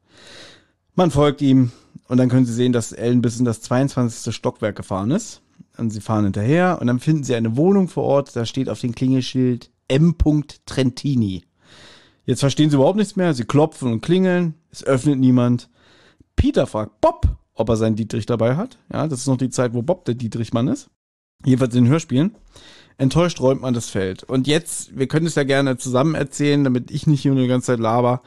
Man 0.95 1.11
folgt 1.11 1.41
ihm 1.41 1.71
und 2.09 2.19
dann 2.19 2.29
können 2.29 2.47
sie 2.47 2.53
sehen, 2.53 2.73
dass 2.73 2.93
Ellen 2.93 3.23
bis 3.23 3.39
in 3.39 3.45
das 3.45 3.63
22. 3.63 4.35
Stockwerk 4.35 4.77
gefahren 4.77 5.13
ist. 5.13 5.41
Und 5.77 5.91
sie 5.91 6.01
fahren 6.01 6.25
hinterher 6.25 6.79
und 6.81 6.87
dann 6.89 7.01
finden 7.01 7.25
sie 7.25 7.35
eine 7.35 7.57
Wohnung 7.57 7.89
vor 7.89 8.05
Ort. 8.05 8.35
Da 8.37 8.45
steht 8.45 8.69
auf 8.69 8.81
dem 8.81 8.95
Klingelschild 8.95 9.71
M. 9.89 10.17
Trentini. 10.67 11.45
Jetzt 12.27 12.41
verstehen 12.41 12.71
sie 12.71 12.77
überhaupt 12.77 12.99
nichts 12.99 13.17
mehr. 13.17 13.35
Sie 13.35 13.45
klopfen 13.45 13.91
und 13.91 14.03
klingeln. 14.03 14.55
Es 14.71 14.85
öffnet 14.85 15.19
niemand. 15.19 15.69
Peter 16.37 16.67
fragt 16.67 17.01
Bob, 17.01 17.27
ob 17.55 17.69
er 17.69 17.77
seinen 17.77 17.97
Dietrich 17.97 18.27
dabei 18.27 18.57
hat. 18.57 18.79
Ja, 18.93 19.09
das 19.09 19.21
ist 19.21 19.27
noch 19.27 19.37
die 19.37 19.51
Zeit, 19.51 19.75
wo 19.75 19.83
Bob 19.83 20.05
der 20.05 20.15
Dietrichmann 20.15 20.69
ist. 20.69 20.91
Jedenfalls 21.45 21.75
in 21.75 21.85
den 21.85 21.91
Hörspielen. 21.91 22.37
Enttäuscht 22.99 23.41
räumt 23.41 23.63
man 23.63 23.75
das 23.75 23.89
Feld. 23.89 24.25
Und 24.25 24.47
jetzt, 24.47 24.97
wir 24.97 25.09
können 25.09 25.27
es 25.27 25.35
ja 25.35 25.45
gerne 25.45 25.79
zusammen 25.79 26.15
erzählen, 26.15 26.63
damit 26.63 26.91
ich 26.91 27.07
nicht 27.07 27.23
hier 27.23 27.33
nur 27.33 27.43
die 27.43 27.49
ganze 27.49 27.69
Zeit 27.69 27.81
laber. 27.81 28.23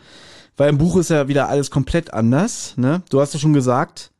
Weil 0.58 0.70
im 0.70 0.78
Buch 0.78 0.98
ist 0.98 1.10
ja 1.10 1.28
wieder 1.28 1.48
alles 1.48 1.72
komplett 1.72 2.14
anders. 2.14 2.76
Ne? 2.78 3.04
Du 3.10 3.22
hast 3.22 3.34
ja 3.34 3.40
schon 3.40 3.54
gesagt, 3.54 4.12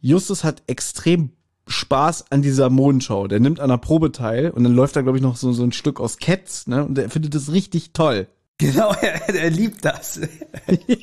Justus 0.00 0.44
hat 0.44 0.62
extrem 0.66 1.30
Spaß 1.66 2.30
an 2.30 2.42
dieser 2.42 2.70
Mondschau. 2.70 3.28
Der 3.28 3.40
nimmt 3.40 3.60
an 3.60 3.70
der 3.70 3.78
Probe 3.78 4.12
teil 4.12 4.50
und 4.50 4.64
dann 4.64 4.74
läuft 4.74 4.96
da, 4.96 5.02
glaube 5.02 5.18
ich, 5.18 5.22
noch 5.22 5.36
so, 5.36 5.52
so 5.52 5.62
ein 5.62 5.72
Stück 5.72 6.00
aus 6.00 6.18
Cats, 6.18 6.66
ne? 6.66 6.84
Und 6.84 6.98
er 6.98 7.10
findet 7.10 7.34
das 7.34 7.52
richtig 7.52 7.92
toll. 7.92 8.26
Genau, 8.58 8.92
er, 9.00 9.34
er 9.34 9.50
liebt 9.50 9.84
das. 9.84 10.20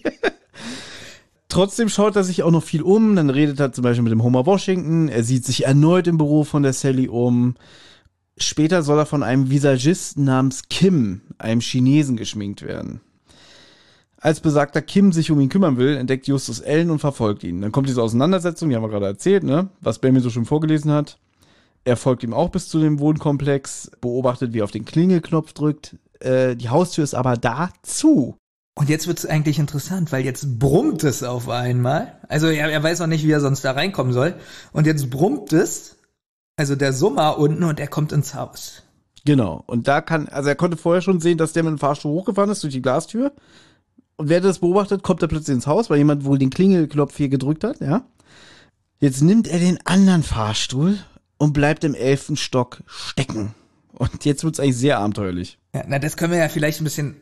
Trotzdem 1.49 1.89
schaut 1.89 2.15
er 2.15 2.23
sich 2.23 2.43
auch 2.43 2.51
noch 2.51 2.63
viel 2.63 2.81
um. 2.81 3.17
Dann 3.17 3.29
redet 3.29 3.59
er 3.59 3.73
zum 3.73 3.83
Beispiel 3.83 4.03
mit 4.03 4.13
dem 4.13 4.23
Homer 4.23 4.45
Washington. 4.45 5.09
Er 5.09 5.25
sieht 5.25 5.43
sich 5.43 5.65
erneut 5.65 6.07
im 6.07 6.17
Büro 6.17 6.45
von 6.45 6.63
der 6.63 6.71
Sally 6.71 7.09
um. 7.09 7.55
Später 8.37 8.81
soll 8.81 8.99
er 8.99 9.05
von 9.05 9.23
einem 9.23 9.49
Visagisten 9.49 10.23
namens 10.23 10.69
Kim, 10.69 11.21
einem 11.37 11.59
Chinesen, 11.59 12.15
geschminkt 12.15 12.61
werden. 12.61 13.01
Als 14.21 14.41
besagter 14.41 14.81
Kim 14.81 15.13
sich 15.13 15.31
um 15.31 15.39
ihn 15.39 15.49
kümmern 15.49 15.77
will, 15.77 15.95
entdeckt 15.95 16.27
Justus 16.27 16.59
Ellen 16.59 16.91
und 16.91 16.99
verfolgt 16.99 17.43
ihn. 17.43 17.61
Dann 17.61 17.71
kommt 17.71 17.87
diese 17.87 18.03
Auseinandersetzung, 18.03 18.69
die 18.69 18.75
haben 18.75 18.83
wir 18.83 18.89
gerade 18.89 19.05
erzählt, 19.05 19.43
ne? 19.43 19.69
was 19.79 19.99
Ben 19.99 20.13
mir 20.13 20.21
so 20.21 20.29
schön 20.29 20.45
vorgelesen 20.45 20.91
hat. 20.91 21.17
Er 21.85 21.95
folgt 21.95 22.23
ihm 22.23 22.33
auch 22.33 22.49
bis 22.49 22.67
zu 22.67 22.79
dem 22.79 22.99
Wohnkomplex, 22.99 23.91
beobachtet, 24.01 24.53
wie 24.53 24.59
er 24.59 24.65
auf 24.65 24.71
den 24.71 24.83
Klingelknopf 24.83 25.53
drückt. 25.53 25.95
Äh, 26.19 26.57
die 26.57 26.69
Haustür 26.69 27.05
ist 27.05 27.15
aber 27.15 27.37
da 27.37 27.69
zu. 27.81 28.35
Und 28.75 28.89
jetzt 28.89 29.07
wird's 29.07 29.25
eigentlich 29.25 29.59
interessant, 29.59 30.11
weil 30.11 30.25
jetzt 30.25 30.59
brummt 30.59 31.03
es 31.03 31.23
auf 31.23 31.47
einmal. 31.49 32.17
Also 32.27 32.47
er, 32.47 32.69
er 32.69 32.83
weiß 32.83 32.99
noch 32.99 33.07
nicht, 33.07 33.25
wie 33.25 33.31
er 33.31 33.41
sonst 33.41 33.63
da 33.63 33.71
reinkommen 33.71 34.13
soll. 34.13 34.35
Und 34.73 34.85
jetzt 34.85 35.09
brummt 35.09 35.53
es, 35.53 35.95
also 36.57 36.75
der 36.75 36.91
Summer 36.91 37.37
unten 37.37 37.63
und 37.63 37.79
er 37.79 37.87
kommt 37.87 38.11
ins 38.11 38.35
Haus. 38.35 38.83
Genau. 39.25 39.63
Und 39.65 39.87
da 39.87 40.01
kann, 40.01 40.27
also 40.27 40.49
er 40.49 40.55
konnte 40.55 40.77
vorher 40.77 41.01
schon 41.01 41.21
sehen, 41.21 41.37
dass 41.37 41.53
der 41.53 41.63
mit 41.63 41.71
dem 41.71 41.77
Fahrstuhl 41.77 42.11
hochgefahren 42.11 42.49
ist 42.49 42.63
durch 42.63 42.73
die 42.73 42.81
Glastür. 42.81 43.33
Und 44.19 44.27
wer 44.27 44.41
das 44.41 44.59
beobachtet, 44.59 45.01
kommt 45.01 45.21
er 45.21 45.29
plötzlich 45.29 45.55
ins 45.55 45.65
Haus, 45.65 45.89
weil 45.89 45.97
jemand 45.97 46.25
wohl 46.25 46.37
den 46.37 46.49
Klingelknopf 46.49 47.15
hier 47.15 47.29
gedrückt 47.29 47.63
hat, 47.63 47.79
ja. 47.79 48.03
Jetzt 48.99 49.21
nimmt 49.21 49.47
er 49.47 49.59
den 49.59 49.79
anderen 49.85 50.23
Fahrstuhl 50.23 50.97
und 51.37 51.53
bleibt 51.53 51.85
im 51.85 51.95
elften 51.95 52.35
Stock 52.35 52.83
stecken. 52.85 53.55
Und 53.93 54.25
jetzt 54.25 54.43
wird's 54.43 54.59
eigentlich 54.59 54.75
sehr 54.75 54.99
abenteuerlich. 54.99 55.57
Ja, 55.73 55.85
na, 55.87 55.99
das 55.99 56.17
können 56.17 56.33
wir 56.33 56.39
ja 56.39 56.49
vielleicht 56.49 56.81
ein 56.81 56.83
bisschen 56.83 57.15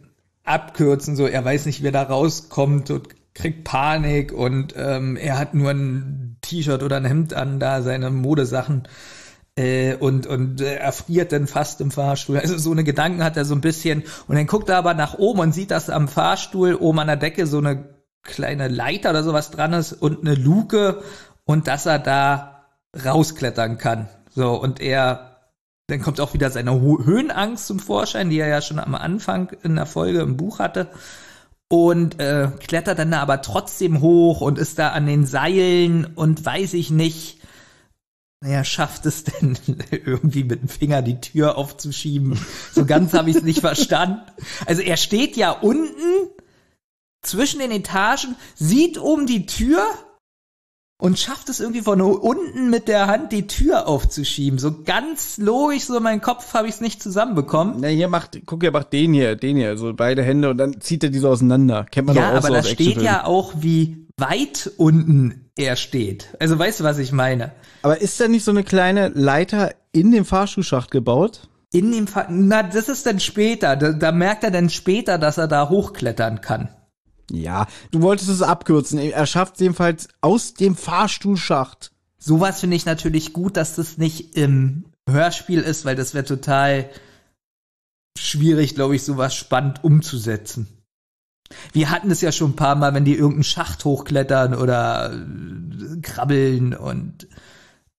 abkürzen. 0.43 1.15
So, 1.15 1.27
er 1.27 1.45
weiß 1.45 1.67
nicht, 1.67 1.83
wie 1.83 1.87
er 1.87 1.91
da 1.91 2.01
rauskommt 2.01 2.89
und 2.89 3.09
kriegt 3.35 3.63
Panik 3.63 4.31
und 4.31 4.73
ähm, 4.75 5.17
er 5.17 5.37
hat 5.37 5.53
nur 5.53 5.69
ein 5.69 6.37
T-Shirt 6.41 6.81
oder 6.81 6.97
ein 6.97 7.05
Hemd 7.05 7.35
an, 7.35 7.59
da 7.59 7.83
seine 7.83 8.09
Modesachen 8.09 8.87
äh, 9.57 9.95
und, 9.95 10.27
und 10.27 10.61
äh, 10.61 10.75
erfriert 10.75 11.31
dann 11.31 11.47
fast 11.47 11.81
im 11.81 11.91
Fahrstuhl. 11.91 12.37
Also 12.37 12.57
so 12.57 12.71
eine 12.71 12.83
Gedanken 12.83 13.23
hat 13.23 13.35
er 13.35 13.45
so 13.45 13.55
ein 13.55 13.61
bisschen. 13.61 14.03
Und 14.27 14.35
dann 14.35 14.47
guckt 14.47 14.69
er 14.69 14.77
aber 14.77 14.93
nach 14.93 15.15
oben 15.15 15.39
und 15.39 15.53
sieht, 15.53 15.71
dass 15.71 15.89
am 15.89 16.07
Fahrstuhl 16.07 16.75
oben 16.75 16.99
an 16.99 17.07
der 17.07 17.15
Decke 17.17 17.47
so 17.47 17.57
eine 17.57 17.89
kleine 18.21 18.67
Leiter 18.67 19.09
oder 19.09 19.23
sowas 19.23 19.51
dran 19.51 19.73
ist 19.73 19.93
und 19.93 20.21
eine 20.21 20.35
Luke 20.35 21.01
und 21.45 21.67
dass 21.67 21.85
er 21.85 21.97
da 21.97 22.65
rausklettern 23.03 23.77
kann. 23.77 24.07
So, 24.29 24.53
und 24.53 24.79
er, 24.79 25.37
dann 25.87 26.01
kommt 26.01 26.21
auch 26.21 26.33
wieder 26.33 26.51
seine 26.51 26.79
Höhenangst 26.79 27.65
zum 27.65 27.79
Vorschein, 27.79 28.29
die 28.29 28.39
er 28.39 28.47
ja 28.47 28.61
schon 28.61 28.79
am 28.79 28.93
Anfang 28.93 29.51
in 29.63 29.75
der 29.75 29.85
Folge 29.87 30.19
im 30.19 30.37
Buch 30.37 30.59
hatte. 30.59 30.87
Und 31.69 32.19
äh, 32.19 32.49
klettert 32.59 32.99
dann 32.99 33.11
da 33.11 33.21
aber 33.21 33.41
trotzdem 33.41 34.01
hoch 34.01 34.39
und 34.39 34.57
ist 34.57 34.79
da 34.79 34.89
an 34.89 35.05
den 35.05 35.25
Seilen 35.25 36.05
und 36.05 36.45
weiß 36.45 36.73
ich 36.75 36.91
nicht, 36.91 37.36
naja, 38.41 38.63
schafft 38.63 39.05
es 39.05 39.23
denn 39.23 39.57
irgendwie 39.91 40.43
mit 40.43 40.61
dem 40.61 40.69
Finger 40.69 41.01
die 41.01 41.19
Tür 41.19 41.57
aufzuschieben? 41.57 42.39
So 42.71 42.85
ganz 42.85 43.13
habe 43.13 43.29
ich 43.29 43.37
es 43.37 43.43
nicht 43.43 43.61
verstanden. 43.61 44.21
Also 44.65 44.81
er 44.81 44.97
steht 44.97 45.35
ja 45.35 45.51
unten 45.51 46.29
zwischen 47.23 47.59
den 47.59 47.71
Etagen, 47.71 48.35
sieht 48.55 48.97
um 48.97 49.25
die 49.25 49.47
Tür 49.47 49.83
und 50.99 51.19
schafft 51.19 51.49
es 51.49 51.59
irgendwie 51.59 51.81
von 51.81 52.01
unten 52.01 52.69
mit 52.69 52.87
der 52.87 53.07
Hand 53.07 53.31
die 53.31 53.47
Tür 53.47 53.87
aufzuschieben. 53.87 54.59
So 54.59 54.83
ganz 54.83 55.37
logisch, 55.37 55.85
so 55.85 55.97
in 55.97 56.03
meinem 56.03 56.21
Kopf 56.21 56.53
habe 56.53 56.67
ich 56.67 56.75
es 56.75 56.81
nicht 56.81 57.01
zusammenbekommen. 57.01 57.75
Na, 57.79 57.87
hier 57.87 58.07
macht, 58.07 58.39
guck, 58.45 58.63
er 58.63 58.71
macht 58.71 58.93
den 58.93 59.13
hier, 59.13 59.35
den 59.35 59.57
hier, 59.57 59.77
so 59.77 59.93
beide 59.93 60.23
Hände 60.23 60.49
und 60.49 60.57
dann 60.57 60.79
zieht 60.79 61.03
er 61.03 61.09
diese 61.09 61.29
auseinander. 61.29 61.85
Kennt 61.91 62.07
man 62.07 62.15
ja, 62.15 62.31
doch 62.31 62.33
auch 62.33 62.37
aber 62.37 62.47
so 62.47 62.53
da 62.53 62.63
steht 62.63 63.01
ja 63.01 63.25
auch, 63.25 63.53
wie 63.57 64.06
weit 64.17 64.71
unten 64.77 65.49
er 65.57 65.75
steht. 65.75 66.35
Also 66.39 66.57
weißt 66.57 66.79
du, 66.79 66.83
was 66.83 66.97
ich 66.97 67.11
meine? 67.11 67.51
Aber 67.81 68.01
ist 68.01 68.19
da 68.19 68.27
nicht 68.27 68.43
so 68.43 68.51
eine 68.51 68.63
kleine 68.63 69.09
Leiter 69.09 69.73
in 69.91 70.11
dem 70.11 70.25
Fahrstuhlschacht 70.25 70.91
gebaut? 70.91 71.47
In 71.71 71.91
dem 71.91 72.07
Fa 72.07 72.27
Na, 72.29 72.63
das 72.63 72.89
ist 72.89 73.05
dann 73.05 73.19
später. 73.19 73.75
Da, 73.75 73.91
da 73.91 74.11
merkt 74.11 74.43
er 74.43 74.51
dann 74.51 74.69
später, 74.69 75.17
dass 75.17 75.37
er 75.37 75.47
da 75.47 75.69
hochklettern 75.69 76.41
kann. 76.41 76.69
Ja, 77.31 77.67
du 77.91 78.01
wolltest 78.01 78.29
es 78.29 78.41
abkürzen. 78.41 78.99
Er 78.99 79.25
schafft 79.25 79.55
es 79.55 79.59
jedenfalls 79.59 80.07
aus 80.21 80.53
dem 80.53 80.75
Fahrstuhlschacht. 80.75 81.91
Sowas 82.17 82.61
finde 82.61 82.77
ich 82.77 82.85
natürlich 82.85 83.33
gut, 83.33 83.57
dass 83.57 83.75
das 83.75 83.97
nicht 83.97 84.35
im 84.35 84.85
Hörspiel 85.09 85.61
ist, 85.61 85.85
weil 85.85 85.95
das 85.95 86.13
wäre 86.13 86.25
total 86.25 86.89
schwierig, 88.17 88.75
glaube 88.75 88.95
ich, 88.95 89.03
sowas 89.03 89.35
spannend 89.35 89.83
umzusetzen. 89.83 90.76
Wir 91.73 91.89
hatten 91.89 92.11
es 92.11 92.21
ja 92.21 92.31
schon 92.31 92.51
ein 92.51 92.55
paar 92.55 92.75
Mal, 92.75 92.93
wenn 92.93 93.05
die 93.05 93.15
irgendeinen 93.15 93.43
Schacht 93.43 93.85
hochklettern 93.85 94.53
oder 94.53 95.13
äh, 95.13 96.01
krabbeln 96.01 96.73
und 96.73 97.27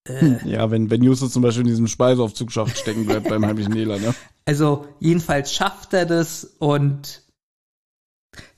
äh, 0.09 0.49
ja, 0.49 0.71
wenn, 0.71 0.91
wenn 0.91 1.03
Justus 1.03 1.33
zum 1.33 1.43
Beispiel 1.43 1.63
in 1.63 1.69
diesem 1.69 1.87
Speiseaufzugschacht 1.87 2.77
stecken 2.77 3.07
bleibt 3.07 3.29
beim 3.29 3.45
heimlichen 3.45 3.73
Nela, 3.73 3.99
ne? 3.99 4.15
Also 4.45 4.87
jedenfalls 4.99 5.53
schafft 5.53 5.93
er 5.93 6.07
das 6.07 6.45
und 6.59 7.23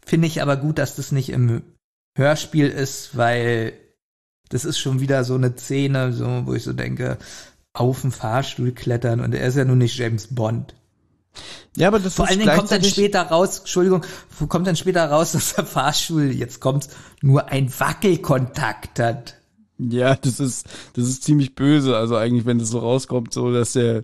finde 0.06 0.28
ich 0.28 0.40
aber 0.40 0.56
gut, 0.56 0.78
dass 0.78 0.94
das 0.94 1.10
nicht 1.10 1.30
im 1.30 1.62
Hörspiel 2.16 2.68
ist, 2.68 3.16
weil 3.16 3.72
das 4.50 4.64
ist 4.64 4.78
schon 4.78 5.00
wieder 5.00 5.24
so 5.24 5.34
eine 5.34 5.56
Szene, 5.56 6.12
so, 6.12 6.42
wo 6.46 6.54
ich 6.54 6.62
so 6.62 6.72
denke, 6.72 7.18
auf 7.72 8.02
den 8.02 8.12
Fahrstuhl 8.12 8.72
klettern 8.72 9.20
und 9.20 9.34
er 9.34 9.46
ist 9.46 9.56
ja 9.56 9.64
nun 9.64 9.78
nicht 9.78 9.96
James 9.96 10.28
Bond. 10.32 10.74
Ja, 11.77 11.89
aber 11.89 12.01
das 12.01 12.15
Vor 12.15 12.28
allen 12.28 12.39
Dingen 12.39 12.57
kommt 12.57 12.70
dann 12.70 12.82
später 12.82 13.23
raus, 13.23 13.61
Entschuldigung, 13.61 14.02
kommt 14.48 14.66
dann 14.66 14.77
später 14.77 15.09
raus, 15.09 15.32
dass 15.32 15.55
der 15.55 15.65
Fahrstuhl, 15.65 16.31
jetzt 16.32 16.61
kommt, 16.61 16.89
nur 17.23 17.48
ein 17.48 17.73
Wackelkontakt 17.78 18.98
hat. 18.98 19.36
Ja, 19.78 20.15
das 20.16 20.40
ist, 20.40 20.66
das 20.94 21.07
ist 21.07 21.24
ziemlich 21.24 21.55
böse. 21.55 21.97
Also 21.97 22.16
eigentlich, 22.16 22.44
wenn 22.44 22.59
das 22.59 22.69
so 22.69 22.81
rauskommt, 22.81 23.32
so, 23.32 23.52
dass 23.52 23.73
der, 23.73 24.02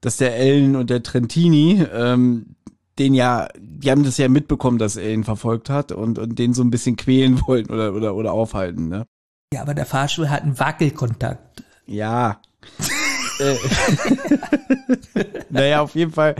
dass 0.00 0.18
der 0.18 0.36
Ellen 0.36 0.76
und 0.76 0.90
der 0.90 1.02
Trentini, 1.02 1.84
ähm, 1.92 2.54
den 2.98 3.14
ja, 3.14 3.48
die 3.58 3.90
haben 3.90 4.04
das 4.04 4.18
ja 4.18 4.28
mitbekommen, 4.28 4.78
dass 4.78 4.96
er 4.96 5.10
ihn 5.10 5.24
verfolgt 5.24 5.70
hat 5.70 5.90
und, 5.90 6.18
und 6.18 6.38
den 6.38 6.54
so 6.54 6.62
ein 6.62 6.70
bisschen 6.70 6.96
quälen 6.96 7.40
wollten 7.46 7.72
oder, 7.72 7.94
oder, 7.94 8.14
oder 8.14 8.32
aufhalten, 8.32 8.88
ne? 8.88 9.06
Ja, 9.52 9.62
aber 9.62 9.74
der 9.74 9.86
Fahrstuhl 9.86 10.30
hat 10.30 10.42
einen 10.42 10.60
Wackelkontakt. 10.60 11.64
Ja. 11.86 12.40
Äh, 13.40 13.56
naja, 15.50 15.80
auf 15.82 15.94
jeden 15.94 16.12
Fall 16.12 16.36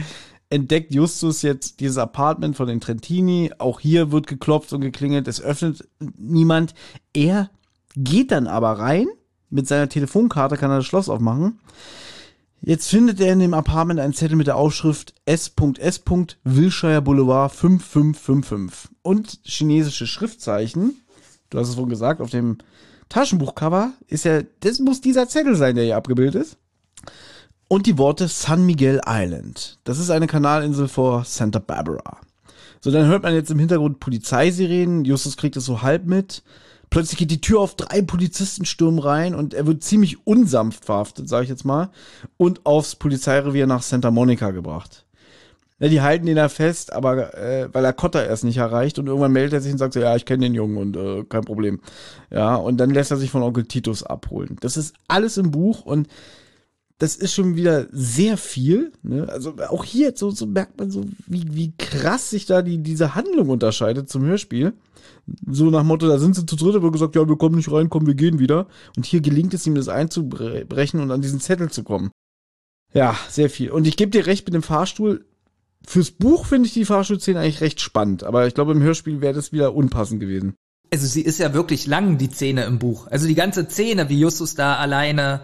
entdeckt 0.51 0.93
Justus 0.93 1.43
jetzt 1.43 1.81
dieses 1.81 1.99
Apartment 1.99 2.57
von 2.57 2.67
den 2.67 2.81
Trentini. 2.81 3.53
Auch 3.59 3.81
hier 3.81 4.13
wird 4.13 4.27
geklopft 4.27 4.73
und 4.73 4.81
geklingelt. 4.81 5.29
Es 5.29 5.41
öffnet 5.41 5.89
niemand. 6.19 6.75
Er 7.15 7.51
geht 7.97 8.33
dann 8.33 8.47
aber 8.47 8.73
rein. 8.73 9.07
Mit 9.49 9.67
seiner 9.67 9.89
Telefonkarte 9.89 10.57
kann 10.57 10.71
er 10.71 10.79
das 10.79 10.87
Schloss 10.87 11.09
aufmachen. 11.09 11.59
Jetzt 12.63 12.89
findet 12.89 13.21
er 13.21 13.33
in 13.33 13.39
dem 13.39 13.55
Apartment 13.55 13.99
einen 14.01 14.13
Zettel 14.13 14.37
mit 14.37 14.47
der 14.47 14.57
Aufschrift 14.57 15.15
S.S. 15.25 16.03
Wilshire 16.45 17.01
Boulevard 17.01 17.53
5555 17.53 18.91
und 19.03 19.41
chinesische 19.45 20.07
Schriftzeichen. 20.07 21.01
Du 21.49 21.59
hast 21.59 21.71
es 21.71 21.77
wohl 21.79 21.89
gesagt, 21.89 22.21
auf 22.21 22.31
dem 22.31 22.59
Taschenbuchcover 23.09 23.93
ist 24.09 24.25
ja, 24.25 24.43
das 24.61 24.79
muss 24.79 25.01
dieser 25.01 25.27
Zettel 25.27 25.57
sein, 25.57 25.75
der 25.75 25.85
hier 25.85 25.97
abgebildet 25.97 26.35
ist. 26.35 26.59
Und 27.73 27.87
die 27.87 27.99
Worte 27.99 28.27
San 28.27 28.67
Miguel 28.67 29.01
Island. 29.07 29.79
Das 29.85 30.01
ist 30.01 30.11
eine 30.11 30.27
Kanalinsel 30.27 30.89
vor 30.89 31.25
Santa 31.25 31.61
Barbara. 31.61 32.19
So, 32.81 32.91
dann 32.91 33.07
hört 33.07 33.23
man 33.23 33.33
jetzt 33.33 33.53
im 33.53 33.61
Hintergrund 33.61 34.01
Polizeisirenen. 34.01 35.05
Justus 35.05 35.37
kriegt 35.37 35.57
es 35.57 35.67
so 35.67 35.81
halb 35.81 36.05
mit. 36.05 36.43
Plötzlich 36.91 37.17
geht 37.17 37.31
die 37.31 37.41
Tür 37.41 37.61
auf, 37.61 37.77
drei 37.77 38.03
Polizisten 38.03 38.65
stürmen 38.65 38.99
rein 38.99 39.37
und 39.37 39.55
er 39.55 39.69
wird 39.69 39.85
ziemlich 39.85 40.27
unsanft 40.27 40.85
verhaftet, 40.85 41.29
sage 41.29 41.45
ich 41.45 41.49
jetzt 41.49 41.65
mal, 41.65 41.91
und 42.37 42.67
aufs 42.67 42.97
Polizeirevier 42.97 43.69
nach 43.69 43.83
Santa 43.83 44.11
Monica 44.11 44.51
gebracht. 44.51 45.05
Ja, 45.79 45.87
die 45.87 46.01
halten 46.01 46.27
ihn 46.27 46.35
da 46.35 46.49
fest, 46.49 46.93
aber 46.93 47.39
äh, 47.39 47.69
weil 47.73 47.85
er 47.85 47.93
Cotter 47.93 48.27
erst 48.27 48.43
nicht 48.43 48.57
erreicht 48.57 48.99
und 48.99 49.07
irgendwann 49.07 49.31
meldet 49.31 49.53
er 49.53 49.61
sich 49.61 49.71
und 49.71 49.79
sagt 49.79 49.93
so, 49.93 50.01
ja, 50.01 50.17
ich 50.17 50.25
kenne 50.25 50.47
den 50.47 50.55
Jungen 50.55 50.77
und 50.77 50.97
äh, 50.97 51.23
kein 51.23 51.45
Problem. 51.45 51.79
Ja, 52.33 52.57
und 52.57 52.79
dann 52.79 52.91
lässt 52.91 53.13
er 53.13 53.17
sich 53.17 53.31
von 53.31 53.45
Onkel 53.45 53.65
Titus 53.65 54.03
abholen. 54.03 54.57
Das 54.61 54.77
ist 54.77 54.97
alles 55.07 55.37
im 55.37 55.53
Buch 55.53 55.83
und 55.85 56.09
das 57.01 57.17
ist 57.17 57.33
schon 57.33 57.57
wieder 57.57 57.87
sehr 57.93 58.37
viel. 58.37 58.93
Ne? 59.03 59.27
Also 59.31 59.55
auch 59.71 59.85
hier 59.85 60.13
so, 60.15 60.31
so 60.31 60.45
merkt 60.45 60.79
man 60.79 60.91
so, 60.91 61.07
wie, 61.27 61.45
wie 61.51 61.73
krass 61.79 62.29
sich 62.29 62.45
da 62.45 62.61
die, 62.61 62.77
diese 62.83 63.15
Handlung 63.15 63.49
unterscheidet 63.49 64.11
zum 64.11 64.23
Hörspiel. 64.25 64.75
So 65.47 65.71
nach 65.71 65.83
Motto, 65.83 66.07
da 66.07 66.19
sind 66.19 66.37
sie 66.37 66.45
zu 66.45 66.57
dritt, 66.57 66.77
aber 66.77 66.93
gesagt, 66.93 67.17
ja, 67.17 67.27
wir 67.27 67.39
kommen 67.39 67.57
nicht 67.57 67.73
rein, 67.73 67.89
komm, 67.89 68.07
wir 68.07 68.15
gehen 68.15 68.39
wieder. 68.39 68.67
Und 68.97 69.07
hier 69.07 69.23
gelingt 69.23 69.55
es 69.55 69.67
ihm, 69.67 69.75
das 69.77 69.89
einzubrechen 69.89 71.01
und 71.01 71.11
an 71.11 71.23
diesen 71.23 71.41
Zettel 71.41 71.71
zu 71.71 71.85
kommen. 71.85 72.11
Ja, 72.93 73.17
sehr 73.31 73.49
viel. 73.49 73.71
Und 73.71 73.87
ich 73.87 73.97
gebe 73.97 74.11
dir 74.11 74.27
recht 74.27 74.45
mit 74.47 74.53
dem 74.53 74.63
Fahrstuhl. 74.63 75.25
Fürs 75.87 76.11
Buch 76.11 76.45
finde 76.45 76.67
ich 76.67 76.75
die 76.75 76.85
Fahrstuhlszene 76.85 77.41
eigentlich 77.41 77.63
recht 77.63 77.81
spannend, 77.81 78.25
aber 78.25 78.47
ich 78.47 78.53
glaube, 78.53 78.73
im 78.73 78.83
Hörspiel 78.83 79.23
wäre 79.23 79.33
das 79.33 79.53
wieder 79.53 79.75
unpassend 79.75 80.21
gewesen. 80.21 80.55
Also 80.93 81.07
sie 81.07 81.23
ist 81.23 81.39
ja 81.39 81.55
wirklich 81.55 81.87
lang, 81.87 82.19
die 82.19 82.29
Szene 82.29 82.65
im 82.65 82.79
Buch. 82.79 83.07
Also 83.07 83.27
die 83.27 83.35
ganze 83.35 83.65
Szene, 83.71 84.11
wie 84.11 84.21
Justus 84.21 84.55
da 84.55 84.77
alleine 84.77 85.41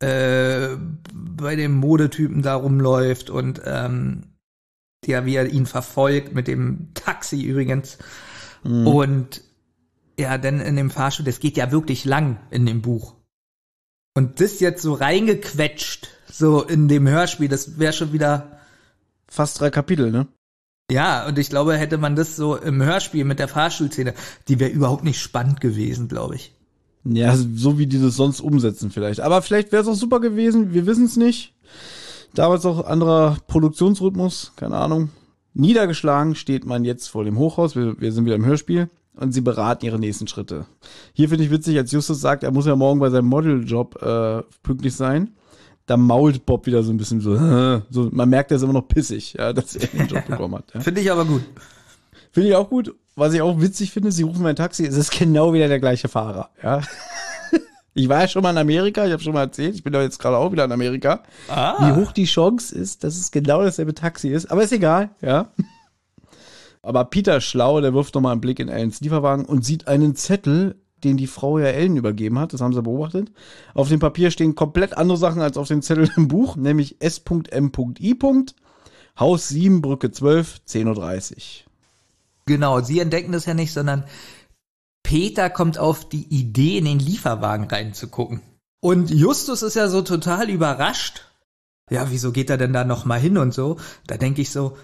äh, 0.00 0.76
bei 1.12 1.56
dem 1.56 1.74
Modetypen 1.74 2.42
da 2.42 2.54
rumläuft 2.54 3.30
und 3.30 3.60
ähm, 3.64 4.24
ja, 5.06 5.24
wie 5.24 5.36
er 5.36 5.46
ihn 5.46 5.66
verfolgt 5.66 6.34
mit 6.34 6.48
dem 6.48 6.88
Taxi 6.94 7.42
übrigens. 7.42 7.98
Mhm. 8.64 8.86
Und 8.86 9.42
ja, 10.18 10.36
denn 10.38 10.60
in 10.60 10.76
dem 10.76 10.90
Fahrstuhl, 10.90 11.24
das 11.24 11.40
geht 11.40 11.56
ja 11.56 11.70
wirklich 11.70 12.04
lang 12.04 12.40
in 12.50 12.66
dem 12.66 12.82
Buch. 12.82 13.14
Und 14.14 14.40
das 14.40 14.58
jetzt 14.58 14.82
so 14.82 14.94
reingequetscht, 14.94 16.08
so 16.28 16.62
in 16.62 16.88
dem 16.88 17.06
Hörspiel, 17.06 17.48
das 17.48 17.78
wäre 17.78 17.92
schon 17.92 18.12
wieder 18.12 18.58
fast 19.28 19.60
drei 19.60 19.70
Kapitel, 19.70 20.10
ne? 20.10 20.26
Ja, 20.90 21.26
und 21.26 21.38
ich 21.38 21.50
glaube, 21.50 21.76
hätte 21.76 21.98
man 21.98 22.16
das 22.16 22.34
so 22.34 22.56
im 22.56 22.82
Hörspiel 22.82 23.24
mit 23.24 23.38
der 23.38 23.46
Fahrstuhlszene, 23.48 24.14
die 24.48 24.58
wäre 24.58 24.70
überhaupt 24.70 25.04
nicht 25.04 25.20
spannend 25.20 25.60
gewesen, 25.60 26.08
glaube 26.08 26.34
ich. 26.36 26.57
Ja, 27.04 27.34
so 27.36 27.78
wie 27.78 27.86
die 27.86 28.00
das 28.00 28.16
sonst 28.16 28.40
umsetzen 28.40 28.90
vielleicht. 28.90 29.20
Aber 29.20 29.42
vielleicht 29.42 29.72
wäre 29.72 29.82
es 29.82 29.88
auch 29.88 29.94
super 29.94 30.20
gewesen, 30.20 30.74
wir 30.74 30.86
wissen 30.86 31.04
es 31.04 31.16
nicht. 31.16 31.54
Damals 32.34 32.66
auch 32.66 32.86
anderer 32.86 33.38
Produktionsrhythmus, 33.46 34.52
keine 34.56 34.76
Ahnung. 34.76 35.10
Niedergeschlagen 35.54 36.34
steht 36.34 36.66
man 36.66 36.84
jetzt 36.84 37.08
vor 37.08 37.24
dem 37.24 37.38
Hochhaus, 37.38 37.74
wir, 37.74 38.00
wir 38.00 38.12
sind 38.12 38.26
wieder 38.26 38.36
im 38.36 38.44
Hörspiel 38.44 38.90
und 39.16 39.32
sie 39.32 39.40
beraten 39.40 39.84
ihre 39.86 39.98
nächsten 39.98 40.28
Schritte. 40.28 40.66
Hier 41.12 41.28
finde 41.28 41.44
ich 41.44 41.50
witzig, 41.50 41.76
als 41.78 41.90
Justus 41.90 42.20
sagt, 42.20 42.44
er 42.44 42.52
muss 42.52 42.66
ja 42.66 42.76
morgen 42.76 43.00
bei 43.00 43.10
seinem 43.10 43.26
Modeljob 43.26 44.00
äh, 44.02 44.42
pünktlich 44.62 44.94
sein. 44.94 45.34
Da 45.86 45.96
mault 45.96 46.44
Bob 46.44 46.66
wieder 46.66 46.82
so 46.82 46.92
ein 46.92 46.98
bisschen 46.98 47.20
so, 47.20 47.34
so 47.90 48.08
man 48.12 48.28
merkt, 48.28 48.50
er 48.50 48.58
ist 48.58 48.62
immer 48.62 48.74
noch 48.74 48.88
pissig, 48.88 49.34
ja, 49.34 49.52
dass 49.52 49.74
er 49.74 49.86
den 49.88 50.06
Job 50.06 50.26
bekommen 50.28 50.56
hat. 50.56 50.74
Ja. 50.74 50.80
Finde 50.80 51.00
ich 51.00 51.10
aber 51.10 51.24
gut. 51.24 51.42
Finde 52.38 52.50
ich 52.50 52.56
auch 52.56 52.70
gut. 52.70 52.94
Was 53.16 53.34
ich 53.34 53.42
auch 53.42 53.60
witzig 53.60 53.90
finde, 53.90 54.12
sie 54.12 54.22
rufen 54.22 54.44
mein 54.44 54.54
Taxi, 54.54 54.86
es 54.86 54.96
ist 54.96 55.10
genau 55.10 55.52
wieder 55.52 55.66
der 55.66 55.80
gleiche 55.80 56.08
Fahrer. 56.08 56.50
Ja. 56.62 56.82
Ich 57.94 58.08
war 58.08 58.20
ja 58.20 58.28
schon 58.28 58.44
mal 58.44 58.52
in 58.52 58.58
Amerika, 58.58 59.04
ich 59.06 59.12
habe 59.12 59.20
schon 59.20 59.32
mal 59.32 59.40
erzählt, 59.40 59.74
ich 59.74 59.82
bin 59.82 59.92
doch 59.92 60.00
jetzt 60.00 60.20
gerade 60.20 60.36
auch 60.36 60.52
wieder 60.52 60.64
in 60.66 60.70
Amerika. 60.70 61.24
Ah. 61.48 61.74
Wie 61.80 62.00
hoch 62.00 62.12
die 62.12 62.26
Chance 62.26 62.72
ist, 62.72 63.02
dass 63.02 63.16
es 63.16 63.32
genau 63.32 63.60
dasselbe 63.60 63.92
Taxi 63.92 64.28
ist, 64.28 64.52
aber 64.52 64.62
ist 64.62 64.72
egal, 64.72 65.10
ja. 65.20 65.50
Aber 66.82 67.06
Peter 67.06 67.40
Schlau, 67.40 67.80
der 67.80 67.94
wirft 67.94 68.14
nochmal 68.14 68.32
einen 68.32 68.40
Blick 68.40 68.60
in 68.60 68.68
Ellens 68.68 69.00
Lieferwagen 69.00 69.46
und 69.46 69.64
sieht 69.64 69.88
einen 69.88 70.14
Zettel, 70.14 70.76
den 71.02 71.16
die 71.16 71.26
Frau 71.26 71.58
ja 71.58 71.66
Ellen 71.66 71.96
übergeben 71.96 72.38
hat, 72.38 72.52
das 72.52 72.60
haben 72.60 72.72
sie 72.72 72.82
beobachtet. 72.82 73.32
Auf 73.74 73.88
dem 73.88 73.98
Papier 73.98 74.30
stehen 74.30 74.54
komplett 74.54 74.96
andere 74.96 75.18
Sachen 75.18 75.42
als 75.42 75.56
auf 75.56 75.66
dem 75.66 75.82
Zettel 75.82 76.08
im 76.16 76.28
Buch, 76.28 76.54
nämlich 76.54 77.00
S.M.I. 77.00 78.16
Haus 79.18 79.48
7, 79.48 79.82
Brücke 79.82 80.12
12, 80.12 80.60
10.30 80.68 81.32
Uhr. 81.32 81.67
Genau, 82.48 82.80
sie 82.80 82.98
entdecken 82.98 83.32
das 83.32 83.44
ja 83.44 83.52
nicht, 83.52 83.72
sondern 83.72 84.04
Peter 85.04 85.50
kommt 85.50 85.78
auf 85.78 86.08
die 86.08 86.26
Idee, 86.28 86.78
in 86.78 86.86
den 86.86 86.98
Lieferwagen 86.98 87.66
reinzugucken. 87.66 88.40
Und 88.80 89.10
Justus 89.10 89.62
ist 89.62 89.76
ja 89.76 89.88
so 89.88 90.02
total 90.02 90.48
überrascht. 90.48 91.26
Ja, 91.90 92.10
wieso 92.10 92.32
geht 92.32 92.50
er 92.50 92.56
denn 92.56 92.72
da 92.72 92.84
noch 92.84 93.04
mal 93.04 93.20
hin 93.20 93.38
und 93.38 93.52
so? 93.52 93.76
Da 94.06 94.16
denke 94.16 94.42
ich 94.42 94.50
so, 94.50 94.76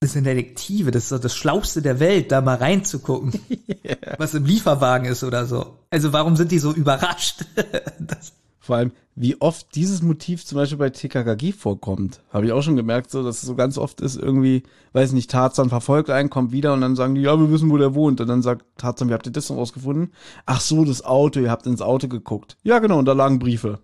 das 0.00 0.12
sind 0.12 0.24
Detektive, 0.24 0.90
das 0.90 1.04
ist 1.04 1.12
doch 1.12 1.20
das 1.20 1.34
Schlauste 1.34 1.80
der 1.80 2.00
Welt, 2.00 2.30
da 2.30 2.42
mal 2.42 2.56
reinzugucken, 2.56 3.40
yeah. 3.84 4.16
was 4.18 4.34
im 4.34 4.44
Lieferwagen 4.44 5.06
ist 5.06 5.24
oder 5.24 5.46
so. 5.46 5.78
Also 5.88 6.12
warum 6.12 6.36
sind 6.36 6.52
die 6.52 6.58
so 6.58 6.72
überrascht? 6.72 7.46
Vor 8.64 8.76
allem, 8.76 8.92
wie 9.14 9.38
oft 9.42 9.74
dieses 9.74 10.00
Motiv 10.00 10.46
zum 10.46 10.56
Beispiel 10.56 10.78
bei 10.78 10.88
TKKG 10.88 11.52
vorkommt. 11.52 12.22
Habe 12.32 12.46
ich 12.46 12.52
auch 12.52 12.62
schon 12.62 12.76
gemerkt, 12.76 13.10
so, 13.10 13.22
dass 13.22 13.42
es 13.42 13.42
so 13.42 13.54
ganz 13.54 13.76
oft 13.76 14.00
ist, 14.00 14.16
irgendwie, 14.16 14.62
weiß 14.94 15.12
nicht, 15.12 15.30
Tarzan 15.30 15.68
verfolgt 15.68 16.08
einen, 16.08 16.30
kommt 16.30 16.50
wieder 16.50 16.72
und 16.72 16.80
dann 16.80 16.96
sagen 16.96 17.14
die, 17.14 17.20
ja, 17.20 17.38
wir 17.38 17.50
wissen, 17.50 17.70
wo 17.70 17.76
der 17.76 17.94
wohnt. 17.94 18.22
Und 18.22 18.28
dann 18.28 18.40
sagt 18.40 18.64
Tarzan, 18.78 19.10
wie 19.10 19.12
habt 19.12 19.26
ihr 19.26 19.32
das 19.32 19.48
denn 19.48 19.58
rausgefunden? 19.58 20.14
Ach 20.46 20.62
so, 20.62 20.86
das 20.86 21.04
Auto, 21.04 21.40
ihr 21.40 21.50
habt 21.50 21.66
ins 21.66 21.82
Auto 21.82 22.08
geguckt. 22.08 22.56
Ja, 22.62 22.78
genau, 22.78 22.98
und 22.98 23.04
da 23.04 23.12
lagen 23.12 23.38
Briefe. 23.38 23.80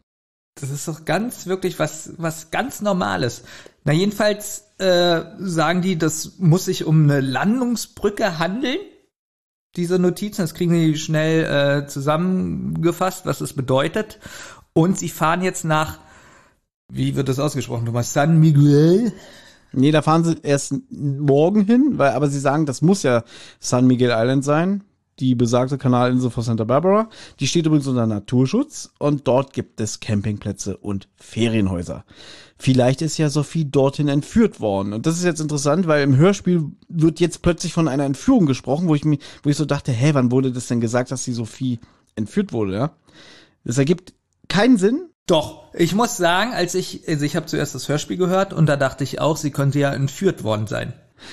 Das 0.55 0.71
ist 0.71 0.89
doch 0.89 1.05
ganz 1.05 1.47
wirklich 1.47 1.79
was, 1.79 2.15
was 2.17 2.51
ganz 2.51 2.81
Normales. 2.81 3.45
Na, 3.85 3.93
jedenfalls 3.93 4.65
äh, 4.79 5.21
sagen 5.39 5.83
die, 5.83 5.99
das 5.99 6.39
muss 6.39 6.65
sich 6.65 6.87
um 6.87 7.03
eine 7.03 7.21
Landungsbrücke 7.21 8.39
handeln. 8.39 8.79
Diese 9.77 9.99
Notizen, 9.99 10.41
das 10.41 10.55
kriegen 10.55 10.73
die 10.73 10.97
schnell 10.97 11.45
äh, 11.45 11.87
zusammengefasst, 11.87 13.27
was 13.27 13.43
es 13.43 13.53
bedeutet. 13.53 14.19
Und 14.73 14.99
sie 14.99 15.09
fahren 15.09 15.43
jetzt 15.43 15.65
nach, 15.65 15.99
wie 16.93 17.15
wird 17.17 17.29
das 17.29 17.39
ausgesprochen, 17.39 17.87
Thomas? 17.87 18.13
San 18.13 18.41
Miguel? 18.41 19.13
Nee, 19.73 19.93
da 19.93 20.03
fahren 20.03 20.25
sie 20.25 20.37
erst 20.43 20.75
morgen 20.91 21.65
hin, 21.65 21.93
weil, 21.97 22.13
aber 22.13 22.29
sie 22.29 22.41
sagen, 22.41 22.67
das 22.67 22.83
muss 22.83 23.03
ja 23.03 23.23
San 23.61 23.87
Miguel 23.87 24.11
Island 24.13 24.45
sein, 24.45 24.83
die 25.21 25.35
besagte 25.35 25.79
Kanalinsel 25.79 26.31
vor 26.31 26.43
Santa 26.43 26.65
Barbara. 26.65 27.09
Die 27.39 27.47
steht 27.47 27.67
übrigens 27.67 27.87
unter 27.87 28.07
Naturschutz 28.07 28.91
und 28.99 29.29
dort 29.29 29.53
gibt 29.53 29.81
es 29.81 30.01
Campingplätze 30.01 30.77
und 30.77 31.09
Ferienhäuser. 31.17 32.05
Vielleicht 32.59 33.01
ist 33.03 33.19
ja 33.19 33.29
Sophie 33.29 33.65
dorthin 33.65 34.09
entführt 34.09 34.61
worden. 34.61 34.93
Und 34.93 35.07
das 35.07 35.17
ist 35.17 35.25
jetzt 35.25 35.41
interessant, 35.41 35.87
weil 35.87 36.03
im 36.03 36.17
Hörspiel 36.17 36.65
wird 36.89 37.21
jetzt 37.21 37.43
plötzlich 37.43 37.73
von 37.73 37.89
einer 37.89 38.05
Entführung 38.05 38.47
gesprochen, 38.47 38.89
wo 38.89 38.95
ich 38.95 39.05
mir, 39.05 39.19
wo 39.43 39.51
ich 39.51 39.57
so 39.57 39.65
dachte, 39.65 39.93
hä, 39.93 40.11
wann 40.15 40.33
wurde 40.33 40.53
das 40.53 40.67
denn 40.67 40.81
gesagt, 40.81 41.11
dass 41.11 41.25
die 41.25 41.33
Sophie 41.33 41.79
entführt 42.17 42.53
wurde, 42.53 42.75
ja? 42.75 42.91
Das 43.65 43.79
ergibt 43.79 44.15
keinen 44.51 44.77
Sinn. 44.77 45.09
Doch, 45.27 45.73
ich 45.73 45.95
muss 45.95 46.17
sagen, 46.17 46.53
als 46.53 46.75
ich, 46.75 47.09
also 47.09 47.25
ich 47.25 47.37
habe 47.37 47.47
zuerst 47.47 47.75
das 47.75 47.89
Hörspiel 47.89 48.17
gehört 48.17 48.53
und 48.53 48.67
da 48.67 48.77
dachte 48.77 49.05
ich 49.05 49.21
auch, 49.21 49.37
sie 49.37 49.51
könnte 49.51 49.79
ja 49.79 49.93
entführt 49.93 50.43
worden 50.43 50.67
sein. 50.67 50.93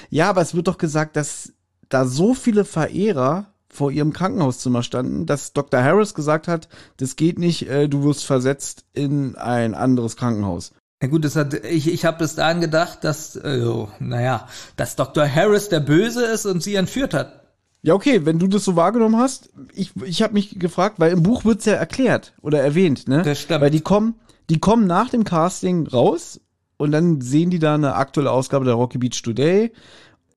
Ja, 0.09 0.29
aber 0.29 0.41
es 0.41 0.53
wird 0.53 0.67
doch 0.67 0.77
gesagt, 0.77 1.15
dass 1.15 1.53
da 1.89 2.05
so 2.05 2.33
viele 2.33 2.63
Verehrer 2.63 3.53
vor 3.69 3.91
ihrem 3.91 4.13
Krankenhauszimmer 4.13 4.83
standen, 4.83 5.25
dass 5.25 5.53
Dr. 5.53 5.83
Harris 5.83 6.13
gesagt 6.13 6.47
hat, 6.47 6.69
das 6.97 7.15
geht 7.15 7.39
nicht, 7.39 7.69
äh, 7.69 7.89
du 7.89 8.03
wirst 8.03 8.25
versetzt 8.25 8.85
in 8.93 9.35
ein 9.35 9.73
anderes 9.73 10.15
Krankenhaus. 10.15 10.73
Ja 11.01 11.09
gut, 11.09 11.25
das 11.25 11.35
hat, 11.35 11.53
ich, 11.53 11.91
ich 11.91 12.05
habe 12.05 12.17
bis 12.19 12.35
dahin 12.35 12.59
gedacht, 12.59 13.03
dass, 13.03 13.35
äh, 13.35 13.65
naja, 13.99 14.47
dass 14.77 14.95
Dr. 14.95 15.27
Harris 15.27 15.69
der 15.69 15.79
Böse 15.79 16.25
ist 16.25 16.45
und 16.45 16.63
sie 16.63 16.75
entführt 16.75 17.13
hat. 17.13 17.46
Ja, 17.81 17.93
okay, 17.93 18.25
wenn 18.25 18.39
du 18.39 18.47
das 18.47 18.65
so 18.65 18.75
wahrgenommen 18.75 19.17
hast, 19.17 19.49
ich, 19.73 19.91
ich 20.03 20.21
habe 20.21 20.33
mich 20.33 20.59
gefragt, 20.59 20.99
weil 20.99 21.11
im 21.11 21.23
Buch 21.23 21.45
wird's 21.45 21.65
ja 21.65 21.73
erklärt 21.73 22.33
oder 22.41 22.61
erwähnt, 22.61 23.07
ne? 23.07 23.21
Das 23.21 23.41
stimmt. 23.41 23.61
Weil 23.61 23.69
die 23.69 23.81
kommen, 23.81 24.15
die 24.49 24.59
kommen 24.59 24.87
nach 24.87 25.09
dem 25.09 25.23
Casting 25.23 25.87
raus 25.87 26.41
und 26.77 26.91
dann 26.91 27.21
sehen 27.21 27.49
die 27.49 27.59
da 27.59 27.75
eine 27.75 27.95
aktuelle 27.95 28.31
Ausgabe 28.31 28.65
der 28.65 28.73
Rocky 28.73 28.97
Beach 28.97 29.21
Today. 29.21 29.71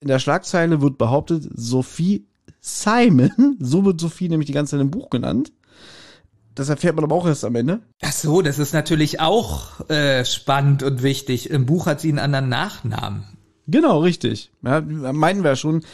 In 0.00 0.08
der 0.08 0.18
Schlagzeile 0.18 0.80
wird 0.80 0.98
behauptet, 0.98 1.48
Sophie 1.54 2.26
Simon, 2.60 3.56
so 3.60 3.84
wird 3.84 4.00
Sophie 4.00 4.28
nämlich 4.28 4.46
die 4.46 4.52
ganze 4.52 4.72
Zeit 4.72 4.80
im 4.80 4.90
Buch 4.90 5.10
genannt. 5.10 5.52
Das 6.54 6.68
erfährt 6.68 6.96
man 6.96 7.04
aber 7.04 7.14
auch 7.14 7.26
erst 7.26 7.44
am 7.44 7.54
Ende. 7.54 7.80
Ach 8.02 8.12
so, 8.12 8.42
das 8.42 8.58
ist 8.58 8.74
natürlich 8.74 9.20
auch 9.20 9.88
äh, 9.88 10.24
spannend 10.24 10.82
und 10.82 11.02
wichtig. 11.02 11.48
Im 11.48 11.64
Buch 11.64 11.86
hat 11.86 12.00
sie 12.00 12.08
einen 12.08 12.18
anderen 12.18 12.48
Nachnamen. 12.48 13.24
Genau, 13.66 14.00
richtig. 14.00 14.50
Ja, 14.62 14.80
meinen 14.80 15.44
wir 15.44 15.54
schon. 15.54 15.84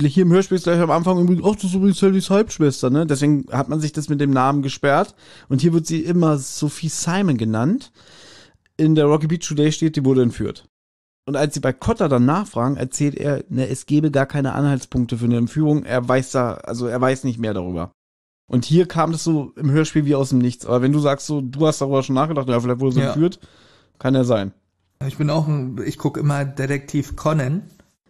Hier 0.00 0.22
im 0.22 0.32
Hörspiel 0.32 0.56
ist 0.56 0.64
gleich 0.64 0.80
am 0.80 0.90
Anfang 0.90 1.18
irgendwie, 1.18 1.42
ach, 1.44 1.54
das 1.54 1.64
ist 1.64 1.74
übrigens 1.74 1.98
Sallys 1.98 2.30
Halbschwester, 2.30 2.88
ne? 2.88 3.06
Deswegen 3.06 3.44
hat 3.52 3.68
man 3.68 3.80
sich 3.80 3.92
das 3.92 4.08
mit 4.08 4.20
dem 4.20 4.30
Namen 4.30 4.62
gesperrt. 4.62 5.14
Und 5.48 5.60
hier 5.60 5.72
wird 5.72 5.86
sie 5.86 6.00
immer 6.00 6.38
Sophie 6.38 6.88
Simon 6.88 7.36
genannt. 7.36 7.92
In 8.76 8.94
der 8.94 9.04
Rocky 9.04 9.26
Beach 9.26 9.46
Today 9.46 9.70
steht, 9.70 9.96
die 9.96 10.04
wurde 10.04 10.22
entführt. 10.22 10.66
Und 11.26 11.36
als 11.36 11.54
sie 11.54 11.60
bei 11.60 11.72
Cotter 11.72 12.08
dann 12.08 12.24
nachfragen, 12.24 12.76
erzählt 12.76 13.14
er, 13.14 13.44
ne, 13.48 13.68
es 13.68 13.86
gebe 13.86 14.10
gar 14.10 14.26
keine 14.26 14.54
Anhaltspunkte 14.54 15.18
für 15.18 15.26
eine 15.26 15.36
Entführung. 15.36 15.84
Er 15.84 16.08
weiß 16.08 16.32
da, 16.32 16.54
also 16.54 16.86
er 16.86 17.00
weiß 17.00 17.24
nicht 17.24 17.38
mehr 17.38 17.54
darüber. 17.54 17.92
Und 18.50 18.64
hier 18.64 18.86
kam 18.86 19.12
das 19.12 19.24
so 19.24 19.52
im 19.56 19.70
Hörspiel 19.70 20.04
wie 20.04 20.14
aus 20.14 20.30
dem 20.30 20.38
Nichts. 20.38 20.66
Aber 20.66 20.82
wenn 20.82 20.92
du 20.92 20.98
sagst 20.98 21.26
so, 21.26 21.40
du 21.40 21.66
hast 21.66 21.80
darüber 21.80 22.02
schon 22.02 22.14
nachgedacht, 22.14 22.48
ja, 22.48 22.58
vielleicht 22.58 22.80
wurde 22.80 22.94
sie 22.94 23.00
ja. 23.00 23.08
entführt, 23.08 23.38
kann 23.98 24.14
ja 24.14 24.24
sein. 24.24 24.52
Ich 25.06 25.16
bin 25.16 25.30
auch 25.30 25.46
ein, 25.48 25.80
ich 25.84 25.98
gucke 25.98 26.20
immer 26.20 26.44
Detektiv 26.44 27.16
Conan. 27.16 27.62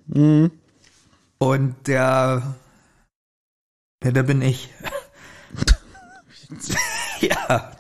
Mhm. 0.06 0.50
Und 1.42 1.74
der, 1.88 2.54
ja, 4.04 4.10
da 4.12 4.22
bin 4.22 4.42
ich. 4.42 4.68
ja, 7.20 7.72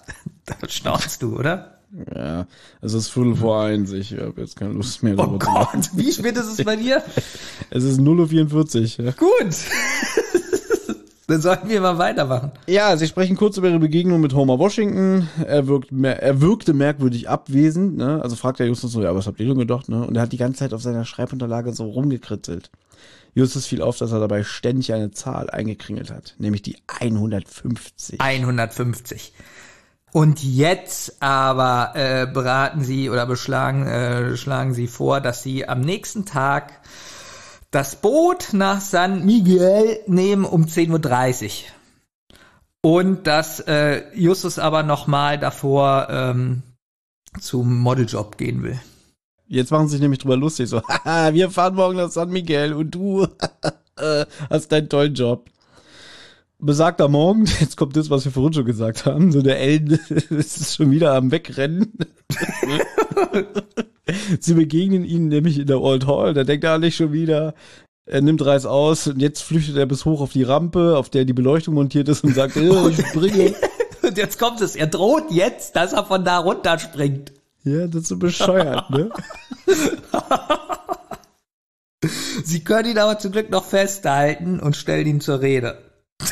da 0.46 0.68
staunst 0.68 1.22
du, 1.22 1.38
oder? 1.38 1.78
Ja, 2.12 2.46
es 2.80 2.92
ist 2.92 3.10
Viertel 3.10 3.36
vor 3.36 3.62
eins. 3.62 3.92
Ich 3.92 4.14
habe 4.14 4.40
jetzt 4.40 4.56
keine 4.56 4.72
Lust 4.72 5.04
mehr. 5.04 5.14
Oh 5.14 5.18
darüber 5.18 5.44
zu 5.44 5.50
machen. 5.52 5.80
Gott, 5.80 5.90
wie 5.94 6.10
spät 6.10 6.36
ist 6.36 6.58
es 6.58 6.64
bei 6.64 6.74
dir? 6.74 7.04
Es 7.70 7.84
ist 7.84 8.00
0.44 8.00 8.98
Uhr. 8.98 9.04
Ja. 9.04 9.12
Gut. 9.12 9.54
Dann 11.28 11.40
sollten 11.40 11.68
wir 11.68 11.80
mal 11.80 11.98
weitermachen. 11.98 12.50
Ja, 12.66 12.96
sie 12.96 13.06
sprechen 13.06 13.36
kurz 13.36 13.56
über 13.58 13.68
ihre 13.68 13.78
Begegnung 13.78 14.20
mit 14.20 14.34
Homer 14.34 14.58
Washington. 14.58 15.28
Er, 15.46 15.68
wirkt 15.68 15.92
mer 15.92 16.20
er 16.20 16.40
wirkte 16.40 16.74
merkwürdig 16.74 17.28
abwesend. 17.28 17.96
Ne? 17.96 18.20
Also 18.22 18.34
fragt 18.34 18.58
er 18.58 18.66
Justus 18.66 18.90
so, 18.90 19.02
ja, 19.02 19.14
was 19.14 19.28
habt 19.28 19.38
ihr 19.38 19.46
denn 19.46 19.56
gedacht? 19.56 19.88
Ne? 19.88 20.04
Und 20.04 20.16
er 20.16 20.22
hat 20.22 20.32
die 20.32 20.36
ganze 20.36 20.58
Zeit 20.58 20.74
auf 20.74 20.82
seiner 20.82 21.04
Schreibunterlage 21.04 21.72
so 21.72 21.84
rumgekritzelt. 21.84 22.70
Justus 23.34 23.66
fiel 23.66 23.82
auf, 23.82 23.96
dass 23.96 24.12
er 24.12 24.20
dabei 24.20 24.44
ständig 24.44 24.92
eine 24.92 25.10
Zahl 25.10 25.48
eingekringelt 25.48 26.10
hat, 26.10 26.34
nämlich 26.38 26.62
die 26.62 26.76
150. 26.86 28.20
150. 28.20 29.32
Und 30.12 30.42
jetzt 30.44 31.22
aber 31.22 31.92
äh, 31.94 32.26
beraten 32.26 32.84
sie 32.84 33.08
oder 33.08 33.24
beschlagen, 33.24 33.86
äh, 33.86 34.36
schlagen 34.36 34.74
sie 34.74 34.86
vor, 34.86 35.22
dass 35.22 35.42
sie 35.42 35.66
am 35.66 35.80
nächsten 35.80 36.26
Tag 36.26 36.80
das 37.70 37.96
Boot 37.96 38.50
nach 38.52 38.82
San 38.82 39.24
Miguel 39.24 40.00
nehmen 40.06 40.44
um 40.44 40.64
10.30 40.66 41.44
Uhr. 41.46 41.50
Und 42.82 43.26
dass 43.26 43.60
äh, 43.60 44.02
Justus 44.14 44.58
aber 44.58 44.82
nochmal 44.82 45.38
davor 45.38 46.08
ähm, 46.10 46.62
zum 47.40 47.78
Modeljob 47.78 48.36
gehen 48.36 48.62
will. 48.62 48.78
Jetzt 49.52 49.70
machen 49.70 49.86
sie 49.86 49.92
sich 49.92 50.00
nämlich 50.00 50.20
drüber 50.20 50.38
lustig, 50.38 50.66
so, 50.70 50.80
haha, 50.88 51.34
wir 51.34 51.50
fahren 51.50 51.74
morgen 51.74 51.98
nach 51.98 52.10
San 52.10 52.30
Miguel 52.30 52.72
und 52.72 52.90
du 52.90 53.26
äh, 53.98 54.24
hast 54.48 54.72
deinen 54.72 54.88
tollen 54.88 55.12
Job. 55.12 55.50
Besagter 56.58 57.08
Morgen, 57.08 57.44
jetzt 57.60 57.76
kommt 57.76 57.94
das, 57.94 58.08
was 58.08 58.24
wir 58.24 58.32
vorhin 58.32 58.54
schon 58.54 58.64
gesagt 58.64 59.04
haben, 59.04 59.30
so 59.30 59.42
der 59.42 59.60
Ellen 59.60 60.00
ist 60.30 60.74
schon 60.74 60.90
wieder 60.90 61.12
am 61.12 61.30
Wegrennen. 61.30 61.92
sie 64.40 64.54
begegnen 64.54 65.04
ihn 65.04 65.28
nämlich 65.28 65.58
in 65.58 65.66
der 65.66 65.82
Old 65.82 66.06
Hall, 66.06 66.32
da 66.32 66.44
denkt 66.44 66.64
er 66.64 66.78
nicht 66.78 66.96
schon 66.96 67.12
wieder, 67.12 67.54
er 68.06 68.22
nimmt 68.22 68.42
Reis 68.46 68.64
aus 68.64 69.06
und 69.06 69.20
jetzt 69.20 69.42
flüchtet 69.42 69.76
er 69.76 69.84
bis 69.84 70.06
hoch 70.06 70.22
auf 70.22 70.32
die 70.32 70.44
Rampe, 70.44 70.96
auf 70.96 71.10
der 71.10 71.26
die 71.26 71.34
Beleuchtung 71.34 71.74
montiert 71.74 72.08
ist 72.08 72.24
und 72.24 72.34
sagt, 72.34 72.56
äh, 72.56 72.88
ich 72.88 73.06
springe. 73.06 73.54
Und 74.02 74.16
jetzt 74.16 74.38
kommt 74.38 74.62
es, 74.62 74.76
er 74.76 74.86
droht 74.86 75.30
jetzt, 75.30 75.76
dass 75.76 75.92
er 75.92 76.06
von 76.06 76.24
da 76.24 76.38
runterspringt. 76.38 77.32
Ja, 77.64 77.86
das 77.86 78.02
ist 78.02 78.08
so 78.08 78.16
bescheuert, 78.16 78.90
ne? 78.90 79.10
Sie 82.44 82.64
können 82.64 82.90
ihn 82.90 82.98
aber 82.98 83.18
zum 83.18 83.32
Glück 83.32 83.50
noch 83.50 83.64
festhalten 83.64 84.58
und 84.58 84.76
stellen 84.76 85.06
ihn 85.06 85.20
zur 85.20 85.40
Rede. 85.40 85.78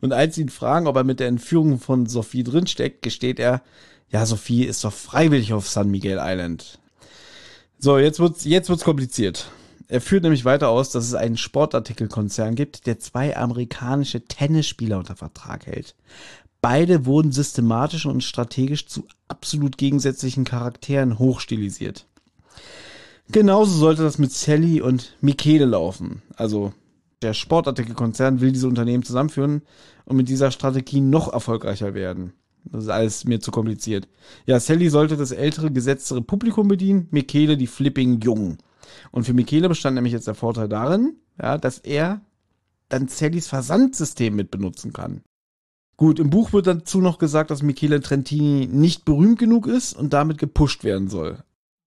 Und 0.00 0.12
als 0.12 0.34
sie 0.34 0.42
ihn 0.42 0.48
fragen, 0.48 0.86
ob 0.86 0.96
er 0.96 1.04
mit 1.04 1.20
der 1.20 1.28
Entführung 1.28 1.78
von 1.78 2.06
Sophie 2.06 2.44
drinsteckt, 2.44 3.02
gesteht 3.02 3.38
er, 3.38 3.62
ja, 4.08 4.24
Sophie 4.26 4.64
ist 4.64 4.84
doch 4.84 4.92
freiwillig 4.92 5.52
auf 5.52 5.68
San 5.68 5.90
Miguel 5.90 6.18
Island. 6.20 6.78
So, 7.78 7.98
jetzt 7.98 8.20
wird's, 8.20 8.44
jetzt 8.44 8.68
wird's 8.68 8.84
kompliziert. 8.84 9.50
Er 9.88 10.00
führt 10.00 10.24
nämlich 10.24 10.44
weiter 10.44 10.68
aus, 10.68 10.90
dass 10.90 11.04
es 11.04 11.14
einen 11.14 11.36
Sportartikelkonzern 11.36 12.56
gibt, 12.56 12.86
der 12.86 12.98
zwei 12.98 13.36
amerikanische 13.36 14.24
Tennisspieler 14.24 14.98
unter 14.98 15.16
Vertrag 15.16 15.66
hält. 15.66 15.94
Beide 16.68 17.06
wurden 17.06 17.30
systematisch 17.30 18.06
und 18.06 18.24
strategisch 18.24 18.88
zu 18.88 19.06
absolut 19.28 19.78
gegensätzlichen 19.78 20.42
Charakteren 20.42 21.16
hochstilisiert. 21.16 22.08
Genauso 23.30 23.70
sollte 23.78 24.02
das 24.02 24.18
mit 24.18 24.32
Sally 24.32 24.80
und 24.80 25.14
Michele 25.20 25.64
laufen. 25.64 26.22
Also 26.34 26.72
der 27.22 27.34
Sportartikelkonzern 27.34 28.40
will 28.40 28.50
diese 28.50 28.66
Unternehmen 28.66 29.04
zusammenführen 29.04 29.62
und 30.06 30.16
mit 30.16 30.28
dieser 30.28 30.50
Strategie 30.50 31.00
noch 31.00 31.32
erfolgreicher 31.32 31.94
werden. 31.94 32.32
Das 32.64 32.82
ist 32.82 32.90
alles 32.90 33.24
mir 33.26 33.38
zu 33.38 33.52
kompliziert. 33.52 34.08
Ja, 34.46 34.58
Sally 34.58 34.90
sollte 34.90 35.16
das 35.16 35.30
ältere, 35.30 35.70
gesetztere 35.70 36.20
Publikum 36.20 36.66
bedienen, 36.66 37.06
Michele 37.12 37.56
die 37.56 37.68
flipping 37.68 38.22
Jungen. 38.22 38.58
Und 39.12 39.22
für 39.22 39.34
Michele 39.34 39.68
bestand 39.68 39.94
nämlich 39.94 40.14
jetzt 40.14 40.26
der 40.26 40.34
Vorteil 40.34 40.68
darin, 40.68 41.14
ja, 41.40 41.58
dass 41.58 41.78
er 41.78 42.22
dann 42.88 43.06
Sallys 43.06 43.46
Versandsystem 43.46 44.34
mit 44.34 44.50
benutzen 44.50 44.92
kann. 44.92 45.22
Gut, 45.96 46.18
im 46.18 46.28
Buch 46.28 46.52
wird 46.52 46.66
dazu 46.66 47.00
noch 47.00 47.18
gesagt, 47.18 47.50
dass 47.50 47.62
Michele 47.62 48.00
Trentini 48.00 48.68
nicht 48.70 49.04
berühmt 49.04 49.38
genug 49.38 49.66
ist 49.66 49.94
und 49.94 50.12
damit 50.12 50.36
gepusht 50.38 50.84
werden 50.84 51.08
soll. 51.08 51.42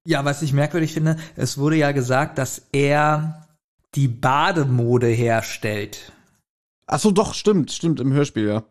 Ja, 0.05 0.25
was 0.25 0.41
ich 0.41 0.53
merkwürdig 0.53 0.93
finde, 0.93 1.17
es 1.35 1.57
wurde 1.57 1.75
ja 1.75 1.91
gesagt, 1.91 2.39
dass 2.39 2.63
er 2.71 3.47
die 3.95 4.07
Bademode 4.07 5.07
herstellt. 5.07 6.11
Ach 6.87 6.99
so, 6.99 7.11
doch, 7.11 7.35
stimmt, 7.35 7.71
stimmt, 7.71 7.99
im 7.99 8.11
Hörspiel, 8.11 8.47
ja. 8.47 8.63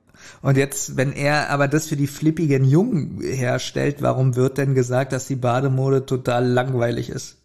Und 0.43 0.57
jetzt, 0.57 0.97
wenn 0.97 1.13
er 1.13 1.51
aber 1.51 1.69
das 1.69 1.87
für 1.87 1.97
die 1.97 2.09
flippigen 2.09 2.65
Jungen 2.65 3.21
herstellt, 3.21 4.03
warum 4.03 4.35
wird 4.35 4.59
denn 4.59 4.75
gesagt, 4.75 5.13
dass 5.13 5.29
die 5.29 5.37
Bademode 5.37 6.07
total 6.07 6.47
langweilig 6.49 7.11
ist? 7.11 7.37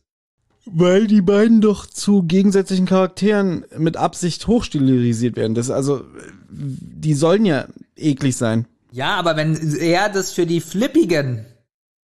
Weil 0.65 1.07
die 1.07 1.22
beiden 1.22 1.61
doch 1.61 1.85
zu 1.85 2.23
gegensätzlichen 2.23 2.85
Charakteren 2.85 3.65
mit 3.77 3.97
Absicht 3.97 4.47
hochstilisiert 4.47 5.35
werden. 5.35 5.55
Das 5.55 5.69
also, 5.69 6.05
die 6.49 7.13
sollen 7.13 7.45
ja 7.45 7.67
eklig 7.95 8.35
sein. 8.38 8.67
Ja, 8.91 9.15
aber 9.15 9.35
wenn 9.35 9.55
er 9.77 10.09
das 10.09 10.31
für 10.31 10.45
die 10.45 10.61
flippigen 10.61 11.45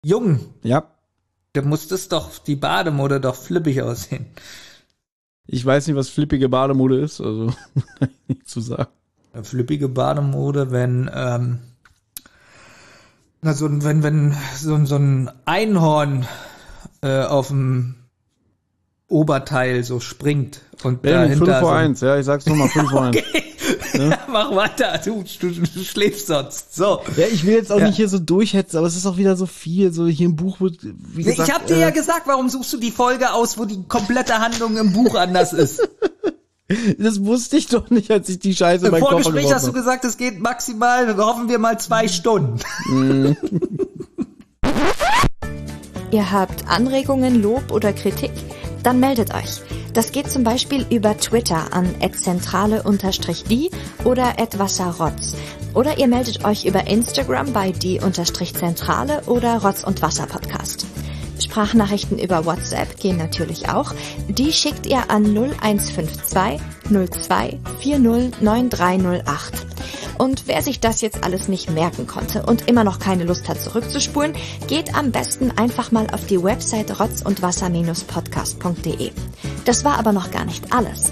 Jungen, 0.04 0.40
Ja. 0.64 0.88
dann 1.54 1.68
muss 1.68 1.88
das 1.88 2.08
doch 2.08 2.38
die 2.40 2.56
Bademode 2.56 3.20
doch 3.20 3.36
flippig 3.36 3.82
aussehen. 3.82 4.28
Ich 5.48 5.66
weiß 5.66 5.88
nicht, 5.88 5.96
was 5.96 6.10
flippige 6.10 6.50
Bademode 6.50 7.00
ist, 7.00 7.20
also 7.22 7.54
nicht 8.28 8.48
zu 8.48 8.62
sagen. 8.62 8.90
Flippige 9.44 9.88
Bademode, 9.90 10.72
wenn 10.72 11.10
ähm, 11.14 11.60
na 13.42 13.54
so 13.54 13.66
ein- 13.68 13.84
wenn 13.84 14.02
wenn 14.04 14.36
so, 14.58 14.74
ein- 14.74 14.86
so 14.86 14.96
ein 14.96 15.30
Einhorn 15.46 16.26
äh, 17.02 17.22
auf 17.24 17.50
dem 17.50 17.96
Oberteil 19.08 19.84
so 19.84 20.00
springt 20.00 20.62
und 20.84 21.02
5 21.02 21.02
dahinter 21.04 21.60
vor 21.60 21.70
so 21.70 21.76
ein- 21.76 21.86
1, 21.92 22.02
ja, 22.02 22.18
ich 22.18 22.26
sag's 22.26 22.46
nochmal, 22.46 22.70
5 22.70 22.90
vor 22.90 23.02
1. 23.06 23.18
ja, 23.94 24.18
mach 24.32 24.56
weiter, 24.56 25.00
du, 25.04 25.24
du, 25.40 25.50
du 25.50 25.84
schläfst 25.84 26.28
sonst. 26.28 26.76
So. 26.76 27.00
Ja, 27.16 27.26
ich 27.32 27.46
will 27.46 27.54
jetzt 27.56 27.72
auch 27.72 27.80
Ja. 27.80 27.88
nicht 27.88 27.96
hier 27.98 28.10
so 28.10 28.20
durchhetzen, 28.20 28.78
aber 28.78 28.88
es 28.88 28.96
ist 28.96 29.06
auch 29.06 29.18
wieder 29.18 29.36
so 29.36 29.46
viel, 29.46 29.92
so 29.94 30.08
hier 30.08 30.26
im 30.28 30.36
Buch 30.36 30.60
wird, 30.60 30.78
wie 30.84 31.24
Nee, 31.24 31.32
gesagt. 31.32 31.50
ich 31.50 31.56
hab 31.56 31.68
dir 31.68 31.78
äh, 31.78 31.82
ja 31.82 31.90
gesagt, 31.92 32.24
warum 32.28 32.50
suchst 32.50 32.74
du 32.74 32.78
die 32.78 32.92
Folge 32.92 33.32
aus, 33.34 33.58
wo 33.58 33.66
die 33.66 33.84
komplette 33.88 34.40
Handlung 34.40 34.78
im 34.78 34.94
Buch 34.94 35.16
anders 35.16 35.54
ist? 35.54 35.88
Das 37.00 37.24
wusste 37.24 37.56
ich 37.56 37.68
doch 37.68 37.90
nicht, 37.92 38.12
als 38.12 38.28
ich 38.28 38.40
die 38.40 38.54
Scheiße 38.54 38.82
in 38.82 38.86
Im 38.88 38.92
meinen 38.92 39.00
Koffer 39.00 39.24
Vorgespräch 39.24 39.54
hast 39.54 39.66
du 39.68 39.72
gesagt, 39.72 40.04
es 40.04 40.18
geht 40.18 40.42
maximal, 40.42 41.16
hoffen 41.16 41.48
wir 41.48 41.60
mal 41.60 41.80
zwei 41.80 42.10
Stunden. 42.10 42.60
Ihr 46.12 46.30
habt 46.32 46.68
Anregungen, 46.68 47.42
Lob 47.42 47.72
oder 47.72 47.94
Kritik? 47.94 48.32
Dann 48.84 49.00
meldet 49.00 49.34
euch. 49.34 49.62
Das 49.94 50.12
geht 50.12 50.30
zum 50.30 50.44
Beispiel 50.44 50.86
über 50.90 51.18
Twitter 51.18 51.74
an 51.74 51.96
@zentrale_die 52.00 53.72
oder 54.04 54.36
@wasserrotz. 54.58 55.36
Oder 55.74 55.98
ihr 56.00 56.08
meldet 56.08 56.46
euch 56.46 56.66
über 56.66 56.88
Instagram 56.88 57.54
bei 57.54 57.72
die_zentrale 57.72 59.22
oder 59.26 59.62
Rotz 59.64 59.84
und 59.84 60.02
Wasser 60.02 60.26
Podcast. 60.26 60.86
Sprachnachrichten 61.44 62.20
über 62.20 62.46
WhatsApp 62.46 63.00
gehen 63.00 63.18
natürlich 63.18 63.70
auch. 63.70 63.94
Die 64.28 64.52
schickt 64.52 64.86
ihr 64.86 65.10
an 65.10 65.26
0152 65.26 66.62
02 66.90 67.60
40 67.82 68.42
9308. 68.42 69.68
Und 70.18 70.48
wer 70.48 70.62
sich 70.62 70.80
das 70.80 71.02
jetzt 71.02 71.24
alles 71.24 71.48
nicht 71.48 71.70
merken 71.70 72.08
konnte 72.08 72.44
und 72.44 72.68
immer 72.68 72.84
noch 72.84 73.00
keine 73.00 73.24
Lust 73.24 73.48
hat 73.48 73.62
zurückzuspulen, 73.62 74.34
geht 74.68 74.96
am 74.96 75.12
besten 75.12 75.52
einfach 75.52 75.92
mal 75.92 76.08
auf 76.12 76.26
die 76.26 76.42
Website 76.42 77.00
rotz 77.00 77.22
und 77.22 77.42
wasser-podcast.de. 77.42 79.12
Das 79.66 79.86
war 79.86 80.00
aber 80.00 80.14
noch 80.14 80.32
gar 80.32 80.46
nicht 80.46 80.74
alles. 80.74 81.12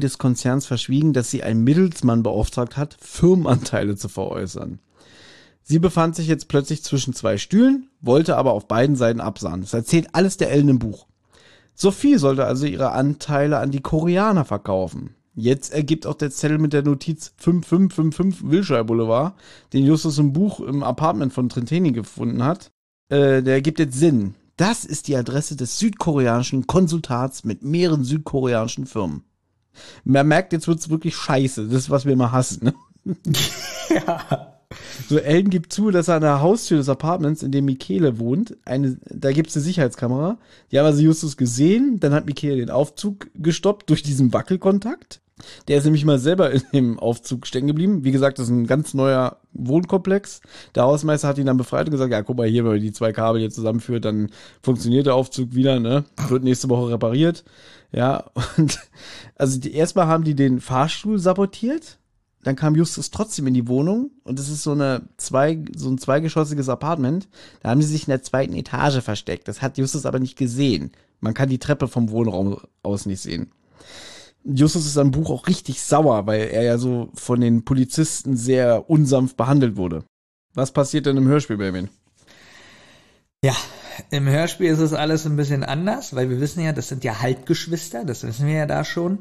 des 0.00 0.18
Konzerns 0.18 0.66
verschwiegen, 0.66 1.12
dass 1.12 1.30
sie 1.30 1.42
einen 1.42 1.64
Mittelsmann 1.64 2.22
beauftragt 2.22 2.76
hat, 2.76 2.96
Firmenanteile 3.00 3.96
zu 3.96 4.08
veräußern. 4.08 4.78
Sie 5.62 5.78
befand 5.78 6.16
sich 6.16 6.26
jetzt 6.26 6.48
plötzlich 6.48 6.82
zwischen 6.82 7.14
zwei 7.14 7.38
Stühlen, 7.38 7.88
wollte 8.00 8.36
aber 8.36 8.52
auf 8.52 8.66
beiden 8.66 8.96
Seiten 8.96 9.20
absahen. 9.20 9.60
Das 9.60 9.74
erzählt 9.74 10.08
alles 10.12 10.36
der 10.36 10.50
Ellen 10.50 10.68
im 10.68 10.78
Buch. 10.78 11.06
Sophie 11.74 12.16
sollte 12.16 12.44
also 12.44 12.66
ihre 12.66 12.92
Anteile 12.92 13.58
an 13.58 13.70
die 13.70 13.80
Koreaner 13.80 14.44
verkaufen. 14.44 15.14
Jetzt 15.34 15.72
ergibt 15.72 16.06
auch 16.06 16.14
der 16.14 16.30
Zettel 16.30 16.58
mit 16.58 16.72
der 16.72 16.82
Notiz 16.82 17.32
5555 17.38 18.50
Wilshire 18.50 18.84
Boulevard, 18.84 19.34
den 19.72 19.86
Justus 19.86 20.18
im 20.18 20.32
Buch 20.32 20.60
im 20.60 20.82
Apartment 20.82 21.32
von 21.32 21.48
Trentini 21.48 21.92
gefunden 21.92 22.44
hat, 22.44 22.70
äh, 23.08 23.42
der 23.42 23.54
ergibt 23.54 23.78
jetzt 23.78 23.98
Sinn. 23.98 24.34
Das 24.60 24.84
ist 24.84 25.08
die 25.08 25.16
Adresse 25.16 25.56
des 25.56 25.78
südkoreanischen 25.78 26.66
Konsultats 26.66 27.44
mit 27.44 27.62
mehreren 27.62 28.04
südkoreanischen 28.04 28.84
Firmen. 28.84 29.24
Man 30.04 30.28
merkt, 30.28 30.52
jetzt 30.52 30.68
wird's 30.68 30.90
wirklich 30.90 31.16
scheiße. 31.16 31.68
Das 31.68 31.84
ist, 31.84 31.90
was 31.90 32.04
wir 32.04 32.12
immer 32.12 32.30
hassen. 32.30 32.74
Ne? 33.04 33.16
Ja. 33.88 34.58
So, 35.08 35.18
Ellen 35.18 35.48
gibt 35.50 35.72
zu, 35.72 35.90
dass 35.90 36.08
er 36.08 36.16
an 36.16 36.20
der 36.20 36.42
Haustür 36.42 36.76
des 36.76 36.90
Apartments, 36.90 37.42
in 37.42 37.50
dem 37.50 37.64
Michele 37.64 38.20
wohnt, 38.20 38.56
eine, 38.64 39.00
da 39.06 39.32
gibt's 39.32 39.56
eine 39.56 39.64
Sicherheitskamera. 39.64 40.38
Die 40.70 40.78
haben 40.78 40.86
also 40.86 41.00
Justus 41.00 41.36
gesehen, 41.38 41.98
dann 41.98 42.12
hat 42.12 42.26
Michele 42.26 42.56
den 42.56 42.70
Aufzug 42.70 43.28
gestoppt 43.34 43.88
durch 43.88 44.02
diesen 44.02 44.32
Wackelkontakt. 44.32 45.22
Der 45.68 45.78
ist 45.78 45.84
nämlich 45.84 46.04
mal 46.04 46.18
selber 46.18 46.50
in 46.50 46.62
dem 46.72 46.98
Aufzug 46.98 47.46
stecken 47.46 47.66
geblieben. 47.66 48.04
Wie 48.04 48.12
gesagt, 48.12 48.38
das 48.38 48.46
ist 48.46 48.52
ein 48.52 48.66
ganz 48.66 48.94
neuer 48.94 49.38
Wohnkomplex. 49.52 50.40
Der 50.74 50.84
Hausmeister 50.84 51.28
hat 51.28 51.38
ihn 51.38 51.46
dann 51.46 51.56
befreit 51.56 51.86
und 51.86 51.92
gesagt, 51.92 52.12
ja, 52.12 52.22
guck 52.22 52.36
mal 52.36 52.46
hier, 52.46 52.64
wenn 52.64 52.72
man 52.72 52.80
die 52.80 52.92
zwei 52.92 53.12
Kabel 53.12 53.40
hier 53.40 53.50
zusammenführt, 53.50 54.04
dann 54.04 54.30
funktioniert 54.62 55.06
der 55.06 55.14
Aufzug 55.14 55.54
wieder, 55.54 55.80
ne? 55.80 56.04
Wird 56.28 56.44
nächste 56.44 56.68
Woche 56.68 56.90
repariert. 56.90 57.44
Ja, 57.92 58.24
und 58.56 58.78
also 59.36 59.58
die, 59.58 59.74
erstmal 59.74 60.06
haben 60.06 60.24
die 60.24 60.34
den 60.34 60.60
Fahrstuhl 60.60 61.18
sabotiert 61.18 61.98
dann 62.42 62.56
kam 62.56 62.74
Justus 62.74 63.10
trotzdem 63.10 63.46
in 63.46 63.54
die 63.54 63.68
Wohnung 63.68 64.10
und 64.24 64.38
es 64.38 64.48
ist 64.48 64.62
so 64.62 64.72
eine 64.72 65.02
zwei, 65.18 65.62
so 65.76 65.90
ein 65.90 65.98
zweigeschossiges 65.98 66.68
Apartment. 66.68 67.28
Da 67.62 67.70
haben 67.70 67.82
sie 67.82 67.88
sich 67.88 68.04
in 68.04 68.10
der 68.10 68.22
zweiten 68.22 68.54
Etage 68.54 69.02
versteckt. 69.02 69.46
Das 69.46 69.60
hat 69.60 69.76
Justus 69.76 70.06
aber 70.06 70.18
nicht 70.18 70.38
gesehen. 70.38 70.92
Man 71.20 71.34
kann 71.34 71.50
die 71.50 71.58
Treppe 71.58 71.86
vom 71.86 72.10
Wohnraum 72.10 72.58
aus 72.82 73.04
nicht 73.04 73.20
sehen. 73.20 73.52
Justus 74.44 74.86
ist 74.86 74.98
am 74.98 75.10
Buch 75.10 75.30
auch 75.30 75.46
richtig 75.46 75.82
sauer, 75.82 76.26
weil 76.26 76.48
er 76.48 76.62
ja 76.62 76.78
so 76.78 77.10
von 77.14 77.40
den 77.40 77.64
Polizisten 77.64 78.36
sehr 78.36 78.88
unsanft 78.88 79.36
behandelt 79.36 79.76
wurde. 79.76 80.04
Was 80.54 80.72
passiert 80.72 81.06
denn 81.06 81.16
im 81.16 81.28
Hörspiel, 81.28 81.58
Benjamin? 81.58 81.88
Ja, 83.44 83.54
im 84.10 84.28
Hörspiel 84.28 84.70
ist 84.70 84.80
es 84.80 84.92
alles 84.92 85.26
ein 85.26 85.36
bisschen 85.36 85.64
anders, 85.64 86.14
weil 86.14 86.30
wir 86.30 86.40
wissen 86.40 86.62
ja, 86.62 86.72
das 86.72 86.88
sind 86.88 87.04
ja 87.04 87.20
Halbgeschwister, 87.20 88.04
das 88.04 88.22
wissen 88.24 88.46
wir 88.46 88.54
ja 88.54 88.66
da 88.66 88.84
schon. 88.84 89.20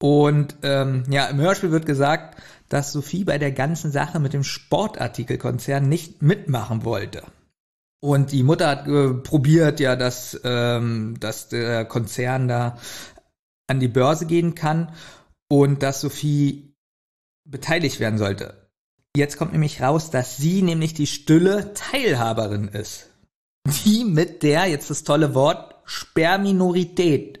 Und 0.00 0.56
ähm, 0.62 1.04
ja, 1.10 1.26
im 1.26 1.38
Hörspiel 1.38 1.70
wird 1.70 1.86
gesagt, 1.86 2.40
dass 2.68 2.92
Sophie 2.92 3.24
bei 3.24 3.38
der 3.38 3.52
ganzen 3.52 3.90
Sache 3.90 4.20
mit 4.20 4.32
dem 4.32 4.44
Sportartikelkonzern 4.44 5.88
nicht 5.88 6.22
mitmachen 6.22 6.84
wollte. 6.84 7.22
Und 8.00 8.30
die 8.30 8.44
Mutter 8.44 8.68
hat 8.68 8.86
äh, 8.86 9.14
probiert 9.14 9.80
ja, 9.80 9.96
dass, 9.96 10.40
ähm, 10.44 11.16
dass 11.18 11.48
der 11.48 11.84
Konzern 11.84 12.46
da 12.46 12.78
an 13.68 13.78
die 13.78 13.88
Börse 13.88 14.26
gehen 14.26 14.54
kann 14.54 14.92
und 15.48 15.82
dass 15.82 16.00
Sophie 16.00 16.74
beteiligt 17.44 18.00
werden 18.00 18.18
sollte. 18.18 18.68
Jetzt 19.16 19.38
kommt 19.38 19.52
nämlich 19.52 19.80
raus, 19.80 20.10
dass 20.10 20.36
sie 20.36 20.62
nämlich 20.62 20.94
die 20.94 21.06
stille 21.06 21.72
Teilhaberin 21.74 22.68
ist. 22.68 23.10
Die 23.84 24.04
mit 24.04 24.42
der, 24.42 24.66
jetzt 24.66 24.90
das 24.90 25.04
tolle 25.04 25.34
Wort, 25.34 25.76
Sperminorität. 25.84 27.40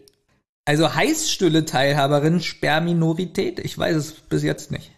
Also 0.64 0.94
heißt 0.94 1.30
stille 1.30 1.64
Teilhaberin 1.64 2.40
Sperminorität? 2.40 3.58
Ich 3.58 3.76
weiß 3.76 3.96
es 3.96 4.12
bis 4.12 4.42
jetzt 4.42 4.70
nicht. 4.70 4.92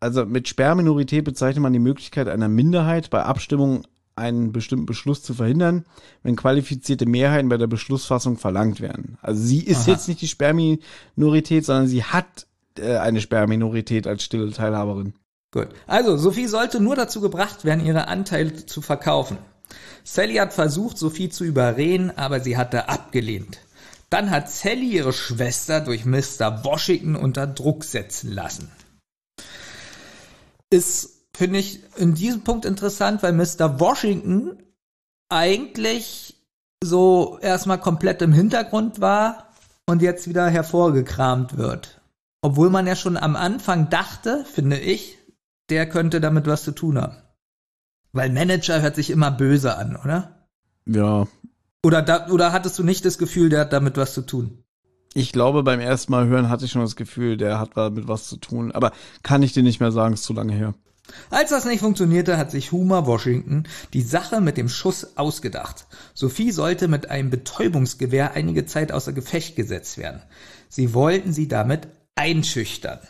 Also 0.00 0.26
mit 0.26 0.48
Sperrminorität 0.48 1.24
bezeichnet 1.24 1.62
man 1.62 1.72
die 1.72 1.78
Möglichkeit 1.78 2.28
einer 2.28 2.48
Minderheit 2.48 3.10
bei 3.10 3.22
Abstimmung 3.22 3.86
einen 4.16 4.52
bestimmten 4.52 4.86
Beschluss 4.86 5.22
zu 5.22 5.34
verhindern, 5.34 5.84
wenn 6.22 6.36
qualifizierte 6.36 7.06
Mehrheiten 7.06 7.48
bei 7.48 7.56
der 7.56 7.66
Beschlussfassung 7.66 8.36
verlangt 8.36 8.80
werden. 8.80 9.18
Also 9.22 9.42
sie 9.42 9.60
ist 9.60 9.82
Aha. 9.82 9.92
jetzt 9.92 10.08
nicht 10.08 10.20
die 10.20 10.28
Sperrminorität, 10.28 11.64
sondern 11.64 11.88
sie 11.88 12.04
hat 12.04 12.46
äh, 12.78 12.96
eine 12.96 13.20
Sperrminorität 13.20 14.06
als 14.06 14.22
stille 14.24 14.50
Teilhaberin. 14.52 15.14
Gut. 15.52 15.68
Also, 15.86 16.16
Sophie 16.16 16.48
sollte 16.48 16.80
nur 16.80 16.96
dazu 16.96 17.20
gebracht 17.20 17.64
werden, 17.64 17.86
ihre 17.86 18.08
Anteile 18.08 18.66
zu 18.66 18.82
verkaufen. 18.82 19.38
Sally 20.02 20.34
hat 20.34 20.52
versucht, 20.52 20.98
Sophie 20.98 21.28
zu 21.28 21.44
überreden, 21.44 22.10
aber 22.16 22.40
sie 22.40 22.56
hatte 22.56 22.88
abgelehnt. 22.88 23.58
Dann 24.10 24.30
hat 24.30 24.50
Sally 24.50 24.90
ihre 24.90 25.12
Schwester 25.12 25.80
durch 25.80 26.04
Mr. 26.04 26.64
Washington 26.64 27.14
unter 27.16 27.46
Druck 27.46 27.84
setzen 27.84 28.32
lassen. 28.32 28.70
Ist, 30.70 31.13
finde 31.34 31.58
ich, 31.58 31.80
in 31.96 32.14
diesem 32.14 32.42
Punkt 32.42 32.64
interessant, 32.64 33.22
weil 33.22 33.32
Mr. 33.32 33.80
Washington 33.80 34.62
eigentlich 35.28 36.36
so 36.82 37.38
erstmal 37.40 37.80
komplett 37.80 38.22
im 38.22 38.32
Hintergrund 38.32 39.00
war 39.00 39.48
und 39.86 40.02
jetzt 40.02 40.28
wieder 40.28 40.48
hervorgekramt 40.48 41.56
wird. 41.56 42.00
Obwohl 42.42 42.70
man 42.70 42.86
ja 42.86 42.94
schon 42.94 43.16
am 43.16 43.36
Anfang 43.36 43.90
dachte, 43.90 44.44
finde 44.44 44.78
ich, 44.78 45.18
der 45.70 45.88
könnte 45.88 46.20
damit 46.20 46.46
was 46.46 46.62
zu 46.62 46.72
tun 46.72 47.00
haben. 47.00 47.16
Weil 48.12 48.30
Manager 48.30 48.82
hört 48.82 48.94
sich 48.96 49.10
immer 49.10 49.30
böse 49.30 49.76
an, 49.76 49.96
oder? 49.96 50.46
Ja, 50.86 51.26
Oder, 51.82 52.02
da, 52.02 52.28
oder 52.28 52.52
hattest 52.52 52.78
du 52.78 52.82
nicht 52.84 53.04
das 53.04 53.18
Gefühl, 53.18 53.48
der 53.48 53.60
hat 53.60 53.72
damit 53.72 53.96
was 53.96 54.14
zu 54.14 54.22
tun? 54.22 54.64
ich 55.14 55.32
glaube, 55.32 55.62
beim 55.62 55.80
ersten 55.80 56.10
Mal 56.10 56.26
hören 56.26 56.50
hatte 56.50 56.64
ich 56.64 56.72
schon 56.72 56.82
das 56.82 56.96
Gefühl, 56.96 57.36
der 57.36 57.60
hat 57.60 57.76
damit 57.76 58.08
was 58.08 58.26
zu 58.26 58.36
tun. 58.36 58.72
Aber 58.72 58.90
kann 59.22 59.42
ich 59.42 59.52
dir 59.52 59.62
nicht 59.62 59.78
mehr 59.80 59.92
sagen, 59.92 60.14
ist 60.14 60.24
zu 60.24 60.32
lange 60.32 60.52
her. 60.52 60.74
Als 61.30 61.50
das 61.50 61.64
nicht 61.64 61.80
funktionierte, 61.80 62.36
hat 62.36 62.50
sich 62.50 62.72
Homer 62.72 63.06
Washington 63.06 63.64
die 63.92 64.02
Sache 64.02 64.40
mit 64.40 64.56
dem 64.56 64.68
Schuss 64.68 65.16
ausgedacht. 65.16 65.86
Sophie 66.14 66.50
sollte 66.50 66.88
mit 66.88 67.10
einem 67.10 67.30
Betäubungsgewehr 67.30 68.32
einige 68.32 68.66
Zeit 68.66 68.92
außer 68.92 69.12
Gefecht 69.12 69.56
gesetzt 69.56 69.98
werden. 69.98 70.22
Sie 70.68 70.94
wollten 70.94 71.32
sie 71.32 71.48
damit 71.48 71.88
einschüchtern. 72.14 73.00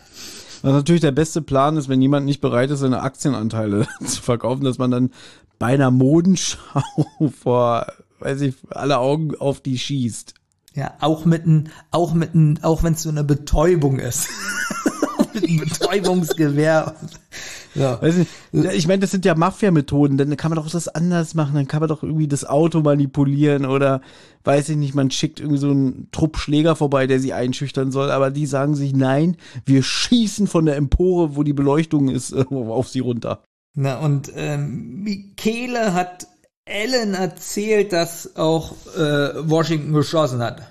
Was 0.63 0.73
natürlich 0.73 1.03
der 1.03 1.13
beste 1.13 1.43
Plan 1.43 1.77
ist, 1.77 1.89
wenn 1.89 2.01
jemand 2.01 2.27
nicht 2.27 2.41
bereit 2.41 2.71
ist, 2.71 2.81
seine 2.81 3.03
Aktienanteile 3.03 3.87
zu 4.05 4.23
verkaufen, 4.23 4.65
dass 4.65 4.79
man 4.79 4.91
dann 4.91 5.11
bei 5.59 5.67
einer 5.67 5.91
Modenschau 5.91 6.83
vor, 7.43 7.87
weiß 8.21 8.41
ich, 8.41 8.55
alle 8.71 8.99
Augen 8.99 9.37
auf 9.37 9.61
die 9.61 9.79
schießt. 9.79 10.35
Ja, 10.75 10.95
auch 11.01 11.25
mit 11.25 11.47
ein, 11.47 11.71
auch 11.91 12.15
mit 12.15 12.35
ein, 12.35 12.59
auch 12.65 12.83
wenn 12.83 12.95
es 12.95 13.03
so 13.03 13.09
eine 13.09 13.23
Betäubung 13.23 14.01
ist. 14.01 14.29
mit 15.35 15.45
einem 15.45 15.59
Betäubungsgewehr. 15.59 16.95
Ja. 17.77 18.01
Weiß 18.01 18.15
nicht, 18.15 18.31
ich 18.53 18.87
meine, 18.87 19.01
das 19.01 19.11
sind 19.11 19.25
ja 19.25 19.35
Mafia-Methoden, 19.35 20.17
dann 20.17 20.37
kann 20.37 20.51
man 20.51 20.63
doch 20.63 20.71
das 20.71 20.87
anders 20.87 21.35
machen, 21.35 21.57
dann 21.57 21.67
kann 21.67 21.81
man 21.81 21.89
doch 21.89 22.05
irgendwie 22.05 22.29
das 22.29 22.45
Auto 22.45 22.83
manipulieren 22.83 23.67
oder 23.67 24.01
weiß 24.45 24.69
ich 24.69 24.77
nicht, 24.77 24.95
man 24.95 25.11
schickt 25.11 25.41
irgendwie 25.41 25.59
so 25.59 25.71
einen 25.71 26.09
Trupp 26.13 26.37
Schläger 26.37 26.77
vorbei, 26.77 27.09
der 27.09 27.19
sie 27.19 27.33
einschüchtern 27.33 27.91
soll, 27.91 28.13
aber 28.13 28.31
die 28.31 28.47
sagen 28.47 28.77
sich, 28.77 28.95
nein, 28.95 29.37
wir 29.67 29.83
schießen 29.83 30.47
von 30.47 30.67
der 30.67 30.77
Empore, 30.77 31.35
wo 31.35 31.43
die 31.43 31.53
Beleuchtung 31.53 32.09
ist, 32.11 32.33
auf 32.51 32.89
sie 32.89 33.01
runter. 33.01 33.43
Na, 33.75 33.99
und 33.99 34.31
ähm, 34.37 35.03
Michele 35.03 35.95
hat 35.95 36.29
Ellen 36.65 37.15
erzählt, 37.15 37.93
dass 37.93 38.37
auch 38.37 38.73
äh, 38.97 39.49
Washington 39.51 39.93
geschossen 39.93 40.41
hat. 40.41 40.63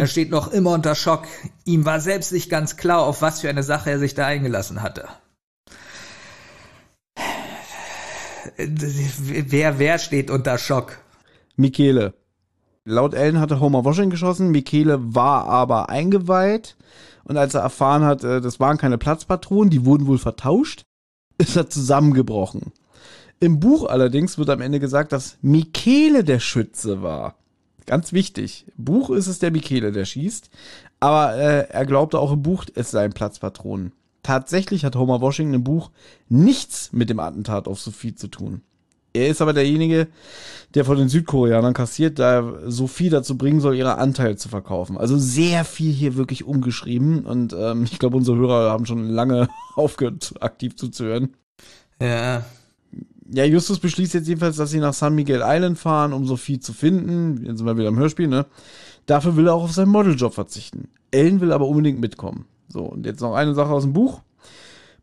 Er 0.00 0.06
steht 0.06 0.30
noch 0.30 0.52
immer 0.52 0.72
unter 0.72 0.94
Schock. 0.94 1.26
Ihm 1.64 1.84
war 1.84 2.00
selbst 2.00 2.32
nicht 2.32 2.50
ganz 2.50 2.76
klar, 2.76 3.00
auf 3.00 3.22
was 3.22 3.40
für 3.40 3.48
eine 3.48 3.62
Sache 3.62 3.90
er 3.90 3.98
sich 3.98 4.14
da 4.14 4.26
eingelassen 4.26 4.82
hatte. 4.82 5.08
Wer, 8.56 9.78
wer 9.78 9.98
steht 9.98 10.30
unter 10.30 10.58
Schock? 10.58 10.98
Michele. 11.56 12.14
Laut 12.84 13.14
Ellen 13.14 13.40
hatte 13.40 13.60
Homer 13.60 13.84
Washington 13.84 14.10
geschossen, 14.10 14.50
Michele 14.50 14.98
war 15.14 15.46
aber 15.46 15.88
eingeweiht 15.88 16.76
und 17.24 17.38
als 17.38 17.54
er 17.54 17.62
erfahren 17.62 18.04
hat, 18.04 18.22
äh, 18.24 18.42
das 18.42 18.60
waren 18.60 18.76
keine 18.76 18.98
Platzpatronen, 18.98 19.70
die 19.70 19.86
wurden 19.86 20.06
wohl 20.06 20.18
vertauscht, 20.18 20.84
ist 21.38 21.56
er 21.56 21.70
zusammengebrochen. 21.70 22.72
Im 23.40 23.58
Buch 23.58 23.86
allerdings 23.86 24.36
wird 24.36 24.50
am 24.50 24.60
Ende 24.60 24.80
gesagt, 24.80 25.12
dass 25.12 25.38
Michele 25.40 26.24
der 26.24 26.40
Schütze 26.40 27.02
war. 27.02 27.36
Ganz 27.86 28.12
wichtig. 28.12 28.66
Buch 28.76 29.10
ist 29.10 29.26
es 29.26 29.38
der 29.38 29.50
Michele, 29.50 29.92
der 29.92 30.04
schießt, 30.04 30.50
aber 31.00 31.36
äh, 31.36 31.68
er 31.68 31.86
glaubte 31.86 32.18
auch 32.18 32.32
im 32.32 32.42
Buch, 32.42 32.64
es 32.74 32.90
seien 32.90 33.12
Platzpatronen. 33.12 33.92
Tatsächlich 34.22 34.84
hat 34.86 34.96
Homer 34.96 35.20
Washington 35.20 35.54
im 35.54 35.64
Buch 35.64 35.90
nichts 36.28 36.90
mit 36.92 37.10
dem 37.10 37.20
Attentat 37.20 37.68
auf 37.68 37.78
Sophie 37.78 38.14
zu 38.14 38.28
tun. 38.28 38.62
Er 39.12 39.28
ist 39.28 39.40
aber 39.40 39.52
derjenige, 39.52 40.08
der 40.74 40.84
von 40.84 40.96
den 40.96 41.08
Südkoreanern 41.08 41.72
kassiert, 41.72 42.18
da 42.18 42.54
Sophie 42.66 43.10
dazu 43.10 43.38
bringen 43.38 43.60
soll, 43.60 43.76
ihre 43.76 43.98
Anteile 43.98 44.36
zu 44.36 44.48
verkaufen. 44.48 44.98
Also 44.98 45.16
sehr 45.18 45.64
viel 45.64 45.92
hier 45.92 46.16
wirklich 46.16 46.44
umgeschrieben 46.44 47.24
und 47.24 47.54
ähm, 47.56 47.84
ich 47.84 48.00
glaube, 48.00 48.16
unsere 48.16 48.36
Hörer 48.38 48.72
haben 48.72 48.86
schon 48.86 49.08
lange 49.08 49.48
aufgehört, 49.76 50.34
aktiv 50.40 50.74
zuzuhören. 50.74 51.34
Ja, 52.00 52.44
Ja, 53.34 53.44
Justus 53.44 53.80
beschließt 53.80 54.14
jetzt 54.14 54.28
jedenfalls, 54.28 54.56
dass 54.56 54.70
sie 54.70 54.78
nach 54.78 54.94
San 54.94 55.16
Miguel 55.16 55.42
Island 55.44 55.76
fahren, 55.76 56.12
um 56.12 56.24
Sophie 56.24 56.60
zu 56.60 56.72
finden. 56.72 57.44
Jetzt 57.44 57.58
sind 57.58 57.66
wir 57.66 57.76
wieder 57.76 57.88
im 57.88 57.98
Hörspiel, 57.98 58.28
ne? 58.28 58.46
Dafür 59.06 59.34
will 59.34 59.48
er 59.48 59.54
auch 59.54 59.64
auf 59.64 59.72
seinen 59.72 59.90
Modeljob 59.90 60.32
verzichten. 60.32 60.86
Ellen 61.10 61.40
will 61.40 61.52
aber 61.52 61.66
unbedingt 61.66 62.00
mitkommen. 62.00 62.46
So, 62.68 62.84
und 62.84 63.04
jetzt 63.04 63.20
noch 63.20 63.34
eine 63.34 63.54
Sache 63.54 63.72
aus 63.72 63.82
dem 63.82 63.92
Buch. 63.92 64.20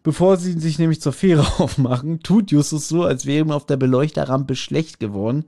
Bevor 0.01 0.38
sie 0.38 0.53
sich 0.53 0.80
nämlich 0.80 1.01
zur 1.01 1.11
Fähre 1.11 1.45
aufmachen, 1.58 2.22
tut 2.24 2.51
Justus 2.51 2.88
so, 2.88 3.03
als 3.03 3.26
wäre 3.26 3.45
ihm 3.45 3.51
auf 3.51 3.66
der 3.66 3.76
Beleuchterrampe 3.76 4.56
schlecht 4.56 5.01
geworden 5.01 5.43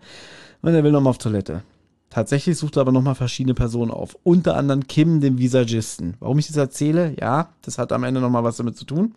und 0.61 0.73
er 0.73 0.83
will 0.83 0.91
nochmal 0.91 1.11
auf 1.11 1.17
Toilette. 1.19 1.63
Tatsächlich 2.09 2.57
sucht 2.57 2.75
er 2.75 2.81
aber 2.81 2.91
nochmal 2.91 3.15
verschiedene 3.15 3.53
Personen 3.53 3.91
auf. 3.91 4.17
Unter 4.23 4.57
anderem 4.57 4.87
Kim, 4.87 5.21
den 5.21 5.37
Visagisten. 5.37 6.15
Warum 6.19 6.37
ich 6.37 6.47
das 6.47 6.57
erzähle? 6.57 7.15
Ja, 7.17 7.53
das 7.61 7.77
hat 7.77 7.93
am 7.93 8.03
Ende 8.03 8.19
nochmal 8.19 8.43
was 8.43 8.57
damit 8.57 8.77
zu 8.77 8.83
tun. 8.83 9.15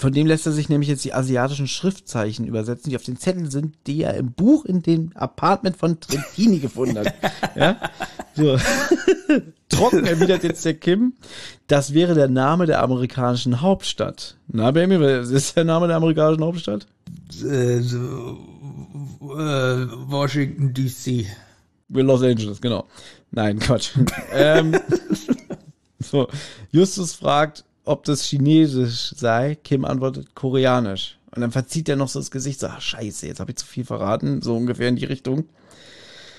Von 0.00 0.14
dem 0.14 0.26
lässt 0.26 0.46
er 0.46 0.52
sich 0.52 0.70
nämlich 0.70 0.88
jetzt 0.88 1.04
die 1.04 1.12
asiatischen 1.12 1.68
Schriftzeichen 1.68 2.46
übersetzen, 2.46 2.88
die 2.88 2.96
auf 2.96 3.02
den 3.02 3.18
Zetteln 3.18 3.50
sind, 3.50 3.76
die 3.86 4.02
er 4.02 4.14
im 4.14 4.32
Buch 4.32 4.64
in 4.64 4.80
dem 4.80 5.12
Apartment 5.14 5.76
von 5.76 6.00
Trentini 6.00 6.58
gefunden 6.58 6.98
hat. 6.98 7.14
Ja? 7.54 7.76
So. 8.34 8.56
Trocken 9.68 10.06
erwidert 10.06 10.42
jetzt 10.42 10.64
der 10.64 10.72
Kim, 10.72 11.12
das 11.66 11.92
wäre 11.92 12.14
der 12.14 12.28
Name 12.28 12.64
der 12.64 12.82
amerikanischen 12.82 13.60
Hauptstadt. 13.60 14.36
Na, 14.48 14.70
Baby, 14.70 14.98
was 14.98 15.28
ist 15.28 15.54
der 15.56 15.64
Name 15.64 15.86
der 15.86 15.96
amerikanischen 15.96 16.44
Hauptstadt? 16.44 16.86
Äh, 17.42 17.80
äh, 17.80 17.82
Washington 19.20 20.72
DC. 20.72 21.26
Los 21.90 22.22
Angeles, 22.22 22.62
genau. 22.62 22.86
Nein, 23.32 23.58
Quatsch. 23.58 23.90
ähm, 24.32 24.80
so, 25.98 26.26
Justus 26.70 27.12
fragt, 27.12 27.64
ob 27.90 28.04
das 28.04 28.22
Chinesisch 28.22 29.12
sei. 29.16 29.56
Kim 29.56 29.84
antwortet 29.84 30.34
Koreanisch. 30.34 31.18
Und 31.34 31.42
dann 31.42 31.52
verzieht 31.52 31.88
er 31.88 31.96
noch 31.96 32.08
so 32.08 32.18
das 32.18 32.30
Gesicht, 32.30 32.60
so, 32.60 32.68
ach, 32.68 32.80
scheiße, 32.80 33.26
jetzt 33.26 33.40
habe 33.40 33.50
ich 33.50 33.56
zu 33.56 33.66
viel 33.66 33.84
verraten, 33.84 34.42
so 34.42 34.56
ungefähr 34.56 34.88
in 34.88 34.96
die 34.96 35.04
Richtung. 35.04 35.44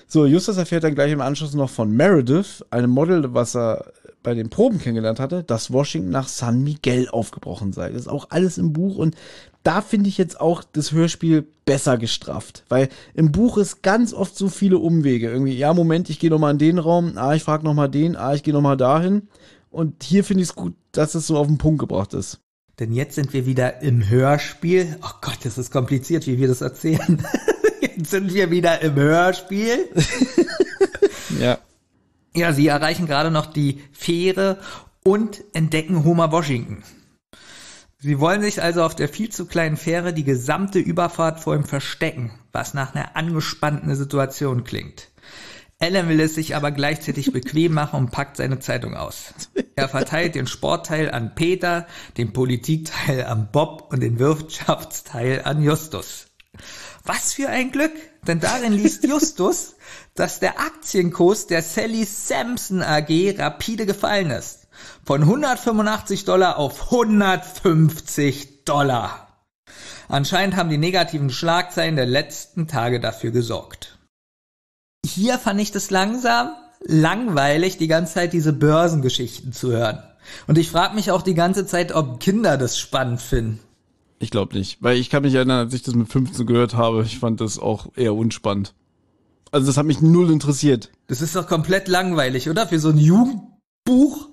So, 0.08 0.26
Justus 0.26 0.58
erfährt 0.58 0.84
dann 0.84 0.96
gleich 0.96 1.12
im 1.12 1.22
Anschluss 1.22 1.54
noch 1.54 1.70
von 1.70 1.92
Meredith, 1.92 2.66
einem 2.70 2.90
Model, 2.90 3.34
was 3.34 3.56
er 3.56 3.94
bei 4.24 4.34
den 4.34 4.50
Proben 4.50 4.80
kennengelernt 4.80 5.20
hatte, 5.20 5.44
dass 5.44 5.72
Washington 5.72 6.10
nach 6.10 6.28
San 6.28 6.64
Miguel 6.64 7.10
aufgebrochen 7.10 7.72
sei. 7.74 7.90
Das 7.90 8.02
ist 8.02 8.08
auch 8.08 8.28
alles 8.30 8.58
im 8.58 8.74
Buch 8.74 8.98
und 8.98 9.16
da 9.64 9.82
finde 9.82 10.10
ich 10.10 10.18
jetzt 10.18 10.42
auch 10.42 10.64
das 10.74 10.92
Hörspiel 10.92 11.46
besser 11.66 11.98
gestrafft, 11.98 12.64
weil 12.68 12.90
im 13.14 13.32
Buch 13.32 13.58
ist 13.58 13.84
ganz 13.84 14.14
oft 14.14 14.38
so 14.38 14.50
viele 14.50 14.80
Umwege. 14.80 15.30
Irgendwie, 15.30 15.58
ja, 15.58 15.74
Moment, 15.74 16.10
ich 16.10 16.20
gehe 16.20 16.30
noch 16.30 16.40
mal 16.40 16.52
in 16.52 16.58
den 16.58 16.80
Raum, 16.80 17.14
ah, 17.16 17.34
ich 17.34 17.44
frage 17.44 17.64
noch 17.64 17.74
mal 17.74 17.88
den, 17.88 18.16
ah, 18.16 18.34
ich 18.34 18.44
gehe 18.44 18.54
noch 18.54 18.62
mal 18.62 18.78
dahin. 18.78 19.28
Und 19.72 20.04
hier 20.04 20.24
finde 20.24 20.44
ich 20.44 20.50
es 20.50 20.56
gut, 20.56 20.76
dass 20.92 21.16
es 21.16 21.26
so 21.28 21.38
auf 21.38 21.48
den 21.48 21.58
Punkt 21.58 21.80
gebracht 21.80 22.14
ist. 22.14 22.42
Denn 22.80 22.92
jetzt 22.94 23.16
sind 23.16 23.34
wir 23.34 23.46
wieder 23.46 23.82
im 23.82 24.08
Hörspiel. 24.08 24.98
Oh 25.02 25.18
Gott, 25.22 25.40
das 25.44 25.58
ist 25.58 25.72
kompliziert, 25.72 26.28
wie 26.28 26.38
wir 26.38 26.48
das 26.48 26.62
erzählen. 26.62 27.26
jetzt 27.82 28.12
sind 28.12 28.34
wir 28.34 28.52
wieder 28.52 28.82
im 28.82 28.96
Hörspiel. 28.96 29.90
Ja. 31.40 31.60
Ja, 32.34 32.54
sie 32.54 32.68
erreichen 32.68 33.08
gerade 33.08 33.32
noch 33.32 33.46
die 33.46 33.82
Fähre 33.92 34.58
und 35.04 35.44
entdecken 35.54 36.04
Homer 36.04 36.32
Washington. 36.32 36.84
Sie 37.98 38.20
wollen 38.20 38.42
sich 38.42 38.62
also 38.62 38.84
auf 38.84 38.96
der 38.96 39.08
viel 39.08 39.30
zu 39.30 39.46
kleinen 39.46 39.78
Fähre 39.78 40.14
die 40.14 40.24
gesamte 40.24 40.80
Überfahrt 40.80 41.40
vor 41.40 41.56
ihm 41.56 41.66
verstecken, 41.66 42.32
was 42.52 42.74
nach 42.74 42.96
einer 42.96 43.16
angespannten 43.16 43.96
Situation 43.96 44.64
klingt. 44.64 45.11
Alan 45.82 46.08
will 46.08 46.20
es 46.20 46.36
sich 46.36 46.56
aber 46.56 46.70
gleichzeitig 46.72 47.34
bequem 47.34 47.74
machen 47.74 47.98
und 47.98 48.12
packt 48.12 48.38
seine 48.38 48.60
Zeitung 48.60 48.96
aus. 48.96 49.34
Er 49.76 49.90
verteilt 49.90 50.36
den 50.36 50.46
Sportteil 50.46 51.10
an 51.10 51.34
Peter, 51.34 51.88
den 52.18 52.34
Politikteil 52.34 53.26
an 53.26 53.50
Bob 53.52 53.92
und 53.92 54.02
den 54.02 54.20
Wirtschaftsteil 54.20 55.42
an 55.44 55.64
Justus. 55.64 56.28
Was 57.04 57.34
für 57.34 57.50
ein 57.50 57.72
Glück, 57.72 57.94
denn 58.28 58.40
darin 58.40 58.74
liest 58.74 59.06
Justus, 59.06 59.76
dass 60.14 60.40
der 60.40 60.60
Aktienkurs 60.60 61.48
der 61.48 61.64
Sally 61.64 62.06
Sampson 62.06 62.84
AG 62.84 63.36
rapide 63.40 63.88
gefallen 63.88 64.30
ist. 64.30 64.68
Von 65.04 65.22
185 65.22 66.26
Dollar 66.26 66.58
auf 66.58 66.92
150 66.92 68.66
Dollar. 68.66 69.28
Anscheinend 70.08 70.58
haben 70.58 70.70
die 70.70 70.78
negativen 70.78 71.32
Schlagzeilen 71.32 71.96
der 71.96 72.06
letzten 72.06 72.68
Tage 72.68 73.00
dafür 73.00 73.32
gesorgt. 73.32 73.91
Hier 75.06 75.40
fand 75.40 75.60
ich 75.60 75.72
das 75.72 75.90
langsam 75.90 76.50
langweilig, 76.84 77.78
die 77.78 77.88
ganze 77.88 78.14
Zeit 78.14 78.34
diese 78.34 78.54
Börsengeschichten 78.54 79.54
zu 79.54 79.72
hören. 79.72 80.00
Und 80.48 80.58
ich 80.58 80.70
frage 80.70 80.96
mich 80.96 81.12
auch 81.12 81.22
die 81.22 81.34
ganze 81.34 81.66
Zeit, 81.66 81.94
ob 81.94 82.20
Kinder 82.20 82.58
das 82.58 82.78
spannend 82.78 83.22
finden. 83.22 83.60
Ich 84.20 84.30
glaube 84.30 84.56
nicht, 84.56 84.78
weil 84.82 84.98
ich 84.98 85.10
kann 85.10 85.24
mich 85.24 85.34
erinnern, 85.34 85.66
als 85.66 85.74
ich 85.74 85.82
das 85.82 85.96
mit 85.96 86.08
15 86.08 86.46
gehört 86.46 86.76
habe, 86.76 87.02
ich 87.04 87.18
fand 87.18 87.42
das 87.42 87.58
auch 87.58 87.88
eher 87.96 88.14
unspannend. 88.14 88.76
Also 89.52 89.68
das 89.68 89.78
hat 89.78 89.86
mich 89.86 90.02
null 90.02 90.32
interessiert. 90.32 90.92
Das 91.08 91.22
ist 91.22 91.36
doch 91.36 91.48
komplett 91.48 91.88
langweilig, 91.88 92.50
oder? 92.50 92.68
Für 92.68 92.80
so 92.80 92.90
ein 92.90 93.00
Jugendbuch 93.00 94.30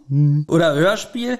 oder 0.46 0.74
Hörspiel. 0.74 1.38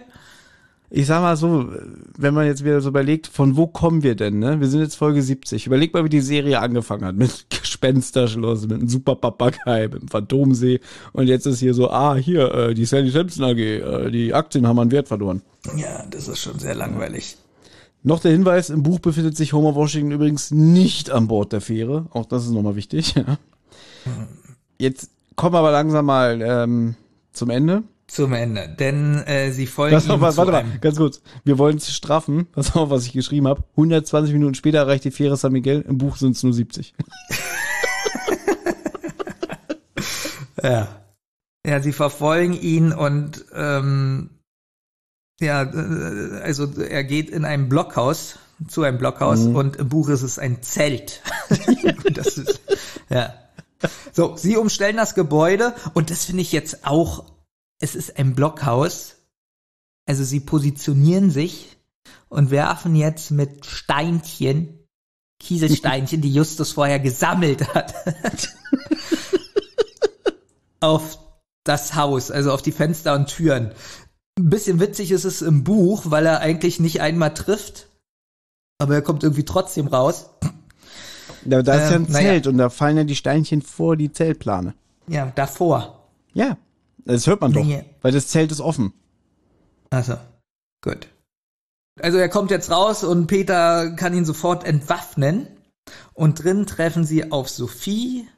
Ich 0.91 1.07
sag 1.07 1.20
mal 1.20 1.36
so, 1.36 1.68
wenn 2.17 2.33
man 2.33 2.47
jetzt 2.47 2.65
wieder 2.65 2.81
so 2.81 2.89
überlegt, 2.89 3.26
von 3.26 3.57
wo 3.57 3.67
kommen 3.67 4.02
wir 4.02 4.15
denn, 4.15 4.39
ne? 4.39 4.58
Wir 4.58 4.68
sind 4.68 4.81
jetzt 4.81 4.94
Folge 4.94 5.20
70. 5.20 5.67
Überleg 5.67 5.92
mal, 5.92 6.05
wie 6.05 6.08
die 6.08 6.23
Serie 6.23 6.60
angefangen 6.60 7.05
hat. 7.05 7.15
Mit 7.15 7.47
Gespensterschloss, 7.50 8.62
mit 8.62 8.78
einem 8.78 8.89
Super 8.89 9.17
Papagei, 9.17 9.89
mit 9.89 10.00
dem 10.00 10.08
Phantomsee. 10.08 10.81
Und 11.12 11.26
jetzt 11.26 11.47
ist 11.47 11.60
hier 11.60 11.75
so, 11.75 11.91
ah, 11.91 12.15
hier, 12.15 12.55
äh, 12.55 12.75
die 12.75 12.86
Sally 12.86 13.10
Sampson 13.10 13.44
AG, 13.44 13.58
äh, 13.58 14.10
die 14.10 14.33
Aktien 14.33 14.67
haben 14.67 14.78
an 14.78 14.91
Wert 14.91 15.08
verloren. 15.08 15.42
Ja, 15.76 16.07
das 16.10 16.26
ist 16.26 16.41
schon 16.41 16.58
sehr 16.58 16.75
langweilig. 16.75 17.36
Noch 18.02 18.20
der 18.20 18.33
Hinweis, 18.33 18.70
im 18.70 18.83
Buch 18.83 19.00
befindet 19.00 19.36
sich 19.36 19.52
Homer 19.52 19.75
Washington 19.75 20.12
übrigens 20.12 20.50
nicht 20.50 21.10
an 21.10 21.28
Bord 21.28 21.52
der 21.52 21.60
Fähre. 21.60 22.07
Auch 22.10 22.25
das 22.25 22.44
ist 22.44 22.52
nochmal 22.52 22.76
wichtig. 22.76 23.15
Ja. 24.07 24.26
Jetzt 24.78 25.10
kommen 25.34 25.55
wir 25.55 25.58
aber 25.58 25.73
langsam 25.73 26.07
mal 26.07 26.41
ähm, 26.41 26.94
zum 27.33 27.50
Ende. 27.50 27.83
Zum 28.08 28.32
Ende. 28.32 28.68
Denn 28.68 29.22
äh, 29.26 29.52
sie 29.52 29.66
folgen 29.66 29.94
Pass 29.94 30.08
auf, 30.10 30.20
warte 30.20 30.36
zu 30.36 30.44
mal, 30.46 30.54
einem- 30.54 30.80
ganz 30.80 30.96
kurz. 30.96 31.20
Wir 31.44 31.58
wollen 31.58 31.76
es 31.76 31.92
straffen. 31.94 32.46
Pass 32.52 32.74
auf, 32.74 32.90
was 32.90 33.04
ich 33.06 33.12
geschrieben 33.12 33.46
habe. 33.46 33.62
120 33.72 34.32
Minuten 34.32 34.54
später 34.54 34.78
erreicht 34.78 35.04
die 35.04 35.10
Fähre 35.10 35.36
San 35.36 35.52
Miguel. 35.52 35.82
Im 35.86 35.98
Buch 35.98 36.16
sind 36.16 36.34
es 36.34 36.42
nur 36.42 36.52
70. 36.52 36.94
Ja. 40.62 40.88
Ja, 41.66 41.80
sie 41.80 41.92
verfolgen 41.92 42.54
ihn 42.54 42.92
und 42.92 43.44
ähm, 43.54 44.30
ja, 45.40 45.62
äh, 45.62 46.40
also 46.42 46.66
er 46.80 47.04
geht 47.04 47.30
in 47.30 47.44
ein 47.44 47.68
Blockhaus, 47.68 48.38
zu 48.66 48.82
einem 48.82 48.98
Blockhaus 48.98 49.40
und 49.46 49.76
im 49.76 49.88
Buch 49.88 50.08
ist 50.08 50.22
es 50.22 50.38
ein 50.38 50.62
Zelt. 50.62 51.22
das 52.12 52.38
ist, 52.38 52.60
ja. 53.08 53.34
So, 54.12 54.36
sie 54.36 54.56
umstellen 54.56 54.96
das 54.96 55.14
Gebäude 55.14 55.74
und 55.94 56.10
das 56.10 56.24
finde 56.24 56.42
ich 56.42 56.50
jetzt 56.50 56.84
auch, 56.86 57.24
es 57.81 57.94
ist 57.94 58.18
ein 58.18 58.34
Blockhaus. 58.34 59.16
Also 60.07 60.24
sie 60.24 60.40
positionieren 60.40 61.31
sich 61.31 61.76
und 62.28 62.50
werfen 62.50 62.94
jetzt 62.97 63.31
mit 63.31 63.66
Steinchen, 63.66 64.78
Kieselsteinchen, 65.39 66.20
die 66.20 66.32
Justus 66.32 66.73
vorher 66.73 66.98
gesammelt 66.98 67.74
hat, 67.74 67.94
auf 70.81 71.18
das 71.65 71.94
Haus, 71.94 72.31
also 72.31 72.52
auf 72.52 72.62
die 72.62 72.73
Fenster 72.73 73.15
und 73.15 73.26
Türen. 73.28 73.73
Ein 74.39 74.50
bisschen 74.50 74.81
witzig 74.81 75.10
ist 75.10 75.24
es 75.24 75.42
im 75.42 75.65
Buch, 75.65 76.05
weil 76.07 76.24
er 76.24 76.40
eigentlich 76.40 76.81
nicht 76.81 77.00
einmal 77.00 77.34
trifft, 77.34 77.89
aber 78.78 78.94
er 78.94 79.02
kommt 79.02 79.23
irgendwie 79.23 79.44
trotzdem 79.44 79.89
raus. 79.89 80.31
Da, 81.44 81.62
da 81.62 81.74
ist 81.74 81.90
ja 81.90 81.97
Ähm, 81.97 82.07
ein 82.07 82.12
naja. 82.12 82.28
Zelt 82.31 82.47
und 82.47 82.58
da 82.58 82.70
fallen 82.70 82.97
ja 82.97 83.05
die 83.05 83.16
Steinchen 83.16 83.62
vor 83.62 83.97
die 83.97 84.12
Zeltplane. 84.12 84.74
Ja, 85.07 85.32
davor. 85.34 86.08
Ja, 86.32 86.57
das 87.14 87.26
hört 87.26 87.40
man 87.40 87.52
doch, 87.52 87.64
Nee. 87.64 87.84
weil 88.02 88.12
das 88.12 88.28
Zelt 88.28 88.50
ist 88.52 88.60
offen. 88.60 88.92
Also, 89.90 90.16
gut. 90.82 91.08
Also 92.00 92.18
er 92.18 92.28
kommt 92.28 92.50
jetzt 92.50 92.70
raus 92.70 93.02
und 93.04 93.26
Peter 93.26 93.90
kann 93.92 94.14
ihn 94.14 94.24
sofort 94.24 94.64
entwaffnen. 94.64 95.48
Und 96.12 96.44
drin 96.44 96.66
treffen 96.66 97.04
sie 97.04 97.32
auf 97.32 97.48
Sophie 97.48 98.28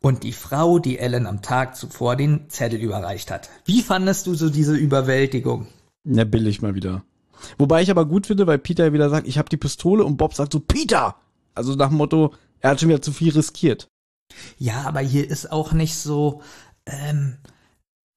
und 0.00 0.22
die 0.22 0.32
Frau, 0.32 0.78
die 0.78 0.98
Ellen 0.98 1.26
am 1.26 1.42
Tag 1.42 1.74
zuvor 1.76 2.14
den 2.14 2.50
Zettel 2.50 2.78
überreicht 2.80 3.30
hat. 3.30 3.48
Wie 3.64 3.82
fandest 3.82 4.26
du 4.26 4.34
so 4.34 4.50
diese 4.50 4.76
Überwältigung? 4.76 5.66
Ja, 6.04 6.24
billig 6.24 6.60
mal 6.62 6.74
wieder. 6.74 7.02
Wobei 7.56 7.82
ich 7.82 7.90
aber 7.90 8.04
gut 8.04 8.26
finde, 8.26 8.46
weil 8.46 8.58
Peter 8.58 8.92
wieder 8.92 9.10
sagt, 9.10 9.26
ich 9.26 9.38
habe 9.38 9.48
die 9.48 9.56
Pistole 9.56 10.04
und 10.04 10.16
Bob 10.16 10.34
sagt 10.34 10.52
so, 10.52 10.60
Peter! 10.60 11.16
Also 11.54 11.74
nach 11.74 11.88
dem 11.88 11.96
Motto, 11.96 12.34
er 12.60 12.70
hat 12.70 12.80
schon 12.80 12.88
wieder 12.90 13.02
zu 13.02 13.12
viel 13.12 13.32
riskiert. 13.32 13.88
Ja, 14.58 14.82
aber 14.82 15.00
hier 15.00 15.28
ist 15.28 15.50
auch 15.50 15.72
nicht 15.72 15.96
so, 15.96 16.42
ähm, 16.86 17.38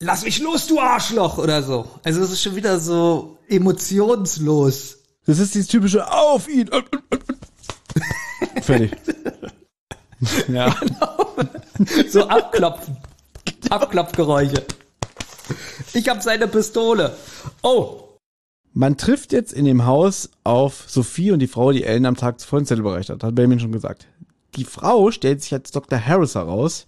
lass 0.01 0.25
mich 0.25 0.39
los, 0.39 0.67
du 0.67 0.79
Arschloch 0.79 1.37
oder 1.37 1.63
so. 1.63 1.87
Also 2.03 2.21
es 2.21 2.31
ist 2.31 2.41
schon 2.41 2.55
wieder 2.55 2.79
so 2.79 3.37
emotionslos. 3.47 4.97
Das 5.25 5.39
ist 5.39 5.55
dieses 5.55 5.69
typische 5.69 6.11
Auf 6.11 6.49
ihn! 6.49 6.69
Fertig. 8.61 8.91
ja. 10.47 10.75
So 12.09 12.27
abklopfen. 12.27 12.97
Abklopfgeräusche. 13.69 14.65
Ich 15.93 16.09
hab 16.09 16.21
seine 16.21 16.47
Pistole. 16.47 17.15
Oh, 17.61 18.17
Man 18.73 18.97
trifft 18.97 19.31
jetzt 19.31 19.53
in 19.53 19.65
dem 19.65 19.85
Haus 19.85 20.29
auf 20.43 20.85
Sophie 20.87 21.31
und 21.31 21.39
die 21.39 21.47
Frau, 21.47 21.71
die 21.71 21.83
Ellen 21.83 22.05
am 22.05 22.15
Tag 22.15 22.39
zuvor 22.39 22.59
in 22.59 22.65
Zettel 22.65 22.81
überreicht 22.81 23.09
hat. 23.09 23.23
Hat 23.23 23.35
Benjamin 23.35 23.59
schon 23.59 23.71
gesagt. 23.71 24.07
Die 24.55 24.65
Frau 24.65 25.11
stellt 25.11 25.41
sich 25.41 25.53
als 25.53 25.71
Dr. 25.71 26.03
Harris 26.03 26.35
heraus, 26.35 26.85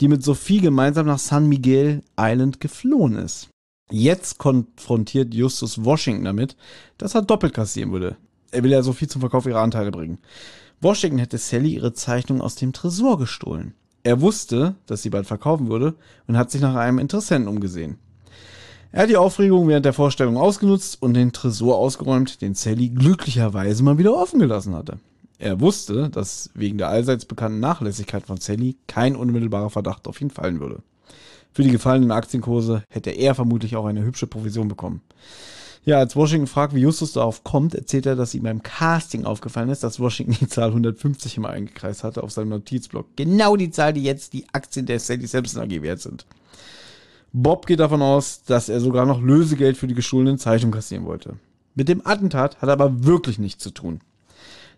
die 0.00 0.08
mit 0.08 0.22
Sophie 0.22 0.60
gemeinsam 0.60 1.06
nach 1.06 1.18
San 1.18 1.48
Miguel 1.48 2.02
Island 2.18 2.60
geflohen 2.60 3.16
ist. 3.16 3.48
Jetzt 3.90 4.38
konfrontiert 4.38 5.32
Justus 5.32 5.84
Washington 5.84 6.24
damit, 6.24 6.56
dass 6.98 7.14
er 7.14 7.22
doppelt 7.22 7.54
kassieren 7.54 7.92
würde. 7.92 8.16
Er 8.50 8.64
will 8.64 8.72
ja 8.72 8.82
Sophie 8.82 9.06
zum 9.06 9.20
Verkauf 9.20 9.46
ihrer 9.46 9.60
Anteile 9.60 9.90
bringen. 9.90 10.18
Washington 10.80 11.18
hätte 11.18 11.38
Sally 11.38 11.74
ihre 11.74 11.92
Zeichnung 11.92 12.40
aus 12.40 12.56
dem 12.56 12.72
Tresor 12.72 13.18
gestohlen. 13.18 13.74
Er 14.02 14.20
wusste, 14.20 14.76
dass 14.86 15.02
sie 15.02 15.10
bald 15.10 15.26
verkaufen 15.26 15.68
würde 15.68 15.94
und 16.26 16.36
hat 16.36 16.50
sich 16.50 16.60
nach 16.60 16.74
einem 16.74 16.98
Interessenten 16.98 17.48
umgesehen. 17.48 17.98
Er 18.92 19.02
hat 19.02 19.10
die 19.10 19.16
Aufregung 19.16 19.68
während 19.68 19.84
der 19.84 19.92
Vorstellung 19.92 20.36
ausgenutzt 20.36 21.02
und 21.02 21.14
den 21.14 21.32
Tresor 21.32 21.76
ausgeräumt, 21.76 22.40
den 22.40 22.54
Sally 22.54 22.88
glücklicherweise 22.88 23.82
mal 23.82 23.98
wieder 23.98 24.16
offen 24.16 24.38
gelassen 24.38 24.74
hatte. 24.74 24.98
Er 25.38 25.60
wusste, 25.60 26.08
dass 26.08 26.50
wegen 26.54 26.78
der 26.78 26.88
allseits 26.88 27.24
bekannten 27.24 27.60
Nachlässigkeit 27.60 28.26
von 28.26 28.38
Sally 28.38 28.76
kein 28.86 29.16
unmittelbarer 29.16 29.70
Verdacht 29.70 30.08
auf 30.08 30.20
ihn 30.20 30.30
fallen 30.30 30.60
würde. 30.60 30.82
Für 31.52 31.62
die 31.62 31.70
gefallenen 31.70 32.10
Aktienkurse 32.10 32.82
hätte 32.88 33.10
er 33.10 33.34
vermutlich 33.34 33.76
auch 33.76 33.86
eine 33.86 34.04
hübsche 34.04 34.26
Provision 34.26 34.68
bekommen. 34.68 35.02
Ja, 35.84 35.98
als 35.98 36.16
Washington 36.16 36.48
fragt, 36.48 36.74
wie 36.74 36.80
Justus 36.80 37.12
darauf 37.12 37.44
kommt, 37.44 37.74
erzählt 37.74 38.06
er, 38.06 38.16
dass 38.16 38.34
ihm 38.34 38.42
beim 38.42 38.62
Casting 38.62 39.24
aufgefallen 39.24 39.68
ist, 39.68 39.84
dass 39.84 40.00
Washington 40.00 40.36
die 40.40 40.48
Zahl 40.48 40.70
150 40.70 41.36
immer 41.36 41.50
eingekreist 41.50 42.02
hatte 42.02 42.24
auf 42.24 42.32
seinem 42.32 42.48
Notizblock. 42.48 43.06
Genau 43.14 43.56
die 43.56 43.70
Zahl, 43.70 43.92
die 43.92 44.02
jetzt 44.02 44.32
die 44.32 44.46
Aktien 44.52 44.86
der 44.86 44.98
Sally 44.98 45.26
Sampson 45.26 45.62
AG 45.62 45.82
wert 45.82 46.00
sind. 46.00 46.26
Bob 47.32 47.66
geht 47.66 47.80
davon 47.80 48.02
aus, 48.02 48.42
dass 48.42 48.68
er 48.68 48.80
sogar 48.80 49.06
noch 49.06 49.20
Lösegeld 49.20 49.76
für 49.76 49.86
die 49.86 49.94
gestohlenen 49.94 50.38
Zeitungen 50.38 50.72
kassieren 50.72 51.04
wollte. 51.04 51.36
Mit 51.74 51.88
dem 51.88 52.04
Attentat 52.04 52.60
hat 52.60 52.68
er 52.68 52.72
aber 52.72 53.04
wirklich 53.04 53.38
nichts 53.38 53.62
zu 53.62 53.70
tun. 53.70 54.00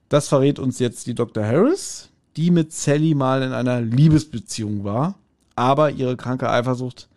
Das 0.09 0.29
verrät 0.29 0.59
uns 0.59 0.79
jetzt 0.79 1.07
die 1.07 1.15
Dr. 1.15 1.45
Harris, 1.45 2.09
die 2.37 2.51
mit 2.51 2.73
Sally 2.73 3.15
mal 3.15 3.43
in 3.43 3.53
einer 3.53 3.81
Liebesbeziehung 3.81 4.85
war, 4.85 5.17
aber 5.55 5.91
ihre 5.91 6.17
kranke 6.17 6.49
Eifersucht 6.49 7.09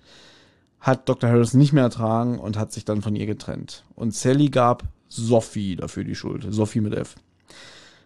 hat 0.79 1.07
Dr. 1.07 1.29
Harris 1.29 1.53
nicht 1.53 1.73
mehr 1.73 1.83
ertragen 1.83 2.39
und 2.39 2.57
hat 2.57 2.71
sich 2.71 2.85
dann 2.85 3.01
von 3.01 3.15
ihr 3.15 3.27
getrennt. 3.27 3.83
Und 3.95 4.15
Sally 4.15 4.49
gab 4.49 4.83
Sophie 5.07 5.75
dafür 5.75 6.03
die 6.03 6.15
Schuld. 6.15 6.45
Sophie 6.49 6.81
mit 6.81 6.95
F. 6.95 7.15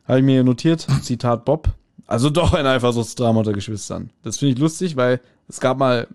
Habe 0.08 0.20
ich 0.20 0.26
mir 0.26 0.44
notiert, 0.44 0.86
Zitat 1.02 1.46
Bob. 1.46 1.70
Also 2.06 2.30
doch 2.30 2.54
ein 2.54 2.68
Eifersuchtsdrama 2.68 3.40
unter 3.40 3.54
Geschwistern. 3.54 4.12
Das 4.24 4.38
finde 4.38 4.54
ich 4.54 4.60
lustig, 4.60 4.96
weil 4.96 5.22
es 5.48 5.60
gab 5.60 5.78
mal 5.78 6.08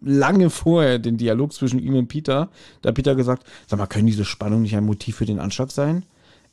lange 0.00 0.50
vorher 0.50 0.98
den 0.98 1.16
Dialog 1.16 1.52
zwischen 1.52 1.78
ihm 1.78 1.96
und 1.96 2.08
Peter. 2.08 2.48
Da 2.80 2.88
hat 2.88 2.94
Peter 2.94 3.14
gesagt, 3.14 3.46
sag 3.66 3.78
mal, 3.78 3.86
können 3.86 4.06
diese 4.06 4.24
Spannung 4.24 4.62
nicht 4.62 4.76
ein 4.76 4.84
Motiv 4.84 5.16
für 5.16 5.26
den 5.26 5.40
Anschlag 5.40 5.70
sein? 5.70 6.04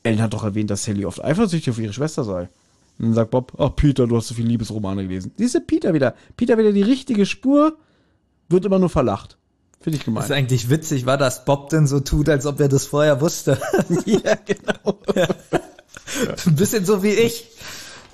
Ellen 0.04 0.22
hat 0.22 0.34
doch 0.34 0.44
erwähnt, 0.44 0.70
dass 0.70 0.84
Sally 0.84 1.06
oft 1.06 1.24
eifersüchtig 1.24 1.72
auf 1.72 1.80
ihre 1.80 1.94
Schwester 1.94 2.24
sei. 2.24 2.50
Und 3.00 3.08
dann 3.08 3.14
sagt 3.14 3.32
Bob, 3.32 3.54
ach 3.58 3.76
Peter, 3.76 4.08
du 4.08 4.18
hast 4.18 4.28
so 4.28 4.36
viele 4.36 4.50
Liebesromane 4.50 5.04
gelesen. 5.04 5.32
Siehste 5.38 5.62
Peter 5.62 5.94
wieder. 5.94 6.16
Peter 6.38 6.58
wieder 6.58 6.72
die 6.72 6.82
richtige 6.82 7.26
Spur, 7.26 7.78
wird 8.50 8.66
immer 8.66 8.80
nur 8.80 8.90
verlacht. 8.90 9.38
Finde 9.80 9.98
ich 9.98 10.06
gemein. 10.06 10.22
Das 10.22 10.30
ist 10.30 10.36
eigentlich 10.36 10.70
witzig, 10.70 11.06
war, 11.06 11.18
dass 11.18 11.46
Bob 11.46 11.70
denn 11.70 11.88
so 11.88 12.00
tut, 12.00 12.30
als 12.30 12.46
ob 12.46 12.60
er 12.60 12.70
das 12.70 12.86
vorher 12.86 13.22
wusste. 13.22 13.60
ja, 14.06 14.36
genau. 14.46 15.00
Ein 16.46 16.56
bisschen 16.56 16.86
so 16.86 17.02
wie 17.02 17.10
ich. 17.10 17.48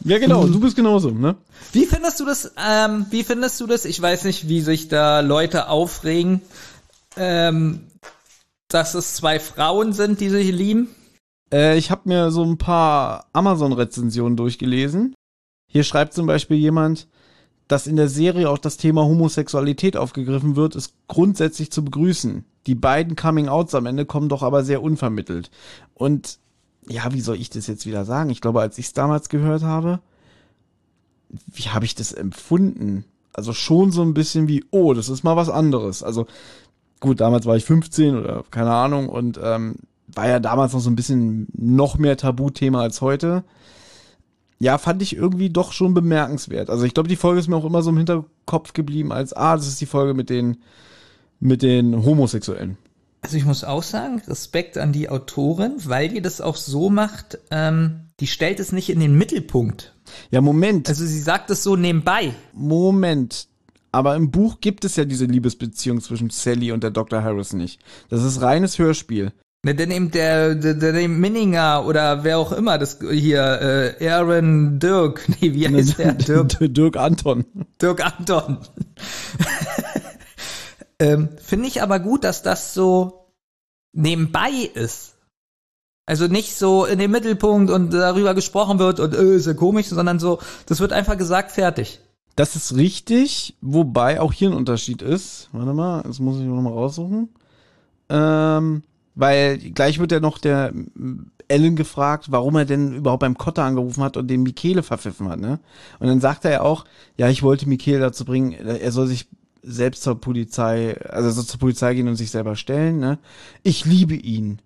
Ja, 0.06 0.20
genau. 0.20 0.44
Und 0.44 0.54
du 0.54 0.60
bist 0.60 0.76
genauso, 0.76 1.12
ne? 1.12 1.36
Wie 1.74 1.86
findest 1.86 2.20
du 2.20 2.26
das? 2.26 2.54
Ähm, 2.58 3.08
wie 3.10 3.24
findest 3.24 3.60
du 3.60 3.68
das? 3.68 3.84
Ich 3.84 4.02
weiß 4.02 4.24
nicht, 4.24 4.48
wie 4.48 4.62
sich 4.62 4.88
da 4.88 5.20
Leute 5.20 5.68
aufregen, 5.68 6.42
ähm, 7.18 7.88
dass 8.70 8.94
es 8.94 9.16
zwei 9.16 9.40
Frauen 9.40 9.92
sind, 9.92 10.22
die 10.22 10.30
sich 10.30 10.52
lieben. 10.52 10.90
Äh, 11.52 11.78
ich 11.78 11.92
habe 11.92 12.10
mir 12.10 12.32
so 12.32 12.44
ein 12.44 12.58
paar 12.58 13.28
Amazon-Rezensionen 13.34 14.38
durchgelesen. 14.38 15.16
Hier 15.70 15.84
schreibt 15.84 16.14
zum 16.14 16.28
Beispiel 16.28 16.58
jemand, 16.58 17.08
dass 17.68 17.88
in 17.88 17.98
der 17.98 18.08
Serie 18.08 18.50
auch 18.50 18.58
das 18.58 18.78
Thema 18.78 19.04
Homosexualität 19.04 19.98
aufgegriffen 19.98 20.56
wird, 20.56 20.76
ist 20.76 20.94
grundsätzlich 21.08 21.72
zu 21.72 21.84
begrüßen. 21.84 22.46
Die 22.66 22.76
beiden 22.76 23.16
Coming-Outs 23.16 23.76
am 23.76 23.86
Ende 23.86 24.06
kommen 24.06 24.30
doch 24.30 24.44
aber 24.44 24.64
sehr 24.64 24.82
unvermittelt. 24.82 25.52
Und 25.94 26.40
ja, 26.88 27.14
wie 27.14 27.22
soll 27.22 27.36
ich 27.36 27.50
das 27.50 27.68
jetzt 27.68 27.86
wieder 27.86 28.06
sagen? 28.06 28.30
Ich 28.30 28.40
glaube, 28.40 28.62
als 28.62 28.78
ich 28.78 28.88
es 28.88 28.94
damals 28.94 29.28
gehört 29.30 29.64
habe, 29.64 30.00
wie 31.48 31.70
habe 31.70 31.86
ich 31.86 31.96
das 31.96 32.14
empfunden? 32.14 33.04
Also 33.34 33.54
schon 33.54 33.92
so 33.92 34.02
ein 34.02 34.14
bisschen 34.14 34.48
wie, 34.48 34.66
oh, 34.72 34.94
das 34.94 35.10
ist 35.10 35.24
mal 35.24 35.36
was 35.36 35.50
anderes. 35.50 36.02
Also 36.04 36.26
gut, 37.02 37.20
damals 37.20 37.46
war 37.46 37.58
ich 37.58 37.66
15 37.66 38.16
oder 38.16 38.44
keine 38.50 38.74
Ahnung 38.74 39.10
und 39.10 39.40
ähm, 39.44 39.76
war 40.18 40.28
ja 40.28 40.40
damals 40.40 40.74
noch 40.74 40.80
so 40.80 40.90
ein 40.90 40.96
bisschen 40.96 41.48
noch 41.56 41.98
mehr 41.98 42.18
Tabuthema 42.18 42.82
als 42.82 43.02
heute. 43.02 43.44
Ja, 44.60 44.80
fand 44.80 45.04
ich 45.04 45.16
irgendwie 45.16 45.52
doch 45.52 45.72
schon 45.72 45.94
bemerkenswert. 45.94 46.72
Also 46.72 46.84
ich 46.84 46.96
glaube, 46.96 47.08
die 47.08 47.16
Folge 47.16 47.40
ist 47.40 47.48
mir 47.48 47.56
auch 47.56 47.66
immer 47.66 47.84
so 47.84 47.92
im 47.92 47.98
Hinterkopf 47.98 48.74
geblieben 48.74 49.14
als, 49.14 49.34
ah, 49.34 49.56
das 49.56 49.68
ist 49.68 49.80
die 49.80 49.86
Folge 49.86 50.16
mit 50.16 50.32
den, 50.32 50.58
mit 51.40 51.62
den 51.62 52.04
Homosexuellen. 52.04 52.78
Also 53.22 53.38
ich 53.38 53.46
muss 53.46 53.64
auch 53.64 53.84
sagen, 53.84 54.22
Respekt 54.28 54.78
an 54.78 54.92
die 54.92 55.10
Autorin, 55.10 55.74
weil 55.86 56.10
die 56.10 56.22
das 56.22 56.42
auch 56.42 56.56
so 56.56 56.90
macht, 56.90 57.38
ähm, 57.52 58.02
die 58.20 58.28
stellt 58.28 58.60
es 58.60 58.72
nicht 58.72 58.90
in 58.90 59.00
den 59.00 59.16
Mittelpunkt. 59.18 59.94
Ja, 60.32 60.42
Moment. 60.42 60.90
Also 60.90 61.06
sie 61.06 61.20
sagt 61.20 61.52
es 61.52 61.62
so 61.62 61.76
nebenbei. 61.76 62.34
Moment. 62.54 63.48
Aber 63.92 64.16
im 64.16 64.32
Buch 64.32 64.62
gibt 64.62 64.86
es 64.86 64.96
ja 64.96 65.06
diese 65.06 65.26
Liebesbeziehung 65.26 66.02
zwischen 66.02 66.30
Sally 66.32 66.72
und 66.72 66.84
der 66.84 66.92
Dr. 66.92 67.24
Harris 67.24 67.54
nicht. 67.54 67.80
Das 68.10 68.24
ist 68.24 68.42
reines 68.42 68.80
Hörspiel. 68.80 69.32
Ne, 69.68 69.76
denn 69.76 69.92
eben 69.92 70.12
der, 70.12 70.56
der, 70.56 70.76
der 70.76 71.10
Minninger 71.10 71.86
oder 71.86 72.24
wer 72.24 72.40
auch 72.40 72.54
immer, 72.54 72.78
das 72.78 73.00
hier, 73.02 73.98
äh, 74.00 74.10
Aaron 74.10 74.80
Dirk, 74.80 75.28
nee, 75.42 75.54
wie 75.54 75.68
heißt 75.68 76.00
der? 76.00 76.14
Dirk, 76.14 76.74
Dirk 76.74 76.96
Anton. 76.96 77.44
Dirk 77.82 78.00
Anton. 78.00 78.60
ähm, 81.00 81.28
Finde 81.44 81.68
ich 81.68 81.82
aber 81.82 82.00
gut, 82.00 82.24
dass 82.24 82.44
das 82.44 82.74
so 82.74 83.34
nebenbei 83.92 84.52
ist. 84.74 85.16
Also 86.06 86.28
nicht 86.28 86.56
so 86.56 86.86
in 86.86 86.98
den 86.98 87.12
Mittelpunkt 87.12 87.70
und 87.70 87.92
darüber 87.92 88.34
gesprochen 88.36 88.80
wird 88.80 89.02
und 89.02 89.14
äh, 89.16 89.36
ist 89.36 89.48
ja 89.48 89.54
komisch, 89.54 89.88
sondern 89.88 90.18
so, 90.18 90.40
das 90.68 90.80
wird 90.80 90.94
einfach 90.94 91.18
gesagt, 91.18 91.52
fertig. 91.52 92.00
Das 92.38 92.56
ist 92.56 92.74
richtig, 92.78 93.58
wobei 93.60 94.22
auch 94.22 94.32
hier 94.32 94.50
ein 94.50 94.56
Unterschied 94.56 95.02
ist. 95.02 95.50
Warte 95.52 95.74
mal, 95.74 96.04
das 96.04 96.20
muss 96.20 96.38
ich 96.38 96.46
noch 96.46 96.62
mal 96.62 96.72
raussuchen. 96.72 97.28
Ähm, 98.08 98.84
weil 99.18 99.58
gleich 99.58 100.00
wird 100.00 100.12
ja 100.12 100.20
noch 100.20 100.38
der 100.38 100.74
Ellen 101.48 101.76
gefragt, 101.76 102.28
warum 102.30 102.56
er 102.56 102.66
denn 102.66 102.94
überhaupt 102.94 103.22
beim 103.22 103.38
Kotter 103.38 103.64
angerufen 103.64 104.04
hat 104.04 104.16
und 104.16 104.28
den 104.28 104.44
Michele 104.44 104.84
verpfiffen 104.84 105.28
hat, 105.28 105.40
ne? 105.40 105.60
Und 106.00 106.08
dann 106.08 106.22
sagt 106.22 106.46
er 106.46 106.52
ja 106.52 106.62
auch, 106.62 106.86
ja, 107.18 107.28
ich 107.30 107.42
wollte 107.42 107.68
Michele 107.68 108.00
dazu 108.00 108.26
bringen, 108.26 108.54
er 108.54 108.92
soll 108.92 109.08
sich 109.08 109.28
selbst 109.64 110.04
zur 110.04 110.22
Polizei, 110.22 110.98
also 111.10 111.32
soll 111.32 111.46
zur 111.46 111.60
Polizei 111.60 111.96
gehen 111.96 112.08
und 112.08 112.16
sich 112.16 112.32
selber 112.32 112.56
stellen, 112.56 113.00
ne? 113.00 113.18
Ich 113.64 113.86
liebe 113.86 114.16
ihn. 114.16 114.60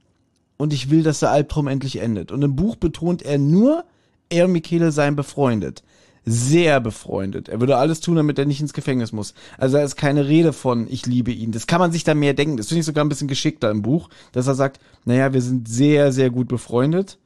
Und 0.58 0.74
ich 0.74 0.92
will, 0.92 1.02
dass 1.02 1.22
der 1.22 1.32
Albtraum 1.32 1.68
endlich 1.68 2.00
endet. 2.00 2.32
Und 2.32 2.44
im 2.44 2.56
Buch 2.56 2.76
betont 2.76 3.24
er 3.24 3.40
nur, 3.40 3.84
er 4.30 4.46
und 4.46 4.52
Michele 4.52 4.92
seien 4.92 5.16
befreundet 5.16 5.82
sehr 6.26 6.80
befreundet. 6.80 7.50
Er 7.50 7.60
würde 7.60 7.78
alles 7.78 8.00
tun, 8.00 8.16
damit 8.16 8.38
er 8.38 8.46
nicht 8.46 8.62
ins 8.62 8.74
Gefängnis 8.74 9.12
muss. 9.12 9.34
Also 9.58 9.78
da 9.78 9.84
ist 9.84 9.96
keine 9.96 10.28
Rede 10.28 10.54
von, 10.54 10.88
ich 10.90 11.06
liebe 11.06 11.32
ihn. 11.32 11.52
Das 11.52 11.68
kann 11.68 11.80
man 11.80 11.92
sich 11.92 12.04
da 12.04 12.14
mehr 12.14 12.34
denken. 12.34 12.58
Das 12.58 12.68
finde 12.68 12.82
ich 12.82 12.86
sogar 12.86 13.04
ein 13.04 13.10
bisschen 13.10 13.28
geschickter 13.28 13.72
im 13.72 13.82
Buch, 13.82 14.10
dass 14.32 14.48
er 14.48 14.56
sagt, 14.56 14.80
naja, 15.06 15.34
wir 15.34 15.42
sind 15.42 15.68
sehr, 15.68 16.12
sehr 16.12 16.30
gut 16.30 16.48
befreundet. 16.48 17.18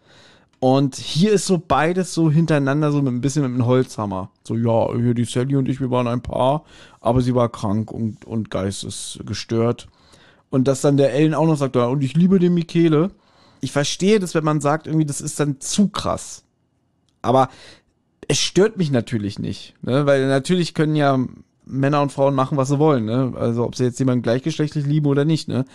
Und 0.60 0.96
hier 0.96 1.34
ist 1.34 1.46
so 1.46 1.62
beides 1.66 2.14
so 2.14 2.32
hintereinander, 2.32 2.92
so 2.92 3.02
mit 3.02 3.14
ein 3.14 3.22
bisschen 3.22 3.44
mit 3.44 3.52
einem 3.52 3.66
Holzhammer. 3.66 4.32
So, 4.44 4.56
ja, 4.56 4.96
hier 4.96 5.14
die 5.14 5.26
Sally 5.26 5.58
und 5.58 5.68
ich, 5.68 5.82
wir 5.82 5.92
waren 5.92 6.08
ein 6.08 6.22
Paar, 6.22 6.64
aber 7.02 7.22
sie 7.22 7.36
war 7.36 7.50
krank 7.50 7.92
und, 7.92 8.26
und 8.26 8.50
geistesgestört. 8.50 9.88
Und 10.50 10.68
dass 10.68 10.82
dann 10.82 10.96
der 10.96 11.14
Ellen 11.14 11.34
auch 11.34 11.46
noch 11.46 11.58
sagt, 11.58 11.76
ja, 11.76 11.86
und 11.86 12.04
ich 12.04 12.16
liebe 12.16 12.40
den 12.40 12.54
Michele. 12.54 13.12
Ich 13.60 13.74
verstehe 13.74 14.20
das, 14.20 14.34
wenn 14.36 14.46
man 14.46 14.62
sagt, 14.62 14.88
irgendwie, 14.88 15.06
das 15.06 15.20
ist 15.20 15.40
dann 15.40 15.60
zu 15.60 15.90
krass. 15.90 16.44
Aber 17.22 17.50
es 18.28 18.38
stört 18.38 18.78
mich 18.78 18.92
natürlich 18.92 19.40
nicht, 19.40 19.74
ne? 19.82 20.06
weil 20.06 20.28
natürlich 20.28 20.74
können 20.74 20.96
ja 20.96 21.20
Männer 21.66 22.02
und 22.02 22.12
Frauen 22.12 22.36
machen, 22.36 22.58
was 22.58 22.70
sie 22.70 22.80
wollen, 22.80 23.06
ne? 23.06 23.34
also 23.36 23.66
ob 23.66 23.76
sie 23.76 23.86
jetzt 23.86 24.00
jemanden 24.00 24.22
gleichgeschlechtlich 24.22 24.86
lieben 24.86 25.08
oder 25.08 25.26
nicht. 25.26 25.48
Ne? 25.48 25.66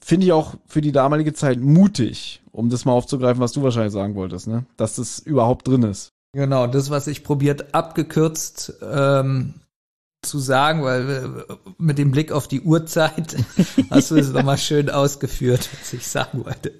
Finde 0.00 0.26
ich 0.26 0.32
auch 0.32 0.54
für 0.66 0.80
die 0.80 0.92
damalige 0.92 1.32
Zeit 1.32 1.60
mutig, 1.60 2.42
um 2.50 2.70
das 2.70 2.84
mal 2.84 2.92
aufzugreifen, 2.92 3.40
was 3.40 3.52
du 3.52 3.62
wahrscheinlich 3.62 3.92
sagen 3.92 4.14
wolltest, 4.14 4.48
ne? 4.48 4.64
dass 4.76 4.96
das 4.96 5.18
überhaupt 5.18 5.68
drin 5.68 5.82
ist. 5.82 6.08
Genau, 6.34 6.66
das, 6.66 6.90
was 6.90 7.06
ich 7.08 7.24
probiert 7.24 7.74
abgekürzt 7.74 8.74
ähm, 8.82 9.54
zu 10.22 10.38
sagen, 10.38 10.82
weil 10.82 11.10
äh, 11.10 11.54
mit 11.78 11.98
dem 11.98 12.10
Blick 12.10 12.32
auf 12.32 12.48
die 12.48 12.62
Uhrzeit 12.62 13.36
hast 13.90 14.10
du 14.10 14.16
es 14.16 14.32
nochmal 14.32 14.58
schön 14.58 14.88
ausgeführt, 14.88 15.68
was 15.78 15.92
ich 15.92 16.06
sagen 16.06 16.44
wollte. 16.44 16.72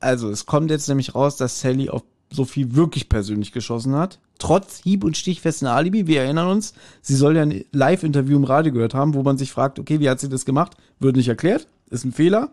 also, 0.00 0.30
es 0.30 0.44
kommt 0.44 0.70
jetzt 0.70 0.88
nämlich 0.88 1.14
raus, 1.14 1.36
dass 1.36 1.60
Sally 1.60 1.88
auf 1.88 2.02
Sophie 2.34 2.74
wirklich 2.74 3.08
persönlich 3.08 3.52
geschossen 3.52 3.94
hat. 3.94 4.18
Trotz 4.38 4.82
hieb- 4.82 5.04
und 5.04 5.16
stichfesten 5.16 5.68
Alibi. 5.68 6.06
Wir 6.06 6.22
erinnern 6.22 6.48
uns, 6.48 6.74
sie 7.02 7.14
soll 7.14 7.36
ja 7.36 7.42
ein 7.42 7.64
Live-Interview 7.72 8.36
im 8.36 8.44
Radio 8.44 8.72
gehört 8.72 8.94
haben, 8.94 9.14
wo 9.14 9.22
man 9.22 9.38
sich 9.38 9.52
fragt, 9.52 9.78
okay, 9.78 10.00
wie 10.00 10.10
hat 10.10 10.20
sie 10.20 10.28
das 10.28 10.44
gemacht? 10.44 10.76
Wird 10.98 11.16
nicht 11.16 11.28
erklärt. 11.28 11.68
Ist 11.90 12.04
ein 12.04 12.12
Fehler. 12.12 12.50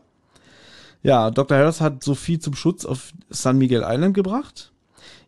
Ja, 1.04 1.32
Dr. 1.32 1.58
Harris 1.58 1.82
hat 1.82 2.04
Sophie 2.04 2.40
zum 2.40 2.54
Schutz 2.54 2.86
auf 2.86 3.12
San 3.30 3.58
Miguel 3.58 3.84
Island 3.86 4.14
gebracht. 4.14 4.72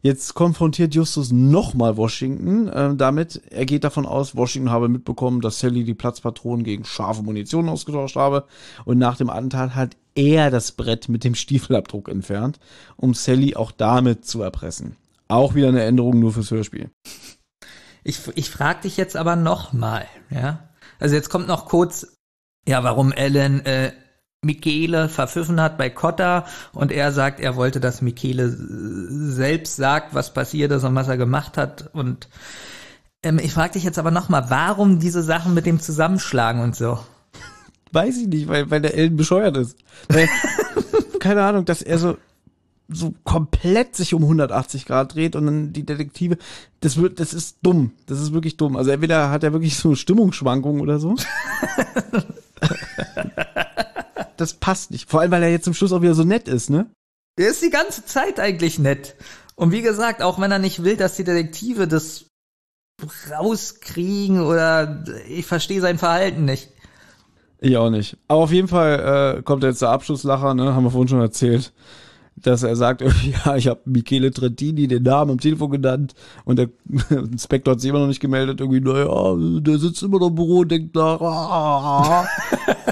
Jetzt 0.03 0.33
konfrontiert 0.33 0.93
Justus 0.93 1.31
nochmal 1.31 1.95
Washington 1.95 2.67
äh, 2.67 2.93
damit. 2.93 3.41
Er 3.49 3.65
geht 3.65 3.85
davon 3.85 4.05
aus, 4.05 4.35
Washington 4.35 4.69
habe 4.69 4.89
mitbekommen, 4.89 5.39
dass 5.39 5.59
Sally 5.59 5.85
die 5.85 5.93
Platzpatronen 5.93 6.65
gegen 6.65 6.83
scharfe 6.83 7.23
Munition 7.23 7.69
ausgetauscht 7.69 8.17
habe. 8.17 8.43
Und 8.83 8.97
nach 8.97 9.15
dem 9.15 9.29
Attentat 9.29 9.75
hat 9.75 9.95
er 10.15 10.51
das 10.51 10.71
Brett 10.71 11.09
mit 11.09 11.23
dem 11.23 11.35
Stiefelabdruck 11.35 12.09
entfernt, 12.09 12.59
um 12.95 13.13
Sally 13.13 13.55
auch 13.55 13.71
damit 13.71 14.25
zu 14.25 14.41
erpressen. 14.41 14.95
Auch 15.27 15.55
wieder 15.55 15.69
eine 15.69 15.83
Änderung 15.83 16.19
nur 16.19 16.33
fürs 16.33 16.51
Hörspiel. 16.51 16.91
Ich, 18.03 18.19
ich 18.35 18.49
frage 18.49 18.81
dich 18.81 18.97
jetzt 18.97 19.15
aber 19.15 19.35
noch 19.35 19.73
mal, 19.73 20.05
ja. 20.29 20.69
Also 20.99 21.15
jetzt 21.15 21.29
kommt 21.29 21.47
noch 21.47 21.65
kurz, 21.65 22.15
ja, 22.67 22.83
warum 22.83 23.11
Ellen 23.11 23.65
äh, 23.65 23.93
Michele 24.43 25.09
verpfiffen 25.09 25.61
hat 25.61 25.77
bei 25.77 25.89
Cotta 25.89 26.45
und 26.73 26.91
er 26.91 27.11
sagt, 27.11 27.39
er 27.39 27.55
wollte, 27.55 27.79
dass 27.79 28.01
Michele 28.01 28.49
selbst 28.49 29.75
sagt, 29.77 30.13
was 30.13 30.33
passiert 30.33 30.71
ist 30.71 30.83
und 30.83 30.95
was 30.95 31.07
er 31.07 31.17
gemacht 31.17 31.57
hat. 31.57 31.89
Und 31.93 32.27
ähm, 33.23 33.39
ich 33.39 33.53
frage 33.53 33.73
dich 33.73 33.83
jetzt 33.83 33.99
aber 33.99 34.11
noch 34.11 34.29
mal, 34.29 34.49
warum 34.49 34.99
diese 34.99 35.23
Sachen 35.23 35.53
mit 35.53 35.65
dem 35.65 35.79
Zusammenschlagen 35.79 36.61
und 36.61 36.75
so? 36.75 36.99
Weiß 37.93 38.17
ich 38.17 38.27
nicht, 38.27 38.47
weil, 38.47 38.71
weil 38.71 38.81
der 38.81 38.95
Ellen 38.95 39.15
bescheuert 39.15 39.55
ist. 39.55 39.77
Weil, 40.09 40.27
keine 41.19 41.43
Ahnung, 41.43 41.65
dass 41.65 41.83
er 41.83 41.99
so, 41.99 42.17
so 42.89 43.13
komplett 43.23 43.95
sich 43.95 44.15
um 44.15 44.23
180 44.23 44.85
Grad 44.85 45.13
dreht 45.13 45.35
und 45.35 45.45
dann 45.45 45.73
die 45.73 45.85
Detektive, 45.85 46.37
das 46.79 46.97
wird, 46.97 47.19
das 47.19 47.35
ist 47.35 47.57
dumm. 47.61 47.91
Das 48.07 48.19
ist 48.19 48.33
wirklich 48.33 48.57
dumm. 48.57 48.75
Also 48.75 48.89
entweder 48.89 49.29
hat 49.29 49.43
er 49.43 49.53
wirklich 49.53 49.77
so 49.77 49.93
Stimmungsschwankungen 49.93 50.81
oder 50.81 50.99
so. 50.99 51.15
das 54.37 54.55
passt 54.55 54.89
nicht. 54.89 55.07
Vor 55.07 55.21
allem, 55.21 55.31
weil 55.31 55.43
er 55.43 55.51
jetzt 55.51 55.65
zum 55.65 55.75
Schluss 55.75 55.93
auch 55.93 56.01
wieder 56.01 56.15
so 56.15 56.23
nett 56.23 56.47
ist, 56.47 56.71
ne? 56.71 56.87
Der 57.37 57.49
ist 57.49 57.61
die 57.61 57.69
ganze 57.69 58.05
Zeit 58.05 58.39
eigentlich 58.39 58.79
nett. 58.79 59.15
Und 59.55 59.71
wie 59.71 59.83
gesagt, 59.83 60.23
auch 60.23 60.41
wenn 60.41 60.51
er 60.51 60.59
nicht 60.59 60.83
will, 60.83 60.97
dass 60.97 61.15
die 61.15 61.23
Detektive 61.23 61.87
das 61.87 62.25
rauskriegen 63.29 64.41
oder 64.41 65.03
ich 65.27 65.45
verstehe 65.45 65.81
sein 65.81 65.99
Verhalten 65.99 66.45
nicht. 66.45 66.69
Ich 67.65 67.77
auch 67.77 67.89
nicht. 67.89 68.17
Aber 68.27 68.41
auf 68.41 68.51
jeden 68.51 68.67
Fall 68.67 69.37
äh, 69.37 69.41
kommt 69.41 69.63
jetzt 69.63 69.81
der 69.81 69.89
Abschlusslacher, 69.89 70.53
ne? 70.53 70.75
Haben 70.75 70.83
wir 70.83 70.91
vorhin 70.91 71.07
schon 71.07 71.21
erzählt. 71.21 71.71
Dass 72.35 72.61
er 72.61 72.75
sagt, 72.75 73.01
ja, 73.45 73.55
ich 73.55 73.67
habe 73.67 73.79
Michele 73.85 74.31
Trentini 74.31 74.89
den 74.89 75.03
Namen 75.03 75.31
am 75.31 75.39
Telefon 75.39 75.71
genannt 75.71 76.13
und 76.43 76.59
der 76.59 76.67
Inspektor 77.09 77.73
hat 77.73 77.79
sich 77.79 77.89
immer 77.89 77.99
noch 77.99 78.07
nicht 78.07 78.19
gemeldet. 78.19 78.59
Irgendwie, 78.59 78.81
naja, 78.81 79.37
der 79.61 79.77
sitzt 79.77 80.03
immer 80.03 80.19
noch 80.19 80.27
im 80.27 80.35
Büro 80.35 80.59
und 80.59 80.71
denkt 80.71 80.93
nach. 80.93 81.21
Ah. 81.21 82.27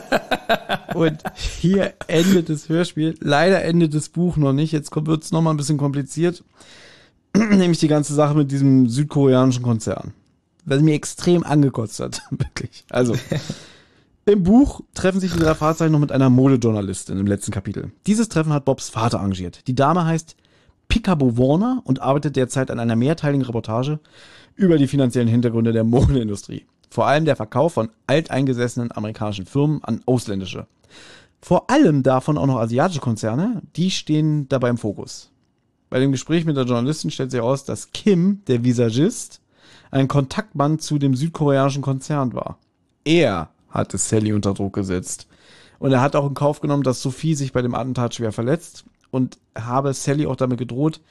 und 0.95 1.21
hier 1.35 1.93
endet 2.07 2.47
das 2.47 2.69
Hörspiel. 2.69 3.15
Leider 3.19 3.61
endet 3.65 3.93
das 3.93 4.07
Buch 4.07 4.37
noch 4.37 4.53
nicht. 4.53 4.71
Jetzt 4.71 4.95
wird 4.95 5.21
es 5.21 5.33
nochmal 5.33 5.53
ein 5.53 5.57
bisschen 5.57 5.77
kompliziert. 5.77 6.45
Nämlich 7.35 7.79
die 7.79 7.89
ganze 7.89 8.13
Sache 8.13 8.35
mit 8.35 8.51
diesem 8.51 8.87
südkoreanischen 8.87 9.63
Konzern. 9.63 10.13
Was 10.63 10.81
mir 10.81 10.93
extrem 10.93 11.43
angekotzt 11.43 11.99
hat. 11.99 12.21
Wirklich. 12.31 12.85
Also. 12.89 13.15
Im 14.25 14.43
Buch 14.43 14.81
treffen 14.93 15.19
sich 15.19 15.33
die 15.33 15.39
drei 15.39 15.55
Fahrzeichen 15.55 15.91
noch 15.91 15.99
mit 15.99 16.11
einer 16.11 16.29
Modejournalistin 16.29 17.17
im 17.17 17.25
letzten 17.25 17.51
Kapitel. 17.51 17.91
Dieses 18.05 18.29
Treffen 18.29 18.53
hat 18.53 18.65
Bobs 18.65 18.89
Vater 18.89 19.19
arrangiert. 19.19 19.67
Die 19.67 19.73
Dame 19.73 20.05
heißt 20.05 20.35
Picabo 20.87 21.37
Warner 21.37 21.81
und 21.85 22.01
arbeitet 22.01 22.35
derzeit 22.35 22.69
an 22.69 22.79
einer 22.79 22.95
mehrteiligen 22.95 23.45
Reportage 23.45 23.99
über 24.55 24.77
die 24.77 24.87
finanziellen 24.87 25.27
Hintergründe 25.27 25.71
der 25.71 25.83
Modeindustrie. 25.83 26.65
Vor 26.91 27.07
allem 27.07 27.25
der 27.25 27.35
Verkauf 27.35 27.73
von 27.73 27.89
alteingesessenen 28.05 28.91
amerikanischen 28.91 29.47
Firmen 29.47 29.83
an 29.83 30.01
ausländische. 30.05 30.67
Vor 31.41 31.71
allem 31.71 32.03
davon 32.03 32.37
auch 32.37 32.45
noch 32.45 32.59
asiatische 32.59 32.99
Konzerne, 32.99 33.63
die 33.75 33.89
stehen 33.89 34.47
dabei 34.49 34.69
im 34.69 34.77
Fokus. 34.77 35.31
Bei 35.89 35.99
dem 35.99 36.11
Gespräch 36.11 36.45
mit 36.45 36.57
der 36.57 36.65
Journalistin 36.65 37.09
stellt 37.09 37.31
sich 37.31 37.39
heraus, 37.39 37.65
dass 37.65 37.91
Kim, 37.91 38.43
der 38.45 38.63
Visagist, 38.63 39.41
ein 39.89 40.07
Kontaktmann 40.07 40.77
zu 40.77 40.99
dem 40.99 41.15
südkoreanischen 41.15 41.81
Konzern 41.81 42.33
war. 42.33 42.59
Er 43.03 43.49
hatte 43.71 43.97
Sally 43.97 44.33
unter 44.33 44.53
Druck 44.53 44.73
gesetzt. 44.73 45.27
Und 45.79 45.91
er 45.91 46.01
hat 46.01 46.15
auch 46.15 46.27
in 46.27 46.35
Kauf 46.35 46.61
genommen, 46.61 46.83
dass 46.83 47.01
Sophie 47.01 47.33
sich 47.33 47.53
bei 47.53 47.61
dem 47.61 47.73
Attentat 47.73 48.15
schwer 48.15 48.31
verletzt 48.31 48.85
und 49.09 49.39
habe 49.57 49.93
Sally 49.93 50.27
auch 50.27 50.35
damit 50.35 50.59
gedroht, 50.59 51.01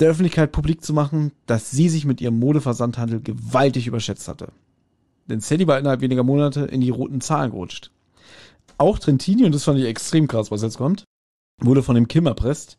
der 0.00 0.10
Öffentlichkeit 0.10 0.52
publik 0.52 0.82
zu 0.82 0.92
machen, 0.92 1.32
dass 1.46 1.70
sie 1.70 1.88
sich 1.88 2.04
mit 2.04 2.20
ihrem 2.20 2.38
Modeversandhandel 2.38 3.20
gewaltig 3.20 3.86
überschätzt 3.86 4.28
hatte. 4.28 4.48
Denn 5.28 5.40
Sally 5.40 5.66
war 5.66 5.78
innerhalb 5.78 6.00
weniger 6.00 6.22
Monate 6.22 6.62
in 6.66 6.80
die 6.80 6.90
roten 6.90 7.20
Zahlen 7.20 7.50
gerutscht. 7.50 7.90
Auch 8.78 8.98
Trentini, 8.98 9.44
und 9.44 9.54
das 9.54 9.64
fand 9.64 9.78
ich 9.78 9.86
extrem 9.86 10.28
krass, 10.28 10.50
was 10.50 10.62
jetzt 10.62 10.76
kommt, 10.76 11.04
wurde 11.60 11.82
von 11.82 11.94
dem 11.94 12.08
Kim 12.08 12.26
erpresst, 12.26 12.78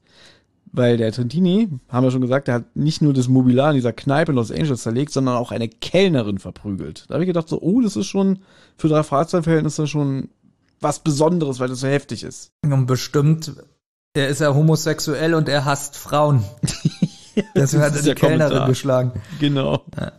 weil 0.71 0.97
der 0.97 1.11
Trentini, 1.11 1.69
haben 1.89 2.03
wir 2.03 2.11
schon 2.11 2.21
gesagt, 2.21 2.47
der 2.47 2.55
hat 2.55 2.75
nicht 2.75 3.01
nur 3.01 3.13
das 3.13 3.27
Mobiliar 3.27 3.69
in 3.69 3.75
dieser 3.75 3.93
Kneipe 3.93 4.31
in 4.31 4.35
Los 4.35 4.51
Angeles 4.51 4.83
zerlegt, 4.83 5.11
sondern 5.11 5.37
auch 5.37 5.51
eine 5.51 5.67
Kellnerin 5.67 6.39
verprügelt. 6.39 7.05
Da 7.07 7.15
habe 7.15 7.23
ich 7.23 7.27
gedacht 7.27 7.49
so, 7.49 7.61
oh, 7.61 7.81
das 7.81 7.95
ist 7.95 8.07
schon 8.07 8.39
für 8.75 8.87
drei 8.87 9.03
Fahrzeugverhältnisse 9.03 9.87
schon 9.87 10.29
was 10.79 10.99
Besonderes, 10.99 11.59
weil 11.59 11.69
das 11.69 11.79
so 11.79 11.87
heftig 11.87 12.23
ist. 12.23 12.51
Und 12.63 12.85
bestimmt, 12.85 13.53
er 14.13 14.27
ist 14.27 14.41
ja 14.41 14.53
homosexuell 14.53 15.33
und 15.33 15.49
er 15.49 15.65
hasst 15.65 15.95
Frauen. 15.97 16.43
Deswegen 17.55 17.83
hat 17.83 17.95
er 17.95 18.01
die 18.01 18.13
Kellnerin 18.13 18.39
Kommentar. 18.39 18.67
geschlagen. 18.67 19.11
Genau. 19.39 19.83
Ja. 19.99 20.11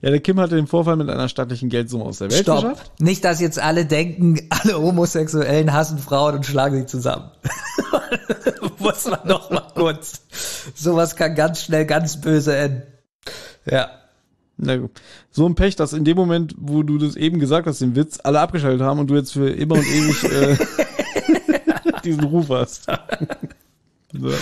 Ja, 0.00 0.10
der 0.10 0.20
Kim 0.20 0.38
hatte 0.38 0.54
den 0.54 0.68
Vorfall 0.68 0.96
mit 0.96 1.10
einer 1.10 1.28
stattlichen 1.28 1.70
Geldsumme 1.70 2.04
aus 2.04 2.18
der 2.18 2.30
Welt 2.30 2.42
Stopp. 2.42 2.62
geschafft. 2.62 2.92
Nicht, 3.00 3.24
dass 3.24 3.40
jetzt 3.40 3.58
alle 3.58 3.84
denken, 3.84 4.46
alle 4.50 4.80
Homosexuellen 4.80 5.72
hassen 5.72 5.98
Frauen 5.98 6.36
und 6.36 6.46
schlagen 6.46 6.76
sie 6.76 6.86
zusammen. 6.86 7.30
Muss 8.80 9.06
man 9.06 9.26
noch 9.26 9.50
mal 9.50 9.72
kurz. 9.74 10.22
Sowas 10.74 11.16
kann 11.16 11.34
ganz 11.34 11.62
schnell 11.62 11.86
ganz 11.86 12.20
böse 12.20 12.56
enden. 12.56 12.82
Ja. 13.64 13.90
Na 14.56 14.76
gut. 14.76 14.90
So 15.30 15.46
ein 15.46 15.54
Pech, 15.54 15.76
dass 15.76 15.92
in 15.92 16.04
dem 16.04 16.16
Moment, 16.16 16.54
wo 16.58 16.82
du 16.82 16.98
das 16.98 17.14
eben 17.14 17.38
gesagt 17.38 17.66
hast, 17.66 17.80
den 17.80 17.94
Witz, 17.94 18.18
alle 18.22 18.40
abgeschaltet 18.40 18.82
haben 18.82 18.98
und 18.98 19.08
du 19.08 19.14
jetzt 19.14 19.32
für 19.32 19.48
immer 19.48 19.76
und 19.76 19.86
ewig 19.86 20.24
äh, 20.24 20.56
diesen 22.04 22.24
Ruf 22.24 22.48
hast. 22.48 22.86
so. 24.12 24.32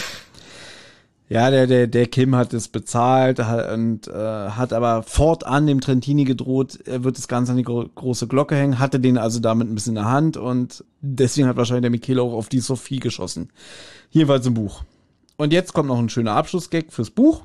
Ja, 1.28 1.50
der, 1.50 1.66
der, 1.66 1.88
der 1.88 2.06
Kim 2.06 2.36
hat 2.36 2.54
es 2.54 2.68
bezahlt 2.68 3.40
und 3.40 4.06
äh, 4.06 4.12
hat 4.12 4.72
aber 4.72 5.02
fortan 5.02 5.66
dem 5.66 5.80
Trentini 5.80 6.24
gedroht, 6.24 6.78
er 6.84 7.02
wird 7.02 7.18
das 7.18 7.26
Ganze 7.26 7.50
an 7.50 7.58
die 7.58 7.64
gro 7.64 7.84
große 7.92 8.28
Glocke 8.28 8.54
hängen, 8.54 8.78
hatte 8.78 9.00
den 9.00 9.18
also 9.18 9.40
damit 9.40 9.68
ein 9.68 9.74
bisschen 9.74 9.96
in 9.96 10.02
der 10.02 10.10
Hand 10.10 10.36
und 10.36 10.84
deswegen 11.00 11.48
hat 11.48 11.56
wahrscheinlich 11.56 11.82
der 11.82 11.90
Michele 11.90 12.22
auch 12.22 12.32
auf 12.32 12.48
die 12.48 12.60
Sophie 12.60 13.00
geschossen. 13.00 13.50
Jedenfalls 14.10 14.46
im 14.46 14.54
Buch. 14.54 14.84
Und 15.36 15.52
jetzt 15.52 15.72
kommt 15.72 15.88
noch 15.88 15.98
ein 15.98 16.08
schöner 16.08 16.36
Abschlussgag 16.36 16.92
fürs 16.92 17.10
Buch. 17.10 17.42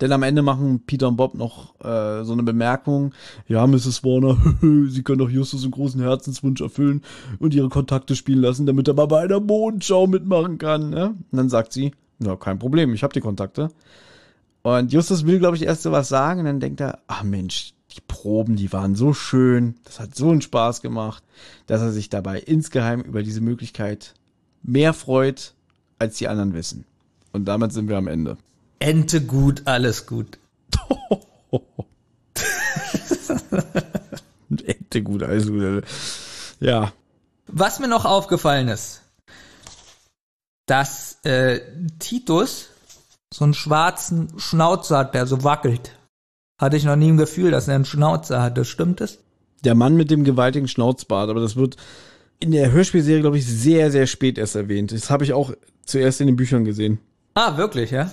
Denn 0.00 0.12
am 0.12 0.22
Ende 0.22 0.42
machen 0.42 0.84
Peter 0.86 1.08
und 1.08 1.16
Bob 1.16 1.34
noch 1.34 1.74
äh, 1.80 2.22
so 2.22 2.32
eine 2.32 2.44
Bemerkung. 2.44 3.14
Ja, 3.48 3.66
Mrs. 3.66 4.04
Warner, 4.04 4.36
Sie 4.90 5.02
können 5.02 5.18
doch 5.18 5.30
Justus 5.30 5.64
einen 5.64 5.72
großen 5.72 6.00
Herzenswunsch 6.00 6.60
erfüllen 6.60 7.02
und 7.40 7.52
ihre 7.52 7.68
Kontakte 7.68 8.14
spielen 8.14 8.40
lassen, 8.40 8.66
damit 8.66 8.86
er 8.86 8.94
mal 8.94 9.06
bei 9.06 9.22
einer 9.22 9.40
Mondschau 9.40 10.06
mitmachen 10.06 10.58
kann. 10.58 10.90
Ne? 10.90 11.16
Und 11.32 11.36
dann 11.36 11.48
sagt 11.48 11.72
sie, 11.72 11.90
ja, 12.20 12.36
kein 12.36 12.58
Problem, 12.58 12.94
ich 12.94 13.02
habe 13.02 13.12
die 13.12 13.20
Kontakte. 13.20 13.70
Und 14.62 14.92
Justus 14.92 15.24
will, 15.26 15.38
glaube 15.38 15.56
ich, 15.56 15.62
erst 15.62 15.82
so 15.82 15.92
was 15.92 16.08
sagen 16.08 16.40
und 16.40 16.46
dann 16.46 16.60
denkt 16.60 16.80
er, 16.80 16.98
ach 17.06 17.22
Mensch, 17.22 17.74
die 17.96 18.00
Proben, 18.06 18.56
die 18.56 18.72
waren 18.72 18.94
so 18.94 19.14
schön, 19.14 19.76
das 19.84 20.00
hat 20.00 20.14
so 20.14 20.30
einen 20.30 20.42
Spaß 20.42 20.82
gemacht, 20.82 21.22
dass 21.66 21.80
er 21.80 21.92
sich 21.92 22.10
dabei 22.10 22.38
insgeheim 22.40 23.00
über 23.00 23.22
diese 23.22 23.40
Möglichkeit 23.40 24.14
mehr 24.62 24.92
freut, 24.92 25.54
als 25.98 26.18
die 26.18 26.28
anderen 26.28 26.54
wissen. 26.54 26.84
Und 27.32 27.46
damit 27.46 27.72
sind 27.72 27.88
wir 27.88 27.96
am 27.96 28.08
Ende. 28.08 28.36
Ente 28.78 29.22
gut, 29.22 29.62
alles 29.66 30.06
gut. 30.06 30.38
Ente 34.64 35.02
gut, 35.02 35.22
alles 35.22 35.48
gut. 35.48 35.84
Ja, 36.60 36.92
Was 37.46 37.78
mir 37.80 37.88
noch 37.88 38.04
aufgefallen 38.04 38.68
ist, 38.68 39.02
dass 40.68 41.18
äh, 41.24 41.60
Titus 41.98 42.68
so 43.34 43.44
einen 43.44 43.54
schwarzen 43.54 44.32
Schnauzer 44.38 44.98
hat, 44.98 45.14
der 45.14 45.26
so 45.26 45.42
wackelt. 45.42 45.92
Hatte 46.60 46.76
ich 46.76 46.84
noch 46.84 46.96
nie 46.96 47.10
ein 47.10 47.16
Gefühl, 47.16 47.50
dass 47.50 47.68
er 47.68 47.74
einen 47.74 47.84
Schnauzer 47.84 48.40
hatte. 48.40 48.64
Stimmt 48.64 49.00
es? 49.00 49.18
der 49.64 49.74
Mann 49.74 49.96
mit 49.96 50.10
dem 50.10 50.24
gewaltigen 50.24 50.68
Schnauzbart, 50.68 51.30
aber 51.30 51.40
das 51.40 51.56
wird 51.56 51.76
in 52.40 52.52
der 52.52 52.70
Hörspielserie, 52.70 53.20
glaube 53.20 53.38
ich, 53.38 53.46
sehr, 53.46 53.90
sehr 53.90 54.06
spät 54.06 54.38
erst 54.38 54.54
erwähnt. 54.54 54.92
Das 54.92 55.10
habe 55.10 55.24
ich 55.24 55.32
auch 55.32 55.52
zuerst 55.84 56.20
in 56.20 56.28
den 56.28 56.36
Büchern 56.36 56.64
gesehen. 56.64 56.98
Ah, 57.34 57.56
wirklich, 57.56 57.90
ja? 57.90 58.10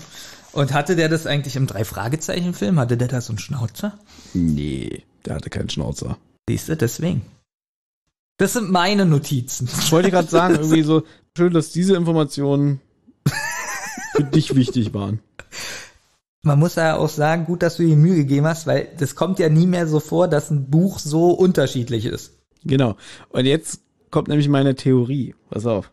Und 0.52 0.74
hatte 0.74 0.96
der 0.96 1.10
das 1.10 1.28
eigentlich 1.28 1.56
im 1.56 1.68
Drei-Fragezeichen-Film? 1.68 2.80
Hatte 2.80 2.98
der 2.98 3.08
da 3.08 3.22
so 3.22 3.32
einen 3.32 3.40
Schnauzer? 3.40 4.00
Nee, 4.34 5.04
der 5.26 5.36
hatte 5.36 5.50
keinen 5.50 5.70
Schnauzer. 5.70 6.18
Siehst 6.50 6.70
du, 6.70 6.78
deswegen. 6.78 7.22
Das 8.38 8.54
sind 8.54 8.70
meine 8.70 9.06
Notizen. 9.06 9.70
Ich 9.80 9.92
wollte 9.92 10.12
gerade 10.12 10.28
sagen, 10.28 10.56
irgendwie 10.56 10.84
so, 10.84 11.04
schön, 11.38 11.54
dass 11.54 11.72
diese 11.72 11.96
Informationen 11.96 12.82
für 14.16 14.24
dich 14.24 14.56
wichtig 14.56 14.94
waren. 14.94 15.20
Man 16.42 16.60
muss 16.60 16.76
ja 16.76 16.98
auch 16.98 17.10
sagen, 17.10 17.46
gut, 17.46 17.64
dass 17.64 17.78
du 17.78 17.84
dir 17.84 17.96
Mühe 17.96 18.16
gegeben 18.16 18.46
hast, 18.46 18.68
weil 18.68 18.90
das 18.98 19.16
kommt 19.16 19.40
ja 19.40 19.50
nie 19.50 19.66
mehr 19.66 19.88
so 19.88 20.00
vor, 20.00 20.28
dass 20.28 20.52
ein 20.52 20.70
Buch 20.70 21.00
so 21.00 21.32
unterschiedlich 21.32 22.06
ist. 22.06 22.34
Genau. 22.64 22.98
Und 23.30 23.46
jetzt 23.46 23.82
kommt 24.12 24.28
nämlich 24.28 24.50
meine 24.50 24.76
Theorie. 24.76 25.34
Pass 25.50 25.66
auf. 25.66 25.92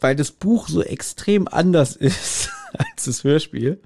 Weil 0.00 0.16
das 0.16 0.30
Buch 0.30 0.68
so 0.68 0.82
extrem 0.82 1.48
anders 1.48 1.96
ist 1.96 2.50
als 2.72 3.04
das 3.04 3.24
Hörspiel. 3.24 3.80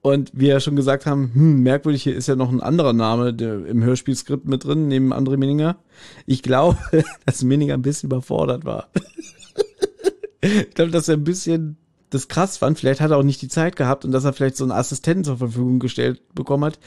Und 0.00 0.30
wir 0.32 0.48
ja 0.48 0.60
schon 0.60 0.76
gesagt 0.76 1.06
haben, 1.06 1.32
hm, 1.34 1.62
merkwürdig, 1.62 2.02
hier 2.02 2.14
ist 2.14 2.28
ja 2.28 2.36
noch 2.36 2.50
ein 2.50 2.60
anderer 2.60 2.92
Name 2.92 3.30
im 3.30 3.82
Hörspielskript 3.82 4.46
mit 4.46 4.64
drin, 4.64 4.88
neben 4.88 5.12
André 5.12 5.36
Minninger. 5.36 5.76
Ich 6.24 6.42
glaube, 6.42 6.78
dass 7.26 7.42
Minninger 7.42 7.74
ein 7.74 7.82
bisschen 7.82 8.08
überfordert 8.08 8.64
war. 8.64 8.88
ich 10.40 10.70
glaube, 10.70 10.92
dass 10.92 11.08
er 11.08 11.16
ein 11.16 11.24
bisschen 11.24 11.76
das 12.10 12.28
krass 12.28 12.56
fand, 12.56 12.78
vielleicht 12.78 13.00
hat 13.00 13.10
er 13.10 13.18
auch 13.18 13.22
nicht 13.22 13.42
die 13.42 13.48
Zeit 13.48 13.76
gehabt 13.76 14.04
und 14.04 14.12
dass 14.12 14.24
er 14.24 14.32
vielleicht 14.32 14.56
so 14.56 14.64
einen 14.64 14.72
Assistenten 14.72 15.24
zur 15.24 15.36
Verfügung 15.36 15.78
gestellt 15.78 16.22
bekommen 16.34 16.64
hat, 16.64 16.78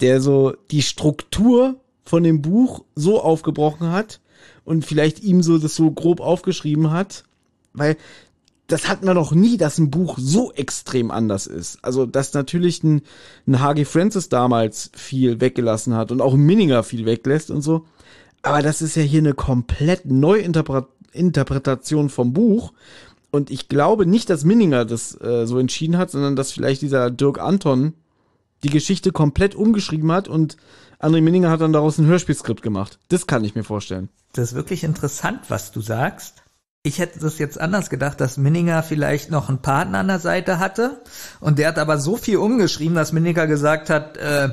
der 0.00 0.20
so 0.20 0.54
die 0.70 0.82
Struktur 0.82 1.76
von 2.04 2.22
dem 2.22 2.42
Buch 2.42 2.84
so 2.94 3.20
aufgebrochen 3.20 3.92
hat 3.92 4.20
und 4.64 4.84
vielleicht 4.84 5.22
ihm 5.22 5.42
so 5.42 5.58
das 5.58 5.74
so 5.74 5.90
grob 5.90 6.20
aufgeschrieben 6.20 6.90
hat, 6.90 7.24
weil 7.72 7.96
das 8.66 8.88
hatten 8.88 9.06
wir 9.06 9.14
noch 9.14 9.32
nie, 9.32 9.56
dass 9.56 9.78
ein 9.78 9.90
Buch 9.90 10.18
so 10.18 10.52
extrem 10.52 11.10
anders 11.10 11.46
ist. 11.46 11.78
Also, 11.82 12.06
dass 12.06 12.32
natürlich 12.32 12.82
ein, 12.82 13.02
ein 13.46 13.60
H.G. 13.60 13.84
Francis 13.84 14.30
damals 14.30 14.90
viel 14.94 15.40
weggelassen 15.40 15.94
hat 15.94 16.10
und 16.10 16.22
auch 16.22 16.34
Minninger 16.34 16.82
viel 16.82 17.04
weglässt 17.04 17.50
und 17.50 17.62
so. 17.62 17.84
Aber 18.42 18.62
das 18.62 18.82
ist 18.82 18.96
ja 18.96 19.02
hier 19.02 19.20
eine 19.20 19.34
komplett 19.34 20.06
Neuinterpretation 20.06 22.08
vom 22.08 22.32
Buch. 22.32 22.72
Und 23.30 23.50
ich 23.50 23.68
glaube 23.68 24.06
nicht, 24.06 24.30
dass 24.30 24.44
Minninger 24.44 24.84
das 24.84 25.20
äh, 25.20 25.46
so 25.46 25.58
entschieden 25.58 25.98
hat, 25.98 26.10
sondern 26.10 26.36
dass 26.36 26.52
vielleicht 26.52 26.82
dieser 26.82 27.10
Dirk 27.10 27.40
Anton 27.40 27.94
die 28.62 28.70
Geschichte 28.70 29.12
komplett 29.12 29.54
umgeschrieben 29.54 30.12
hat 30.12 30.28
und 30.28 30.56
André 31.00 31.20
Minninger 31.20 31.50
hat 31.50 31.60
dann 31.60 31.72
daraus 31.72 31.98
ein 31.98 32.06
Hörspielskript 32.06 32.62
gemacht. 32.62 32.98
Das 33.08 33.26
kann 33.26 33.44
ich 33.44 33.54
mir 33.54 33.64
vorstellen. 33.64 34.08
Das 34.32 34.50
ist 34.50 34.54
wirklich 34.54 34.84
interessant, 34.84 35.40
was 35.48 35.70
du 35.70 35.80
sagst. 35.80 36.43
Ich 36.86 36.98
hätte 36.98 37.18
das 37.18 37.38
jetzt 37.38 37.58
anders 37.58 37.88
gedacht, 37.88 38.20
dass 38.20 38.36
Minninger 38.36 38.82
vielleicht 38.82 39.30
noch 39.30 39.48
einen 39.48 39.62
Partner 39.62 40.00
an 40.00 40.08
der 40.08 40.18
Seite 40.18 40.58
hatte 40.58 41.00
und 41.40 41.58
der 41.58 41.68
hat 41.68 41.78
aber 41.78 41.96
so 41.96 42.18
viel 42.18 42.36
umgeschrieben, 42.36 42.94
dass 42.94 43.10
Minninger 43.10 43.46
gesagt 43.46 43.88
hat, 43.88 44.18
äh, 44.18 44.50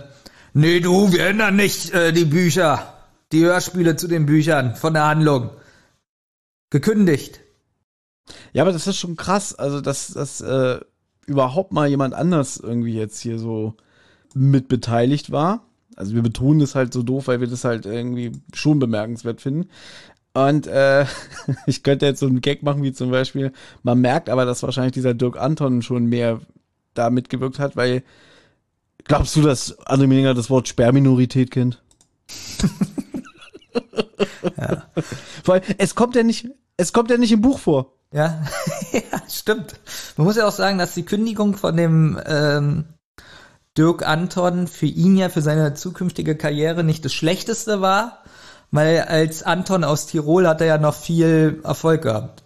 nee 0.53 0.80
du, 0.80 1.11
wir 1.11 1.26
ändern 1.26 1.58
nicht 1.58 1.93
äh, 1.93 2.14
die 2.14 2.24
Bücher, 2.24 2.93
die 3.34 3.43
Hörspiele 3.43 3.98
zu 3.98 4.08
den 4.08 4.26
Büchern 4.26 4.76
von 4.76 4.93
der 4.93 5.08
Handlung. 5.08 5.50
Gekündigt. 6.69 7.42
Ja, 8.53 8.64
aber 8.64 8.72
das 8.72 8.88
ist 8.88 8.95
schon 8.95 9.18
krass, 9.18 9.53
also 9.53 9.82
dass, 9.82 10.08
dass 10.08 10.40
äh, 10.40 10.80
überhaupt 11.26 11.74
mal 11.74 11.90
jemand 11.90 12.14
anders 12.14 12.56
irgendwie 12.56 12.95
jetzt 12.95 13.19
hier 13.19 13.40
so 13.40 13.76
mit 14.34 14.69
beteiligt 14.69 15.34
war. 15.34 15.66
Also 15.98 16.16
wir 16.16 16.22
betonen 16.22 16.61
das 16.61 16.76
halt 16.76 16.93
so 16.93 17.03
doof, 17.03 17.27
weil 17.27 17.42
wir 17.42 17.48
das 17.48 17.66
halt 17.66 17.85
irgendwie 17.85 18.32
schon 18.53 18.80
bemerkenswert 18.80 19.42
finden. 19.42 19.69
Und 20.34 20.68
äh, 20.68 21.06
ich 21.66 21.84
könnte 21.84 22.06
jetzt 22.06 22.19
so 22.19 22.27
einen 22.27 22.42
Gag 22.42 22.64
machen, 22.64 22.84
wie 22.84 22.93
zum 22.93 23.11
Beispiel, 23.11 23.51
man 23.84 24.00
merkt 24.00 24.30
aber, 24.30 24.45
dass 24.45 24.64
wahrscheinlich 24.64 24.93
dieser 24.93 25.14
Dirk 25.14 25.38
Anton 25.38 25.82
schon 25.82 26.06
mehr 26.06 26.40
da 26.93 27.10
mitgewirkt 27.10 27.60
hat, 27.60 27.76
weil 27.76 28.03
glaubst 29.03 29.35
du, 29.35 29.42
dass 29.42 29.77
André 29.80 30.08
Meninger 30.08 30.34
das 30.34 30.50
Wort 30.50 30.68
Sperrminorität 30.68 31.51
kennt? 31.51 31.82
ja. 34.58 34.84
Weil 35.45 35.61
es 35.77 35.95
kommt 35.95 36.16
ja 36.16 36.24
nicht, 36.24 36.48
es 36.77 36.93
kommt 36.93 37.10
ja 37.10 37.18
nicht 37.18 37.32
im 37.32 37.42
Buch 37.42 37.60
vor. 37.60 37.93
Ja, 38.14 38.43
ja, 38.92 39.22
stimmt. 39.30 39.80
Man 40.18 40.27
muss 40.27 40.35
ja 40.35 40.45
auch 40.45 40.51
sagen, 40.51 40.77
dass 40.77 40.93
die 40.93 41.06
Kündigung 41.06 41.56
von 41.56 41.77
dem 41.77 42.19
ähm, 42.26 42.84
Dirk 43.77 44.06
Anton 44.06 44.68
für 44.68 44.85
ihn 44.85 45.16
ja 45.16 45.30
für 45.30 45.42
seine 45.42 45.76
zukünftige 45.76 46.35
Karriere 46.35 46.84
nicht 46.84 47.06
das 47.06 47.14
Schlechteste 47.14 47.80
war, 47.80 48.24
weil 48.72 49.01
als 49.01 49.43
Anton 49.43 49.83
aus 49.83 50.08
Tirol 50.08 50.48
hat 50.48 50.61
er 50.61 50.67
ja 50.67 50.77
noch 50.77 50.95
viel 50.95 51.59
Erfolg 51.64 52.03
gehabt. 52.03 52.43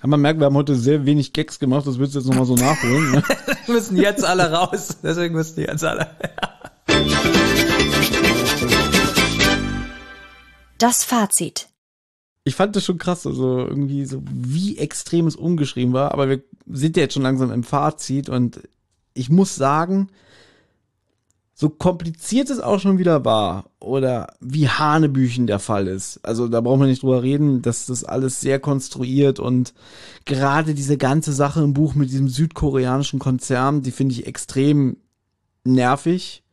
Kann 0.00 0.10
man 0.10 0.20
merken, 0.20 0.40
wir 0.40 0.46
haben 0.46 0.56
heute 0.56 0.76
sehr 0.76 1.06
wenig 1.06 1.32
Gags 1.32 1.58
gemacht, 1.58 1.86
das 1.86 1.98
willst 1.98 2.14
du 2.14 2.20
jetzt 2.20 2.28
nochmal 2.28 2.44
so 2.44 2.54
nachholen. 2.54 3.12
Ne? 3.12 3.22
müssen 3.66 3.96
jetzt 3.96 4.24
alle 4.24 4.52
raus, 4.52 4.98
deswegen 5.02 5.34
müssen 5.34 5.60
jetzt 5.60 5.84
alle. 5.84 6.08
das 10.78 11.02
Fazit. 11.02 11.68
Ich 12.44 12.54
fand 12.54 12.76
das 12.76 12.84
schon 12.84 12.98
krass, 12.98 13.26
also 13.26 13.58
irgendwie 13.58 14.06
so, 14.06 14.22
wie 14.24 14.78
extrem 14.78 15.26
es 15.26 15.36
umgeschrieben 15.36 15.92
war, 15.92 16.12
aber 16.12 16.28
wir 16.28 16.42
sind 16.66 16.96
ja 16.96 17.02
jetzt 17.02 17.14
schon 17.14 17.22
langsam 17.24 17.50
im 17.50 17.64
Fazit 17.64 18.28
und 18.28 18.60
ich 19.14 19.30
muss 19.30 19.56
sagen, 19.56 20.10
so 21.60 21.70
kompliziert 21.70 22.50
es 22.50 22.60
auch 22.60 22.78
schon 22.78 22.98
wieder 22.98 23.24
war 23.24 23.64
oder 23.80 24.32
wie 24.38 24.68
Hanebüchen 24.68 25.48
der 25.48 25.58
Fall 25.58 25.88
ist. 25.88 26.20
Also 26.22 26.46
da 26.46 26.60
brauchen 26.60 26.82
wir 26.82 26.86
nicht 26.86 27.02
drüber 27.02 27.24
reden, 27.24 27.62
dass 27.62 27.86
das 27.86 28.04
alles 28.04 28.40
sehr 28.40 28.60
konstruiert 28.60 29.40
und 29.40 29.74
gerade 30.24 30.72
diese 30.72 30.96
ganze 30.96 31.32
Sache 31.32 31.60
im 31.60 31.72
Buch 31.72 31.96
mit 31.96 32.10
diesem 32.10 32.28
südkoreanischen 32.28 33.18
Konzern, 33.18 33.82
die 33.82 33.90
finde 33.90 34.14
ich 34.14 34.28
extrem 34.28 34.98
nervig. 35.64 36.44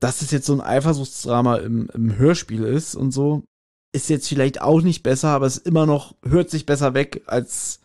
Dass 0.00 0.20
es 0.20 0.32
jetzt 0.32 0.46
so 0.46 0.52
ein 0.52 0.60
Eifersuchtsdrama 0.60 1.56
im, 1.58 1.88
im 1.94 2.16
Hörspiel 2.16 2.64
ist 2.64 2.96
und 2.96 3.12
so, 3.12 3.44
ist 3.92 4.10
jetzt 4.10 4.28
vielleicht 4.28 4.60
auch 4.60 4.82
nicht 4.82 5.04
besser, 5.04 5.28
aber 5.28 5.46
es 5.46 5.58
immer 5.58 5.86
noch, 5.86 6.16
hört 6.24 6.50
sich 6.50 6.66
besser 6.66 6.92
weg 6.92 7.22
als 7.26 7.78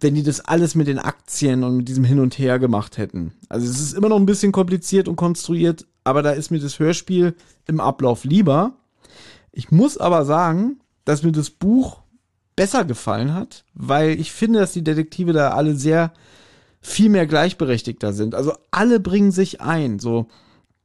wenn 0.00 0.14
die 0.14 0.22
das 0.22 0.40
alles 0.40 0.74
mit 0.74 0.86
den 0.86 0.98
Aktien 0.98 1.64
und 1.64 1.78
mit 1.78 1.88
diesem 1.88 2.04
Hin 2.04 2.20
und 2.20 2.38
Her 2.38 2.58
gemacht 2.58 2.98
hätten. 2.98 3.32
Also 3.48 3.66
es 3.68 3.80
ist 3.80 3.94
immer 3.94 4.08
noch 4.08 4.18
ein 4.18 4.26
bisschen 4.26 4.52
kompliziert 4.52 5.08
und 5.08 5.16
konstruiert, 5.16 5.86
aber 6.02 6.22
da 6.22 6.32
ist 6.32 6.50
mir 6.50 6.60
das 6.60 6.78
Hörspiel 6.78 7.34
im 7.66 7.80
Ablauf 7.80 8.24
lieber. 8.24 8.74
Ich 9.52 9.70
muss 9.70 9.96
aber 9.96 10.24
sagen, 10.24 10.80
dass 11.04 11.22
mir 11.22 11.32
das 11.32 11.50
Buch 11.50 12.00
besser 12.56 12.84
gefallen 12.84 13.34
hat, 13.34 13.64
weil 13.74 14.20
ich 14.20 14.32
finde, 14.32 14.60
dass 14.60 14.72
die 14.72 14.84
Detektive 14.84 15.32
da 15.32 15.50
alle 15.50 15.74
sehr 15.74 16.12
viel 16.80 17.08
mehr 17.08 17.26
gleichberechtigter 17.26 18.12
sind. 18.12 18.34
Also 18.34 18.52
alle 18.70 19.00
bringen 19.00 19.32
sich 19.32 19.60
ein. 19.60 19.98
So 19.98 20.26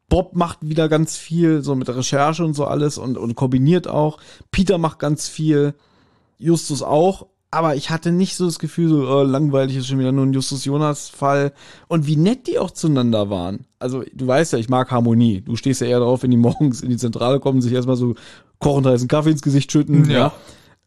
Bob 0.08 0.36
macht 0.36 0.60
wieder 0.62 0.90
ganz 0.90 1.18
viel, 1.18 1.62
so 1.62 1.76
mit 1.76 1.90
Recherche 1.90 2.44
und 2.44 2.54
so 2.54 2.66
alles 2.66 2.98
und, 2.98 3.18
und 3.18 3.36
kombiniert 3.36 3.88
auch. 3.88 4.18
Peter 4.52 4.78
macht 4.78 5.00
ganz 5.00 5.28
viel. 5.28 5.76
Justus 6.38 6.82
auch, 6.82 7.28
aber 7.52 7.76
ich 7.76 7.90
hatte 7.90 8.12
nicht 8.12 8.36
so 8.36 8.46
das 8.46 8.60
Gefühl, 8.60 8.90
so 8.90 9.10
oh, 9.10 9.24
langweilig 9.24 9.78
ist 9.78 9.88
schon 9.88 10.00
wieder 10.00 10.12
nur 10.12 10.26
ein 10.26 10.34
Justus 10.34 10.66
Jonas 10.66 11.10
Fall 11.10 11.52
und 11.88 12.06
wie 12.06 12.16
nett 12.16 12.48
die 12.48 12.60
auch 12.60 12.72
zueinander 12.72 13.30
waren. 13.30 13.66
Also 13.80 14.04
du 14.14 14.28
weißt 14.28 14.54
ja, 14.54 14.60
ich 14.60 14.70
mag 14.70 14.92
Harmonie. 14.92 15.42
Du 15.42 15.56
stehst 15.56 15.82
ja 15.82 15.88
eher 15.88 16.00
drauf, 16.00 16.22
wenn 16.22 16.32
die 16.32 16.38
morgens 16.50 16.82
in 16.82 16.90
die 16.90 16.98
Zentrale 16.98 17.40
kommen, 17.40 17.62
sich 17.62 17.74
erstmal 17.74 17.96
so 17.96 18.16
kochend 18.60 18.86
heißen 18.86 19.08
Kaffee 19.08 19.32
ins 19.32 19.42
Gesicht 19.42 19.72
schütten. 19.72 20.10
Ja. 20.10 20.18
ja. 20.18 20.34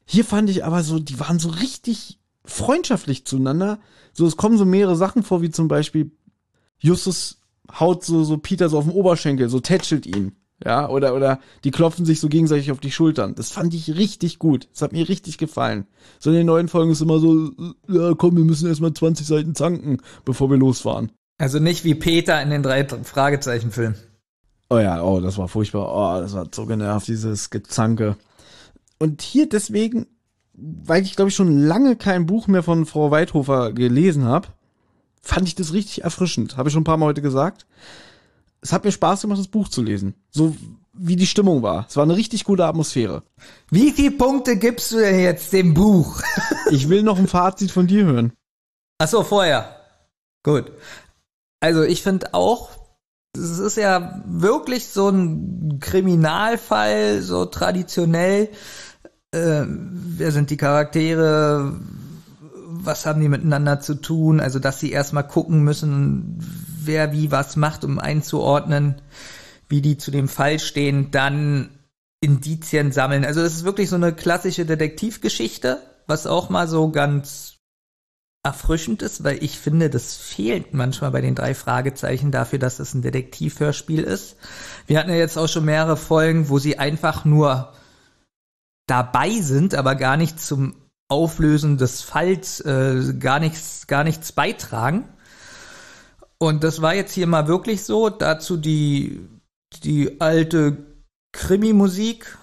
Hier 0.04 0.24
fand 0.24 0.50
ich 0.50 0.64
aber 0.64 0.82
so, 0.82 0.98
die 0.98 1.18
waren 1.18 1.38
so 1.38 1.48
richtig 1.48 2.20
freundschaftlich 2.44 3.24
zueinander. 3.24 3.80
So 4.12 4.26
es 4.26 4.36
kommen 4.36 4.58
so 4.58 4.64
mehrere 4.64 4.96
Sachen 4.96 5.22
vor, 5.22 5.42
wie 5.42 5.50
zum 5.50 5.68
Beispiel 5.68 6.12
Justus 6.78 7.40
haut 7.78 8.04
so 8.04 8.22
so 8.24 8.38
Peter 8.38 8.68
so 8.68 8.78
auf 8.78 8.84
den 8.84 8.92
Oberschenkel, 8.92 9.48
so 9.48 9.58
tätschelt 9.58 10.06
ihn. 10.06 10.36
Ja, 10.64 10.88
oder, 10.88 11.14
oder 11.14 11.40
die 11.64 11.70
klopfen 11.70 12.04
sich 12.04 12.20
so 12.20 12.28
gegenseitig 12.28 12.70
auf 12.70 12.78
die 12.78 12.92
Schultern. 12.92 13.34
Das 13.34 13.50
fand 13.50 13.74
ich 13.74 13.96
richtig 13.96 14.38
gut. 14.38 14.68
Das 14.72 14.82
hat 14.82 14.92
mir 14.92 15.08
richtig 15.08 15.38
gefallen. 15.38 15.86
So 16.20 16.30
in 16.30 16.36
den 16.36 16.46
neuen 16.46 16.68
Folgen 16.68 16.92
ist 16.92 17.00
immer 17.00 17.18
so, 17.18 17.50
ja 17.88 18.14
komm, 18.14 18.36
wir 18.36 18.44
müssen 18.44 18.68
erstmal 18.68 18.94
20 18.94 19.26
Seiten 19.26 19.54
zanken, 19.54 19.98
bevor 20.24 20.50
wir 20.50 20.56
losfahren. 20.56 21.10
Also 21.38 21.58
nicht 21.58 21.84
wie 21.84 21.94
Peter 21.94 22.40
in 22.40 22.50
den 22.50 22.62
drei 22.62 22.86
Fragezeichenfilmen. 22.86 23.96
Oh 24.70 24.78
ja, 24.78 25.02
oh, 25.02 25.20
das 25.20 25.36
war 25.36 25.48
furchtbar. 25.48 25.90
Oh, 25.92 26.20
das 26.20 26.34
war 26.34 26.46
so 26.54 26.66
genervt, 26.66 27.08
dieses 27.08 27.50
Gezanke. 27.50 28.16
Und 28.98 29.20
hier 29.20 29.48
deswegen, 29.48 30.06
weil 30.54 31.02
ich 31.02 31.16
glaube 31.16 31.30
ich 31.30 31.34
schon 31.34 31.58
lange 31.58 31.96
kein 31.96 32.26
Buch 32.26 32.46
mehr 32.46 32.62
von 32.62 32.86
Frau 32.86 33.10
Weidhofer 33.10 33.72
gelesen 33.72 34.24
habe, 34.24 34.48
fand 35.20 35.48
ich 35.48 35.56
das 35.56 35.72
richtig 35.72 36.04
erfrischend. 36.04 36.56
Habe 36.56 36.68
ich 36.68 36.72
schon 36.72 36.82
ein 36.82 36.84
paar 36.84 36.98
Mal 36.98 37.06
heute 37.06 37.22
gesagt 37.22 37.66
es 38.62 38.72
hat 38.72 38.84
mir 38.84 38.92
Spaß 38.92 39.22
gemacht, 39.22 39.40
das 39.40 39.48
Buch 39.48 39.68
zu 39.68 39.82
lesen. 39.82 40.14
So 40.30 40.56
wie 40.94 41.16
die 41.16 41.26
Stimmung 41.26 41.62
war. 41.62 41.86
Es 41.88 41.96
war 41.96 42.04
eine 42.04 42.16
richtig 42.16 42.44
gute 42.44 42.64
Atmosphäre. 42.64 43.22
Wie 43.70 43.90
viele 43.90 44.12
Punkte 44.12 44.56
gibst 44.56 44.92
du 44.92 44.98
denn 44.98 45.20
jetzt 45.20 45.52
dem 45.52 45.74
Buch? 45.74 46.22
ich 46.70 46.88
will 46.88 47.02
noch 47.02 47.18
ein 47.18 47.28
Fazit 47.28 47.70
von 47.70 47.86
dir 47.86 48.04
hören. 48.04 48.32
Ach 48.98 49.08
so, 49.08 49.22
vorher. 49.24 49.76
Gut. 50.44 50.70
Also 51.60 51.82
ich 51.82 52.02
finde 52.02 52.34
auch, 52.34 52.70
es 53.34 53.58
ist 53.58 53.76
ja 53.76 54.22
wirklich 54.26 54.88
so 54.88 55.08
ein 55.08 55.78
Kriminalfall, 55.80 57.22
so 57.22 57.46
traditionell. 57.46 58.50
Äh, 59.32 59.64
wer 59.66 60.30
sind 60.30 60.50
die 60.50 60.56
Charaktere? 60.56 61.80
Was 62.68 63.06
haben 63.06 63.20
die 63.20 63.28
miteinander 63.28 63.80
zu 63.80 63.94
tun? 63.94 64.40
Also, 64.40 64.58
dass 64.58 64.80
sie 64.80 64.90
erstmal 64.90 65.26
gucken 65.26 65.62
müssen, 65.62 66.38
wer 66.86 67.12
wie 67.12 67.30
was 67.30 67.56
macht, 67.56 67.84
um 67.84 67.98
einzuordnen, 67.98 69.00
wie 69.68 69.80
die 69.80 69.98
zu 69.98 70.10
dem 70.10 70.28
Fall 70.28 70.58
stehen, 70.58 71.10
dann 71.10 71.70
Indizien 72.20 72.92
sammeln. 72.92 73.24
Also 73.24 73.40
es 73.40 73.54
ist 73.54 73.64
wirklich 73.64 73.88
so 73.88 73.96
eine 73.96 74.12
klassische 74.12 74.64
Detektivgeschichte, 74.64 75.80
was 76.06 76.26
auch 76.26 76.50
mal 76.50 76.68
so 76.68 76.90
ganz 76.90 77.58
erfrischend 78.44 79.02
ist, 79.02 79.22
weil 79.22 79.42
ich 79.42 79.58
finde, 79.58 79.88
das 79.88 80.16
fehlt 80.16 80.74
manchmal 80.74 81.12
bei 81.12 81.20
den 81.20 81.34
drei 81.34 81.54
Fragezeichen 81.54 82.32
dafür, 82.32 82.58
dass 82.58 82.80
es 82.80 82.92
ein 82.92 83.02
Detektivhörspiel 83.02 84.02
ist. 84.02 84.36
Wir 84.86 84.98
hatten 84.98 85.10
ja 85.10 85.16
jetzt 85.16 85.38
auch 85.38 85.48
schon 85.48 85.64
mehrere 85.64 85.96
Folgen, 85.96 86.48
wo 86.48 86.58
sie 86.58 86.78
einfach 86.78 87.24
nur 87.24 87.72
dabei 88.88 89.30
sind, 89.30 89.74
aber 89.74 89.94
gar 89.94 90.16
nicht 90.16 90.40
zum 90.40 90.74
Auflösen 91.08 91.76
des 91.76 92.02
Falls 92.02 92.60
äh, 92.60 93.14
gar 93.18 93.38
nichts, 93.38 93.86
gar 93.86 94.02
nichts 94.02 94.32
beitragen. 94.32 95.04
Und 96.42 96.64
das 96.64 96.82
war 96.82 96.92
jetzt 96.92 97.12
hier 97.12 97.28
mal 97.28 97.46
wirklich 97.46 97.84
so. 97.84 98.10
Dazu 98.10 98.56
die, 98.56 99.20
die 99.84 100.20
alte 100.20 100.76
Krimi-Musik, 101.30 102.36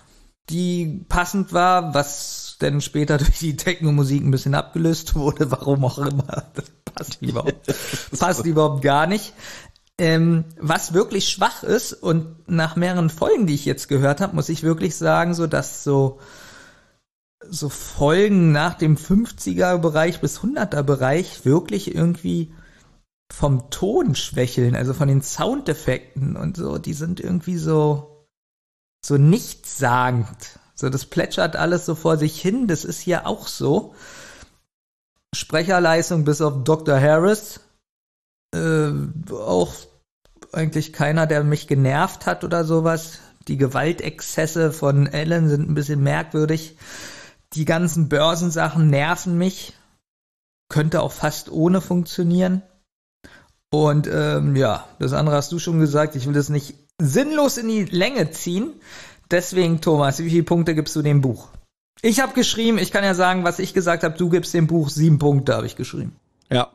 die 0.50 1.04
passend 1.10 1.52
war, 1.52 1.94
was 1.94 2.56
dann 2.60 2.80
später 2.80 3.18
durch 3.18 3.40
die 3.40 3.58
Techno-Musik 3.58 4.24
ein 4.24 4.32
bisschen 4.32 4.56
abgelöst 4.56 5.16
wurde, 5.16 5.52
warum 5.52 5.84
auch 5.84 5.98
immer. 5.98 6.46
Das 6.54 6.72
passt 6.86 7.22
überhaupt, 7.22 7.76
passt 8.18 8.46
überhaupt 8.46 8.84
gar 8.84 9.06
nicht. 9.06 9.34
Ähm, 9.98 10.46
was 10.58 10.94
wirklich 10.94 11.28
schwach 11.28 11.64
ist 11.64 11.92
und 11.92 12.48
nach 12.48 12.78
mehreren 12.78 13.10
Folgen, 13.10 13.48
die 13.48 13.56
ich 13.56 13.66
jetzt 13.66 13.90
gehört 13.90 14.22
habe, 14.22 14.34
muss 14.34 14.48
ich 14.48 14.64
wirklich 14.64 14.96
sagen, 14.96 15.34
so 15.34 15.46
dass 15.46 15.84
so 15.84 16.20
so 17.50 17.68
Folgen 17.68 18.54
nach 18.54 18.76
dem 18.76 18.96
50er 18.96 19.78
Bereich 19.78 20.22
bis 20.22 20.40
100er 20.40 20.84
Bereich 20.84 21.44
wirklich 21.44 21.94
irgendwie 21.94 22.54
vom 23.32 23.70
Ton 23.70 24.16
schwächeln, 24.16 24.76
also 24.76 24.94
von 24.94 25.08
den 25.08 25.22
Soundeffekten 25.22 26.36
und 26.36 26.58
so, 26.58 26.78
die 26.78 26.94
sind 26.94 27.20
irgendwie 27.20 27.58
so 27.58 28.26
so 29.06 29.18
nichtssagend. 29.18 30.60
So 30.76 30.90
das 30.90 31.06
plätschert 31.06 31.56
alles 31.56 31.86
so 31.86 31.96
vor 31.96 32.18
sich 32.18 32.42
hin, 32.42 32.68
das 32.68 32.86
ist 32.86 33.00
hier 33.00 33.28
auch 33.28 33.48
so. 33.48 33.96
Sprecherleistung 35.36 36.26
bis 36.26 36.42
auf 36.42 36.64
Dr. 36.64 37.00
Harris 37.00 37.60
äh, 38.54 38.92
auch 39.32 39.74
eigentlich 40.52 40.94
keiner, 40.94 41.28
der 41.28 41.44
mich 41.44 41.68
genervt 41.68 42.26
hat 42.26 42.44
oder 42.44 42.64
sowas. 42.64 43.20
Die 43.48 43.58
Gewaltexzesse 43.58 44.72
von 44.72 45.08
Ellen 45.08 45.50
sind 45.50 45.70
ein 45.70 45.76
bisschen 45.76 46.02
merkwürdig. 46.02 46.78
Die 47.54 47.66
ganzen 47.66 48.10
Börsensachen 48.10 48.90
nerven 48.90 49.38
mich. 49.38 49.74
Könnte 50.70 51.02
auch 51.02 51.12
fast 51.12 51.52
ohne 51.52 51.82
funktionieren. 51.82 52.62
Und 53.72 54.10
ähm, 54.12 54.56
ja, 54.56 54.86
das 55.00 55.14
andere 55.14 55.36
hast 55.36 55.52
du 55.52 55.60
schon 55.60 55.80
gesagt. 55.80 56.16
Ich 56.16 56.26
will 56.26 56.34
das 56.34 56.50
nicht 56.50 56.76
sinnlos 57.00 57.58
in 57.58 57.68
die 57.68 57.86
Länge 57.86 58.32
ziehen. 58.32 58.74
Deswegen, 59.30 59.80
Thomas, 59.80 60.20
wie 60.20 60.30
viele 60.30 60.44
Punkte 60.44 60.74
gibst 60.74 60.96
du 60.96 61.02
dem 61.02 61.22
Buch? 61.22 61.50
Ich 62.02 62.20
habe 62.20 62.34
geschrieben, 62.34 62.78
ich 62.78 62.92
kann 62.92 63.04
ja 63.04 63.14
sagen, 63.14 63.44
was 63.44 63.60
ich 63.60 63.74
gesagt 63.74 64.04
habe. 64.04 64.18
Du 64.18 64.30
gibst 64.30 64.54
dem 64.54 64.68
Buch 64.68 64.90
sieben 64.90 65.20
Punkte, 65.20 65.54
habe 65.54 65.68
ich 65.68 65.76
geschrieben. 65.76 66.16
Ja. 66.50 66.70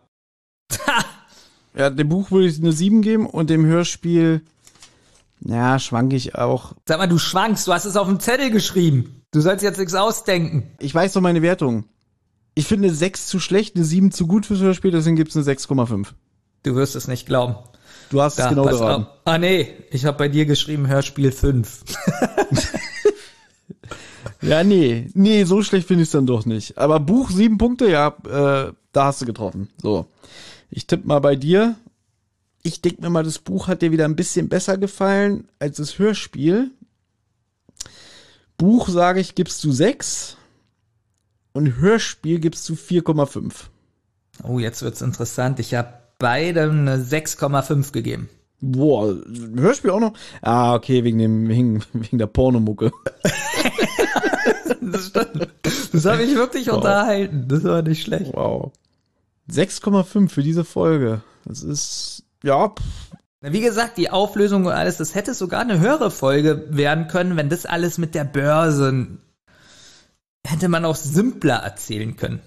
ja, 1.76 1.90
dem 1.90 2.08
Buch 2.08 2.31
würde 2.31 2.47
ich 2.47 2.58
eine 2.58 2.73
7 2.73 3.02
geben 3.02 3.26
und 3.26 3.50
dem 3.50 3.64
Hörspiel, 3.64 4.42
ja, 5.40 5.78
schwank 5.78 6.12
ich 6.12 6.36
auch. 6.36 6.74
Sag 6.86 6.98
mal, 6.98 7.08
du 7.08 7.18
schwankst, 7.18 7.66
du 7.66 7.73
hast 7.73 7.86
es 7.86 7.97
auf 7.97 8.06
dem 8.06 8.20
Zettel 8.20 8.50
geschrieben. 8.50 9.23
Du 9.32 9.40
sollst 9.40 9.64
jetzt 9.64 9.78
nichts 9.78 9.94
ausdenken. 9.94 10.70
Ich 10.78 10.94
weiß 10.94 11.14
doch 11.14 11.20
meine 11.20 11.42
Wertung. 11.42 11.84
Ich 12.55 12.66
finde 12.66 12.89
eine 12.89 12.97
6 12.97 13.26
zu 13.26 13.40
schlecht, 13.40 13.74
eine 13.74 13.84
7 13.84 14.12
zu 14.12 14.28
gut 14.28 14.47
fürs 14.47 14.60
Hörspiel, 14.60 14.92
deswegen 14.92 15.16
gibt's 15.16 15.36
eine 15.36 15.44
6,5. 15.44 16.08
Du 16.65 16.75
wirst 16.75 16.97
es 16.97 17.07
nicht 17.07 17.26
glauben. 17.26 17.55
Du 18.10 18.20
hast 18.20 18.39
Da, 18.39 18.44
es 18.44 18.49
genau 18.51 18.65
geraten. 18.65 19.07
Ah 19.25 19.39
nee, 19.39 19.73
ich 19.91 20.05
habe 20.05 20.18
bei 20.18 20.28
dir 20.28 20.44
geschrieben 20.47 20.89
Hörspiel 20.89 21.31
5. 21.31 21.84
Ja, 24.44 24.62
nee. 24.62 25.09
Nee, 25.15 25.44
so 25.44 25.62
schlecht 25.62 25.89
finde 25.89 26.02
ich 26.02 26.09
es 26.09 26.12
dann 26.12 26.26
doch 26.26 26.44
nicht. 26.44 26.76
Aber 26.76 27.01
Buch 27.01 27.31
sieben 27.31 27.57
Punkte, 27.57 27.91
ja, 27.91 28.09
äh, 28.26 28.73
da 28.93 29.05
hast 29.07 29.23
du 29.23 29.26
getroffen. 29.26 29.70
So. 29.81 30.07
Ich 30.70 30.86
tippe 30.86 31.07
mal 31.07 31.20
bei 31.20 31.34
dir. 31.34 31.76
Ich 32.62 32.83
denke 32.83 33.02
mir 33.02 33.10
mal, 33.10 33.25
das 33.25 33.39
Buch 33.39 33.68
hat 33.68 33.81
dir 33.83 33.91
wieder 33.91 34.05
ein 34.05 34.17
bisschen 34.17 34.49
besser 34.49 34.76
gefallen 34.76 35.49
als 35.59 35.78
das 35.78 35.99
Hörspiel. 35.99 36.70
Buch, 38.59 38.89
sage 38.89 39.20
ich, 39.20 39.34
gibst 39.34 39.65
du 39.65 39.73
sechs 39.73 40.36
Und 41.52 41.76
Hörspiel 41.78 42.39
gibst 42.39 42.68
du 42.68 42.75
4,5. 42.75 43.52
Oh, 44.43 44.59
jetzt 44.59 44.83
wird's 44.83 45.01
interessant. 45.01 45.59
Ich 45.59 45.75
habe 45.75 46.03
beidem 46.25 46.89
eine 46.89 46.97
6,5 46.97 47.93
gegeben. 47.93 48.31
Boah, 48.62 49.15
Hörspiel 49.57 49.91
auch 49.91 50.01
noch? 50.01 50.15
Ah, 50.41 50.75
okay, 50.75 51.05
wegen 51.05 51.19
dem, 51.19 51.49
wegen, 51.49 51.83
wegen 51.93 52.17
der 52.17 52.28
Pornomucke. 52.28 52.93
Das 54.81 55.09
stimmt. 55.09 55.49
Das 55.93 56.05
habe 56.07 56.23
ich 56.23 56.35
wirklich 56.35 56.70
unterhalten. 56.70 57.44
Das 57.49 57.62
war 57.65 57.83
nicht 57.83 58.03
schlecht. 58.03 58.33
Wow. 58.33 58.73
6,5 59.51 60.31
für 60.31 60.43
diese 60.43 60.65
Folge. 60.65 61.23
Das 61.44 61.62
ist, 61.62 62.25
ja, 62.43 62.75
Wie 63.43 63.61
gesagt, 63.61 63.99
die 63.99 64.11
Auflösung 64.11 64.65
und 64.65 64.73
alles, 64.73 64.97
das 64.97 65.15
hätte 65.15 65.35
sogar 65.35 65.61
eine 65.61 65.78
höhere 65.78 66.11
Folge 66.11 66.65
werden 66.70 67.07
können, 67.09 67.36
wenn 67.36 67.51
das 67.51 67.67
alles 67.67 67.99
mit 67.99 68.15
der 68.15 68.25
Börse 68.25 69.19
hätte 70.47 70.69
man 70.69 70.86
auch 70.86 70.97
simpler 70.97 71.57
erzählen 71.57 72.17
können. 72.17 72.41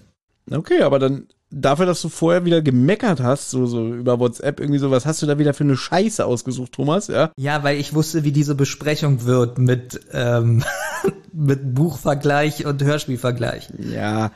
Okay, 0.50 0.82
aber 0.82 0.98
dann 0.98 1.28
dafür, 1.50 1.86
dass 1.86 2.02
du 2.02 2.08
vorher 2.08 2.44
wieder 2.44 2.62
gemeckert 2.62 3.20
hast, 3.20 3.50
so, 3.50 3.66
so 3.66 3.94
über 3.94 4.18
WhatsApp 4.18 4.60
irgendwie 4.60 4.78
so, 4.78 4.90
was 4.90 5.06
hast 5.06 5.22
du 5.22 5.26
da 5.26 5.38
wieder 5.38 5.54
für 5.54 5.64
eine 5.64 5.76
Scheiße 5.76 6.24
ausgesucht, 6.24 6.72
Thomas, 6.72 7.08
ja? 7.08 7.32
Ja, 7.36 7.62
weil 7.62 7.78
ich 7.78 7.94
wusste, 7.94 8.24
wie 8.24 8.32
diese 8.32 8.54
Besprechung 8.54 9.24
wird 9.24 9.58
mit, 9.58 10.00
ähm, 10.12 10.62
mit 11.32 11.74
Buchvergleich 11.74 12.66
und 12.66 12.82
Hörspielvergleich. 12.82 13.70
Ja, 13.78 14.32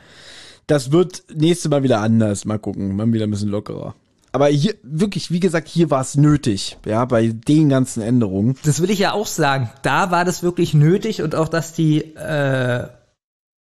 das 0.67 0.91
wird 0.91 1.23
nächstes 1.33 1.69
Mal 1.69 1.83
wieder 1.83 1.99
anders. 1.99 2.45
Mal 2.45 2.59
gucken, 2.59 2.95
mal 2.95 3.11
wieder 3.11 3.27
ein 3.27 3.31
bisschen 3.31 3.49
lockerer. 3.49 3.95
Aber 4.31 4.47
hier, 4.47 4.73
wirklich, 4.81 5.29
wie 5.29 5.39
gesagt, 5.39 5.67
hier 5.67 5.91
war 5.91 6.01
es 6.01 6.15
nötig, 6.15 6.77
ja, 6.87 7.05
bei 7.05 7.27
den 7.27 7.69
ganzen 7.69 8.01
Änderungen. 8.01 8.57
Das 8.63 8.81
will 8.81 8.89
ich 8.89 8.97
ja 8.97 9.13
auch 9.13 9.27
sagen. 9.27 9.69
Da 9.83 10.09
war 10.09 10.25
das 10.25 10.41
wirklich 10.41 10.73
nötig 10.73 11.21
und 11.21 11.35
auch, 11.35 11.47
dass 11.47 11.73
die 11.73 12.15
äh, 12.15 12.87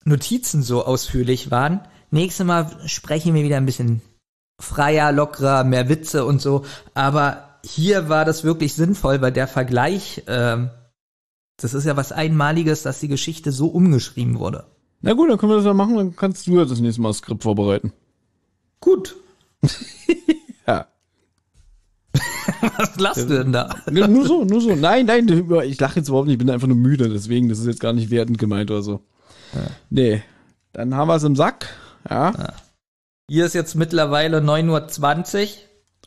Notizen 0.04 0.62
so 0.62 0.84
ausführlich 0.86 1.50
waren. 1.50 1.80
Nächstes 2.12 2.46
Mal 2.46 2.70
sprechen 2.84 3.34
wir 3.34 3.42
wieder 3.42 3.56
ein 3.56 3.64
bisschen 3.64 4.02
freier, 4.60 5.12
lockerer, 5.12 5.64
mehr 5.64 5.88
Witze 5.88 6.26
und 6.26 6.42
so. 6.42 6.66
Aber 6.92 7.58
hier 7.64 8.10
war 8.10 8.26
das 8.26 8.44
wirklich 8.44 8.74
sinnvoll, 8.74 9.22
weil 9.22 9.32
der 9.32 9.48
Vergleich, 9.48 10.22
ähm, 10.26 10.68
das 11.56 11.72
ist 11.72 11.86
ja 11.86 11.96
was 11.96 12.12
Einmaliges, 12.12 12.82
dass 12.82 13.00
die 13.00 13.08
Geschichte 13.08 13.50
so 13.50 13.68
umgeschrieben 13.68 14.38
wurde. 14.38 14.66
Na 15.00 15.14
gut, 15.14 15.30
dann 15.30 15.38
können 15.38 15.52
wir 15.52 15.56
das 15.56 15.64
ja 15.64 15.72
machen, 15.72 15.96
dann 15.96 16.14
kannst 16.14 16.46
du 16.46 16.58
ja 16.58 16.66
das 16.66 16.80
nächste 16.80 17.00
Mal 17.00 17.08
das 17.08 17.18
Skript 17.18 17.42
vorbereiten. 17.42 17.92
Gut. 18.80 19.16
Ja. 20.64 20.86
Was 22.76 22.96
lasst 22.96 23.28
du 23.28 23.42
denn 23.42 23.52
da? 23.52 23.74
Ja, 23.90 24.06
nur 24.06 24.24
so, 24.24 24.44
nur 24.44 24.60
so. 24.60 24.76
Nein, 24.76 25.06
nein, 25.06 25.26
ich 25.64 25.80
lache 25.80 25.98
jetzt 25.98 26.08
überhaupt 26.08 26.28
nicht, 26.28 26.34
ich 26.34 26.38
bin 26.38 26.50
einfach 26.50 26.68
nur 26.68 26.76
müde, 26.76 27.08
deswegen, 27.08 27.48
das 27.48 27.58
ist 27.58 27.66
jetzt 27.66 27.80
gar 27.80 27.92
nicht 27.92 28.10
wertend 28.10 28.38
gemeint 28.38 28.70
oder 28.70 28.82
so. 28.82 29.00
Nee. 29.90 30.22
Dann 30.72 30.94
haben 30.94 31.08
wir 31.08 31.16
es 31.16 31.24
im 31.24 31.34
Sack. 31.34 31.68
Ja. 32.08 32.54
Hier 33.28 33.46
ist 33.46 33.54
jetzt 33.54 33.74
mittlerweile 33.74 34.38
9.20 34.38 35.48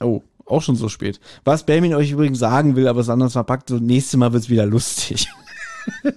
Uhr. 0.01 0.07
Oh, 0.07 0.21
auch 0.45 0.61
schon 0.61 0.75
so 0.75 0.89
spät. 0.89 1.19
Was 1.43 1.63
Belmin 1.65 1.95
euch 1.95 2.11
übrigens 2.11 2.39
sagen 2.39 2.75
will, 2.75 2.87
aber 2.87 3.01
es 3.01 3.09
anders 3.09 3.33
verpackt, 3.33 3.69
so 3.69 3.77
nächstes 3.77 4.17
Mal 4.17 4.33
wird's 4.33 4.49
wieder 4.49 4.65
lustig. 4.65 5.27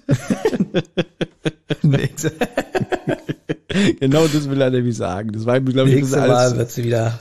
genau 4.00 4.26
das 4.26 4.50
will 4.50 4.60
er 4.60 4.70
nämlich 4.70 4.96
sagen. 4.96 5.32
Das 5.32 5.46
war, 5.46 5.60
glaube 5.60 5.88
ich, 5.90 5.96
Nächstes 5.96 6.18
Mal 6.18 6.56
wird 6.56 6.70
sie 6.70 6.84
wieder. 6.84 7.18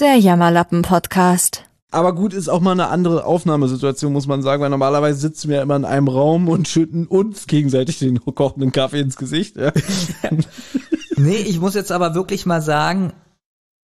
Der 0.00 0.16
Jammerlappen-Podcast. 0.16 1.64
Aber 1.94 2.12
gut, 2.12 2.34
ist 2.34 2.48
auch 2.48 2.60
mal 2.60 2.72
eine 2.72 2.88
andere 2.88 3.24
Aufnahmesituation, 3.24 4.12
muss 4.12 4.26
man 4.26 4.42
sagen, 4.42 4.60
weil 4.60 4.70
normalerweise 4.70 5.20
sitzen 5.20 5.48
wir 5.48 5.62
immer 5.62 5.76
in 5.76 5.84
einem 5.84 6.08
Raum 6.08 6.48
und 6.48 6.66
schütten 6.66 7.06
uns 7.06 7.46
gegenseitig 7.46 8.00
den 8.00 8.18
kochenden 8.34 8.72
Kaffee 8.72 8.98
ins 8.98 9.16
Gesicht. 9.16 9.56
Ja. 9.56 9.70
Nee, 11.16 11.36
ich 11.36 11.60
muss 11.60 11.74
jetzt 11.74 11.92
aber 11.92 12.14
wirklich 12.14 12.46
mal 12.46 12.62
sagen, 12.62 13.12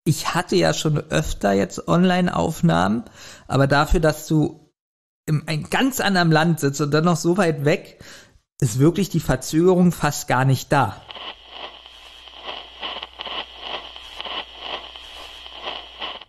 ich 0.05 0.35
hatte 0.35 0.55
ja 0.55 0.73
schon 0.73 0.97
öfter 0.97 1.53
jetzt 1.53 1.87
Online-Aufnahmen, 1.87 3.03
aber 3.47 3.67
dafür, 3.67 3.99
dass 3.99 4.27
du 4.27 4.71
in 5.25 5.47
einem 5.47 5.69
ganz 5.69 5.99
anderen 5.99 6.31
Land 6.31 6.59
sitzt 6.59 6.81
und 6.81 6.91
dann 6.91 7.05
noch 7.05 7.17
so 7.17 7.37
weit 7.37 7.65
weg, 7.65 8.03
ist 8.61 8.79
wirklich 8.79 9.09
die 9.09 9.19
Verzögerung 9.19 9.91
fast 9.91 10.27
gar 10.27 10.45
nicht 10.45 10.71
da. 10.71 11.01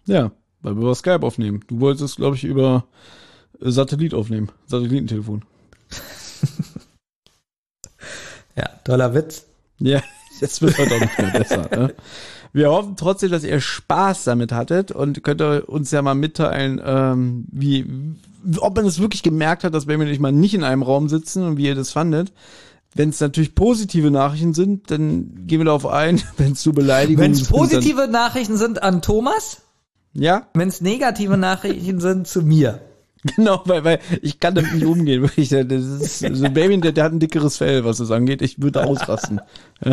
ja, 0.07 0.31
weil 0.63 0.75
wir 0.75 0.83
über 0.83 0.95
Skype 0.95 1.23
aufnehmen. 1.23 1.65
Du 1.67 1.81
wolltest, 1.81 2.17
glaube 2.17 2.37
ich, 2.37 2.45
über 2.45 2.87
äh, 3.61 3.71
Satellit 3.71 4.15
aufnehmen. 4.15 4.51
Satellitentelefon. 4.67 5.45
Ja, 8.59 8.71
toller 8.85 9.13
Witz. 9.13 9.45
Ja, 9.81 10.03
jetzt 10.41 10.63
wird 10.63 10.79
er 10.79 10.87
doch 10.87 11.01
nicht 11.01 11.19
mehr 11.19 11.31
besser. 11.31 11.69
Ne? 11.71 11.95
Wir 12.53 12.71
hoffen 12.71 12.97
trotzdem, 12.97 13.31
dass 13.31 13.45
ihr 13.45 13.61
Spaß 13.61 14.25
damit 14.25 14.53
hattet 14.53 14.91
und 14.91 15.23
könnt 15.23 15.43
ihr 15.43 15.69
uns 15.69 15.91
ja 15.91 16.01
mal 16.01 16.15
mitteilen, 16.15 16.81
ähm, 16.85 17.45
wie, 17.53 17.87
ob 18.59 18.77
man 18.77 18.87
es 18.87 18.99
wirklich 18.99 19.23
gemerkt 19.23 19.65
hat, 19.65 19.75
dass 19.75 19.87
Benjamin 19.87 20.09
und 20.09 20.15
ich 20.15 20.21
mal 20.21 20.33
nicht 20.33 20.55
in 20.55 20.65
einem 20.65 20.83
Raum 20.83 21.09
sitzen 21.09 21.43
und 21.45 21.57
wie 21.59 21.67
ihr 21.67 21.75
das 21.75 21.93
fandet. 21.93 22.33
Wenn 22.95 23.11
es 23.11 23.21
natürlich 23.21 23.55
positive 23.55 24.11
Nachrichten 24.11 24.55
sind, 24.55 24.91
dann 24.91 25.47
gehen 25.47 25.61
wir 25.61 25.67
darauf 25.67 25.87
ein. 25.87 26.23
Wenn 26.39 26.53
es 26.53 26.63
zu 26.63 26.73
Beleidigungen 26.73 27.25
Wenn 27.25 27.33
es 27.33 27.41
sind, 27.41 27.51
positive 27.51 28.09
Nachrichten 28.09 28.57
sind 28.57 28.83
an 28.83 29.03
Thomas, 29.03 29.61
Ja, 30.15 30.47
wenn 30.55 30.69
es 30.69 30.81
negative 30.81 31.37
Nachrichten 31.37 32.01
sind 32.01 32.27
zu 32.27 32.41
mir. 32.41 32.81
genau, 33.37 33.63
weil, 33.65 33.85
weil 33.85 34.01
ich 34.23 34.41
kann 34.41 34.55
damit 34.55 34.75
nicht 34.75 34.85
umgehen. 34.85 35.23
Wirklich, 35.23 35.49
das 35.49 35.65
ist, 35.65 36.19
so 36.19 36.45
ein 36.45 36.55
Baby, 36.55 36.81
der, 36.81 36.93
der 36.93 37.05
hat 37.05 37.13
ein 37.13 37.21
dickeres 37.21 37.57
Fell, 37.57 37.85
was 37.85 37.99
das 37.99 38.11
angeht. 38.11 38.43
Ich 38.43 38.61
würde 38.61 38.85
ausrasten. 38.85 39.41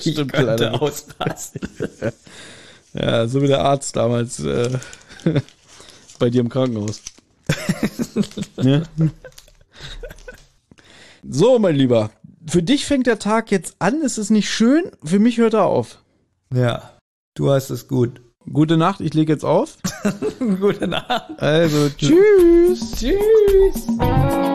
Stimmt 0.00 0.32
leider. 0.32 0.80
auspassen. 0.80 1.60
Ja, 2.92 3.28
so 3.28 3.40
wie 3.40 3.46
der 3.46 3.60
Arzt 3.60 3.94
damals 3.94 4.40
äh, 4.40 4.68
bei 6.18 6.28
dir 6.28 6.40
im 6.40 6.48
Krankenhaus. 6.48 7.00
ne? 8.56 8.82
So, 11.22 11.60
mein 11.60 11.76
Lieber, 11.76 12.10
für 12.48 12.64
dich 12.64 12.86
fängt 12.86 13.06
der 13.06 13.20
Tag 13.20 13.52
jetzt 13.52 13.76
an, 13.78 14.02
es 14.02 14.18
ist 14.18 14.30
nicht 14.30 14.50
schön, 14.50 14.90
für 15.04 15.20
mich 15.20 15.38
hört 15.38 15.54
er 15.54 15.66
auf. 15.66 16.02
Ja, 16.52 16.98
du 17.34 17.52
hast 17.52 17.70
es 17.70 17.86
gut. 17.86 18.20
Gute 18.52 18.76
Nacht, 18.76 19.00
ich 19.00 19.14
lege 19.14 19.32
jetzt 19.32 19.44
auf. 19.44 19.78
Gute 20.38 20.88
Nacht. 20.88 21.40
Also, 21.40 21.88
tschüss. 21.96 22.90
Tschüss. 22.96 23.86
Musik 23.86 24.49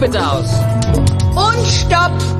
bitte 0.00 0.18
aus. 0.26 0.54
Und 1.36 1.66
stopp! 1.66 2.39